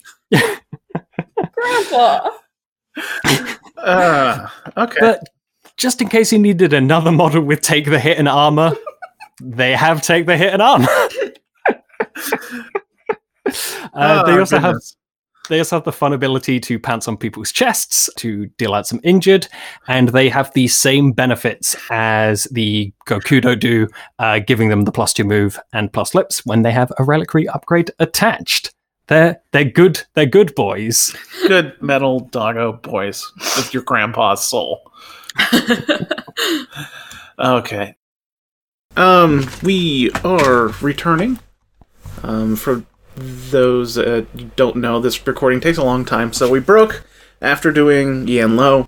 Grandpa. 1.53 2.29
Uh, 3.77 4.47
okay. 4.77 4.97
But 5.01 5.21
just 5.77 6.01
in 6.01 6.07
case 6.07 6.31
you 6.31 6.39
needed 6.39 6.71
another 6.73 7.11
model 7.11 7.41
with 7.43 7.61
take 7.61 7.85
the 7.85 7.99
hit 7.99 8.17
and 8.17 8.27
armor, 8.27 8.71
they 9.41 9.73
have 9.75 10.01
take 10.01 10.25
the 10.25 10.35
hit 10.37 10.53
and 10.53 10.61
armor. 10.61 10.87
Uh, 13.93 14.23
they 14.25 14.31
Oh, 14.33 14.39
also 14.39 14.57
have 14.57 14.73
goodness. 14.73 14.97
They 15.49 15.59
also 15.59 15.77
have 15.77 15.83
the 15.85 15.91
fun 15.91 16.13
ability 16.13 16.59
to 16.61 16.79
pounce 16.79 17.07
on 17.07 17.17
people's 17.17 17.51
chests 17.51 18.09
to 18.17 18.47
deal 18.57 18.73
out 18.73 18.87
some 18.87 18.99
injured, 19.03 19.47
and 19.87 20.09
they 20.09 20.29
have 20.29 20.53
the 20.53 20.67
same 20.67 21.11
benefits 21.11 21.75
as 21.89 22.45
the 22.45 22.93
Gokudo 23.07 23.59
do, 23.59 23.87
uh, 24.19 24.39
giving 24.39 24.69
them 24.69 24.83
the 24.85 24.91
plus 24.91 25.13
two 25.13 25.23
move 25.23 25.59
and 25.73 25.91
plus 25.91 26.15
lips 26.15 26.45
when 26.45 26.61
they 26.61 26.71
have 26.71 26.91
a 26.97 27.03
reliquary 27.03 27.47
upgrade 27.47 27.91
attached. 27.99 28.73
They're 29.07 29.39
they're 29.51 29.65
good. 29.65 30.01
They're 30.15 30.25
good 30.25 30.55
boys. 30.55 31.15
good 31.47 31.79
metal 31.81 32.21
doggo 32.21 32.73
boys 32.73 33.23
with 33.55 33.73
your 33.73 33.83
grandpa's 33.83 34.43
soul. 34.43 34.91
Okay. 37.37 37.95
Um, 38.95 39.47
we 39.61 40.11
are 40.23 40.69
returning. 40.81 41.39
Um, 42.23 42.55
for 42.55 42.83
those 43.15 43.97
uh, 43.97 44.25
that 44.33 44.55
don't 44.55 44.77
know, 44.77 44.99
this 44.99 45.25
recording 45.25 45.59
takes 45.59 45.77
a 45.77 45.83
long 45.83 46.05
time, 46.05 46.33
so 46.33 46.49
we 46.49 46.59
broke 46.59 47.03
after 47.41 47.71
doing 47.71 48.27
Yan 48.27 48.55
Lo, 48.55 48.87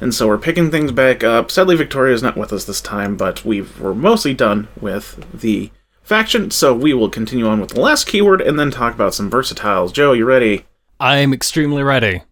and 0.00 0.14
so 0.14 0.26
we're 0.26 0.38
picking 0.38 0.70
things 0.70 0.92
back 0.92 1.22
up. 1.22 1.50
Sadly, 1.50 1.76
Victoria's 1.76 2.22
not 2.22 2.36
with 2.36 2.52
us 2.52 2.64
this 2.64 2.80
time, 2.80 3.16
but 3.16 3.44
we 3.44 3.62
were 3.62 3.94
mostly 3.94 4.34
done 4.34 4.68
with 4.80 5.24
the 5.32 5.70
faction. 6.02 6.50
So 6.50 6.74
we 6.74 6.94
will 6.94 7.10
continue 7.10 7.46
on 7.46 7.60
with 7.60 7.70
the 7.70 7.80
last 7.80 8.06
keyword 8.06 8.40
and 8.40 8.58
then 8.58 8.70
talk 8.70 8.94
about 8.94 9.14
some 9.14 9.30
versatiles. 9.30 9.92
Joe, 9.92 10.12
you 10.12 10.24
ready? 10.24 10.66
I'm 10.98 11.32
extremely 11.32 11.82
ready. 11.82 12.22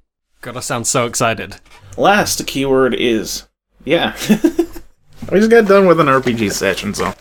God, 0.41 0.57
I 0.57 0.60
sound 0.60 0.86
so 0.86 1.07
excited. 1.07 1.57
Last 1.97 2.47
keyword 2.47 2.94
is 2.94 3.44
yeah. 3.84 4.17
we 5.33 5.39
just 5.39 5.50
got 5.50 5.67
done 5.67 5.86
with 5.86 6.00
an 6.00 6.07
RPG 6.07 6.52
session, 6.52 6.94
so 6.94 7.15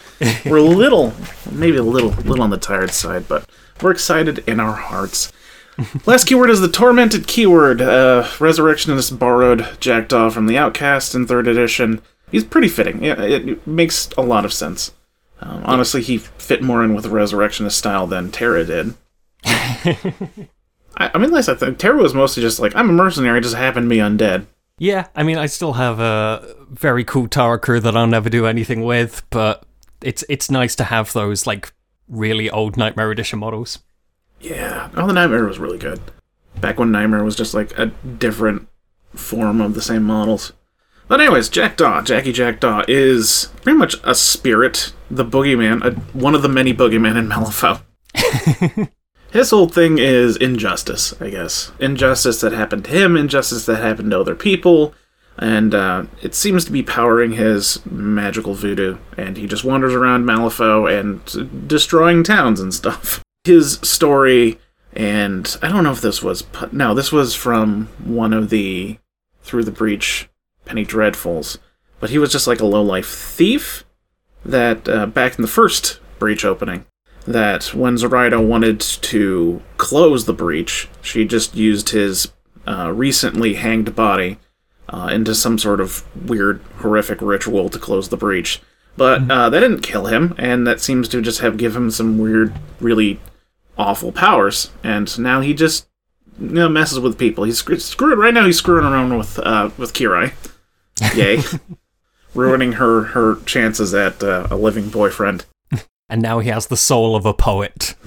we're 0.46 0.58
a 0.58 0.62
little, 0.62 1.14
maybe 1.52 1.78
a 1.78 1.84
little, 1.84 2.10
little 2.10 2.42
on 2.42 2.50
the 2.50 2.58
tired 2.58 2.92
side, 2.92 3.28
but 3.28 3.48
we're 3.82 3.92
excited 3.92 4.40
in 4.48 4.60
our 4.60 4.74
hearts. 4.74 5.32
Last 6.06 6.26
keyword 6.26 6.50
is 6.50 6.60
the 6.60 6.70
tormented 6.70 7.28
keyword. 7.28 7.82
Uh, 7.82 8.28
Resurrectionist 8.40 9.20
borrowed 9.20 9.68
Jack 9.80 10.08
Daw 10.08 10.30
from 10.30 10.48
the 10.48 10.58
Outcast 10.58 11.14
in 11.14 11.28
third 11.28 11.48
edition. 11.48 12.02
He's 12.32 12.44
pretty 12.44 12.68
fitting. 12.68 13.04
Yeah, 13.04 13.22
it, 13.22 13.48
it 13.48 13.68
makes 13.68 14.10
a 14.18 14.22
lot 14.22 14.44
of 14.44 14.54
sense. 14.54 14.92
Um, 15.40 15.62
honestly, 15.66 16.02
he 16.02 16.18
fit 16.18 16.64
more 16.64 16.84
in 16.84 16.96
with 16.96 17.04
the 17.04 17.12
Resurrectionist 17.12 17.78
style 17.78 18.08
than 18.08 18.32
Tara 18.32 18.66
did. 18.66 18.96
I, 19.46 21.12
I 21.14 21.18
mean, 21.20 21.32
last 21.32 21.48
I 21.48 21.56
think 21.56 21.78
Tara 21.78 22.02
was 22.02 22.14
mostly 22.14 22.42
just 22.42 22.60
like 22.60 22.76
I'm 22.76 22.90
a 22.90 22.94
mercenary, 22.94 23.40
just 23.42 23.56
happened 23.56 23.86
to 23.86 23.90
be 23.90 23.98
undead. 23.98 24.48
Yeah, 24.80 25.08
I 25.16 25.24
mean, 25.24 25.38
I 25.38 25.46
still 25.48 25.74
have 25.74 26.00
a 26.00 26.56
very 26.70 27.04
cool 27.04 27.28
Tara 27.28 27.60
crew 27.60 27.80
that 27.80 27.96
I'll 27.96 28.08
never 28.08 28.30
do 28.30 28.46
anything 28.46 28.84
with, 28.84 29.24
but 29.30 29.64
it's 30.02 30.24
it's 30.28 30.50
nice 30.50 30.76
to 30.76 30.84
have 30.86 31.14
those 31.14 31.46
like 31.46 31.72
really 32.08 32.50
old 32.50 32.78
Nightmare 32.78 33.12
Edition 33.12 33.40
models. 33.40 33.80
Yeah. 34.40 34.90
Oh, 34.96 35.08
the 35.08 35.14
Nightmare 35.14 35.46
was 35.46 35.60
really 35.60 35.78
good. 35.78 36.00
Back 36.60 36.80
when 36.80 36.92
Nightmare 36.92 37.24
was 37.24 37.36
just 37.36 37.54
like 37.54 37.78
a 37.78 37.88
different 37.88 38.68
form 39.14 39.62
of 39.62 39.74
the 39.74 39.82
same 39.82 40.04
models. 40.04 40.54
But 41.08 41.22
anyways, 41.22 41.50
Jack 41.50 41.78
Daw, 41.78 42.02
Jackie 42.02 42.34
Jack 42.34 42.60
Daw 42.60 42.84
is 42.88 43.50
pretty 43.62 43.78
much 43.78 43.96
a 44.04 44.14
spirit, 44.14 44.94
the 45.10 45.24
boogeyman, 45.24 45.84
a, 45.84 45.92
one 46.18 46.36
of 46.36 46.42
the 46.42 46.50
many 46.50 46.74
boogeymen 46.74 47.18
in 47.18 47.28
Malifaux. 47.28 47.82
His 49.32 49.50
whole 49.52 49.68
thing 49.70 49.98
is 50.00 50.36
injustice, 50.38 51.14
I 51.22 51.30
guess. 51.30 51.72
Injustice 51.80 52.42
that 52.42 52.54
happened 52.54 52.86
to 52.86 52.92
him, 52.92 53.16
injustice 53.16 53.66
that 53.66 53.82
happened 53.82 54.12
to 54.12 54.20
other 54.20 54.36
people, 54.36 54.94
and 55.38 55.76
uh, 55.76 56.06
it 56.22 56.34
seems 56.34 56.66
to 56.66 56.72
be 56.72 56.82
powering 56.82 57.34
his 57.34 57.86
magical 57.86 58.54
voodoo. 58.54 58.98
And 59.16 59.38
he 59.38 59.48
just 59.48 59.64
wanders 59.64 59.94
around 59.94 60.26
Malifaux 60.26 60.88
and 60.88 61.68
destroying 61.68 62.24
towns 62.24 62.60
and 62.60 62.74
stuff. 62.74 63.24
His 63.44 63.80
story, 63.82 64.60
and 64.92 65.56
I 65.62 65.70
don't 65.70 65.86
know 65.86 65.94
if 65.94 66.02
this 66.02 66.22
was 66.22 66.44
no, 66.74 66.94
this 66.94 67.14
was 67.14 67.34
from 67.34 67.88
one 68.04 68.34
of 68.34 68.50
the 68.50 68.98
Through 69.42 69.64
the 69.64 69.72
Breach 69.72 70.28
Penny 70.66 70.86
Dreadfuls, 70.86 71.58
but 72.02 72.10
he 72.10 72.18
was 72.18 72.30
just 72.30 72.46
like 72.46 72.60
a 72.60 72.66
low 72.66 72.82
life 72.82 73.08
thief 73.08 73.86
that 74.44 74.90
uh, 74.90 75.06
back 75.06 75.38
in 75.38 75.44
the 75.44 75.48
first 75.48 76.02
breach 76.20 76.44
opening 76.44 76.86
that 77.26 77.74
when 77.74 77.98
Zoraida 77.98 78.42
wanted 78.42 78.82
to 78.82 79.62
close 79.78 80.26
the 80.26 80.34
breach, 80.34 80.90
she 81.02 81.24
just 81.24 81.56
used 81.56 81.90
his 81.90 82.34
uh, 82.68 82.92
recently 82.94 83.54
hanged 83.54 83.96
body 83.96 84.40
uh, 84.90 85.10
into 85.12 85.36
some 85.36 85.58
sort 85.58 85.80
of 85.80 86.04
weird, 86.28 86.62
horrific 86.78 87.22
ritual 87.22 87.70
to 87.70 87.80
close 87.80 88.10
the 88.10 88.18
breach. 88.18 88.62
But 88.96 89.30
uh, 89.30 89.50
that 89.50 89.60
didn't 89.60 89.82
kill 89.82 90.06
him, 90.08 90.34
and 90.38 90.66
that 90.66 90.82
seems 90.82 91.08
to 91.10 91.22
just 91.22 91.42
have 91.42 91.58
given 91.58 91.84
him 91.84 91.92
some 91.92 92.18
weird, 92.18 92.54
really 92.80 93.20
awful 93.78 94.12
powers. 94.12 94.72
And 94.84 95.18
now 95.20 95.42
he 95.42 95.54
just 95.54 95.88
you 96.40 96.48
know, 96.50 96.70
messes 96.70 97.00
with 97.00 97.18
people. 97.18 97.44
He's 97.44 97.60
screw- 97.60 97.80
screwed 97.80 98.18
right 98.18 98.34
now. 98.34 98.46
He's 98.46 98.58
screwing 98.58 98.86
around 98.86 99.16
with 99.18 99.38
uh, 99.40 99.70
with 99.78 99.94
Kirai. 99.94 100.34
Yay, 101.16 101.44
ruining 102.34 102.74
her 102.74 103.04
her 103.04 103.36
chances 103.46 103.94
at 103.94 104.24
uh, 104.24 104.48
a 104.50 104.56
living 104.56 104.90
boyfriend. 104.90 105.46
And 106.10 106.22
now 106.22 106.40
he 106.40 106.48
has 106.48 106.68
the 106.68 106.78
soul 106.78 107.18
of 107.18 107.26
a 107.26 107.34
poet. 107.34 107.94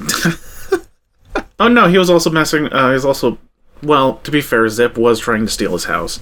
Oh 1.60 1.68
no, 1.68 1.88
he 1.88 1.98
was 1.98 2.08
also 2.08 2.30
messing. 2.30 2.72
Uh, 2.72 2.88
he 2.88 2.94
was 2.94 3.04
also, 3.04 3.36
well, 3.82 4.14
to 4.24 4.30
be 4.30 4.40
fair, 4.40 4.66
Zip 4.70 4.96
was 4.96 5.20
trying 5.20 5.44
to 5.44 5.52
steal 5.52 5.72
his 5.72 5.84
house. 5.84 6.18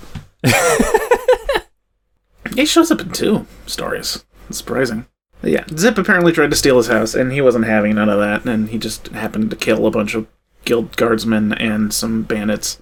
He 2.54 2.64
shows 2.64 2.90
up 2.90 3.00
in 3.00 3.10
two 3.12 3.46
stories. 3.66 4.24
It's 4.48 4.58
surprising. 4.58 5.06
But 5.40 5.50
yeah, 5.50 5.64
Zip 5.76 5.98
apparently 5.98 6.32
tried 6.32 6.50
to 6.50 6.56
steal 6.56 6.78
his 6.78 6.88
house, 6.88 7.14
and 7.14 7.32
he 7.32 7.40
wasn't 7.40 7.66
having 7.66 7.94
none 7.94 8.08
of 8.08 8.18
that. 8.18 8.44
And 8.44 8.70
he 8.70 8.78
just 8.78 9.08
happened 9.08 9.50
to 9.50 9.56
kill 9.56 9.86
a 9.86 9.90
bunch 9.90 10.14
of 10.14 10.26
guild 10.64 10.96
guardsmen 10.96 11.52
and 11.52 11.92
some 11.92 12.22
bandits. 12.22 12.80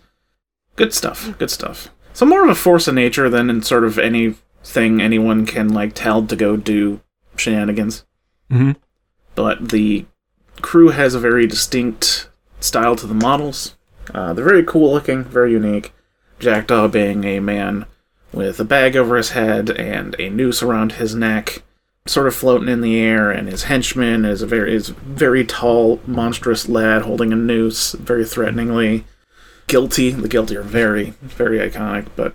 Good 0.76 0.94
stuff. 0.94 1.36
Good 1.38 1.50
stuff. 1.50 1.88
So 2.12 2.24
more 2.24 2.42
of 2.44 2.50
a 2.50 2.54
force 2.54 2.88
of 2.88 2.94
nature 2.94 3.28
than 3.28 3.50
in 3.50 3.62
sort 3.62 3.84
of 3.84 3.98
anything 3.98 5.00
anyone 5.00 5.44
can 5.44 5.68
like 5.68 5.92
tell 5.94 6.26
to 6.26 6.34
go 6.34 6.56
do 6.56 7.00
shenanigans 7.36 8.04
hmm 8.50 8.72
but 9.36 9.68
the 9.68 10.06
crew 10.62 10.88
has 10.88 11.14
a 11.14 11.20
very 11.20 11.46
distinct 11.46 12.28
style 12.58 12.96
to 12.96 13.06
the 13.06 13.14
models. 13.14 13.76
Uh, 14.12 14.32
they're 14.32 14.44
very 14.44 14.64
cool 14.64 14.92
looking, 14.92 15.24
very 15.24 15.52
unique. 15.52 15.92
Jack 16.38 16.66
Daw 16.66 16.88
being 16.88 17.24
a 17.24 17.40
man 17.40 17.86
with 18.32 18.60
a 18.60 18.64
bag 18.64 18.96
over 18.96 19.16
his 19.16 19.30
head 19.30 19.70
and 19.70 20.14
a 20.18 20.28
noose 20.28 20.62
around 20.62 20.92
his 20.92 21.14
neck, 21.14 21.62
sort 22.06 22.26
of 22.26 22.34
floating 22.34 22.68
in 22.68 22.80
the 22.80 22.98
air, 22.98 23.30
and 23.30 23.48
his 23.48 23.64
henchman 23.64 24.24
is 24.24 24.42
a 24.42 24.46
very 24.46 24.74
is 24.74 24.90
very 24.90 25.44
tall, 25.44 26.00
monstrous 26.06 26.68
lad 26.68 27.02
holding 27.02 27.32
a 27.32 27.36
noose, 27.36 27.92
very 27.92 28.24
threateningly. 28.24 29.04
Guilty, 29.66 30.10
the 30.10 30.28
guilty 30.28 30.56
are 30.56 30.62
very, 30.62 31.14
very 31.22 31.58
iconic. 31.58 32.06
But 32.14 32.34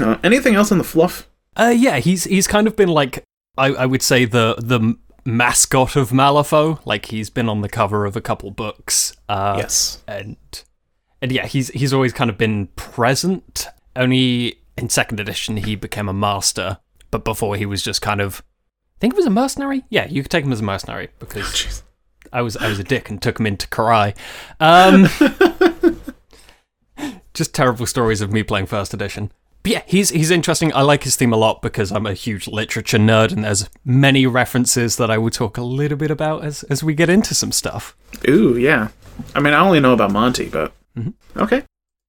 uh, 0.00 0.16
anything 0.22 0.54
else 0.54 0.70
in 0.70 0.78
the 0.78 0.84
fluff? 0.84 1.28
Uh, 1.54 1.74
yeah, 1.76 1.98
he's 1.98 2.24
he's 2.24 2.46
kind 2.46 2.66
of 2.66 2.76
been 2.76 2.88
like 2.88 3.24
I, 3.58 3.68
I 3.68 3.86
would 3.86 4.02
say 4.02 4.24
the 4.24 4.54
the 4.58 4.96
mascot 5.24 5.96
of 5.96 6.10
Malifaux. 6.10 6.80
Like 6.86 7.06
he's 7.06 7.30
been 7.30 7.48
on 7.48 7.60
the 7.60 7.68
cover 7.68 8.06
of 8.06 8.16
a 8.16 8.20
couple 8.20 8.50
books. 8.50 9.14
Uh, 9.28 9.56
yes. 9.58 10.02
and 10.08 10.36
and 11.22 11.30
yeah, 11.30 11.46
he's 11.46 11.68
he's 11.68 11.94
always 11.94 12.12
kind 12.12 12.28
of 12.28 12.36
been 12.36 12.66
present. 12.76 13.68
Only 13.94 14.58
in 14.76 14.88
second 14.88 15.20
edition 15.20 15.58
he 15.58 15.76
became 15.76 16.08
a 16.08 16.12
master, 16.12 16.78
but 17.10 17.24
before 17.24 17.56
he 17.56 17.64
was 17.64 17.82
just 17.82 18.02
kind 18.02 18.20
of. 18.20 18.42
I 18.98 19.00
think 19.00 19.14
he 19.14 19.16
was 19.16 19.26
a 19.26 19.30
mercenary. 19.30 19.84
Yeah, 19.88 20.06
you 20.06 20.22
could 20.22 20.30
take 20.30 20.44
him 20.44 20.52
as 20.52 20.60
a 20.60 20.64
mercenary 20.64 21.08
because 21.18 21.46
Jeez. 21.46 21.82
I 22.32 22.42
was 22.42 22.56
I 22.56 22.68
was 22.68 22.80
a 22.80 22.84
dick 22.84 23.08
and 23.08 23.22
took 23.22 23.38
him 23.38 23.46
into 23.46 23.68
Kirai. 23.68 24.16
Um, 24.60 25.06
just 27.34 27.54
terrible 27.54 27.86
stories 27.86 28.20
of 28.20 28.32
me 28.32 28.42
playing 28.42 28.66
first 28.66 28.92
edition. 28.92 29.30
But 29.62 29.72
yeah, 29.72 29.82
he's 29.86 30.10
he's 30.10 30.32
interesting. 30.32 30.74
I 30.74 30.82
like 30.82 31.04
his 31.04 31.14
theme 31.14 31.32
a 31.32 31.36
lot 31.36 31.62
because 31.62 31.92
I'm 31.92 32.06
a 32.06 32.14
huge 32.14 32.48
literature 32.48 32.98
nerd, 32.98 33.32
and 33.32 33.44
there's 33.44 33.70
many 33.84 34.26
references 34.26 34.96
that 34.96 35.10
I 35.10 35.18
will 35.18 35.30
talk 35.30 35.56
a 35.56 35.62
little 35.62 35.98
bit 35.98 36.10
about 36.10 36.44
as 36.44 36.64
as 36.64 36.82
we 36.82 36.94
get 36.94 37.08
into 37.08 37.32
some 37.32 37.52
stuff. 37.52 37.96
Ooh, 38.28 38.56
yeah. 38.56 38.88
I 39.36 39.40
mean, 39.40 39.54
I 39.54 39.60
only 39.60 39.78
know 39.78 39.92
about 39.92 40.10
Monty, 40.10 40.48
but 40.48 40.72
Mm-hmm. 40.96 41.40
okay. 41.40 41.64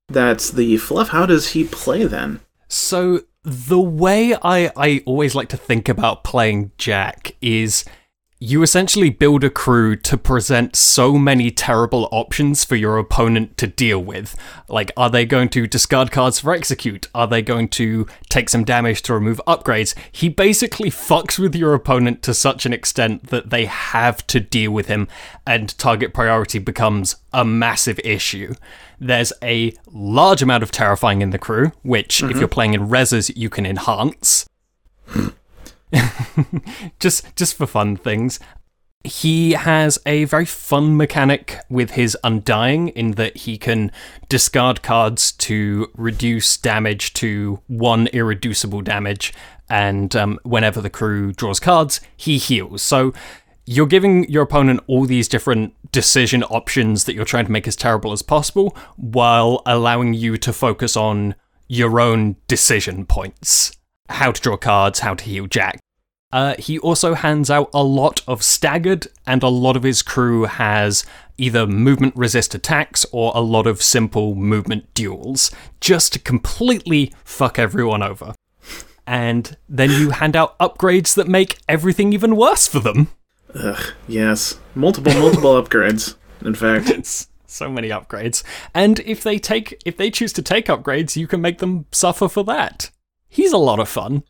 That's 0.10 0.52
the 0.52 0.78
fluff. 0.78 1.10
How 1.10 1.26
does 1.26 1.50
he 1.50 1.64
play 1.64 2.06
then? 2.06 2.42
So 2.68 3.22
the 3.44 3.80
way 3.80 4.36
I, 4.36 4.72
I 4.76 5.04
always 5.06 5.36
like 5.36 5.50
to 5.50 5.58
think 5.58 5.90
about 5.90 6.24
playing 6.24 6.72
Jack 6.78 7.36
is 7.42 7.86
you 8.44 8.62
essentially 8.62 9.10
build 9.10 9.42
a 9.42 9.50
crew 9.50 9.96
to 9.96 10.18
present 10.18 10.76
so 10.76 11.18
many 11.18 11.50
terrible 11.50 12.10
options 12.12 12.66
for 12.66 12.76
your 12.76 12.98
opponent 12.98 13.56
to 13.56 13.66
deal 13.66 14.00
with. 14.00 14.36
Like, 14.68 14.92
are 14.98 15.10
they 15.10 15.26
going 15.26 15.48
to 15.50 15.66
discard 15.66 16.12
cards 16.12 16.42
for 16.42 16.52
execute? 16.52 17.08
Are 17.16 17.26
they 17.26 17.42
going 17.42 17.70
to 17.70 18.06
take 18.28 18.50
some 18.50 18.66
damage 18.66 19.02
to 19.04 19.14
remove 19.14 19.40
upgrades? 19.48 19.96
He 20.12 20.28
basically 20.28 20.92
fucks 20.92 21.40
with 21.40 21.56
your 21.56 21.74
opponent 21.74 22.22
to 22.24 22.34
such 22.34 22.66
an 22.66 22.74
extent 22.74 23.28
that 23.28 23.50
they 23.50 23.64
have 23.64 24.28
to 24.28 24.42
deal 24.42 24.72
with 24.72 24.88
him, 24.88 25.08
and 25.48 25.78
target 25.78 26.14
priority 26.14 26.60
becomes 26.60 27.16
a 27.32 27.46
massive 27.46 27.98
issue. 28.04 28.56
There's 29.00 29.32
a 29.42 29.74
large 29.90 30.42
amount 30.42 30.64
of 30.64 30.72
terrifying 30.72 31.22
in 31.22 31.30
the 31.30 31.40
crew, 31.40 31.72
which, 31.84 32.22
if 32.22 32.30
mm-hmm. 32.30 32.40
you're 32.40 32.50
playing 32.50 32.74
in 32.74 32.90
reses, 32.90 33.32
you 33.38 33.50
can 33.50 33.66
enhance 33.66 34.46
just 37.00 37.36
just 37.36 37.56
for 37.56 37.66
fun 37.66 37.96
things. 37.96 38.40
He 39.04 39.52
has 39.52 40.00
a 40.06 40.24
very 40.26 40.46
fun 40.46 40.96
mechanic 40.96 41.60
with 41.70 41.92
his 41.92 42.18
undying 42.24 42.88
in 42.90 43.12
that 43.12 43.36
he 43.36 43.58
can 43.58 43.92
discard 44.30 44.82
cards 44.82 45.34
to 45.34 45.92
reduce 45.96 46.56
damage 46.56 47.12
to 47.16 47.60
one 47.68 48.08
irreducible 48.08 48.82
damage, 48.82 49.34
and 49.70 50.16
um, 50.16 50.40
whenever 50.44 50.80
the 50.80 50.90
crew 50.90 51.34
draws 51.34 51.60
cards, 51.60 52.00
he 52.16 52.38
heals. 52.38 52.82
So 52.82 53.14
you're 53.66 53.88
giving 53.88 54.30
your 54.30 54.44
opponent 54.44 54.80
all 54.88 55.06
these 55.06 55.28
different 55.28 55.74
decision 55.92 56.44
options 56.44 57.04
that 57.04 57.14
you're 57.14 57.26
trying 57.26 57.46
to 57.46 57.52
make 57.52 57.68
as 57.68 57.76
terrible 57.76 58.14
as 58.14 58.22
possible, 58.22 58.76
while 58.96 59.62
allowing 59.66 60.14
you 60.14 60.38
to 60.38 60.54
focus 60.54 60.96
on 60.96 61.36
your 61.68 62.00
own 62.00 62.38
decision 62.48 63.06
points 63.06 63.76
how 64.10 64.32
to 64.32 64.42
draw 64.42 64.58
cards, 64.58 65.00
how 65.00 65.14
to 65.14 65.24
heal 65.24 65.48
Jack. 65.48 65.80
Uh, 66.32 66.56
he 66.58 66.80
also 66.80 67.14
hands 67.14 67.52
out 67.52 67.70
a 67.74 67.84
lot 67.84 68.22
of 68.28 68.42
staggered, 68.42 69.08
and 69.28 69.44
a 69.44 69.48
lot 69.50 69.76
of 69.76 69.84
his 69.84 70.02
crew 70.02 70.46
has 70.46 71.06
either 71.38 71.68
movement 71.68 72.16
resist 72.16 72.56
attacks 72.56 73.06
or 73.12 73.32
a 73.36 73.42
lot 73.42 73.68
of 73.68 73.84
simple 73.84 74.34
movement 74.34 74.92
duels, 74.96 75.52
just 75.80 76.14
to 76.14 76.20
completely 76.20 77.14
fuck 77.24 77.60
everyone 77.60 78.02
over. 78.02 78.34
And 79.06 79.56
then 79.70 79.92
you 79.92 80.12
hand 80.12 80.36
out 80.36 80.58
upgrades 80.58 81.14
that 81.16 81.28
make 81.28 81.60
everything 81.70 82.14
even 82.14 82.36
worse 82.36 82.68
for 82.68 82.80
them. 82.80 83.10
Ugh, 83.54 83.94
yes. 84.08 84.60
Multiple, 84.74 85.14
multiple 85.14 85.62
upgrades. 85.62 86.16
In 86.44 86.56
fact, 86.56 86.90
It's 86.90 87.28
so 87.46 87.70
many 87.70 87.90
upgrades. 87.90 88.44
And 88.74 89.00
if 89.02 89.22
they 89.22 89.38
take 89.38 89.82
if 89.86 89.98
they 89.98 90.10
choose 90.10 90.34
to 90.34 90.42
take 90.42 90.66
upgrades, 90.66 91.16
you 91.16 91.28
can 91.28 91.42
make 91.42 91.60
them 91.60 91.86
suffer 91.92 92.28
for 92.28 92.44
that. 92.46 92.90
He's 93.34 93.52
a 93.52 93.58
lot 93.58 93.80
of 93.80 93.90
fun. 93.90 94.24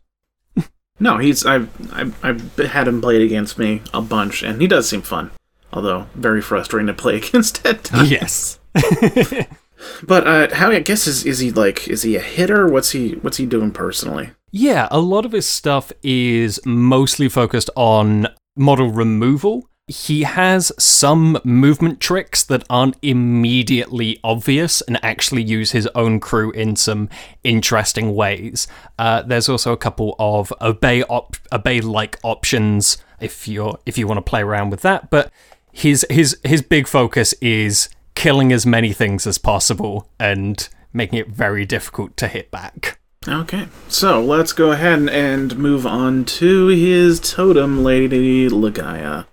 no, 0.99 1.17
he's 1.17 1.45
I've, 1.45 1.69
I've 1.93 2.25
I've 2.25 2.55
had 2.57 2.87
him 2.87 3.01
played 3.01 3.21
against 3.21 3.59
me 3.59 3.81
a 3.93 4.01
bunch, 4.01 4.41
and 4.43 4.61
he 4.61 4.67
does 4.67 4.87
seem 4.87 5.01
fun. 5.01 5.31
Although 5.73 6.07
very 6.15 6.41
frustrating 6.41 6.87
to 6.87 6.93
play 6.93 7.17
against 7.21 7.65
at 7.65 7.83
times. 7.83 8.09
Yes. 8.09 8.59
But 10.01 10.25
uh, 10.25 10.55
how 10.55 10.69
I 10.71 10.79
guess 10.79 11.07
is 11.07 11.25
is 11.25 11.39
he 11.39 11.51
like 11.51 11.89
is 11.89 12.03
he 12.03 12.15
a 12.15 12.21
hitter? 12.21 12.67
What's 12.67 12.91
he 12.91 13.15
what's 13.15 13.35
he 13.35 13.45
doing 13.45 13.71
personally? 13.71 14.31
Yeah, 14.49 14.87
a 14.91 14.99
lot 14.99 15.25
of 15.25 15.33
his 15.33 15.45
stuff 15.45 15.91
is 16.01 16.57
mostly 16.65 17.27
focused 17.27 17.69
on 17.75 18.27
model 18.55 18.91
removal. 18.91 19.67
He 19.87 20.23
has 20.23 20.71
some 20.79 21.39
movement 21.43 21.99
tricks 21.99 22.41
that 22.45 22.63
aren't 22.69 22.95
immediately 23.01 24.17
obvious 24.23 24.79
and 24.79 24.97
actually 25.03 25.43
use 25.43 25.71
his 25.71 25.87
own 25.87 26.21
crew 26.21 26.51
in 26.51 26.77
some 26.77 27.09
interesting 27.43 28.15
ways. 28.15 28.65
Uh, 28.97 29.23
there's 29.23 29.49
also 29.49 29.73
a 29.73 29.77
couple 29.77 30.15
of 30.17 30.53
obey 30.61 31.03
op- 31.03 31.35
obey 31.51 31.81
like 31.81 32.17
options 32.23 32.97
if 33.19 33.45
you're 33.45 33.77
if 33.85 33.97
you 33.97 34.07
want 34.07 34.19
to 34.19 34.21
play 34.21 34.41
around 34.41 34.69
with 34.69 34.81
that. 34.83 35.09
But 35.09 35.33
his 35.73 36.05
his 36.09 36.37
his 36.45 36.61
big 36.61 36.87
focus 36.87 37.33
is 37.41 37.89
killing 38.15 38.53
as 38.53 38.65
many 38.65 38.93
things 38.93 39.27
as 39.27 39.37
possible 39.37 40.07
and 40.17 40.69
making 40.93 41.19
it 41.19 41.27
very 41.27 41.65
difficult 41.65 42.15
to 42.17 42.29
hit 42.29 42.51
back. 42.51 42.99
Okay, 43.27 43.67
so 43.89 44.21
let's 44.21 44.53
go 44.53 44.71
ahead 44.71 45.09
and, 45.09 45.57
move 45.57 45.85
on 45.87 46.25
to 46.25 46.67
his 46.67 47.19
totem, 47.19 47.83
Lady 47.83 48.49
Ligeia. 48.49 49.25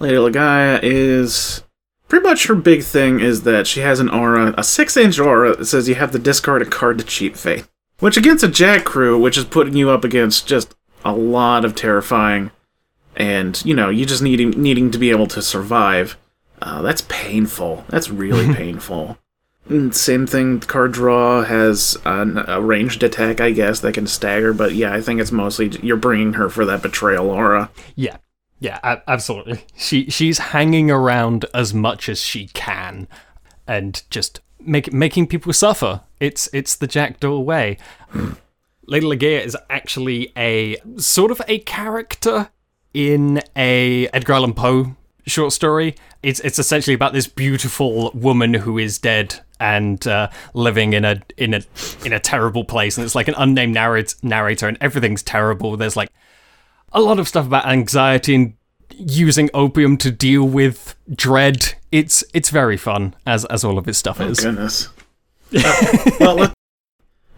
Lady 0.00 0.16
Ligeia 0.16 0.80
is 0.82 1.62
pretty 2.08 2.26
much 2.26 2.46
her 2.46 2.54
big 2.54 2.82
thing 2.82 3.20
is 3.20 3.42
that 3.42 3.66
she 3.66 3.80
has 3.80 4.00
an 4.00 4.08
aura, 4.08 4.54
a 4.58 4.64
six 4.64 4.96
inch 4.96 5.18
aura 5.18 5.56
that 5.56 5.66
says 5.66 5.88
you 5.88 5.94
have 5.94 6.10
to 6.12 6.18
discard 6.18 6.62
a 6.62 6.66
card 6.66 6.98
to 6.98 7.04
cheat 7.04 7.36
fate. 7.36 7.66
Which 8.00 8.16
against 8.16 8.44
a 8.44 8.48
Jack 8.48 8.84
crew, 8.84 9.18
which 9.18 9.38
is 9.38 9.44
putting 9.44 9.76
you 9.76 9.88
up 9.90 10.04
against 10.04 10.46
just 10.48 10.74
a 11.04 11.12
lot 11.14 11.64
of 11.64 11.74
terrifying, 11.76 12.50
and 13.14 13.64
you 13.64 13.72
know 13.74 13.88
you 13.88 14.04
just 14.04 14.22
needing 14.22 14.50
needing 14.50 14.90
to 14.90 14.98
be 14.98 15.10
able 15.10 15.28
to 15.28 15.40
survive. 15.40 16.16
Uh, 16.60 16.82
that's 16.82 17.02
painful. 17.08 17.84
That's 17.88 18.10
really 18.10 18.52
painful. 18.56 19.16
Mm, 19.70 19.94
Same 19.94 20.26
thing. 20.26 20.60
Card 20.60 20.92
draw 20.92 21.42
has 21.44 21.96
an, 22.04 22.38
a 22.48 22.60
ranged 22.60 23.02
attack, 23.02 23.40
I 23.40 23.50
guess, 23.52 23.80
that 23.80 23.94
can 23.94 24.06
stagger. 24.06 24.52
But 24.52 24.74
yeah, 24.74 24.92
I 24.92 25.00
think 25.00 25.20
it's 25.20 25.32
mostly 25.32 25.68
you're 25.82 25.96
bringing 25.96 26.34
her 26.34 26.50
for 26.50 26.64
that 26.66 26.82
betrayal 26.82 27.30
aura. 27.30 27.70
Yeah, 27.94 28.16
yeah, 28.64 29.00
absolutely. 29.06 29.60
She 29.76 30.08
she's 30.08 30.38
hanging 30.38 30.90
around 30.90 31.44
as 31.52 31.74
much 31.74 32.08
as 32.08 32.18
she 32.18 32.46
can, 32.48 33.08
and 33.66 34.02
just 34.08 34.40
make, 34.58 34.90
making 34.90 35.26
people 35.26 35.52
suffer. 35.52 36.00
It's 36.18 36.48
it's 36.54 36.74
the 36.74 36.86
jackdaw 36.86 37.40
way. 37.40 37.76
Lady 38.86 39.06
Ligeia 39.06 39.44
is 39.44 39.54
actually 39.68 40.32
a 40.34 40.78
sort 40.96 41.30
of 41.30 41.42
a 41.46 41.58
character 41.60 42.48
in 42.94 43.42
a 43.54 44.08
Edgar 44.08 44.32
Allan 44.32 44.54
Poe 44.54 44.96
short 45.26 45.52
story. 45.52 45.94
It's 46.22 46.40
it's 46.40 46.58
essentially 46.58 46.94
about 46.94 47.12
this 47.12 47.26
beautiful 47.26 48.12
woman 48.14 48.54
who 48.54 48.78
is 48.78 48.98
dead 48.98 49.40
and 49.60 50.06
uh, 50.06 50.30
living 50.54 50.94
in 50.94 51.04
a 51.04 51.20
in 51.36 51.52
a 51.52 51.60
in 52.02 52.14
a 52.14 52.18
terrible 52.18 52.64
place, 52.64 52.96
and 52.96 53.04
it's 53.04 53.14
like 53.14 53.28
an 53.28 53.34
unnamed 53.36 53.76
narrat- 53.76 54.24
narrator, 54.24 54.68
and 54.68 54.78
everything's 54.80 55.22
terrible. 55.22 55.76
There's 55.76 55.96
like 55.96 56.10
a 56.94 57.00
lot 57.00 57.18
of 57.18 57.28
stuff 57.28 57.46
about 57.46 57.66
anxiety 57.66 58.34
and 58.34 58.54
using 58.96 59.50
opium 59.52 59.96
to 59.98 60.10
deal 60.10 60.44
with 60.44 60.94
dread. 61.12 61.74
It's 61.92 62.24
it's 62.32 62.50
very 62.50 62.76
fun 62.76 63.14
as 63.26 63.44
as 63.46 63.64
all 63.64 63.78
of 63.78 63.86
his 63.86 63.98
stuff 63.98 64.20
is. 64.20 64.40
Goodness. 64.40 64.88
Uh, 65.56 66.10
well, 66.18 66.52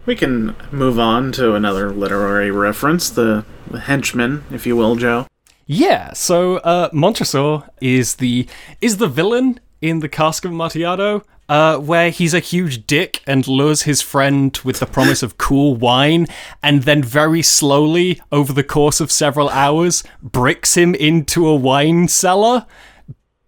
we 0.07 0.15
can 0.15 0.55
move 0.71 0.97
on 0.97 1.31
to 1.33 1.53
another 1.53 1.91
literary 1.91 2.49
reference, 2.49 3.11
the, 3.11 3.45
the 3.69 3.81
henchman, 3.81 4.43
if 4.49 4.65
you 4.65 4.75
will, 4.75 4.95
Joe. 4.95 5.27
Yeah, 5.67 6.13
so 6.13 6.57
uh, 6.57 6.89
Montresor 6.93 7.69
is 7.81 8.15
the 8.15 8.47
is 8.81 8.97
the 8.97 9.07
villain 9.07 9.59
in 9.81 9.99
the 9.99 10.09
Cask 10.09 10.45
of 10.45 10.51
Amontillado, 10.51 11.23
uh, 11.49 11.77
where 11.77 12.09
he's 12.09 12.33
a 12.33 12.39
huge 12.39 12.87
dick 12.87 13.21
and 13.25 13.47
lures 13.47 13.83
his 13.83 14.01
friend 14.01 14.57
with 14.63 14.79
the 14.79 14.85
promise 14.85 15.23
of 15.23 15.37
cool 15.37 15.75
wine, 15.75 16.27
and 16.61 16.83
then 16.83 17.03
very 17.03 17.41
slowly, 17.41 18.21
over 18.31 18.53
the 18.53 18.63
course 18.63 18.99
of 18.99 19.11
several 19.11 19.49
hours, 19.49 20.03
bricks 20.21 20.75
him 20.75 20.93
into 20.95 21.47
a 21.47 21.55
wine 21.55 22.07
cellar 22.07 22.65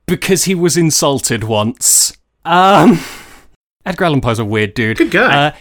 because 0.05 0.45
he 0.45 0.55
was 0.55 0.77
insulted 0.77 1.43
once. 1.43 2.17
Um, 2.45 2.99
Edgar 3.85 4.05
Allan 4.05 4.21
Poe's 4.21 4.39
a 4.39 4.45
weird 4.45 4.73
dude. 4.73 4.97
Good 4.97 5.11
guy. 5.11 5.47
Uh, 5.47 5.51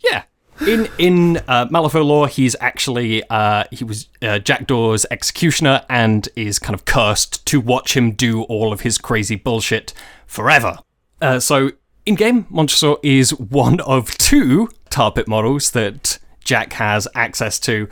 yeah. 0.00 0.24
In 0.66 0.88
in 0.98 1.36
uh, 1.48 1.66
Malifaux 1.66 2.04
lore, 2.04 2.28
he's 2.28 2.56
actually 2.60 3.22
uh, 3.30 3.64
he 3.70 3.84
was 3.84 4.08
uh, 4.22 4.38
Jackdaw's 4.38 5.06
executioner 5.10 5.84
and 5.88 6.28
is 6.36 6.58
kind 6.58 6.74
of 6.74 6.84
cursed 6.84 7.46
to 7.46 7.60
watch 7.60 7.96
him 7.96 8.12
do 8.12 8.42
all 8.42 8.72
of 8.72 8.80
his 8.80 8.98
crazy 8.98 9.36
bullshit 9.36 9.92
forever. 10.26 10.78
Uh, 11.20 11.38
so 11.38 11.70
in 12.06 12.14
game, 12.14 12.46
Montresor 12.50 12.96
is 13.02 13.34
one 13.38 13.80
of 13.80 14.16
two 14.18 14.68
tar 14.90 15.12
pit 15.12 15.28
models 15.28 15.70
that 15.72 16.18
Jack 16.42 16.72
has 16.74 17.06
access 17.14 17.60
to. 17.60 17.88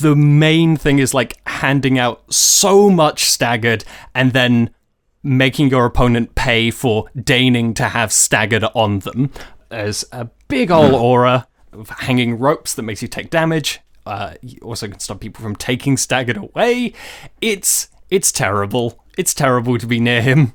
The 0.00 0.16
main 0.16 0.76
thing 0.76 0.98
is 0.98 1.14
like 1.14 1.38
handing 1.46 1.98
out 1.98 2.32
so 2.32 2.90
much 2.90 3.24
staggered 3.24 3.84
and 4.14 4.32
then 4.32 4.70
making 5.22 5.68
your 5.68 5.84
opponent 5.84 6.34
pay 6.34 6.70
for 6.70 7.08
deigning 7.14 7.74
to 7.74 7.84
have 7.84 8.12
staggered 8.12 8.64
on 8.74 9.00
them. 9.00 9.30
There's 9.68 10.04
a 10.10 10.28
big 10.48 10.70
ol' 10.70 10.96
aura 10.96 11.34
of 11.34 11.46
hanging 11.88 12.38
ropes 12.38 12.74
that 12.74 12.82
makes 12.82 13.02
you 13.02 13.08
take 13.08 13.30
damage. 13.30 13.80
Uh, 14.06 14.34
you 14.42 14.58
also 14.62 14.88
can 14.88 14.98
stop 14.98 15.20
people 15.20 15.42
from 15.42 15.54
taking 15.54 15.96
staggered 15.96 16.36
away. 16.36 16.92
It's 17.40 17.88
it's 18.10 18.32
terrible. 18.32 19.04
It's 19.16 19.34
terrible 19.34 19.78
to 19.78 19.86
be 19.86 20.00
near 20.00 20.22
him. 20.22 20.52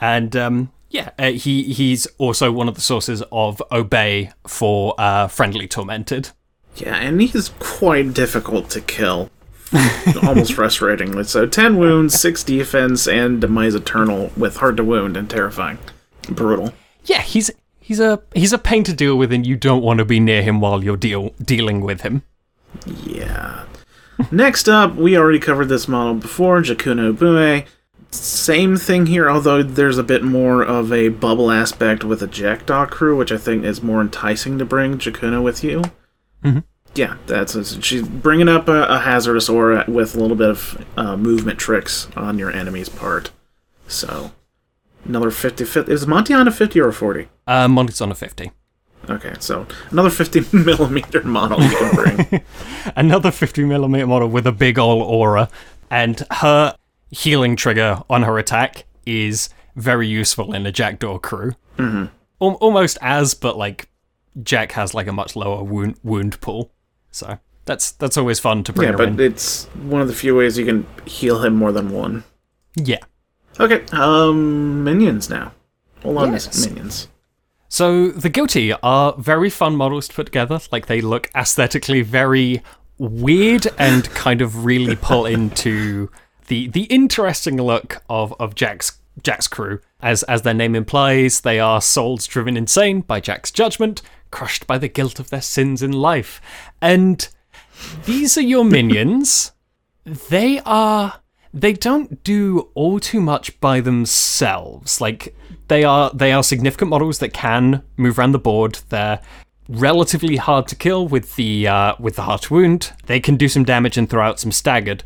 And 0.00 0.34
um, 0.36 0.72
yeah, 0.90 1.10
uh, 1.18 1.32
he 1.32 1.64
he's 1.72 2.06
also 2.18 2.52
one 2.52 2.68
of 2.68 2.74
the 2.74 2.80
sources 2.80 3.22
of 3.32 3.62
obey 3.72 4.30
for 4.46 4.94
uh, 4.98 5.28
friendly 5.28 5.66
tormented. 5.66 6.30
Yeah, 6.76 6.96
and 6.96 7.20
he's 7.20 7.50
quite 7.58 8.14
difficult 8.14 8.70
to 8.70 8.80
kill. 8.80 9.30
Almost 10.22 10.52
frustratingly. 10.52 11.26
So 11.26 11.46
10 11.46 11.78
wounds, 11.78 12.18
6 12.20 12.44
defense, 12.44 13.08
and 13.08 13.40
Demise 13.40 13.74
Eternal 13.74 14.30
with 14.36 14.58
hard 14.58 14.76
to 14.76 14.84
wound 14.84 15.16
and 15.16 15.28
terrifying. 15.28 15.78
Brutal. 16.28 16.72
Yeah, 17.04 17.22
he's 17.22 17.50
he's 17.84 18.00
a 18.00 18.22
he's 18.34 18.52
a 18.54 18.58
pain 18.58 18.82
to 18.84 18.92
deal 18.94 19.16
with, 19.16 19.30
and 19.32 19.46
you 19.46 19.56
don't 19.56 19.82
want 19.82 19.98
to 19.98 20.04
be 20.04 20.18
near 20.18 20.42
him 20.42 20.60
while 20.60 20.82
you're 20.82 20.96
deal 20.96 21.34
dealing 21.42 21.80
with 21.82 22.00
him. 22.00 22.22
Yeah. 23.04 23.64
Next 24.30 24.68
up, 24.68 24.94
we 24.96 25.16
already 25.18 25.38
covered 25.38 25.68
this 25.68 25.86
model 25.86 26.14
before, 26.14 26.60
Jakuna 26.62 27.12
Ubume. 27.14 27.66
Same 28.10 28.76
thing 28.76 29.06
here, 29.06 29.28
although 29.28 29.62
there's 29.62 29.98
a 29.98 30.04
bit 30.04 30.22
more 30.22 30.62
of 30.62 30.92
a 30.92 31.08
bubble 31.08 31.50
aspect 31.50 32.04
with 32.04 32.22
a 32.22 32.28
Jackdaw 32.28 32.86
crew, 32.86 33.16
which 33.16 33.32
I 33.32 33.36
think 33.36 33.64
is 33.64 33.82
more 33.82 34.00
enticing 34.00 34.56
to 34.58 34.64
bring 34.64 34.98
Jakuno 34.98 35.42
with 35.42 35.64
you. 35.64 35.82
Mhm. 36.44 36.62
Yeah, 36.94 37.16
that's 37.26 37.84
she's 37.84 38.06
bringing 38.06 38.48
up 38.48 38.68
a, 38.68 38.84
a 38.84 38.98
hazardous 39.00 39.48
aura 39.48 39.84
with 39.88 40.14
a 40.14 40.20
little 40.20 40.36
bit 40.36 40.48
of 40.50 40.84
uh, 40.96 41.16
movement 41.16 41.58
tricks 41.58 42.06
on 42.16 42.38
your 42.38 42.52
enemy's 42.52 42.88
part. 42.88 43.32
So, 43.88 44.30
another 45.04 45.30
50, 45.30 45.64
50 45.64 45.92
Is 45.92 46.06
Monty 46.06 46.34
on 46.34 46.46
a 46.48 46.50
50 46.50 46.80
or 46.80 46.88
a 46.88 46.92
40? 46.92 47.28
Uh, 47.46 47.68
Monty's 47.68 48.00
on 48.00 48.10
a 48.10 48.14
fifty. 48.14 48.50
Okay, 49.10 49.34
so 49.38 49.66
another 49.90 50.08
50 50.10 50.40
millimeter 50.56 51.22
model 51.22 51.62
you 51.62 51.76
can 51.76 51.94
bring. 51.94 52.42
Another 52.96 53.30
fifty 53.30 53.62
millimeter 53.64 54.06
model 54.06 54.28
with 54.28 54.46
a 54.46 54.52
big 54.52 54.78
ol' 54.78 55.02
aura, 55.02 55.50
and 55.90 56.22
her 56.30 56.74
healing 57.10 57.54
trigger 57.54 58.00
on 58.08 58.22
her 58.22 58.38
attack 58.38 58.84
is 59.04 59.50
very 59.76 60.08
useful 60.08 60.54
in 60.54 60.64
a 60.64 60.72
Jackdaw 60.72 61.18
crew. 61.18 61.52
Mm-hmm. 61.76 62.06
Al- 62.40 62.54
almost 62.62 62.96
as, 63.02 63.34
but 63.34 63.58
like 63.58 63.88
Jack 64.42 64.72
has 64.72 64.94
like 64.94 65.06
a 65.06 65.12
much 65.12 65.36
lower 65.36 65.62
wound 65.62 65.96
wound 66.02 66.40
pool, 66.40 66.72
so 67.10 67.38
that's 67.66 67.90
that's 67.92 68.16
always 68.16 68.40
fun 68.40 68.64
to 68.64 68.72
bring 68.72 68.88
yeah, 68.88 68.96
but 68.96 69.08
in. 69.08 69.20
it's 69.20 69.66
one 69.82 70.00
of 70.00 70.08
the 70.08 70.14
few 70.14 70.34
ways 70.34 70.56
you 70.56 70.64
can 70.64 70.86
heal 71.04 71.42
him 71.44 71.54
more 71.56 71.72
than 71.72 71.90
one. 71.90 72.24
yeah. 72.74 73.04
Okay, 73.60 73.84
um, 73.92 74.82
minions 74.84 75.30
now. 75.30 75.52
Hold 76.02 76.18
on, 76.18 76.32
Yes. 76.32 76.66
Minions. 76.66 77.08
So 77.68 78.10
the 78.10 78.28
guilty 78.28 78.72
are 78.72 79.14
very 79.18 79.50
fun 79.50 79.74
models 79.76 80.06
to 80.08 80.14
put 80.14 80.26
together. 80.26 80.60
Like 80.70 80.86
they 80.86 81.00
look 81.00 81.30
aesthetically 81.34 82.02
very 82.02 82.62
weird 82.98 83.66
and 83.78 84.04
kind 84.10 84.40
of 84.40 84.64
really 84.64 84.94
pull 84.96 85.26
into 85.36 86.10
the 86.46 86.68
the 86.68 86.82
interesting 86.84 87.56
look 87.56 88.02
of 88.08 88.32
of 88.38 88.54
Jack's 88.54 88.98
Jack's 89.22 89.48
crew. 89.48 89.80
As 90.00 90.22
as 90.24 90.42
their 90.42 90.54
name 90.54 90.74
implies, 90.76 91.40
they 91.40 91.58
are 91.58 91.80
souls 91.80 92.26
driven 92.26 92.56
insane 92.56 93.00
by 93.00 93.18
Jack's 93.20 93.50
judgment, 93.50 94.02
crushed 94.30 94.66
by 94.66 94.78
the 94.78 94.88
guilt 94.88 95.18
of 95.18 95.30
their 95.30 95.40
sins 95.42 95.82
in 95.82 95.90
life. 95.92 96.40
And 96.80 97.26
these 98.04 98.36
are 98.38 98.42
your 98.42 98.64
minions. 98.78 99.52
they 100.04 100.60
are 100.66 101.20
they 101.54 101.72
don't 101.72 102.22
do 102.24 102.68
all 102.74 102.98
too 102.98 103.20
much 103.20 103.58
by 103.60 103.80
themselves. 103.80 105.00
Like 105.00 105.34
they 105.68 105.84
are 105.84 106.10
they 106.12 106.32
are 106.32 106.42
significant 106.42 106.90
models 106.90 107.20
that 107.20 107.32
can 107.32 107.82
move 107.96 108.18
around 108.18 108.32
the 108.32 108.38
board. 108.38 108.80
They're 108.88 109.20
relatively 109.68 110.36
hard 110.36 110.66
to 110.68 110.76
kill 110.76 111.06
with 111.06 111.36
the 111.36 111.68
uh, 111.68 111.94
with 112.00 112.16
the 112.16 112.22
heart 112.22 112.50
wound. 112.50 112.92
They 113.06 113.20
can 113.20 113.36
do 113.36 113.48
some 113.48 113.64
damage 113.64 113.96
and 113.96 114.10
throw 114.10 114.26
out 114.26 114.40
some 114.40 114.52
staggered. 114.52 115.04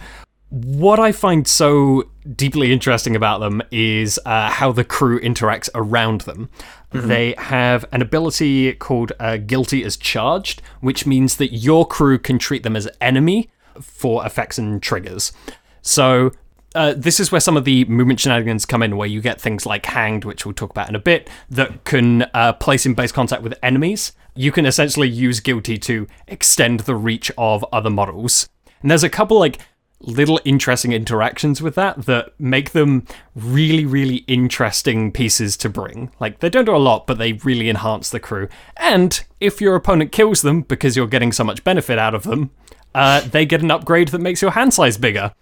What 0.48 0.98
I 0.98 1.12
find 1.12 1.46
so 1.46 2.04
deeply 2.34 2.72
interesting 2.72 3.14
about 3.14 3.40
them 3.40 3.60
is 3.70 4.18
uh, 4.24 4.48
how 4.48 4.72
the 4.72 4.82
crew 4.82 5.20
interacts 5.20 5.68
around 5.74 6.22
them. 6.22 6.48
They 6.90 7.34
have 7.36 7.84
an 7.92 8.00
ability 8.00 8.72
called 8.72 9.12
uh, 9.20 9.36
Guilty 9.36 9.84
as 9.84 9.98
Charged, 9.98 10.62
which 10.80 11.04
means 11.04 11.36
that 11.36 11.52
your 11.52 11.86
crew 11.86 12.18
can 12.18 12.38
treat 12.38 12.62
them 12.62 12.76
as 12.76 12.88
enemy 12.98 13.50
for 13.82 14.24
effects 14.24 14.56
and 14.56 14.82
triggers. 14.82 15.32
So 15.82 16.32
uh, 16.74 16.94
this 16.96 17.18
is 17.18 17.32
where 17.32 17.40
some 17.40 17.56
of 17.56 17.64
the 17.64 17.84
movement 17.86 18.20
shenanigans 18.20 18.66
come 18.66 18.82
in, 18.82 18.96
where 18.96 19.08
you 19.08 19.20
get 19.20 19.40
things 19.40 19.66
like 19.66 19.86
Hanged, 19.86 20.24
which 20.24 20.44
we'll 20.44 20.54
talk 20.54 20.70
about 20.70 20.88
in 20.88 20.94
a 20.94 21.00
bit, 21.00 21.30
that 21.50 21.84
can 21.84 22.22
uh, 22.34 22.52
place 22.52 22.84
in 22.86 22.94
base 22.94 23.12
contact 23.12 23.42
with 23.42 23.54
enemies. 23.62 24.12
You 24.34 24.52
can 24.52 24.66
essentially 24.66 25.08
use 25.08 25.40
Guilty 25.40 25.78
to 25.78 26.06
extend 26.26 26.80
the 26.80 26.94
reach 26.94 27.32
of 27.38 27.64
other 27.72 27.90
models. 27.90 28.48
And 28.82 28.90
there's 28.90 29.02
a 29.02 29.08
couple 29.08 29.38
like 29.38 29.58
little 30.00 30.40
interesting 30.44 30.92
interactions 30.92 31.60
with 31.60 31.74
that 31.74 32.06
that 32.06 32.32
make 32.38 32.70
them 32.70 33.04
really, 33.34 33.84
really 33.84 34.18
interesting 34.28 35.10
pieces 35.10 35.56
to 35.56 35.68
bring. 35.68 36.12
Like, 36.20 36.38
they 36.38 36.50
don't 36.50 36.66
do 36.66 36.76
a 36.76 36.78
lot, 36.78 37.06
but 37.06 37.18
they 37.18 37.32
really 37.32 37.68
enhance 37.68 38.10
the 38.10 38.20
crew. 38.20 38.48
And 38.76 39.20
if 39.40 39.60
your 39.60 39.74
opponent 39.74 40.12
kills 40.12 40.42
them 40.42 40.62
because 40.62 40.96
you're 40.96 41.08
getting 41.08 41.32
so 41.32 41.42
much 41.42 41.64
benefit 41.64 41.98
out 41.98 42.14
of 42.14 42.22
them, 42.22 42.50
uh, 42.94 43.22
they 43.22 43.44
get 43.44 43.62
an 43.62 43.72
upgrade 43.72 44.08
that 44.08 44.20
makes 44.20 44.40
your 44.40 44.52
hand 44.52 44.72
size 44.72 44.98
bigger. 44.98 45.32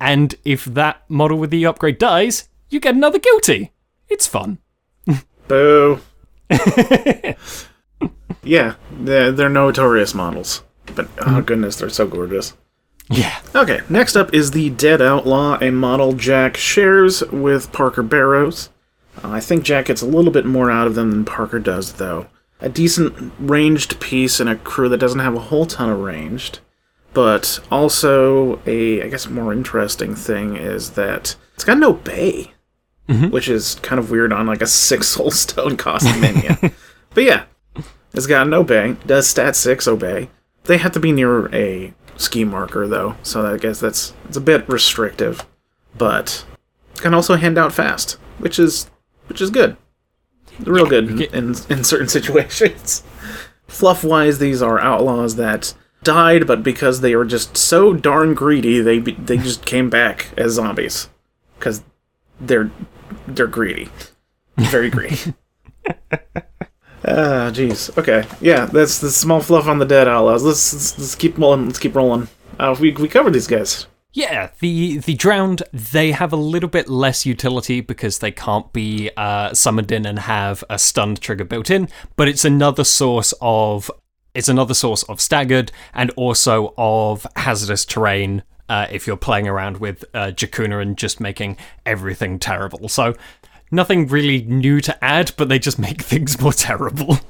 And 0.00 0.34
if 0.44 0.64
that 0.64 1.02
model 1.08 1.38
with 1.38 1.50
the 1.50 1.66
upgrade 1.66 1.98
dies, 1.98 2.48
you 2.68 2.80
get 2.80 2.94
another 2.94 3.18
guilty. 3.18 3.72
It's 4.08 4.26
fun. 4.26 4.58
Boo. 5.48 6.00
yeah, 8.42 8.74
they're, 8.92 9.32
they're 9.32 9.48
notorious 9.48 10.14
models. 10.14 10.62
But 10.94 11.08
oh 11.18 11.40
goodness, 11.42 11.76
they're 11.76 11.88
so 11.88 12.06
gorgeous. 12.06 12.54
Yeah. 13.08 13.40
Okay, 13.54 13.80
next 13.88 14.16
up 14.16 14.34
is 14.34 14.50
the 14.50 14.70
Dead 14.70 15.00
Outlaw, 15.00 15.58
a 15.60 15.70
model 15.70 16.12
Jack 16.12 16.56
shares 16.56 17.22
with 17.30 17.72
Parker 17.72 18.02
Barrows. 18.02 18.70
Uh, 19.22 19.30
I 19.30 19.40
think 19.40 19.64
Jack 19.64 19.86
gets 19.86 20.02
a 20.02 20.06
little 20.06 20.32
bit 20.32 20.44
more 20.44 20.70
out 20.70 20.86
of 20.86 20.94
them 20.94 21.10
than 21.10 21.24
Parker 21.24 21.58
does, 21.58 21.94
though. 21.94 22.26
A 22.60 22.68
decent 22.68 23.32
ranged 23.38 24.00
piece 24.00 24.40
in 24.40 24.48
a 24.48 24.56
crew 24.56 24.88
that 24.88 24.98
doesn't 24.98 25.20
have 25.20 25.34
a 25.34 25.40
whole 25.40 25.66
ton 25.66 25.90
of 25.90 26.00
ranged. 26.00 26.60
But 27.16 27.60
also, 27.70 28.60
a, 28.66 29.02
I 29.02 29.08
guess, 29.08 29.26
more 29.26 29.50
interesting 29.50 30.14
thing 30.14 30.54
is 30.54 30.90
that 30.90 31.34
it's 31.54 31.64
got 31.64 31.78
no 31.78 31.94
bay, 31.94 32.52
mm-hmm. 33.08 33.30
which 33.30 33.48
is 33.48 33.76
kind 33.76 33.98
of 33.98 34.10
weird 34.10 34.34
on 34.34 34.46
like 34.46 34.60
a 34.60 34.66
six 34.66 35.06
soul 35.14 35.30
stone 35.30 35.78
costing 35.78 36.20
minion. 36.20 36.58
but 37.14 37.24
yeah, 37.24 37.44
it's 38.12 38.26
got 38.26 38.48
no 38.48 38.62
bay, 38.62 38.98
does 39.06 39.26
stat 39.26 39.56
6 39.56 39.88
obey. 39.88 40.28
They 40.64 40.76
have 40.76 40.92
to 40.92 41.00
be 41.00 41.10
near 41.10 41.48
a 41.54 41.94
scheme 42.18 42.48
marker 42.48 42.86
though, 42.86 43.16
so 43.22 43.46
I 43.46 43.56
guess 43.56 43.80
that's 43.80 44.12
it's 44.28 44.36
a 44.36 44.40
bit 44.42 44.68
restrictive. 44.68 45.46
But 45.96 46.44
can 46.96 47.14
also 47.14 47.36
hand 47.36 47.56
out 47.56 47.72
fast, 47.72 48.18
which 48.40 48.58
is 48.58 48.90
which 49.28 49.40
is 49.40 49.48
good. 49.48 49.78
Real 50.60 50.84
good 50.84 51.08
in, 51.08 51.22
in 51.22 51.54
in 51.70 51.82
certain 51.82 52.08
situations. 52.18 53.02
Fluff 53.68 54.04
wise, 54.04 54.38
these 54.38 54.60
are 54.60 54.78
outlaws 54.78 55.36
that 55.36 55.72
died, 56.06 56.46
but 56.46 56.62
because 56.62 57.00
they 57.00 57.16
were 57.16 57.24
just 57.24 57.56
so 57.56 57.92
darn 57.92 58.32
greedy, 58.32 58.80
they 58.80 59.00
they 59.00 59.36
just 59.36 59.66
came 59.66 59.90
back 59.90 60.28
as 60.36 60.52
zombies 60.52 61.08
because 61.58 61.82
they're 62.40 62.70
they're 63.26 63.46
greedy, 63.46 63.90
very 64.56 64.88
greedy. 64.88 65.34
Ah, 67.08 67.52
jeez. 67.52 67.96
Okay, 67.96 68.26
yeah, 68.40 68.64
that's 68.64 68.98
the 68.98 69.12
small 69.12 69.40
fluff 69.40 69.68
on 69.68 69.78
the 69.78 69.84
dead 69.84 70.08
outlaws. 70.08 70.42
Let's 70.42 70.72
let's, 70.72 70.98
let's 70.98 71.14
keep 71.14 71.38
rolling. 71.38 71.66
Let's 71.66 71.78
keep 71.78 71.94
rolling. 71.94 72.26
Uh, 72.58 72.74
we 72.80 72.90
we 72.90 73.06
covered 73.06 73.32
these 73.32 73.46
guys. 73.46 73.86
Yeah, 74.12 74.50
the 74.58 74.98
the 74.98 75.14
drowned 75.14 75.62
they 75.72 76.10
have 76.10 76.32
a 76.32 76.36
little 76.36 76.68
bit 76.68 76.88
less 76.88 77.24
utility 77.24 77.80
because 77.80 78.18
they 78.18 78.32
can't 78.32 78.72
be 78.72 79.10
uh, 79.16 79.54
summoned 79.54 79.92
in 79.92 80.04
and 80.04 80.18
have 80.18 80.64
a 80.68 80.80
stunned 80.80 81.20
trigger 81.20 81.44
built 81.44 81.70
in, 81.70 81.88
but 82.16 82.26
it's 82.26 82.44
another 82.44 82.82
source 82.82 83.32
of 83.40 83.88
it's 84.36 84.48
another 84.48 84.74
source 84.74 85.02
of 85.04 85.20
staggered 85.20 85.72
and 85.94 86.10
also 86.10 86.74
of 86.76 87.26
hazardous 87.36 87.84
terrain. 87.84 88.42
Uh, 88.68 88.86
if 88.90 89.06
you're 89.06 89.16
playing 89.16 89.46
around 89.48 89.78
with 89.78 90.04
uh, 90.12 90.32
Jakuna 90.32 90.82
and 90.82 90.98
just 90.98 91.20
making 91.20 91.56
everything 91.84 92.38
terrible, 92.38 92.88
so 92.88 93.14
nothing 93.70 94.08
really 94.08 94.42
new 94.42 94.80
to 94.80 95.04
add, 95.04 95.32
but 95.36 95.48
they 95.48 95.58
just 95.58 95.78
make 95.88 96.02
things 96.02 96.40
more 96.40 96.52
terrible. 96.52 97.18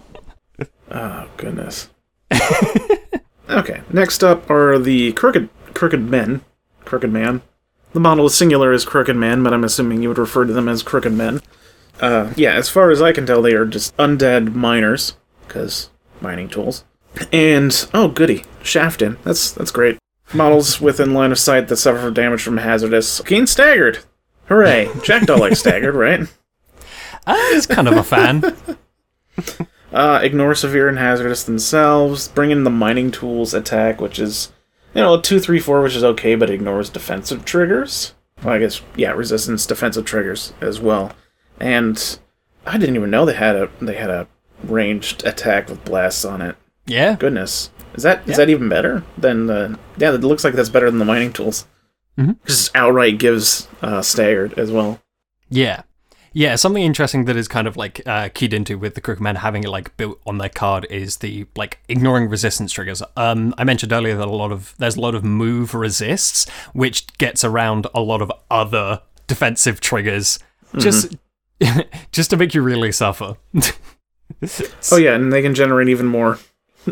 Oh 0.89 1.29
goodness. 1.37 1.89
okay, 3.51 3.83
next 3.93 4.23
up 4.23 4.49
are 4.49 4.79
the 4.79 5.13
crooked 5.15 5.49
crooked 5.75 6.01
men. 6.09 6.43
Crooked 6.85 7.13
man. 7.13 7.43
The 7.93 7.99
model 7.99 8.27
is 8.27 8.37
singular 8.37 8.73
as 8.73 8.85
crooked 8.85 9.17
man, 9.17 9.43
but 9.43 9.53
I'm 9.53 9.65
assuming 9.65 10.01
you 10.01 10.09
would 10.09 10.17
refer 10.17 10.45
to 10.45 10.53
them 10.53 10.69
as 10.69 10.85
crooked 10.85 11.13
men. 11.13 11.43
Uh, 12.01 12.33
yeah, 12.37 12.53
as 12.53 12.69
far 12.69 12.91
as 12.91 13.03
I 13.03 13.13
can 13.13 13.27
tell, 13.27 13.43
they 13.43 13.55
are 13.55 13.67
just 13.67 13.97
undead 13.97 14.55
miners, 14.55 15.17
because 15.47 15.91
mining 16.21 16.49
tools. 16.49 16.85
And 17.33 17.89
oh, 17.95 18.09
goody, 18.09 18.45
Shafton. 18.63 19.19
That's 19.25 19.53
that's 19.53 19.71
great. 19.71 19.99
Models 20.35 20.81
within 20.81 21.15
line 21.15 21.33
of 21.33 21.39
sight 21.39 21.69
that 21.69 21.77
suffer 21.77 22.11
damage 22.11 22.43
from 22.43 22.59
hazardous. 22.59 23.21
Keen 23.21 23.47
staggered. 23.47 24.01
Hooray! 24.47 24.91
Jackdaw 25.03 25.37
like 25.37 25.57
staggered, 25.57 25.95
right? 25.95 26.21
Uh, 27.29 27.35
it's 27.57 27.67
kind 27.67 27.89
of 27.89 27.97
a 27.97 28.05
fan. 28.05 28.41
Uh, 29.93 30.21
ignore 30.23 30.55
severe 30.55 30.89
and 30.89 30.99
hazardous 30.99 31.45
themselves. 31.45 32.29
Bring 32.29 32.51
in 32.51 32.65
the 32.65 32.71
mining 32.71 33.11
tools 33.11 33.55
attack, 33.55 33.99
which 33.99 34.19
is, 34.19 34.53
you 34.95 35.01
know, 35.01 35.19
two, 35.19 35.41
three, 35.41 35.59
four, 35.59 35.81
which 35.81 35.97
is 35.97 36.05
okay, 36.05 36.35
but 36.35 36.51
ignores 36.51 36.91
defensive 36.91 37.47
triggers. 37.47 38.13
Well, 38.45 38.55
I 38.55 38.59
guess 38.59 38.83
yeah, 38.95 39.13
resistance 39.13 39.65
defensive 39.65 40.05
triggers 40.05 40.53
as 40.61 40.81
well. 40.81 41.13
And 41.59 42.19
I 42.67 42.77
didn't 42.77 42.97
even 42.97 43.11
know 43.11 43.25
they 43.25 43.35
had 43.35 43.57
a 43.57 43.71
they 43.81 43.95
had 43.95 44.11
a 44.11 44.29
ranged 44.65 45.25
attack 45.25 45.69
with 45.69 45.85
blasts 45.85 46.25
on 46.27 46.43
it. 46.43 46.57
Yeah, 46.87 47.17
Goodness, 47.17 47.71
is 47.95 48.03
that 48.05 48.23
is 48.25 48.31
Yeah. 48.31 48.37
that 48.37 48.51
even 48.51 48.69
better 48.69 49.03
than 49.19 49.47
the? 49.47 49.79
Yeah, 49.99 50.15
it 50.15 50.21
looks 50.23 50.45
like 50.45 50.55
that's 50.55 50.69
better 50.69 50.91
than 50.91 50.99
the 50.99 51.05
mining 51.05 51.33
tools. 51.33 51.67
Mhm. 52.19 52.37
Just 52.47 52.75
outright 52.77 53.19
gives 53.19 53.69
uh, 53.83 54.01
staggered 54.03 54.59
as 54.59 54.71
well. 54.71 55.01
Yeah. 55.51 55.83
Yeah, 56.33 56.57
something 56.57 56.83
interesting 56.83 57.25
that 57.25 57.37
is 57.37 57.49
kind 57.49 57.67
of 57.67 57.79
like 57.79 58.03
uh, 58.07 58.29
keyed 58.35 58.53
into 58.53 58.77
with 58.79 58.95
the 58.95 59.01
Crooked 59.01 59.23
Men 59.23 59.37
having 59.37 59.65
it 59.65 59.71
like 59.71 59.97
built 59.97 60.21
on 60.27 60.37
their 60.37 60.51
card 60.51 60.87
is 60.91 61.17
the 61.19 61.47
like 61.57 61.79
ignoring 61.89 62.29
resistance 62.29 62.73
triggers. 62.73 63.03
Um, 63.17 63.55
I 63.57 63.65
mentioned 63.65 63.91
earlier 63.93 64.17
that 64.17 64.29
a 64.29 64.31
lot 64.31 64.53
of 64.53 64.75
there's 64.79 64.97
a 64.97 65.01
lot 65.01 65.15
of 65.15 65.25
move 65.25 65.75
resists, 65.75 66.47
which 66.75 67.07
gets 67.19 67.43
around 67.43 67.87
a 67.95 68.01
lot 68.03 68.21
of 68.21 68.31
other 68.51 69.01
defensive 69.27 69.81
triggers, 69.81 70.39
just 70.77 71.17
just 72.13 72.29
to 72.31 72.37
make 72.37 72.55
you 72.55 72.61
really 72.63 72.93
suffer. 72.93 73.37
Oh 74.93 74.97
yeah, 74.99 75.15
and 75.15 75.33
they 75.33 75.41
can 75.43 75.55
generate 75.55 75.89
even 75.89 76.07
more, 76.07 76.39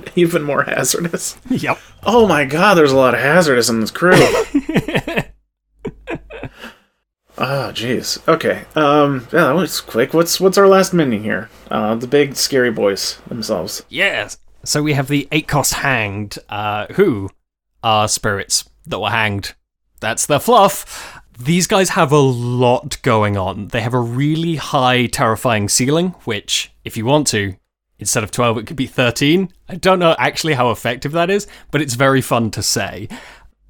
even 0.17 0.43
more 0.43 0.63
hazardous. 0.65 1.39
yep. 1.49 1.79
Oh 2.05 2.27
my 2.27 2.45
god, 2.45 2.75
there's 2.75 2.93
a 2.93 2.97
lot 2.97 3.15
of 3.15 3.21
hazardous 3.21 3.69
in 3.69 3.81
this 3.81 3.91
crew. 3.91 4.13
Ah, 7.37 7.73
jeez. 7.75 8.27
Okay. 8.29 8.65
Um, 8.77 9.27
yeah, 9.33 9.47
that 9.47 9.57
was 9.57 9.81
quick. 9.81 10.15
What's 10.15 10.41
what's 10.41 10.57
our 10.57 10.69
last 10.69 10.95
minion 10.95 11.25
here? 11.25 11.51
Uh, 11.71 11.97
the 11.97 12.07
big 12.07 12.37
scary 12.37 12.71
boys 12.71 13.19
themselves. 13.27 13.83
Yes. 13.89 14.39
So 14.65 14.83
we 14.83 14.93
have 14.93 15.09
the 15.09 15.29
eight 15.33 15.49
cost 15.49 15.75
hanged, 15.75 16.39
uh, 16.49 16.87
who 16.93 17.31
are 17.83 18.09
spirits 18.09 18.69
that 18.87 19.01
were 19.01 19.11
hanged. 19.11 19.55
That's 20.01 20.27
the 20.27 20.39
fluff. 20.39 21.21
These 21.39 21.67
guys 21.67 21.91
have 21.91 22.13
a 22.13 22.19
lot 22.19 23.03
going 23.03 23.37
on. 23.37 23.69
They 23.69 23.81
have 23.81 23.95
a 23.95 23.99
really 24.01 24.55
high, 24.57 25.07
terrifying 25.07 25.69
ceiling, 25.69 26.11
which, 26.25 26.73
if 26.85 26.97
you 26.97 27.05
want 27.05 27.27
to, 27.29 27.57
instead 28.05 28.23
of 28.23 28.31
12, 28.31 28.59
it 28.59 28.67
could 28.67 28.77
be 28.77 28.87
13. 28.87 29.51
I 29.67 29.77
don't 29.77 29.99
know 29.99 30.15
actually 30.19 30.53
how 30.53 30.71
effective 30.71 31.13
that 31.13 31.31
is, 31.31 31.47
but 31.71 31.81
it's 31.81 31.95
very 31.95 32.21
fun 32.21 32.51
to 32.51 32.63
say. 32.63 33.09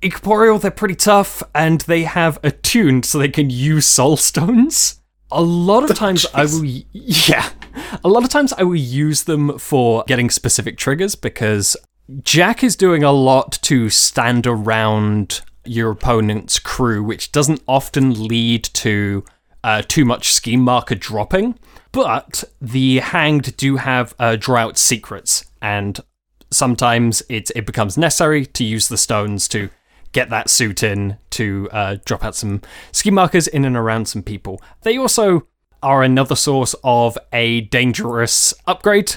Incorporeal, 0.03 0.59
they're 0.59 0.73
pretty 0.73 0.97
tough, 0.97 1.41
and 1.55 1.83
they 1.83 2.03
have 2.03 2.41
attuned 2.43 3.05
so 3.05 3.17
they 3.17 3.29
can 3.29 3.49
use 3.49 3.87
soul 3.87 4.17
stones. 4.17 5.01
A 5.31 5.41
lot 5.41 5.89
of 5.89 5.97
times 5.97 6.27
I 6.35 6.47
will, 6.47 6.65
yeah, 6.65 7.49
a 8.03 8.09
lot 8.09 8.25
of 8.25 8.29
times 8.29 8.53
I 8.55 8.65
will 8.65 8.75
use 8.75 9.23
them 9.23 9.57
for 9.57 10.03
getting 10.09 10.31
specific 10.31 10.79
triggers 10.79 11.15
because 11.15 11.77
Jack 12.23 12.65
is 12.65 12.75
doing 12.75 13.05
a 13.05 13.13
lot 13.13 13.53
to 13.63 13.89
stand 13.89 14.49
around 14.49 15.43
your 15.65 15.93
opponent's 15.93 16.59
crew, 16.59 17.05
which 17.05 17.31
doesn't 17.31 17.63
often 17.69 18.27
lead 18.27 18.65
to 18.65 19.25
uh, 19.63 19.83
too 19.87 20.05
much 20.05 20.33
scheme 20.33 20.61
marker 20.61 20.97
dropping. 20.97 21.57
But 21.95 22.45
the 22.61 22.99
hanged 22.99 23.57
do 23.57 23.77
have 23.77 24.15
uh, 24.19 24.37
drought 24.37 24.77
secrets, 24.77 25.45
and 25.63 25.99
sometimes 26.51 27.23
it 27.29 27.51
it 27.55 27.67
becomes 27.67 27.97
necessary 27.97 28.45
to 28.47 28.65
use 28.65 28.89
the 28.89 28.97
stones 28.99 29.49
to 29.49 29.71
get 30.13 30.29
that 30.31 30.51
suit 30.51 30.83
in 30.83 31.17
to 31.31 31.69
uh, 31.73 31.97
drop 32.05 32.25
out 32.25 32.35
some 32.35 32.61
scheme 32.93 33.15
markers 33.15 33.47
in 33.49 33.65
and 33.65 33.77
around 33.77 34.07
some 34.09 34.23
people. 34.23 34.61
They 34.83 34.97
also 34.99 35.47
are 35.83 36.03
another 36.03 36.37
source 36.37 36.75
of 36.83 37.17
a 37.33 37.63
dangerous 37.63 38.55
upgrade 38.67 39.17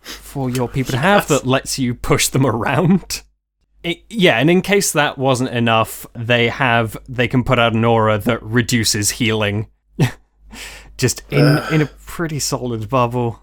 for 0.00 0.50
your 0.50 0.68
people 0.68 0.92
to 0.92 0.98
have 0.98 1.28
that 1.28 1.46
lets 1.46 1.78
you 1.78 1.94
push 1.94 2.28
them 2.28 2.44
around. 2.46 3.22
It- 3.82 4.04
yeah, 4.08 4.38
and 4.38 4.48
in 4.50 4.62
case 4.62 4.92
that 4.92 5.18
wasn't 5.18 5.50
enough, 5.50 6.06
they 6.14 6.48
have 6.48 6.96
they 7.08 7.26
can 7.26 7.42
put 7.42 7.58
out 7.58 7.72
an 7.74 7.84
aura 7.84 8.18
that 8.18 8.42
reduces 8.42 9.10
healing. 9.10 9.68
Just 10.98 11.22
in 11.30 11.58
in 11.72 11.82
a 11.82 11.86
pretty 12.12 12.38
solid 12.38 12.90
bubble. 12.90 13.40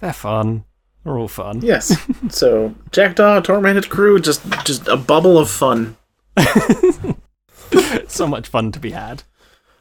They're 0.00 0.12
fun. 0.12 0.64
They're 1.02 1.16
all 1.16 1.28
fun. 1.28 1.62
Yes. 1.62 1.96
so 2.28 2.74
Jackdaw, 2.92 3.40
Tormented 3.40 3.88
Crew, 3.88 4.20
just 4.20 4.46
just 4.66 4.86
a 4.86 4.98
bubble 4.98 5.38
of 5.38 5.48
fun. 5.48 5.96
so 8.06 8.26
much 8.26 8.48
fun 8.48 8.70
to 8.72 8.78
be 8.78 8.90
had. 8.90 9.22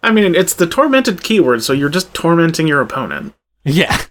I 0.02 0.12
mean, 0.12 0.34
it's 0.34 0.54
the 0.54 0.66
tormented 0.66 1.24
keyword, 1.24 1.62
so 1.64 1.74
you're 1.74 1.90
just 1.90 2.14
tormenting 2.14 2.68
your 2.68 2.80
opponent. 2.80 3.34
Yeah. 3.66 4.04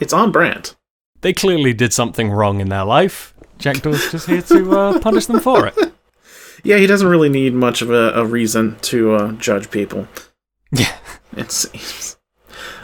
It's 0.00 0.12
on 0.12 0.32
brand. 0.32 0.74
They 1.20 1.32
clearly 1.32 1.72
did 1.72 1.92
something 1.92 2.30
wrong 2.30 2.60
in 2.60 2.68
their 2.68 2.84
life. 2.84 3.32
Jackdaw's 3.58 4.10
just 4.10 4.26
here 4.26 4.42
to 4.42 4.76
uh, 4.76 4.98
punish 4.98 5.26
them 5.26 5.40
for 5.40 5.66
it. 5.68 5.74
Yeah, 6.64 6.78
he 6.78 6.88
doesn't 6.88 7.06
really 7.06 7.28
need 7.28 7.54
much 7.54 7.80
of 7.80 7.90
a, 7.90 8.10
a 8.14 8.24
reason 8.24 8.76
to 8.80 9.14
uh, 9.14 9.32
judge 9.32 9.70
people. 9.70 10.08
Yeah. 10.72 10.96
It 11.36 11.52
seems. 11.52 12.15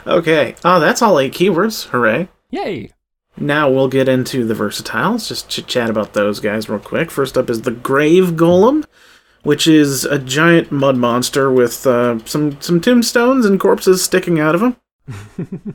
Okay. 0.05 0.55
Oh, 0.63 0.79
that's 0.79 1.01
all 1.01 1.19
eight 1.19 1.33
keywords. 1.33 1.87
Hooray. 1.87 2.27
Yay. 2.49 2.91
Now 3.37 3.69
we'll 3.69 3.87
get 3.87 4.07
into 4.07 4.45
the 4.45 4.53
versatiles. 4.53 5.27
Just 5.27 5.49
chit 5.49 5.67
chat 5.67 5.89
about 5.89 6.13
those 6.13 6.39
guys 6.39 6.69
real 6.69 6.79
quick. 6.79 7.09
First 7.09 7.37
up 7.37 7.49
is 7.49 7.61
the 7.61 7.71
Grave 7.71 8.31
Golem, 8.31 8.85
which 9.41 9.67
is 9.67 10.05
a 10.05 10.19
giant 10.19 10.71
mud 10.71 10.97
monster 10.97 11.51
with 11.51 11.85
uh, 11.87 12.19
some 12.25 12.59
some 12.61 12.79
tombstones 12.79 13.45
and 13.45 13.59
corpses 13.59 14.03
sticking 14.03 14.39
out 14.39 14.55
of 14.55 14.61
him. 14.61 14.75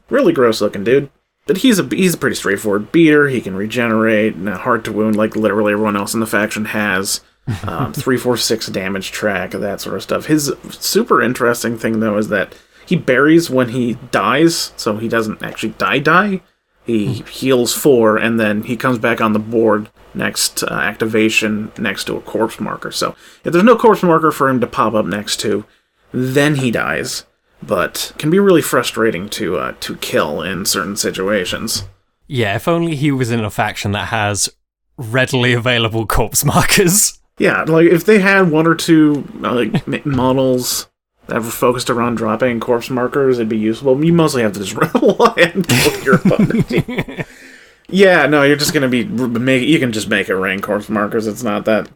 really 0.09 0.33
gross 0.33 0.61
looking 0.61 0.85
dude. 0.85 1.11
But 1.47 1.59
he's 1.59 1.79
a 1.79 1.85
he's 1.85 2.15
a 2.15 2.19
pretty 2.19 2.37
straightforward 2.37 2.93
beater. 2.93 3.29
He 3.29 3.41
can 3.41 3.57
regenerate, 3.57 4.35
and 4.35 4.49
hard 4.49 4.85
to 4.85 4.93
wound 4.93 5.17
like 5.17 5.35
literally 5.35 5.73
everyone 5.73 5.97
else 5.97 6.15
in 6.15 6.21
the 6.21 6.27
faction 6.27 6.67
has. 6.67 7.21
Um, 7.63 7.95
three, 7.95 8.19
four, 8.19 8.37
six 8.37 8.67
damage 8.67 9.11
track, 9.11 9.53
that 9.53 9.81
sort 9.81 9.97
of 9.97 10.03
stuff. 10.03 10.27
His 10.27 10.53
super 10.69 11.23
interesting 11.23 11.79
thing 11.79 12.01
though 12.01 12.19
is 12.19 12.29
that 12.29 12.55
he 12.89 12.97
buries 12.97 13.51
when 13.51 13.69
he 13.69 13.99
dies, 14.11 14.73
so 14.79 14.97
he 14.97 15.09
doesn't 15.09 15.43
actually 15.43 15.75
die 15.75 15.99
die. 15.99 16.41
He 16.87 17.23
heals 17.31 17.75
four, 17.75 18.17
and 18.17 18.41
then 18.41 18.63
he 18.63 18.79
comes 18.79 18.99
back 18.99 19.21
on 19.21 19.35
the 19.35 19.39
board 19.39 19.91
next 20.15 20.63
uh, 20.63 20.69
activation 20.73 21.71
next 21.77 22.05
to 22.05 22.17
a 22.17 22.23
corpse 22.23 22.59
marker. 22.59 22.91
So 22.91 23.15
if 23.45 23.53
there's 23.53 23.63
no 23.63 23.77
corpse 23.77 24.03
marker 24.03 24.33
for 24.33 24.49
him 24.49 24.59
to 24.61 24.67
pop 24.67 24.95
up 24.95 25.05
next 25.05 25.39
to, 25.41 25.67
then 26.13 26.55
he 26.55 26.71
dies. 26.71 27.27
But 27.63 28.15
can 28.17 28.31
be 28.31 28.39
really 28.39 28.63
frustrating 28.63 29.29
to 29.31 29.59
uh, 29.59 29.75
to 29.81 29.97
kill 29.97 30.41
in 30.41 30.65
certain 30.65 30.97
situations. 30.97 31.85
Yeah, 32.27 32.57
if 32.57 32.67
only 32.67 32.97
he 32.97 33.13
was 33.13 33.31
in 33.31 33.45
a 33.45 33.51
faction 33.51 33.93
that 33.93 34.09
has 34.09 34.49
readily 34.97 35.53
available 35.53 36.07
corpse 36.07 36.43
markers. 36.43 37.19
Yeah, 37.37 37.65
like 37.65 37.89
if 37.89 38.07
they 38.07 38.21
had 38.21 38.51
one 38.51 38.67
or 38.67 38.75
two 38.75 39.29
uh, 39.45 39.53
like 39.53 40.07
models 40.07 40.89
were 41.35 41.43
focused 41.43 41.91
around 41.91 42.17
dropping 42.17 42.61
corpse 42.61 42.91
markers, 42.91 43.39
it'd 43.39 43.49
be 43.49 43.59
useful. 43.59 44.03
You 44.03 44.13
mostly 44.13 44.43
have 44.43 44.53
to 44.55 44.61
just 44.61 44.75
rely 44.95 45.35
and 45.37 45.69
kill 45.69 46.03
your 46.03 46.15
opponent. 46.17 47.27
yeah, 47.89 48.27
no, 48.27 48.43
you're 48.43 48.57
just 48.57 48.73
gonna 48.73 48.89
be 48.89 49.05
make. 49.05 49.69
You 49.69 49.79
can 49.79 49.93
just 49.93 50.09
make 50.09 50.29
it 50.29 50.37
rain 50.37 50.61
corpse 50.61 50.89
markers. 50.89 51.27
It's 51.27 51.43
not 51.43 51.65
that. 51.67 51.89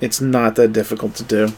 It's 0.00 0.20
not 0.20 0.54
that 0.54 0.72
difficult 0.72 1.16
to 1.16 1.24
do. 1.24 1.48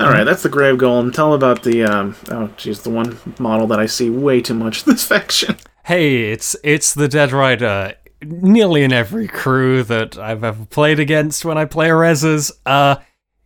All 0.00 0.10
right, 0.10 0.24
that's 0.24 0.42
the 0.42 0.48
grave 0.48 0.76
golem. 0.76 1.12
Tell 1.14 1.32
about 1.32 1.62
the 1.62 1.84
um. 1.84 2.16
Oh, 2.28 2.50
geez, 2.56 2.82
the 2.82 2.90
one 2.90 3.18
model 3.38 3.68
that 3.68 3.78
I 3.78 3.86
see 3.86 4.10
way 4.10 4.40
too 4.40 4.54
much 4.54 4.84
in 4.86 4.92
this 4.92 5.04
faction. 5.08 5.56
Hey, 5.84 6.32
it's 6.32 6.56
it's 6.64 6.94
the 6.94 7.08
Dead 7.08 7.30
Rider. 7.32 7.94
Nearly 8.22 8.82
in 8.82 8.92
every 8.92 9.28
crew 9.28 9.82
that 9.84 10.16
I've 10.16 10.42
ever 10.44 10.64
played 10.64 10.98
against 10.98 11.44
when 11.44 11.58
I 11.58 11.66
play 11.66 11.88
Rezzers, 11.88 12.50
uh, 12.64 12.96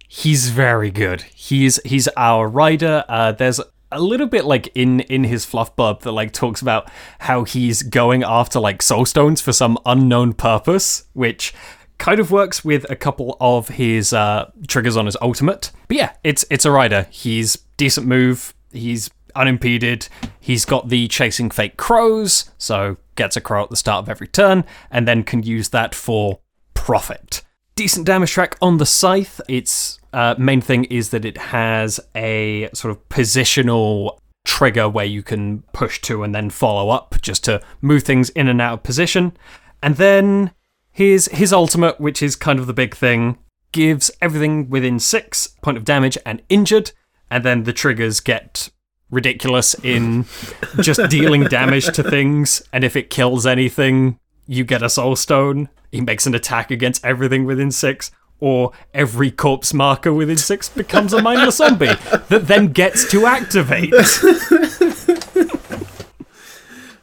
he's 0.08 0.48
very 0.48 0.90
good. 0.90 1.22
He's 1.34 1.80
he's 1.84 2.08
our 2.16 2.48
rider. 2.48 3.04
Uh, 3.08 3.32
there's 3.32 3.60
a 3.92 4.00
little 4.00 4.26
bit 4.26 4.44
like 4.44 4.70
in 4.74 5.00
in 5.00 5.24
his 5.24 5.44
fluff 5.44 5.76
bub 5.76 6.02
that 6.02 6.12
like 6.12 6.32
talks 6.32 6.60
about 6.60 6.90
how 7.20 7.44
he's 7.44 7.82
going 7.82 8.22
after 8.22 8.58
like 8.58 8.82
soul 8.82 9.04
stones 9.04 9.40
for 9.40 9.52
some 9.52 9.78
unknown 9.86 10.32
purpose, 10.32 11.04
which 11.12 11.54
kind 11.98 12.20
of 12.20 12.30
works 12.30 12.64
with 12.64 12.88
a 12.90 12.96
couple 12.96 13.36
of 13.40 13.68
his 13.68 14.12
uh, 14.12 14.50
triggers 14.66 14.96
on 14.96 15.06
his 15.06 15.16
ultimate. 15.20 15.70
But 15.86 15.96
yeah, 15.96 16.12
it's 16.24 16.44
it's 16.50 16.64
a 16.64 16.70
rider. 16.70 17.06
He's 17.10 17.56
decent 17.76 18.06
move. 18.06 18.54
He's 18.72 19.10
unimpeded. 19.34 20.08
He's 20.40 20.64
got 20.64 20.88
the 20.88 21.06
chasing 21.08 21.50
fake 21.50 21.76
crows, 21.76 22.50
so 22.58 22.96
gets 23.14 23.36
a 23.36 23.40
crow 23.40 23.64
at 23.64 23.70
the 23.70 23.76
start 23.76 24.04
of 24.04 24.08
every 24.08 24.28
turn, 24.28 24.64
and 24.90 25.06
then 25.06 25.22
can 25.22 25.42
use 25.42 25.70
that 25.70 25.94
for 25.94 26.40
profit. 26.74 27.42
Decent 27.74 28.06
damage 28.06 28.32
track 28.32 28.56
on 28.60 28.78
the 28.78 28.86
scythe. 28.86 29.40
Its 29.48 29.97
uh, 30.12 30.34
main 30.38 30.60
thing 30.60 30.84
is 30.84 31.10
that 31.10 31.24
it 31.24 31.38
has 31.38 32.00
a 32.14 32.68
sort 32.72 32.90
of 32.90 33.08
positional 33.08 34.18
trigger 34.44 34.88
where 34.88 35.04
you 35.04 35.22
can 35.22 35.62
push 35.72 36.00
to 36.00 36.22
and 36.22 36.34
then 36.34 36.48
follow 36.50 36.90
up 36.90 37.16
just 37.20 37.44
to 37.44 37.60
move 37.82 38.02
things 38.02 38.30
in 38.30 38.48
and 38.48 38.60
out 38.60 38.74
of 38.74 38.82
position. 38.82 39.36
And 39.82 39.96
then 39.96 40.52
his 40.90 41.26
his 41.26 41.52
ultimate, 41.52 42.00
which 42.00 42.22
is 42.22 42.34
kind 42.34 42.58
of 42.58 42.66
the 42.66 42.72
big 42.72 42.94
thing, 42.96 43.38
gives 43.72 44.10
everything 44.20 44.68
within 44.70 44.98
six 44.98 45.48
point 45.62 45.76
of 45.76 45.84
damage 45.84 46.18
and 46.24 46.42
injured, 46.48 46.92
and 47.30 47.44
then 47.44 47.64
the 47.64 47.72
triggers 47.72 48.20
get 48.20 48.70
ridiculous 49.10 49.74
in 49.82 50.24
just 50.80 51.08
dealing 51.08 51.44
damage 51.44 51.86
to 51.94 52.02
things, 52.02 52.62
and 52.72 52.82
if 52.84 52.96
it 52.96 53.10
kills 53.10 53.46
anything, 53.46 54.18
you 54.46 54.64
get 54.64 54.82
a 54.82 54.88
soul 54.88 55.14
stone. 55.14 55.68
He 55.92 56.00
makes 56.00 56.26
an 56.26 56.34
attack 56.34 56.70
against 56.70 57.04
everything 57.04 57.44
within 57.44 57.70
six, 57.70 58.10
or 58.40 58.72
every 58.94 59.30
corpse 59.30 59.72
marker 59.74 60.12
within 60.12 60.36
six 60.36 60.68
becomes 60.68 61.12
a 61.12 61.20
mindless 61.22 61.56
zombie 61.56 61.86
that 62.28 62.42
then 62.46 62.68
gets 62.68 63.10
to 63.10 63.26
activate. 63.26 63.92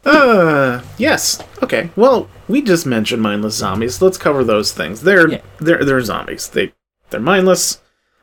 Uh, 0.04 0.82
yes. 0.98 1.42
Okay. 1.64 1.90
Well, 1.96 2.28
we 2.46 2.62
just 2.62 2.86
mentioned 2.86 3.22
mindless 3.22 3.56
zombies. 3.56 4.00
Let's 4.00 4.16
cover 4.18 4.44
those 4.44 4.72
things. 4.72 5.00
They're 5.02 5.28
Yeah. 5.28 5.40
they're 5.58 5.84
they're 5.84 6.00
zombies. 6.00 6.48
They 6.48 6.72
they're 7.10 7.18
mindless. 7.18 7.80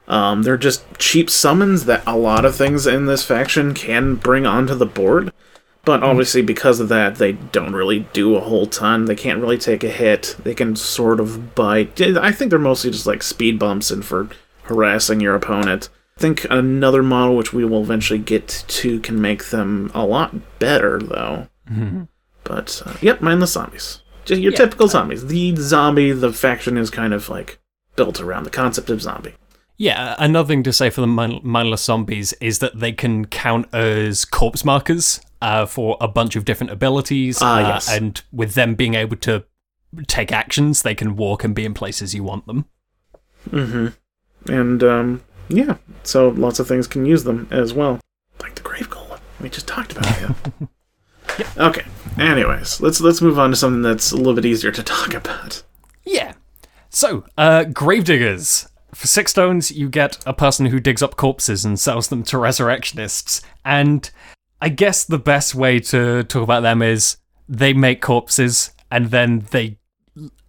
Um, 0.07 0.43
they're 0.43 0.57
just 0.57 0.83
cheap 0.97 1.29
summons 1.29 1.83
that 1.85 2.03
a 2.07 2.15
lot 2.17 2.45
of 2.45 2.55
things 2.55 2.87
in 2.87 3.05
this 3.05 3.25
faction 3.25 3.73
can 3.73 4.15
bring 4.15 4.45
onto 4.45 4.75
the 4.75 4.85
board. 4.85 5.33
But 5.85 6.01
obviously, 6.01 6.41
because 6.41 6.79
of 6.79 6.87
that, 6.89 7.15
they 7.15 7.33
don't 7.33 7.73
really 7.73 8.07
do 8.13 8.35
a 8.35 8.39
whole 8.39 8.67
ton. 8.67 9.05
They 9.05 9.15
can't 9.15 9.41
really 9.41 9.57
take 9.57 9.83
a 9.83 9.89
hit. 9.89 10.35
They 10.43 10.53
can 10.53 10.75
sort 10.77 11.19
of 11.19 11.55
bite. 11.55 11.99
I 11.99 12.31
think 12.31 12.49
they're 12.49 12.59
mostly 12.59 12.89
just 12.91 13.05
like 13.05 13.21
speed 13.21 13.59
bumps 13.59 13.91
and 13.91 14.03
for 14.05 14.29
harassing 14.63 15.19
your 15.19 15.35
opponent. 15.35 15.89
I 16.17 16.21
think 16.21 16.45
another 16.49 17.03
model, 17.03 17.35
which 17.35 17.51
we 17.51 17.65
will 17.65 17.81
eventually 17.81 18.19
get 18.19 18.47
to, 18.67 18.99
can 19.01 19.19
make 19.21 19.45
them 19.49 19.91
a 19.93 20.05
lot 20.05 20.59
better, 20.59 20.99
though. 20.99 21.47
But 22.45 22.81
uh, 22.85 22.93
yep, 23.01 23.21
mindless 23.21 23.51
zombies. 23.53 24.01
Just 24.25 24.41
your 24.41 24.51
Yeah. 24.53 24.57
typical 24.59 24.87
zombies. 24.87 25.25
The 25.27 25.55
zombie, 25.57 26.11
the 26.13 26.31
faction 26.31 26.77
is 26.77 26.89
kind 26.89 27.13
of 27.13 27.27
like 27.27 27.59
built 27.97 28.21
around 28.21 28.43
the 28.45 28.49
concept 28.49 28.89
of 28.89 29.01
zombie. 29.01 29.33
Yeah, 29.75 30.15
another 30.19 30.47
thing 30.47 30.63
to 30.63 30.71
say 30.71 30.89
for 30.89 31.01
the 31.01 31.07
mindless 31.07 31.83
zombies 31.83 32.31
is 32.33 32.59
that 32.59 32.79
they 32.79 32.91
can 32.93 33.25
count 33.25 33.73
as 33.73 34.23
corpse 34.23 34.63
markers 34.63 35.19
uh, 35.43 35.65
for 35.65 35.97
a 35.99 36.07
bunch 36.07 36.37
of 36.37 36.45
different 36.45 36.71
abilities. 36.71 37.39
Ah, 37.41 37.57
uh, 37.57 37.59
yes. 37.59 37.91
And 37.91 38.21
with 38.31 38.55
them 38.55 38.75
being 38.75 38.95
able 38.95 39.17
to 39.17 39.43
take 40.07 40.31
actions, 40.31 40.81
they 40.81 40.95
can 40.95 41.17
walk 41.17 41.43
and 41.43 41.53
be 41.53 41.65
in 41.65 41.73
places 41.73 42.15
you 42.15 42.23
want 42.23 42.47
them. 42.47 42.65
Mm-hmm. 43.49 44.51
And 44.51 44.83
um, 44.83 45.23
yeah, 45.49 45.77
so 46.03 46.29
lots 46.29 46.59
of 46.59 46.67
things 46.67 46.87
can 46.87 47.05
use 47.05 47.25
them 47.25 47.47
as 47.51 47.73
well, 47.73 47.99
like 48.41 48.55
the 48.55 48.61
grave 48.61 48.89
golem 48.89 49.19
we 49.41 49.49
just 49.49 49.67
talked 49.67 49.91
about. 49.91 50.35
Yeah. 51.39 51.47
Okay. 51.57 51.85
Anyways, 52.19 52.79
let's 52.79 53.01
let's 53.01 53.19
move 53.19 53.39
on 53.39 53.49
to 53.49 53.55
something 53.55 53.81
that's 53.81 54.11
a 54.11 54.17
little 54.17 54.35
bit 54.35 54.45
easier 54.45 54.71
to 54.71 54.83
talk 54.83 55.13
about. 55.15 55.63
Yeah. 56.03 56.33
So, 56.89 57.25
uh, 57.39 57.63
gravediggers. 57.63 58.69
For 58.93 59.07
six 59.07 59.31
stones, 59.31 59.71
you 59.71 59.89
get 59.89 60.21
a 60.27 60.33
person 60.33 60.67
who 60.67 60.79
digs 60.79 61.01
up 61.01 61.15
corpses 61.15 61.65
and 61.65 61.79
sells 61.79 62.09
them 62.09 62.21
to 62.25 62.37
resurrectionists. 62.37 63.41
And 63.65 64.11
I 64.63 64.69
guess 64.69 65.03
the 65.03 65.19
best 65.19 65.53
way 65.53 65.81
to 65.81 66.23
talk 66.23 66.41
about 66.41 66.61
them 66.61 66.81
is 66.81 67.17
they 67.49 67.73
make 67.73 68.01
corpses 68.01 68.71
and 68.89 69.07
then 69.11 69.45
they 69.51 69.77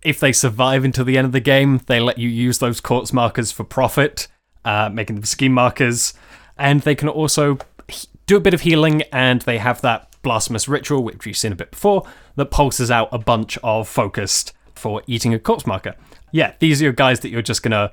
if 0.02 0.20
they 0.20 0.30
survive 0.30 0.84
until 0.84 1.04
the 1.04 1.18
end 1.18 1.24
of 1.24 1.32
the 1.32 1.40
game, 1.40 1.80
they 1.86 1.98
let 1.98 2.16
you 2.16 2.28
use 2.28 2.60
those 2.60 2.80
corpse 2.80 3.12
markers 3.12 3.50
for 3.50 3.64
profit, 3.64 4.28
uh, 4.64 4.88
making 4.88 5.16
them 5.16 5.24
scheme 5.24 5.52
markers. 5.52 6.14
And 6.56 6.82
they 6.82 6.94
can 6.94 7.08
also 7.08 7.58
do 8.26 8.36
a 8.36 8.40
bit 8.40 8.54
of 8.54 8.60
healing, 8.60 9.02
and 9.12 9.42
they 9.42 9.58
have 9.58 9.80
that 9.80 10.14
blasphemous 10.22 10.68
ritual, 10.68 11.02
which 11.02 11.26
we've 11.26 11.36
seen 11.36 11.50
a 11.50 11.56
bit 11.56 11.72
before, 11.72 12.06
that 12.36 12.52
pulses 12.52 12.92
out 12.92 13.08
a 13.10 13.18
bunch 13.18 13.58
of 13.64 13.88
focused 13.88 14.52
for 14.76 15.02
eating 15.08 15.34
a 15.34 15.40
corpse 15.40 15.66
marker. 15.66 15.96
Yeah, 16.30 16.52
these 16.60 16.80
are 16.80 16.84
your 16.84 16.92
guys 16.92 17.18
that 17.20 17.30
you're 17.30 17.42
just 17.42 17.64
gonna 17.64 17.90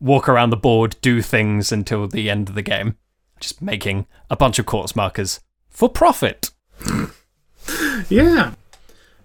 walk 0.00 0.28
around 0.28 0.50
the 0.50 0.56
board, 0.58 0.96
do 1.00 1.22
things 1.22 1.72
until 1.72 2.06
the 2.08 2.28
end 2.28 2.50
of 2.50 2.56
the 2.56 2.60
game, 2.60 2.98
just 3.40 3.62
making 3.62 4.06
a 4.28 4.36
bunch 4.36 4.58
of 4.58 4.66
corpse 4.66 4.94
markers 4.94 5.40
for 5.72 5.88
profit. 5.88 6.50
Yeah. 8.08 8.54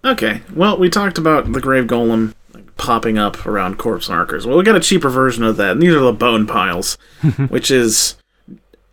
Okay. 0.04 0.42
Well, 0.54 0.78
we 0.78 0.88
talked 0.88 1.18
about 1.18 1.52
the 1.52 1.60
grave 1.60 1.84
golem 1.86 2.34
like, 2.54 2.76
popping 2.76 3.18
up 3.18 3.46
around 3.46 3.78
corpse 3.78 4.08
markers. 4.08 4.46
Well, 4.46 4.56
we 4.56 4.64
got 4.64 4.76
a 4.76 4.80
cheaper 4.80 5.10
version 5.10 5.44
of 5.44 5.56
that. 5.58 5.72
And 5.72 5.82
these 5.82 5.94
are 5.94 6.00
the 6.00 6.12
bone 6.12 6.46
piles, 6.46 6.94
which 7.48 7.70
is 7.70 8.16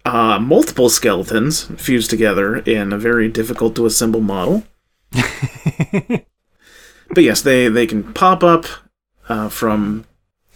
uh, 0.03 0.39
multiple 0.39 0.89
skeletons 0.89 1.63
fused 1.77 2.09
together 2.09 2.57
in 2.57 2.91
a 2.93 2.97
very 2.97 3.29
difficult 3.29 3.75
to 3.75 3.85
assemble 3.85 4.21
model. 4.21 4.63
but 5.11 6.25
yes, 7.23 7.41
they 7.41 7.69
they 7.69 7.87
can 7.87 8.13
pop 8.13 8.43
up 8.43 8.65
uh, 9.29 9.47
from 9.47 10.05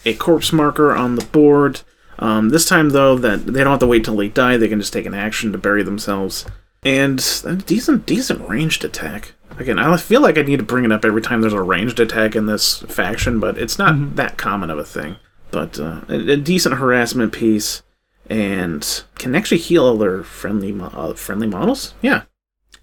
a 0.06 0.14
corpse 0.16 0.52
marker 0.52 0.94
on 0.94 1.16
the 1.16 1.26
board. 1.26 1.82
Um, 2.18 2.50
this 2.50 2.66
time, 2.66 2.90
though, 2.90 3.18
that 3.18 3.46
they 3.46 3.64
don't 3.64 3.72
have 3.72 3.80
to 3.80 3.88
wait 3.88 4.04
till 4.04 4.18
they 4.18 4.28
die; 4.28 4.58
they 4.58 4.68
can 4.68 4.82
just 4.82 4.92
take 4.92 5.06
an 5.06 5.14
action 5.14 5.54
to 5.54 5.58
bury 5.58 5.84
themselves, 5.84 6.46
and 6.84 7.20
a 7.46 7.56
decent 7.56 8.06
decent 8.06 8.48
ranged 8.48 8.84
attack. 8.86 9.34
Again, 9.58 9.80
I 9.80 9.98
feel 9.98 10.22
like 10.22 10.38
I 10.38 10.44
need 10.44 10.60
to 10.60 10.64
bring 10.64 10.86
it 10.86 10.92
up 10.92 11.04
every 11.04 11.22
time 11.22 11.42
there's 11.42 11.54
a 11.54 11.62
ranged 11.62 12.00
attack 12.00 12.36
in 12.36 12.46
this 12.46 12.80
faction, 12.84 13.40
but 13.40 13.58
it's 13.58 13.78
not 13.78 14.16
that 14.16 14.38
common 14.38 14.70
of 14.70 14.78
a 14.78 14.86
thing. 14.86 15.18
But 15.52 15.80
uh, 15.80 16.02
a, 16.08 16.34
a 16.34 16.38
decent 16.38 16.76
harassment 16.76 17.34
piece, 17.34 17.82
and 18.30 19.04
can 19.18 19.36
actually 19.36 19.58
heal 19.58 19.86
other 19.86 20.24
friendly 20.24 20.72
mo- 20.72 20.92
uh, 20.94 21.14
friendly 21.14 21.48
models. 21.48 21.94
Yeah. 22.02 22.24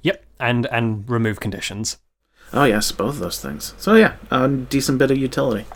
Yep, 0.02 0.24
and 0.38 0.66
and 0.66 1.08
remove 1.08 1.40
conditions. 1.40 1.98
Oh 2.52 2.64
yes, 2.64 2.92
both 2.92 3.14
of 3.14 3.20
those 3.20 3.40
things. 3.40 3.74
So 3.78 3.94
yeah, 3.94 4.16
a 4.30 4.48
decent 4.48 4.98
bit 4.98 5.10
of 5.10 5.18
utility. 5.18 5.66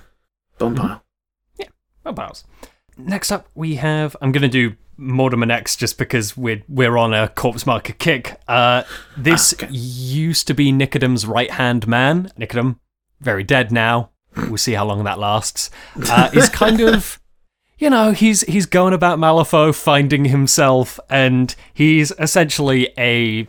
Bone 0.58 0.74
pile. 0.74 1.02
Yeah, 1.58 1.68
bone 2.04 2.14
piles. 2.14 2.44
Next 2.96 3.32
up, 3.32 3.48
we 3.54 3.76
have. 3.76 4.16
I'm 4.20 4.32
going 4.32 4.42
to 4.42 4.48
do 4.48 4.76
Mortimer 5.00 5.50
X 5.50 5.76
just 5.76 5.96
because 5.98 6.36
we're 6.36 6.62
we're 6.68 6.96
on 6.98 7.14
a 7.14 7.28
corpse 7.28 7.66
marker 7.66 7.94
kick. 7.94 8.38
Uh, 8.46 8.82
this 9.16 9.54
Ah, 9.58 9.64
okay. 9.64 9.74
used 9.74 10.46
to 10.46 10.54
be 10.54 10.70
Nicodem's 10.70 11.26
right 11.26 11.50
hand 11.50 11.88
man. 11.88 12.30
Nicodem, 12.38 12.76
very 13.20 13.42
dead 13.42 13.72
now. 13.72 14.10
We'll 14.36 14.58
see 14.58 14.74
how 14.74 14.84
long 14.84 15.02
that 15.04 15.18
lasts. 15.18 15.70
Uh, 16.08 16.30
is 16.34 16.48
kind 16.50 16.80
of, 16.82 17.18
you 17.78 17.88
know, 17.90 18.12
he's 18.12 18.42
he's 18.42 18.66
going 18.66 18.92
about 18.92 19.18
Malifaux, 19.18 19.74
finding 19.74 20.26
himself, 20.26 21.00
and 21.08 21.54
he's 21.72 22.12
essentially 22.18 22.90
a 22.98 23.48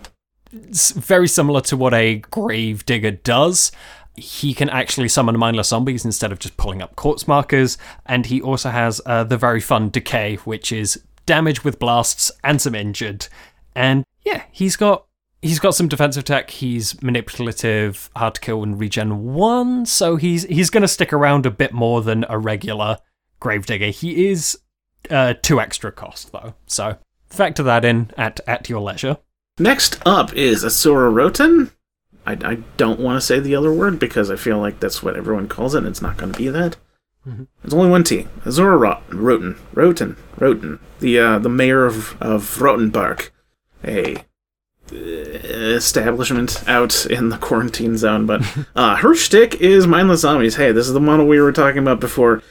very 0.53 1.27
similar 1.27 1.61
to 1.61 1.77
what 1.77 1.93
a 1.93 2.15
grave 2.31 2.85
digger 2.85 3.11
does. 3.11 3.71
He 4.15 4.53
can 4.53 4.69
actually 4.69 5.07
summon 5.07 5.38
mindless 5.39 5.69
zombies 5.69 6.03
instead 6.03 6.31
of 6.31 6.39
just 6.39 6.57
pulling 6.57 6.81
up 6.81 6.95
corpse 6.95 7.27
markers, 7.27 7.77
and 8.05 8.25
he 8.25 8.41
also 8.41 8.69
has 8.69 9.01
uh, 9.05 9.23
the 9.23 9.38
very 9.38 9.61
fun 9.61 9.89
decay, 9.89 10.35
which 10.38 10.71
is 10.71 11.01
damage 11.25 11.64
with 11.64 11.80
blasts 11.80 12.32
and 12.43 12.61
some 12.61 12.75
injured. 12.75 13.27
And 13.75 14.06
yeah, 14.25 14.43
he's 14.51 14.75
got 14.75 15.06
he's 15.41 15.59
got 15.59 15.75
some 15.75 15.88
defensive 15.88 16.24
tech. 16.24 16.50
He's 16.50 17.01
manipulative, 17.01 18.09
hard 18.16 18.35
to 18.35 18.41
kill, 18.41 18.64
and 18.64 18.80
regen 18.80 19.33
one, 19.33 19.85
so 19.85 20.16
he's 20.16 20.43
he's 20.43 20.69
going 20.69 20.82
to 20.82 20.88
stick 20.88 21.14
around 21.14 21.45
a 21.45 21.51
bit 21.51 21.74
more 21.74 22.01
than 22.01 22.25
a 22.30 22.38
regular 22.38 22.98
gravedigger. 23.40 23.88
He 23.88 24.27
is 24.30 24.58
uh, 25.09 25.33
two 25.41 25.59
extra 25.59 25.91
cost 25.91 26.32
though, 26.32 26.53
so 26.67 26.98
factor 27.30 27.64
that 27.64 27.85
in 27.85 28.11
at 28.17 28.40
at 28.48 28.69
your 28.69 28.82
leisure. 28.82 29.17
Next 29.59 30.01
up 30.06 30.33
is 30.33 30.64
Asura 30.64 31.11
Roten. 31.11 31.72
I, 32.25 32.33
I 32.43 32.56
don't 32.77 33.00
want 33.00 33.17
to 33.17 33.25
say 33.25 33.40
the 33.40 33.56
other 33.56 33.74
word 33.74 34.00
because 34.00 34.30
I 34.30 34.35
feel 34.35 34.59
like 34.59 34.80
that's 34.80 35.01
what 35.01 35.16
everyone 35.16 35.48
calls 35.48 35.75
it, 35.75 35.80
and 35.80 35.88
it's 35.88 36.01
not 36.01 36.17
going 36.17 36.32
to 36.32 36.38
be 36.38 36.50
that. 36.50 36.77
There's 37.25 37.74
only 37.74 37.90
one 37.90 38.03
T. 38.03 38.27
Asura 38.45 38.77
Rot- 38.77 39.08
Roten. 39.09 39.58
Roten. 39.74 40.16
Roten. 40.38 40.80
The 41.00 41.19
uh, 41.19 41.40
the 41.40 41.50
mayor 41.50 41.85
of, 41.85 42.19
of 42.22 42.58
Rotenbark. 42.58 43.30
A 43.83 44.25
uh, 44.91 44.95
establishment 44.95 46.67
out 46.67 47.06
in 47.06 47.30
the 47.30 47.38
quarantine 47.38 47.98
zone. 47.98 48.25
But 48.25 48.41
uh, 48.75 48.98
her 48.98 49.16
shtick 49.16 49.56
is 49.56 49.88
mindless 49.88 50.22
zombies. 50.22 50.56
Hey, 50.56 50.72
this 50.72 50.88
is 50.88 50.93
the 50.93 51.00
model 51.00 51.27
we 51.27 51.40
were 51.40 51.51
talking 51.51 51.80
about 51.80 52.00
before. 52.00 52.41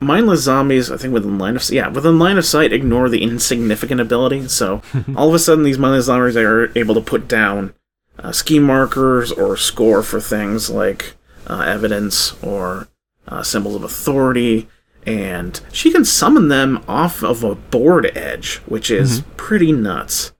Mindless 0.00 0.40
zombies, 0.40 0.90
I 0.90 0.96
think 0.96 1.14
within 1.14 1.38
line 1.38 1.54
of 1.54 1.68
yeah, 1.70 1.88
within 1.88 2.18
line 2.18 2.36
of 2.36 2.44
sight, 2.44 2.72
ignore 2.72 3.08
the 3.08 3.22
insignificant 3.22 4.00
ability. 4.00 4.48
So 4.48 4.82
all 5.16 5.28
of 5.28 5.34
a 5.34 5.38
sudden, 5.38 5.64
these 5.64 5.78
mindless 5.78 6.06
zombies 6.06 6.36
are 6.36 6.76
able 6.76 6.94
to 6.94 7.00
put 7.00 7.28
down 7.28 7.74
uh, 8.18 8.32
scheme 8.32 8.64
markers 8.64 9.30
or 9.30 9.56
score 9.56 10.02
for 10.02 10.20
things 10.20 10.70
like 10.70 11.14
uh, 11.46 11.60
evidence 11.60 12.42
or 12.42 12.88
uh, 13.28 13.42
symbols 13.42 13.74
of 13.74 13.84
authority, 13.84 14.68
and 15.06 15.60
she 15.72 15.90
can 15.90 16.04
summon 16.04 16.48
them 16.48 16.82
off 16.86 17.22
of 17.22 17.42
a 17.42 17.54
board 17.54 18.16
edge, 18.16 18.56
which 18.66 18.90
is 18.90 19.22
pretty 19.36 19.72
nuts. 19.72 20.32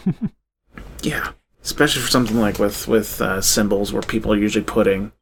yeah, 1.02 1.32
especially 1.62 2.02
for 2.02 2.10
something 2.10 2.38
like 2.38 2.58
with 2.58 2.88
with 2.88 3.20
uh, 3.20 3.40
symbols 3.40 3.92
where 3.92 4.02
people 4.02 4.32
are 4.32 4.38
usually 4.38 4.64
putting 4.64 5.12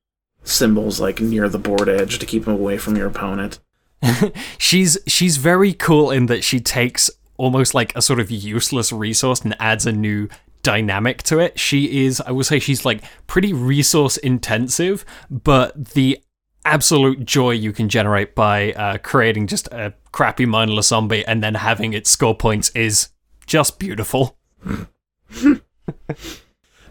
symbols 0.42 1.00
like 1.00 1.20
near 1.20 1.49
the 1.49 1.59
board 1.59 1.89
edge 1.89 2.18
to 2.18 2.26
keep 2.26 2.44
them 2.44 2.55
away 2.55 2.78
from 2.78 2.97
your 2.97 3.09
opponent. 3.09 3.60
she's 4.59 4.99
she's 5.07 5.36
very 5.36 5.73
cool 5.73 6.10
in 6.10 6.26
that 6.26 6.44
she 6.44 6.60
takes 6.60 7.10
almost 7.36 7.75
like 7.75 7.94
a 7.97 8.02
sort 8.02 8.20
of 8.20 8.31
useless 8.31 8.92
resource 8.92 9.41
and 9.42 9.57
adds 9.60 9.86
a 9.86 9.92
new 9.92 10.28
dynamic 10.62 11.23
to 11.23 11.39
it. 11.39 11.59
She 11.59 12.05
is 12.05 12.20
I 12.23 12.31
will 12.33 12.44
say 12.44 12.59
she's 12.59 12.84
like 12.84 13.02
pretty 13.26 13.52
resource 13.52 14.17
intensive, 14.17 15.05
but 15.31 15.92
the 15.94 16.18
absolute 16.64 17.24
joy 17.24 17.52
you 17.52 17.72
can 17.72 17.89
generate 17.89 18.34
by 18.34 18.72
uh, 18.72 18.98
creating 18.98 19.47
just 19.47 19.66
a 19.68 19.94
crappy 20.12 20.47
mindless 20.47 20.89
zombie 20.89 21.24
and 21.26 21.42
then 21.42 21.55
having 21.55 21.92
its 21.92 22.10
score 22.10 22.34
points 22.34 22.70
is 22.70 23.08
just 23.47 23.78
beautiful. 23.78 24.36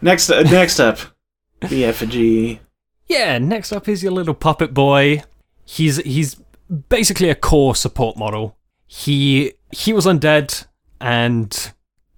Next, 0.02 0.30
uh, 0.30 0.42
next 0.42 0.80
up, 0.80 0.98
the 1.68 1.84
effigy. 1.84 2.60
Yeah, 3.06 3.38
next 3.38 3.70
up 3.72 3.86
is 3.88 4.02
your 4.02 4.12
little 4.12 4.34
puppet 4.34 4.72
boy. 4.72 5.24
He's 5.66 5.96
he's 5.98 6.36
basically 6.88 7.28
a 7.28 7.34
core 7.34 7.74
support 7.74 8.16
model. 8.16 8.56
He 8.86 9.52
he 9.72 9.92
was 9.92 10.06
undead 10.06 10.66
and 11.00 11.72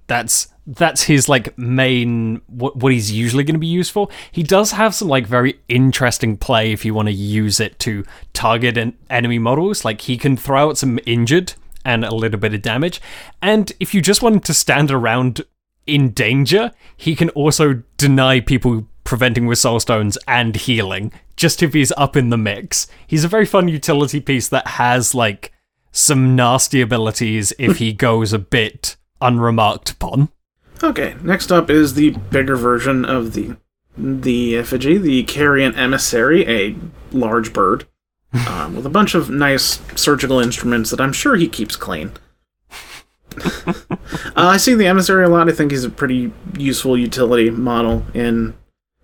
that's 0.07 0.52
that's 0.67 1.03
his 1.03 1.29
like 1.29 1.57
main 1.59 2.41
what 2.47 2.77
what 2.77 2.93
he's 2.93 3.11
usually 3.11 3.45
going 3.45 3.55
to 3.55 3.61
be 3.61 3.67
used 3.67 3.91
for. 3.91 4.09
He 4.31 4.43
does 4.43 4.73
have 4.73 4.95
some 4.95 5.09
like 5.09 5.27
very 5.27 5.61
interesting 5.69 6.37
play 6.37 6.73
if 6.73 6.85
you 6.85 6.95
want 6.95 7.09
to 7.09 7.15
use 7.15 7.59
it 7.61 7.79
to 7.81 8.05
target 8.33 8.77
an 8.77 8.97
enemy 9.11 9.39
models. 9.39 9.85
Like 9.85 10.03
he 10.03 10.17
can 10.17 10.37
throw 10.37 10.69
out 10.69 10.79
some 10.79 10.99
injured 11.07 11.55
and 11.85 12.05
a 12.05 12.15
little 12.15 12.39
bit 12.39 12.55
of 12.55 12.63
damage. 12.63 13.01
And 13.41 13.73
if 13.81 13.93
you 13.93 14.01
just 14.01 14.23
want 14.23 14.45
to 14.45 14.55
stand 14.55 14.91
around 14.91 15.43
in 15.87 16.11
danger, 16.11 16.71
he 16.97 17.17
can 17.17 17.31
also 17.31 17.83
deny 17.97 18.41
people 18.41 18.87
preventing 19.05 19.47
with 19.47 19.59
soul 19.59 19.81
stones 19.81 20.17
and 20.29 20.55
healing 20.55 21.13
just 21.37 21.63
if 21.63 21.73
he's 21.73 21.93
up 21.93 22.17
in 22.17 22.31
the 22.31 22.37
mix. 22.37 22.87
He's 23.07 23.25
a 23.25 23.29
very 23.29 23.47
fun 23.47 23.67
utility 23.67 24.21
piece 24.21 24.49
that 24.49 24.67
has 24.67 25.13
like 25.13 25.53
some 25.91 26.37
nasty 26.37 26.81
abilities 26.81 27.53
if 27.59 27.79
he 27.79 27.93
goes 27.93 28.33
a 28.33 28.39
bit 28.39 28.97
unremarked 29.21 29.91
upon. 29.91 30.29
Okay, 30.83 31.15
next 31.23 31.53
up 31.53 31.71
is 31.71 31.95
the 31.95 32.11
bigger 32.11 32.57
version 32.57 33.05
of 33.05 33.35
the 33.35 33.57
the 33.97 34.57
effigy, 34.57 34.97
the 34.97 35.23
carrion 35.25 35.75
emissary, 35.75 36.49
a 36.49 36.75
large 37.13 37.53
bird 37.53 37.87
um, 38.49 38.75
with 38.75 38.87
a 38.87 38.91
bunch 38.91 39.15
of 39.15 39.31
nice 39.31 39.81
surgical 39.95 40.41
instruments 40.41 40.91
that 40.91 41.01
I'm 41.01 41.13
sure 41.13 41.37
he 41.37 41.49
keeps 41.49 41.77
clean. 41.77 42.13
uh, 43.67 43.73
I 44.35 44.57
see 44.57 44.75
the 44.75 44.87
emissary 44.87 45.25
a 45.25 45.29
lot. 45.29 45.49
I 45.49 45.53
think 45.53 45.71
he's 45.71 45.85
a 45.85 45.91
pretty 45.91 46.33
useful 46.59 46.99
utility 46.99 47.51
model 47.51 48.05
in 48.15 48.55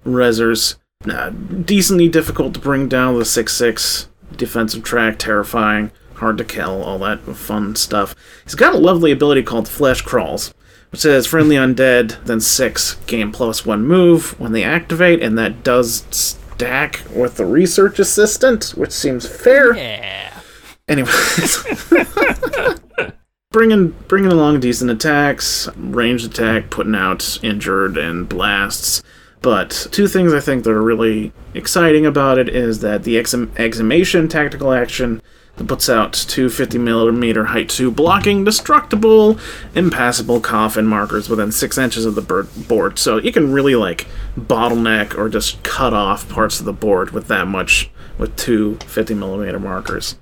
Rezzers. 0.05 0.77
Uh, 1.09 1.31
decently 1.31 2.09
difficult 2.09 2.55
to 2.55 2.61
bring 2.61 2.89
down 2.89 3.19
the 3.19 3.25
six 3.25 3.55
six 3.55 4.09
defensive 4.37 4.83
track, 4.83 5.19
terrifying, 5.19 5.93
hard 6.15 6.39
to 6.39 6.45
kill, 6.45 6.83
all 6.83 6.99
that 6.99 7.21
fun 7.21 7.77
stuff. 7.77 8.17
He's 8.43 8.57
got 8.57 8.75
a 8.75 8.79
lovely 8.79 9.13
ability 9.13 9.45
called 9.45 9.69
Flesh 9.69 10.03
Crawls, 10.03 10.53
which 10.91 11.01
says 11.01 11.27
friendly 11.27 11.57
undead, 11.57 12.23
then 12.25 12.41
six 12.41 12.95
gain 13.07 13.33
plus 13.33 13.67
one 13.67 13.87
move 13.87 14.39
when 14.41 14.53
they 14.53 14.65
activate, 14.65 15.23
and 15.23 15.37
that 15.39 15.63
does 15.63 16.05
stack 16.11 17.03
with 17.15 17.37
the 17.37 17.47
research 17.47 17.99
assistant, 17.99 18.71
which 18.71 18.93
seems 18.93 19.29
fair. 19.29 19.77
Yeah. 19.77 20.41
Anyways, 20.89 21.85
bringing 23.53 23.91
bringing 24.09 24.33
along 24.33 24.61
decent 24.61 24.91
attacks, 24.91 25.69
ranged 25.77 26.25
attack, 26.25 26.71
putting 26.71 26.95
out 26.95 27.39
injured 27.43 27.97
and 27.97 28.29
blasts. 28.29 29.03
But 29.41 29.87
two 29.93 30.09
things 30.09 30.33
I 30.33 30.41
think 30.41 30.65
that 30.65 30.71
are 30.71 30.83
really 30.83 31.33
exciting 31.55 32.07
about 32.07 32.39
it 32.39 32.49
is 32.49 32.81
that 32.81 33.05
the 33.05 33.19
exhumation 33.19 34.29
tactical 34.29 34.73
action 34.73 35.23
that 35.59 35.67
puts 35.69 35.89
out 35.89 36.13
two 36.13 36.49
50 36.49 36.79
millimeter 36.79 37.47
height 37.47 37.69
two 37.69 37.91
blocking 37.91 38.45
destructible, 38.45 39.39
impassable 39.75 40.41
coffin 40.41 40.87
markers 40.87 41.29
within 41.29 41.53
six 41.53 41.77
inches 41.77 42.05
of 42.05 42.15
the 42.15 42.23
bird- 42.23 42.49
board. 42.69 42.99
So 42.99 43.19
you 43.19 43.33
can 43.33 43.53
really 43.53 43.75
like 43.75 44.07
bottleneck 44.39 45.17
or 45.19 45.29
just 45.29 45.63
cut 45.63 45.93
off 45.93 46.29
parts 46.29 46.59
of 46.61 46.67
the 46.67 46.73
board 46.73 47.11
with 47.11 47.29
that 47.29 47.47
much 47.47 47.91
with 48.19 48.35
two 48.37 48.77
50 48.87 49.15
millimeter 49.15 49.59
markers. 49.61 50.17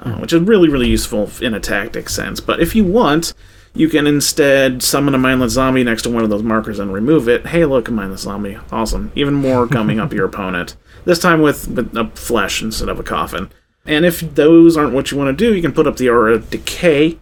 uh, 0.00 0.14
which 0.16 0.32
is 0.32 0.40
really, 0.42 0.68
really 0.68 0.88
useful 0.88 1.30
in 1.40 1.54
a 1.54 1.60
tactic 1.60 2.08
sense. 2.08 2.40
But 2.40 2.58
if 2.60 2.74
you 2.74 2.82
want, 2.84 3.34
you 3.72 3.88
can 3.88 4.06
instead 4.08 4.82
summon 4.82 5.14
a 5.14 5.18
mindless 5.18 5.52
zombie 5.52 5.84
next 5.84 6.02
to 6.02 6.10
one 6.10 6.24
of 6.24 6.28
those 6.30 6.42
markers 6.42 6.80
and 6.80 6.92
remove 6.92 7.28
it. 7.28 7.46
Hey, 7.46 7.64
look, 7.64 7.86
a 7.88 7.92
mindless 7.92 8.22
zombie. 8.22 8.58
Awesome. 8.72 9.12
Even 9.14 9.34
more 9.34 9.68
coming 9.68 10.00
up 10.00 10.12
your 10.12 10.24
opponent. 10.32 10.76
This 11.04 11.20
time 11.20 11.40
with, 11.40 11.68
with 11.68 11.96
a 11.96 12.10
flesh 12.16 12.62
instead 12.62 12.88
of 12.88 12.98
a 12.98 13.04
coffin. 13.04 13.50
And 13.84 14.04
if 14.04 14.20
those 14.20 14.76
aren't 14.76 14.92
what 14.92 15.10
you 15.10 15.18
want 15.18 15.36
to 15.36 15.44
do, 15.44 15.54
you 15.54 15.62
can 15.62 15.72
put 15.72 15.86
up 15.86 15.96
the 15.96 16.08
Aura 16.08 16.34
of 16.34 16.50
Decay, 16.50 17.18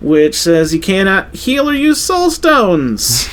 which 0.00 0.34
says 0.34 0.72
you 0.72 0.80
cannot 0.80 1.34
heal 1.34 1.68
or 1.68 1.74
use 1.74 2.00
soul 2.00 2.30
stones 2.30 3.28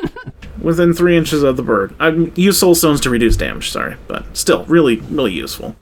within 0.60 0.94
three 0.94 1.16
inches 1.16 1.42
of 1.42 1.56
the 1.56 1.62
bird. 1.62 1.94
I 1.98 2.08
use 2.36 2.58
soul 2.58 2.74
stones 2.74 3.00
to 3.02 3.10
reduce 3.10 3.36
damage, 3.36 3.70
sorry, 3.70 3.96
but 4.06 4.36
still, 4.36 4.64
really, 4.66 4.96
really 4.96 5.32
useful. 5.32 5.76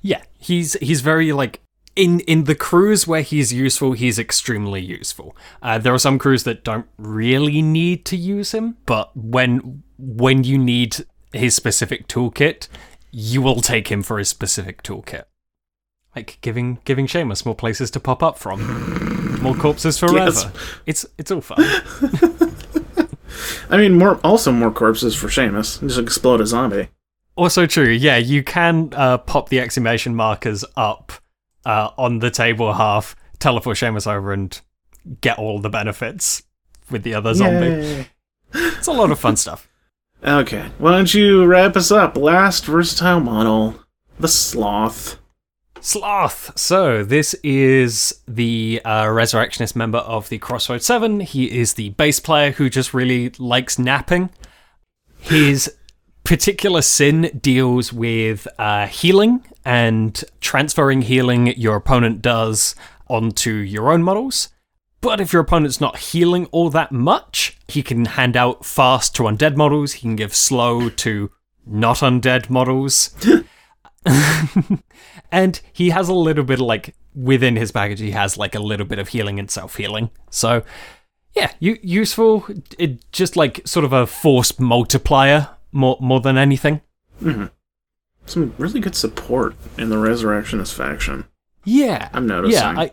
Yeah, 0.00 0.22
he's 0.38 0.74
he's 0.74 1.00
very 1.00 1.32
like 1.32 1.60
in 1.94 2.20
in 2.20 2.44
the 2.44 2.54
crews 2.54 3.06
where 3.06 3.22
he's 3.22 3.52
useful, 3.52 3.92
he's 3.92 4.18
extremely 4.18 4.80
useful. 4.80 5.36
Uh, 5.62 5.78
there 5.78 5.92
are 5.92 5.98
some 5.98 6.18
crews 6.18 6.44
that 6.44 6.64
don't 6.64 6.86
really 6.96 7.60
need 7.60 8.04
to 8.06 8.16
use 8.16 8.52
him, 8.52 8.76
but 8.86 9.14
when 9.16 9.82
when 9.98 10.44
you 10.44 10.58
need 10.58 11.04
his 11.32 11.54
specific 11.54 12.06
toolkit, 12.08 12.68
you 13.10 13.42
will 13.42 13.60
take 13.60 13.88
him 13.88 14.02
for 14.02 14.18
his 14.18 14.28
specific 14.28 14.82
toolkit. 14.82 15.24
Like 16.16 16.38
giving 16.40 16.78
giving 16.84 17.06
Seamus 17.06 17.44
more 17.44 17.54
places 17.54 17.90
to 17.90 18.00
pop 18.00 18.22
up 18.22 18.38
from, 18.38 19.38
more 19.42 19.54
corpses 19.54 19.98
forever. 19.98 20.30
Yes. 20.30 20.46
It's 20.86 21.06
it's 21.18 21.30
all 21.30 21.42
fun. 21.42 21.58
I 23.70 23.76
mean, 23.76 23.98
more 23.98 24.18
also 24.24 24.50
more 24.50 24.70
corpses 24.70 25.14
for 25.14 25.28
Seamus. 25.28 25.78
Just 25.80 25.98
explode 25.98 26.40
a 26.40 26.46
zombie. 26.46 26.88
Also 27.36 27.66
true, 27.66 27.90
yeah, 27.90 28.16
you 28.16 28.42
can 28.42 28.88
uh, 28.94 29.18
pop 29.18 29.50
the 29.50 29.60
exclamation 29.60 30.14
markers 30.14 30.64
up 30.74 31.12
uh, 31.66 31.90
on 31.98 32.20
the 32.20 32.30
table 32.30 32.72
half, 32.72 33.14
teleport 33.38 33.76
Seamus 33.76 34.10
over, 34.10 34.32
and 34.32 34.58
get 35.20 35.38
all 35.38 35.58
the 35.58 35.68
benefits 35.68 36.42
with 36.90 37.02
the 37.02 37.12
other 37.12 37.34
zombie. 37.34 37.66
Yay. 37.66 38.06
It's 38.54 38.86
a 38.86 38.92
lot 38.92 39.10
of 39.10 39.20
fun 39.20 39.36
stuff. 39.36 39.68
Okay, 40.24 40.70
why 40.78 40.92
don't 40.92 41.12
you 41.12 41.44
wrap 41.44 41.76
us 41.76 41.92
up? 41.92 42.16
Last 42.16 42.64
versatile 42.64 43.20
model, 43.20 43.78
the 44.18 44.26
Sloth. 44.26 45.18
Sloth. 45.80 46.58
So 46.58 47.04
this 47.04 47.34
is 47.42 48.20
the 48.26 48.80
uh, 48.84 49.08
resurrectionist 49.08 49.76
member 49.76 49.98
of 49.98 50.28
the 50.28 50.38
Crossroads 50.38 50.86
Seven. 50.86 51.20
He 51.20 51.58
is 51.58 51.74
the 51.74 51.90
bass 51.90 52.20
player 52.20 52.52
who 52.52 52.68
just 52.68 52.94
really 52.94 53.30
likes 53.38 53.78
napping. 53.78 54.30
His 55.18 55.74
particular 56.24 56.82
sin 56.82 57.38
deals 57.40 57.92
with 57.92 58.48
uh, 58.58 58.86
healing 58.86 59.44
and 59.64 60.22
transferring 60.40 61.02
healing 61.02 61.48
your 61.56 61.76
opponent 61.76 62.22
does 62.22 62.74
onto 63.08 63.52
your 63.52 63.92
own 63.92 64.02
models. 64.02 64.48
But 65.00 65.20
if 65.20 65.32
your 65.32 65.42
opponent's 65.42 65.80
not 65.80 65.98
healing 65.98 66.46
all 66.46 66.70
that 66.70 66.90
much, 66.90 67.58
he 67.68 67.82
can 67.82 68.06
hand 68.06 68.36
out 68.36 68.64
fast 68.64 69.14
to 69.16 69.24
undead 69.24 69.56
models. 69.56 69.94
He 69.94 70.00
can 70.00 70.16
give 70.16 70.34
slow 70.34 70.88
to 70.88 71.30
not 71.64 71.98
undead 71.98 72.50
models. 72.50 73.14
and 75.32 75.60
he 75.72 75.90
has 75.90 76.08
a 76.08 76.14
little 76.14 76.44
bit 76.44 76.60
of 76.60 76.66
like 76.66 76.94
within 77.14 77.56
his 77.56 77.72
package 77.72 78.00
he 78.00 78.10
has 78.10 78.36
like 78.36 78.54
a 78.54 78.58
little 78.60 78.86
bit 78.86 78.98
of 78.98 79.08
healing 79.08 79.38
and 79.38 79.50
self-healing. 79.50 80.10
So 80.30 80.62
yeah 81.34 81.52
u- 81.60 81.78
useful. 81.82 82.46
It 82.78 83.10
just 83.12 83.36
like 83.36 83.66
sort 83.66 83.84
of 83.84 83.92
a 83.92 84.06
force 84.06 84.58
multiplier 84.58 85.48
more 85.72 85.96
more 86.00 86.20
than 86.20 86.36
anything. 86.38 86.80
Mm-hmm. 87.22 87.46
Some 88.26 88.54
really 88.58 88.80
good 88.80 88.94
support 88.96 89.54
in 89.78 89.88
the 89.90 89.98
Resurrectionist 89.98 90.74
faction. 90.74 91.24
yeah. 91.64 92.08
I'm 92.12 92.26
noticing. 92.26 92.60
yeah 92.60 92.74
i 92.78 92.90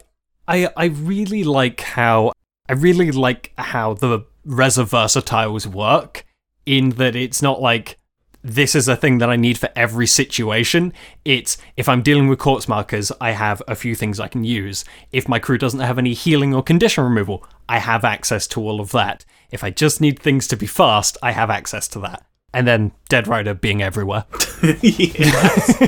i 0.48 0.70
i 0.78 0.86
really 0.86 1.44
like 1.44 1.82
how 1.82 2.32
i 2.70 2.74
really 2.74 3.12
like 3.12 3.52
how 3.58 3.94
the 3.94 4.20
Rezzer 4.46 4.84
versatiles 4.86 5.66
work 5.66 6.26
in 6.66 6.90
that 6.92 7.16
it's 7.16 7.42
not 7.42 7.62
like 7.62 7.98
this 8.44 8.76
is 8.76 8.88
a 8.88 8.96
thing 8.96 9.20
that 9.20 9.30
I 9.30 9.38
need 9.38 9.58
for 9.58 9.70
every 9.76 10.06
situation. 10.06 10.94
It's 11.24 11.58
if 11.78 11.88
I'm 11.88 12.02
dealing 12.02 12.28
with 12.28 12.40
corpse 12.40 12.68
markers, 12.68 13.12
I 13.22 13.32
have 13.32 13.62
a 13.68 13.76
few 13.76 13.96
things 13.96 14.20
I 14.20 14.28
can 14.28 14.44
use. 14.44 14.84
If 15.12 15.30
my 15.30 15.40
crew 15.40 15.58
doesn't 15.58 15.80
have 15.80 15.98
any 15.98 16.14
healing 16.14 16.54
or 16.54 16.62
condition 16.62 17.04
removal, 17.04 17.46
I 17.70 17.80
have 17.80 18.04
access 18.04 18.46
to 18.48 18.62
all 18.62 18.82
of 18.82 18.92
that. 18.92 19.24
If 19.52 19.64
I 19.64 19.70
just 19.70 20.02
need 20.02 20.20
things 20.20 20.48
to 20.50 20.58
be 20.58 20.68
fast, 20.68 21.18
I 21.24 21.32
have 21.32 21.50
access 21.50 21.88
to 21.90 22.00
that. 22.00 22.26
And 22.54 22.68
then 22.68 22.92
Dead 23.10 23.28
Rider 23.28 23.54
being 23.54 23.82
everywhere. 23.82 24.26
yes. 24.82 25.82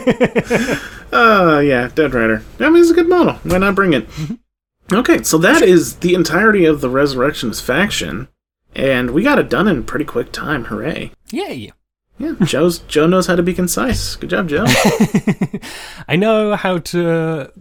uh, 1.13 1.59
yeah, 1.65 1.89
Dead 1.93 2.13
Rider. 2.13 2.41
I 2.59 2.69
mean, 2.69 2.81
it's 2.81 2.91
a 2.91 2.95
good 2.95 3.09
model. 3.09 3.33
Why 3.43 3.59
not 3.59 3.75
bring 3.75 3.93
it? 3.93 4.07
Okay, 4.91 5.23
so 5.23 5.37
that 5.39 5.61
is 5.61 5.97
the 5.97 6.13
entirety 6.13 6.65
of 6.65 6.81
the 6.81 6.89
Resurrections 6.89 7.59
faction, 7.59 8.29
and 8.75 9.11
we 9.11 9.23
got 9.23 9.39
it 9.39 9.49
done 9.49 9.67
in 9.67 9.83
pretty 9.83 10.05
quick 10.05 10.31
time. 10.31 10.65
Hooray! 10.65 11.11
Yay! 11.31 11.71
Yeah, 12.17 12.33
Joe's 12.43 12.79
Joe 12.79 13.07
knows 13.07 13.27
how 13.27 13.35
to 13.35 13.43
be 13.43 13.53
concise. 13.53 14.15
Good 14.15 14.29
job, 14.29 14.47
Joe. 14.47 14.65
I 16.07 16.15
know 16.15 16.55
how 16.55 16.77
to 16.77 17.51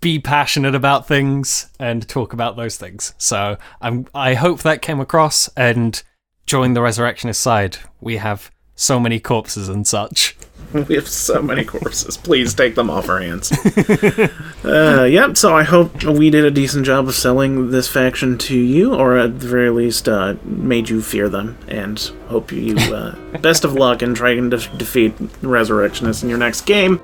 be 0.00 0.18
passionate 0.18 0.74
about 0.74 1.06
things 1.06 1.68
and 1.78 2.08
talk 2.08 2.32
about 2.32 2.56
those 2.56 2.76
things. 2.76 3.14
So 3.18 3.58
I'm 3.80 4.06
I 4.14 4.34
hope 4.34 4.62
that 4.62 4.82
came 4.82 5.00
across 5.00 5.48
and 5.56 6.02
join 6.46 6.72
the 6.72 6.82
resurrectionist 6.82 7.40
side. 7.40 7.76
We 8.00 8.16
have 8.16 8.50
so 8.78 9.00
many 9.00 9.18
corpses 9.18 9.68
and 9.68 9.86
such. 9.86 10.36
we 10.72 10.94
have 10.94 11.08
so 11.08 11.42
many 11.42 11.64
corpses. 11.64 12.16
Please 12.16 12.54
take 12.54 12.74
them 12.74 12.90
off 12.90 13.08
our 13.08 13.20
hands. 13.20 13.50
uh, 14.64 15.06
yep. 15.10 15.36
So 15.36 15.54
I 15.56 15.64
hope 15.64 16.04
we 16.04 16.30
did 16.30 16.44
a 16.44 16.50
decent 16.50 16.86
job 16.86 17.08
of 17.08 17.14
selling 17.14 17.70
this 17.70 17.88
faction 17.88 18.38
to 18.38 18.56
you, 18.56 18.94
or 18.94 19.16
at 19.18 19.40
the 19.40 19.48
very 19.48 19.70
least, 19.70 20.08
uh, 20.08 20.36
made 20.44 20.88
you 20.88 21.02
fear 21.02 21.28
them. 21.28 21.58
And 21.66 21.98
hope 22.28 22.52
you 22.52 22.76
uh, 22.76 23.16
best 23.40 23.64
of 23.64 23.74
luck 23.74 24.02
in 24.02 24.14
trying 24.14 24.50
to 24.50 24.58
defeat 24.76 25.14
Resurrectionists 25.42 26.22
in 26.22 26.28
your 26.28 26.38
next 26.38 26.62
game. 26.62 27.00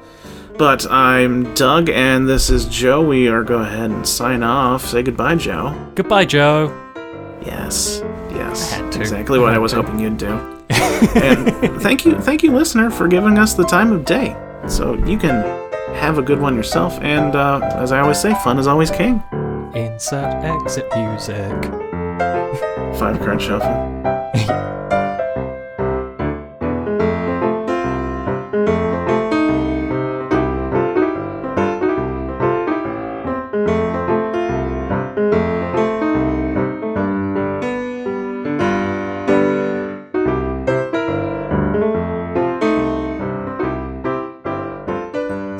But 0.56 0.88
I'm 0.88 1.52
Doug, 1.54 1.90
and 1.90 2.28
this 2.28 2.50
is 2.50 2.66
Joe. 2.66 3.04
We 3.04 3.26
are 3.28 3.42
go 3.42 3.58
ahead 3.58 3.90
and 3.90 4.06
sign 4.06 4.44
off. 4.44 4.86
Say 4.86 5.02
goodbye, 5.02 5.34
Joe. 5.34 5.90
Goodbye, 5.96 6.26
Joe. 6.26 6.68
Yes, 7.44 8.02
yes, 8.30 8.72
I 8.72 8.76
had 8.76 8.92
to. 8.92 9.00
exactly 9.00 9.40
what 9.40 9.52
I 9.52 9.56
I 9.56 9.58
was 9.58 9.72
to. 9.72 9.82
hoping 9.82 9.98
you'd 9.98 10.16
do. 10.16 10.53
And 10.70 11.82
thank 11.82 12.04
you, 12.04 12.20
thank 12.20 12.42
you, 12.42 12.52
listener, 12.52 12.90
for 12.90 13.08
giving 13.08 13.38
us 13.38 13.54
the 13.54 13.64
time 13.64 13.92
of 13.92 14.04
day. 14.04 14.36
So 14.66 14.94
you 15.06 15.18
can 15.18 15.42
have 15.94 16.18
a 16.18 16.22
good 16.22 16.40
one 16.40 16.56
yourself. 16.56 16.98
And 17.00 17.36
uh, 17.36 17.60
as 17.74 17.92
I 17.92 18.00
always 18.00 18.20
say, 18.20 18.34
fun 18.42 18.58
is 18.58 18.66
always 18.66 18.90
king. 18.90 19.22
Insert 19.74 20.44
exit 20.44 20.88
music. 20.96 21.64
Five 22.98 23.18
card 23.20 23.42
shuffle. 23.42 24.80